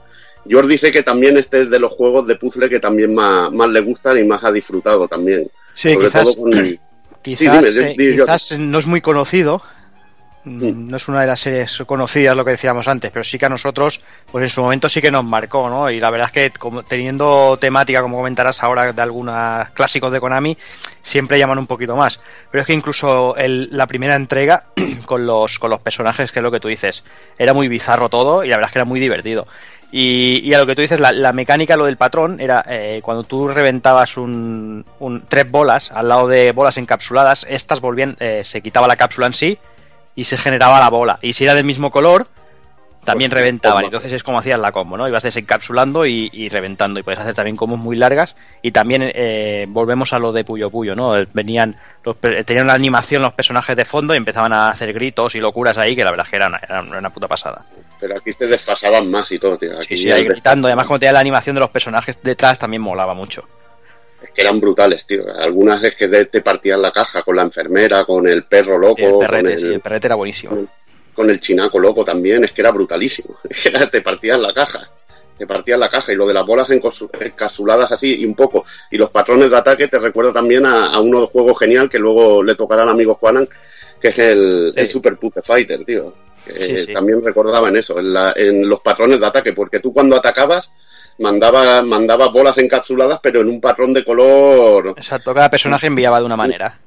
Jordi 0.50 0.78
sé 0.78 0.92
que 0.92 1.04
también 1.04 1.38
este 1.38 1.62
es 1.62 1.70
de 1.70 1.80
los 1.80 1.92
juegos 1.92 2.28
de 2.28 2.36
puzzle 2.36 2.70
que 2.70 2.80
también 2.80 3.14
más, 3.16 3.52
le 3.70 3.80
gustan 3.82 4.18
y 4.20 4.24
más 4.24 4.44
ha 4.44 4.52
disfrutado 4.52 5.08
también. 5.08 5.48
Sí, 5.74 5.98
quizás, 5.98 6.28
quizás, 7.22 7.76
eh, 7.78 7.96
quizás 7.98 8.52
no 8.60 8.78
es 8.78 8.86
muy 8.86 9.02
conocido, 9.02 9.64
No 10.46 10.98
es 10.98 11.08
una 11.08 11.22
de 11.22 11.28
las 11.28 11.40
series 11.40 11.78
conocidas 11.86 12.36
lo 12.36 12.44
que 12.44 12.52
decíamos 12.52 12.90
antes, 12.90 13.12
pero 13.12 13.24
sí 13.24 13.40
que 13.40 13.46
a 13.46 13.50
nosotros, 13.50 14.02
pues 14.30 14.44
en 14.44 14.50
su 14.50 14.62
momento 14.62 14.90
sí 14.90 15.02
que 15.02 15.10
nos 15.10 15.24
marcó, 15.24 15.70
¿no? 15.70 15.90
Y 15.90 16.02
la 16.02 16.10
verdad 16.10 16.28
es 16.28 16.34
que 16.34 16.60
como, 16.60 16.84
teniendo 16.84 17.56
temática, 17.58 18.02
como 18.02 18.18
comentarás 18.18 18.62
ahora, 18.62 18.92
de 18.92 19.02
algunos 19.02 19.70
clásicos 19.70 20.12
de 20.12 20.20
Konami, 20.20 20.58
siempre 21.02 21.40
llaman 21.40 21.60
un 21.60 21.68
poquito 21.68 21.96
más. 21.96 22.20
Pero 22.52 22.62
es 22.62 22.68
que 22.68 22.74
incluso 22.74 23.36
la 23.38 23.88
primera 23.88 24.16
entrega, 24.16 24.66
con 25.06 25.26
los, 25.26 25.60
con 25.60 25.70
los 25.70 25.80
personajes, 25.80 26.34
que 26.34 26.40
es 26.40 26.44
lo 26.44 26.52
que 26.52 26.60
tú 26.60 26.68
dices, 26.68 27.06
era 27.38 27.54
muy 27.54 27.70
bizarro 27.70 28.10
todo 28.10 28.44
y 28.44 28.50
la 28.50 28.58
verdad 28.58 28.70
es 28.70 28.74
que 28.74 28.80
era 28.80 28.86
muy 28.86 29.00
divertido. 29.00 29.48
Y, 29.96 30.52
a 30.54 30.58
lo 30.58 30.66
que 30.66 30.76
tú 30.76 30.82
dices, 30.82 31.00
la, 31.00 31.34
mecánica, 31.34 31.78
lo 31.78 31.86
del 31.86 31.98
patrón, 31.98 32.42
era 32.42 32.66
eh, 32.68 33.00
cuando 33.04 33.24
tú 33.24 33.48
reventabas 33.48 34.18
un, 34.18 34.84
tres 35.30 35.50
bolas 35.50 35.92
al 35.92 36.10
lado 36.10 36.28
de 36.28 36.52
bolas 36.52 36.78
encapsuladas, 36.78 37.46
estas 37.48 37.80
volvían, 37.80 38.18
eh, 38.20 38.42
se 38.44 38.62
quitaba 38.62 38.88
la 38.88 38.96
cápsula 38.96 39.28
en 39.28 39.34
sí 39.34 39.60
y 40.16 40.26
se 40.26 40.38
generaba 40.38 40.80
la 40.80 40.90
bola. 40.90 41.20
Y 41.22 41.34
si 41.34 41.44
era 41.44 41.56
del 41.56 41.66
mismo 41.66 41.92
color, 41.92 42.28
también 43.04 43.32
pues, 43.32 43.42
reventaban. 43.42 43.86
Entonces 43.86 44.12
es 44.14 44.24
como 44.24 44.40
hacías 44.40 44.60
la 44.60 44.72
combo, 44.72 44.98
¿no? 44.98 45.08
Ibas 45.08 45.24
desencapsulando 45.24 46.06
y, 46.06 46.30
y 46.32 46.50
reventando. 46.50 47.00
Y 47.00 47.04
puedes 47.04 47.20
hacer 47.20 47.36
también 47.36 47.56
combos 47.56 47.80
muy 47.80 47.96
largas. 47.96 48.36
Y 48.62 48.72
también 48.72 49.12
eh, 49.14 49.66
volvemos 49.68 50.14
a 50.14 50.20
lo 50.20 50.32
de 50.32 50.44
Puyo 50.44 50.70
Puyo, 50.70 50.96
¿no? 50.96 51.14
Venían, 51.34 51.76
los, 52.04 52.18
tenían 52.46 52.68
la 52.68 52.74
animación 52.74 53.22
los 53.22 53.34
personajes 53.34 53.76
de 53.76 53.86
fondo 53.86 54.14
y 54.14 54.18
empezaban 54.18 54.54
a 54.54 54.70
hacer 54.70 54.94
gritos 54.94 55.36
y 55.36 55.40
locuras 55.40 55.78
ahí, 55.78 55.96
que 55.96 56.04
la 56.04 56.12
verdad 56.12 56.26
es 56.26 56.30
que 56.30 56.36
era 56.38 56.82
una, 56.82 57.10
puta 57.10 57.28
pasada. 57.28 57.66
Pero 58.00 58.18
aquí 58.18 58.32
te 58.32 58.48
desfasaban 58.48 59.10
más 59.10 59.32
y 59.32 59.40
todo, 59.40 59.58
tío. 59.58 59.78
Aquí 59.78 59.98
sí, 59.98 60.04
sí, 60.04 60.12
ahí 60.12 60.24
gritando. 60.24 60.68
Y 60.68 60.72
además, 60.72 60.86
como 60.86 61.00
tenía 61.00 61.14
la 61.14 61.20
animación 61.20 61.56
de 61.56 61.62
los 61.62 61.70
personajes 61.70 62.18
detrás, 62.22 62.60
también 62.60 62.82
molaba 62.82 63.14
mucho 63.14 63.44
que 64.34 64.42
eran 64.42 64.60
brutales, 64.60 65.06
tío. 65.06 65.24
Algunas 65.38 65.84
es 65.84 65.96
que 65.96 66.08
te 66.08 66.42
partían 66.42 66.82
la 66.82 66.92
caja 66.92 67.22
con 67.22 67.36
la 67.36 67.44
enfermera, 67.44 68.04
con 68.04 68.28
el 68.28 68.44
perro 68.46 68.78
loco. 68.78 69.22
El 69.22 69.28
perrete, 69.28 69.54
el, 69.54 69.80
perrete 69.80 70.08
era 70.08 70.16
buenísimo. 70.16 70.68
Con, 71.14 71.30
el 71.30 71.40
chinaco 71.40 71.80
loco 71.80 72.04
también, 72.04 72.44
es 72.44 72.52
que 72.52 72.62
era 72.62 72.72
brutalísimo. 72.72 73.36
te 73.92 74.02
partían 74.02 74.42
la 74.42 74.54
caja. 74.54 74.90
Te 75.38 75.46
partían 75.46 75.80
la 75.80 75.90
caja 75.90 76.12
y 76.12 76.16
lo 76.16 76.28
de 76.28 76.34
las 76.34 76.46
bolas 76.46 76.70
encapsuladas 76.70 77.92
así 77.92 78.22
y 78.22 78.26
un 78.26 78.36
poco. 78.36 78.66
Y 78.90 78.98
los 78.98 79.12
patrones 79.12 79.52
de 79.52 79.58
ataque 79.58 79.88
te 79.88 80.00
recuerdo 80.00 80.34
también 80.34 80.66
a, 80.66 81.00
uno 81.00 81.22
de 81.22 81.28
juegos 81.28 81.60
genial 81.60 81.90
que 81.90 82.00
luego 82.00 82.42
le 82.44 82.56
tocará 82.56 82.84
al 82.84 82.90
amigo 82.90 83.16
Juanan, 83.16 83.48
que 84.00 84.08
es 84.10 84.20
el, 84.20 84.90
Super 84.90 85.18
Pute 85.18 85.42
Fighter, 85.42 85.84
tío. 85.86 86.14
También 86.92 87.24
recordaba 87.24 87.70
en 87.70 87.78
eso, 87.78 88.00
en, 88.00 88.16
en 88.36 88.68
los 88.68 88.82
patrones 88.82 89.22
de 89.22 89.28
ataque, 89.28 89.54
porque 89.54 89.80
tú 89.80 89.94
cuando 89.94 90.16
atacabas 90.16 90.74
mandaba, 91.20 91.82
mandaba 91.82 92.28
bolas 92.30 92.58
encapsuladas, 92.58 93.20
pero 93.22 93.42
en 93.42 93.50
un 93.50 93.62
patrón 93.62 93.94
de 93.94 94.04
color. 94.04 94.94
Exacto, 94.98 95.34
cada 95.34 95.50
personaje 95.50 95.88
enviaba 95.88 96.20
de 96.20 96.26
una 96.26 96.38
manera. 96.38 96.80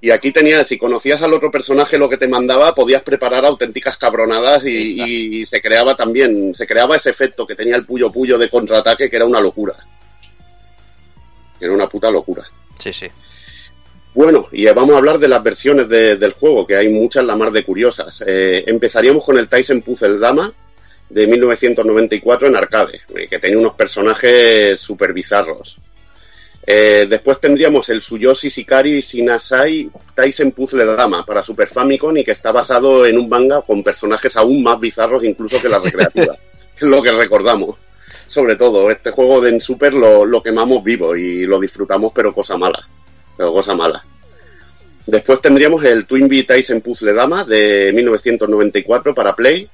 Y 0.00 0.10
aquí 0.10 0.32
tenías, 0.32 0.68
si 0.68 0.76
conocías 0.76 1.22
al 1.22 1.32
otro 1.32 1.50
personaje 1.50 1.96
lo 1.96 2.10
que 2.10 2.18
te 2.18 2.28
mandaba, 2.28 2.74
podías 2.74 3.02
preparar 3.02 3.46
auténticas 3.46 3.96
cabronadas 3.96 4.62
y, 4.66 5.46
se 5.46 5.62
creaba 5.62 5.96
también, 5.96 6.54
se 6.54 6.66
creaba 6.66 6.96
ese 6.96 7.08
efecto 7.08 7.46
que 7.46 7.54
tenía 7.54 7.76
el 7.76 7.86
puyo 7.86 8.12
puyo 8.12 8.36
de 8.36 8.50
contraataque 8.50 9.08
que 9.08 9.16
era 9.16 9.24
una 9.24 9.40
locura. 9.40 9.74
era 11.58 11.72
una 11.72 11.88
puta 11.88 12.10
locura. 12.10 12.42
Sí, 12.78 12.92
sí. 12.92 13.06
Bueno, 14.12 14.46
y 14.52 14.66
vamos 14.66 14.94
a 14.94 14.98
hablar 14.98 15.18
de 15.18 15.26
las 15.26 15.42
versiones 15.42 15.88
del 15.88 16.32
juego, 16.32 16.66
que 16.66 16.76
hay 16.76 16.88
muchas 16.88 17.24
la 17.24 17.34
más 17.34 17.52
de 17.52 17.64
curiosas. 17.64 18.22
Eh, 18.26 18.62
empezaríamos 18.66 19.24
con 19.24 19.38
el 19.38 19.48
Tyson 19.48 19.80
Puzzle 19.80 20.18
Dama, 20.18 20.52
de 21.14 21.28
1994 21.28 22.48
en 22.48 22.56
arcade, 22.56 23.00
eh, 23.14 23.28
que 23.30 23.38
tenía 23.38 23.56
unos 23.56 23.74
personajes 23.74 24.80
súper 24.80 25.12
bizarros. 25.12 25.78
Eh, 26.66 27.06
después 27.08 27.38
tendríamos 27.40 27.88
el 27.90 28.02
Suyoshi 28.02 28.48
Shikari 28.48 29.00
Shinasai 29.00 29.90
Tyson 30.12 30.50
Puzzle 30.50 30.84
Dama 30.84 31.24
para 31.24 31.42
Super 31.42 31.68
Famicom 31.68 32.16
y 32.16 32.24
que 32.24 32.32
está 32.32 32.50
basado 32.50 33.06
en 33.06 33.16
un 33.16 33.28
manga 33.28 33.62
con 33.62 33.84
personajes 33.84 34.34
aún 34.36 34.62
más 34.64 34.80
bizarros 34.80 35.22
incluso 35.22 35.62
que 35.62 35.68
la 35.68 35.78
recreativa, 35.78 36.34
que 36.76 36.84
es 36.84 36.90
lo 36.90 37.00
que 37.00 37.12
recordamos. 37.12 37.76
Sobre 38.26 38.56
todo, 38.56 38.90
este 38.90 39.12
juego 39.12 39.40
de 39.40 39.50
en 39.50 39.60
Super 39.60 39.94
lo, 39.94 40.24
lo 40.24 40.42
quemamos 40.42 40.82
vivo 40.82 41.14
y 41.14 41.46
lo 41.46 41.60
disfrutamos, 41.60 42.12
pero 42.12 42.34
cosa 42.34 42.56
mala. 42.56 42.88
Pero 43.36 43.52
cosa 43.52 43.76
mala. 43.76 44.04
Después 45.06 45.40
tendríamos 45.40 45.84
el 45.84 46.06
Twin 46.06 46.26
Bee 46.26 46.42
Tyson 46.42 46.80
Puzzle 46.80 47.12
Dama 47.12 47.44
de 47.44 47.92
1994 47.94 49.14
para 49.14 49.36
Play, 49.36 49.68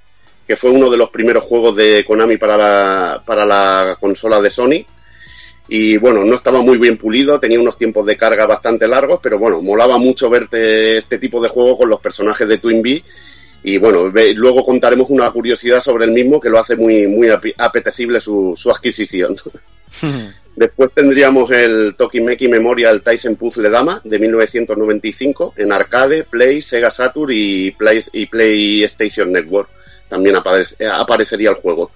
que 0.47 0.57
fue 0.57 0.71
uno 0.71 0.91
de 0.91 0.97
los 0.97 1.11
primeros 1.11 1.45
juegos 1.45 1.77
de 1.77 2.05
Konami 2.07 2.37
para 2.37 2.57
la, 2.57 3.23
para 3.25 3.47
la 3.47 3.97
consola 4.01 4.41
de 4.41 4.51
Sony. 4.51 4.85
Y 5.69 5.97
bueno, 5.99 6.25
no 6.25 6.35
estaba 6.35 6.63
muy 6.63 6.79
bien 6.79 6.97
pulido, 6.97 7.39
tenía 7.39 7.61
unos 7.61 7.79
tiempos 7.79 8.05
de 8.05 8.17
carga 8.17 8.45
bastante 8.47 8.89
largos, 8.89 9.21
pero 9.23 9.39
bueno, 9.39 9.63
molaba 9.63 9.99
mucho 9.99 10.29
verte 10.29 10.99
este 10.99 11.19
tipo 11.19 11.41
de 11.41 11.49
juego 11.49 11.79
con 11.79 11.89
los 11.89 12.01
personajes 12.01 12.49
de 12.49 12.59
Twin 12.59 12.83
Bee 12.83 13.05
Y 13.63 13.79
bueno, 13.79 14.13
luego 14.35 14.65
contaremos 14.65 15.11
una 15.11 15.31
curiosidad 15.31 15.81
sobre 15.81 16.07
el 16.07 16.11
mismo 16.11 16.41
que 16.41 16.51
lo 16.51 16.59
hace 16.59 16.75
muy, 16.75 17.07
muy 17.07 17.29
apetecible 17.57 18.21
su, 18.21 18.55
su 18.57 18.71
adquisición. 18.71 19.37
Después 20.57 20.91
tendríamos 20.93 21.51
el 21.53 21.95
Tokimeki 21.97 22.49
Memorial 22.49 23.03
Tyson 23.03 23.37
Puzzle 23.37 23.71
Dama 23.71 24.01
de 24.05 24.19
1995 24.19 25.55
en 25.57 25.73
arcade, 25.73 26.25
Play, 26.25 26.61
Sega 26.61 26.91
Saturn 26.91 27.31
y, 27.33 27.71
Play, 27.71 28.01
y 28.13 28.27
PlayStation 28.27 29.33
Network. 29.33 29.71
También 30.11 30.37
aparecería 30.37 31.49
el 31.49 31.57
juego 31.57 31.91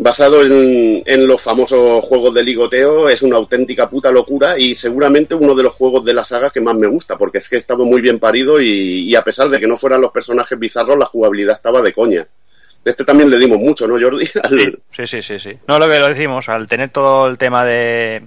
basado 0.00 0.42
en, 0.42 1.26
los 1.26 1.42
famosos 1.42 2.02
juegos 2.04 2.34
de 2.34 2.42
ligoteo, 2.42 3.10
es 3.10 3.20
una 3.20 3.36
auténtica 3.36 3.88
puta 3.88 4.10
locura 4.10 4.58
y 4.58 4.74
seguramente 4.74 5.34
uno 5.34 5.54
de 5.54 5.62
los 5.62 5.74
juegos 5.74 6.02
de 6.06 6.14
la 6.14 6.24
saga 6.24 6.48
que 6.48 6.62
más 6.62 6.74
me 6.74 6.86
gusta, 6.86 7.18
porque 7.18 7.36
es 7.36 7.48
que 7.50 7.58
estaba 7.58 7.84
muy 7.84 8.00
bien 8.00 8.18
parido 8.18 8.58
y, 8.60 9.14
a 9.14 9.22
pesar 9.22 9.50
de 9.50 9.60
que 9.60 9.66
no 9.66 9.76
fueran 9.76 10.00
los 10.00 10.10
personajes 10.10 10.58
bizarros, 10.58 10.98
la 10.98 11.04
jugabilidad 11.04 11.54
estaba 11.54 11.82
de 11.82 11.92
coña. 11.92 12.26
Este 12.82 13.04
también 13.04 13.28
le 13.28 13.38
dimos 13.38 13.58
mucho, 13.58 13.86
¿no, 13.86 14.00
Jordi? 14.00 14.24
Sí, 14.96 15.06
sí, 15.06 15.22
sí, 15.22 15.38
sí, 15.38 15.58
No, 15.68 15.78
lo 15.78 15.86
que 15.86 15.98
lo 15.98 16.08
decimos, 16.08 16.48
al 16.48 16.66
tener 16.66 16.88
todo 16.88 17.28
el 17.28 17.36
tema 17.36 17.64
de... 17.64 18.22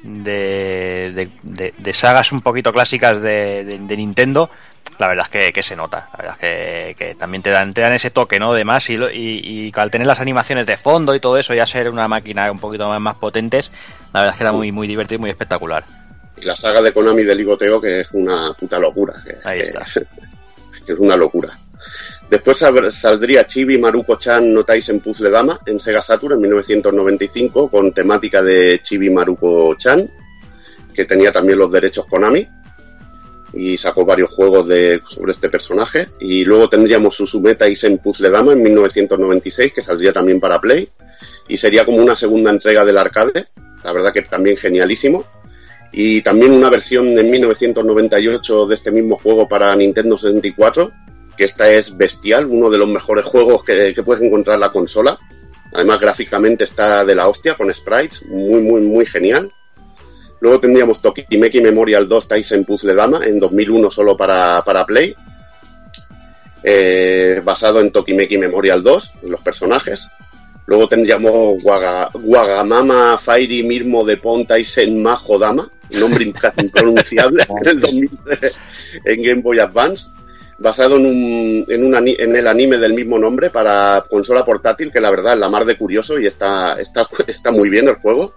De, 0.00 1.28
de, 1.42 1.92
sagas 1.92 2.30
un 2.30 2.40
poquito 2.40 2.72
clásicas 2.72 3.20
de 3.20 3.96
Nintendo, 3.96 4.48
la 4.98 5.08
verdad 5.08 5.26
es 5.32 5.52
que, 5.52 5.62
se 5.62 5.76
nota, 5.76 6.08
la 6.12 6.18
verdad 6.18 6.44
es 6.44 6.96
que, 6.96 7.14
también 7.14 7.42
te 7.42 7.50
dan, 7.50 7.72
te 7.74 7.80
dan 7.80 7.92
ese 7.92 8.10
toque, 8.10 8.38
¿no? 8.38 8.52
De 8.54 8.64
más 8.64 8.88
y, 8.90 8.94
y, 8.94 9.72
al 9.74 9.90
tener 9.90 10.06
las 10.06 10.20
animaciones 10.20 10.66
de 10.66 10.76
fondo 10.76 11.14
y 11.14 11.20
todo 11.20 11.38
eso, 11.38 11.54
ya 11.54 11.66
ser 11.66 11.88
una 11.90 12.08
máquina 12.08 12.50
un 12.50 12.58
poquito 12.58 12.88
más, 12.88 13.00
más 13.00 13.16
potentes, 13.16 13.70
la 14.12 14.20
verdad 14.20 14.34
es 14.34 14.38
que 14.38 14.44
era 14.44 14.52
muy, 14.52 14.72
muy 14.72 14.88
divertido 14.88 15.18
y 15.18 15.20
muy 15.20 15.30
espectacular. 15.30 15.84
Y 16.36 16.44
la 16.44 16.56
saga 16.56 16.82
de 16.82 16.92
Konami 16.92 17.22
de 17.22 17.34
Ligoteo, 17.34 17.80
que 17.80 18.00
es 18.00 18.08
una 18.12 18.52
puta 18.52 18.78
locura. 18.78 19.14
Ahí 19.44 19.60
está. 19.60 19.84
Que 20.86 20.94
es 20.94 20.98
una 21.00 21.18
locura. 21.18 21.50
Después 22.30 22.64
saldría 22.90 23.44
Chibi 23.44 23.76
Maruko-chan 23.76 24.54
no 24.54 24.64
en 24.66 25.00
Puzzle 25.00 25.30
Dama 25.30 25.58
en 25.66 25.78
Sega 25.78 26.00
Saturn 26.00 26.34
en 26.34 26.40
1995 26.40 27.70
con 27.70 27.92
temática 27.92 28.42
de 28.42 28.80
Chibi 28.82 29.10
Maruko-chan, 29.10 30.10
que 30.94 31.04
tenía 31.04 31.30
también 31.30 31.58
los 31.58 31.70
derechos 31.70 32.06
Konami 32.06 32.48
y 33.52 33.78
sacó 33.78 34.04
varios 34.04 34.30
juegos 34.30 34.68
de, 34.68 35.00
sobre 35.08 35.32
este 35.32 35.48
personaje. 35.48 36.08
Y 36.20 36.44
luego 36.44 36.68
tendríamos 36.68 37.16
Susume 37.16 37.54
Taisen 37.54 37.98
Puzzle 37.98 38.30
Dama 38.30 38.52
en 38.52 38.62
1996, 38.62 39.72
que 39.72 39.82
saldría 39.82 40.12
también 40.12 40.40
para 40.40 40.60
Play. 40.60 40.88
Y 41.48 41.56
sería 41.56 41.84
como 41.84 41.98
una 41.98 42.16
segunda 42.16 42.50
entrega 42.50 42.84
del 42.84 42.98
arcade. 42.98 43.46
La 43.82 43.92
verdad 43.92 44.12
que 44.12 44.22
también 44.22 44.56
genialísimo. 44.56 45.24
Y 45.92 46.20
también 46.22 46.52
una 46.52 46.68
versión 46.68 47.14
de 47.14 47.22
1998 47.24 48.66
de 48.66 48.74
este 48.74 48.90
mismo 48.90 49.18
juego 49.18 49.48
para 49.48 49.74
Nintendo 49.74 50.18
64, 50.18 50.92
que 51.36 51.44
esta 51.44 51.70
es 51.70 51.96
bestial, 51.96 52.46
uno 52.46 52.68
de 52.68 52.76
los 52.76 52.88
mejores 52.88 53.24
juegos 53.24 53.64
que, 53.64 53.94
que 53.94 54.02
puedes 54.02 54.22
encontrar 54.22 54.56
en 54.56 54.60
la 54.60 54.72
consola. 54.72 55.18
Además, 55.72 55.98
gráficamente 55.98 56.64
está 56.64 57.04
de 57.04 57.14
la 57.14 57.28
hostia, 57.28 57.54
con 57.54 57.72
sprites, 57.74 58.26
muy, 58.26 58.60
muy, 58.60 58.82
muy 58.82 59.06
genial. 59.06 59.48
Luego 60.40 60.60
tendríamos 60.60 61.02
Tokimeki 61.02 61.60
Memorial 61.60 62.06
2 62.06 62.28
Tyson 62.28 62.64
Puzzle 62.64 62.94
Dama 62.94 63.24
en 63.24 63.40
2001 63.40 63.90
solo 63.90 64.16
para, 64.16 64.62
Play. 64.86 65.14
Eh, 66.62 67.40
basado 67.44 67.80
en 67.80 67.90
Tokimeki 67.90 68.38
Memorial 68.38 68.82
2, 68.82 69.12
los 69.24 69.40
personajes. 69.40 70.08
Luego 70.66 70.88
tendríamos 70.88 71.62
Wagamama 71.64 73.16
Fairy 73.16 73.62
Mirmo 73.62 74.04
de 74.04 74.18
Pon 74.18 74.46
Tyson 74.46 75.02
Majo 75.02 75.38
Dama, 75.38 75.68
nombre 75.90 76.30
casi 76.32 76.60
impronunciable, 76.66 77.44
en, 77.64 78.10
en 79.04 79.22
Game 79.22 79.42
Boy 79.42 79.58
Advance. 79.58 80.06
Basado 80.60 80.96
en, 80.96 81.06
un, 81.06 81.64
en, 81.68 82.08
en 82.08 82.36
el 82.36 82.46
anime 82.48 82.78
del 82.78 82.92
mismo 82.92 83.16
nombre 83.16 83.48
para 83.48 84.04
consola 84.10 84.44
portátil, 84.44 84.90
que 84.90 85.00
la 85.00 85.10
verdad 85.10 85.34
es 85.34 85.38
la 85.38 85.48
mar 85.48 85.64
de 85.64 85.76
curioso 85.76 86.18
y 86.18 86.26
está, 86.26 86.78
está, 86.80 87.08
está 87.28 87.52
muy 87.52 87.68
bien 87.70 87.86
el 87.88 87.94
juego. 87.94 88.34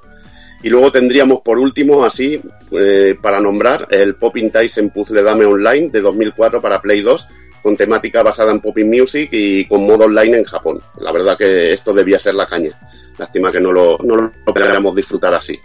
Y 0.63 0.69
luego 0.69 0.91
tendríamos 0.91 1.41
por 1.41 1.57
último, 1.57 2.05
así, 2.05 2.39
eh, 2.71 3.15
para 3.21 3.39
nombrar, 3.39 3.87
el 3.89 4.15
Popping 4.15 4.51
Tyson 4.51 4.91
Puzzle 4.91 5.23
Dame 5.23 5.45
Online 5.45 5.89
de 5.89 6.01
2004 6.01 6.61
para 6.61 6.81
Play 6.81 7.01
2, 7.01 7.27
con 7.63 7.75
temática 7.75 8.23
basada 8.23 8.51
en 8.51 8.61
Popping 8.61 8.89
Music 8.89 9.29
y 9.31 9.65
con 9.65 9.85
modo 9.85 10.05
online 10.05 10.37
en 10.37 10.43
Japón. 10.43 10.81
La 10.99 11.11
verdad 11.11 11.37
que 11.37 11.73
esto 11.73 11.93
debía 11.93 12.19
ser 12.19 12.35
la 12.35 12.45
caña. 12.45 12.79
Lástima 13.17 13.51
que 13.51 13.59
no 13.59 13.71
lo, 13.71 13.97
no 14.03 14.15
lo 14.15 14.93
disfrutar 14.93 15.33
así. 15.33 15.59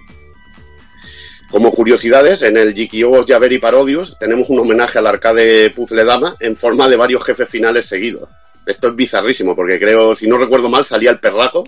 Como 1.50 1.72
curiosidades, 1.72 2.42
en 2.42 2.56
el 2.56 2.74
Jikio 2.74 3.24
Javeri 3.26 3.58
Parodius 3.58 4.18
tenemos 4.18 4.50
un 4.50 4.58
homenaje 4.58 4.98
al 4.98 5.06
arcade 5.06 5.70
Puzzle 5.70 6.04
Dama 6.04 6.36
en 6.40 6.56
forma 6.56 6.88
de 6.88 6.96
varios 6.96 7.24
jefes 7.24 7.48
finales 7.48 7.86
seguidos. 7.86 8.28
Esto 8.66 8.88
es 8.88 8.96
bizarrísimo, 8.96 9.54
porque 9.54 9.78
creo, 9.78 10.16
si 10.16 10.28
no 10.28 10.38
recuerdo 10.38 10.68
mal, 10.68 10.84
salía 10.84 11.10
el 11.10 11.20
perraco, 11.20 11.62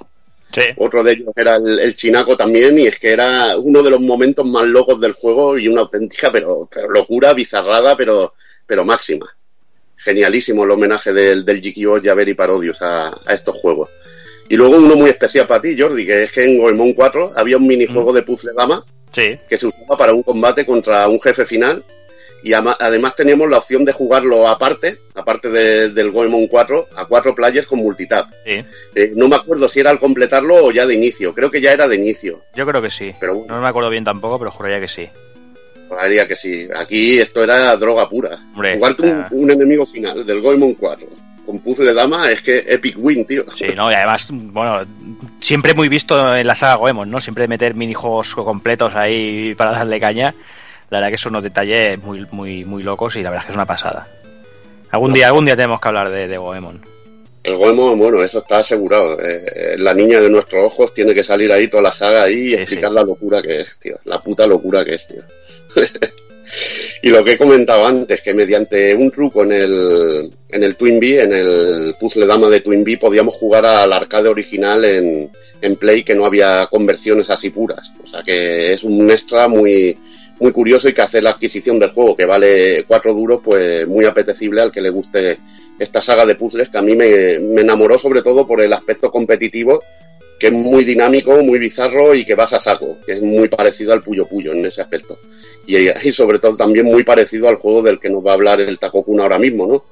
otro 0.76 1.02
de 1.02 1.12
ellos 1.12 1.28
era 1.34 1.56
el, 1.56 1.94
chinaco 1.94 2.36
también, 2.36 2.78
y 2.78 2.86
es 2.86 2.98
que 2.98 3.12
era 3.12 3.56
uno 3.58 3.82
de 3.82 3.90
los 3.90 4.00
momentos 4.00 4.46
más 4.46 4.66
locos 4.66 5.00
del 5.00 5.12
juego 5.12 5.58
y 5.58 5.68
una 5.68 5.82
auténtica, 5.82 6.30
pero, 6.32 6.68
locura, 6.88 7.32
bizarrada, 7.32 7.96
pero, 7.96 8.34
pero 8.66 8.84
máxima. 8.84 9.26
Genialísimo 9.96 10.64
el 10.64 10.70
homenaje 10.70 11.12
del, 11.12 11.44
del 11.44 11.60
GKO 11.60 12.00
Javeri 12.02 12.34
Parodius 12.34 12.82
a, 12.82 13.08
a 13.08 13.34
estos 13.34 13.56
juegos. 13.56 13.90
Y 14.48 14.56
luego 14.56 14.76
uno 14.76 14.96
muy 14.96 15.10
especial 15.10 15.46
para 15.46 15.60
ti, 15.60 15.78
Jordi, 15.78 16.06
que 16.06 16.24
es 16.24 16.32
que 16.32 16.44
en 16.44 16.58
Goemon 16.58 16.94
4 16.94 17.32
había 17.36 17.58
un 17.58 17.66
minijuego 17.66 18.12
mm. 18.12 18.14
de 18.14 18.22
puzzle 18.22 18.52
dama 18.56 18.84
que 19.12 19.58
se 19.58 19.66
usaba 19.66 19.96
para 19.96 20.12
un 20.12 20.22
combate 20.22 20.64
contra 20.64 21.08
un 21.08 21.20
jefe 21.20 21.44
final 21.44 21.84
y 22.42 22.52
además 22.52 23.16
teníamos 23.16 23.48
la 23.50 23.58
opción 23.58 23.84
de 23.84 23.92
jugarlo 23.92 24.48
aparte, 24.48 24.98
aparte 25.14 25.48
del 25.48 26.10
Goemon 26.10 26.46
4, 26.46 26.88
a 26.96 27.04
cuatro 27.06 27.34
players 27.34 27.66
con 27.66 27.80
multitap. 27.80 28.30
Eh, 28.44 28.64
no 29.16 29.28
me 29.28 29.36
acuerdo 29.36 29.68
si 29.68 29.80
era 29.80 29.90
al 29.90 29.98
completarlo 29.98 30.66
o 30.66 30.70
ya 30.70 30.86
de 30.86 30.94
inicio, 30.94 31.34
creo 31.34 31.50
que 31.50 31.60
ya 31.60 31.72
era 31.72 31.88
de 31.88 31.96
inicio. 31.96 32.42
Yo 32.54 32.66
creo 32.66 32.80
que 32.80 32.90
sí, 32.90 33.12
pero 33.18 33.44
no 33.48 33.60
me 33.60 33.68
acuerdo 33.68 33.90
bien 33.90 34.04
tampoco, 34.04 34.38
pero 34.38 34.50
juraría 34.50 34.80
que 34.80 34.88
sí. 34.88 35.08
Juraría 35.88 36.28
que 36.28 36.36
sí, 36.36 36.68
aquí 36.74 37.18
esto 37.18 37.42
era 37.42 37.74
droga 37.76 38.08
pura. 38.08 38.38
Jugarte 38.54 39.02
un, 39.32 39.50
enemigo 39.50 39.86
final 39.86 40.24
del 40.24 40.40
Goemon 40.40 40.74
4 40.74 41.08
con 41.46 41.60
puzzle 41.60 41.86
de 41.86 41.94
dama 41.94 42.30
es 42.30 42.42
que 42.42 42.58
epic 42.58 42.96
win, 42.98 43.24
tío. 43.24 43.42
Sí, 43.56 43.68
no, 43.74 43.90
y 43.90 43.94
además, 43.94 44.28
bueno, 44.30 44.86
siempre 45.40 45.72
muy 45.72 45.88
visto 45.88 46.36
en 46.36 46.46
la 46.46 46.54
saga 46.54 46.74
Goemon, 46.74 47.10
¿no? 47.10 47.22
Siempre 47.22 47.48
meter 47.48 47.74
minijuegos 47.74 48.34
completos 48.34 48.94
ahí 48.94 49.54
para 49.54 49.70
darle 49.70 49.98
caña 49.98 50.34
la 50.90 50.98
verdad 50.98 51.10
que 51.10 51.18
son 51.18 51.32
unos 51.32 51.42
detalles 51.42 52.02
muy, 52.02 52.26
muy, 52.30 52.64
muy 52.64 52.82
locos 52.82 53.16
y 53.16 53.22
la 53.22 53.30
verdad 53.30 53.42
es 53.42 53.46
que 53.46 53.52
es 53.52 53.56
una 53.56 53.66
pasada. 53.66 54.06
Algún 54.90 55.12
día, 55.12 55.26
algún 55.26 55.44
día 55.44 55.56
tenemos 55.56 55.80
que 55.80 55.88
hablar 55.88 56.10
de, 56.10 56.38
Goemon. 56.38 56.80
El 57.42 57.56
Goemon, 57.56 57.98
bueno, 57.98 58.22
eso 58.22 58.38
está 58.38 58.58
asegurado. 58.58 59.18
Eh, 59.20 59.76
la 59.78 59.92
niña 59.92 60.20
de 60.20 60.30
nuestros 60.30 60.64
ojos 60.64 60.94
tiene 60.94 61.14
que 61.14 61.22
salir 61.22 61.52
ahí 61.52 61.68
toda 61.68 61.82
la 61.82 61.92
saga 61.92 62.22
ahí 62.22 62.48
y 62.48 62.54
explicar 62.54 62.92
la 62.92 63.02
locura 63.02 63.42
que 63.42 63.60
es, 63.60 63.78
tío. 63.78 63.98
La 64.04 64.22
puta 64.22 64.46
locura 64.46 64.84
que 64.84 64.94
es, 64.94 65.06
tío. 65.06 65.22
y 67.02 67.10
lo 67.10 67.22
que 67.22 67.32
he 67.32 67.38
comentado 67.38 67.86
antes, 67.86 68.22
que 68.22 68.32
mediante 68.32 68.94
un 68.94 69.10
truco 69.10 69.42
en 69.42 69.52
el, 69.52 70.32
en 70.48 70.62
el 70.62 70.76
Twin 70.76 70.98
Bee, 70.98 71.22
en 71.22 71.32
el 71.34 71.94
puzzle 72.00 72.26
dama 72.26 72.48
de 72.48 72.60
Twin 72.60 72.82
Bee, 72.82 72.96
podíamos 72.96 73.34
jugar 73.34 73.66
al 73.66 73.92
arcade 73.92 74.28
original 74.28 74.84
en, 74.86 75.30
en 75.60 75.76
Play, 75.76 76.02
que 76.02 76.14
no 76.14 76.24
había 76.24 76.66
conversiones 76.66 77.28
así 77.28 77.50
puras. 77.50 77.92
O 78.02 78.06
sea 78.06 78.22
que 78.22 78.72
es 78.72 78.84
un 78.84 79.10
extra 79.10 79.48
muy, 79.48 79.98
muy 80.40 80.52
curioso 80.52 80.88
y 80.88 80.94
que 80.94 81.02
hace 81.02 81.22
la 81.22 81.30
adquisición 81.30 81.78
del 81.78 81.90
juego, 81.90 82.16
que 82.16 82.24
vale 82.24 82.84
cuatro 82.86 83.14
duros, 83.14 83.40
pues 83.42 83.86
muy 83.86 84.04
apetecible 84.04 84.60
al 84.60 84.72
que 84.72 84.80
le 84.80 84.90
guste 84.90 85.38
esta 85.78 86.02
saga 86.02 86.26
de 86.26 86.34
puzzles, 86.34 86.68
que 86.68 86.78
a 86.78 86.82
mí 86.82 86.96
me, 86.96 87.34
enamoró 87.34 87.98
sobre 87.98 88.22
todo 88.22 88.46
por 88.46 88.60
el 88.60 88.72
aspecto 88.72 89.10
competitivo, 89.10 89.82
que 90.38 90.48
es 90.48 90.52
muy 90.52 90.84
dinámico, 90.84 91.42
muy 91.42 91.58
bizarro 91.58 92.14
y 92.14 92.24
que 92.24 92.34
vas 92.34 92.52
a 92.52 92.60
saco, 92.60 92.98
que 93.06 93.14
es 93.14 93.22
muy 93.22 93.48
parecido 93.48 93.92
al 93.92 94.02
Puyo 94.02 94.26
Puyo 94.26 94.52
en 94.52 94.64
ese 94.66 94.82
aspecto. 94.82 95.18
Y, 95.66 95.76
y 95.76 96.12
sobre 96.12 96.38
todo 96.38 96.56
también 96.56 96.86
muy 96.86 97.02
parecido 97.02 97.48
al 97.48 97.56
juego 97.56 97.82
del 97.82 98.00
que 98.00 98.10
nos 98.10 98.24
va 98.24 98.32
a 98.32 98.34
hablar 98.34 98.60
el 98.60 98.78
Takokuna 98.78 99.24
ahora 99.24 99.38
mismo, 99.38 99.66
¿no? 99.66 99.84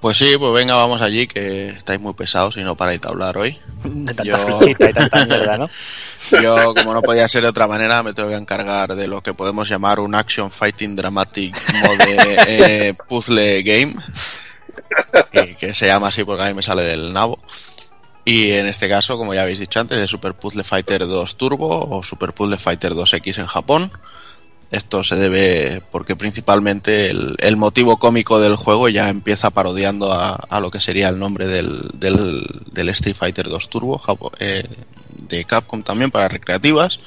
Pues 0.00 0.16
sí, 0.16 0.34
pues 0.38 0.52
venga, 0.54 0.76
vamos 0.76 1.02
allí, 1.02 1.26
que 1.26 1.68
estáis 1.68 2.00
muy 2.00 2.14
pesados 2.14 2.56
y 2.56 2.62
no 2.62 2.74
paráis 2.74 3.02
de 3.02 3.08
hablar 3.08 3.36
hoy. 3.36 3.58
De 3.84 4.14
tanta 4.14 4.24
Yo... 4.24 4.60
y 4.66 4.74
tanta 4.74 5.26
mierda, 5.26 5.58
¿no? 5.58 5.68
Yo, 6.30 6.74
como 6.74 6.94
no 6.94 7.02
podía 7.02 7.28
ser 7.28 7.42
de 7.42 7.48
otra 7.48 7.66
manera, 7.66 8.02
me 8.02 8.12
tengo 8.12 8.28
que 8.28 8.36
encargar 8.36 8.94
de 8.94 9.06
lo 9.06 9.22
que 9.22 9.34
podemos 9.34 9.68
llamar 9.68 10.00
un 10.00 10.14
Action 10.14 10.50
Fighting 10.50 10.96
Dramatic 10.96 11.54
Mode 11.72 12.16
eh, 12.46 12.94
Puzzle 13.08 13.62
Game, 13.62 13.96
que, 15.58 15.74
se 15.74 15.86
llama 15.86 16.08
así 16.08 16.24
porque 16.24 16.44
a 16.44 16.46
mí 16.46 16.54
me 16.54 16.62
sale 16.62 16.84
del 16.84 17.12
nabo. 17.12 17.38
Y 18.24 18.52
en 18.52 18.66
este 18.66 18.88
caso, 18.88 19.16
como 19.16 19.34
ya 19.34 19.42
habéis 19.42 19.60
dicho 19.60 19.80
antes, 19.80 19.98
es 19.98 20.10
Super 20.10 20.34
Puzzle 20.34 20.62
Fighter 20.62 21.06
2 21.06 21.36
Turbo 21.36 21.88
o 21.90 22.02
Super 22.02 22.32
Puzzle 22.32 22.58
Fighter 22.58 22.92
2X 22.92 23.38
en 23.38 23.46
Japón. 23.46 23.90
Esto 24.70 25.02
se 25.02 25.16
debe 25.16 25.82
porque 25.90 26.14
principalmente 26.14 27.10
el, 27.10 27.56
motivo 27.56 27.98
cómico 27.98 28.40
del 28.40 28.54
juego 28.54 28.88
ya 28.88 29.08
empieza 29.08 29.50
parodiando 29.50 30.12
a, 30.12 30.60
lo 30.60 30.70
que 30.70 30.80
sería 30.80 31.08
el 31.08 31.18
nombre 31.18 31.48
del, 31.48 31.90
del, 31.94 32.88
Street 32.90 33.16
Fighter 33.16 33.48
2 33.48 33.68
Turbo, 33.68 34.00
eh, 34.38 34.62
de 35.36 35.44
Capcom 35.44 35.82
también 35.82 36.10
para 36.10 36.28
recreativas. 36.28 37.00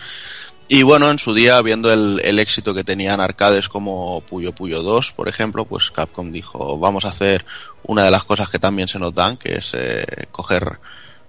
Y 0.70 0.84
bueno, 0.84 1.12
en 1.12 1.20
su 1.20 1.34
día, 1.34 1.62
viendo 1.62 1.92
el, 1.92 2.22
el, 2.24 2.40
éxito 2.40 2.74
que 2.74 2.84
tenían 2.84 3.20
arcades 3.20 3.70
como 3.70 4.22
Puyo 4.22 4.54
Puyo 4.54 4.82
2, 4.82 5.12
por 5.12 5.28
ejemplo, 5.28 5.66
pues 5.66 5.92
Capcom 5.92 6.32
dijo, 6.32 6.78
vamos 6.80 7.06
a 7.06 7.10
hacer 7.10 7.46
una 7.84 8.04
de 8.04 8.12
las 8.12 8.24
cosas 8.24 8.50
que 8.50 8.60
también 8.60 8.88
se 8.88 8.98
nos 8.98 9.14
dan, 9.14 9.38
que 9.38 9.56
es 9.56 9.74
eh, 9.74 10.06
coger 10.32 10.80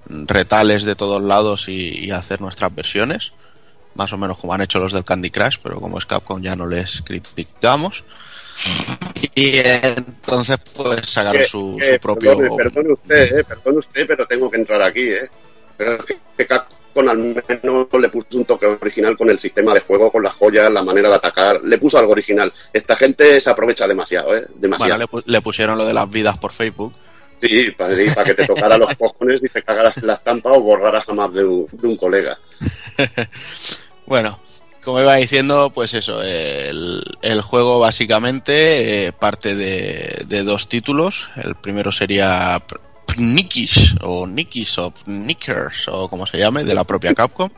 retales 0.07 0.85
de 0.85 0.95
todos 0.95 1.23
lados 1.23 1.69
y, 1.69 2.07
y, 2.07 2.11
hacer 2.13 2.41
nuestras 2.41 2.75
versiones, 2.75 3.33
más 3.95 4.13
o 4.13 4.19
menos 4.19 4.39
como 4.39 4.55
han 4.55 4.61
hecho 4.61 4.79
los 4.79 4.93
del 4.93 5.05
Candy 5.05 5.31
Crush, 5.31 5.59
pero 5.63 5.81
como 5.81 5.99
es 5.99 6.07
Capcom 6.07 6.41
ya 6.41 6.55
no 6.55 6.67
les 6.67 7.03
criticamos. 7.03 8.05
Y 9.35 9.59
entonces 9.59 10.59
pues 10.75 11.07
sacaron 11.07 11.43
que, 11.43 11.47
su, 11.47 11.79
su, 11.83 12.01
propio... 12.01 12.39
Perdone, 12.39 12.57
perdone 12.57 12.93
usted, 12.93 13.39
eh, 13.39 13.45
perdone 13.45 13.79
usted, 13.79 14.07
pero 14.07 14.27
tengo 14.27 14.49
que 14.49 14.57
entrar 14.59 14.81
aquí, 14.81 15.03
¿eh? 15.03 15.29
Pero 15.77 15.99
es 15.99 16.05
que 16.37 16.47
Capcom 16.47 16.79
al 16.97 17.19
menos 17.19 17.89
le 18.01 18.09
puso 18.09 18.27
un 18.33 18.45
toque 18.45 18.67
original 18.67 19.17
con 19.17 19.31
el 19.31 19.39
sistema 19.39 19.75
de 19.75 19.81
juego, 19.81 20.11
con 20.11 20.23
las 20.23 20.35
joyas, 20.35 20.71
la 20.71 20.83
manera 20.83 21.09
de 21.09 21.17
atacar, 21.17 21.63
le 21.63 21.79
puso 21.79 21.99
algo 21.99 22.13
original. 22.13 22.53
Esta 22.73 22.95
gente 22.97 23.41
se 23.41 23.51
aprovecha 23.51 23.87
demasiado, 23.87 24.37
¿eh? 24.37 24.47
Demasiado. 24.55 25.07
Bueno, 25.11 25.25
le, 25.27 25.33
le 25.33 25.41
pusieron 25.41 25.79
lo 25.79 25.85
de 25.85 25.95
las 25.95 26.11
vidas 26.11 26.39
por 26.39 26.53
Facebook. 26.53 26.95
Sí, 27.41 27.71
para, 27.73 27.95
para 28.15 28.25
que 28.27 28.35
te 28.35 28.47
tocara 28.47 28.79
los 28.79 28.95
cojones 28.97 29.43
y 29.43 29.49
te 29.49 29.63
cagaras 29.63 29.97
en 29.99 30.07
la 30.07 30.15
estampa 30.15 30.51
o 30.53 30.61
borraras 30.61 31.05
jamás 31.05 31.33
de 31.35 31.45
un, 31.45 31.67
de 31.73 31.89
un 31.89 31.97
colega. 31.97 32.39
bueno, 34.07 34.39
como 34.85 35.01
iba 35.01 35.17
diciendo, 35.17 35.71
pues 35.75 35.95
eso, 35.95 36.23
el, 36.23 37.03
el 37.23 37.41
juego 37.41 37.79
básicamente 37.79 39.07
eh, 39.07 39.13
parte 39.13 39.55
de, 39.55 40.25
de, 40.27 40.45
dos 40.45 40.69
títulos. 40.69 41.29
El 41.43 41.55
primero 41.55 41.91
sería 41.91 42.63
Nikis 43.19 43.95
o 44.03 44.27
Nikis 44.27 44.79
o 44.79 44.93
Nickers 45.07 45.89
o 45.89 46.09
como 46.09 46.27
se 46.27 46.39
llame, 46.39 46.65
de 46.65 46.75
la 46.75 46.85
propia 46.85 47.15
Capcom. 47.15 47.51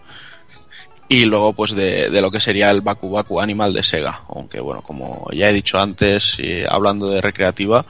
Y 1.08 1.24
luego 1.24 1.52
pues 1.52 1.76
de, 1.76 2.10
lo 2.20 2.30
que 2.30 2.40
sería 2.40 2.70
el 2.70 2.80
Baku 2.80 3.10
Baku 3.10 3.40
Animal 3.40 3.72
de 3.72 3.82
Sega. 3.82 4.24
Aunque 4.28 4.60
bueno, 4.60 4.82
como 4.82 5.28
ya 5.32 5.48
he 5.48 5.52
dicho 5.52 5.78
antes, 5.78 6.38
hablando 6.68 7.08
de 7.08 7.20
recreativa, 7.20 7.86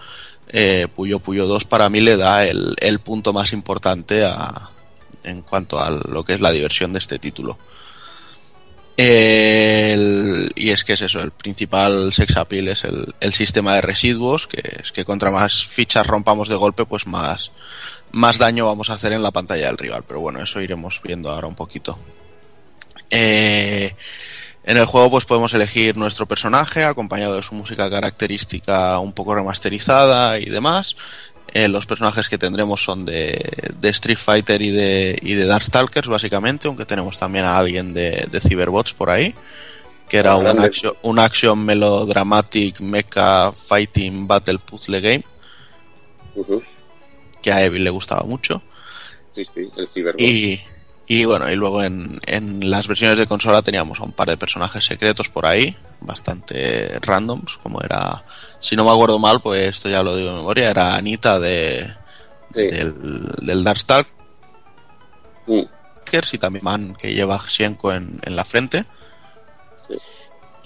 eh, 0.48 0.86
Puyo 0.94 1.18
Puyo 1.18 1.46
2 1.46 1.64
para 1.64 1.88
mí 1.88 2.00
le 2.00 2.16
da 2.16 2.44
el, 2.44 2.76
el 2.78 3.00
punto 3.00 3.32
más 3.32 3.52
importante 3.52 4.24
a, 4.24 4.70
en 5.24 5.42
cuanto 5.42 5.78
a 5.80 5.90
lo 5.90 6.24
que 6.24 6.34
es 6.34 6.40
la 6.40 6.50
diversión 6.50 6.92
de 6.92 6.98
este 6.98 7.18
título. 7.18 7.58
El, 8.96 10.52
y 10.56 10.70
es 10.70 10.84
que 10.84 10.94
es 10.94 11.02
eso, 11.02 11.20
el 11.20 11.30
principal 11.30 12.14
sex 12.14 12.36
appeal 12.38 12.68
es 12.68 12.84
el, 12.84 13.14
el, 13.20 13.32
sistema 13.34 13.74
de 13.74 13.82
residuos, 13.82 14.46
que 14.46 14.62
es 14.82 14.90
que 14.90 15.04
contra 15.04 15.30
más 15.30 15.66
fichas 15.66 16.06
rompamos 16.06 16.48
de 16.48 16.54
golpe, 16.54 16.86
pues 16.86 17.06
más, 17.06 17.52
más 18.12 18.38
daño 18.38 18.64
vamos 18.64 18.88
a 18.88 18.94
hacer 18.94 19.12
en 19.12 19.22
la 19.22 19.32
pantalla 19.32 19.66
del 19.66 19.76
rival. 19.76 20.04
Pero 20.08 20.20
bueno, 20.20 20.42
eso 20.42 20.62
iremos 20.62 21.00
viendo 21.02 21.30
ahora 21.30 21.46
un 21.46 21.54
poquito. 21.54 21.98
Eh, 23.10 23.94
en 24.64 24.76
el 24.76 24.84
juego 24.84 25.10
pues 25.10 25.24
podemos 25.24 25.54
elegir 25.54 25.96
nuestro 25.96 26.26
personaje 26.26 26.84
acompañado 26.84 27.36
de 27.36 27.42
su 27.42 27.54
música 27.54 27.88
característica 27.88 28.98
un 28.98 29.12
poco 29.12 29.34
remasterizada 29.34 30.40
y 30.40 30.46
demás. 30.46 30.96
Eh, 31.52 31.68
los 31.68 31.86
personajes 31.86 32.28
que 32.28 32.38
tendremos 32.38 32.82
son 32.82 33.04
de, 33.04 33.72
de, 33.78 33.88
Street 33.90 34.18
Fighter 34.18 34.60
y 34.62 34.70
de, 34.70 35.18
y 35.22 35.34
de 35.34 35.46
Darkstalkers, 35.46 36.08
básicamente, 36.08 36.66
aunque 36.66 36.84
tenemos 36.84 37.18
también 37.18 37.44
a 37.44 37.56
alguien 37.56 37.94
de, 37.94 38.26
de 38.30 38.40
Cyberbots 38.40 38.92
por 38.94 39.10
ahí, 39.10 39.34
que 40.08 40.18
era 40.18 40.36
un 40.36 40.46
action, 40.58 40.94
un 41.02 41.18
action 41.18 41.64
melodramatic 41.64 42.80
mecha 42.80 43.52
fighting 43.52 44.26
battle 44.26 44.58
puzzle 44.58 45.00
game, 45.00 45.24
uh 46.34 46.44
-huh. 46.44 46.62
que 47.40 47.52
a 47.52 47.64
Evil 47.64 47.84
le 47.84 47.90
gustaba 47.90 48.22
mucho. 48.22 48.60
Sí, 49.32 49.44
sí, 49.44 49.68
el 49.76 49.88
Cyberbots. 49.88 50.22
Y, 50.22 50.60
y 51.06 51.24
bueno, 51.24 51.50
y 51.50 51.54
luego 51.54 51.82
en, 51.82 52.20
en 52.26 52.68
las 52.68 52.88
versiones 52.88 53.18
de 53.18 53.26
consola 53.26 53.62
teníamos 53.62 54.00
a 54.00 54.04
un 54.04 54.12
par 54.12 54.28
de 54.28 54.36
personajes 54.36 54.84
secretos 54.84 55.28
por 55.28 55.46
ahí, 55.46 55.76
bastante 56.00 56.98
randoms, 57.00 57.58
como 57.62 57.80
era, 57.80 58.24
si 58.60 58.76
no 58.76 58.84
me 58.84 58.90
acuerdo 58.90 59.18
mal, 59.18 59.40
pues 59.40 59.66
esto 59.66 59.88
ya 59.88 60.02
lo 60.02 60.16
digo 60.16 60.30
de 60.30 60.36
memoria, 60.36 60.70
era 60.70 60.96
Anita 60.96 61.38
de 61.38 61.94
sí. 62.54 62.60
del, 62.60 63.24
del 63.40 63.64
Darkstalk 63.64 64.08
mm. 65.46 65.62
y 66.32 66.38
también 66.38 66.64
Man 66.64 66.96
que 66.96 67.14
lleva 67.14 67.40
Shenko 67.46 67.92
en, 67.92 68.18
en 68.22 68.36
la 68.36 68.44
frente. 68.44 68.84
Sí. 69.88 69.98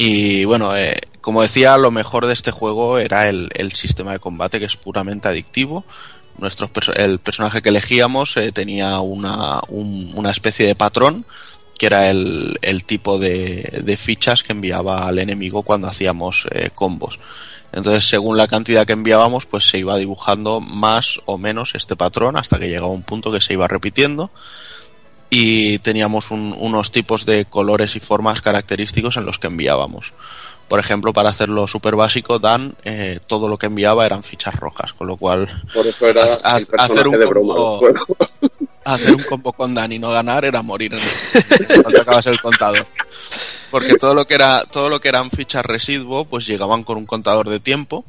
Y 0.03 0.45
bueno, 0.47 0.75
eh, 0.75 0.99
como 1.21 1.43
decía, 1.43 1.77
lo 1.77 1.91
mejor 1.91 2.25
de 2.25 2.33
este 2.33 2.51
juego 2.51 2.99
era 2.99 3.29
el, 3.29 3.51
el, 3.53 3.73
sistema 3.73 4.13
de 4.13 4.19
combate 4.19 4.59
que 4.59 4.65
es 4.65 4.77
puramente 4.77 5.29
adictivo. 5.29 5.85
Nuestros, 6.41 6.71
el 6.97 7.19
personaje 7.19 7.61
que 7.63 7.69
elegíamos 7.69 8.37
eh, 8.37 8.51
tenía 8.51 9.01
una, 9.01 9.61
un, 9.69 10.13
una 10.15 10.31
especie 10.31 10.67
de 10.67 10.75
patrón 10.75 11.27
que 11.79 11.87
era 11.87 12.11
el, 12.11 12.59
el 12.61 12.85
tipo 12.85 13.19
de, 13.19 13.81
de, 13.83 13.97
fichas 13.97 14.43
que 14.43 14.53
enviaba 14.53 15.07
al 15.07 15.19
enemigo 15.19 15.63
cuando 15.63 15.89
hacíamos 15.89 16.47
eh, 16.51 16.69
combos. 16.75 17.19
Entonces, 17.73 18.07
según 18.07 18.37
la 18.37 18.49
cantidad 18.49 18.87
que 18.87 18.93
enviábamos, 18.93 19.47
pues 19.47 19.67
se 19.67 19.79
iba 19.79 19.97
dibujando 19.97 20.61
más 20.61 21.21
o 21.25 21.39
menos 21.39 21.75
este 21.75 21.97
patrón 21.97 22.37
hasta 22.37 22.59
que 22.59 22.69
llegaba 22.69 22.89
un 22.89 23.03
punto 23.03 23.33
que 23.33 23.41
se 23.41 23.55
iba 23.55 23.67
repitiendo. 23.67 24.31
Y 25.31 25.79
teníamos 25.79 26.31
un, 26.31 26.55
unos 26.59 26.93
tipos 26.93 27.25
de 27.25 27.47
colores 27.47 27.97
y 27.97 28.01
formas 28.01 28.43
característicos 28.43 29.17
en 29.17 29.25
los 29.25 29.39
que 29.39 29.47
enviábamos. 29.47 30.13
Por 30.71 30.79
ejemplo, 30.79 31.13
para 31.13 31.31
hacerlo 31.31 31.67
súper 31.67 31.97
básico, 31.97 32.39
Dan, 32.39 32.77
eh, 32.85 33.19
todo 33.27 33.49
lo 33.49 33.59
que 33.59 33.67
enviaba 33.67 34.07
eran 34.07 34.23
fichas 34.23 34.55
rojas, 34.55 34.93
con 34.93 35.09
lo 35.09 35.17
cual 35.17 35.49
Por 35.75 35.85
eso 35.85 36.07
era 36.07 36.23
a, 36.23 36.53
a, 36.53 36.57
hacer 36.59 37.09
un 37.09 37.21
combo, 37.21 37.81
hacer 38.85 39.13
un 39.17 39.23
combo 39.29 39.53
con 39.53 39.75
Dan 39.75 39.91
y 39.91 39.99
no 39.99 40.11
ganar 40.11 40.45
era 40.45 40.63
morir 40.63 40.95
en, 40.95 41.83
cuando 41.83 42.01
acabas 42.01 42.29
el 42.29 42.41
contador. 42.41 42.87
Porque 43.73 43.97
todo 43.97 44.15
lo 44.15 44.29
que 44.29 44.35
era 44.35 44.63
todo 44.63 44.89
lo 44.89 45.01
que 45.01 45.09
eran 45.09 45.33
fichas 45.33 45.67
residuo, 45.67 46.25
pues 46.25 46.47
llegaban 46.47 46.85
con 46.85 46.99
un 46.99 47.07
contador 47.07 47.49
de 47.49 47.59
tiempo 47.59 48.05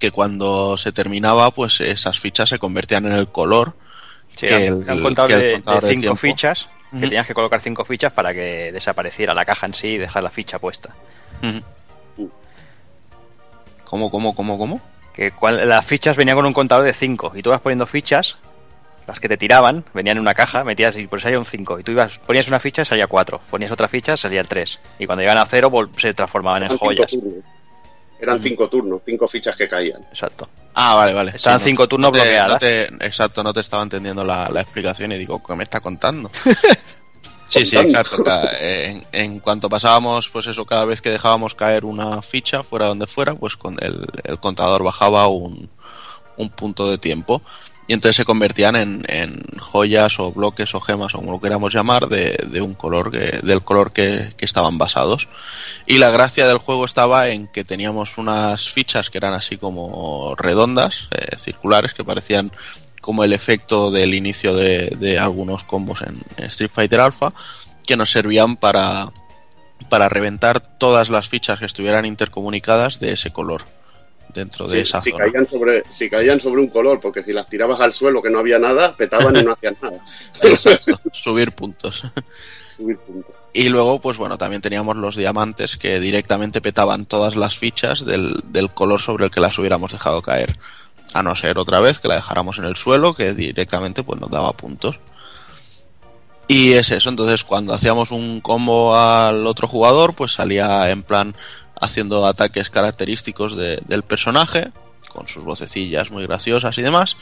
que 0.00 0.10
cuando 0.10 0.76
se 0.76 0.90
terminaba, 0.90 1.52
pues 1.52 1.80
esas 1.80 2.18
fichas 2.18 2.48
se 2.48 2.58
convertían 2.58 3.06
en 3.06 3.12
el 3.12 3.28
color 3.28 3.76
sí, 4.34 4.48
que 4.48 4.66
el, 4.66 4.74
un 4.74 5.02
contador, 5.02 5.30
que 5.30 5.50
el 5.50 5.52
contador 5.52 5.82
de, 5.84 5.88
de, 5.88 5.96
cinco 6.00 6.16
fichas 6.16 6.68
uh 6.92 6.96
-huh. 6.96 7.00
tenías 7.00 7.26
que 7.26 7.34
colocar 7.34 7.60
cinco 7.60 7.84
fichas 7.84 8.12
para 8.12 8.32
que 8.32 8.72
desapareciera 8.72 9.34
la 9.34 9.44
caja 9.44 9.66
en 9.66 9.74
sí 9.74 9.88
y 9.88 9.98
dejar 9.98 10.22
la 10.22 10.30
ficha 10.30 10.58
puesta. 10.58 10.94
¿Cómo, 13.84 14.10
cómo, 14.10 14.34
cómo, 14.34 14.56
cómo? 14.56 14.80
Que 15.12 15.32
cual, 15.32 15.68
las 15.68 15.84
fichas 15.84 16.16
venían 16.16 16.36
con 16.36 16.46
un 16.46 16.52
contador 16.52 16.84
de 16.84 16.92
5 16.92 17.32
y 17.34 17.42
tú 17.42 17.50
vas 17.50 17.60
poniendo 17.60 17.86
fichas, 17.86 18.36
las 19.08 19.18
que 19.18 19.28
te 19.28 19.36
tiraban, 19.36 19.84
venían 19.92 20.18
en 20.18 20.20
una 20.20 20.34
caja, 20.34 20.62
metías 20.62 20.96
y 20.96 21.08
por 21.08 21.20
salía 21.20 21.40
un 21.40 21.44
5. 21.44 21.80
Y 21.80 21.82
tú 21.82 21.90
ibas, 21.90 22.18
ponías 22.20 22.46
una 22.46 22.60
ficha, 22.60 22.84
salía 22.84 23.08
4. 23.08 23.40
Ponías 23.50 23.72
otra 23.72 23.88
ficha, 23.88 24.16
salía 24.16 24.40
el 24.40 24.46
3. 24.46 24.78
Y 25.00 25.06
cuando 25.06 25.22
llegaban 25.22 25.42
a 25.42 25.46
0, 25.46 25.90
se 25.96 26.14
transformaban 26.14 26.62
en 26.62 26.78
joyas. 26.78 27.10
Eran 28.20 28.42
5 28.42 28.68
turnos, 28.68 29.00
5 29.04 29.28
fichas 29.28 29.56
que 29.56 29.68
caían. 29.68 30.02
Exacto. 30.02 30.48
Ah, 30.74 30.94
vale, 30.94 31.12
vale. 31.12 31.32
Estaban 31.34 31.60
5 31.60 31.66
sí, 31.66 31.74
no, 31.84 31.88
turnos 31.88 32.08
no 32.08 32.12
te, 32.12 32.20
bloqueadas. 32.20 32.52
No 32.52 32.58
te, 32.58 33.06
exacto, 33.06 33.42
no 33.42 33.52
te 33.52 33.60
estaba 33.60 33.82
entendiendo 33.82 34.24
la, 34.24 34.48
la 34.52 34.60
explicación 34.60 35.12
y 35.12 35.18
digo, 35.18 35.42
¿qué 35.42 35.54
me 35.56 35.62
está 35.62 35.80
contando? 35.80 36.30
Sí, 37.50 37.66
sí, 37.66 37.76
exacto. 37.76 38.22
En, 38.60 39.04
en, 39.10 39.40
cuanto 39.40 39.68
pasábamos, 39.68 40.30
pues 40.30 40.46
eso, 40.46 40.64
cada 40.64 40.84
vez 40.84 41.02
que 41.02 41.10
dejábamos 41.10 41.56
caer 41.56 41.84
una 41.84 42.22
ficha, 42.22 42.62
fuera 42.62 42.86
donde 42.86 43.08
fuera, 43.08 43.34
pues 43.34 43.56
con 43.56 43.76
el, 43.80 44.06
el 44.22 44.38
contador 44.38 44.84
bajaba 44.84 45.26
un, 45.26 45.68
un, 46.36 46.50
punto 46.50 46.88
de 46.88 46.96
tiempo. 46.96 47.42
Y 47.90 47.92
entonces 47.92 48.18
se 48.18 48.24
convertían 48.24 48.76
en, 48.76 49.42
joyas 49.58 50.20
o 50.20 50.30
bloques 50.30 50.76
o 50.76 50.80
gemas 50.80 51.12
o 51.12 51.18
como 51.18 51.32
lo 51.32 51.40
queramos 51.40 51.74
llamar 51.74 52.06
de, 52.06 52.60
un 52.60 52.74
color 52.74 53.10
que, 53.10 53.40
del 53.42 53.64
color 53.64 53.92
que, 53.92 54.32
estaban 54.38 54.78
basados. 54.78 55.26
Y 55.88 55.98
la 55.98 56.12
gracia 56.12 56.46
del 56.46 56.58
juego 56.58 56.84
estaba 56.84 57.30
en 57.30 57.48
que 57.48 57.64
teníamos 57.64 58.16
unas 58.16 58.70
fichas 58.70 59.10
que 59.10 59.18
eran 59.18 59.34
así 59.34 59.56
como 59.56 60.36
redondas, 60.36 61.08
eh, 61.10 61.36
circulares, 61.36 61.92
que 61.92 62.04
parecían 62.04 62.52
como 63.00 63.24
el 63.24 63.32
efecto 63.32 63.90
del 63.90 64.14
inicio 64.14 64.54
de, 64.54 64.94
de 64.96 65.18
algunos 65.18 65.64
combos 65.64 66.02
en, 66.02 66.16
en, 66.36 66.44
Street 66.44 66.70
Fighter 66.72 67.00
Alpha 67.00 67.32
que 67.84 67.96
nos 67.96 68.12
servían 68.12 68.56
para, 68.56 69.08
para 69.88 70.08
reventar 70.08 70.60
todas 70.60 71.08
las 71.08 71.28
fichas 71.28 71.58
que 71.58 71.66
estuvieran 71.66 72.06
intercomunicadas 72.06 73.00
de 73.00 73.14
ese 73.14 73.32
color 73.32 73.64
dentro 74.32 74.66
de 74.66 74.76
sí, 74.76 74.82
esa 74.82 75.02
si 75.02 75.10
zona. 75.10 75.24
Caían 75.24 75.46
sobre, 75.46 75.82
si 75.90 76.10
caían 76.10 76.40
sobre 76.40 76.60
un 76.60 76.68
color, 76.68 77.00
porque 77.00 77.22
si 77.22 77.32
las 77.32 77.48
tirabas 77.48 77.80
al 77.80 77.92
suelo 77.92 78.22
que 78.22 78.30
no 78.30 78.38
había 78.38 78.58
nada, 78.58 78.94
petaban 78.96 79.36
y 79.36 79.42
no 79.42 79.52
hacían 79.52 79.76
nada. 79.80 80.02
Exacto, 80.42 81.00
subir 81.12 81.52
puntos. 81.52 82.04
subir 82.76 82.98
puntos. 82.98 83.36
Y 83.52 83.68
luego, 83.68 84.00
pues 84.00 84.16
bueno, 84.16 84.38
también 84.38 84.62
teníamos 84.62 84.96
los 84.96 85.16
diamantes 85.16 85.76
que 85.76 85.98
directamente 85.98 86.60
petaban 86.60 87.06
todas 87.06 87.34
las 87.34 87.58
fichas 87.58 88.04
del, 88.04 88.36
del 88.46 88.70
color 88.70 89.00
sobre 89.00 89.24
el 89.24 89.30
que 89.30 89.40
las 89.40 89.58
hubiéramos 89.58 89.90
dejado 89.92 90.22
caer 90.22 90.56
a 91.12 91.22
no 91.22 91.34
ser 91.34 91.58
otra 91.58 91.80
vez 91.80 91.98
que 91.98 92.08
la 92.08 92.14
dejáramos 92.14 92.58
en 92.58 92.64
el 92.64 92.76
suelo, 92.76 93.14
que 93.14 93.34
directamente 93.34 94.02
pues 94.02 94.20
nos 94.20 94.30
daba 94.30 94.52
puntos. 94.52 94.96
Y 96.46 96.72
es 96.72 96.90
eso, 96.90 97.08
entonces 97.08 97.44
cuando 97.44 97.72
hacíamos 97.72 98.10
un 98.10 98.40
combo 98.40 98.96
al 98.96 99.46
otro 99.46 99.68
jugador, 99.68 100.14
pues 100.14 100.32
salía 100.32 100.90
en 100.90 101.04
plan 101.04 101.36
haciendo 101.80 102.26
ataques 102.26 102.70
característicos 102.70 103.56
de, 103.56 103.80
del 103.86 104.02
personaje, 104.02 104.70
con 105.08 105.26
sus 105.26 105.44
vocecillas 105.44 106.10
muy 106.10 106.26
graciosas 106.26 106.76
y 106.78 106.82
demás. 106.82 107.16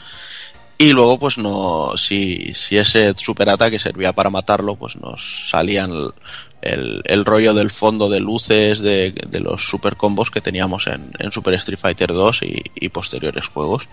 Y 0.77 0.93
luego, 0.93 1.19
pues 1.19 1.37
no, 1.37 1.97
si, 1.97 2.53
si 2.53 2.77
ese 2.77 3.13
superataque 3.17 3.79
servía 3.79 4.13
para 4.13 4.29
matarlo, 4.29 4.77
pues 4.77 4.95
nos 4.95 5.49
salían 5.49 5.91
el, 6.61 7.25
rollo 7.25 7.53
del 7.53 7.69
fondo 7.69 8.09
de 8.09 8.21
luces 8.21 8.79
de, 8.79 9.13
los 9.41 9.67
super 9.67 9.97
combos 9.97 10.31
que 10.31 10.39
teníamos 10.39 10.87
en, 10.87 11.31
Super 11.31 11.55
Street 11.55 11.79
Fighter 11.79 12.13
2 12.13 12.43
y, 12.43 12.63
y 12.75 12.89
posteriores 12.89 13.47
juegos. 13.47 13.89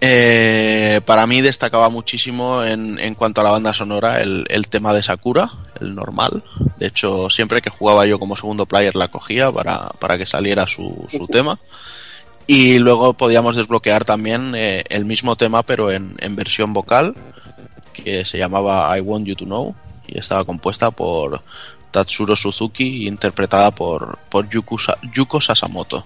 Eh, 0.00 1.00
para 1.06 1.26
mí 1.26 1.40
destacaba 1.40 1.88
muchísimo 1.88 2.62
en, 2.62 2.98
en, 2.98 3.14
cuanto 3.14 3.40
a 3.40 3.44
la 3.44 3.50
banda 3.50 3.72
sonora 3.72 4.20
el, 4.20 4.44
el, 4.50 4.68
tema 4.68 4.92
de 4.92 5.02
Sakura, 5.02 5.50
el 5.80 5.94
normal. 5.94 6.44
De 6.78 6.86
hecho, 6.86 7.30
siempre 7.30 7.62
que 7.62 7.70
jugaba 7.70 8.04
yo 8.06 8.18
como 8.18 8.36
segundo 8.36 8.66
player 8.66 8.94
la 8.94 9.08
cogía 9.08 9.50
para, 9.50 9.88
para 9.98 10.18
que 10.18 10.26
saliera 10.26 10.66
su, 10.66 11.06
su 11.08 11.26
tema. 11.26 11.58
Y 12.46 12.78
luego 12.78 13.14
podíamos 13.14 13.56
desbloquear 13.56 14.04
también 14.04 14.54
eh, 14.54 14.84
el 14.88 15.04
mismo 15.04 15.34
tema, 15.36 15.62
pero 15.62 15.90
en, 15.90 16.14
en, 16.18 16.36
versión 16.36 16.72
vocal, 16.72 17.14
que 17.92 18.24
se 18.24 18.38
llamaba 18.38 18.96
I 18.96 19.00
Want 19.00 19.26
You 19.26 19.34
to 19.34 19.44
Know, 19.46 19.74
y 20.06 20.18
estaba 20.18 20.44
compuesta 20.44 20.92
por 20.92 21.42
Tatsuro 21.90 22.36
Suzuki, 22.36 23.08
interpretada 23.08 23.72
por, 23.72 24.18
por 24.28 24.48
Yuko, 24.48 24.76
Yuko 25.12 25.40
Sasamoto. 25.40 26.04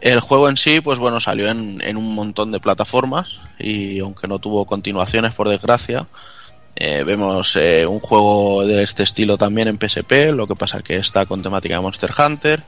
El 0.00 0.20
juego 0.20 0.48
en 0.48 0.56
sí, 0.56 0.80
pues 0.80 0.98
bueno, 0.98 1.20
salió 1.20 1.48
en, 1.48 1.96
un 1.96 2.14
montón 2.14 2.52
de 2.52 2.60
plataformas 2.60 3.36
y 3.58 3.98
aunque 4.00 4.28
no 4.28 4.38
tuvo 4.38 4.66
continuaciones, 4.66 5.32
por 5.32 5.48
desgracia, 5.48 6.06
eh, 6.76 7.02
vemos 7.04 7.56
eh, 7.56 7.86
un 7.86 8.00
juego 8.00 8.66
de 8.66 8.82
este 8.82 9.02
estilo 9.02 9.38
también 9.38 9.68
en 9.68 9.78
PSP, 9.78 10.32
lo 10.34 10.46
que 10.46 10.54
pasa 10.54 10.82
que 10.82 10.96
está 10.96 11.24
con 11.24 11.42
temática 11.42 11.76
de 11.76 11.80
Monster 11.80 12.10
Hunter, 12.16 12.62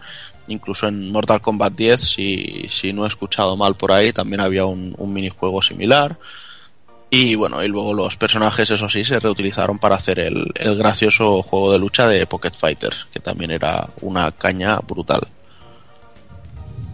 incluso 0.49 0.89
en 0.89 1.13
Mortal 1.13 1.43
Kombat 1.43 1.75
10, 1.75 2.01
si, 2.01 2.67
si 2.71 2.95
no 2.95 3.05
he 3.05 3.09
escuchado 3.09 3.57
mal 3.57 3.77
por 3.77 3.93
ahí, 3.93 4.13
también 4.13 4.41
había 4.41 4.65
un, 4.65 4.95
un 4.97 5.13
minijuego 5.13 5.63
similar. 5.63 6.19
Y 7.11 7.37
bueno, 7.37 7.63
y 7.63 7.69
luego 7.69 7.95
los 7.95 8.17
personajes, 8.17 8.71
eso 8.71 8.89
sí, 8.89 9.05
se 9.05 9.19
reutilizaron 9.19 9.79
para 9.79 9.97
hacer 9.97 10.19
el, 10.19 10.53
el 10.57 10.77
gracioso 10.77 11.43
juego 11.43 11.73
de 11.73 11.79
lucha 11.79 12.07
de 12.07 12.27
Pocket 12.27 12.53
Fighters, 12.53 13.07
que 13.13 13.21
también 13.21 13.51
era 13.51 13.91
una 14.03 14.31
caña 14.33 14.79
brutal. 14.81 15.27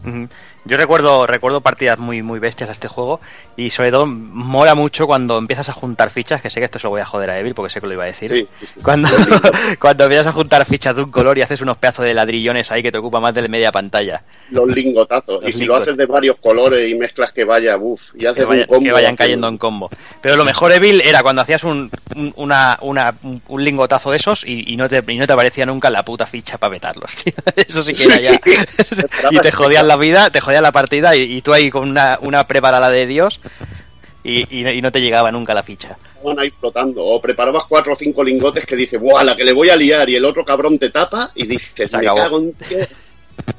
Uh 0.04 0.10
-huh. 0.12 0.28
Yo 0.66 0.76
recuerdo, 0.78 1.26
recuerdo 1.26 1.60
partidas 1.60 1.98
muy, 1.98 2.22
muy 2.22 2.38
bestias 2.38 2.70
a 2.70 2.72
este 2.72 2.88
juego 2.88 3.20
y 3.56 3.70
sobre 3.70 3.90
todo 3.90 4.06
mola 4.06 4.74
mucho 4.74 5.06
cuando 5.06 5.36
empiezas 5.36 5.68
a 5.68 5.72
juntar 5.72 6.10
fichas, 6.10 6.40
que 6.40 6.48
sé 6.48 6.60
que 6.60 6.64
esto 6.64 6.78
se 6.78 6.86
lo 6.86 6.90
voy 6.90 7.02
a 7.02 7.06
joder 7.06 7.30
a 7.30 7.38
Evil 7.38 7.54
porque 7.54 7.70
sé 7.70 7.80
que 7.80 7.86
lo 7.86 7.92
iba 7.92 8.04
a 8.04 8.06
decir. 8.06 8.30
Sí, 8.30 8.48
sí. 8.60 8.80
Cuando, 8.82 9.08
cuando 9.80 10.04
empiezas 10.04 10.28
a 10.28 10.32
juntar 10.32 10.64
fichas 10.64 10.96
de 10.96 11.02
un 11.02 11.10
color 11.10 11.36
y 11.36 11.42
haces 11.42 11.60
unos 11.60 11.76
pedazos 11.76 12.06
de 12.06 12.14
ladrillones 12.14 12.70
ahí 12.70 12.82
que 12.82 12.90
te 12.90 12.98
ocupa 12.98 13.20
más 13.20 13.34
de 13.34 13.46
media 13.48 13.70
pantalla. 13.72 14.22
Los 14.50 14.74
lingotazos. 14.74 15.34
Los 15.42 15.50
y 15.50 15.52
si 15.52 15.60
lingos. 15.60 15.76
lo 15.76 15.82
haces 15.82 15.96
de 15.96 16.06
varios 16.06 16.36
colores 16.38 16.90
y 16.90 16.94
mezclas 16.94 17.32
que 17.32 17.44
vaya, 17.44 17.76
uff, 17.76 18.14
y 18.14 18.24
haces 18.24 18.44
que, 18.44 18.44
vaya, 18.44 18.62
un 18.62 18.68
combo. 18.68 18.84
que 18.84 18.92
vayan 18.92 19.16
cayendo 19.16 19.48
en 19.48 19.58
combo. 19.58 19.90
Pero 20.22 20.36
lo 20.36 20.44
mejor, 20.44 20.72
Evil, 20.72 21.02
era 21.04 21.22
cuando 21.22 21.42
hacías 21.42 21.64
un, 21.64 21.90
un, 22.16 22.32
una, 22.36 22.78
una, 22.80 23.14
un 23.22 23.64
lingotazo 23.64 24.10
de 24.10 24.16
esos 24.16 24.44
y, 24.46 24.72
y, 24.72 24.76
no 24.76 24.88
te, 24.88 25.04
y 25.06 25.18
no 25.18 25.26
te 25.26 25.32
aparecía 25.34 25.66
nunca 25.66 25.90
la 25.90 26.04
puta 26.04 26.26
ficha 26.26 26.56
para 26.56 26.70
meterlos, 26.70 27.14
tío. 27.16 27.34
Eso 27.56 27.82
sí 27.82 27.92
que 27.92 28.04
era 28.04 28.20
ya. 28.20 28.40
y 29.30 29.38
te 29.38 29.52
jodían 29.52 29.86
la 29.88 29.96
vida, 29.96 30.30
te 30.30 30.40
jodían 30.40 30.53
la 30.60 30.72
partida 30.72 31.16
y, 31.16 31.22
y 31.22 31.42
tú 31.42 31.52
ahí 31.52 31.70
con 31.70 31.88
una, 31.88 32.18
una 32.22 32.46
preparada 32.46 32.90
de 32.90 33.06
Dios 33.06 33.40
y, 34.22 34.58
y, 34.58 34.66
y, 34.66 34.82
no 34.82 34.90
te 34.90 35.00
llegaba 35.00 35.30
nunca 35.30 35.54
la 35.54 35.62
ficha. 35.62 35.98
Estaban 36.16 36.38
ahí 36.38 36.50
flotando. 36.50 37.04
O 37.04 37.20
preparabas 37.20 37.64
cuatro 37.68 37.92
o 37.92 37.96
cinco 37.96 38.24
lingotes 38.24 38.64
que 38.64 38.74
dices, 38.74 38.98
¡buah, 38.98 39.22
la 39.22 39.36
que 39.36 39.44
le 39.44 39.52
voy 39.52 39.68
a 39.68 39.76
liar! 39.76 40.08
Y 40.08 40.16
el 40.16 40.24
otro 40.24 40.44
cabrón 40.44 40.78
te 40.78 40.90
tapa 40.90 41.30
y 41.34 41.46
dices, 41.46 41.92
me 41.92 42.04
cago 42.04 42.38
en 42.38 42.54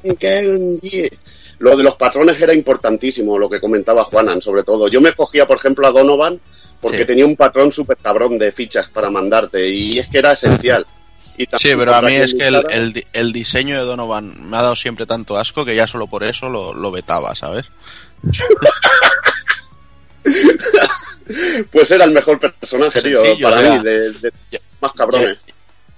me 0.02 0.16
cago 0.16 0.50
en 0.50 0.80
diez. 0.80 1.12
Lo 1.58 1.76
de 1.76 1.84
los 1.84 1.94
patrones 1.94 2.40
era 2.42 2.52
importantísimo, 2.52 3.38
lo 3.38 3.48
que 3.48 3.60
comentaba 3.60 4.04
Juanan, 4.04 4.42
sobre 4.42 4.62
todo. 4.62 4.88
Yo 4.88 5.00
me 5.00 5.12
cogía, 5.12 5.46
por 5.46 5.56
ejemplo, 5.56 5.86
a 5.86 5.92
Donovan 5.92 6.40
porque 6.80 6.98
sí. 6.98 7.06
tenía 7.06 7.24
un 7.26 7.36
patrón 7.36 7.72
súper 7.72 7.96
cabrón 7.96 8.38
de 8.38 8.52
fichas 8.52 8.88
para 8.88 9.10
mandarte 9.10 9.68
y 9.68 9.98
es 9.98 10.08
que 10.08 10.18
era 10.18 10.32
esencial. 10.32 10.86
Sí, 11.56 11.70
pero 11.76 11.94
a 11.94 12.02
mí 12.02 12.14
es 12.14 12.34
que 12.34 12.46
el, 12.46 12.62
el, 12.70 13.06
el, 13.12 13.32
diseño 13.32 13.76
de 13.78 13.84
Donovan 13.84 14.48
me 14.48 14.56
ha 14.56 14.62
dado 14.62 14.76
siempre 14.76 15.06
tanto 15.06 15.36
asco 15.36 15.64
que 15.64 15.76
ya 15.76 15.86
solo 15.86 16.06
por 16.06 16.24
eso 16.24 16.48
lo, 16.48 16.72
lo 16.74 16.90
vetaba, 16.90 17.34
¿sabes? 17.34 17.66
pues 21.70 21.90
era 21.90 22.04
el 22.04 22.12
mejor 22.12 22.38
personaje, 22.38 23.02
tío, 23.02 23.24
sí, 23.24 23.42
para 23.42 23.60
mí, 23.60 23.78
de, 23.82 24.12
de 24.12 24.32
yo, 24.50 24.58
más 24.80 24.92
cabrones. 24.92 25.38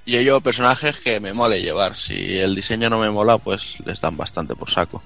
Yo, 0.06 0.20
yo 0.20 0.40
personajes 0.40 0.97
que 0.98 1.20
me 1.20 1.32
mole 1.35 1.60
llevar. 1.60 1.97
Si 1.97 2.39
el 2.39 2.55
diseño 2.55 2.89
no 2.89 2.98
me 2.98 3.10
mola, 3.10 3.39
pues 3.39 3.74
les 3.85 4.01
dan 4.01 4.16
bastante 4.16 4.55
por 4.55 4.70
saco. 4.70 5.02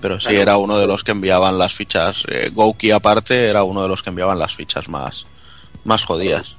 Pero 0.00 0.20
sí, 0.20 0.34
era 0.36 0.58
uno 0.58 0.78
de 0.78 0.86
los 0.86 1.02
que 1.02 1.12
enviaban 1.12 1.58
las 1.58 1.74
fichas. 1.74 2.24
Eh, 2.28 2.50
Gouki, 2.52 2.90
aparte, 2.90 3.48
era 3.48 3.62
uno 3.62 3.82
de 3.82 3.88
los 3.88 4.02
que 4.02 4.10
enviaban 4.10 4.38
las 4.38 4.54
fichas 4.54 4.88
más, 4.88 5.26
más 5.84 6.04
jodidas. 6.04 6.57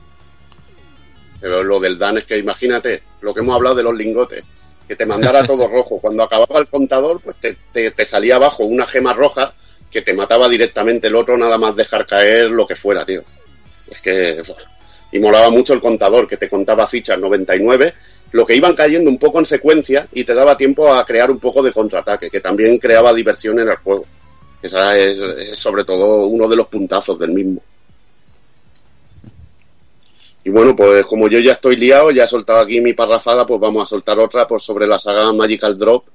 Pero 1.41 1.63
lo 1.63 1.79
del 1.79 1.97
Dan 1.97 2.17
es 2.17 2.25
que 2.25 2.37
imagínate, 2.37 3.03
lo 3.21 3.33
que 3.33 3.41
hemos 3.41 3.55
hablado 3.55 3.75
de 3.75 3.83
los 3.83 3.95
lingotes, 3.95 4.43
que 4.87 4.95
te 4.95 5.05
mandara 5.05 5.45
todo 5.45 5.67
rojo. 5.71 5.99
Cuando 5.99 6.23
acababa 6.23 6.59
el 6.59 6.67
contador, 6.67 7.21
pues 7.21 7.37
te, 7.37 7.55
te, 7.71 7.91
te 7.91 8.05
salía 8.05 8.35
abajo 8.35 8.65
una 8.65 8.85
gema 8.85 9.13
roja 9.13 9.53
que 9.89 10.01
te 10.01 10.13
mataba 10.13 10.47
directamente 10.47 11.07
el 11.07 11.15
otro 11.15 11.37
nada 11.37 11.57
más 11.57 11.75
dejar 11.75 12.05
caer 12.05 12.51
lo 12.51 12.67
que 12.67 12.75
fuera, 12.75 13.05
tío. 13.05 13.23
Es 13.89 13.99
que... 14.01 14.41
Y 15.11 15.19
molaba 15.19 15.49
mucho 15.49 15.73
el 15.73 15.81
contador, 15.81 16.27
que 16.27 16.37
te 16.37 16.47
contaba 16.47 16.85
fichas 16.85 17.17
99, 17.17 17.93
lo 18.31 18.45
que 18.45 18.55
iban 18.55 18.75
cayendo 18.75 19.09
un 19.09 19.17
poco 19.17 19.39
en 19.39 19.47
secuencia 19.47 20.07
y 20.11 20.23
te 20.23 20.35
daba 20.35 20.55
tiempo 20.55 20.93
a 20.93 21.03
crear 21.03 21.31
un 21.31 21.39
poco 21.39 21.63
de 21.63 21.71
contraataque, 21.71 22.29
que 22.29 22.41
también 22.41 22.77
creaba 22.77 23.11
diversión 23.11 23.57
en 23.59 23.69
el 23.69 23.77
juego. 23.77 24.05
Esa 24.61 24.95
es, 24.97 25.17
es 25.17 25.57
sobre 25.57 25.83
todo 25.83 26.27
uno 26.27 26.47
de 26.47 26.55
los 26.55 26.67
puntazos 26.67 27.17
del 27.17 27.31
mismo. 27.31 27.61
Y 30.43 30.49
bueno, 30.49 30.75
pues 30.75 31.05
como 31.05 31.27
yo 31.27 31.39
ya 31.39 31.51
estoy 31.53 31.75
liado, 31.75 32.11
ya 32.11 32.23
he 32.23 32.27
soltado 32.27 32.59
aquí 32.59 32.79
mi 32.79 32.93
parrafada, 32.93 33.45
pues 33.45 33.59
vamos 33.59 33.83
a 33.83 33.89
soltar 33.89 34.19
otra 34.19 34.47
pues, 34.47 34.63
sobre 34.63 34.87
la 34.87 34.97
saga 34.97 35.31
Magical 35.33 35.77
Drop 35.77 36.05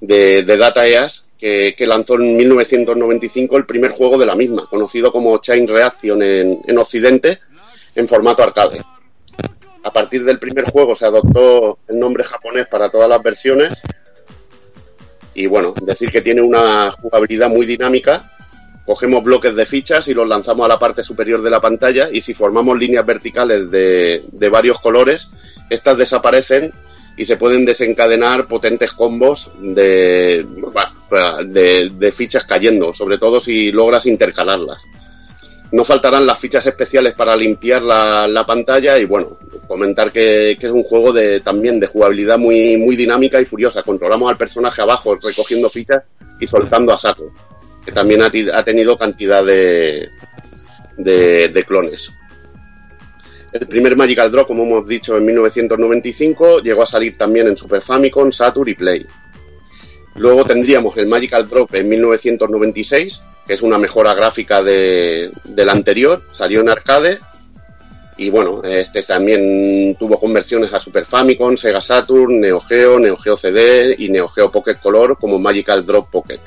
de, 0.00 0.42
Data 0.44 0.86
EAS, 0.86 1.24
que, 1.38 1.74
que, 1.76 1.86
lanzó 1.86 2.14
en 2.14 2.36
1995 2.36 3.56
el 3.56 3.66
primer 3.66 3.92
juego 3.92 4.18
de 4.18 4.26
la 4.26 4.34
misma, 4.34 4.66
conocido 4.68 5.10
como 5.10 5.38
Chain 5.38 5.66
Reaction 5.66 6.22
en, 6.22 6.60
en 6.66 6.78
Occidente, 6.78 7.38
en 7.94 8.06
formato 8.06 8.42
arcade. 8.42 8.82
A 9.82 9.92
partir 9.92 10.24
del 10.24 10.38
primer 10.38 10.70
juego 10.70 10.94
se 10.94 11.06
adoptó 11.06 11.78
el 11.88 11.98
nombre 11.98 12.22
japonés 12.24 12.66
para 12.68 12.90
todas 12.90 13.08
las 13.08 13.22
versiones. 13.22 13.80
Y 15.34 15.46
bueno, 15.46 15.72
decir 15.82 16.10
que 16.10 16.20
tiene 16.20 16.42
una 16.42 16.90
jugabilidad 16.90 17.48
muy 17.48 17.64
dinámica. 17.64 18.30
Cogemos 18.88 19.22
bloques 19.22 19.54
de 19.54 19.66
fichas 19.66 20.08
y 20.08 20.14
los 20.14 20.26
lanzamos 20.26 20.64
a 20.64 20.68
la 20.68 20.78
parte 20.78 21.04
superior 21.04 21.42
de 21.42 21.50
la 21.50 21.60
pantalla 21.60 22.08
y 22.10 22.22
si 22.22 22.32
formamos 22.32 22.78
líneas 22.78 23.04
verticales 23.04 23.70
de, 23.70 24.48
varios 24.50 24.80
colores, 24.80 25.28
estas 25.68 25.98
desaparecen 25.98 26.72
y 27.14 27.26
se 27.26 27.36
pueden 27.36 27.66
desencadenar 27.66 28.46
potentes 28.46 28.94
combos 28.94 29.50
de, 29.60 30.42
fichas 32.14 32.44
cayendo, 32.44 32.94
sobre 32.94 33.18
todo 33.18 33.42
si 33.42 33.70
logras 33.72 34.06
intercalarlas. 34.06 34.78
No 35.70 35.84
faltarán 35.84 36.24
las 36.24 36.38
fichas 36.38 36.64
especiales 36.64 37.12
para 37.12 37.36
limpiar 37.36 37.82
la, 37.82 38.26
la 38.26 38.46
pantalla 38.46 38.96
y 38.96 39.04
bueno, 39.04 39.36
comentar 39.66 40.10
que, 40.10 40.56
que, 40.58 40.64
es 40.64 40.72
un 40.72 40.82
juego 40.82 41.12
de 41.12 41.40
también 41.40 41.78
de 41.78 41.88
jugabilidad 41.88 42.38
muy, 42.38 42.78
muy 42.78 42.96
dinámica 42.96 43.38
y 43.38 43.44
furiosa. 43.44 43.82
Controlamos 43.82 44.30
al 44.30 44.38
personaje 44.38 44.80
abajo 44.80 45.14
recogiendo 45.14 45.68
fichas 45.68 46.04
y 46.40 46.46
soltando 46.46 46.94
a 46.94 46.96
saco, 46.96 47.30
que 47.84 47.92
también 47.92 48.22
ha, 48.22 48.62
tenido 48.64 48.96
cantidad 48.96 49.44
de, 49.44 50.10
de, 50.96 51.48
de 51.48 51.64
clones. 51.64 52.12
El 53.52 53.66
primer 53.66 53.96
Magical 53.96 54.30
Draw, 54.30 54.46
como 54.46 54.64
hemos 54.64 54.86
dicho, 54.86 55.16
en 55.16 55.24
1995, 55.24 56.60
llegó 56.60 56.82
a 56.82 56.86
salir 56.86 57.16
también 57.16 57.48
en 57.48 57.56
Super 57.56 57.82
Famicom, 57.82 58.30
Saturn 58.30 58.68
y 58.68 58.74
Play. 58.74 59.06
Luego 60.18 60.44
tendríamos 60.44 60.96
el 60.96 61.06
Magical 61.06 61.48
Drop 61.48 61.72
en 61.74 61.88
1996, 61.88 63.22
que 63.46 63.54
es 63.54 63.62
una 63.62 63.78
mejora 63.78 64.14
gráfica 64.14 64.62
de, 64.62 65.30
del 65.44 65.68
anterior, 65.70 66.22
salió 66.32 66.60
en 66.60 66.68
arcade. 66.68 67.18
Y 68.16 68.30
bueno, 68.30 68.62
este 68.64 69.00
también 69.02 69.94
tuvo 69.96 70.18
conversiones 70.18 70.74
a 70.74 70.80
Super 70.80 71.04
Famicom, 71.04 71.56
Sega 71.56 71.80
Saturn, 71.80 72.40
Neo 72.40 72.60
Geo, 72.60 72.98
Neo 72.98 73.16
Geo 73.16 73.36
CD 73.36 73.94
y 73.96 74.08
Neo 74.08 74.26
Geo 74.26 74.50
Pocket 74.50 74.74
Color 74.82 75.16
como 75.18 75.38
Magical 75.38 75.86
Drop 75.86 76.10
Pocket. 76.10 76.40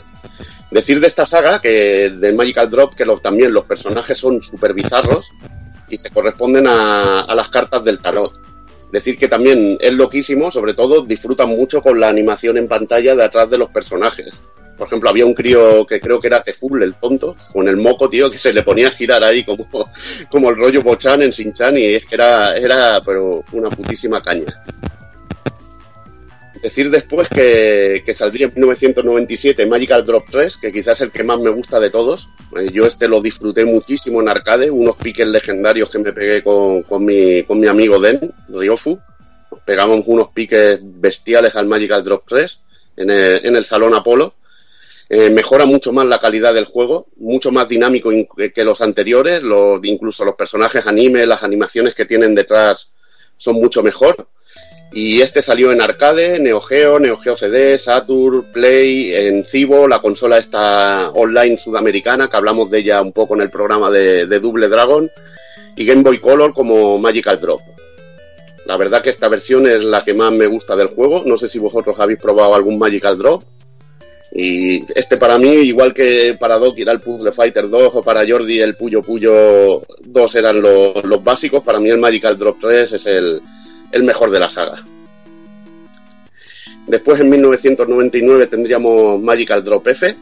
Decir 0.69 0.99
de 0.99 1.07
esta 1.07 1.25
saga, 1.25 1.59
que 1.59 2.09
del 2.09 2.35
Magical 2.35 2.69
Drop, 2.69 2.95
que 2.95 3.05
también 3.21 3.53
los 3.53 3.65
personajes 3.65 4.17
son 4.17 4.41
súper 4.41 4.73
bizarros, 4.73 5.31
y 5.89 5.97
se 5.97 6.09
corresponden 6.09 6.67
a, 6.67 7.21
a, 7.21 7.35
las 7.35 7.49
cartas 7.49 7.83
del 7.83 7.99
tarot. 7.99 8.33
Decir 8.91 9.17
que 9.17 9.27
también 9.27 9.77
es 9.79 9.93
loquísimo, 9.93 10.51
sobre 10.51 10.73
todo 10.73 11.01
disfrutan 11.01 11.49
mucho 11.49 11.81
con 11.81 11.99
la 11.99 12.07
animación 12.07 12.57
en 12.57 12.67
pantalla 12.67 13.15
de 13.15 13.23
atrás 13.23 13.49
de 13.49 13.57
los 13.57 13.69
personajes. 13.69 14.33
Por 14.81 14.87
ejemplo, 14.87 15.11
había 15.11 15.27
un 15.27 15.35
crío 15.35 15.85
que 15.85 15.99
creo 15.99 16.19
que 16.19 16.27
era 16.27 16.41
Teful, 16.41 16.81
el 16.81 16.95
tonto, 16.95 17.35
con 17.53 17.67
el 17.67 17.77
moco, 17.77 18.09
tío, 18.09 18.31
que 18.31 18.39
se 18.39 18.51
le 18.51 18.63
ponía 18.63 18.87
a 18.87 18.91
girar 18.91 19.23
ahí 19.23 19.43
como, 19.43 19.67
como 20.31 20.49
el 20.49 20.57
rollo 20.57 20.81
Bochan 20.81 21.21
en 21.21 21.31
Sinchan 21.31 21.77
y 21.77 21.85
es 21.85 22.05
que 22.07 22.15
era, 22.15 22.57
era 22.57 22.99
pero 23.05 23.43
una 23.51 23.69
putísima 23.69 24.21
caña. 24.23 24.63
Decir 26.61 26.91
después 26.91 27.27
que, 27.27 28.03
saldría 28.13 28.45
en 28.45 28.53
1997 28.53 29.65
Magical 29.65 30.05
Drop 30.05 30.25
3, 30.29 30.57
que 30.57 30.71
quizás 30.71 30.99
es 30.99 31.01
el 31.01 31.11
que 31.11 31.23
más 31.23 31.39
me 31.39 31.49
gusta 31.49 31.79
de 31.79 31.89
todos. 31.89 32.29
Eh, 32.55 32.69
yo 32.71 32.85
este 32.85 33.07
lo 33.07 33.19
disfruté 33.19 33.65
muchísimo 33.65 34.21
en 34.21 34.29
arcade, 34.29 34.69
unos 34.69 34.95
piques 34.95 35.27
legendarios 35.27 35.89
que 35.89 35.99
me 35.99 36.13
pegué 36.13 36.43
con, 36.43 36.83
mi, 37.03 37.67
amigo 37.67 37.99
Den, 37.99 38.31
Ryofu. 38.49 38.99
Pegamos 39.65 40.03
unos 40.05 40.29
piques 40.29 40.79
bestiales 40.81 41.55
al 41.55 41.65
Magical 41.65 42.03
Drop 42.03 42.23
3 42.27 42.61
en 42.97 43.09
el, 43.09 43.45
en 43.45 43.55
el 43.55 43.65
Salón 43.65 43.95
Apolo. 43.95 44.35
Eh, 45.09 45.29
mejora 45.29 45.65
mucho 45.65 45.91
más 45.91 46.05
la 46.05 46.19
calidad 46.19 46.53
del 46.53 46.65
juego, 46.65 47.07
mucho 47.17 47.51
más 47.51 47.67
dinámico 47.67 48.11
que 48.55 48.63
los 48.63 48.79
anteriores, 48.79 49.41
incluso 49.83 50.23
los 50.23 50.35
personajes 50.35 50.87
anime, 50.87 51.25
las 51.25 51.43
animaciones 51.43 51.95
que 51.95 52.05
tienen 52.05 52.33
detrás 52.33 52.93
son 53.35 53.55
mucho 53.55 53.83
mejor. 53.83 54.29
Y 54.93 55.21
este 55.21 55.41
salió 55.41 55.71
en 55.71 55.81
arcade, 55.81 56.39
Neo 56.39 56.59
Geo, 56.59 56.99
Neo 56.99 57.17
Geo 57.17 57.35
CD, 57.37 57.77
Saturn, 57.77 58.43
Play, 58.51 59.15
en 59.15 59.45
Cibo, 59.45 59.87
la 59.87 59.99
consola 59.99 60.37
esta 60.37 61.11
online 61.11 61.57
sudamericana, 61.57 62.29
que 62.29 62.35
hablamos 62.35 62.69
de 62.69 62.79
ella 62.79 63.01
un 63.01 63.13
poco 63.13 63.35
en 63.35 63.41
el 63.41 63.49
programa 63.49 63.89
de, 63.89 64.25
de 64.25 64.39
Double 64.39 64.67
Dragon, 64.67 65.09
y 65.77 65.85
Game 65.85 66.03
Boy 66.03 66.19
Color 66.19 66.53
como 66.53 66.97
Magical 66.97 67.39
Drop. 67.39 67.61
La 68.65 68.77
verdad 68.77 69.01
que 69.01 69.09
esta 69.09 69.29
versión 69.29 69.65
es 69.65 69.83
la 69.85 70.03
que 70.03 70.13
más 70.13 70.31
me 70.33 70.47
gusta 70.47 70.75
del 70.75 70.87
juego. 70.87 71.23
No 71.25 71.37
sé 71.37 71.47
si 71.47 71.57
vosotros 71.57 71.99
habéis 71.99 72.19
probado 72.19 72.53
algún 72.53 72.77
Magical 72.77 73.17
Drop. 73.17 73.43
Y 74.33 74.85
este 74.95 75.17
para 75.17 75.37
mí, 75.37 75.49
igual 75.49 75.93
que 75.93 76.37
para 76.39 76.57
Doc 76.57 76.77
era 76.77 76.93
el 76.93 77.01
Puzzle 77.01 77.33
Fighter 77.33 77.69
2 77.69 77.95
o 77.95 78.03
para 78.03 78.25
Jordi 78.25 78.61
el 78.61 78.75
Puyo 78.75 79.01
Puyo 79.01 79.81
2 79.99 80.35
eran 80.35 80.61
los, 80.61 81.21
básicos, 81.21 81.61
para 81.63 81.81
mí 81.81 81.89
el 81.89 81.97
Magical 81.97 82.37
Drop 82.37 82.57
3 82.61 82.93
es 82.93 83.05
el, 83.07 83.41
mejor 84.03 84.31
de 84.31 84.39
la 84.39 84.49
saga. 84.49 84.83
Después 86.87 87.21
en 87.21 87.29
1999 87.29 88.47
tendríamos 88.47 89.21
Magical 89.21 89.63
Drop 89.63 89.87
F, 89.87 90.15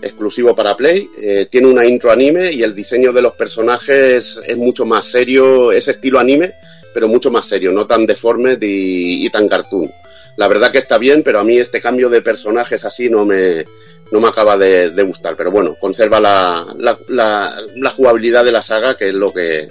exclusivo 0.00 0.54
para 0.54 0.76
Play. 0.76 1.08
Eh, 1.16 1.46
tiene 1.50 1.68
una 1.68 1.86
intro 1.86 2.10
anime 2.10 2.52
y 2.52 2.62
el 2.62 2.74
diseño 2.74 3.12
de 3.12 3.22
los 3.22 3.34
personajes 3.34 4.40
es 4.46 4.56
mucho 4.56 4.84
más 4.84 5.06
serio, 5.06 5.72
es 5.72 5.88
estilo 5.88 6.18
anime, 6.18 6.52
pero 6.92 7.08
mucho 7.08 7.30
más 7.30 7.46
serio, 7.46 7.72
no 7.72 7.86
tan 7.86 8.06
deforme 8.06 8.58
y 8.60 9.28
tan 9.30 9.48
cartoon 9.48 9.90
la 10.36 10.48
verdad 10.48 10.72
que 10.72 10.78
está 10.78 10.98
bien, 10.98 11.22
pero 11.22 11.40
a 11.40 11.44
mí 11.44 11.58
este 11.58 11.80
cambio 11.80 12.08
de 12.08 12.22
personajes 12.22 12.84
así 12.84 13.10
no 13.10 13.24
me, 13.24 13.64
no 14.10 14.20
me 14.20 14.28
acaba 14.28 14.56
de, 14.56 14.90
gustar. 15.02 15.36
Pero 15.36 15.50
bueno, 15.50 15.76
conserva 15.78 16.20
la, 16.20 16.66
la, 17.08 17.90
jugabilidad 17.90 18.44
de 18.44 18.52
la 18.52 18.62
saga, 18.62 18.96
que 18.96 19.08
es 19.08 19.14
lo 19.14 19.32
que, 19.32 19.68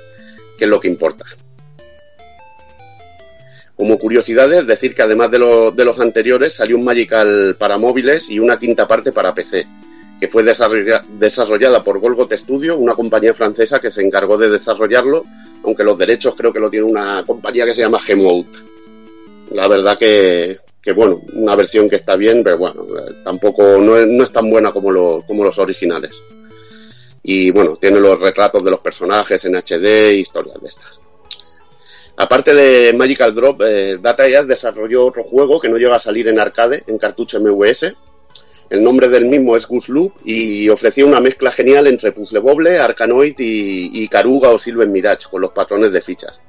es 0.60 0.68
lo 0.68 0.80
que 0.80 0.88
importa. 0.88 1.26
Como 3.76 3.98
curiosidades, 3.98 4.68
decir 4.68 4.94
que 4.94 5.02
además 5.02 5.32
de, 5.32 5.40
de 5.76 5.86
los 5.86 6.00
anteriores, 6.00 6.54
salió 6.54 6.78
un 6.78 6.84
Magical 6.84 7.56
para 7.58 7.78
móviles 7.78 8.30
y 8.30 8.40
una 8.40 8.60
quinta 8.60 8.88
parte 8.88 9.12
para 9.12 9.34
PC, 9.34 9.66
que 10.20 10.28
fue 10.28 10.44
desarrollada 10.44 11.84
por 11.84 12.00
Golgot 12.00 12.32
Studio, 12.34 12.78
una 12.78 12.94
compañía 12.94 13.34
francesa 13.34 13.80
que 13.80 13.92
se 13.92 14.04
encargó 14.04 14.38
de 14.38 14.50
desarrollarlo, 14.50 15.26
aunque 15.64 15.84
los 15.84 15.98
derechos 15.98 16.36
creo 16.36 16.54
que 16.54 16.60
lo 16.60 16.70
tiene 16.70 16.86
una 16.86 17.24
compañía 17.26 17.66
que 17.66 17.74
se 17.74 17.82
llama 17.82 18.00
Gemote 18.00 18.72
la 19.54 19.68
verdad 19.68 19.98
que, 19.98 20.58
bueno, 20.96 21.22
una 21.34 21.56
versión 21.56 21.90
que 21.90 21.98
está 21.98 22.16
bien, 22.16 22.44
pero 22.44 22.58
bueno, 22.58 22.86
eh, 22.98 23.16
tampoco 23.24 23.78
no 23.80 23.98
es, 23.98 24.32
tan 24.32 24.50
buena 24.50 24.72
como, 24.72 25.22
como 25.26 25.44
los 25.44 25.60
originales. 25.60 26.22
Y 27.24 27.52
bueno, 27.52 27.78
tiene 27.80 28.00
los 28.00 28.20
retratos 28.20 28.64
de 28.64 28.72
los 28.72 28.80
personajes 28.80 29.44
en 29.46 29.56
HD, 29.56 30.14
historias 30.14 30.62
de 30.62 30.68
estas. 30.68 31.01
Aparte 32.22 32.54
de 32.54 32.94
Magical 32.94 33.34
Drop, 33.34 33.64
eh, 33.64 33.98
Data 34.00 34.28
East 34.28 34.48
desarrolló 34.48 35.08
otro 35.08 35.24
juego 35.24 35.60
que 35.60 35.68
no 35.68 35.78
llega 35.78 35.96
a 35.96 36.00
salir 36.00 36.28
en 36.28 36.40
arcade, 36.40 36.84
en 36.86 37.00
cartucho 37.00 37.40
MVS. 37.40 37.96
El 38.70 38.84
nombre 38.84 39.10
del 39.10 39.26
mismo 39.26 39.58
es 39.58 39.66
Goose 39.66 39.92
Loop 39.92 40.14
y 40.24 40.70
ofrecía 40.70 41.08
una 41.08 41.20
mezcla 41.20 41.50
genial 41.50 41.88
entre 41.88 42.12
Puzzle 42.12 42.38
Bobble, 42.38 42.80
Arkanoid 42.80 43.34
y, 43.40 44.04
y 44.04 44.08
Karuga 44.08 44.50
o 44.50 44.60
Silver 44.60 44.88
Mirage 44.88 45.30
con 45.32 45.42
los 45.42 45.52
patrones 45.52 45.92
de 45.92 46.02
fichas. 46.04 46.40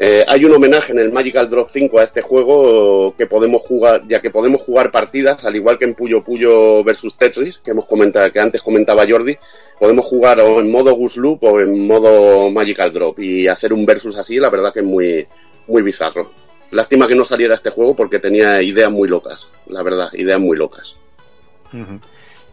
Eh, 0.00 0.24
hay 0.28 0.44
un 0.44 0.52
homenaje 0.52 0.92
en 0.92 1.00
el 1.00 1.10
Magical 1.10 1.50
Drop 1.50 1.66
5 1.68 1.98
a 1.98 2.04
este 2.04 2.22
juego 2.22 3.16
que 3.16 3.26
podemos 3.26 3.62
jugar, 3.62 4.02
ya 4.06 4.20
que 4.20 4.30
podemos 4.30 4.60
jugar 4.60 4.92
partidas, 4.92 5.44
al 5.44 5.56
igual 5.56 5.76
que 5.76 5.86
en 5.86 5.94
Puyo 5.94 6.22
Puyo 6.22 6.84
versus 6.84 7.16
Tetris, 7.16 7.58
que 7.58 7.72
hemos 7.72 7.86
comentado, 7.86 8.30
que 8.30 8.38
antes 8.38 8.62
comentaba 8.62 9.04
Jordi, 9.08 9.36
podemos 9.80 10.06
jugar 10.06 10.38
o 10.38 10.60
en 10.60 10.70
modo 10.70 10.94
Goose 10.94 11.18
Loop 11.18 11.42
o 11.42 11.60
en 11.60 11.84
modo 11.84 12.48
Magical 12.52 12.92
Drop 12.92 13.18
y 13.18 13.48
hacer 13.48 13.72
un 13.72 13.84
versus 13.84 14.16
así, 14.16 14.36
la 14.36 14.50
verdad 14.50 14.72
que 14.72 14.80
es 14.80 14.86
muy, 14.86 15.26
muy 15.66 15.82
bizarro. 15.82 16.30
Lástima 16.70 17.08
que 17.08 17.16
no 17.16 17.24
saliera 17.24 17.56
este 17.56 17.70
juego 17.70 17.96
porque 17.96 18.20
tenía 18.20 18.62
ideas 18.62 18.92
muy 18.92 19.08
locas, 19.08 19.48
la 19.66 19.82
verdad, 19.82 20.12
ideas 20.12 20.38
muy 20.38 20.56
locas. 20.56 20.94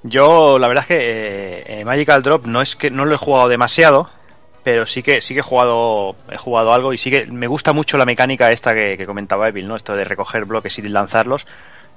Yo, 0.02 0.58
la 0.58 0.68
verdad 0.68 0.84
es 0.84 0.88
que 0.88 1.64
eh, 1.68 1.86
Magical 1.86 2.24
Drop 2.24 2.46
no 2.48 2.64
es 2.64 2.76
que 2.76 2.90
no 2.90 3.06
lo 3.06 3.14
he 3.14 3.20
jugado 3.20 3.50
demasiado, 3.50 4.10
pero 4.66 4.88
sí 4.88 5.04
que 5.04 5.22
sí 5.22 5.36
que 5.36 5.42
he 5.42 5.44
jugado 5.44 6.16
he 6.32 6.38
jugado 6.38 6.74
algo 6.74 6.92
y 6.92 6.98
sí 6.98 7.12
que 7.12 7.28
me 7.28 7.46
gusta 7.46 7.72
mucho 7.72 8.00
la 8.00 8.06
mecánica 8.06 8.52
esta 8.52 8.74
que, 8.74 9.06
comentaba 9.06 9.48
Evil, 9.48 9.68
¿no? 9.68 9.76
Esto 9.76 9.96
de 9.96 10.04
recoger 10.04 10.46
bloques 10.46 10.80
y 10.80 10.82
lanzarlos, 10.82 11.46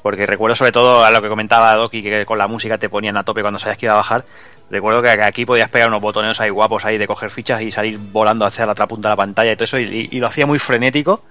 porque 0.03 0.27
recuerdo 0.27 0.55
sobre 0.55 0.71
todo 0.71 1.03
a 1.03 1.11
lo 1.11 1.23
que 1.23 1.31
comentaba 1.31 1.75
Doki 1.77 2.03
que 2.03 2.27
con 2.27 2.37
la 2.37 2.47
música 2.47 2.77
te 2.77 2.91
ponían 2.91 3.17
a 3.17 3.25
tope 3.25 3.41
cuando 3.41 3.59
sabías 3.59 3.79
que 3.79 3.87
iba 3.87 3.95
a 3.95 3.97
bajar. 3.97 4.27
Recuerdo 4.71 5.01
que 5.01 5.09
aquí 5.09 5.47
podías 5.47 5.71
pegar 5.71 5.89
unos 5.89 6.03
botones 6.03 6.39
ahí 6.43 6.51
guapos 6.51 6.85
ahí 6.85 6.99
de 6.99 7.07
coger 7.07 7.31
fichas 7.31 7.63
y 7.63 7.71
salir 7.71 7.99
volando 7.99 8.45
hacia 8.45 8.67
la 8.67 8.73
otra 8.73 8.87
punta 8.87 9.09
de 9.09 9.13
la 9.15 9.17
pantalla 9.17 9.53
y 9.53 9.57
todo 9.57 9.65
eso 9.65 9.79
y, 9.79 10.21
lo 10.21 10.27
hacía 10.27 10.45
muy 10.45 10.59
frenético 10.59 11.23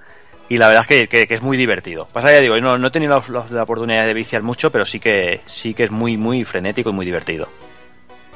y 0.49 0.57
la 0.57 0.68
verdad 0.69 0.88
es 0.89 1.07
que, 1.07 1.27
es 1.30 1.41
muy 1.43 1.55
divertido. 1.55 2.07
Pasa 2.11 2.31
ya 2.31 2.41
digo, 2.41 2.59
no, 2.59 2.80
no 2.80 2.88
he 2.88 2.91
tenido 2.91 3.23
la, 3.51 3.61
oportunidad 3.61 4.07
de 4.07 4.14
viciar 4.15 4.41
mucho, 4.41 4.72
pero 4.72 4.88
sí 4.88 4.99
que 4.99 5.41
sí 5.45 5.76
que 5.76 5.84
es 5.84 5.91
muy 5.91 6.18
muy 6.18 6.45
frenético 6.45 6.89
y 6.89 6.93
muy 6.93 7.05
divertido 7.05 7.47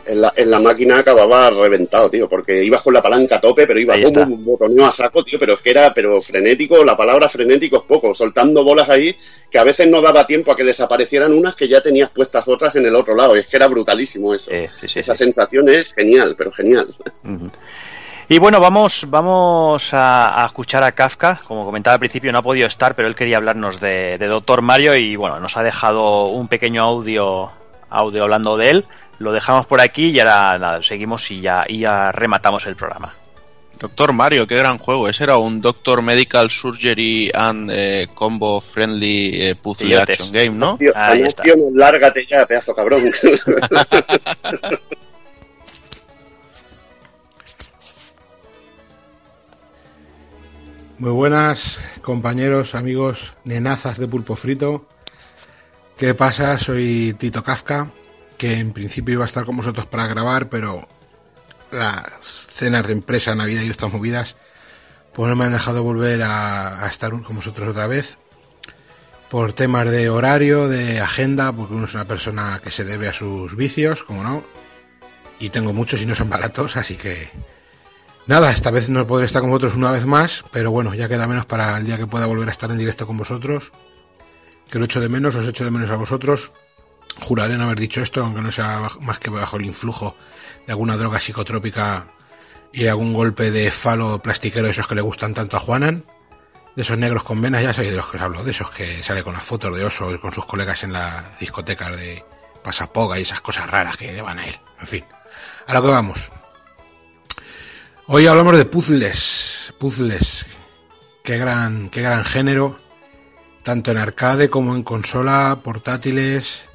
en 0.05 0.21
la, 0.21 0.33
en 0.35 0.49
la 0.49 0.59
máquina 0.59 0.99
acababa 0.99 1.49
reventado, 1.49 2.09
tío, 2.09 2.27
porque 2.27 2.63
ibas 2.63 2.81
con 2.81 2.93
la 2.93 3.01
palanca 3.01 3.35
a 3.35 3.41
tope, 3.41 3.65
pero 3.67 3.79
iba 3.79 3.95
como 4.01 4.23
un 4.23 4.45
botoneo 4.45 4.85
a 4.85 4.91
saco, 4.91 5.23
tío, 5.23 5.39
pero 5.39 5.53
es 5.53 5.59
que 5.59 5.71
era 5.71 5.93
pero 5.93 6.21
frenético, 6.21 6.83
la 6.83 6.97
palabra 6.97 7.29
frenético 7.29 7.77
es 7.77 7.83
poco, 7.83 8.13
soltando 8.13 8.63
bolas 8.63 8.89
ahí 8.89 9.15
que 9.49 9.59
a 9.59 9.63
veces 9.63 9.87
no 9.87 10.01
daba 10.01 10.25
tiempo 10.25 10.51
a 10.51 10.55
que 10.55 10.63
desaparecieran 10.63 11.33
unas 11.33 11.55
que 11.55 11.67
ya 11.67 11.81
tenías 11.81 12.09
puestas 12.09 12.47
otras 12.47 12.75
en 12.75 12.85
el 12.85 12.95
otro 12.95 13.15
lado, 13.15 13.35
y 13.35 13.39
es 13.39 13.47
que 13.47 13.57
era 13.57 13.67
brutalísimo 13.67 14.33
eso. 14.33 14.49
Esa 14.51 15.15
sensación 15.15 15.67
es 15.69 15.93
genial, 15.93 16.35
pero 16.37 16.51
genial. 16.51 16.87
Y 18.29 18.39
bueno, 18.39 18.61
vamos, 18.61 19.05
vamos 19.09 19.89
a, 19.91 20.41
escuchar 20.45 20.85
a 20.85 20.93
Kafka. 20.93 21.41
Como 21.45 21.65
comentaba 21.65 21.95
al 21.95 21.99
principio, 21.99 22.31
no 22.31 22.37
ha 22.37 22.41
podido 22.41 22.65
estar, 22.65 22.95
pero 22.95 23.09
él 23.09 23.15
quería 23.15 23.35
hablarnos 23.35 23.81
de, 23.81 24.17
de 24.17 24.27
Doctor 24.27 24.61
Mario 24.61 24.95
y 24.95 25.17
bueno, 25.17 25.39
nos 25.39 25.57
ha 25.57 25.63
dejado 25.63 26.27
un 26.27 26.47
pequeño 26.47 26.81
audio, 26.81 27.51
audio 27.89 28.23
hablando 28.23 28.55
de 28.55 28.69
él 28.69 28.85
lo 29.21 29.31
dejamos 29.31 29.65
por 29.67 29.79
aquí 29.79 30.07
y 30.09 30.19
ahora 30.19 30.57
nada, 30.57 30.83
seguimos 30.83 31.29
y 31.31 31.41
ya, 31.41 31.63
y 31.67 31.79
ya 31.79 32.11
rematamos 32.11 32.65
el 32.65 32.75
programa. 32.75 33.13
Doctor 33.79 34.13
Mario, 34.13 34.45
qué 34.45 34.55
gran 34.57 34.77
juego. 34.77 35.07
Ese 35.09 35.23
era 35.23 35.37
un 35.37 35.61
Doctor 35.61 36.01
Medical 36.03 36.51
Surgery 36.51 37.31
and 37.33 37.71
eh, 37.73 38.09
Combo 38.13 38.61
Friendly 38.61 39.41
eh, 39.41 39.55
Puzzle 39.55 39.97
Action 39.97 40.31
Game, 40.31 40.51
¿no? 40.51 40.77
Ahí 40.93 41.23
está. 41.23 41.43
lárgate 41.73 42.23
ya, 42.25 42.45
pedazo 42.45 42.75
cabrón. 42.75 43.01
Muy 50.99 51.11
buenas, 51.11 51.79
compañeros, 52.03 52.75
amigos, 52.75 53.33
nenazas 53.45 53.97
de 53.97 54.07
pulpo 54.07 54.35
frito. 54.35 54.85
¿Qué 55.97 56.13
pasa? 56.13 56.59
Soy 56.59 57.15
Tito 57.17 57.43
Kafka 57.43 57.87
que 58.41 58.57
en 58.57 58.71
principio 58.71 59.13
iba 59.13 59.23
a 59.23 59.27
estar 59.27 59.45
con 59.45 59.55
vosotros 59.55 59.85
para 59.85 60.07
grabar, 60.07 60.49
pero 60.49 60.87
las 61.71 62.03
cenas 62.23 62.87
de 62.87 62.93
empresa, 62.93 63.35
Navidad 63.35 63.61
y 63.61 63.69
estas 63.69 63.93
movidas, 63.93 64.35
pues 65.13 65.29
no 65.29 65.35
me 65.35 65.45
han 65.45 65.51
dejado 65.51 65.83
volver 65.83 66.23
a, 66.23 66.87
estar 66.89 67.11
con 67.11 67.35
vosotros 67.35 67.69
otra 67.69 67.85
vez. 67.85 68.17
Por 69.29 69.53
temas 69.53 69.91
de 69.91 70.09
horario, 70.09 70.67
de 70.67 70.99
agenda, 70.99 71.53
porque 71.53 71.75
uno 71.75 71.85
es 71.85 71.93
una 71.93 72.07
persona 72.07 72.59
que 72.63 72.71
se 72.71 72.83
debe 72.83 73.07
a 73.09 73.13
sus 73.13 73.55
vicios, 73.55 74.01
como 74.01 74.23
no. 74.23 74.43
Y 75.37 75.49
tengo 75.49 75.71
muchos 75.71 76.01
y 76.01 76.07
no 76.07 76.15
son 76.15 76.31
baratos, 76.31 76.77
así 76.77 76.95
que 76.95 77.29
Nada, 78.25 78.51
esta 78.51 78.71
vez 78.71 78.89
no 78.89 79.05
podré 79.05 79.27
estar 79.27 79.41
con 79.41 79.51
vosotros 79.51 79.75
una 79.75 79.91
vez 79.91 80.07
más, 80.07 80.43
pero 80.51 80.71
bueno, 80.71 80.95
ya 80.95 81.07
queda 81.07 81.27
menos 81.27 81.45
para 81.45 81.77
el 81.77 81.85
día 81.85 81.97
que 81.99 82.07
pueda 82.07 82.25
volver 82.25 82.47
a 82.47 82.51
estar 82.51 82.71
en 82.71 82.79
directo 82.79 83.05
con 83.05 83.17
vosotros. 83.17 83.71
Que 84.67 84.79
lo 84.79 84.85
echo 84.85 84.99
de 84.99 85.09
menos, 85.09 85.35
os 85.35 85.47
echo 85.47 85.63
de 85.63 85.69
menos 85.69 85.91
a 85.91 85.95
vosotros. 85.95 86.51
Juraré 87.19 87.57
no 87.57 87.65
haber 87.65 87.79
dicho 87.79 88.01
esto, 88.01 88.23
aunque 88.23 88.41
no 88.41 88.51
sea 88.51 88.89
más 89.01 89.19
que 89.19 89.29
bajo 89.29 89.57
el 89.57 89.65
influjo 89.65 90.15
de 90.65 90.73
alguna 90.73 90.97
droga 90.97 91.19
psicotrópica 91.19 92.07
y 92.73 92.87
algún 92.87 93.13
golpe 93.13 93.51
de 93.51 93.69
falo 93.71 94.21
plastiquero 94.21 94.65
de 94.65 94.71
esos 94.71 94.87
que 94.87 94.95
le 94.95 95.01
gustan 95.01 95.33
tanto 95.33 95.57
a 95.57 95.59
Juanan. 95.59 96.05
De 96.75 96.83
esos 96.83 96.97
negros 96.97 97.23
con 97.23 97.41
venas, 97.41 97.63
ya 97.63 97.73
sabéis 97.73 97.91
de 97.91 97.97
los 97.97 98.07
que 98.07 98.15
os 98.17 98.23
hablo, 98.23 98.43
de 98.45 98.51
esos 98.51 98.69
que 98.69 99.03
sale 99.03 99.23
con 99.23 99.33
las 99.33 99.43
fotos 99.43 99.75
de 99.75 99.83
oso 99.83 100.13
y 100.13 100.17
con 100.17 100.31
sus 100.31 100.45
colegas 100.45 100.83
en 100.83 100.93
la 100.93 101.35
discoteca 101.37 101.91
de 101.91 102.23
Pasapoga 102.63 103.19
y 103.19 103.23
esas 103.23 103.41
cosas 103.41 103.69
raras 103.69 103.97
que 103.97 104.13
llevan 104.13 104.39
a 104.39 104.45
él. 104.45 104.55
En 104.79 104.87
fin, 104.87 105.05
a 105.67 105.73
lo 105.73 105.81
que 105.81 105.87
vamos. 105.89 106.31
Hoy 108.07 108.25
hablamos 108.25 108.57
de 108.57 108.65
puzzles, 108.65 109.73
puzzles. 109.77 110.45
Qué 111.23 111.37
gran, 111.37 111.89
qué 111.89 112.01
gran 112.01 112.23
género 112.23 112.79
tanto 113.63 113.91
en 113.91 113.97
arcade 113.97 114.49
como 114.49 114.75
en 114.75 114.83
consola, 114.83 115.59
portátiles. 115.63 116.65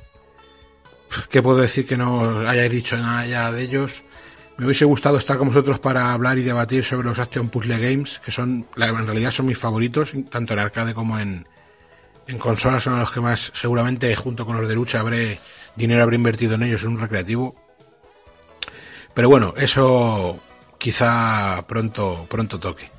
¿Qué 1.30 1.42
puedo 1.42 1.58
decir 1.58 1.86
que 1.86 1.96
no 1.96 2.40
hayáis 2.48 2.70
dicho 2.70 2.96
nada 2.96 3.26
ya 3.26 3.52
de 3.52 3.62
ellos? 3.62 4.02
Me 4.56 4.64
hubiese 4.64 4.84
gustado 4.84 5.18
estar 5.18 5.36
con 5.36 5.48
vosotros 5.48 5.78
para 5.78 6.12
hablar 6.12 6.38
y 6.38 6.42
debatir 6.42 6.84
sobre 6.84 7.08
los 7.08 7.18
Action 7.18 7.50
Puzzle 7.50 7.78
Games, 7.78 8.20
que 8.24 8.30
son, 8.30 8.66
en 8.76 9.06
realidad 9.06 9.30
son 9.30 9.46
mis 9.46 9.58
favoritos, 9.58 10.12
tanto 10.30 10.54
en 10.54 10.58
arcade 10.58 10.94
como 10.94 11.18
en, 11.18 11.46
en 12.26 12.38
consola, 12.38 12.80
son 12.80 12.98
los 12.98 13.10
que 13.10 13.20
más, 13.20 13.52
seguramente, 13.54 14.14
junto 14.16 14.46
con 14.46 14.58
los 14.58 14.68
de 14.68 14.74
lucha, 14.74 15.00
habré 15.00 15.38
dinero 15.76 16.02
habré 16.02 16.16
invertido 16.16 16.54
en 16.54 16.62
ellos 16.62 16.82
en 16.82 16.90
un 16.90 17.00
recreativo. 17.00 17.54
Pero 19.12 19.28
bueno, 19.28 19.54
eso 19.56 20.40
quizá 20.78 21.64
pronto, 21.66 22.26
pronto 22.28 22.58
toque. 22.58 22.90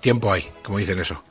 Tiempo 0.00 0.32
hay, 0.32 0.48
como 0.62 0.78
dicen 0.78 0.98
eso. 0.98 1.22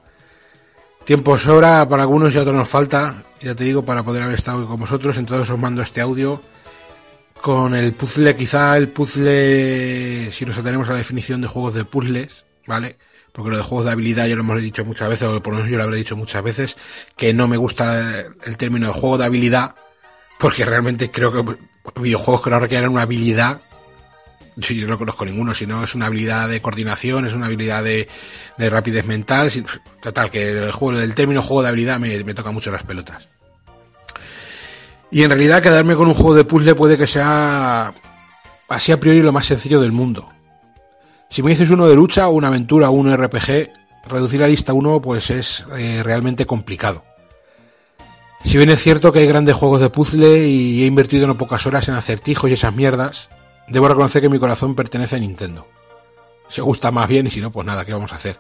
Tiempo 1.07 1.37
sobra 1.37 1.87
para 1.87 2.03
algunos 2.03 2.35
y 2.35 2.37
otros 2.37 2.53
nos 2.53 2.67
falta, 2.67 3.23
ya 3.39 3.55
te 3.55 3.63
digo, 3.63 3.85
para 3.85 4.03
poder 4.03 4.23
haber 4.23 4.35
estado 4.35 4.67
con 4.67 4.77
vosotros. 4.77 5.15
Entonces 5.15 5.49
os 5.49 5.57
mando 5.57 5.81
este 5.81 6.01
audio 6.01 6.41
con 7.39 7.73
el 7.75 7.93
puzzle, 7.93 8.35
quizá 8.35 8.75
el 8.75 8.89
puzzle, 8.89 10.29
si 10.33 10.45
nos 10.45 10.57
atenemos 10.57 10.89
a 10.89 10.91
la 10.91 10.97
definición 10.97 11.39
de 11.39 11.47
juegos 11.47 11.75
de 11.75 11.85
puzzles, 11.85 12.43
¿vale? 12.65 12.97
Porque 13.31 13.51
lo 13.51 13.55
de 13.55 13.63
juegos 13.63 13.85
de 13.85 13.91
habilidad 13.91 14.27
ya 14.27 14.35
lo 14.35 14.41
hemos 14.41 14.61
dicho 14.61 14.83
muchas 14.83 15.07
veces, 15.07 15.29
o 15.29 15.41
por 15.41 15.53
lo 15.53 15.59
menos 15.59 15.71
yo 15.71 15.77
lo 15.77 15.83
habré 15.83 15.95
dicho 15.95 16.17
muchas 16.17 16.43
veces, 16.43 16.75
que 17.15 17.33
no 17.33 17.47
me 17.47 17.55
gusta 17.55 18.25
el 18.43 18.57
término 18.57 18.87
de 18.87 18.93
juego 18.93 19.17
de 19.17 19.23
habilidad, 19.27 19.75
porque 20.37 20.65
realmente 20.65 21.09
creo 21.09 21.31
que 21.31 21.57
videojuegos 22.01 22.41
que 22.41 22.49
no 22.49 22.59
requieren 22.59 22.89
una 22.89 23.03
habilidad 23.03 23.61
yo 24.57 24.87
no 24.87 24.97
conozco 24.97 25.25
ninguno, 25.25 25.53
sino 25.53 25.83
es 25.83 25.93
una 25.93 26.07
habilidad 26.07 26.49
de 26.49 26.61
coordinación, 26.61 27.25
es 27.25 27.33
una 27.33 27.45
habilidad 27.45 27.83
de, 27.83 28.07
rapidez 28.57 29.05
mental. 29.05 29.51
Total, 30.01 30.31
que 30.31 30.49
el 30.49 30.71
juego 30.71 30.99
del 30.99 31.15
término 31.15 31.41
juego 31.41 31.63
de 31.63 31.69
habilidad 31.69 31.99
me, 31.99 32.33
toca 32.33 32.51
mucho 32.51 32.71
las 32.71 32.83
pelotas. 32.83 33.27
Y 35.11 35.23
en 35.23 35.29
realidad 35.29 35.61
quedarme 35.61 35.95
con 35.95 36.07
un 36.07 36.13
juego 36.13 36.33
de 36.33 36.43
puzzle 36.43 36.75
puede 36.75 36.97
que 36.97 37.07
sea 37.07 37.93
así 38.67 38.91
a 38.91 38.99
priori 38.99 39.21
lo 39.21 39.31
más 39.31 39.45
sencillo 39.45 39.79
del 39.79 39.91
mundo. 39.91 40.27
Si 41.29 41.43
me 41.43 41.51
dices 41.51 41.69
uno 41.69 41.87
de 41.87 41.95
lucha, 41.95 42.27
una 42.27 42.47
aventura 42.47 42.89
o 42.89 42.93
un 42.93 43.15
RPG, 43.15 43.69
reducir 44.09 44.41
la 44.41 44.47
lista 44.47 44.71
a 44.71 44.75
uno 44.75 44.99
pues 45.01 45.29
es 45.29 45.65
eh, 45.77 46.01
realmente 46.03 46.45
complicado. 46.45 47.05
Si 48.43 48.57
bien 48.57 48.69
es 48.69 48.81
cierto 48.81 49.11
que 49.11 49.19
hay 49.19 49.27
grandes 49.27 49.55
juegos 49.55 49.81
de 49.81 49.89
puzzle 49.89 50.47
y 50.47 50.83
he 50.83 50.85
invertido 50.85 51.27
no 51.27 51.37
pocas 51.37 51.65
horas 51.67 51.87
en 51.89 51.95
acertijos 51.95 52.49
y 52.49 52.53
esas 52.53 52.75
mierdas, 52.75 53.29
Debo 53.67 53.87
reconocer 53.87 54.21
que 54.21 54.29
mi 54.29 54.39
corazón 54.39 54.75
pertenece 54.75 55.15
a 55.15 55.19
Nintendo. 55.19 55.67
Si 56.47 56.61
gusta 56.61 56.91
más 56.91 57.07
bien 57.07 57.27
y 57.27 57.29
si 57.29 57.41
no, 57.41 57.51
pues 57.51 57.65
nada, 57.65 57.85
¿qué 57.85 57.93
vamos 57.93 58.11
a 58.13 58.15
hacer? 58.15 58.39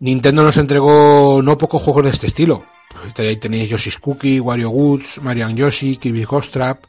Nintendo 0.00 0.42
nos 0.42 0.56
entregó 0.56 1.40
no 1.42 1.58
pocos 1.58 1.82
juegos 1.82 2.04
de 2.04 2.10
este 2.10 2.26
estilo. 2.26 2.64
Pues 2.90 3.28
ahí 3.28 3.36
tenéis 3.36 3.70
Yoshi's 3.70 3.98
Cookie, 3.98 4.40
Wario 4.40 4.70
Woods, 4.70 5.20
Mario 5.22 5.50
Yoshi, 5.50 5.96
Kirby 5.96 6.24
Ghost 6.24 6.52
Trap, 6.52 6.84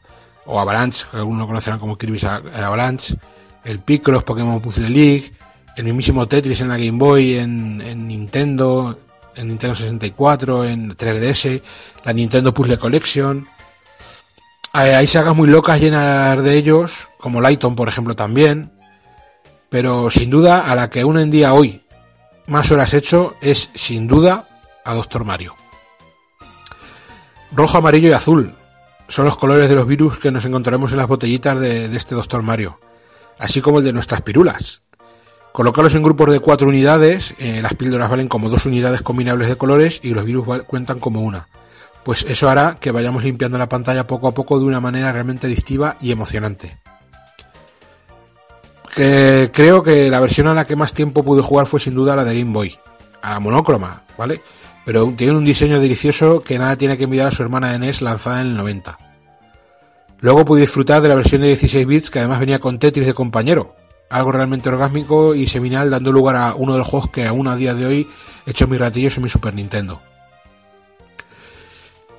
o 0.46 0.58
Avalanche, 0.58 1.04
que 1.10 1.18
algunos 1.18 1.46
conocerán 1.46 1.78
como 1.78 1.98
Kirby's 1.98 2.24
Avalanche, 2.24 3.16
el 3.64 3.80
Picross 3.80 4.24
Pokémon 4.24 4.60
Puzzle 4.60 4.88
League, 4.88 5.32
el 5.76 5.84
mismísimo 5.84 6.26
Tetris 6.26 6.60
en 6.60 6.68
la 6.68 6.78
Game 6.78 6.98
Boy, 6.98 7.36
en, 7.36 7.82
en 7.82 8.06
Nintendo, 8.06 8.98
en 9.34 9.48
Nintendo 9.48 9.74
64, 9.74 10.64
en 10.64 10.96
3DS, 10.96 11.60
la 12.04 12.12
Nintendo 12.12 12.54
Puzzle 12.54 12.78
Collection, 12.78 13.46
hay 14.76 15.06
sagas 15.06 15.34
muy 15.34 15.48
locas 15.48 15.80
llenas 15.80 16.42
de 16.42 16.56
ellos, 16.56 17.08
como 17.18 17.40
Lighton, 17.40 17.74
por 17.74 17.88
ejemplo, 17.88 18.14
también. 18.14 18.72
Pero 19.70 20.10
sin 20.10 20.28
duda, 20.28 20.70
a 20.70 20.74
la 20.74 20.90
que 20.90 21.00
aún 21.00 21.18
en 21.18 21.30
día 21.30 21.54
hoy 21.54 21.82
más 22.46 22.70
horas 22.70 22.92
hecho 22.94 23.34
es 23.40 23.70
sin 23.74 24.06
duda 24.06 24.46
a 24.84 24.94
Doctor 24.94 25.24
Mario. 25.24 25.56
Rojo, 27.52 27.78
amarillo 27.78 28.08
y 28.10 28.12
azul 28.12 28.54
son 29.08 29.24
los 29.24 29.36
colores 29.36 29.68
de 29.68 29.74
los 29.76 29.86
virus 29.86 30.18
que 30.18 30.30
nos 30.30 30.44
encontraremos 30.44 30.92
en 30.92 30.98
las 30.98 31.08
botellitas 31.08 31.58
de, 31.58 31.86
este 31.96 32.14
Doctor 32.14 32.42
Mario, 32.42 32.78
así 33.38 33.60
como 33.60 33.78
el 33.78 33.84
de 33.84 33.92
nuestras 33.92 34.20
pirulas. 34.20 34.82
Colocarlos 35.52 35.94
en 35.94 36.02
grupos 36.02 36.30
de 36.30 36.40
cuatro 36.40 36.68
unidades, 36.68 37.34
eh, 37.38 37.62
las 37.62 37.74
píldoras 37.74 38.10
valen 38.10 38.28
como 38.28 38.50
dos 38.50 38.66
unidades 38.66 39.00
combinables 39.00 39.48
de 39.48 39.56
colores 39.56 40.00
y 40.02 40.12
los 40.12 40.24
virus 40.24 40.46
cuentan 40.66 41.00
como 41.00 41.20
una 41.22 41.48
pues 42.06 42.24
eso 42.28 42.48
hará 42.48 42.76
que 42.78 42.92
vayamos 42.92 43.24
limpiando 43.24 43.58
la 43.58 43.68
pantalla 43.68 44.06
poco 44.06 44.28
a 44.28 44.32
poco 44.32 44.60
de 44.60 44.64
una 44.64 44.78
manera 44.78 45.10
realmente 45.10 45.48
adictiva 45.48 45.96
y 46.00 46.12
emocionante. 46.12 46.78
creo 48.94 49.82
que 49.82 50.08
la 50.08 50.20
versión 50.20 50.46
a 50.46 50.54
la 50.54 50.68
que 50.68 50.76
más 50.76 50.92
tiempo 50.92 51.24
pude 51.24 51.42
jugar 51.42 51.66
fue 51.66 51.80
sin 51.80 51.96
duda 51.96 52.14
la 52.14 52.22
de 52.22 52.38
Game 52.38 52.52
Boy, 52.52 52.78
a 53.22 53.32
la 53.32 53.40
monocroma, 53.40 54.04
¿vale? 54.16 54.40
Pero 54.84 55.12
tiene 55.16 55.36
un 55.36 55.44
diseño 55.44 55.80
delicioso 55.80 56.44
que 56.44 56.60
nada 56.60 56.76
tiene 56.76 56.96
que 56.96 57.04
envidiar 57.04 57.26
a 57.26 57.32
su 57.32 57.42
hermana 57.42 57.72
de 57.72 57.80
NES 57.80 58.02
lanzada 58.02 58.40
en 58.40 58.46
el 58.46 58.56
90. 58.56 58.96
Luego 60.20 60.44
pude 60.44 60.60
disfrutar 60.60 61.02
de 61.02 61.08
la 61.08 61.16
versión 61.16 61.40
de 61.40 61.48
16 61.48 61.86
bits 61.88 62.10
que 62.10 62.20
además 62.20 62.38
venía 62.38 62.60
con 62.60 62.78
Tetris 62.78 63.04
de 63.04 63.14
compañero, 63.14 63.74
algo 64.10 64.30
realmente 64.30 64.68
orgásmico 64.68 65.34
y 65.34 65.48
seminal 65.48 65.90
dando 65.90 66.12
lugar 66.12 66.36
a 66.36 66.54
uno 66.54 66.74
de 66.74 66.78
los 66.78 66.86
juegos 66.86 67.10
que 67.10 67.26
aún 67.26 67.48
a 67.48 67.56
día 67.56 67.74
de 67.74 67.84
hoy 67.84 68.08
he 68.46 68.52
hecho 68.52 68.68
mis 68.68 68.78
ratillos 68.78 69.16
en 69.16 69.24
mi 69.24 69.28
Super 69.28 69.54
Nintendo. 69.54 70.00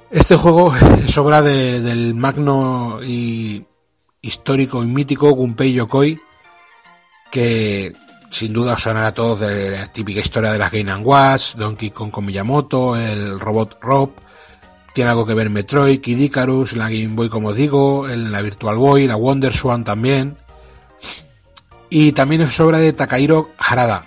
Este 0.09 0.37
juego 0.37 0.73
es 0.75 1.17
obra 1.17 1.41
del 1.41 2.15
magno 2.15 2.99
y 3.03 3.65
histórico 4.21 4.81
y 4.81 4.87
mítico 4.87 5.31
Gunpei 5.31 5.73
Yokoi, 5.73 6.17
que 7.29 7.93
sin 8.29 8.53
duda 8.53 8.73
os 8.73 8.81
sonará 8.81 9.07
a 9.07 9.13
todos 9.13 9.41
de 9.41 9.71
la 9.71 9.91
típica 9.91 10.21
historia 10.21 10.53
de 10.53 10.59
las 10.59 10.71
Game 10.71 10.95
Watch, 10.95 11.55
Donkey 11.55 11.91
Kong 11.91 12.09
con 12.09 12.25
Miyamoto, 12.25 12.95
el 12.95 13.37
robot 13.37 13.79
Rob, 13.81 14.11
tiene 14.93 15.09
algo 15.09 15.25
que 15.25 15.33
ver 15.33 15.49
Metroid, 15.49 15.99
Kid 15.99 16.19
Icarus, 16.19 16.77
la 16.77 16.85
Game 16.85 17.09
Boy 17.09 17.27
como 17.27 17.49
os 17.49 17.55
digo, 17.57 18.07
en 18.07 18.31
la 18.31 18.41
Virtual 18.41 18.77
Boy, 18.77 19.07
la 19.07 19.17
Wonder 19.17 19.53
Swan 19.53 19.83
también. 19.83 20.37
Y 21.89 22.13
también 22.13 22.41
es 22.41 22.59
obra 22.61 22.79
de 22.79 22.93
Takahiro 22.93 23.49
Harada, 23.57 24.05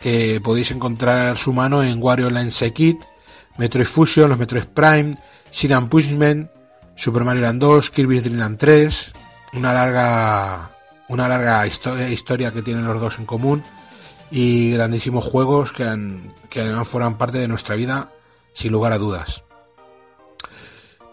que 0.00 0.40
podéis 0.42 0.70
encontrar 0.70 1.36
su 1.36 1.52
mano 1.52 1.82
en 1.82 2.02
Wario 2.02 2.30
Land 2.30 2.52
Kit 2.72 2.98
Metroid 3.58 3.86
Fusion, 3.86 4.28
los 4.28 4.38
Metroid 4.38 4.64
Prime, 4.64 5.14
Sin 5.50 5.88
Pushman, 5.88 6.50
Super 6.94 7.24
Mario 7.24 7.42
Land 7.42 7.60
2, 7.60 7.90
Kirby's 7.90 8.24
Dream 8.24 8.38
Land 8.38 8.58
3, 8.58 9.12
una 9.54 9.72
larga, 9.72 10.70
una 11.08 11.28
larga 11.28 11.66
historia, 11.66 12.50
que 12.50 12.62
tienen 12.62 12.86
los 12.86 13.00
dos 13.00 13.18
en 13.18 13.26
común 13.26 13.62
y 14.30 14.72
grandísimos 14.72 15.24
juegos 15.24 15.72
que, 15.72 15.84
han, 15.84 16.28
que 16.50 16.60
además 16.60 16.88
forman 16.88 17.18
parte 17.18 17.38
de 17.38 17.48
nuestra 17.48 17.76
vida 17.76 18.10
sin 18.52 18.72
lugar 18.72 18.92
a 18.92 18.98
dudas. 18.98 19.44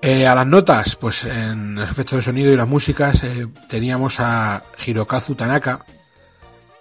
Eh, 0.02 0.28
a 0.28 0.36
las 0.36 0.48
notas, 0.48 0.98
pues 0.98 1.24
en 1.24 1.78
efectos 1.80 2.18
de 2.18 2.22
sonido 2.24 2.52
y 2.52 2.58
las 2.58 2.68
músicas 2.68 3.24
eh, 3.24 3.48
teníamos 3.70 4.20
a 4.20 4.62
Hirokazu 4.86 5.36
Tanaka, 5.36 5.86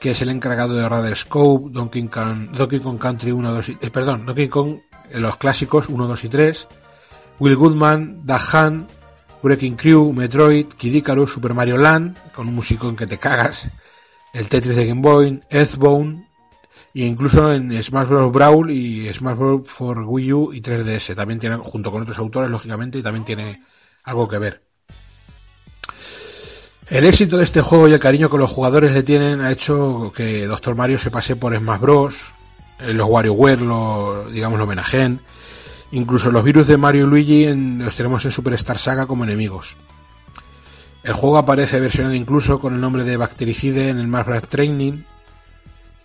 que 0.00 0.10
es 0.10 0.22
el 0.22 0.30
encargado 0.30 0.74
de 0.74 0.88
Radar 0.88 1.14
Scope, 1.14 1.70
Donkey 1.70 2.08
Kong, 2.08 2.50
Donkey 2.50 2.80
Kong 2.80 2.98
Country 2.98 3.30
1, 3.30 3.52
2 3.52 3.68
y, 3.68 3.78
eh, 3.80 3.90
perdón, 3.90 4.26
Donkey 4.26 4.48
Kong 4.48 4.78
los 5.10 5.36
clásicos 5.36 5.88
1, 5.88 6.06
2 6.06 6.24
y 6.24 6.28
3, 6.28 6.68
Will 7.38 7.56
Goodman, 7.56 8.22
Dahan, 8.24 8.86
Breaking 9.42 9.76
Crew, 9.76 10.12
Metroid, 10.12 10.66
Kid 10.66 10.94
Icarus, 10.94 11.32
Super 11.32 11.54
Mario 11.54 11.76
Land, 11.76 12.16
con 12.32 12.48
un 12.48 12.54
músico 12.54 12.88
en 12.88 12.96
que 12.96 13.06
te 13.06 13.18
cagas, 13.18 13.68
el 14.32 14.48
Tetris 14.48 14.76
de 14.76 14.86
Game 14.86 15.00
Boy, 15.00 15.40
Earthbound, 15.50 16.24
e 16.94 17.04
incluso 17.04 17.52
en 17.52 17.82
Smash 17.82 18.08
Bros. 18.08 18.32
Brawl 18.32 18.70
y 18.70 19.12
Smash 19.12 19.36
Bros. 19.36 19.62
for 19.66 19.98
Wii 20.06 20.32
U 20.32 20.52
y 20.52 20.60
3DS. 20.60 21.14
También 21.14 21.40
tiene, 21.40 21.56
junto 21.56 21.90
con 21.90 22.02
otros 22.02 22.18
autores, 22.18 22.50
lógicamente, 22.50 22.98
y 22.98 23.02
también 23.02 23.24
tiene 23.24 23.62
algo 24.04 24.28
que 24.28 24.38
ver. 24.38 24.62
El 26.88 27.06
éxito 27.06 27.38
de 27.38 27.44
este 27.44 27.62
juego 27.62 27.88
y 27.88 27.92
el 27.92 28.00
cariño 28.00 28.28
que 28.28 28.36
los 28.36 28.50
jugadores 28.50 28.92
le 28.92 29.02
tienen 29.02 29.40
ha 29.40 29.50
hecho 29.50 30.12
que 30.14 30.46
Doctor 30.46 30.74
Mario 30.74 30.98
se 30.98 31.10
pase 31.10 31.36
por 31.36 31.56
Smash 31.56 31.80
Bros. 31.80 32.34
Eh, 32.82 32.94
los 32.94 33.08
WarioWare, 33.08 33.60
digamos, 34.32 34.58
los 34.58 34.66
homenajen. 34.66 35.20
Incluso 35.92 36.30
los 36.30 36.42
virus 36.42 36.66
de 36.68 36.76
Mario 36.76 37.04
y 37.04 37.08
Luigi 37.08 37.54
los 37.54 37.94
tenemos 37.94 38.24
en 38.24 38.30
Superstar 38.30 38.78
Saga 38.78 39.06
como 39.06 39.24
enemigos. 39.24 39.76
El 41.02 41.12
juego 41.12 41.38
aparece 41.38 41.80
versionado 41.80 42.14
incluso 42.14 42.58
con 42.58 42.74
el 42.74 42.80
nombre 42.80 43.04
de 43.04 43.16
Bactericide 43.16 43.90
en 43.90 43.98
el 43.98 44.08
Marvel 44.08 44.40
Training. 44.42 45.02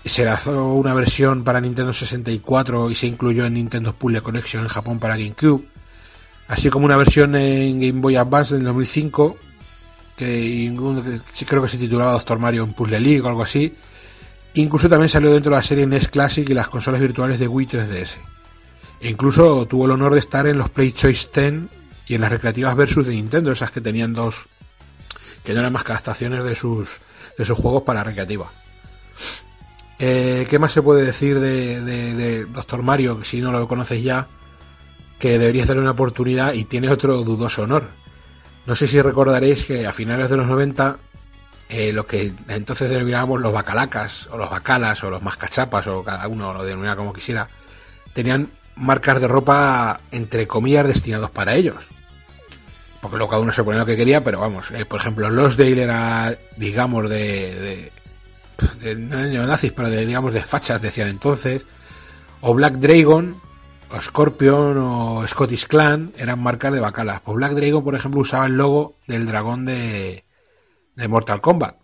Se 0.04 0.26
lanzó 0.26 0.74
una 0.74 0.94
versión 0.94 1.44
para 1.44 1.62
Nintendo 1.62 1.94
64 1.94 2.90
y 2.90 2.96
se 2.96 3.08
incluyó 3.08 3.46
en 3.46 3.54
Nintendo 3.54 3.94
Puzzle 3.94 4.22
Connection 4.22 4.64
en 4.64 4.70
Japón 4.70 5.00
para 5.00 5.16
GameCube. 5.16 5.66
Así 6.48 6.70
como 6.70 6.86
una 6.86 6.98
versión 6.98 7.36
en 7.36 7.80
Game 7.80 8.02
Boy 8.02 8.16
Advance 8.16 8.56
del 8.56 8.64
2005 8.64 9.38
que 10.18 10.74
creo 11.48 11.62
que 11.62 11.68
se 11.68 11.78
titulaba 11.78 12.14
Doctor 12.14 12.40
Mario 12.40 12.64
en 12.64 12.74
Puzzle 12.74 13.00
League 13.00 13.22
o 13.22 13.28
algo 13.28 13.44
así 13.44 13.74
Incluso 14.58 14.90
también 14.90 15.08
salió 15.08 15.32
dentro 15.32 15.52
de 15.52 15.58
la 15.58 15.62
serie 15.62 15.86
NES 15.86 16.08
Classic 16.08 16.50
y 16.50 16.54
las 16.54 16.68
consolas 16.68 17.00
virtuales 17.00 17.38
de 17.38 17.48
Wii 17.48 17.68
3DS. 17.68 18.16
E 19.00 19.10
incluso 19.10 19.68
tuvo 19.68 19.86
el 19.86 19.92
honor 19.92 20.14
de 20.14 20.20
estar 20.20 20.48
en 20.48 20.58
los 20.58 20.72
Play 20.72 20.92
Choice 20.94 21.30
10 21.32 21.70
y 22.08 22.16
en 22.16 22.22
las 22.22 22.32
recreativas 22.32 22.76
Versus 22.76 23.06
de 23.06 23.14
Nintendo, 23.14 23.52
esas 23.52 23.70
que 23.70 23.82
tenían 23.82 24.14
dos, 24.14 24.48
que 25.44 25.54
no 25.54 25.60
eran 25.60 25.74
más 25.74 25.84
que 25.84 25.92
adaptaciones 25.92 26.44
de 26.44 26.56
sus, 26.56 27.02
de 27.38 27.46
sus 27.46 27.56
juegos 27.56 27.84
para 27.84 28.04
recreativa. 28.04 28.52
Eh, 30.00 30.48
¿Qué 30.50 30.58
más 30.58 30.72
se 30.72 30.82
puede 30.82 31.06
decir 31.06 31.40
de, 31.40 31.82
de, 31.82 32.46
Doctor 32.46 32.82
Mario? 32.82 33.24
Si 33.24 33.40
no 33.40 33.52
lo 33.52 33.68
conoces 33.68 34.02
ya, 34.02 34.28
que 35.20 35.38
deberías 35.38 35.68
darle 35.68 35.84
una 35.84 35.92
oportunidad 35.92 36.54
y 36.54 36.64
tiene 36.64 36.90
otro 36.90 37.24
dudoso 37.24 37.62
honor. 37.62 37.90
No 38.66 38.74
sé 38.74 38.88
si 38.88 39.00
recordaréis 39.04 39.66
que 39.66 39.86
a 39.86 39.92
finales 39.92 40.32
de 40.32 40.38
los 40.38 40.48
90 40.48 40.98
eh, 41.70 41.92
lo 41.92 42.08
que 42.08 42.34
entonces 42.48 42.90
denominábamos 42.90 43.42
los 43.42 43.52
bacalacas, 43.52 44.28
o 44.32 44.38
los 44.38 44.50
bacalas, 44.50 45.04
o 45.04 45.10
los 45.10 45.22
mascachapas, 45.22 45.88
o 45.88 46.04
cada 46.04 46.28
uno 46.28 46.54
lo 46.54 46.64
denominaba 46.64 46.98
como 46.98 47.14
quisiera, 47.14 47.50
tenían 48.14 48.50
marcas 48.76 49.20
de 49.20 49.28
ropa, 49.28 50.00
entre 50.12 50.48
comillas, 50.48 50.88
destinados 50.88 51.30
para 51.32 51.56
ellos. 51.56 51.88
Porque 53.02 53.18
luego 53.18 53.30
cada 53.30 53.42
uno 53.42 53.52
se 53.52 53.64
ponía 53.64 53.82
lo 53.82 53.86
que 53.86 53.98
quería, 53.98 54.24
pero 54.24 54.40
vamos, 54.40 54.72
eh, 54.72 54.86
por 54.86 55.02
ejemplo, 55.02 55.30
Los 55.30 55.58
Dale 55.58 55.82
era, 55.82 56.38
digamos, 56.56 57.10
de, 57.10 57.92
de, 58.82 58.96
no 58.96 59.46
nazis, 59.46 59.74
pero 59.74 59.90
de, 59.90 60.06
digamos, 60.06 60.34
de 60.34 60.42
fachas, 60.42 60.82
decían 60.82 61.10
entonces. 61.10 61.66
O 62.42 62.54
Black 62.54 62.76
Dragon, 62.76 63.40
o 63.92 64.02
Scorpion, 64.02 64.78
o 64.78 65.28
Scottish 65.28 65.68
Clan, 65.68 66.14
eran 66.18 66.42
marcas 66.42 66.74
de 66.74 66.80
bacalas. 66.80 67.22
Pues 67.22 67.36
Black 67.36 67.54
Dragon, 67.54 67.84
por 67.84 67.96
ejemplo, 67.96 68.22
usaba 68.22 68.46
el 68.46 68.54
logo 68.54 68.96
del 69.06 69.26
dragón 69.26 69.66
de, 69.66 70.24
de 70.98 71.08
Mortal 71.08 71.40
Kombat. 71.40 71.78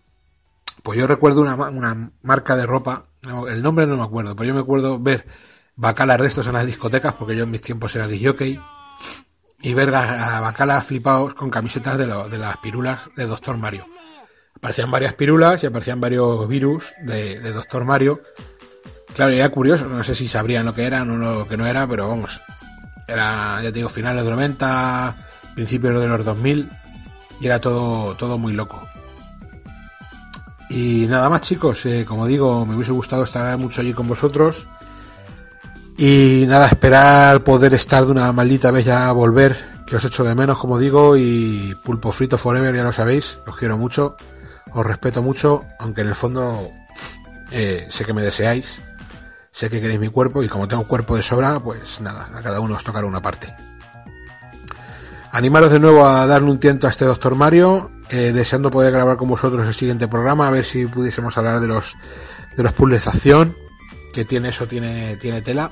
Pues 0.82 1.00
yo 1.00 1.08
recuerdo 1.08 1.42
una, 1.42 1.56
una 1.56 2.12
marca 2.24 2.58
de 2.58 2.66
ropa, 2.66 3.06
el 3.48 3.62
nombre 3.62 3.88
no 3.88 3.96
me 3.96 4.04
acuerdo, 4.04 4.36
pero 4.36 4.48
yo 4.50 4.54
me 4.54 4.60
acuerdo 4.60 5.00
ver 5.00 5.26
bacalas 5.76 6.20
de 6.20 6.28
estos 6.28 6.48
en 6.48 6.54
las 6.54 6.66
discotecas, 6.66 7.14
porque 7.14 7.38
yo 7.38 7.44
en 7.44 7.52
mis 7.52 7.62
tiempos 7.62 7.96
era 7.96 8.08
disjockey, 8.08 8.60
y 9.62 9.74
ver 9.74 9.96
a, 9.96 10.42
bacalas 10.42 10.86
flipados 10.86 11.36
con 11.36 11.50
camisetas 11.50 11.98
de, 11.98 12.06
de 12.06 12.38
las 12.38 12.58
pirulas 12.58 13.02
de 13.16 13.26
Doctor 13.26 13.56
Mario. 13.58 13.86
Aparecían 14.56 14.92
varias 14.92 15.14
pirulas 15.14 15.64
y 15.64 15.68
aparecían 15.68 16.02
varios 16.02 16.48
virus 16.48 16.94
de, 17.02 17.40
de 17.40 17.52
Doctor 17.54 17.86
Mario. 17.86 18.22
Claro, 19.14 19.32
era 19.32 19.48
curioso, 19.50 19.86
no 19.88 20.04
sé 20.04 20.16
si 20.16 20.28
sabrían 20.28 20.66
lo 20.66 20.74
que 20.74 20.84
eran 20.84 21.10
o 21.12 21.18
lo 21.18 21.48
que 21.48 21.56
no 21.56 21.68
era, 21.68 21.88
pero 21.88 22.10
vamos, 22.10 22.42
era, 23.08 23.62
ya 23.62 23.72
digo, 23.72 23.90
finales 23.90 24.24
de 24.24 24.30
los 24.32 24.38
90, 24.38 25.16
principios 25.56 26.02
de 26.02 26.08
los 26.08 26.26
2000, 26.26 26.70
y 27.40 27.46
era 27.46 27.62
todo, 27.62 28.16
todo 28.16 28.38
muy 28.38 28.54
loco. 28.54 28.86
Y 30.74 31.06
nada 31.08 31.30
más 31.30 31.42
chicos, 31.42 31.86
eh, 31.86 32.04
como 32.04 32.26
digo, 32.26 32.66
me 32.66 32.74
hubiese 32.76 32.92
gustado 32.92 33.24
estar 33.24 33.56
mucho 33.60 33.82
allí 33.82 33.94
con 33.94 34.08
vosotros. 34.08 34.66
Y 35.98 36.46
nada, 36.48 36.66
esperar 36.66 37.44
poder 37.44 37.76
estar 37.76 38.04
de 38.04 38.12
una 38.12 38.32
maldita 38.32 38.72
vez 38.72 38.86
ya 38.86 39.12
volver, 39.12 39.56
que 39.86 39.98
os 39.98 40.04
echo 40.04 40.24
de 40.24 40.34
menos, 40.34 40.58
como 40.58 40.80
digo, 40.80 41.16
y 41.16 41.76
pulpo 41.84 42.12
frito 42.12 42.40
forever, 42.40 42.76
ya 42.76 42.84
lo 42.84 42.92
sabéis, 42.92 43.38
os 43.46 43.56
quiero 43.56 43.78
mucho, 43.78 44.18
os 44.72 44.84
respeto 44.84 45.22
mucho, 45.22 45.64
aunque 45.78 46.02
en 46.02 46.08
el 46.08 46.16
fondo 46.16 46.68
eh, 47.52 47.86
sé 47.88 48.04
que 48.04 48.14
me 48.14 48.24
deseáis, 48.24 48.82
sé 49.52 49.70
que 49.70 49.80
queréis 49.80 50.00
mi 50.00 50.10
cuerpo 50.10 50.42
y 50.42 50.48
como 50.48 50.68
tengo 50.68 50.88
cuerpo 50.88 51.16
de 51.16 51.22
sobra, 51.22 51.60
pues 51.60 52.02
nada, 52.02 52.32
a 52.34 52.42
cada 52.42 52.60
uno 52.60 52.76
os 52.76 52.84
tocará 52.84 53.06
una 53.06 53.22
parte. 53.22 53.56
Animaros 55.32 55.72
de 55.72 55.80
nuevo 55.80 56.08
a 56.08 56.26
darle 56.26 56.50
un 56.50 56.60
tiento 56.60 56.88
a 56.88 56.90
este 56.90 57.06
Doctor 57.06 57.36
Mario, 57.36 57.92
eh, 58.14 58.32
deseando 58.32 58.70
poder 58.70 58.92
grabar 58.92 59.18
con 59.18 59.28
vosotros 59.28 59.66
el 59.66 59.74
siguiente 59.74 60.08
programa, 60.08 60.48
a 60.48 60.52
ver 60.52 60.64
si 60.64 60.86
pudiésemos 60.86 61.36
hablar 61.36 61.60
de 61.60 61.68
los 61.68 61.96
de 62.56 62.62
los 62.62 62.72
puzzles 62.74 63.06
de 63.06 63.10
acción, 63.10 63.58
que 64.14 64.24
tiene 64.24 64.50
eso, 64.50 64.68
tiene, 64.68 65.18
tiene 65.18 65.42
tela. 65.42 65.72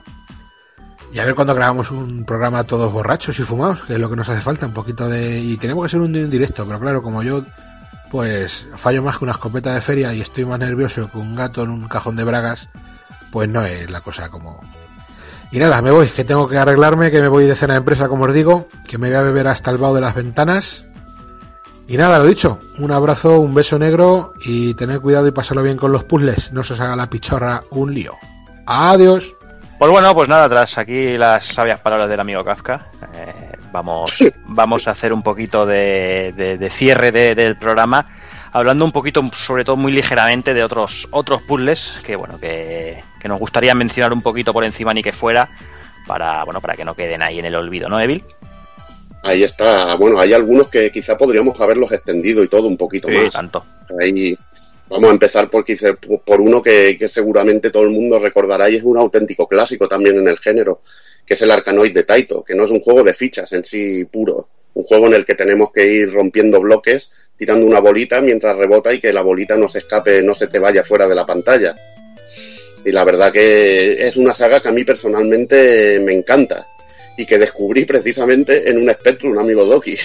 Y 1.14 1.20
a 1.20 1.26
ver 1.26 1.36
cuando 1.36 1.54
grabamos 1.54 1.92
un 1.92 2.26
programa 2.26 2.64
todos 2.64 2.92
borrachos 2.92 3.38
y 3.38 3.44
fumados, 3.44 3.84
que 3.84 3.94
es 3.94 4.00
lo 4.00 4.10
que 4.10 4.16
nos 4.16 4.28
hace 4.28 4.42
falta, 4.42 4.66
un 4.66 4.74
poquito 4.74 5.08
de... 5.08 5.40
Y 5.40 5.58
tenemos 5.58 5.84
que 5.84 5.90
ser 5.90 6.02
un, 6.02 6.32
directo, 6.32 6.66
pero 6.66 6.80
claro, 6.80 7.04
como 7.04 7.22
yo, 7.22 7.46
pues 8.10 8.66
fallo 8.74 9.04
más 9.04 9.20
que 9.20 9.26
una 9.26 9.34
escopeta 9.34 9.76
de 9.76 9.82
feria 9.82 10.12
y 10.12 10.22
estoy 10.22 10.46
más 10.46 10.58
nervioso 10.58 11.08
que 11.12 11.20
un 11.20 11.36
gato 11.36 11.62
en 11.62 11.70
un 11.70 11.88
cajón 11.88 12.16
de 12.16 12.24
bragas, 12.24 12.70
pues 13.32 13.50
no 13.50 13.64
es 13.64 13.88
la 13.92 14.02
cosa 14.02 14.30
como... 14.30 14.62
Y 15.52 15.60
nada, 15.60 15.80
me 15.84 15.92
voy, 15.92 16.08
que 16.08 16.24
tengo 16.24 16.48
que 16.48 16.58
arreglarme, 16.58 17.12
que 17.12 17.22
me 17.22 17.28
voy 17.28 17.46
de 17.46 17.54
cena 17.54 17.74
de 17.74 17.80
empresa, 17.80 18.08
como 18.08 18.24
os 18.24 18.34
digo, 18.34 18.68
que 18.88 18.98
me 18.98 19.10
voy 19.10 19.18
a 19.18 19.22
beber 19.22 19.48
hasta 19.48 19.70
el 19.70 19.78
vaho 19.78 19.94
de 19.94 20.02
las 20.02 20.16
ventanas 20.16 20.86
y 21.92 21.98
nada, 21.98 22.20
lo 22.20 22.26
dicho, 22.26 22.58
un 22.78 22.90
abrazo, 22.90 23.42
un 23.42 23.54
beso 23.54 23.78
negro 23.78 24.32
y 24.46 24.74
tener 24.76 25.02
cuidado 25.02 25.28
y 25.28 25.32
pasarlo 25.32 25.62
bien 25.62 25.76
con 25.76 25.92
los 25.92 26.06
puzzles, 26.06 26.54
no 26.54 26.64
se 26.64 26.72
os 26.72 26.80
haga 26.80 26.96
la 26.96 27.10
pichorra 27.10 27.64
un 27.72 27.94
lío. 27.94 28.14
Adiós. 28.66 29.36
Pues 29.78 29.92
bueno, 29.92 30.16
pues 30.16 30.30
nada, 30.30 30.48
tras 30.48 30.78
aquí 30.78 31.18
las 31.18 31.46
sabias 31.48 31.82
palabras 31.82 32.08
del 32.08 32.22
amigo 32.22 32.46
Kafka, 32.46 32.88
eh, 33.14 33.58
vamos, 33.74 34.20
vamos 34.46 34.88
a 34.88 34.92
hacer 34.92 35.12
un 35.12 35.22
poquito 35.22 35.66
de, 35.66 36.70
cierre 36.72 37.12
del 37.12 37.58
programa, 37.58 38.06
hablando 38.54 38.86
un 38.86 38.94
poquito, 38.94 39.30
sobre 39.34 39.66
todo 39.66 39.76
muy 39.76 39.92
ligeramente, 39.92 40.54
de 40.54 40.64
otros, 40.64 41.10
otros 41.12 41.42
puzzles 41.42 42.00
que 42.06 42.16
bueno, 42.16 42.40
que, 42.40 43.04
que 43.20 43.28
nos 43.28 43.38
gustaría 43.38 43.76
mencionar 43.76 44.14
un 44.14 44.22
poquito 44.22 44.54
por 44.54 44.64
encima 44.64 44.94
ni 44.94 45.04
que 45.04 45.12
fuera, 45.12 45.50
para, 46.08 46.46
bueno, 46.46 46.62
para 46.62 46.78
que 46.78 46.86
no 46.86 46.96
queden 46.96 47.22
ahí 47.22 47.40
en 47.40 47.46
el 47.48 47.56
olvido, 47.56 47.90
¿no, 47.90 48.00
Evil? 48.00 48.24
Ahí 49.24 49.44
está. 49.44 49.96
Bueno, 49.96 50.20
hay 50.20 50.34
algunos 50.34 50.68
que 50.68 50.92
quizá 50.92 51.18
podríamos 51.18 51.60
haberlos 51.60 51.92
extendido 51.92 52.44
y 52.44 52.48
todo 52.48 52.68
un 52.68 52.78
poquito 52.78 53.08
sí, 53.08 53.16
más. 53.16 53.32
tanto. 53.32 53.64
Ahí 54.00 54.38
vamos 54.90 55.10
a 55.10 55.14
empezar 55.14 55.50
por, 55.50 55.64
por 56.26 56.42
uno 56.42 56.62
que, 56.62 56.98
seguramente 57.08 57.70
todo 57.70 57.84
el 57.84 57.92
mundo 57.92 58.20
recordará 58.20 58.70
y 58.70 58.76
es 58.76 58.84
un 58.84 58.98
auténtico 58.98 59.48
clásico 59.48 59.88
también 59.88 60.18
en 60.18 60.28
el 60.28 60.40
género, 60.40 60.82
que 61.26 61.36
es 61.36 61.42
el 61.42 61.52
Arcanoid 61.52 61.94
de 61.94 62.04
Taito, 62.04 62.44
que 62.44 62.56
no 62.56 62.64
es 62.64 62.72
un 62.72 62.82
juego 62.82 63.04
de 63.04 63.14
fichas 63.14 63.52
en 63.54 63.64
sí 63.64 64.06
puro. 64.06 64.48
Un 64.74 64.84
juego 64.84 65.08
en 65.08 65.16
el 65.16 65.26
que 65.26 65.36
tenemos 65.36 65.72
que 65.74 65.86
ir 65.86 66.14
rompiendo 66.14 66.62
bloques, 66.62 67.12
tirando 67.36 67.66
una 67.66 67.82
bolita 67.82 68.22
mientras 68.22 68.58
rebota 68.58 68.94
y 68.94 69.02
que 69.02 69.12
la 69.12 69.22
bolita 69.22 69.56
no 69.58 69.68
se 69.68 69.80
escape, 69.80 70.24
no 70.24 70.34
se 70.34 70.48
te 70.48 70.60
vaya 70.60 70.84
fuera 70.84 71.08
de 71.08 71.16
la 71.16 71.26
pantalla. 71.26 71.76
Y 72.84 72.92
la 72.92 73.04
verdad 73.04 73.32
que 73.32 74.08
es 74.08 74.18
una 74.18 74.34
saga 74.34 74.62
que 74.62 74.70
a 74.70 74.72
mí 74.72 74.84
personalmente 74.84 76.00
me 76.00 76.14
encanta 76.14 76.66
y 77.22 77.26
que 77.26 77.38
descubrí 77.38 77.86
precisamente 77.86 78.70
en 78.70 78.78
un 78.78 78.90
Spectrum, 78.90 79.34
un 79.34 79.40
amigo 79.40 79.64
Doki. 79.66 79.96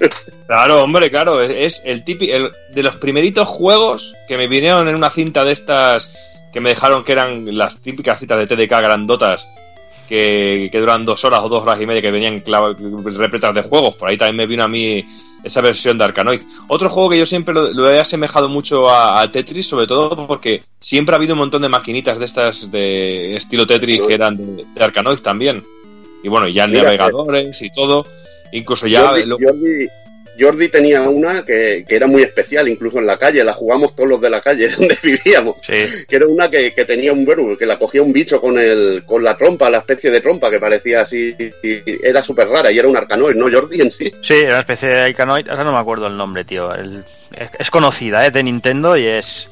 claro, 0.46 0.82
hombre, 0.82 1.10
claro, 1.10 1.42
es 1.42 1.82
el 1.84 2.02
típico 2.04 2.50
de 2.70 2.82
los 2.82 2.96
primeritos 2.96 3.46
juegos 3.46 4.14
que 4.26 4.36
me 4.36 4.48
vinieron 4.48 4.88
en 4.88 4.94
una 4.94 5.10
cinta 5.10 5.44
de 5.44 5.52
estas 5.52 6.10
que 6.52 6.60
me 6.60 6.70
dejaron 6.70 7.04
que 7.04 7.12
eran 7.12 7.56
las 7.56 7.78
típicas 7.78 8.18
citas 8.18 8.38
de 8.38 8.46
TDK 8.46 8.70
grandotas 8.70 9.46
que, 10.08 10.68
que 10.70 10.80
duran 10.80 11.04
dos 11.04 11.24
horas 11.24 11.40
o 11.42 11.48
dos 11.48 11.62
horas 11.62 11.80
y 11.80 11.86
media 11.86 12.02
que 12.02 12.10
venían 12.10 12.42
repletas 12.44 13.54
de 13.54 13.62
juegos. 13.62 13.94
Por 13.94 14.08
ahí 14.08 14.16
también 14.16 14.36
me 14.36 14.46
vino 14.46 14.64
a 14.64 14.68
mí 14.68 15.04
esa 15.42 15.60
versión 15.60 15.96
de 15.96 16.04
Arkanoid. 16.04 16.40
Otro 16.68 16.90
juego 16.90 17.10
que 17.10 17.18
yo 17.18 17.26
siempre 17.26 17.54
lo, 17.54 17.90
he 17.90 17.98
asemejado 17.98 18.48
mucho 18.48 18.90
a, 18.90 19.30
Tetris, 19.30 19.66
sobre 19.66 19.86
todo 19.86 20.26
porque 20.26 20.62
siempre 20.80 21.14
ha 21.14 21.16
habido 21.16 21.34
un 21.34 21.40
montón 21.40 21.62
de 21.62 21.68
maquinitas 21.68 22.18
de 22.18 22.26
estas 22.26 22.70
de 22.70 23.36
estilo 23.36 23.66
Tetris 23.66 24.02
que 24.06 24.14
eran 24.14 24.36
de, 24.36 24.64
de 24.74 24.84
Arkanoid 24.84 25.20
también. 25.20 25.64
Y 26.22 26.28
bueno, 26.28 26.48
ya 26.48 26.66
navegadores 26.66 27.60
y 27.62 27.70
todo. 27.70 28.06
Incluso 28.52 28.86
ya. 28.86 29.12
Jordi, 30.38 30.68
tenía 30.68 31.02
una 31.08 31.44
que, 31.44 31.84
era 31.88 32.06
muy 32.06 32.22
especial, 32.22 32.68
incluso 32.68 32.98
en 32.98 33.06
la 33.06 33.18
calle. 33.18 33.44
La 33.44 33.52
jugamos 33.52 33.94
todos 33.94 34.08
los 34.08 34.20
de 34.20 34.30
la 34.30 34.40
calle 34.40 34.68
donde 34.78 34.96
vivíamos. 35.02 35.56
Que 35.66 36.04
era 36.08 36.26
una 36.26 36.48
que, 36.48 36.70
tenía 36.86 37.12
un 37.12 37.24
bueno, 37.24 37.56
que 37.56 37.66
la 37.66 37.78
cogía 37.78 38.02
un 38.02 38.12
bicho 38.12 38.40
con 38.40 38.58
el 38.58 39.04
con 39.04 39.22
la 39.22 39.36
trompa, 39.36 39.68
la 39.68 39.78
especie 39.78 40.10
de 40.10 40.20
trompa 40.20 40.50
que 40.50 40.58
parecía 40.58 41.02
así. 41.02 41.34
Y 41.62 42.06
era 42.06 42.22
súper 42.22 42.48
rara 42.48 42.70
y 42.70 42.78
era 42.78 42.88
un 42.88 42.96
arcanoid, 42.96 43.36
¿no, 43.36 43.50
Jordi 43.50 43.80
en 43.80 43.90
sí? 43.90 44.12
Sí, 44.22 44.34
era 44.34 44.50
una 44.50 44.60
especie 44.60 44.88
de 44.88 45.00
arcanoid. 45.00 45.48
Ahora 45.48 45.64
no 45.64 45.72
me 45.72 45.78
acuerdo 45.78 46.06
el 46.06 46.16
nombre, 46.16 46.44
tío. 46.44 46.70
es, 46.74 47.70
conocida, 47.70 48.26
¿eh? 48.26 48.30
De 48.30 48.42
Nintendo 48.42 48.96
y 48.96 49.06
es. 49.06 49.48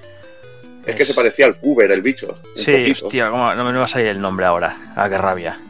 Es, 0.87 0.97
que 0.97 1.05
se 1.05 1.13
parecía 1.13 1.45
al 1.45 1.57
Cuber, 1.57 1.91
el 1.91 2.01
bicho. 2.01 2.39
sí, 2.57 2.91
hostia, 2.91 3.29
no 3.29 3.65
me 3.65 3.79
va 3.79 3.85
a 3.85 3.89
salir 3.89 4.09
el 4.09 4.21
nombre 4.21 4.47
ahora. 4.47 4.93
Ah, 4.97 5.11
qué 5.11 5.19
rabia. 5.19 5.61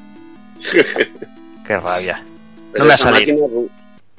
Qué 1.67 1.77
rabia. 1.77 2.25
no 2.75 2.85
me 2.85 2.95
esa, 2.95 3.11
máquina, 3.11 3.39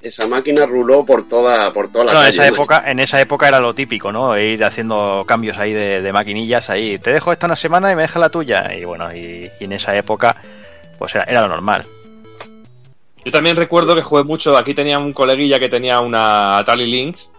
esa 0.01 0.27
máquina 0.27 0.65
ruló 0.65 1.05
por 1.05 1.27
toda, 1.27 1.71
por 1.73 1.91
toda 1.91 2.05
la 2.05 2.13
no, 2.13 2.21
En 2.23 2.29
esa, 2.29 2.47
época, 2.47 2.83
en 2.87 2.99
esa 2.99 3.21
época 3.21 3.47
era 3.47 3.59
lo 3.59 3.75
típico, 3.75 4.11
¿no? 4.11 4.37
Ir 4.37 4.63
haciendo 4.63 5.23
cambios 5.27 5.57
ahí 5.57 5.73
de, 5.73 6.11
maquinillas 6.11 6.69
ahí. 6.69 6.97
Te 6.97 7.11
dejo 7.11 7.31
esta 7.31 7.45
una 7.45 7.55
semana 7.55 7.91
y 7.91 7.95
me 7.95 8.03
deja 8.03 8.19
la 8.19 8.29
tuya. 8.29 8.73
Y 8.75 8.83
bueno, 8.83 9.15
y, 9.15 9.49
en 9.59 9.71
esa 9.71 9.95
época, 9.95 10.41
pues 10.97 11.13
era, 11.15 11.41
lo 11.41 11.47
normal. 11.47 11.85
Yo 13.23 13.31
también 13.31 13.55
recuerdo 13.55 13.95
que 13.95 14.01
jugué 14.01 14.23
mucho. 14.23 14.57
Aquí 14.57 14.73
tenía 14.73 14.97
un 14.97 15.13
coleguilla 15.13 15.59
que 15.59 15.69
tenía 15.69 15.99
una 15.99 16.57
Atari 16.57 16.87
Lynx 16.87 17.29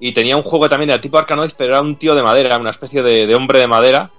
y 0.00 0.12
tenía 0.12 0.36
un 0.36 0.42
juego 0.42 0.68
también 0.68 0.88
de 0.88 0.98
tipo 0.98 1.18
Arcanoid, 1.18 1.52
pero 1.56 1.74
era 1.74 1.80
un 1.80 1.96
tío 1.96 2.16
de 2.16 2.22
madera, 2.22 2.58
una 2.58 2.70
especie 2.70 3.02
de, 3.02 3.26
de 3.28 3.34
hombre 3.36 3.60
de 3.60 3.68
madera. 3.68 4.10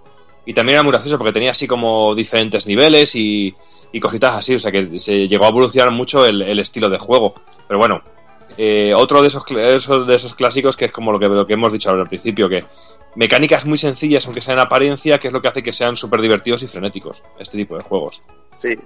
Y 0.45 0.53
también 0.53 0.75
era 0.75 0.83
muy 0.83 0.91
gracioso 0.91 1.17
porque 1.17 1.33
tenía 1.33 1.51
así 1.51 1.67
como 1.67 2.15
diferentes 2.15 2.65
niveles 2.65 3.15
y, 3.15 3.53
y 3.91 3.99
cositas 3.99 4.35
así, 4.35 4.55
o 4.55 4.59
sea 4.59 4.71
que 4.71 4.99
se 4.99 5.27
llegó 5.27 5.45
a 5.45 5.49
evolucionar 5.49 5.91
mucho 5.91 6.25
el, 6.25 6.59
estilo 6.59 6.89
de 6.89 6.97
juego. 6.97 7.33
Pero 7.67 7.79
bueno, 7.79 8.01
eh, 8.57 8.93
otro 8.95 9.21
de 9.21 9.27
esos, 9.27 9.45
de 9.45 10.15
esos 10.15 10.33
clásicos 10.35 10.77
que 10.77 10.85
es 10.85 10.91
como 10.91 11.11
lo 11.11 11.19
que, 11.19 11.27
lo 11.27 11.45
que 11.45 11.53
hemos 11.53 11.71
dicho 11.71 11.91
al 11.91 12.07
principio, 12.07 12.49
que 12.49 12.65
mecánicas 13.15 13.65
muy 13.65 13.77
sencillas, 13.77 14.25
aunque 14.25 14.41
sean 14.41 14.57
en 14.57 14.65
apariencia, 14.65 15.19
que 15.19 15.27
es 15.27 15.33
lo 15.33 15.41
que 15.41 15.47
hace 15.47 15.63
que 15.63 15.73
sean 15.73 15.95
súper 15.95 16.21
divertidos 16.21 16.63
y 16.63 16.67
frenéticos, 16.67 17.23
este 17.39 17.57
tipo 17.57 17.77
de 17.77 17.83
juegos. 17.83 18.21
Sí, 18.57 18.77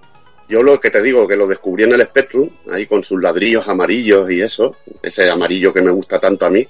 yo 0.47 0.63
lo 0.63 0.79
que 0.79 0.91
te 0.91 1.01
digo, 1.01 1.27
que 1.27 1.35
lo 1.35 1.47
descubrí 1.47 1.83
en 1.83 1.93
el 1.93 2.03
Spectrum, 2.03 2.49
ahí 2.71 2.85
con 2.85 3.03
sus 3.03 3.21
ladrillos 3.21 3.67
amarillos 3.67 4.29
y 4.29 4.41
eso, 4.41 4.75
ese 5.01 5.29
amarillo 5.29 5.73
que 5.73 5.81
me 5.81 5.91
gusta 5.91 6.19
tanto 6.19 6.45
a 6.45 6.49
mí, 6.49 6.67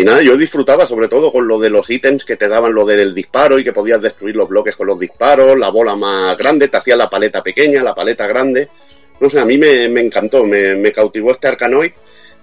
y 0.00 0.04
nada, 0.04 0.22
yo 0.22 0.36
disfrutaba 0.36 0.86
sobre 0.86 1.08
todo 1.08 1.30
con 1.30 1.46
lo 1.46 1.58
de 1.58 1.70
los 1.70 1.90
ítems 1.90 2.24
que 2.24 2.36
te 2.36 2.48
daban 2.48 2.72
lo 2.72 2.84
del 2.84 3.14
disparo 3.14 3.58
y 3.58 3.64
que 3.64 3.72
podías 3.72 4.00
destruir 4.00 4.34
los 4.34 4.48
bloques 4.48 4.76
con 4.76 4.86
los 4.86 4.98
disparos, 4.98 5.58
la 5.58 5.68
bola 5.68 5.94
más 5.96 6.36
grande, 6.38 6.68
te 6.68 6.76
hacía 6.76 6.96
la 6.96 7.10
paleta 7.10 7.42
pequeña, 7.42 7.82
la 7.82 7.94
paleta 7.94 8.26
grande. 8.26 8.68
no 9.20 9.28
sé, 9.28 9.38
a 9.38 9.44
mí 9.44 9.58
me, 9.58 9.84
encantó, 10.00 10.44
me, 10.44 10.92
cautivó 10.92 11.30
este 11.30 11.48
Arkanoid. 11.48 11.92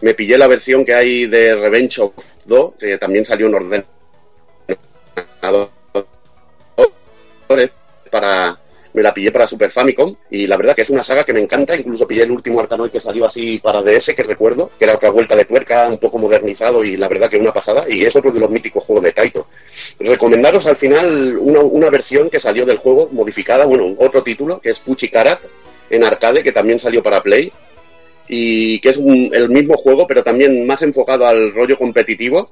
Me 0.01 0.13
pillé 0.13 0.37
la 0.37 0.47
versión 0.47 0.85
que 0.85 0.93
hay 0.93 1.25
de 1.25 1.55
Revenge 1.55 1.99
of 1.99 2.13
2, 2.45 2.73
que 2.79 2.97
también 2.99 3.25
salió 3.25 3.47
en 3.47 3.55
ordenador 3.55 3.87
para, 8.11 8.59
me 8.97 9.03
la 9.03 9.13
pillé 9.13 9.31
para 9.31 9.47
Super 9.47 9.69
Famicom 9.69 10.11
y 10.31 10.47
la 10.47 10.57
verdad 10.57 10.73
que 10.73 10.81
es 10.81 10.89
una 10.89 11.03
saga 11.03 11.23
que 11.23 11.31
me 11.31 11.39
encanta, 11.39 11.75
incluso 11.75 12.07
pillé 12.07 12.23
el 12.23 12.31
último 12.31 12.59
Arkanoid 12.59 12.89
que 12.89 12.99
salió 12.99 13.27
así 13.27 13.59
para 13.59 13.83
DS, 13.83 14.15
que 14.15 14.23
recuerdo, 14.23 14.71
que 14.75 14.85
era 14.85 14.95
otra 14.95 15.11
vuelta 15.11 15.35
de 15.35 15.45
tuerca, 15.45 15.87
un 15.87 15.99
poco 15.99 16.17
modernizado 16.17 16.83
y 16.83 16.97
la 16.97 17.07
verdad 17.07 17.29
que 17.29 17.37
una 17.37 17.53
pasada, 17.53 17.85
y 17.87 18.03
es 18.03 18.15
otro 18.15 18.31
de 18.31 18.39
los 18.39 18.49
míticos 18.49 18.83
juegos 18.83 19.03
de 19.03 19.11
Taito. 19.11 19.45
Recomendaros 19.99 20.65
al 20.65 20.77
final 20.77 21.37
una, 21.37 21.59
una 21.59 21.91
versión 21.91 22.31
que 22.31 22.39
salió 22.39 22.65
del 22.65 22.77
juego 22.77 23.07
modificada, 23.11 23.65
bueno, 23.65 23.95
otro 23.99 24.23
título, 24.23 24.59
que 24.59 24.71
es 24.71 24.79
Puchi 24.79 25.09
Karat, 25.09 25.41
en 25.91 26.03
arcade, 26.03 26.41
que 26.41 26.51
también 26.51 26.79
salió 26.79 27.03
para 27.03 27.21
Play, 27.21 27.51
y 28.27 28.79
que 28.79 28.89
es 28.89 28.97
el 28.97 29.49
mismo 29.49 29.77
juego, 29.77 30.07
pero 30.07 30.23
también 30.23 30.65
más 30.65 30.81
enfocado 30.81 31.27
al 31.27 31.53
rollo 31.53 31.77
competitivo, 31.77 32.49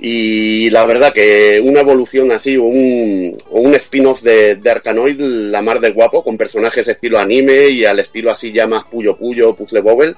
y 0.00 0.70
la 0.70 0.84
verdad 0.86 1.12
que 1.12 1.60
una 1.64 1.80
evolución 1.80 2.32
así, 2.32 2.56
o 2.56 2.64
un, 2.64 3.40
un 3.50 3.74
spin-off 3.74 4.22
de, 4.22 4.56
de, 4.56 4.70
Arkanoid, 4.70 5.20
la 5.20 5.62
mar 5.62 5.80
de 5.80 5.90
guapo, 5.90 6.24
con 6.24 6.36
personajes 6.36 6.88
estilo 6.88 7.18
anime 7.18 7.68
y 7.68 7.84
al 7.84 8.00
estilo 8.00 8.30
así 8.30 8.52
ya 8.52 8.66
más 8.66 8.84
puyo 8.84 9.16
puyo, 9.16 9.54
puzzle 9.54 9.80
bobble. 9.80 10.14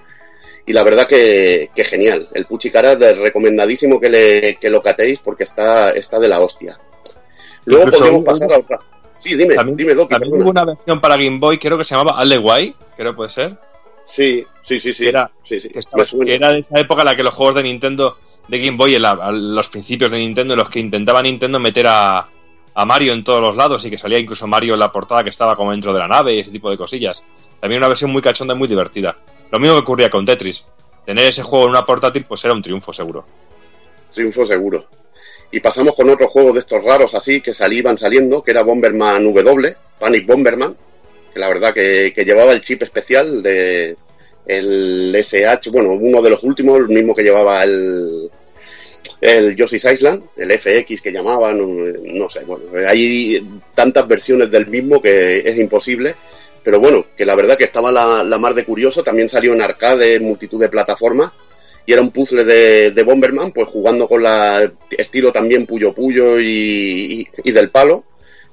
Y 0.67 0.73
la 0.73 0.83
verdad 0.83 1.07
que, 1.07 1.71
que 1.75 1.85
genial. 1.85 2.29
El 2.35 2.47
Puchicara 2.47 2.93
es 2.93 3.19
recomendadísimo 3.19 4.01
que, 4.01 4.11
le, 4.11 4.57
que 4.57 4.69
lo 4.69 4.83
catéis 4.83 5.21
porque 5.21 5.45
está, 5.45 5.91
está 5.91 6.19
de 6.19 6.29
la 6.29 6.41
hostia. 6.41 6.77
Luego 7.67 7.91
podemos 7.93 8.25
pasar 8.25 8.53
a 8.53 8.59
otra. 8.59 8.81
Sí, 9.19 9.37
dime, 9.37 9.55
dime, 9.75 9.95
Doki. 9.95 10.11
También 10.11 10.43
hubo 10.43 10.51
una 10.51 10.65
versión 10.65 11.01
para 11.01 11.17
Game 11.17 11.39
Boy, 11.39 11.59
creo 11.59 11.79
que 11.79 11.85
se 11.85 11.95
llamaba 11.95 12.23
Guay, 12.25 12.75
creo 12.97 13.13
que 13.13 13.17
puede 13.17 13.31
ser. 13.31 13.57
Sí, 14.05 14.45
sí, 14.63 14.79
sí, 14.79 14.93
sí. 14.93 15.09
era, 15.09 15.31
sí, 15.43 15.61
sí. 15.61 15.71
que 15.71 16.35
era 16.35 16.53
de 16.53 16.61
esa 16.61 16.79
época 16.79 17.03
en 17.03 17.07
la 17.07 17.17
que 17.17 17.23
los 17.23 17.35
juegos 17.35 17.57
de 17.57 17.63
Nintendo 17.65 18.17
de 18.49 18.59
Game 18.59 18.77
Boy, 18.77 18.95
a 18.97 19.31
los 19.33 19.69
principios 19.69 20.11
de 20.11 20.19
Nintendo, 20.19 20.55
en 20.55 20.59
los 20.59 20.71
que 20.71 20.81
intentaba 20.81 21.23
Nintendo 21.23 21.59
meter 21.59 21.87
a, 21.89 22.29
a, 22.75 22.85
Mario 22.85 23.13
en 23.13 23.25
todos 23.25 23.41
los 23.41 23.57
lados 23.57 23.85
y 23.85 23.91
que 23.91 23.99
salía 23.99 24.19
incluso 24.19 24.47
Mario 24.47 24.75
en 24.75 24.81
la 24.81 24.93
portada 24.93 25.25
que 25.25 25.31
estaba 25.31 25.57
como 25.57 25.73
dentro 25.73 25.93
de 25.93 25.99
la 25.99 26.09
nave 26.09 26.35
y 26.35 26.41
ese 26.41 26.51
tipo 26.51 26.71
de 26.71 26.77
cosillas. 26.77 27.23
También 27.61 27.81
una 27.81 27.89
versión 27.89 28.11
muy 28.11 28.23
cachonda 28.23 28.55
y 28.55 28.59
muy 28.59 28.69
divertida. 28.69 29.17
Lo 29.51 29.59
mismo 29.59 29.75
que 29.75 29.83
ocurría 29.83 30.11
con 30.11 30.25
Tetris. 30.25 30.65
Tener 31.05 31.27
ese 31.27 31.43
juego 31.43 31.65
en 31.65 31.71
una 31.71 31.87
portátil 31.87 32.25
pues 32.25 32.45
era 32.45 32.55
un 32.55 32.63
triunfo 32.63 32.93
seguro. 32.93 33.25
Triunfo 34.13 34.45
seguro. 34.45 34.87
Y 35.51 35.61
pasamos 35.61 35.95
con 35.95 36.11
otro 36.11 36.29
juego 36.29 36.53
de 36.53 36.59
estos 36.61 36.83
raros 36.83 37.15
así 37.15 37.41
que 37.41 37.55
salían 37.55 37.97
saliendo, 37.97 38.43
que 38.43 38.51
era 38.51 38.63
Bomberman 38.63 39.33
W, 39.33 39.77
Panic 39.99 40.27
Bomberman, 40.27 40.77
que 41.33 41.39
la 41.39 41.49
verdad 41.49 41.73
que 41.73 42.13
llevaba 42.17 42.53
el 42.53 42.61
chip 42.61 42.83
especial 42.83 43.43
de, 43.43 43.97
el 44.47 45.15
SH, 45.15 45.71
bueno, 45.71 45.93
uno 45.95 46.23
de 46.23 46.31
los 46.31 46.43
últimos, 46.45 46.79
el 46.79 46.89
mismo 46.89 47.15
que 47.15 47.23
llevaba 47.23 47.63
el, 47.63 48.31
el 49.21 49.57
Yoshi's 49.57 49.85
Island, 49.85 50.25
el 50.37 50.53
FX 50.53 51.01
que 51.01 51.13
llamaban, 51.13 51.59
no 52.19 52.29
sé, 52.29 52.45
bueno, 52.45 52.65
hay 52.87 53.45
tantas 53.75 54.07
versiones 54.07 54.51
del 54.51 54.67
mismo 54.69 55.03
que 55.03 55.39
es 55.39 55.59
imposible, 55.59 56.15
pero 56.63 56.81
bueno, 56.81 57.07
que 57.17 57.27
la 57.27 57.35
verdad 57.35 57.57
que 57.57 57.65
estaba 57.65 57.93
la, 57.93 58.25
la 58.25 58.39
mar 58.39 58.55
de 58.55 58.65
curioso, 58.65 59.03
también 59.03 59.29
salió 59.29 59.53
en 59.53 59.63
arcade 59.63 60.15
en 60.15 60.25
multitud 60.25 60.61
de 60.61 60.69
plataformas, 60.69 61.33
y 61.87 61.93
era 61.93 62.03
un 62.03 62.11
puzzle 62.11 62.45
de, 62.45 62.91
de 62.91 63.03
Bomberman, 63.05 63.53
pues 63.53 63.69
jugando 63.69 64.09
con 64.09 64.23
la 64.23 64.71
estilo 64.91 65.33
también 65.33 65.67
Puyo 65.67 65.95
Puyo 65.95 66.41
y, 66.41 67.27
y 67.45 67.53
del 67.53 67.71
palo, 67.71 68.05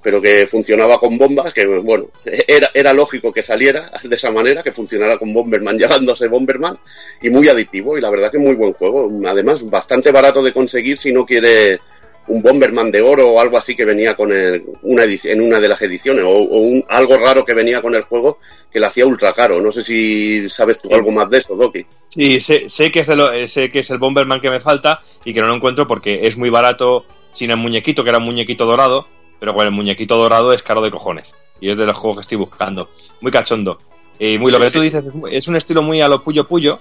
pero 0.04 0.22
que 0.22 0.46
funcionaba 0.46 1.00
con 1.00 1.18
bombas, 1.18 1.54
que 1.54 1.66
bueno, 1.66 2.08
era, 2.26 2.70
era 2.74 2.94
lógico 2.94 3.32
que 3.32 3.42
saliera 3.42 3.90
de 4.04 4.16
esa 4.16 4.32
manera, 4.32 4.62
que 4.62 4.74
funcionara 4.74 5.18
con 5.18 5.34
Bomberman 5.34 5.78
llamándose 5.80 6.28
Bomberman, 6.28 6.78
y 7.22 7.30
muy 7.30 7.48
adictivo, 7.48 7.98
y 7.98 8.02
la 8.02 8.10
verdad 8.10 8.30
que 8.32 8.38
muy 8.38 8.56
buen 8.56 8.74
juego. 8.74 9.10
Además, 9.26 9.68
bastante 9.70 10.12
barato 10.12 10.44
de 10.44 10.52
conseguir 10.52 10.98
si 10.98 11.14
no 11.14 11.26
quiere 11.26 11.80
un 12.28 12.42
Bomberman 12.42 12.92
de 12.92 13.02
oro 13.02 13.32
o 13.32 13.40
algo 13.40 13.58
así 13.58 13.76
que 13.76 13.86
venía 13.86 14.16
con 14.16 14.32
el, 14.32 14.64
una 14.84 15.04
en 15.04 15.42
una 15.42 15.60
de 15.60 15.68
las 15.68 15.82
ediciones, 15.82 16.24
o, 16.26 16.42
un, 16.42 16.84
algo 16.90 17.18
raro 17.18 17.46
que 17.46 17.54
venía 17.54 17.82
con 17.82 17.96
el 17.96 18.04
juego 18.04 18.38
que 18.72 18.80
lo 18.80 18.88
hacía 18.88 19.06
ultra 19.06 19.34
caro. 19.34 19.62
No 19.62 19.72
sé 19.72 19.82
si 19.82 20.50
sabes 20.50 20.80
tú 20.80 20.94
algo 20.94 21.12
más 21.12 21.30
de 21.30 21.38
eso, 21.38 21.56
Doki. 21.56 21.86
Sí, 22.06 22.40
sé, 22.40 22.70
sé, 22.70 22.92
que 22.92 23.02
es 23.02 23.08
de 23.08 23.16
lo, 23.16 23.48
sé 23.48 23.72
que 23.72 23.80
es 23.80 23.90
el 23.90 24.00
Bomberman 24.00 24.42
que 24.42 24.50
me 24.50 24.60
falta 24.60 25.02
y 25.24 25.34
que 25.34 25.42
no 25.42 25.48
lo 25.48 25.56
encuentro 25.56 25.88
porque 25.88 26.28
es 26.28 26.38
muy 26.38 26.50
barato 26.50 27.06
sin 27.32 27.52
el 27.52 27.58
muñequito, 27.58 28.04
que 28.04 28.10
era 28.10 28.20
un 28.20 28.26
muñequito 28.26 28.66
dorado, 28.66 29.08
pero 29.44 29.54
con 29.54 29.66
el 29.66 29.72
muñequito 29.72 30.16
dorado 30.16 30.54
es 30.54 30.64
caro 30.64 30.82
de 30.82 30.90
cojones. 30.90 31.36
Y 31.60 31.70
es 31.70 31.76
de 31.76 31.86
los 31.86 31.98
juegos 31.98 32.16
que 32.16 32.22
estoy 32.22 32.38
buscando. 32.38 32.92
Muy 33.20 33.30
cachondo. 33.30 33.78
Y 34.18 34.40
muy 34.40 34.54
lo 34.54 34.58
que 34.58 34.72
tú 34.72 34.80
dices, 34.80 35.04
es 35.32 35.50
un 35.50 35.58
estilo 35.58 35.82
muy 35.82 36.00
a 36.00 36.08
lo 36.08 36.24
puyo 36.24 36.48
puyo, 36.48 36.80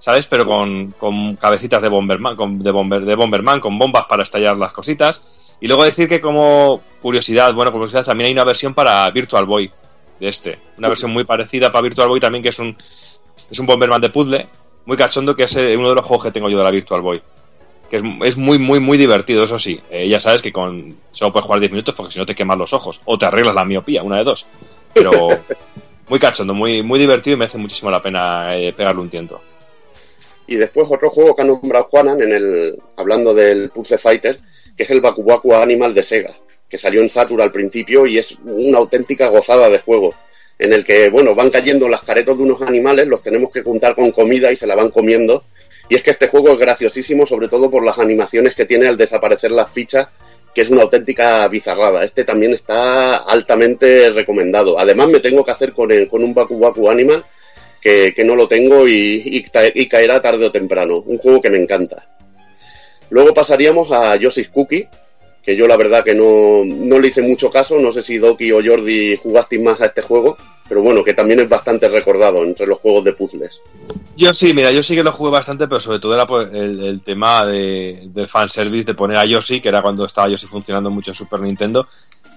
¿sabes? 0.00 0.26
Pero 0.26 0.44
con, 0.44 0.90
con 0.98 1.36
cabecitas 1.36 1.80
de 1.80 1.88
Bomberman, 1.88 2.34
con, 2.34 2.58
de, 2.58 2.72
bomber, 2.72 3.04
de 3.04 3.14
Bomberman, 3.14 3.60
con 3.60 3.78
bombas 3.78 4.06
para 4.06 4.24
estallar 4.24 4.56
las 4.56 4.72
cositas. 4.72 5.54
Y 5.60 5.68
luego 5.68 5.84
decir 5.84 6.08
que 6.08 6.20
como 6.20 6.80
curiosidad, 7.00 7.54
bueno, 7.54 7.70
curiosidad, 7.70 8.04
también 8.04 8.26
hay 8.26 8.32
una 8.32 8.42
versión 8.42 8.74
para 8.74 9.08
Virtual 9.12 9.44
Boy 9.44 9.70
de 10.18 10.28
este. 10.28 10.58
Una 10.76 10.88
versión 10.88 11.12
muy 11.12 11.22
parecida 11.22 11.70
para 11.70 11.82
Virtual 11.82 12.08
Boy 12.08 12.18
también, 12.18 12.42
que 12.42 12.48
es 12.48 12.58
un, 12.58 12.76
es 13.48 13.56
un 13.60 13.66
Bomberman 13.66 14.00
de 14.00 14.10
puzzle, 14.10 14.48
muy 14.84 14.96
cachondo, 14.96 15.36
que 15.36 15.44
es 15.44 15.54
eh, 15.54 15.76
uno 15.76 15.90
de 15.90 15.94
los 15.94 16.04
juegos 16.04 16.24
que 16.24 16.32
tengo 16.32 16.50
yo 16.50 16.58
de 16.58 16.64
la 16.64 16.72
Virtual 16.72 17.02
Boy 17.02 17.22
que 17.90 17.96
es, 17.96 18.36
muy, 18.36 18.58
muy, 18.58 18.80
muy 18.80 18.98
divertido, 18.98 19.44
eso 19.44 19.58
sí. 19.58 19.80
Eh, 19.90 20.08
ya 20.08 20.20
sabes 20.20 20.42
que 20.42 20.52
con 20.52 20.96
solo 21.12 21.32
puedes 21.32 21.46
jugar 21.46 21.60
10 21.60 21.72
minutos 21.72 21.94
porque 21.94 22.12
si 22.12 22.18
no 22.18 22.26
te 22.26 22.34
quemas 22.34 22.58
los 22.58 22.72
ojos 22.72 23.00
o 23.04 23.18
te 23.18 23.26
arreglas 23.26 23.54
la 23.54 23.64
miopía, 23.64 24.02
una 24.02 24.18
de 24.18 24.24
dos. 24.24 24.46
Pero 24.92 25.10
muy 26.08 26.18
cachondo, 26.18 26.54
muy, 26.54 26.82
muy 26.82 26.98
divertido 26.98 27.34
y 27.34 27.38
merece 27.38 27.58
muchísimo 27.58 27.90
la 27.90 28.02
pena 28.02 28.56
eh, 28.56 28.72
pegarle 28.72 29.02
un 29.02 29.10
tiento. 29.10 29.40
Y 30.46 30.56
después 30.56 30.88
otro 30.90 31.10
juego 31.10 31.34
que 31.34 31.42
ha 31.42 31.46
nombrado 31.46 31.86
Juanan, 31.86 32.20
en 32.20 32.32
el, 32.32 32.76
hablando 32.96 33.32
del 33.32 33.70
Puzzle 33.70 33.98
Fighter, 33.98 34.38
que 34.76 34.82
es 34.82 34.90
el 34.90 35.00
Baku 35.00 35.24
Baku 35.24 35.54
Animal 35.54 35.94
de 35.94 36.02
Sega, 36.02 36.34
que 36.68 36.76
salió 36.76 37.00
en 37.00 37.08
Saturn 37.08 37.40
al 37.40 37.52
principio 37.52 38.06
y 38.06 38.18
es 38.18 38.36
una 38.44 38.78
auténtica 38.78 39.28
gozada 39.28 39.68
de 39.68 39.78
juego 39.78 40.14
en 40.58 40.72
el 40.72 40.84
que, 40.84 41.10
bueno, 41.10 41.34
van 41.34 41.50
cayendo 41.50 41.88
las 41.88 42.02
caretas 42.02 42.38
de 42.38 42.44
unos 42.44 42.62
animales, 42.62 43.06
los 43.06 43.22
tenemos 43.22 43.50
que 43.50 43.62
juntar 43.62 43.94
con 43.94 44.12
comida 44.12 44.52
y 44.52 44.56
se 44.56 44.66
la 44.66 44.74
van 44.74 44.90
comiendo 44.90 45.44
y 45.88 45.96
es 45.96 46.02
que 46.02 46.10
este 46.10 46.28
juego 46.28 46.52
es 46.52 46.58
graciosísimo, 46.58 47.26
sobre 47.26 47.48
todo 47.48 47.70
por 47.70 47.84
las 47.84 47.98
animaciones 47.98 48.54
que 48.54 48.64
tiene 48.64 48.86
al 48.86 48.96
desaparecer 48.96 49.50
las 49.50 49.70
fichas, 49.70 50.08
que 50.54 50.62
es 50.62 50.70
una 50.70 50.82
auténtica 50.82 51.46
bizarrada. 51.48 52.04
Este 52.04 52.24
también 52.24 52.52
está 52.52 53.16
altamente 53.16 54.10
recomendado. 54.10 54.78
Además, 54.78 55.08
me 55.08 55.20
tengo 55.20 55.44
que 55.44 55.50
hacer 55.50 55.72
con, 55.72 55.90
con 56.06 56.22
un 56.22 56.32
Baku 56.32 56.58
Baku 56.58 56.88
Animal, 56.88 57.24
que, 57.80 58.14
no 58.24 58.34
lo 58.34 58.48
tengo 58.48 58.88
y, 58.88 59.22
y, 59.24 59.88
caerá 59.88 60.22
tarde 60.22 60.46
o 60.46 60.52
temprano. 60.52 61.00
Un 61.00 61.18
juego 61.18 61.42
que 61.42 61.50
me 61.50 61.60
encanta. 61.60 62.08
Luego 63.10 63.34
pasaríamos 63.34 63.92
a 63.92 64.16
Yoshi's 64.16 64.48
Cookie, 64.48 64.88
que 65.44 65.54
yo 65.54 65.66
la 65.66 65.76
verdad 65.76 66.02
que 66.02 66.14
no, 66.14 66.62
no 66.64 66.98
le 66.98 67.08
hice 67.08 67.20
mucho 67.20 67.50
caso. 67.50 67.78
No 67.78 67.92
sé 67.92 68.02
si 68.02 68.16
Doki 68.16 68.50
o 68.52 68.62
Jordi 68.64 69.16
jugasteis 69.16 69.60
más 69.60 69.82
a 69.82 69.86
este 69.86 70.00
juego 70.00 70.38
pero 70.68 70.80
bueno, 70.80 71.04
que 71.04 71.14
también 71.14 71.40
es 71.40 71.48
bastante 71.48 71.88
recordado 71.88 72.42
entre 72.42 72.66
los 72.66 72.78
juegos 72.78 73.04
de 73.04 73.12
puzzles. 73.12 73.60
Yo 74.16 74.32
sí, 74.32 74.54
mira, 74.54 74.72
yo 74.72 74.82
sí 74.82 74.94
que 74.94 75.02
lo 75.02 75.12
jugué 75.12 75.30
bastante, 75.30 75.68
pero 75.68 75.80
sobre 75.80 75.98
todo 75.98 76.14
era 76.14 76.26
por 76.26 76.54
el, 76.54 77.02
tema 77.02 77.44
de, 77.44 78.08
del 78.12 78.28
fanservice 78.28 78.86
de 78.86 78.94
poner 78.94 79.18
a 79.18 79.26
Yoshi, 79.26 79.60
que 79.60 79.68
era 79.68 79.82
cuando 79.82 80.06
estaba 80.06 80.28
Yoshi 80.28 80.46
funcionando 80.46 80.90
mucho 80.90 81.10
en 81.10 81.16
Super 81.16 81.40
Nintendo, 81.40 81.86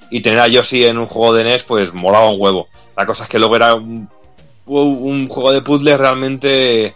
y 0.10 0.22
tener 0.22 0.40
a 0.40 0.48
Yoshi 0.48 0.86
en 0.86 0.98
un 0.98 1.06
juego 1.06 1.34
de 1.34 1.46
NES, 1.46 1.64
pues 1.64 1.94
molaba 1.94 2.30
un 2.30 2.42
huevo. 2.42 2.68
La 2.98 3.06
cosa 3.06 3.24
es 3.24 3.30
que 3.30 3.40
luego 3.40 3.56
era 3.56 3.76
un, 3.76 4.10
juego 4.66 5.54
de 5.54 5.62
puzzles 5.62 5.98
realmente, 5.98 6.96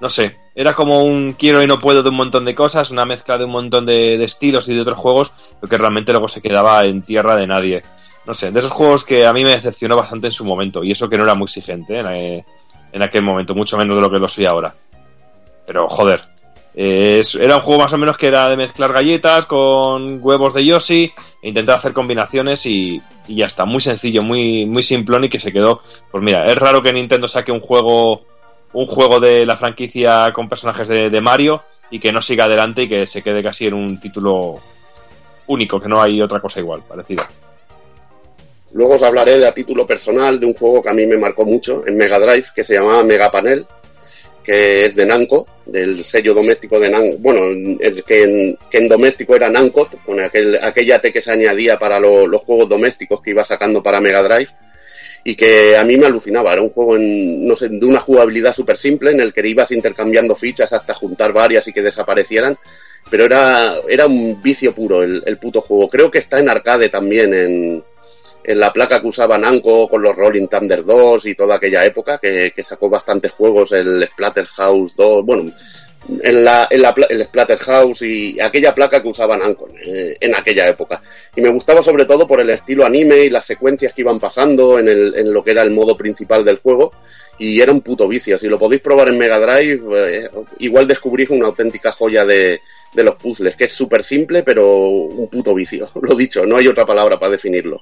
no 0.00 0.08
sé, 0.08 0.36
era 0.54 0.74
como 0.74 1.04
un 1.04 1.34
quiero 1.34 1.62
y 1.62 1.66
no 1.68 1.78
puedo 1.78 2.02
de 2.02 2.08
un 2.08 2.16
montón 2.16 2.44
de 2.44 2.56
cosas, 2.56 2.90
una 2.90 3.04
mezcla 3.04 3.38
de 3.38 3.44
un 3.44 3.52
montón 3.52 3.86
de, 3.86 4.18
de 4.18 4.24
estilos 4.24 4.68
y 4.68 4.74
de 4.74 4.80
otros 4.80 4.98
juegos, 4.98 5.54
lo 5.60 5.68
que 5.68 5.78
realmente 5.78 6.10
luego 6.10 6.26
se 6.26 6.42
quedaba 6.42 6.84
en 6.84 7.02
tierra 7.02 7.36
de 7.36 7.46
nadie 7.46 7.82
no 8.26 8.34
sé, 8.34 8.50
de 8.50 8.58
esos 8.58 8.70
juegos 8.70 9.04
que 9.04 9.26
a 9.26 9.32
mí 9.32 9.44
me 9.44 9.50
decepcionó 9.50 9.96
bastante 9.96 10.28
en 10.28 10.32
su 10.32 10.44
momento, 10.44 10.84
y 10.84 10.92
eso 10.92 11.08
que 11.08 11.16
no 11.16 11.24
era 11.24 11.34
muy 11.34 11.44
exigente 11.44 11.98
en, 11.98 12.44
en 12.92 13.02
aquel 13.02 13.22
momento, 13.22 13.54
mucho 13.54 13.76
menos 13.76 13.96
de 13.96 14.02
lo 14.02 14.10
que 14.10 14.18
lo 14.18 14.28
soy 14.28 14.46
ahora. 14.46 14.74
Pero 15.66 15.88
joder, 15.88 16.22
era 16.74 17.56
un 17.56 17.62
juego 17.62 17.82
más 17.82 17.92
o 17.92 17.98
menos 17.98 18.16
que 18.16 18.28
era 18.28 18.48
de 18.48 18.56
mezclar 18.56 18.92
galletas 18.92 19.46
con 19.46 20.18
huevos 20.22 20.54
de 20.54 20.64
Yoshi 20.64 21.12
e 21.42 21.48
intentar 21.48 21.76
hacer 21.76 21.92
combinaciones 21.92 22.64
y, 22.66 23.02
ya 23.28 23.46
está, 23.46 23.64
muy 23.64 23.80
sencillo, 23.80 24.22
muy, 24.22 24.66
muy 24.66 24.82
simplón 24.82 25.24
y 25.24 25.28
que 25.28 25.40
se 25.40 25.52
quedó. 25.52 25.82
Pues 26.10 26.22
mira, 26.22 26.46
es 26.46 26.56
raro 26.56 26.82
que 26.82 26.92
Nintendo 26.92 27.28
saque 27.28 27.52
un 27.52 27.60
juego, 27.60 28.24
un 28.72 28.86
juego 28.86 29.20
de 29.20 29.44
la 29.44 29.56
franquicia 29.56 30.32
con 30.32 30.48
personajes 30.48 30.88
de, 30.88 31.10
de 31.10 31.20
Mario 31.20 31.62
y 31.90 31.98
que 31.98 32.12
no 32.12 32.22
siga 32.22 32.44
adelante 32.44 32.84
y 32.84 32.88
que 32.88 33.06
se 33.06 33.22
quede 33.22 33.42
casi 33.42 33.66
en 33.66 33.74
un 33.74 34.00
título 34.00 34.58
único, 35.46 35.78
que 35.78 35.88
no 35.88 36.00
hay 36.00 36.22
otra 36.22 36.40
cosa 36.40 36.60
igual, 36.60 36.82
parecida. 36.88 37.28
Luego 38.74 38.94
os 38.94 39.02
hablaré 39.02 39.38
de 39.38 39.46
a 39.46 39.52
título 39.52 39.86
personal 39.86 40.40
de 40.40 40.46
un 40.46 40.54
juego 40.54 40.82
que 40.82 40.88
a 40.88 40.94
mí 40.94 41.06
me 41.06 41.18
marcó 41.18 41.44
mucho 41.44 41.84
en 41.86 41.96
Mega 41.96 42.18
Drive, 42.18 42.46
que 42.54 42.64
se 42.64 42.74
llamaba 42.74 43.04
Mega 43.04 43.30
Panel, 43.30 43.66
que 44.42 44.86
es 44.86 44.96
de 44.96 45.06
Namco, 45.06 45.46
del 45.66 46.02
sello 46.02 46.34
doméstico 46.34 46.80
de 46.80 46.90
Namco. 46.90 47.18
Bueno, 47.18 47.42
que 48.06 48.22
en, 48.22 48.58
que 48.70 48.78
en 48.78 48.88
doméstico 48.88 49.36
era 49.36 49.50
Namco, 49.50 49.88
con 50.04 50.20
aquel, 50.20 50.58
aquella 50.62 51.00
T 51.00 51.12
que 51.12 51.20
se 51.20 51.32
añadía 51.32 51.78
para 51.78 52.00
los 52.00 52.40
juegos 52.42 52.68
domésticos 52.68 53.20
que 53.20 53.30
iba 53.30 53.44
sacando 53.44 53.82
para 53.82 54.00
Mega 54.00 54.22
Drive. 54.22 54.50
y 55.24 55.36
que 55.36 55.76
a 55.76 55.84
mí 55.84 55.96
me 55.96 56.06
alucinaba. 56.06 56.52
Era 56.52 56.62
un 56.62 56.70
juego 56.70 56.96
en, 56.96 57.46
no 57.46 57.56
sé, 57.56 57.68
de 57.68 57.86
una 57.86 58.00
jugabilidad 58.00 58.52
súper 58.52 58.76
simple 58.76 59.12
en 59.12 59.20
el 59.20 59.32
que 59.32 59.46
ibas 59.46 59.70
intercambiando 59.72 60.34
fichas 60.34 60.72
hasta 60.72 60.94
juntar 60.94 61.32
varias 61.32 61.66
y 61.68 61.72
que 61.72 61.82
desaparecieran, 61.82 62.58
pero 63.10 63.24
era, 63.24 63.76
era 63.88 64.06
un 64.06 64.40
vicio 64.42 64.74
puro 64.74 65.02
el, 65.02 65.22
el 65.26 65.38
puto 65.38 65.60
juego. 65.60 65.88
Creo 65.88 66.10
que 66.10 66.18
está 66.18 66.38
en 66.38 66.48
arcade 66.48 66.88
también, 66.88 67.34
en, 67.34 67.84
en 68.44 68.58
la 68.58 68.72
placa 68.72 69.00
que 69.00 69.06
usaba 69.06 69.38
Namco 69.38 69.88
con 69.88 70.02
los 70.02 70.16
Rolling 70.16 70.48
Thunder 70.48 70.84
2 70.84 71.26
y 71.26 71.34
toda 71.34 71.56
aquella 71.56 71.84
época, 71.84 72.18
que, 72.18 72.52
sacó 72.62 72.88
bastantes 72.88 73.32
juegos, 73.32 73.72
el 73.72 74.08
Splatterhouse 74.12 74.96
2, 74.96 75.24
bueno, 75.24 75.52
en 76.22 76.44
la, 76.44 76.66
en 76.70 76.82
la 76.82 76.94
el 77.08 77.24
Splatterhouse 77.24 78.02
y 78.02 78.40
aquella 78.40 78.74
placa 78.74 79.00
que 79.00 79.08
usaban 79.08 79.38
Namco 79.38 79.68
eh, 79.84 80.16
en 80.20 80.34
aquella 80.34 80.68
época. 80.68 81.00
Y 81.36 81.40
me 81.40 81.50
gustaba 81.50 81.82
sobre 81.82 82.06
todo 82.06 82.26
por 82.26 82.40
el 82.40 82.50
estilo 82.50 82.84
anime 82.84 83.24
y 83.24 83.30
las 83.30 83.46
secuencias 83.46 83.92
que 83.92 84.02
iban 84.02 84.18
pasando 84.18 84.78
en, 84.78 84.88
el, 84.88 85.14
en 85.16 85.32
lo 85.32 85.44
que 85.44 85.52
era 85.52 85.62
el 85.62 85.70
modo 85.70 85.96
principal 85.96 86.44
del 86.44 86.58
juego. 86.58 86.92
Y 87.38 87.60
era 87.60 87.72
un 87.72 87.80
puto 87.80 88.06
vicio. 88.06 88.38
Si 88.38 88.46
lo 88.46 88.58
podéis 88.58 88.82
probar 88.82 89.08
en 89.08 89.18
Mega 89.18 89.38
Drive, 89.38 89.82
eh, 89.96 90.30
igual 90.58 90.86
descubrís 90.86 91.30
una 91.30 91.46
auténtica 91.46 91.90
joya 91.90 92.24
de, 92.24 92.60
de 92.92 93.04
los 93.04 93.16
puzzles, 93.16 93.56
que 93.56 93.64
es 93.64 93.72
súper 93.72 94.02
simple, 94.02 94.42
pero 94.42 94.88
un 94.88 95.28
puto 95.28 95.54
vicio. 95.54 95.88
Lo 96.02 96.14
dicho, 96.14 96.44
no 96.46 96.56
hay 96.56 96.68
otra 96.68 96.86
palabra 96.86 97.18
para 97.18 97.32
definirlo. 97.32 97.80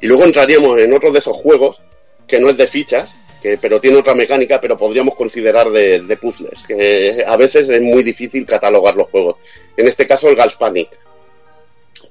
Y 0.00 0.06
luego 0.06 0.24
entraríamos 0.24 0.78
en 0.78 0.92
otro 0.92 1.10
de 1.12 1.18
esos 1.18 1.36
juegos, 1.36 1.80
que 2.26 2.38
no 2.38 2.50
es 2.50 2.56
de 2.56 2.66
fichas, 2.66 3.14
que, 3.42 3.56
pero 3.56 3.80
tiene 3.80 3.96
otra 3.96 4.14
mecánica, 4.14 4.60
pero 4.60 4.76
podríamos 4.76 5.14
considerar 5.14 5.70
de, 5.70 6.00
de, 6.00 6.16
puzzles, 6.16 6.62
que 6.66 7.24
a 7.26 7.36
veces 7.36 7.68
es 7.68 7.82
muy 7.82 8.02
difícil 8.02 8.44
catalogar 8.46 8.94
los 8.94 9.08
juegos. 9.08 9.36
En 9.76 9.88
este 9.88 10.06
caso 10.06 10.28
el 10.28 10.36
Galspanic, 10.36 10.90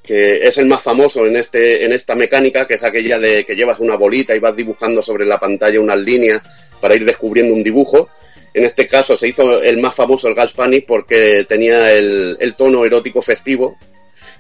que 0.04 0.48
es 0.48 0.58
el 0.58 0.66
más 0.66 0.82
famoso 0.82 1.26
en, 1.26 1.36
este, 1.36 1.86
en 1.86 1.94
esta 1.94 2.16
mecánica, 2.16 2.66
que 2.66 2.76
es 2.76 2.84
aquella 2.84 3.20
de 3.20 3.46
que 3.46 3.56
llevas 3.56 3.80
una 3.80 3.96
bolita 3.96 4.36
y 4.36 4.40
vas 4.40 4.56
dibujando 4.56 5.04
sobre 5.04 5.26
la 5.26 5.40
pantalla 5.40 5.82
unas 5.82 6.00
líneas 6.00 6.42
para 6.80 6.96
ir 6.96 7.06
descubriendo 7.06 7.54
un 7.54 7.64
dibujo. 7.64 8.10
En 8.54 8.64
este 8.64 8.88
caso 8.88 9.16
se 9.16 9.28
hizo 9.28 9.62
el 9.62 9.78
más 9.78 9.96
famoso 9.96 10.28
el 10.28 10.36
Galspanic 10.36 10.86
porque 10.86 11.46
tenía 11.48 11.92
el, 11.92 12.38
el 12.40 12.56
tono 12.56 12.86
erótico 12.86 13.22
festivo 13.22 13.78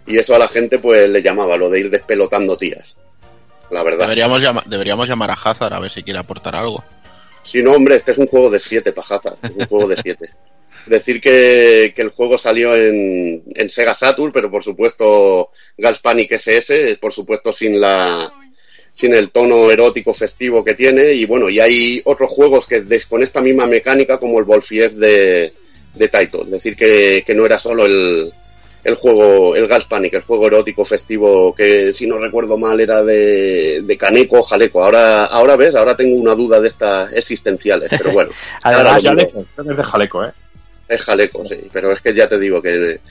y 0.05 0.17
eso 0.17 0.33
a 0.35 0.39
la 0.39 0.47
gente 0.47 0.79
pues 0.79 1.09
le 1.09 1.21
llamaba 1.21 1.57
lo 1.57 1.69
de 1.69 1.81
ir 1.81 1.89
despelotando 1.89 2.55
tías 2.55 2.97
la 3.71 3.83
verdad. 3.83 4.05
Deberíamos, 4.05 4.41
llama, 4.41 4.63
deberíamos 4.65 5.07
llamar 5.07 5.31
a 5.31 5.33
Hazard 5.33 5.73
a 5.73 5.79
ver 5.79 5.91
si 5.91 6.03
quiere 6.03 6.19
aportar 6.19 6.55
algo. 6.55 6.83
Sí, 7.43 7.63
no, 7.63 7.73
hombre, 7.73 7.95
este 7.95 8.11
es 8.11 8.17
un 8.17 8.27
juego 8.27 8.49
de 8.49 8.59
7 8.59 8.91
para 8.91 9.15
Hazard, 9.15 9.37
es 9.41 9.51
un 9.51 9.65
juego 9.67 9.87
de 9.87 9.97
7. 9.97 10.29
Decir 10.87 11.19
que, 11.19 11.93
que, 11.95 12.01
el 12.01 12.09
juego 12.09 12.37
salió 12.37 12.75
en, 12.75 13.43
en, 13.53 13.69
Sega 13.69 13.93
Saturn, 13.93 14.31
pero 14.31 14.49
por 14.49 14.63
supuesto 14.63 15.49
Galspanic 15.77 16.31
SS, 16.31 16.97
por 17.01 17.11
supuesto 17.11 17.51
sin 17.51 17.79
la 17.79 18.31
sin 18.93 19.13
el 19.13 19.29
tono 19.29 19.69
erótico 19.69 20.13
festivo 20.13 20.63
que 20.63 20.73
tiene 20.73 21.13
y 21.13 21.25
bueno, 21.25 21.49
y 21.49 21.59
hay 21.59 22.01
otros 22.05 22.31
juegos 22.31 22.65
que 22.65 22.83
con 23.07 23.21
esta 23.21 23.41
misma 23.41 23.67
mecánica 23.67 24.17
como 24.17 24.39
el 24.39 24.45
Wolfiev 24.45 24.93
de, 24.93 25.53
de 25.93 26.07
Taito, 26.07 26.43
es 26.43 26.51
decir 26.51 26.75
que, 26.75 27.23
que 27.25 27.35
no 27.35 27.45
era 27.45 27.59
solo 27.59 27.85
el, 27.85 28.33
el 28.87 28.95
juego, 28.95 29.53
el 29.53 29.67
Gas 29.67 29.85
Panic, 29.85 30.13
el 30.13 30.21
juego 30.21 30.47
erótico 30.47 30.85
festivo 30.85 31.53
que 31.53 31.91
si 31.91 32.07
no 32.07 32.17
recuerdo 32.17 32.57
mal 32.57 32.79
era 32.79 33.03
de, 33.03 33.81
de 33.83 33.97
Caneco 33.97 34.39
o 34.39 34.41
Jaleco. 34.41 34.81
Ahora, 34.81 35.25
ahora 35.25 35.57
ves, 35.57 35.75
ahora 35.75 35.93
tengo 35.93 36.15
una 36.15 36.33
duda 36.35 36.61
de 36.61 36.69
estas 36.69 37.11
existenciales, 37.11 37.89
pero 37.89 38.13
bueno. 38.13 38.31
Además, 38.63 39.03
Jaleco, 39.03 39.45
es 39.57 39.77
de 39.77 39.83
Jaleco, 39.83 40.23
¿eh? 40.23 40.31
Es 40.87 41.03
Jaleco, 41.03 41.43
sí, 41.43 41.67
pero 41.69 41.91
es 41.91 41.99
que 41.99 42.13
ya 42.13 42.29
te 42.29 42.39
digo 42.39 42.61
que 42.61 43.01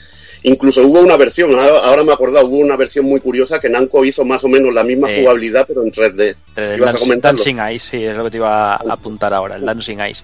incluso 0.45 0.83
hubo 0.87 1.01
una 1.01 1.19
versión, 1.19 1.55
ahora 1.55 2.03
me 2.03 2.11
he 2.11 2.15
acordado, 2.15 2.47
hubo 2.47 2.57
una 2.57 2.77
versión 2.79 3.05
muy 3.05 3.21
curiosa 3.21 3.61
que 3.61 3.69
Namco 3.69 4.03
hizo 4.03 4.25
más 4.25 4.43
o 4.45 4.49
menos 4.49 4.73
la 4.73 4.83
misma 4.83 5.09
jugabilidad 5.15 5.67
pero 5.69 5.83
en 5.83 5.93
3D. 5.93 6.37
¿Ibas 6.79 6.95
a 6.95 6.99
comentarlo? 6.99 7.45
Dancing 7.45 7.75
Ice, 7.75 7.87
sí, 7.91 8.03
es 8.03 8.17
lo 8.17 8.25
que 8.25 8.31
te 8.31 8.37
iba 8.39 8.73
a 8.73 8.77
apuntar 8.77 9.35
ahora, 9.35 9.57
el 9.57 9.67
Dancing 9.67 9.99
Ice. 10.09 10.23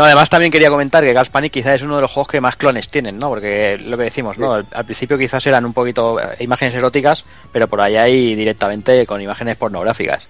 No, 0.00 0.06
además 0.06 0.30
también 0.30 0.50
quería 0.50 0.70
comentar 0.70 1.04
que 1.04 1.12
Galspanic 1.12 1.52
quizás 1.52 1.74
es 1.74 1.82
uno 1.82 1.96
de 1.96 2.00
los 2.00 2.10
juegos 2.10 2.32
que 2.32 2.40
más 2.40 2.56
clones 2.56 2.88
tienen, 2.88 3.18
¿no? 3.18 3.28
Porque 3.28 3.76
lo 3.76 3.98
que 3.98 4.04
decimos, 4.04 4.38
¿no? 4.38 4.54
Al, 4.54 4.66
al, 4.72 4.86
principio 4.86 5.18
quizás 5.18 5.44
eran 5.44 5.66
un 5.66 5.74
poquito 5.74 6.18
imágenes 6.38 6.74
eróticas, 6.74 7.22
pero 7.52 7.68
por 7.68 7.82
ahí 7.82 7.96
hay 7.96 8.34
directamente 8.34 9.04
con 9.04 9.20
imágenes 9.20 9.58
pornográficas 9.58 10.22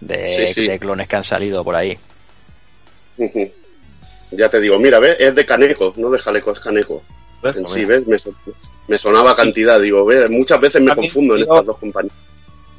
de, 0.00 0.26
sí, 0.26 0.46
sí. 0.54 0.66
de 0.66 0.78
clones 0.78 1.06
que 1.06 1.16
han 1.16 1.24
salido 1.24 1.62
por 1.62 1.74
ahí. 1.74 1.98
Uh 3.18 3.26
-huh. 3.26 3.52
Ya 4.30 4.48
te 4.48 4.58
digo, 4.58 4.78
mira, 4.78 4.98
¿ves? 5.00 5.16
Es 5.20 5.34
de 5.34 5.44
Caneco, 5.44 5.92
no 5.98 6.08
de 6.08 6.18
Jaleco, 6.18 6.52
es 6.52 6.60
Caneco. 6.60 7.02
¿Ves? 7.42 7.56
En 7.56 7.68
sí, 7.68 7.84
¿ves? 7.84 8.06
Me, 8.06 8.16
me, 8.88 8.96
sonaba 8.96 9.36
cantidad, 9.36 9.78
digo, 9.78 10.06
¿ves? 10.06 10.30
Muchas 10.30 10.62
veces 10.62 10.80
me 10.80 10.88
también, 10.88 11.08
confundo 11.08 11.36
en 11.36 11.42
estas 11.42 11.66
dos 11.66 11.76
compañías. 11.76 12.14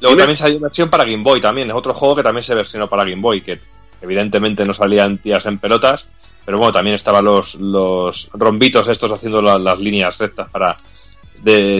Luego 0.00 0.16
también 0.16 0.36
salió 0.36 0.58
versión 0.58 0.90
para 0.90 1.04
Game 1.04 1.22
Boy 1.22 1.40
también, 1.40 1.70
es 1.70 1.76
otro 1.76 1.94
juego 1.94 2.16
que 2.16 2.24
también 2.24 2.42
se 2.42 2.56
versionó 2.56 2.88
para 2.88 3.04
Game 3.04 3.22
Boy, 3.22 3.42
que 3.42 3.60
evidentemente 4.00 4.64
no 4.64 4.74
salían 4.74 5.18
tías 5.18 5.46
en 5.46 5.58
pelotas, 5.58 6.06
pero 6.44 6.58
bueno, 6.58 6.72
también 6.72 6.94
estaban 6.94 7.24
los, 7.24 7.54
los 7.56 8.30
rombitos 8.32 8.88
estos 8.88 9.12
haciendo 9.12 9.42
la, 9.42 9.58
las 9.58 9.78
líneas 9.78 10.18
rectas 10.18 10.48
para 10.50 10.76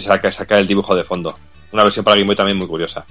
sacar, 0.00 0.32
sacar 0.32 0.58
el 0.58 0.66
dibujo 0.66 0.94
de 0.94 1.04
fondo. 1.04 1.36
Una 1.72 1.84
versión 1.84 2.04
para 2.04 2.16
Game 2.16 2.26
Boy 2.26 2.36
también 2.36 2.58
muy 2.58 2.66
curiosa. 2.66 3.04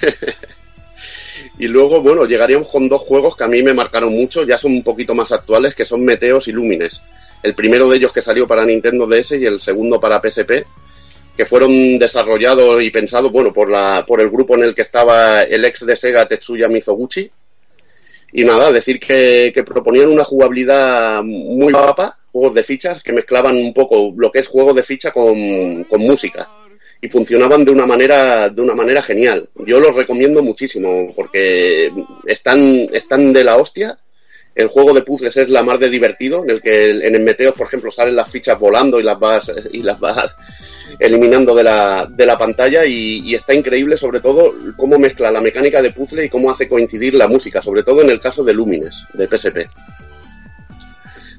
y 1.58 1.68
luego, 1.68 2.00
bueno, 2.00 2.24
llegaríamos 2.24 2.68
con 2.68 2.88
dos 2.88 3.02
juegos 3.02 3.36
que 3.36 3.44
a 3.44 3.48
mí 3.48 3.62
me 3.62 3.74
marcaron 3.74 4.12
mucho, 4.12 4.44
ya 4.44 4.58
son 4.58 4.72
un 4.72 4.82
poquito 4.82 5.14
más 5.14 5.32
actuales, 5.32 5.74
que 5.74 5.84
son 5.84 6.04
Meteos 6.04 6.48
y 6.48 6.52
Lumines. 6.52 7.02
El 7.42 7.54
primero 7.54 7.88
de 7.88 7.96
ellos 7.96 8.12
que 8.12 8.22
salió 8.22 8.46
para 8.46 8.64
Nintendo 8.64 9.06
DS 9.06 9.32
y 9.32 9.44
el 9.44 9.60
segundo 9.60 10.00
para 10.00 10.20
PSP, 10.20 10.66
que 11.36 11.46
fueron 11.46 11.98
desarrollados 11.98 12.82
y 12.82 12.90
pensados, 12.90 13.30
bueno, 13.30 13.52
por, 13.52 13.70
la, 13.70 14.04
por 14.06 14.20
el 14.20 14.30
grupo 14.30 14.54
en 14.54 14.64
el 14.64 14.74
que 14.74 14.82
estaba 14.82 15.42
el 15.42 15.64
ex 15.64 15.84
de 15.84 15.96
Sega 15.96 16.26
Tetsuya 16.26 16.68
Mizoguchi, 16.68 17.30
y 18.32 18.44
nada, 18.44 18.72
decir 18.72 18.98
que, 18.98 19.52
que, 19.54 19.62
proponían 19.62 20.10
una 20.10 20.24
jugabilidad 20.24 21.22
muy 21.22 21.72
guapa, 21.72 22.16
juegos 22.32 22.54
de 22.54 22.62
fichas 22.62 23.02
que 23.02 23.12
mezclaban 23.12 23.56
un 23.56 23.72
poco 23.72 24.12
lo 24.16 24.30
que 24.30 24.40
es 24.40 24.48
juego 24.48 24.74
de 24.74 24.82
ficha 24.82 25.10
con, 25.10 25.84
con, 25.84 26.02
música 26.02 26.48
y 27.00 27.08
funcionaban 27.08 27.64
de 27.64 27.72
una 27.72 27.86
manera 27.86 28.48
de 28.48 28.62
una 28.62 28.74
manera 28.74 29.00
genial. 29.00 29.48
Yo 29.66 29.80
los 29.80 29.94
recomiendo 29.94 30.42
muchísimo 30.42 31.08
porque 31.14 31.90
están 32.26 32.60
están 32.92 33.32
de 33.32 33.44
la 33.44 33.56
hostia. 33.56 33.98
El 34.56 34.68
juego 34.68 34.94
de 34.94 35.02
puzzles 35.02 35.36
es 35.36 35.50
la 35.50 35.62
más 35.62 35.78
de 35.78 35.90
divertido, 35.90 36.42
en 36.42 36.48
el 36.48 36.62
que 36.62 36.86
en 36.86 37.14
el 37.14 37.22
Meteos, 37.22 37.54
por 37.54 37.66
ejemplo, 37.66 37.92
salen 37.92 38.16
las 38.16 38.30
fichas 38.30 38.58
volando 38.58 38.98
y 38.98 39.02
las 39.02 39.18
vas 39.18 39.52
y 39.70 39.82
las 39.82 40.00
vas 40.00 40.34
eliminando 40.98 41.54
de 41.54 41.62
la, 41.62 42.06
de 42.08 42.24
la 42.24 42.38
pantalla 42.38 42.86
y, 42.86 43.34
está 43.34 43.52
increíble 43.52 43.98
sobre 43.98 44.20
todo 44.20 44.54
cómo 44.78 44.98
mezcla 44.98 45.30
la 45.30 45.42
mecánica 45.42 45.82
de 45.82 45.90
puzzle 45.90 46.24
y 46.24 46.30
cómo 46.30 46.50
hace 46.50 46.68
coincidir 46.68 47.12
la 47.14 47.28
música, 47.28 47.60
sobre 47.60 47.82
todo 47.82 48.00
en 48.00 48.08
el 48.08 48.18
caso 48.18 48.42
de 48.44 48.54
Lumines, 48.54 49.04
de 49.12 49.28
PSP. 49.28 49.68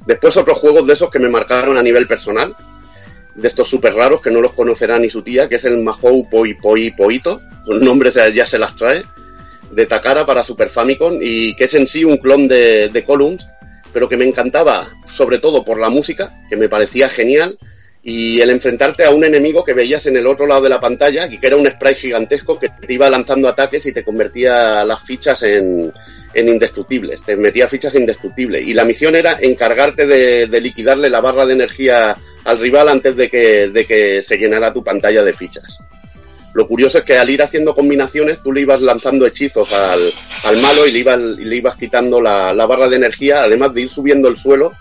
Después 0.06 0.38
otros 0.38 0.60
juegos 0.60 0.86
de 0.86 0.94
esos 0.94 1.10
que 1.10 1.18
me 1.18 1.28
marcaron 1.28 1.76
a 1.76 1.82
nivel 1.82 2.08
personal, 2.08 2.54
de 3.34 3.48
estos 3.48 3.68
súper 3.68 3.96
raros 3.96 4.22
que 4.22 4.30
no 4.30 4.42
los 4.42 4.54
conocerá 4.54 5.00
ni 5.00 5.10
su 5.10 5.24
tía, 5.24 5.50
que 5.50 5.56
es 5.56 5.66
el 5.66 5.78
Mahou 5.78 6.30
Poi 6.30 6.54
Poi 6.54 6.92
Poito, 6.92 7.42
con 7.66 7.84
nombres 7.84 8.14
ya 8.14 8.46
se 8.46 8.60
las 8.60 8.76
trae, 8.76 9.04
de 9.72 9.86
Takara 9.86 10.26
para 10.26 10.44
Super 10.44 10.70
Famicom 10.70 11.20
y 11.22 11.56
que 11.56 11.66
es 11.66 11.74
en 11.74 11.88
sí 11.88 12.04
un 12.04 12.18
clon 12.18 12.48
de, 12.48 12.90
de 12.90 13.04
Columns, 13.04 13.48
pero 13.94 14.08
que 14.08 14.18
me 14.18 14.28
encantaba 14.28 14.86
sobre 15.06 15.40
todo 15.40 15.64
por 15.64 15.80
la 15.80 15.90
música, 15.90 16.32
que 16.50 16.58
me 16.58 16.70
parecía 16.70 17.10
genial, 17.10 17.58
y 18.04 18.40
el 18.40 18.52
enfrentarte 18.52 19.04
a 19.04 19.10
un 19.10 19.26
enemigo 19.26 19.66
que 19.66 19.74
veías 19.74 20.06
en 20.06 20.16
el 20.16 20.28
otro 20.28 20.48
lado 20.48 20.62
de 20.62 20.70
la 20.70 20.80
pantalla 20.80 21.28
y 21.28 21.38
que 21.38 21.48
era 21.48 21.58
un 21.58 21.70
spray 21.70 21.94
gigantesco 21.94 22.58
que 22.58 22.70
te 22.70 22.94
iba 22.94 23.10
lanzando 23.10 23.50
ataques 23.50 23.86
y 23.86 23.92
te 23.92 24.04
convertía 24.04 24.86
las 24.86 25.02
fichas 25.04 25.44
en, 25.44 25.92
en 26.34 26.48
indestructibles, 26.48 27.24
te 27.24 27.36
metía 27.36 27.68
fichas 27.68 27.94
indestructibles 27.96 28.66
y 28.66 28.74
la 28.74 28.86
misión 28.86 29.16
era 29.16 29.38
encargarte 29.42 30.08
de, 30.08 30.48
de, 30.48 30.62
liquidarle 30.62 31.10
la 31.10 31.20
barra 31.20 31.46
de 31.46 31.56
energía 31.56 32.16
al 32.46 32.60
rival 32.60 32.88
antes 32.88 33.18
de 33.18 33.30
que, 33.30 33.68
de 33.68 33.86
que 33.86 34.22
se 34.22 34.38
llenara 34.38 34.72
tu 34.72 34.84
pantalla 34.84 35.22
de 35.22 35.34
fichas. 35.34 35.80
Lo 36.58 36.68
curioso 36.68 36.98
es 36.98 37.04
que 37.04 37.16
al 37.16 37.30
ir 37.30 37.44
haciendo 37.44 37.76
combinaciones 37.76 38.42
tú 38.42 38.52
le 38.52 38.62
ibas 38.62 38.82
lanzando 38.82 39.28
hechizos 39.28 39.72
al, 39.72 40.12
al 40.44 40.58
malo 40.58 40.88
y 40.88 40.92
le 40.92 40.98
ibas, 40.98 41.20
le 41.20 41.56
ibas 41.56 41.76
quitando 41.76 42.20
la, 42.20 42.52
la 42.52 42.66
barra 42.66 42.90
de 42.90 42.96
energía, 42.96 43.44
además 43.44 43.76
de 43.76 43.82
ir 43.82 43.90
subiendo 43.90 44.28
el 44.28 44.38
suelo 44.38 44.74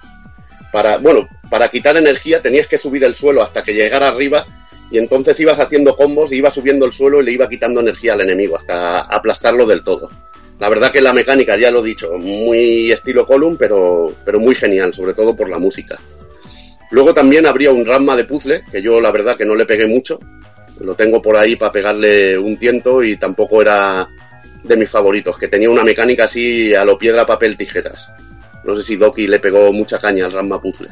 para, 0.72 0.96
bueno, 0.96 1.28
para 1.50 1.68
quitar 1.68 1.98
energía 1.98 2.40
tenías 2.40 2.66
que 2.66 2.78
subir 2.78 3.04
el 3.04 3.14
suelo 3.14 3.42
hasta 3.42 3.62
que 3.62 3.74
llegara 3.74 4.08
arriba 4.08 4.46
y 4.90 4.96
entonces 4.96 5.38
ibas 5.38 5.60
haciendo 5.60 5.96
combos 5.96 6.32
y 6.32 6.36
ibas 6.36 6.54
subiendo 6.54 6.86
el 6.86 6.94
suelo 6.94 7.20
y 7.20 7.26
le 7.26 7.32
iba 7.32 7.46
quitando 7.46 7.80
energía 7.80 8.14
al 8.14 8.22
enemigo 8.22 8.56
hasta 8.56 9.00
aplastarlo 9.00 9.66
del 9.66 9.84
todo. 9.84 10.10
La 10.58 10.70
verdad 10.70 10.90
que 10.90 11.02
la 11.02 11.12
mecánica, 11.12 11.58
ya 11.58 11.70
lo 11.70 11.84
he 11.84 11.88
dicho, 11.88 12.14
muy 12.14 12.90
estilo 12.90 13.26
Column, 13.26 13.58
pero, 13.58 14.14
pero 14.24 14.40
muy 14.40 14.54
genial, 14.54 14.94
sobre 14.94 15.12
todo 15.12 15.36
por 15.36 15.50
la 15.50 15.58
música. 15.58 16.00
Luego 16.90 17.12
también 17.12 17.44
habría 17.44 17.70
un 17.70 17.84
Ramma 17.84 18.16
de 18.16 18.24
puzzle, 18.24 18.62
que 18.72 18.80
yo 18.80 18.98
la 18.98 19.10
verdad 19.10 19.36
que 19.36 19.44
no 19.44 19.54
le 19.54 19.66
pegué 19.66 19.86
mucho. 19.86 20.18
Lo 20.80 20.94
tengo 20.94 21.22
por 21.22 21.36
ahí 21.36 21.56
para 21.56 21.72
pegarle 21.72 22.38
un 22.38 22.58
tiento 22.58 23.02
y 23.02 23.16
tampoco 23.16 23.62
era 23.62 24.08
de 24.62 24.76
mis 24.76 24.90
favoritos, 24.90 25.38
que 25.38 25.48
tenía 25.48 25.70
una 25.70 25.84
mecánica 25.84 26.24
así 26.24 26.74
a 26.74 26.84
lo 26.84 26.98
piedra, 26.98 27.26
papel, 27.26 27.56
tijeras. 27.56 28.10
No 28.64 28.74
sé 28.76 28.82
si 28.82 28.96
Doki 28.96 29.26
le 29.26 29.38
pegó 29.38 29.72
mucha 29.72 29.98
caña 29.98 30.24
al 30.24 30.32
Ramma 30.32 30.60
puzzle. 30.60 30.88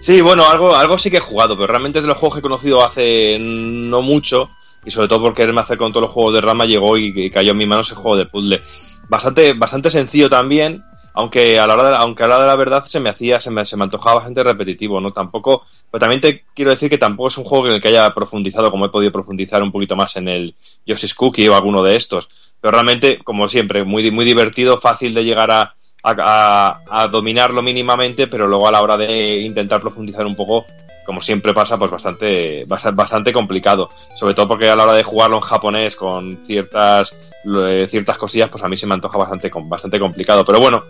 Sí, 0.00 0.20
bueno, 0.20 0.48
algo, 0.48 0.76
algo 0.76 0.98
sí 0.98 1.10
que 1.10 1.16
he 1.16 1.20
jugado, 1.20 1.56
pero 1.56 1.66
realmente 1.66 1.98
es 1.98 2.04
de 2.04 2.08
los 2.08 2.18
juegos 2.18 2.36
que 2.36 2.40
he 2.40 2.42
conocido 2.42 2.84
hace 2.84 3.38
no 3.40 4.02
mucho 4.02 4.50
y 4.84 4.90
sobre 4.90 5.08
todo 5.08 5.22
por 5.22 5.34
quererme 5.34 5.60
hacer 5.60 5.76
con 5.76 5.92
todos 5.92 6.04
los 6.04 6.12
juegos 6.12 6.34
de 6.34 6.40
Rama 6.40 6.66
llegó 6.66 6.96
y, 6.96 7.30
cayó 7.30 7.52
en 7.52 7.58
mi 7.58 7.66
mano 7.66 7.80
ese 7.82 7.94
juego 7.94 8.16
de 8.16 8.26
puzzle. 8.26 8.62
Bastante, 9.08 9.54
bastante 9.54 9.90
sencillo 9.90 10.28
también, 10.28 10.84
aunque 11.14 11.58
a 11.58 11.66
la 11.66 11.74
hora 11.74 11.90
de, 11.90 11.96
aunque 11.96 12.24
a 12.24 12.28
la 12.28 12.40
de 12.40 12.46
la 12.46 12.56
verdad 12.56 12.84
se 12.84 13.00
me 13.00 13.10
hacía, 13.10 13.40
se 13.40 13.50
me, 13.50 13.64
se 13.64 13.76
me 13.76 13.84
antojaba 13.84 14.16
bastante 14.16 14.42
repetitivo, 14.44 15.00
¿no? 15.00 15.12
Tampoco, 15.12 15.64
pero 15.90 16.00
también 16.00 16.20
te 16.20 16.44
quiero 16.54 16.70
decir 16.70 16.90
que 16.90 16.98
tampoco 16.98 17.28
es 17.28 17.38
un 17.38 17.44
juego 17.44 17.66
en 17.66 17.74
el 17.74 17.80
que 17.80 17.88
haya 17.88 18.12
profundizado 18.14 18.70
como 18.70 18.86
he 18.86 18.90
podido 18.90 19.12
profundizar 19.12 19.62
un 19.62 19.72
poquito 19.72 19.96
más 19.96 20.16
en 20.16 20.28
el 20.28 20.54
Yoshi's 20.86 21.14
Cookie 21.14 21.48
o 21.48 21.56
alguno 21.56 21.82
de 21.82 21.96
estos. 21.96 22.28
Pero 22.60 22.72
realmente, 22.72 23.18
como 23.18 23.48
siempre, 23.48 23.84
muy, 23.84 24.10
muy 24.10 24.24
divertido, 24.24 24.78
fácil 24.78 25.14
de 25.14 25.24
llegar 25.24 25.50
a, 25.50 25.74
a, 26.02 27.08
dominarlo 27.10 27.62
mínimamente, 27.62 28.26
pero 28.26 28.46
luego 28.46 28.68
a 28.68 28.72
la 28.72 28.82
hora 28.82 28.96
de 28.96 29.40
intentar 29.40 29.80
profundizar 29.80 30.26
un 30.26 30.34
poco, 30.34 30.66
como 31.08 31.22
siempre 31.22 31.54
pasa, 31.54 31.78
pues 31.78 31.90
bastante, 31.90 32.66
bastante 32.66 33.32
complicado. 33.32 33.88
Sobre 34.14 34.34
todo 34.34 34.46
porque 34.46 34.68
a 34.68 34.76
la 34.76 34.84
hora 34.84 34.92
de 34.92 35.02
jugarlo 35.02 35.36
en 35.36 35.42
japonés 35.42 35.96
con 35.96 36.36
ciertas, 36.44 37.18
eh, 37.46 37.86
ciertas 37.90 38.18
cosillas, 38.18 38.50
pues 38.50 38.62
a 38.62 38.68
mí 38.68 38.76
se 38.76 38.86
me 38.86 38.92
antoja 38.92 39.16
bastante, 39.16 39.50
bastante 39.54 39.98
complicado. 39.98 40.44
Pero 40.44 40.60
bueno, 40.60 40.84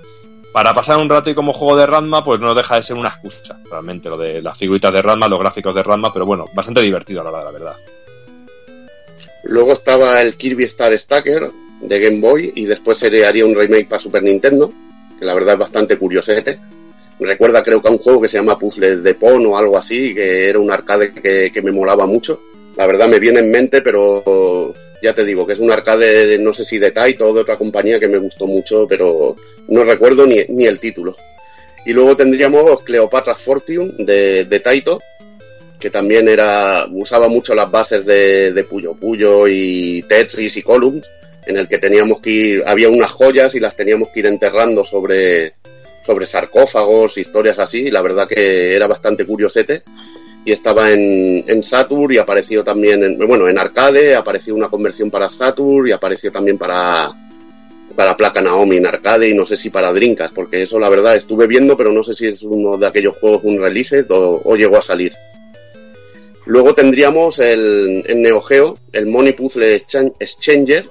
para 0.53 0.75
pasar 0.75 0.97
un 0.97 1.09
rato 1.09 1.31
y 1.31 1.37
como 1.37 1.53
juego 1.53 1.77
de 1.77 1.87
Ranma, 1.87 2.25
pues 2.25 2.41
no 2.41 2.53
deja 2.53 2.75
de 2.75 2.83
ser 2.83 2.97
una 2.97 3.11
excusa, 3.11 3.61
realmente, 3.71 4.09
lo 4.09 4.19
de 4.19 4.43
las 4.43 4.59
figuritas 4.59 4.93
de 4.93 5.03
Ranma, 5.03 5.29
los 5.29 5.39
gráficos 5.39 5.73
de 5.73 5.85
Ranma, 5.85 6.13
pero 6.13 6.27
bueno, 6.27 6.47
bastante 6.53 6.81
divertido 6.81 7.21
a 7.21 7.25
la 7.25 7.31
hora 7.31 7.39
de 7.39 7.45
la 7.45 7.53
verdad. 7.53 7.77
Luego 9.45 9.73
estaba 9.73 10.21
el 10.21 10.35
Kirby 10.35 10.65
Star 10.65 10.99
Stacker 10.99 11.49
de 11.81 12.01
Game 12.01 12.19
Boy 12.19 12.53
y 12.57 12.65
después 12.65 12.99
se 12.99 13.25
haría 13.25 13.47
un 13.47 13.55
remake 13.55 13.89
para 13.89 14.01
Super 14.01 14.25
Nintendo, 14.25 14.73
que 15.17 15.25
la 15.25 15.35
verdad 15.35 15.55
es 15.55 15.61
bastante 15.61 15.97
curiosete. 15.97 16.59
Me 16.59 16.78
recuerda 17.27 17.63
creo 17.63 17.83
que 17.83 17.89
a 17.89 17.93
un 17.93 17.99
juego 17.99 18.21
que 18.21 18.29
se 18.29 18.39
llama 18.39 18.59
Puzzles 18.59 19.03
de 19.03 19.15
Pon 19.15 19.45
o 19.47 19.59
algo 19.59 19.77
así, 19.77 20.15
que 20.15 20.49
era 20.49 20.59
un 20.59 20.71
arcade 20.71 21.13
que, 21.13 21.51
que 21.53 21.63
me 21.63 21.73
molaba 21.73 22.07
mucho. 22.07 22.41
La 22.77 22.87
verdad 22.87 23.09
me 23.09 23.19
viene 23.19 23.41
en 23.41 23.51
mente, 23.51 23.83
pero 23.83 24.73
ya 25.03 25.13
te 25.13 25.25
digo 25.25 25.47
que 25.47 25.53
es 25.53 25.59
un 25.59 25.71
arcade, 25.71 26.39
no 26.39 26.53
sé 26.53 26.65
si 26.65 26.79
de 26.79 26.91
Taito 26.91 27.29
o 27.29 27.35
de 27.35 27.41
otra 27.41 27.57
compañía 27.57 28.01
que 28.01 28.09
me 28.09 28.19
gustó 28.19 28.47
mucho, 28.47 28.87
pero 28.89 29.37
no 29.69 29.85
recuerdo 29.85 30.27
ni, 30.27 30.45
ni 30.49 30.67
el 30.67 30.79
título. 30.79 31.17
Y 31.85 31.93
luego 31.93 32.17
tendríamos 32.17 32.83
Cleopatra 32.83 33.35
Fortune 33.35 33.95
de, 33.99 34.45
de, 34.45 34.61
Taito, 34.61 35.01
que 35.79 35.91
también 35.91 36.29
era 36.29 36.87
usaba 36.91 37.29
mucho 37.29 37.55
las 37.55 37.71
bases 37.71 38.05
de, 38.05 38.53
de 38.53 38.65
Puyo 38.65 38.95
Puyo 38.95 39.47
y 39.47 40.03
Tetris 40.09 40.57
y 40.57 40.63
Columns, 40.63 41.07
en 41.47 41.57
el 41.57 41.69
que 41.69 41.79
teníamos 41.79 42.21
que 42.21 42.31
ir, 42.31 42.63
había 42.67 42.91
unas 42.91 43.11
joyas 43.13 43.55
y 43.55 43.61
las 43.61 43.77
teníamos 43.77 44.09
que 44.09 44.21
ir 44.21 44.27
enterrando 44.27 44.85
sobre, 44.85 45.55
sobre 46.09 46.25
sarcófagos, 46.25 47.19
historias 47.19 47.59
así, 47.59 47.81
y 47.81 47.91
la 47.91 48.01
verdad 48.01 48.27
que 48.27 48.75
era 48.75 48.87
bastante 48.87 49.27
curiosete 49.27 49.83
y 50.43 50.53
estaba 50.53 50.91
en, 50.91 51.45
en 51.47 51.63
Saturn 51.63 52.15
y 52.15 52.17
apareció 52.17 52.65
también, 52.65 53.05
en, 53.05 53.19
bueno, 53.19 53.47
en 53.47 53.59
arcade, 53.59 54.17
apareció 54.17 54.55
una 54.55 54.71
conversión 54.71 55.11
para 55.11 55.29
Saturn 55.29 55.87
y 55.87 55.93
apareció 55.93 56.33
también 56.33 56.57
para, 56.57 57.13
para 57.95 58.17
placa 58.17 58.41
Naomi 58.41 58.79
en 58.79 58.87
arcade 58.87 59.29
y 59.29 59.35
no 59.35 59.45
sé 59.45 59.55
si 59.55 59.69
para 59.69 59.93
Drinkas, 59.93 60.33
porque 60.33 60.63
eso 60.63 60.79
la 60.79 60.89
verdad 60.89 61.15
estuve 61.15 61.47
viendo, 61.47 61.77
pero 61.77 61.93
no 61.93 62.03
sé 62.03 62.15
si 62.15 62.29
es 62.29 62.43
uno 62.43 62.79
de 62.79 62.87
aquellos 62.87 63.19
juegos 63.19 63.43
un 63.45 63.61
release 63.61 64.07
o, 64.09 64.57
llegó 64.57 64.79
a 64.79 64.83
salir. 64.83 65.13
Luego 66.47 66.75
tendríamos 66.75 67.39
el, 67.39 68.03
en 68.07 68.23
Neo 68.23 68.41
Geo, 68.41 68.79
el 68.93 69.05
Money 69.05 69.35
Puzzle 69.35 69.75
Exchanger, 69.75 70.89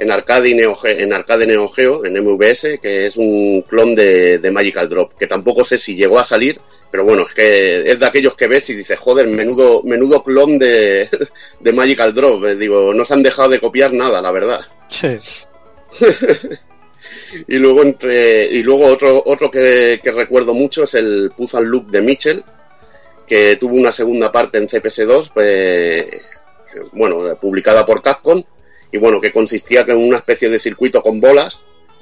en 0.00 0.10
arcade, 0.10 0.48
y 0.48 0.54
Neo 0.54 0.74
Geo, 0.74 0.98
en 0.98 1.12
arcade 1.12 1.46
Neo 1.46 1.68
Geo, 1.68 2.06
en 2.06 2.14
MVS, 2.24 2.78
que 2.80 3.06
es 3.06 3.16
un 3.18 3.62
clon 3.68 3.94
de, 3.94 4.38
de 4.38 4.50
Magical 4.50 4.88
Drop, 4.88 5.12
que 5.18 5.26
tampoco 5.26 5.62
sé 5.62 5.76
si 5.76 5.94
llegó 5.94 6.18
a 6.18 6.24
salir, 6.24 6.58
pero 6.90 7.04
bueno, 7.04 7.22
es 7.22 7.34
que 7.34 7.82
es 7.90 7.98
de 7.98 8.06
aquellos 8.06 8.34
que 8.34 8.48
ves 8.48 8.70
y 8.70 8.74
dices, 8.74 8.98
joder, 8.98 9.28
menudo, 9.28 9.82
menudo 9.84 10.24
clon 10.24 10.58
de, 10.58 11.08
de 11.60 11.72
Magical 11.72 12.14
Drop. 12.14 12.44
Eh, 12.46 12.56
digo, 12.56 12.94
no 12.94 13.04
se 13.04 13.12
han 13.14 13.22
dejado 13.22 13.50
de 13.50 13.60
copiar 13.60 13.92
nada, 13.92 14.22
la 14.22 14.32
verdad. 14.32 14.60
Sí. 14.88 15.18
y 17.46 17.58
luego 17.58 17.82
entre 17.82 18.46
y 18.46 18.62
luego 18.62 18.86
otro 18.86 19.22
otro 19.26 19.50
que, 19.50 20.00
recuerdo 20.04 20.54
mucho 20.54 20.84
es 20.84 20.94
el 20.94 21.32
Puzzle 21.36 21.66
Loop 21.66 21.90
de 21.90 22.00
Mitchell, 22.00 22.44
que 23.26 23.56
tuvo 23.56 23.74
una 23.74 23.92
segunda 23.92 24.32
parte 24.32 24.58
en 24.58 24.66
CPS2, 24.66 25.30
pues, 25.32 26.06
bueno, 26.92 27.36
publicada 27.40 27.84
por 27.84 28.02
Capcom, 28.02 28.42
y 28.92 28.98
bueno, 28.98 29.20
que 29.20 29.32
consistía 29.32 29.82
en 29.86 29.96
una 29.96 30.18
especie 30.18 30.48
de 30.48 30.58
circuito 30.58 31.02
con 31.02 31.20
bolas 31.20 31.60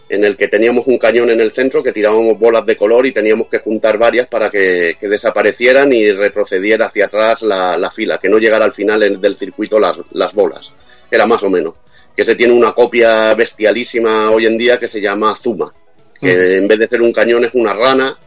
en 0.08 0.24
el 0.24 0.36
que 0.36 0.48
teníamos 0.48 0.86
un 0.86 0.98
cañón 0.98 1.30
en 1.30 1.40
el 1.40 1.52
centro 1.52 1.82
que 1.82 1.92
tirábamos 1.92 2.38
bolas 2.38 2.64
de 2.64 2.76
color 2.76 3.06
y 3.06 3.12
teníamos 3.12 3.48
que 3.48 3.58
juntar 3.58 3.98
varias 3.98 4.26
para 4.26 4.50
que, 4.50 4.96
desaparecieran 5.00 5.92
y 5.92 6.10
retrocediera 6.12 6.86
hacia 6.86 7.06
atrás 7.06 7.42
la, 7.42 7.90
fila, 7.90 8.18
que 8.18 8.28
no 8.28 8.38
llegara 8.38 8.64
al 8.64 8.72
final 8.72 9.20
del 9.20 9.36
circuito 9.36 9.78
las, 9.78 9.98
las, 10.12 10.32
bolas. 10.32 10.72
Era 11.10 11.26
más 11.26 11.42
o 11.42 11.50
menos. 11.50 11.74
Que 12.16 12.24
se 12.24 12.34
tiene 12.34 12.52
una 12.52 12.72
copia 12.72 13.34
bestialísima 13.34 14.30
hoy 14.30 14.46
en 14.46 14.56
día 14.56 14.78
que 14.78 14.88
se 14.88 15.00
llama 15.00 15.34
Zuma, 15.34 15.72
que 16.20 16.34
mm. 16.34 16.62
en 16.62 16.68
vez 16.68 16.78
de 16.78 16.88
ser 16.88 17.02
un 17.02 17.12
cañón 17.12 17.44
es 17.44 17.50
una 17.54 17.74
rana, 17.74 18.18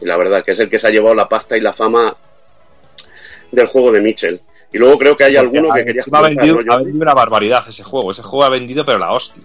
y 0.00 0.06
la 0.06 0.16
verdad 0.16 0.42
que 0.44 0.52
es 0.52 0.58
el 0.58 0.70
que 0.70 0.78
se 0.78 0.86
ha 0.86 0.90
llevado 0.90 1.14
la 1.14 1.28
pasta 1.28 1.56
y 1.56 1.60
la 1.60 1.72
fama 1.72 2.16
del 3.52 3.66
juego 3.66 3.92
de 3.92 4.00
Mitchell. 4.00 4.40
Y 4.72 4.78
luego 4.78 4.98
creo 4.98 5.16
que 5.16 5.24
hay 5.24 5.36
alguno 5.36 5.72
que 5.72 5.84
quería... 5.84 6.02
Ha 6.12 6.22
vendido, 6.22 6.60
ha 6.68 6.76
vendido 6.76 7.02
una 7.02 7.14
barbaridad 7.14 7.64
ese 7.68 7.82
juego, 7.82 8.10
ese 8.10 8.22
juego 8.22 8.44
ha 8.44 8.50
vendido 8.50 8.84
pero 8.84 8.98
la 8.98 9.12
hostia. 9.12 9.42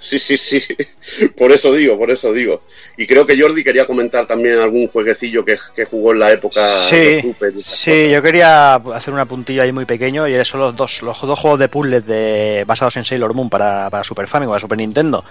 Sí, 0.00 0.18
sí, 0.18 0.38
sí. 0.38 0.60
Por 1.36 1.52
eso 1.52 1.72
digo, 1.74 1.98
por 1.98 2.10
eso 2.10 2.32
digo. 2.32 2.62
Y 2.96 3.06
creo 3.06 3.26
que 3.26 3.38
Jordi 3.38 3.62
quería 3.62 3.86
comentar 3.86 4.26
también 4.26 4.58
algún 4.58 4.88
jueguecillo 4.88 5.44
que, 5.44 5.58
jugó 5.84 6.12
en 6.12 6.18
la 6.18 6.32
época 6.32 6.88
sí, 6.88 6.96
de 6.96 7.22
Super 7.22 7.52
Sí, 7.64 8.08
yo 8.10 8.22
quería 8.22 8.74
hacer 8.76 9.12
una 9.12 9.26
puntilla 9.26 9.62
ahí 9.62 9.72
muy 9.72 9.84
pequeño 9.84 10.26
y 10.26 10.42
son 10.44 10.60
los 10.60 10.76
dos, 10.76 11.02
los 11.02 11.20
dos 11.20 11.38
juegos 11.38 11.60
de 11.60 11.68
puzzles 11.68 12.06
de, 12.06 12.64
basados 12.66 12.96
en 12.96 13.04
Sailor 13.04 13.34
Moon 13.34 13.50
para, 13.50 13.90
para 13.90 14.04
Super 14.04 14.26
Famicom, 14.26 14.52
para 14.52 14.60
Super 14.60 14.78
Nintendo. 14.78 15.24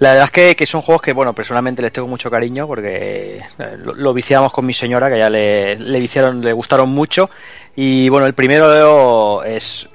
La 0.00 0.12
verdad 0.12 0.30
es 0.32 0.56
que, 0.56 0.66
son 0.66 0.80
juegos 0.80 1.02
que, 1.02 1.12
bueno, 1.12 1.34
personalmente 1.34 1.82
les 1.82 1.92
tengo 1.92 2.08
mucho 2.08 2.30
cariño 2.30 2.66
porque 2.66 3.36
eh, 3.36 3.76
lo, 3.76 4.14
viciamos 4.14 4.50
con 4.50 4.64
mi 4.64 4.72
señora, 4.72 5.10
que 5.10 5.18
ya 5.18 5.28
le, 5.28 5.76
le 5.76 6.00
viciaron, 6.00 6.40
le 6.40 6.54
gustaron 6.54 6.88
mucho. 6.88 7.28
Y 7.76 8.08
bueno, 8.08 8.26
el 8.26 8.32
primero 8.32 9.44
es, 9.44 9.88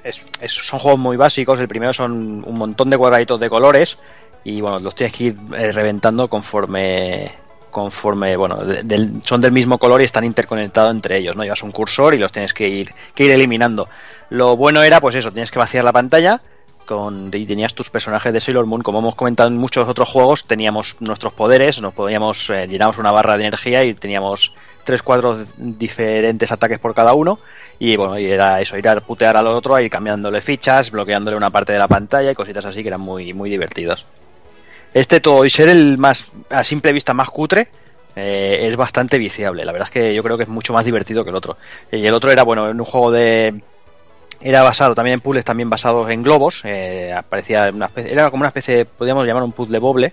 son 0.46 0.78
juegos 0.78 1.00
muy 1.00 1.16
básicos. 1.16 1.58
El 1.58 1.66
primero 1.66 1.92
son 1.92 2.44
un 2.46 2.54
montón 2.56 2.88
de 2.88 2.96
cuadraditos 2.96 3.40
de 3.40 3.50
colores 3.50 3.98
y 4.44 4.60
bueno, 4.60 4.78
los 4.78 4.94
tienes 4.94 5.16
que 5.16 5.24
ir 5.24 5.36
eh, 5.56 5.72
reventando 5.72 6.28
conforme 6.28 7.32
conforme, 7.72 8.36
bueno, 8.36 8.60
son 9.24 9.40
del 9.40 9.52
mismo 9.52 9.76
color 9.76 10.00
y 10.00 10.04
están 10.04 10.24
interconectados 10.24 10.92
entre 10.92 11.18
ellos, 11.18 11.36
¿no? 11.36 11.42
Llevas 11.42 11.62
un 11.62 11.72
cursor 11.72 12.14
y 12.14 12.18
los 12.18 12.32
tienes 12.32 12.54
que 12.54 12.66
ir, 12.66 12.94
que 13.14 13.24
ir 13.24 13.32
eliminando. 13.32 13.86
Lo 14.30 14.56
bueno 14.56 14.82
era, 14.82 14.98
pues 14.98 15.14
eso, 15.16 15.30
tienes 15.30 15.50
que 15.50 15.58
vaciar 15.58 15.84
la 15.84 15.92
pantalla, 15.92 16.40
con, 16.86 17.30
y 17.32 17.44
tenías 17.44 17.74
tus 17.74 17.90
personajes 17.90 18.32
de 18.32 18.40
Sailor 18.40 18.64
Moon, 18.64 18.82
como 18.82 19.00
hemos 19.00 19.14
comentado 19.14 19.48
en 19.48 19.56
muchos 19.56 19.86
otros 19.86 20.08
juegos, 20.08 20.44
teníamos 20.44 20.96
nuestros 21.00 21.34
poderes, 21.34 21.80
nos 21.80 21.92
podíamos, 21.92 22.48
eh, 22.50 22.68
una 22.98 23.12
barra 23.12 23.36
de 23.36 23.46
energía 23.46 23.84
y 23.84 23.94
teníamos 23.94 24.52
tres 24.84 25.02
cuadros 25.02 25.46
diferentes 25.56 26.50
ataques 26.50 26.78
por 26.78 26.94
cada 26.94 27.12
uno. 27.12 27.38
Y 27.78 27.96
bueno, 27.96 28.16
era 28.16 28.60
eso, 28.62 28.78
ir 28.78 28.88
a 28.88 29.00
putear 29.00 29.36
al 29.36 29.48
otro, 29.48 29.78
ir 29.78 29.90
cambiándole 29.90 30.40
fichas, 30.40 30.90
bloqueándole 30.90 31.36
una 31.36 31.50
parte 31.50 31.74
de 31.74 31.78
la 31.78 31.88
pantalla 31.88 32.30
y 32.30 32.34
cositas 32.34 32.64
así 32.64 32.80
que 32.80 32.88
eran 32.88 33.02
muy, 33.02 33.34
muy 33.34 33.50
divertidos. 33.50 34.06
Este 34.94 35.20
todo 35.20 35.44
y 35.44 35.50
ser 35.50 35.68
el 35.68 35.98
más, 35.98 36.26
a 36.48 36.64
simple 36.64 36.92
vista, 36.92 37.12
más 37.12 37.28
cutre, 37.28 37.68
eh, 38.14 38.60
es 38.62 38.76
bastante 38.76 39.18
viciable. 39.18 39.64
La 39.66 39.72
verdad 39.72 39.88
es 39.88 39.92
que 39.92 40.14
yo 40.14 40.22
creo 40.22 40.38
que 40.38 40.44
es 40.44 40.48
mucho 40.48 40.72
más 40.72 40.86
divertido 40.86 41.22
que 41.22 41.30
el 41.30 41.36
otro. 41.36 41.58
Y 41.92 42.06
el 42.06 42.14
otro 42.14 42.30
era, 42.30 42.44
bueno, 42.44 42.70
en 42.70 42.80
un 42.80 42.86
juego 42.86 43.10
de, 43.10 43.60
era 44.40 44.62
basado 44.62 44.94
también 44.94 45.14
en 45.14 45.20
puzzles 45.20 45.44
también 45.44 45.70
basados 45.70 46.10
en 46.10 46.22
globos 46.22 46.62
eh, 46.64 47.12
aparecía 47.16 47.70
una 47.72 47.90
era 47.96 48.30
como 48.30 48.42
una 48.42 48.48
especie 48.48 48.84
podríamos 48.84 49.26
llamar 49.26 49.42
un 49.42 49.52
puzzle 49.52 49.78
boble 49.78 50.12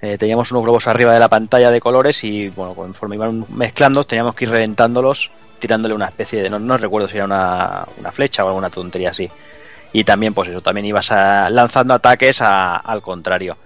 eh, 0.00 0.18
teníamos 0.18 0.50
unos 0.50 0.62
globos 0.62 0.86
arriba 0.86 1.12
de 1.12 1.20
la 1.20 1.28
pantalla 1.28 1.70
de 1.70 1.80
colores 1.80 2.22
y 2.24 2.48
bueno 2.48 2.74
conforme 2.74 3.16
iban 3.16 3.46
mezclando 3.48 4.04
teníamos 4.04 4.34
que 4.34 4.44
ir 4.44 4.50
reventándolos 4.50 5.30
tirándole 5.58 5.94
una 5.94 6.06
especie 6.06 6.42
de 6.42 6.50
no, 6.50 6.58
no 6.58 6.76
recuerdo 6.76 7.08
si 7.08 7.16
era 7.16 7.24
una, 7.24 7.86
una, 7.98 8.12
flecha 8.12 8.44
o 8.44 8.48
alguna 8.48 8.70
tontería 8.70 9.10
así 9.10 9.28
y 9.92 10.04
también 10.04 10.34
pues 10.34 10.48
eso 10.48 10.60
también 10.60 10.86
ibas 10.86 11.10
lanzando 11.10 11.94
ataques 11.94 12.40
al 12.40 13.00
contrario 13.00 13.56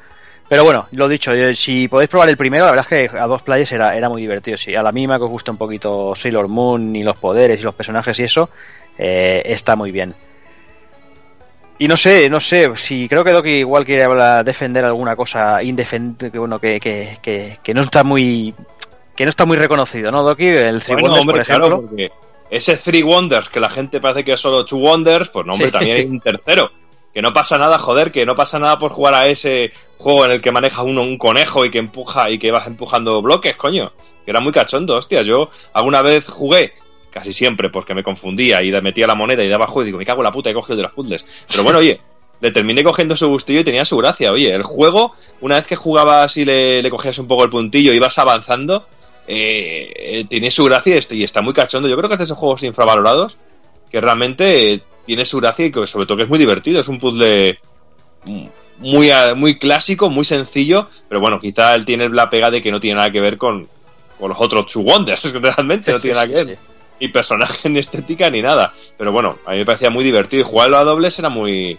pero 0.51 0.65
bueno, 0.65 0.89
lo 0.91 1.07
dicho, 1.07 1.31
eh, 1.31 1.55
si 1.55 1.87
podéis 1.87 2.11
probar 2.11 2.29
el 2.29 2.37
primero, 2.37 2.65
la 2.65 2.73
verdad 2.73 2.87
es 2.91 3.09
que 3.09 3.17
a 3.17 3.29
dos 3.29 3.41
playas 3.41 3.71
era, 3.71 3.97
era 3.97 4.09
muy 4.09 4.21
divertido. 4.21 4.59
Si 4.59 4.75
a 4.75 4.83
la 4.83 4.91
mínima 4.91 5.17
que 5.17 5.23
os 5.23 5.31
gusta 5.31 5.53
un 5.53 5.57
poquito 5.57 6.13
Sailor 6.17 6.49
Moon 6.49 6.97
y 6.97 7.05
los 7.05 7.17
poderes 7.19 7.61
y 7.61 7.63
los 7.63 7.77
personajes 7.77 8.19
y 8.19 8.25
eso, 8.25 8.51
eh, 8.99 9.43
está 9.45 9.77
muy 9.77 9.91
bien. 9.91 10.15
Y 11.81 11.89
no 11.89 11.97
sé, 11.97 12.29
no 12.29 12.41
sé, 12.41 12.71
si 12.77 13.09
creo 13.09 13.25
que 13.25 13.33
Doki 13.33 13.51
igual 13.51 13.87
quiere 13.87 14.07
defender 14.45 14.85
alguna 14.85 15.17
cosa 15.17 15.63
indefendible, 15.63 16.31
que 16.31 16.39
bueno, 16.39 16.59
que, 16.59 16.79
que, 16.79 17.59
que, 17.63 17.73
no 17.73 17.81
está 17.81 18.05
muy 18.05 18.55
que 19.17 19.25
no 19.25 19.31
está 19.31 19.47
muy 19.47 19.57
reconocido, 19.57 20.13
¿no, 20.13 20.23
Doki? 20.23 20.47
El 20.47 20.83
Three 20.83 21.03
Wonders, 21.03 21.25
por 21.25 21.41
ejemplo. 21.41 21.89
ese 22.51 22.77
Three 22.77 23.03
Wonders, 23.03 23.49
que 23.49 23.61
la 23.61 23.71
gente 23.71 23.99
parece 23.99 24.25
que 24.25 24.35
es 24.35 24.41
solo 24.41 24.67
Two 24.67 24.79
Wonders, 24.79 25.31
pues 25.31 25.47
no, 25.47 25.55
hombre, 25.55 25.71
también 25.71 25.97
hay 25.97 26.05
un 26.05 26.21
tercero. 26.21 26.71
Que 27.15 27.23
no 27.23 27.33
pasa 27.33 27.57
nada, 27.57 27.79
joder, 27.79 28.13
que 28.13 28.27
no 28.27 28.37
pasa 28.37 28.59
nada 28.59 28.79
por 28.79 28.93
jugar 28.93 29.15
a 29.15 29.27
ese 29.29 29.73
juego 29.97 30.27
en 30.27 30.33
el 30.33 30.43
que 30.43 30.53
maneja 30.53 30.83
uno 30.83 31.01
un 31.01 31.17
conejo 31.17 31.65
y 31.65 31.71
que 31.71 31.79
empuja 31.79 32.29
y 32.29 32.39
que 32.39 32.51
vas 32.51 32.67
empujando 32.67 33.23
bloques, 33.23 33.57
coño. 33.57 33.93
Que 34.27 34.33
era 34.33 34.41
muy 34.41 34.53
cachondo, 34.53 34.97
hostia. 34.97 35.23
Yo 35.23 35.51
alguna 35.73 36.03
vez 36.03 36.29
jugué 36.29 36.75
casi 37.11 37.33
siempre 37.33 37.69
porque 37.71 37.95
me 37.95 38.03
confundía 38.03 38.63
y 38.63 38.73
metía 38.83 39.07
la 39.07 39.15
moneda 39.15 39.45
y 39.45 39.49
daba 39.49 39.67
juego 39.67 39.83
y 39.83 39.87
digo, 39.87 39.99
me 39.99 40.05
cago 40.05 40.21
en 40.21 40.25
la 40.25 40.33
puta, 40.33 40.51
he 40.51 40.55
cogido 40.55 40.77
de 40.77 40.83
los 40.83 40.93
puzzles. 40.93 41.27
Pero 41.49 41.65
bueno, 41.65 41.79
oye, 41.81 42.01
le 42.41 42.51
terminé 42.51 42.83
cogiendo 42.83 43.17
su 43.17 43.29
gustillo 43.29 43.61
y 43.61 43.65
tenía 43.65 43.85
su 43.85 43.97
gracia. 43.97 44.33
Oye, 44.33 44.55
el 44.55 44.63
juego, 44.63 45.15
una 45.41 45.57
vez 45.57 45.67
que 45.67 45.77
jugabas 45.77 46.37
y 46.37 46.45
le, 46.45 46.83
le 46.83 46.91
cogías 46.91 47.19
un 47.19 47.29
poco 47.29 47.45
el 47.45 47.51
puntillo 47.51 47.93
ibas 47.93 48.19
avanzando, 48.19 48.87
eh, 49.27 49.93
eh, 49.97 50.25
tiene 50.29 50.51
su 50.51 50.65
gracia 50.65 50.99
y 51.11 51.23
está 51.23 51.43
muy 51.43 51.53
cachondo. 51.53 51.89
Yo 51.89 51.97
creo 51.97 52.09
que 52.09 52.15
es 52.15 52.19
de 52.19 52.25
esos 52.25 52.39
juegos 52.39 52.63
infravalorados 52.63 53.39
que 53.91 54.01
realmente 54.01 54.73
eh, 54.73 54.81
tiene 55.05 55.25
su 55.25 55.39
gracia 55.39 55.67
y 55.67 55.73
que 55.73 55.87
sobre 55.87 56.07
todo 56.07 56.17
que 56.17 56.25
es 56.25 56.29
muy 56.29 56.39
divertido. 56.39 56.81
Es 56.81 56.89
un 56.89 56.99
puzzle 56.99 57.59
muy, 58.79 59.11
muy 59.37 59.59
clásico, 59.59 60.09
muy 60.09 60.25
sencillo, 60.25 60.89
pero 61.09 61.21
bueno, 61.21 61.39
quizá 61.41 61.75
él 61.75 61.85
tiene 61.85 62.09
la 62.09 62.31
pega 62.31 62.51
de 62.51 62.63
que 62.63 62.73
no 62.73 62.81
tiene 62.81 62.97
nada 62.97 63.13
que 63.13 63.21
ver 63.21 63.37
con, 63.37 63.69
con 64.19 64.31
los 64.31 64.39
otros 64.41 64.67
Two 64.67 64.83
Wonders, 64.83 65.33
realmente 65.41 65.93
no 65.93 66.01
tiene 66.01 66.15
nada 66.15 66.27
que 66.27 66.45
ver. 66.45 66.59
Ni 67.01 67.09
personaje, 67.09 67.69
ni 67.71 67.79
estética, 67.79 68.31
ni 68.31 68.43
nada. 68.43 68.75
Pero 68.97 69.13
bueno, 69.13 69.39
a 69.47 69.53
mí 69.53 69.59
me 69.59 69.67
parecía 69.67 69.91
muy 69.91 70.05
divertido 70.05 70.41
y 70.41 70.45
jugarlo 70.45 70.79
a 70.79 70.85
dobles 70.85 71.19
era 71.19 71.29
muy, 71.29 71.79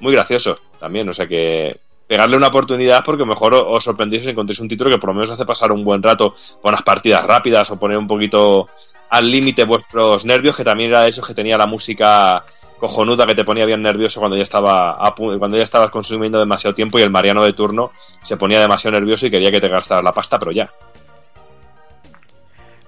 muy 0.00 0.12
gracioso 0.12 0.58
también. 0.78 1.08
O 1.08 1.14
sea 1.14 1.26
que 1.26 1.76
pegarle 2.06 2.36
una 2.36 2.48
oportunidad 2.48 3.04
porque 3.04 3.24
mejor 3.24 3.54
os 3.54 3.84
sorprendéis 3.84 4.24
si 4.24 4.30
encontréis 4.30 4.58
un 4.58 4.68
título 4.68 4.90
que 4.90 4.98
por 4.98 5.10
lo 5.10 5.14
menos 5.14 5.30
hace 5.30 5.46
pasar 5.46 5.70
un 5.70 5.84
buen 5.84 6.02
rato 6.02 6.34
con 6.60 6.70
unas 6.70 6.82
partidas 6.82 7.24
rápidas 7.24 7.70
o 7.70 7.78
poner 7.78 7.96
un 7.96 8.08
poquito 8.08 8.68
al 9.10 9.30
límite 9.30 9.64
vuestros 9.64 10.24
nervios, 10.24 10.56
que 10.56 10.64
también 10.64 10.90
era 10.90 11.02
de 11.02 11.10
esos 11.10 11.26
que 11.26 11.34
tenía 11.34 11.56
la 11.56 11.66
música 11.66 12.44
cojonuda 12.80 13.26
que 13.26 13.34
te 13.34 13.44
ponía 13.44 13.66
bien 13.66 13.82
nervioso 13.82 14.18
cuando 14.18 14.36
ya 14.36 14.42
estaba 14.42 14.98
cuando 15.14 15.56
ya 15.56 15.62
estabas 15.62 15.90
consumiendo 15.90 16.40
demasiado 16.40 16.74
tiempo 16.74 16.98
y 16.98 17.02
el 17.02 17.10
Mariano 17.10 17.44
de 17.44 17.52
turno 17.52 17.92
se 18.22 18.36
ponía 18.36 18.58
demasiado 18.58 18.98
nervioso 18.98 19.26
y 19.26 19.30
quería 19.30 19.52
que 19.52 19.60
te 19.60 19.68
gastaras 19.68 20.02
la 20.02 20.12
pasta, 20.12 20.38
pero 20.38 20.50
ya. 20.50 20.68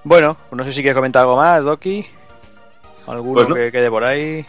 Bueno, 0.04 0.36
no 0.50 0.64
sé 0.64 0.72
si 0.72 0.82
quieres 0.82 0.96
comentar 0.96 1.22
algo 1.22 1.36
más, 1.36 1.62
Doki. 1.64 2.06
¿Alguno 3.06 3.46
pues 3.46 3.58
que 3.58 3.72
quede 3.72 3.90
por 3.90 4.04
ahí? 4.04 4.44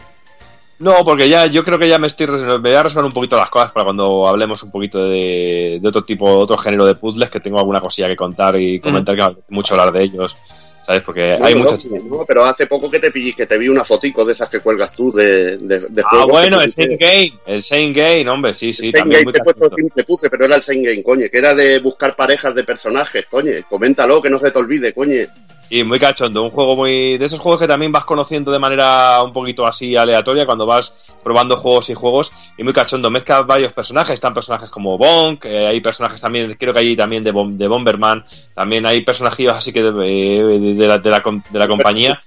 No, 0.78 1.04
porque 1.04 1.28
ya 1.28 1.46
yo 1.46 1.64
creo 1.64 1.78
que 1.78 1.88
ya 1.88 1.98
me 1.98 2.08
estoy 2.08 2.26
me 2.26 2.58
voy 2.58 2.72
a 2.72 2.82
resolver 2.82 3.06
un 3.06 3.12
poquito 3.12 3.36
las 3.36 3.48
cosas 3.48 3.70
para 3.70 3.84
cuando 3.84 4.26
hablemos 4.26 4.62
un 4.62 4.70
poquito 4.70 5.04
de, 5.04 5.80
otro 5.84 6.04
tipo, 6.04 6.26
otro 6.26 6.58
género 6.58 6.84
de 6.84 6.96
puzzles 6.96 7.30
que 7.30 7.40
tengo 7.40 7.58
alguna 7.58 7.80
cosilla 7.80 8.08
que 8.08 8.16
contar 8.16 8.60
y 8.60 8.80
comentar 8.80 9.14
que 9.14 9.42
mucho 9.48 9.74
hablar 9.74 9.92
de 9.92 10.02
ellos. 10.02 10.36
¿Sabes? 10.84 11.02
Porque 11.02 11.38
hay 11.40 11.54
muchas. 11.54 11.86
No, 11.86 12.26
pero 12.26 12.44
hace 12.44 12.66
poco 12.66 12.90
que 12.90 12.98
te 12.98 13.10
que 13.10 13.46
te 13.46 13.56
vi 13.56 13.68
una 13.68 13.84
fotico 13.84 14.22
de 14.22 14.34
esas 14.34 14.50
que 14.50 14.60
cuelgas 14.60 14.94
tú 14.94 15.10
de, 15.12 15.56
de, 15.56 16.04
Ah, 16.04 16.26
bueno, 16.28 16.60
el 16.60 16.70
Same 16.70 16.96
Game. 16.96 17.32
El 17.46 17.62
Same 17.62 17.92
Game, 17.92 18.28
hombre, 18.28 18.52
sí, 18.52 18.72
sí. 18.74 18.92
también 18.92 19.24
te, 19.32 19.40
puesto, 19.40 19.70
te 19.94 20.04
puse, 20.04 20.28
pero 20.28 20.44
era 20.44 20.56
el 20.56 20.62
Same 20.62 20.82
Game, 20.82 21.02
coño. 21.02 21.26
Que 21.30 21.38
era 21.38 21.54
de 21.54 21.78
buscar 21.78 22.14
parejas 22.14 22.54
de 22.54 22.64
personajes, 22.64 23.24
coño. 23.30 23.52
Coméntalo, 23.68 24.20
que 24.20 24.28
no 24.28 24.38
se 24.38 24.50
te 24.50 24.58
olvide, 24.58 24.92
coño. 24.92 25.26
Y 25.70 25.82
muy 25.82 25.98
cachondo, 25.98 26.42
un 26.42 26.50
juego 26.50 26.76
muy. 26.76 27.16
de 27.16 27.24
esos 27.24 27.40
juegos 27.40 27.60
que 27.60 27.66
también 27.66 27.90
vas 27.90 28.04
conociendo 28.04 28.52
de 28.52 28.58
manera 28.58 29.22
un 29.22 29.32
poquito 29.32 29.66
así 29.66 29.96
aleatoria 29.96 30.46
cuando 30.46 30.66
vas 30.66 31.12
probando 31.22 31.56
juegos 31.56 31.88
y 31.90 31.94
juegos. 31.94 32.32
Y 32.58 32.64
muy 32.64 32.72
cachondo, 32.72 33.10
mezcla 33.10 33.42
varios 33.42 33.72
personajes, 33.72 34.14
están 34.14 34.34
personajes 34.34 34.70
como 34.70 34.98
Bonk, 34.98 35.44
eh, 35.46 35.66
hay 35.66 35.80
personajes 35.80 36.20
también, 36.20 36.54
creo 36.58 36.72
que 36.72 36.80
hay 36.80 36.96
también 36.96 37.24
de, 37.24 37.32
de 37.32 37.68
Bomberman, 37.68 38.24
también 38.54 38.86
hay 38.86 39.02
personajes 39.02 39.48
así 39.48 39.72
que 39.72 39.82
de, 39.82 39.90
de, 39.92 40.86
la, 40.86 40.98
de, 40.98 41.10
la, 41.10 41.68
compañía. 41.68 42.22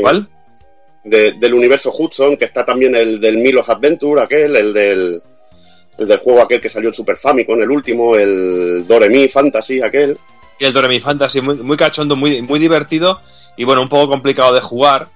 ¿Cuál? 0.00 0.28
del 1.04 1.54
universo 1.54 1.92
Hudson, 1.96 2.36
que 2.36 2.44
está 2.44 2.64
también 2.64 2.94
el 2.94 3.20
del 3.20 3.38
Milos 3.38 3.68
Adventure, 3.68 4.22
aquel, 4.22 4.56
el 4.56 4.72
del. 4.72 5.22
El 5.98 6.06
del 6.06 6.18
juego 6.18 6.42
aquel 6.42 6.60
que 6.60 6.68
salió 6.68 6.90
en 6.90 6.94
Super 6.94 7.16
Famicom, 7.16 7.60
el 7.60 7.70
último, 7.70 8.14
el 8.14 8.84
Doremi 8.86 9.28
Fantasy, 9.28 9.80
aquel. 9.80 10.16
Y 10.58 10.64
el 10.64 10.72
Doremi 10.72 11.00
Fantasy, 11.00 11.40
muy, 11.40 11.56
muy 11.56 11.76
cachondo, 11.76 12.16
muy, 12.16 12.42
muy 12.42 12.58
divertido 12.58 13.20
y 13.56 13.64
bueno, 13.64 13.82
un 13.82 13.88
poco 13.88 14.08
complicado 14.08 14.54
de 14.54 14.60
jugar. 14.60 15.08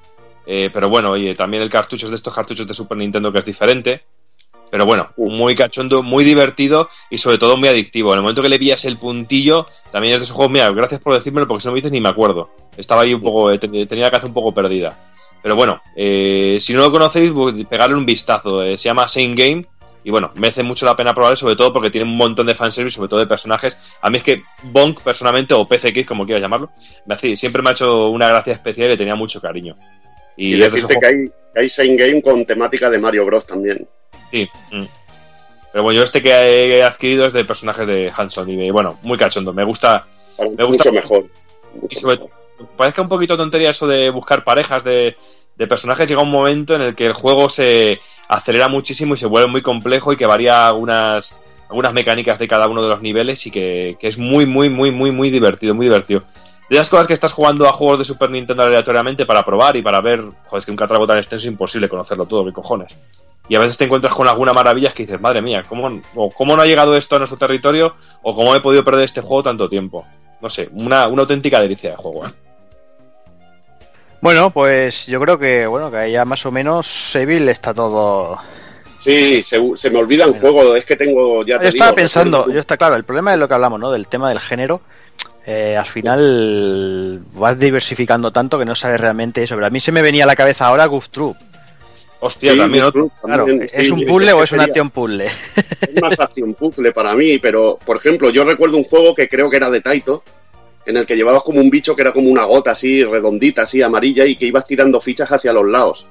Eh, 0.46 0.70
pero 0.72 0.88
bueno, 0.88 1.10
oye, 1.12 1.34
también 1.34 1.62
el 1.62 1.70
cartucho 1.70 2.06
es 2.06 2.10
de 2.10 2.16
estos 2.16 2.34
cartuchos 2.34 2.66
de 2.66 2.74
Super 2.74 2.98
Nintendo 2.98 3.32
que 3.32 3.38
es 3.38 3.44
diferente. 3.44 4.04
Pero 4.70 4.86
bueno, 4.86 5.10
muy 5.16 5.54
cachondo, 5.54 6.02
muy 6.02 6.24
divertido 6.24 6.88
y 7.10 7.18
sobre 7.18 7.38
todo 7.38 7.56
muy 7.56 7.68
adictivo. 7.68 8.12
En 8.12 8.18
el 8.18 8.22
momento 8.22 8.42
que 8.42 8.48
le 8.48 8.58
pillas 8.58 8.84
el 8.86 8.96
puntillo, 8.96 9.68
también 9.90 10.14
es 10.14 10.20
de 10.20 10.24
esos 10.24 10.34
juegos, 10.34 10.52
mira, 10.52 10.70
gracias 10.70 11.00
por 11.00 11.12
decírmelo 11.12 11.46
porque 11.46 11.60
si 11.60 11.68
no 11.68 11.72
me 11.72 11.76
dices 11.76 11.92
ni 11.92 12.00
me 12.00 12.08
acuerdo. 12.08 12.50
Estaba 12.76 13.02
ahí 13.02 13.12
un 13.12 13.20
poco, 13.20 13.52
eh, 13.52 13.58
tenía 13.58 14.04
la 14.04 14.10
cabeza 14.10 14.28
un 14.28 14.32
poco 14.32 14.54
perdida. 14.54 14.98
Pero 15.42 15.56
bueno, 15.56 15.82
eh, 15.94 16.56
si 16.60 16.72
no 16.72 16.80
lo 16.80 16.90
conocéis, 16.90 17.32
pues, 17.32 17.52
pegarle 17.66 17.96
un 17.96 18.06
vistazo. 18.06 18.62
se 18.62 18.76
llama 18.78 19.08
Same 19.08 19.34
Game 19.34 19.66
y 20.04 20.10
bueno, 20.10 20.32
merece 20.34 20.62
mucho 20.62 20.84
la 20.84 20.96
pena 20.96 21.14
probar, 21.14 21.38
sobre 21.38 21.56
todo 21.56 21.72
porque 21.72 21.90
tiene 21.90 22.06
un 22.06 22.16
montón 22.16 22.46
de 22.46 22.54
fanservice, 22.54 22.96
sobre 22.96 23.08
todo 23.08 23.20
de 23.20 23.26
personajes. 23.26 23.78
A 24.00 24.10
mí 24.10 24.16
es 24.16 24.22
que 24.22 24.42
Bonk, 24.64 25.00
personalmente, 25.00 25.54
o 25.54 25.66
PCX, 25.66 26.06
como 26.06 26.24
quieras 26.24 26.42
llamarlo, 26.42 26.70
me 27.06 27.16
siempre 27.36 27.62
me 27.62 27.70
ha 27.70 27.72
hecho 27.72 28.10
una 28.10 28.28
gracia 28.28 28.52
especial 28.52 28.88
y 28.88 28.90
le 28.90 28.96
tenía 28.96 29.14
mucho 29.14 29.40
cariño. 29.40 29.76
Y, 30.36 30.56
decirte 30.56 30.96
que 31.00 31.06
hay, 31.06 31.30
hay 31.54 31.68
Same 31.68 31.96
Game 31.96 32.22
con 32.22 32.44
temática 32.44 32.90
de 32.90 32.98
Mario 32.98 33.24
Bros. 33.26 33.46
también. 33.46 33.86
Sí. 34.30 34.48
Mm. 34.70 34.84
Pero 35.72 35.84
bueno, 35.84 35.98
yo 35.98 36.04
este 36.04 36.22
que 36.22 36.30
he 36.30 36.82
adquirido 36.82 37.26
es 37.26 37.32
de 37.32 37.44
personajes 37.44 37.86
de 37.86 38.12
Hanson 38.14 38.48
y 38.48 38.70
bueno, 38.70 38.98
muy 39.02 39.16
cachondo. 39.16 39.52
Me 39.52 39.64
gusta. 39.64 40.06
Me 40.38 40.64
gusta 40.64 40.90
mucho 40.90 40.92
mejor. 40.92 41.30
y 41.88 41.96
sobre 41.96 42.18
parece 42.76 43.00
un 43.00 43.08
poquito 43.08 43.36
tontería 43.36 43.70
eso 43.70 43.86
de 43.86 44.10
buscar 44.10 44.44
parejas 44.44 44.84
de, 44.84 45.16
de 45.56 45.66
personajes. 45.66 46.08
Llega 46.08 46.22
un 46.22 46.30
momento 46.30 46.74
en 46.74 46.82
el 46.82 46.94
que 46.94 47.06
el 47.06 47.12
juego 47.12 47.48
se 47.48 48.00
acelera 48.28 48.68
muchísimo 48.68 49.14
y 49.14 49.18
se 49.18 49.26
vuelve 49.26 49.48
muy 49.48 49.62
complejo 49.62 50.12
y 50.12 50.16
que 50.16 50.26
varía 50.26 50.68
algunas, 50.68 51.38
algunas 51.68 51.92
mecánicas 51.92 52.38
de 52.38 52.48
cada 52.48 52.68
uno 52.68 52.82
de 52.82 52.88
los 52.88 53.02
niveles 53.02 53.46
y 53.46 53.50
que, 53.50 53.96
es 54.00 54.18
muy, 54.18 54.46
muy, 54.46 54.70
muy, 54.70 54.90
muy, 54.90 55.10
muy 55.10 55.30
divertido, 55.30 55.74
muy 55.74 55.86
divertido. 55.86 56.22
De 56.70 56.76
las 56.76 56.88
cosas 56.88 57.06
que 57.06 57.12
estás 57.12 57.32
jugando 57.32 57.68
a 57.68 57.72
juegos 57.72 57.98
de 57.98 58.04
Super 58.04 58.30
Nintendo 58.30 58.62
aleatoriamente 58.62 59.26
para 59.26 59.44
probar 59.44 59.76
y 59.76 59.82
para 59.82 60.00
ver, 60.00 60.20
joder, 60.20 60.58
es 60.58 60.64
que 60.64 60.70
un 60.70 60.76
catálogo 60.76 61.06
tan 61.06 61.18
extenso 61.18 61.46
es 61.46 61.52
imposible 61.52 61.88
conocerlo 61.88 62.24
todo, 62.24 62.46
qué 62.46 62.52
cojones. 62.52 62.96
Y 63.48 63.56
a 63.56 63.58
veces 63.58 63.76
te 63.76 63.84
encuentras 63.84 64.14
con 64.14 64.28
alguna 64.28 64.54
maravilla 64.54 64.92
que 64.92 65.02
dices, 65.02 65.20
madre 65.20 65.42
mía, 65.42 65.62
¿cómo, 65.68 66.00
¿cómo 66.34 66.56
no 66.56 66.62
ha 66.62 66.66
llegado 66.66 66.96
esto 66.96 67.16
a 67.16 67.18
nuestro 67.18 67.36
territorio? 67.36 67.94
¿O 68.22 68.34
cómo 68.34 68.54
he 68.54 68.60
podido 68.60 68.84
perder 68.84 69.04
este 69.04 69.20
juego 69.20 69.42
tanto 69.42 69.68
tiempo? 69.68 70.06
No 70.40 70.48
sé, 70.48 70.70
una, 70.72 71.08
una 71.08 71.22
auténtica 71.22 71.60
delicia 71.60 71.90
de 71.90 71.96
juego. 71.96 72.26
¿eh? 72.26 72.30
Bueno, 74.22 74.50
pues 74.50 75.04
yo 75.06 75.20
creo 75.20 75.36
que 75.36 75.66
bueno 75.66 75.90
que 75.90 76.12
ya 76.12 76.24
más 76.24 76.46
o 76.46 76.52
menos 76.52 76.86
Seville 76.86 77.50
está 77.50 77.74
todo. 77.74 78.38
Sí, 79.00 79.42
se, 79.42 79.58
me 79.90 79.98
olvida 79.98 80.28
un 80.28 80.34
juego, 80.34 80.76
es 80.76 80.84
que 80.84 80.94
tengo 80.94 81.44
ya. 81.44 81.58
Te 81.58 81.64
yo 81.64 81.70
estaba 81.70 81.92
pensando, 81.92 82.48
yo 82.48 82.60
está 82.60 82.76
claro, 82.76 82.94
el 82.94 83.02
problema 83.02 83.32
es 83.32 83.40
lo 83.40 83.48
que 83.48 83.54
hablamos, 83.54 83.80
¿no? 83.80 83.90
Del 83.90 84.06
tema 84.06 84.28
del 84.28 84.38
género. 84.38 84.80
Eh, 85.44 85.76
al 85.76 85.86
final 85.86 87.20
vas 87.34 87.58
diversificando 87.58 88.30
tanto 88.30 88.60
que 88.60 88.64
no 88.64 88.76
sabes 88.76 89.00
realmente 89.00 89.42
eso. 89.42 89.56
Pero 89.56 89.66
a 89.66 89.70
mí 89.70 89.80
se 89.80 89.90
me 89.90 90.02
venía 90.02 90.22
a 90.22 90.28
la 90.28 90.36
cabeza 90.36 90.68
ahora 90.68 90.86
Goof 90.86 91.08
Troop. 91.08 91.36
Hostia, 92.20 92.56
también, 92.56 92.84
Claro, 93.24 93.46
¿es 93.48 93.90
un 93.90 94.06
puzzle 94.06 94.32
o 94.34 94.44
es 94.44 94.52
una 94.52 94.62
acción 94.62 94.90
puzzle? 94.90 95.26
Es 95.80 96.00
más 96.00 96.20
acción 96.20 96.54
puzzle 96.54 96.92
para 96.92 97.14
mí, 97.14 97.38
pero 97.38 97.76
por 97.84 97.96
ejemplo, 97.96 98.30
yo 98.30 98.44
recuerdo 98.44 98.76
un 98.76 98.84
juego 98.84 99.16
que 99.16 99.28
creo 99.28 99.50
que 99.50 99.56
era 99.56 99.68
de 99.68 99.80
Taito, 99.80 100.22
en 100.84 100.96
el 100.96 101.06
que 101.06 101.16
llevabas 101.16 101.42
como 101.42 101.60
un 101.60 101.70
bicho 101.70 101.94
que 101.94 102.02
era 102.02 102.12
como 102.12 102.28
una 102.28 102.44
gota 102.44 102.72
así, 102.72 103.04
redondita, 103.04 103.62
así, 103.62 103.82
amarilla, 103.82 104.26
y 104.26 104.36
que 104.36 104.46
ibas 104.46 104.66
tirando 104.66 105.00
fichas 105.00 105.30
hacia 105.30 105.52
los 105.52 105.66
lados. 105.66 106.06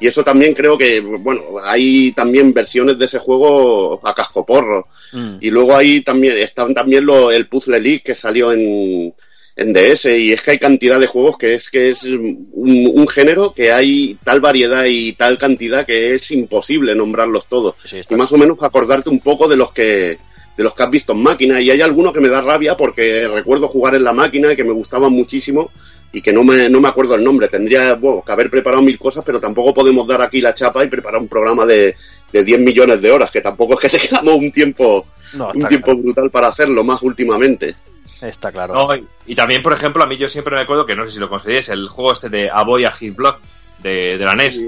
Y 0.00 0.08
eso 0.08 0.24
también 0.24 0.54
creo 0.54 0.76
que, 0.76 1.00
bueno, 1.00 1.42
hay 1.62 2.12
también 2.12 2.52
versiones 2.52 2.98
de 2.98 3.04
ese 3.04 3.18
juego 3.18 4.00
a 4.02 4.12
cascoporro. 4.14 4.88
Mm. 5.12 5.36
Y 5.40 5.50
luego 5.50 5.76
ahí 5.76 6.00
también 6.00 6.38
están 6.38 6.74
también 6.74 7.06
lo, 7.06 7.30
el 7.30 7.46
Puzzle 7.46 7.80
League 7.80 8.02
que 8.04 8.16
salió 8.16 8.52
en, 8.52 9.14
en 9.56 9.72
DS. 9.72 10.06
Y 10.06 10.32
es 10.32 10.42
que 10.42 10.52
hay 10.52 10.58
cantidad 10.58 10.98
de 10.98 11.06
juegos 11.06 11.36
que 11.38 11.54
es 11.54 11.70
que 11.70 11.90
es 11.90 12.02
un, 12.02 13.06
género 13.08 13.52
que 13.52 13.72
hay 13.72 14.16
tal 14.24 14.40
variedad 14.40 14.84
y 14.86 15.12
tal 15.12 15.38
cantidad 15.38 15.86
que 15.86 16.14
es 16.14 16.30
imposible 16.30 16.94
nombrarlos 16.94 17.46
todos. 17.46 17.74
y 17.92 18.14
más 18.14 18.32
o 18.32 18.38
menos 18.38 18.58
acordarte 18.60 19.10
un 19.10 19.20
poco 19.20 19.48
de 19.48 19.56
los 19.56 19.72
que 19.72 20.18
de 20.56 20.62
los 20.62 20.74
que 20.74 20.82
has 20.82 20.90
visto 20.90 21.12
en 21.12 21.22
máquina 21.22 21.60
y 21.60 21.70
hay 21.70 21.80
alguno 21.80 22.12
que 22.12 22.20
me 22.20 22.28
da 22.28 22.40
rabia 22.40 22.76
porque 22.76 23.26
recuerdo 23.28 23.68
jugar 23.68 23.94
en 23.94 24.04
la 24.04 24.12
máquina 24.12 24.52
y 24.52 24.56
que 24.56 24.64
me 24.64 24.72
gustaban 24.72 25.12
muchísimo 25.12 25.70
y 26.12 26.20
que 26.20 26.32
no 26.32 26.44
me, 26.44 26.68
no 26.68 26.80
me 26.80 26.88
acuerdo 26.88 27.14
el 27.14 27.24
nombre. 27.24 27.48
Tendría 27.48 27.94
bueno, 27.94 28.22
que 28.24 28.32
haber 28.32 28.50
preparado 28.50 28.82
mil 28.82 28.98
cosas, 28.98 29.24
pero 29.24 29.40
tampoco 29.40 29.72
podemos 29.72 30.06
dar 30.06 30.20
aquí 30.20 30.40
la 30.40 30.52
chapa 30.52 30.84
y 30.84 30.88
preparar 30.88 31.20
un 31.20 31.28
programa 31.28 31.64
de, 31.64 31.96
de 32.32 32.44
10 32.44 32.60
millones 32.60 33.00
de 33.00 33.10
horas, 33.10 33.30
que 33.30 33.40
tampoco 33.40 33.74
es 33.74 33.80
que 33.80 33.98
tengamos 33.98 34.36
un 34.36 34.52
tiempo, 34.52 35.06
un 35.54 35.66
tiempo 35.66 35.96
brutal 35.96 36.30
para 36.30 36.48
hacerlo 36.48 36.84
más 36.84 37.02
últimamente. 37.02 37.74
Está 38.20 38.52
claro. 38.52 38.88
y, 39.26 39.34
también, 39.34 39.62
por 39.62 39.72
ejemplo, 39.72 40.02
a 40.02 40.06
mí 40.06 40.16
yo 40.16 40.28
siempre 40.28 40.54
me 40.54 40.62
acuerdo 40.62 40.86
que 40.86 40.94
no 40.94 41.04
sé 41.06 41.12
si 41.12 41.18
lo 41.18 41.28
conseguís, 41.28 41.68
el 41.70 41.88
juego 41.88 42.12
este 42.12 42.28
de 42.28 42.48
Aboy 42.48 42.84
a 42.84 42.92
Hit 42.92 43.16
Block 43.16 43.40
de, 43.82 44.16
de 44.16 44.24
la 44.24 44.36
NES. 44.36 44.60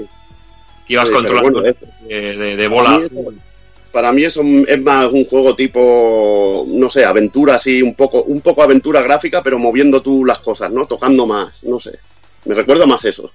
Que 0.85 0.93
ibas 0.93 1.09
controlando 1.09 1.61
de, 1.61 2.55
de, 2.55 2.67
bola 2.67 2.99
para 3.95 4.11
mí 4.11 4.25
eso 4.25 4.41
es 4.67 4.81
más 4.81 5.09
un 5.09 5.23
juego 5.23 5.55
tipo, 5.55 6.65
no 6.67 6.89
sé, 6.89 7.05
aventura 7.05 7.55
así, 7.55 7.81
un 7.81 7.95
poco, 7.95 8.23
un 8.23 8.41
poco 8.41 8.61
aventura 8.61 9.01
gráfica, 9.01 9.41
pero 9.41 9.57
moviendo 9.57 10.01
tú 10.01 10.25
las 10.25 10.39
cosas, 10.39 10.69
¿no? 10.69 10.85
Tocando 10.85 11.25
más, 11.25 11.63
no 11.63 11.79
sé. 11.79 11.97
Me 12.43 12.55
recuerda 12.55 12.85
más 12.85 13.05
eso. 13.05 13.31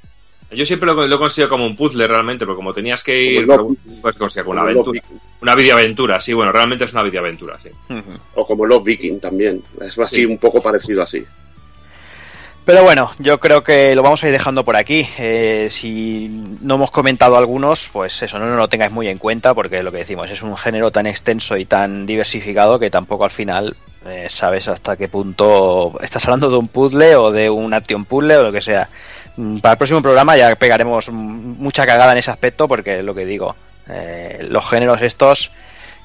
Yo 0.50 0.66
siempre 0.66 0.86
lo, 0.86 1.06
lo 1.06 1.18
considero 1.18 1.48
como 1.48 1.64
un 1.64 1.74
puzzle 1.74 2.06
realmente, 2.06 2.44
porque 2.44 2.58
como 2.58 2.74
tenías 2.74 3.02
que 3.02 3.22
ir, 3.22 3.46
pues 4.02 4.16
como 4.16 4.50
una 4.50 4.60
aventura. 4.60 5.00
Una 5.40 5.54
videoaventura, 5.54 6.20
sí, 6.20 6.34
bueno, 6.34 6.52
realmente 6.52 6.84
es 6.84 6.92
una 6.92 7.04
videoaventura, 7.04 7.58
sí. 7.62 7.70
O 8.34 8.46
como 8.46 8.66
los 8.66 8.84
Viking 8.84 9.18
también, 9.18 9.62
es 9.80 9.98
así 9.98 10.26
un 10.26 10.36
poco 10.36 10.60
parecido 10.60 11.02
así. 11.02 11.24
Pero 12.70 12.84
bueno, 12.84 13.10
yo 13.18 13.40
creo 13.40 13.64
que 13.64 13.96
lo 13.96 14.02
vamos 14.04 14.22
a 14.22 14.28
ir 14.28 14.32
dejando 14.32 14.64
por 14.64 14.76
aquí. 14.76 15.04
Eh, 15.18 15.70
si 15.72 16.28
no 16.60 16.76
hemos 16.76 16.92
comentado 16.92 17.36
algunos, 17.36 17.90
pues 17.92 18.22
eso, 18.22 18.38
no, 18.38 18.46
lo 18.46 18.68
tengáis 18.68 18.92
muy 18.92 19.08
en 19.08 19.18
cuenta 19.18 19.54
porque 19.54 19.82
lo 19.82 19.90
que 19.90 19.98
decimos 19.98 20.30
es 20.30 20.40
un 20.40 20.56
género 20.56 20.92
tan 20.92 21.08
extenso 21.08 21.56
y 21.56 21.64
tan 21.64 22.06
diversificado 22.06 22.78
que 22.78 22.88
tampoco 22.88 23.24
al 23.24 23.32
final 23.32 23.74
eh, 24.06 24.28
sabes 24.30 24.68
hasta 24.68 24.96
qué 24.96 25.08
punto 25.08 25.94
estás 26.00 26.24
hablando 26.26 26.48
de 26.48 26.58
un 26.58 26.68
puzzle 26.68 27.16
o 27.16 27.32
de 27.32 27.50
un 27.50 27.74
action 27.74 28.04
puzzle 28.04 28.36
o 28.36 28.44
lo 28.44 28.52
que 28.52 28.62
sea. 28.62 28.88
Mm, 29.34 29.58
para 29.58 29.72
el 29.72 29.78
próximo 29.78 30.00
programa 30.00 30.36
ya 30.36 30.54
pegaremos 30.54 31.10
mucha 31.10 31.84
cagada 31.84 32.12
en 32.12 32.18
ese 32.18 32.30
aspecto 32.30 32.68
porque 32.68 33.02
lo 33.02 33.16
que 33.16 33.26
digo, 33.26 33.56
eh, 33.88 34.46
los 34.48 34.64
géneros 34.70 35.02
estos 35.02 35.50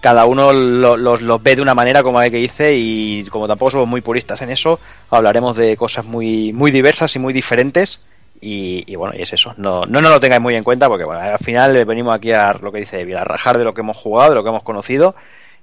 cada 0.01 0.25
uno 0.25 0.53
los, 0.53 1.43
ve 1.43 1.55
de 1.55 1.61
una 1.61 1.73
manera 1.73 2.03
como 2.03 2.19
hay 2.19 2.31
que 2.31 2.37
dice 2.37 2.75
y 2.75 3.25
como 3.25 3.47
tampoco 3.47 3.71
somos 3.71 3.87
muy 3.87 4.01
puristas 4.01 4.41
en 4.41 4.51
eso, 4.51 4.79
hablaremos 5.09 5.55
de 5.57 5.75
cosas 5.77 6.05
muy, 6.05 6.53
muy 6.53 6.71
diversas 6.71 7.15
y 7.15 7.19
muy 7.19 7.33
diferentes 7.33 8.01
y, 8.41 8.95
bueno, 8.95 9.15
y 9.17 9.23
es 9.23 9.33
eso, 9.33 9.55
no, 9.57 9.85
no 9.85 10.01
nos 10.01 10.11
lo 10.11 10.19
tengáis 10.19 10.41
muy 10.41 10.55
en 10.55 10.63
cuenta 10.63 10.87
porque 10.87 11.03
bueno, 11.03 11.21
al 11.21 11.39
final 11.39 11.83
venimos 11.85 12.13
aquí 12.13 12.31
a 12.31 12.53
lo 12.53 12.71
que 12.71 12.79
dice 12.79 13.15
a 13.15 13.23
rajar 13.23 13.57
de 13.57 13.63
lo 13.63 13.73
que 13.73 13.81
hemos 13.81 13.97
jugado, 13.97 14.29
de 14.29 14.35
lo 14.35 14.43
que 14.43 14.49
hemos 14.49 14.63
conocido 14.63 15.15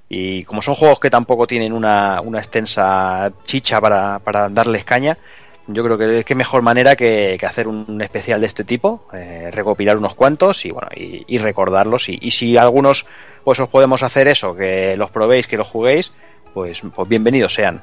y 0.08 0.44
como 0.44 0.62
son 0.62 0.74
juegos 0.74 0.98
que 0.98 1.10
tampoco 1.10 1.46
tienen 1.46 1.72
una, 1.72 2.20
una 2.20 2.38
extensa 2.38 3.32
chicha 3.44 3.80
para, 3.80 4.18
para 4.18 4.48
darles 4.48 4.84
caña, 4.84 5.16
yo 5.66 5.84
creo 5.84 5.96
que 5.96 6.18
es 6.20 6.24
que 6.24 6.34
mejor 6.34 6.62
manera 6.62 6.96
que, 6.96 7.38
hacer 7.42 7.68
un 7.68 8.00
especial 8.02 8.40
de 8.40 8.46
este 8.46 8.64
tipo, 8.64 9.06
eh, 9.12 9.50
recopilar 9.52 9.96
unos 9.96 10.14
cuantos 10.14 10.64
y 10.64 10.70
bueno, 10.70 10.88
y, 10.94 11.38
recordarlos. 11.38 12.08
Y, 12.08 12.18
y, 12.20 12.32
si 12.32 12.56
algunos 12.56 13.06
pues 13.44 13.58
os 13.60 13.68
podemos 13.68 14.02
hacer 14.02 14.28
eso, 14.28 14.54
que 14.54 14.96
los 14.96 15.10
probéis, 15.10 15.46
que 15.46 15.56
los 15.56 15.68
juguéis, 15.68 16.12
pues, 16.54 16.80
pues 16.94 17.08
bienvenidos 17.08 17.54
sean. 17.54 17.82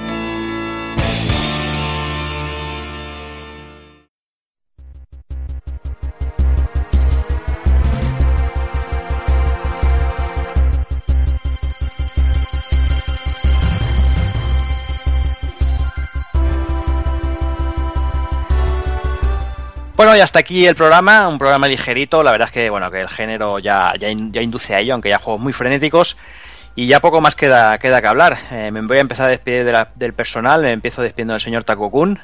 Bueno, 20.01 20.17
y 20.17 20.19
hasta 20.19 20.39
aquí 20.39 20.65
el 20.65 20.73
programa, 20.73 21.27
un 21.27 21.37
programa 21.37 21.67
ligerito. 21.67 22.23
La 22.23 22.31
verdad 22.31 22.47
es 22.47 22.51
que 22.51 22.71
bueno, 22.71 22.89
que 22.89 23.01
el 23.01 23.07
género 23.07 23.59
ya, 23.59 23.93
ya, 23.99 24.09
induce 24.09 24.73
a 24.73 24.79
ello, 24.79 24.93
aunque 24.93 25.09
ya 25.09 25.19
juegos 25.19 25.39
muy 25.39 25.53
frenéticos. 25.53 26.17
Y 26.75 26.87
ya 26.87 26.99
poco 26.99 27.21
más 27.21 27.35
queda, 27.35 27.77
queda 27.77 28.01
que 28.01 28.07
hablar. 28.07 28.35
Eh, 28.49 28.71
me 28.71 28.81
voy 28.81 28.97
a 28.97 29.01
empezar 29.01 29.27
a 29.27 29.29
despedir 29.29 29.71
del 29.93 30.13
personal. 30.15 30.63
Me 30.63 30.71
empiezo 30.71 31.03
despidiendo 31.03 31.33
del 31.33 31.41
señor 31.41 31.65
Takokun. 31.65 32.19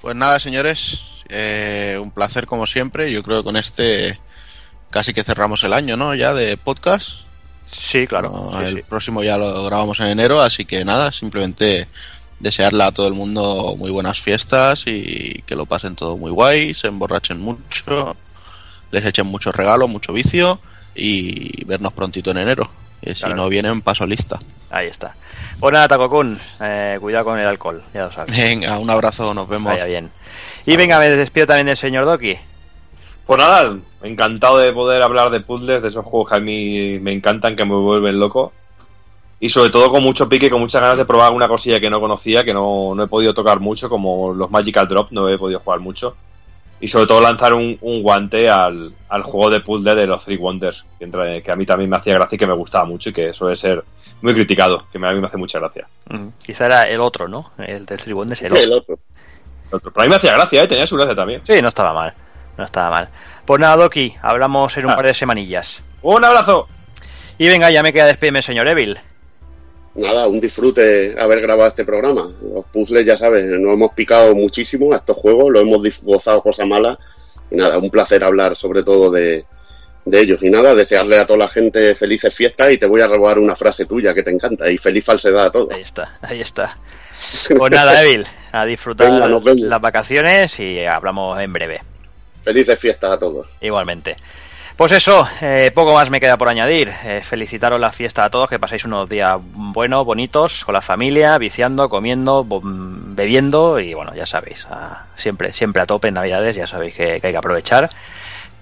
Pues 0.00 0.16
nada, 0.16 0.40
señores. 0.40 1.24
Eh, 1.28 1.98
un 2.00 2.10
placer 2.10 2.46
como 2.46 2.66
siempre. 2.66 3.12
Yo 3.12 3.22
creo 3.22 3.40
que 3.40 3.44
con 3.44 3.58
este 3.58 4.18
casi 4.88 5.12
que 5.12 5.22
cerramos 5.22 5.62
el 5.64 5.74
año, 5.74 5.98
¿no? 5.98 6.14
Ya 6.14 6.32
de 6.32 6.56
podcast. 6.56 7.18
Sí, 7.70 8.06
claro. 8.06 8.50
el 8.64 8.82
próximo 8.84 9.22
ya 9.22 9.36
lo 9.36 9.62
grabamos 9.66 10.00
en 10.00 10.06
enero, 10.06 10.40
así 10.40 10.64
que 10.64 10.86
nada, 10.86 11.12
simplemente 11.12 11.86
desearle 12.42 12.82
a 12.82 12.92
todo 12.92 13.06
el 13.06 13.14
mundo 13.14 13.76
muy 13.78 13.90
buenas 13.90 14.20
fiestas 14.20 14.84
y 14.86 15.42
que 15.46 15.54
lo 15.54 15.64
pasen 15.64 15.94
todo 15.94 16.16
muy 16.16 16.32
guay, 16.32 16.74
se 16.74 16.88
emborrachen 16.88 17.40
mucho, 17.40 18.16
les 18.90 19.06
echen 19.06 19.26
mucho 19.26 19.52
regalo, 19.52 19.86
mucho 19.86 20.12
vicio 20.12 20.60
y 20.94 21.64
vernos 21.64 21.92
prontito 21.92 22.32
en 22.32 22.38
enero. 22.38 22.68
Y 23.00 23.12
si 23.12 23.32
no 23.32 23.48
vienen, 23.48 23.80
paso 23.80 24.06
lista. 24.06 24.38
Ahí 24.70 24.88
está. 24.88 25.14
Bueno, 25.58 25.78
pues 25.78 25.88
Takokun, 25.88 26.40
eh, 26.60 26.98
cuidado 27.00 27.26
con 27.26 27.38
el 27.38 27.46
alcohol, 27.46 27.82
ya 27.94 28.06
lo 28.06 28.12
sabes. 28.12 28.36
Venga, 28.36 28.78
un 28.78 28.90
abrazo, 28.90 29.32
nos 29.34 29.48
vemos. 29.48 29.72
Vaya 29.72 29.86
bien. 29.86 30.10
Y 30.66 30.76
venga, 30.76 30.98
me 30.98 31.10
despido 31.10 31.46
también 31.46 31.66
del 31.66 31.76
señor 31.76 32.04
Doki. 32.04 32.36
Pues 33.26 33.38
nada, 33.38 33.76
encantado 34.02 34.58
de 34.58 34.72
poder 34.72 35.02
hablar 35.02 35.30
de 35.30 35.40
puzzles, 35.40 35.82
de 35.82 35.88
esos 35.88 36.04
juegos 36.04 36.30
que 36.30 36.36
a 36.36 36.40
mí 36.40 36.98
me 37.00 37.12
encantan, 37.12 37.54
que 37.54 37.64
me 37.64 37.74
vuelven 37.74 38.18
loco 38.18 38.52
y 39.42 39.48
sobre 39.48 39.70
todo 39.70 39.90
con 39.90 40.04
mucho 40.04 40.28
pique, 40.28 40.48
con 40.48 40.60
muchas 40.60 40.80
ganas 40.80 40.96
de 40.96 41.04
probar 41.04 41.26
alguna 41.26 41.48
cosilla 41.48 41.80
que 41.80 41.90
no 41.90 42.00
conocía, 42.00 42.44
que 42.44 42.54
no, 42.54 42.94
he 43.02 43.08
podido 43.08 43.34
tocar 43.34 43.58
mucho, 43.58 43.88
como 43.88 44.32
los 44.32 44.52
Magical 44.52 44.86
Drop, 44.86 45.10
no 45.10 45.28
he 45.28 45.36
podido 45.36 45.58
jugar 45.58 45.80
mucho. 45.80 46.14
Y 46.78 46.86
sobre 46.86 47.08
todo 47.08 47.20
lanzar 47.20 47.52
un, 47.52 47.76
guante 47.80 48.48
al, 48.48 48.92
juego 49.24 49.50
de 49.50 49.58
puzzle 49.58 49.96
de 49.96 50.06
los 50.06 50.24
Three 50.24 50.36
Wonders, 50.36 50.86
que, 50.96 51.50
a 51.50 51.56
mí 51.56 51.66
también 51.66 51.90
me 51.90 51.96
hacía 51.96 52.14
gracia 52.14 52.36
y 52.36 52.38
que 52.38 52.46
me 52.46 52.54
gustaba 52.54 52.84
mucho 52.84 53.08
y 53.10 53.12
que 53.12 53.32
suele 53.32 53.56
ser 53.56 53.82
muy 54.20 54.32
criticado, 54.32 54.86
que 54.92 54.98
a 54.98 55.12
mí 55.12 55.20
me 55.20 55.26
hace 55.26 55.38
mucha 55.38 55.58
gracia. 55.58 55.88
Quizá 56.46 56.66
era 56.66 56.88
el 56.88 57.00
otro, 57.00 57.26
¿no? 57.26 57.50
El 57.58 57.84
del 57.84 57.98
Three 57.98 58.14
Wonders, 58.14 58.42
el, 58.42 58.56
el 58.56 58.72
otro. 58.72 58.96
Pero 59.70 59.92
a 59.96 60.02
mí 60.04 60.08
me 60.08 60.16
hacía 60.16 60.34
gracia, 60.34 60.62
¿eh? 60.62 60.68
tenía 60.68 60.86
su 60.86 60.94
gracia 60.94 61.16
también. 61.16 61.42
Sí, 61.44 61.60
no 61.60 61.70
estaba 61.70 61.92
mal. 61.92 62.14
No 62.56 62.62
estaba 62.62 62.90
mal. 62.90 63.08
Pues 63.44 63.60
nada, 63.60 63.74
Doki, 63.74 64.14
hablamos 64.22 64.76
en 64.76 64.84
un 64.84 64.92
ah. 64.92 64.94
par 64.94 65.06
de 65.06 65.14
semanillas. 65.14 65.80
¡Un 66.02 66.24
abrazo! 66.24 66.68
Y 67.38 67.48
venga, 67.48 67.72
ya 67.72 67.82
me 67.82 67.92
queda 67.92 68.06
despedirme, 68.06 68.40
señor 68.40 68.68
Evil 68.68 69.00
nada, 69.94 70.26
un 70.26 70.40
disfrute 70.40 71.14
haber 71.18 71.40
grabado 71.40 71.68
este 71.68 71.84
programa. 71.84 72.30
Los 72.42 72.64
puzzles, 72.66 73.06
ya 73.06 73.16
sabes, 73.16 73.44
nos 73.46 73.74
hemos 73.74 73.92
picado 73.92 74.34
muchísimo 74.34 74.92
a 74.92 74.96
estos 74.96 75.16
juegos, 75.16 75.50
lo 75.50 75.60
hemos 75.60 75.82
gozado 76.02 76.42
cosas 76.42 76.66
malas. 76.66 76.98
Y 77.50 77.56
nada, 77.56 77.78
un 77.78 77.90
placer 77.90 78.24
hablar 78.24 78.56
sobre 78.56 78.82
todo 78.82 79.10
de, 79.10 79.44
ellos. 80.10 80.42
Y 80.42 80.50
nada, 80.50 80.74
desearle 80.74 81.18
a 81.18 81.26
toda 81.26 81.40
la 81.40 81.48
gente 81.48 81.94
felices 81.94 82.34
fiestas 82.34 82.72
y 82.72 82.78
te 82.78 82.86
voy 82.86 83.02
a 83.02 83.06
robar 83.06 83.38
una 83.38 83.54
frase 83.54 83.86
tuya 83.86 84.14
que 84.14 84.22
te 84.22 84.30
encanta. 84.30 84.70
Y 84.70 84.78
feliz 84.78 85.04
falsedad 85.04 85.46
a 85.46 85.52
todos. 85.52 85.74
Ahí 85.74 85.82
está, 85.82 86.18
ahí 86.22 86.40
está. 86.40 86.78
Pues 87.56 87.70
nada, 87.70 88.02
Evil, 88.02 88.26
a 88.50 88.64
disfrutar 88.64 89.30
las 89.30 89.80
vacaciones 89.80 90.58
y 90.58 90.84
hablamos 90.84 91.38
en 91.40 91.52
breve. 91.52 91.80
Felices 92.42 92.78
fiestas 92.78 93.12
a 93.12 93.18
todos. 93.18 93.46
Igualmente. 93.60 94.16
Pues 94.76 94.90
eso, 94.92 95.28
eh, 95.42 95.70
poco 95.74 95.92
más 95.92 96.08
me 96.08 96.18
queda 96.18 96.36
por 96.38 96.48
añadir. 96.48 96.90
Eh, 97.04 97.20
felicitaros 97.22 97.78
la 97.78 97.92
fiesta 97.92 98.24
a 98.24 98.30
todos, 98.30 98.48
que 98.48 98.58
paséis 98.58 98.84
unos 98.84 99.08
días 99.08 99.38
buenos, 99.42 100.04
bonitos, 100.04 100.64
con 100.64 100.72
la 100.72 100.80
familia, 100.80 101.36
viciando, 101.38 101.88
comiendo, 101.88 102.46
bebiendo 102.62 103.78
y 103.80 103.92
bueno, 103.94 104.14
ya 104.14 104.26
sabéis, 104.26 104.66
siempre, 105.14 105.52
siempre 105.52 105.82
a 105.82 105.86
tope 105.86 106.08
en 106.08 106.14
Navidades, 106.14 106.56
ya 106.56 106.66
sabéis 106.66 106.94
que, 106.94 107.12
hay 107.12 107.20
que 107.20 107.36
aprovechar, 107.36 107.90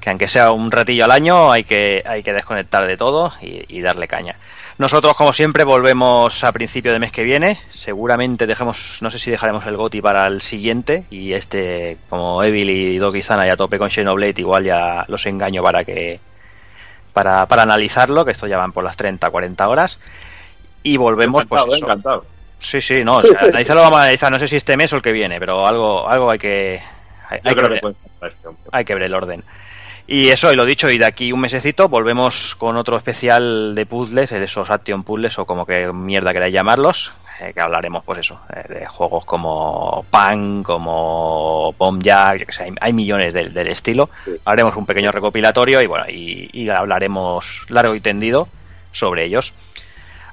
que 0.01 0.11
aunque 0.11 0.29
sea 0.29 0.51
un 0.51 0.71
ratillo 0.73 1.05
al 1.05 1.13
año, 1.13 1.53
hay 1.53 1.65
que, 1.65 2.03
hay 2.05 2.23
que 2.23 2.33
desconectar 2.33 2.87
de 2.87 2.97
todo 2.97 3.33
y 3.41 3.81
darle 3.81 4.09
caña. 4.09 4.35
Nosotros, 4.81 5.15
como 5.15 5.35
siempre, 5.35 5.63
volvemos 5.65 6.43
a 6.43 6.53
principio 6.53 6.91
de 6.91 6.99
mes 6.99 7.13
que 7.13 7.23
viene. 7.23 7.61
Seguramente 7.71 8.47
dejemos, 8.47 8.97
no 9.03 9.11
sé 9.11 9.19
si 9.19 9.31
dejaremos 9.31 9.67
el 9.67 9.77
GOTI 9.77 10.01
para 10.01 10.27
el 10.27 10.41
siguiente. 10.41 11.05
Y 11.11 11.35
este, 11.35 11.99
como 12.09 12.43
Evil 12.43 12.71
y 12.71 12.97
Doki 12.97 13.19
están 13.19 13.41
ahí 13.41 13.51
a 13.51 13.59
tope 13.59 13.79
con 13.79 13.91
Xenoblade, 13.91 14.41
igual 14.41 14.65
ya 14.65 15.05
los 15.09 15.27
engaño 15.27 15.63
para 15.63 15.85
que. 15.85 16.19
Para, 17.13 17.45
para 17.45 17.65
analizarlo, 17.65 18.25
que 18.25 18.31
esto 18.31 18.47
ya 18.47 18.57
van 18.57 18.73
por 18.73 18.83
las 18.83 18.97
30, 18.97 19.29
40 19.29 19.69
horas. 19.69 19.99
Y 20.83 20.97
volvemos, 20.97 21.45
pues. 21.45 21.63
Eso. 21.63 21.77
Encantado. 21.77 22.25
Sí, 22.59 22.81
sí, 22.81 23.05
no. 23.05 23.19
analizarlo 23.39 23.83
vamos 23.83 23.99
a 23.99 24.05
analizar, 24.05 24.33
no 24.33 24.39
sé 24.39 24.49
si 24.49 24.57
este 24.57 24.79
mes 24.79 24.91
o 24.95 24.97
el 24.97 25.03
que 25.03 25.13
viene, 25.13 25.39
pero 25.39 25.67
algo, 25.67 26.09
algo 26.09 26.31
hay 26.31 26.39
que. 26.39 26.81
Hay, 27.29 27.55
que, 27.55 27.61
ver, 27.61 27.83
este 28.23 28.49
hay 28.73 28.85
que 28.87 28.95
ver 28.95 29.03
el 29.03 29.15
orden. 29.15 29.45
Y 30.13 30.31
eso, 30.31 30.53
y 30.53 30.57
lo 30.57 30.65
dicho, 30.65 30.91
y 30.91 30.99
de 30.99 31.05
aquí 31.05 31.31
un 31.31 31.39
mesecito 31.39 31.89
volvemos 31.89 32.57
con 32.57 32.77
otro 32.77 32.97
especial 32.97 33.77
de 33.77 33.87
puzzles, 33.87 34.33
esos 34.33 34.69
Action 34.69 35.05
Puzzles 35.05 35.39
o 35.39 35.47
como 35.47 35.65
que 35.65 35.93
mierda 35.93 36.33
queráis 36.33 36.53
llamarlos, 36.53 37.13
eh, 37.39 37.53
que 37.55 37.61
hablaremos 37.61 38.03
pues 38.03 38.19
eso, 38.19 38.41
eh, 38.53 38.65
de 38.69 38.87
juegos 38.87 39.25
como 39.25 40.05
Pan, 40.11 40.65
como 40.65 41.73
Bomb 41.79 42.03
Jack, 42.03 42.45
que 42.45 42.53
sé, 42.53 42.75
hay, 42.81 42.93
millones 42.93 43.33
del, 43.33 43.57
estilo. 43.69 44.11
Haremos 44.45 44.75
un 44.75 44.85
pequeño 44.85 45.13
recopilatorio 45.13 45.81
y 45.81 45.87
bueno, 45.87 46.05
y, 46.09 46.69
hablaremos 46.71 47.67
largo 47.69 47.95
y 47.95 48.01
tendido 48.01 48.49
sobre 48.91 49.27
ellos. 49.27 49.53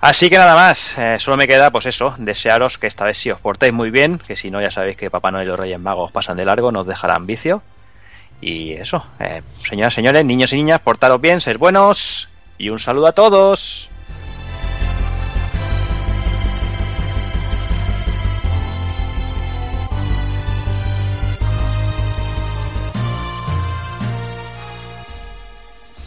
Así 0.01 0.31
que 0.31 0.39
nada 0.39 0.56
más, 0.56 0.97
eh, 0.97 1.17
solo 1.19 1.38
me 1.38 1.47
queda 1.47 1.69
pues 1.69 1.85
eso, 1.85 2.15
desearos 2.17 2.80
que 2.80 2.88
esta 2.88 3.06
vez 3.06 3.19
si 3.19 3.30
os 3.30 3.39
portéis 3.39 3.73
muy 3.73 3.91
bien, 3.91 4.17
que 4.17 4.35
si 4.35 4.49
no 4.49 4.59
ya 4.59 4.72
sabéis 4.72 4.97
que 4.97 5.11
Papá 5.11 5.30
Noel 5.30 5.45
y 5.45 5.49
los 5.49 5.59
Reyes 5.59 5.80
Magos 5.80 6.11
pasan 6.11 6.38
de 6.38 6.45
largo, 6.45 6.72
nos 6.72 6.88
dejarán 6.88 7.27
vicio 7.27 7.61
Y 8.41 8.74
eso, 8.74 9.03
eh, 9.19 9.41
señoras, 9.67 9.93
señores, 9.93 10.24
niños 10.24 10.53
y 10.53 10.57
niñas, 10.57 10.82
portaros 10.82 11.19
bien, 11.19 11.41
ser 11.41 11.57
buenos 11.57 12.30
y 12.57 12.69
un 12.69 12.80
saludo 12.80 13.07
a 13.07 13.11
todos. 13.14 13.86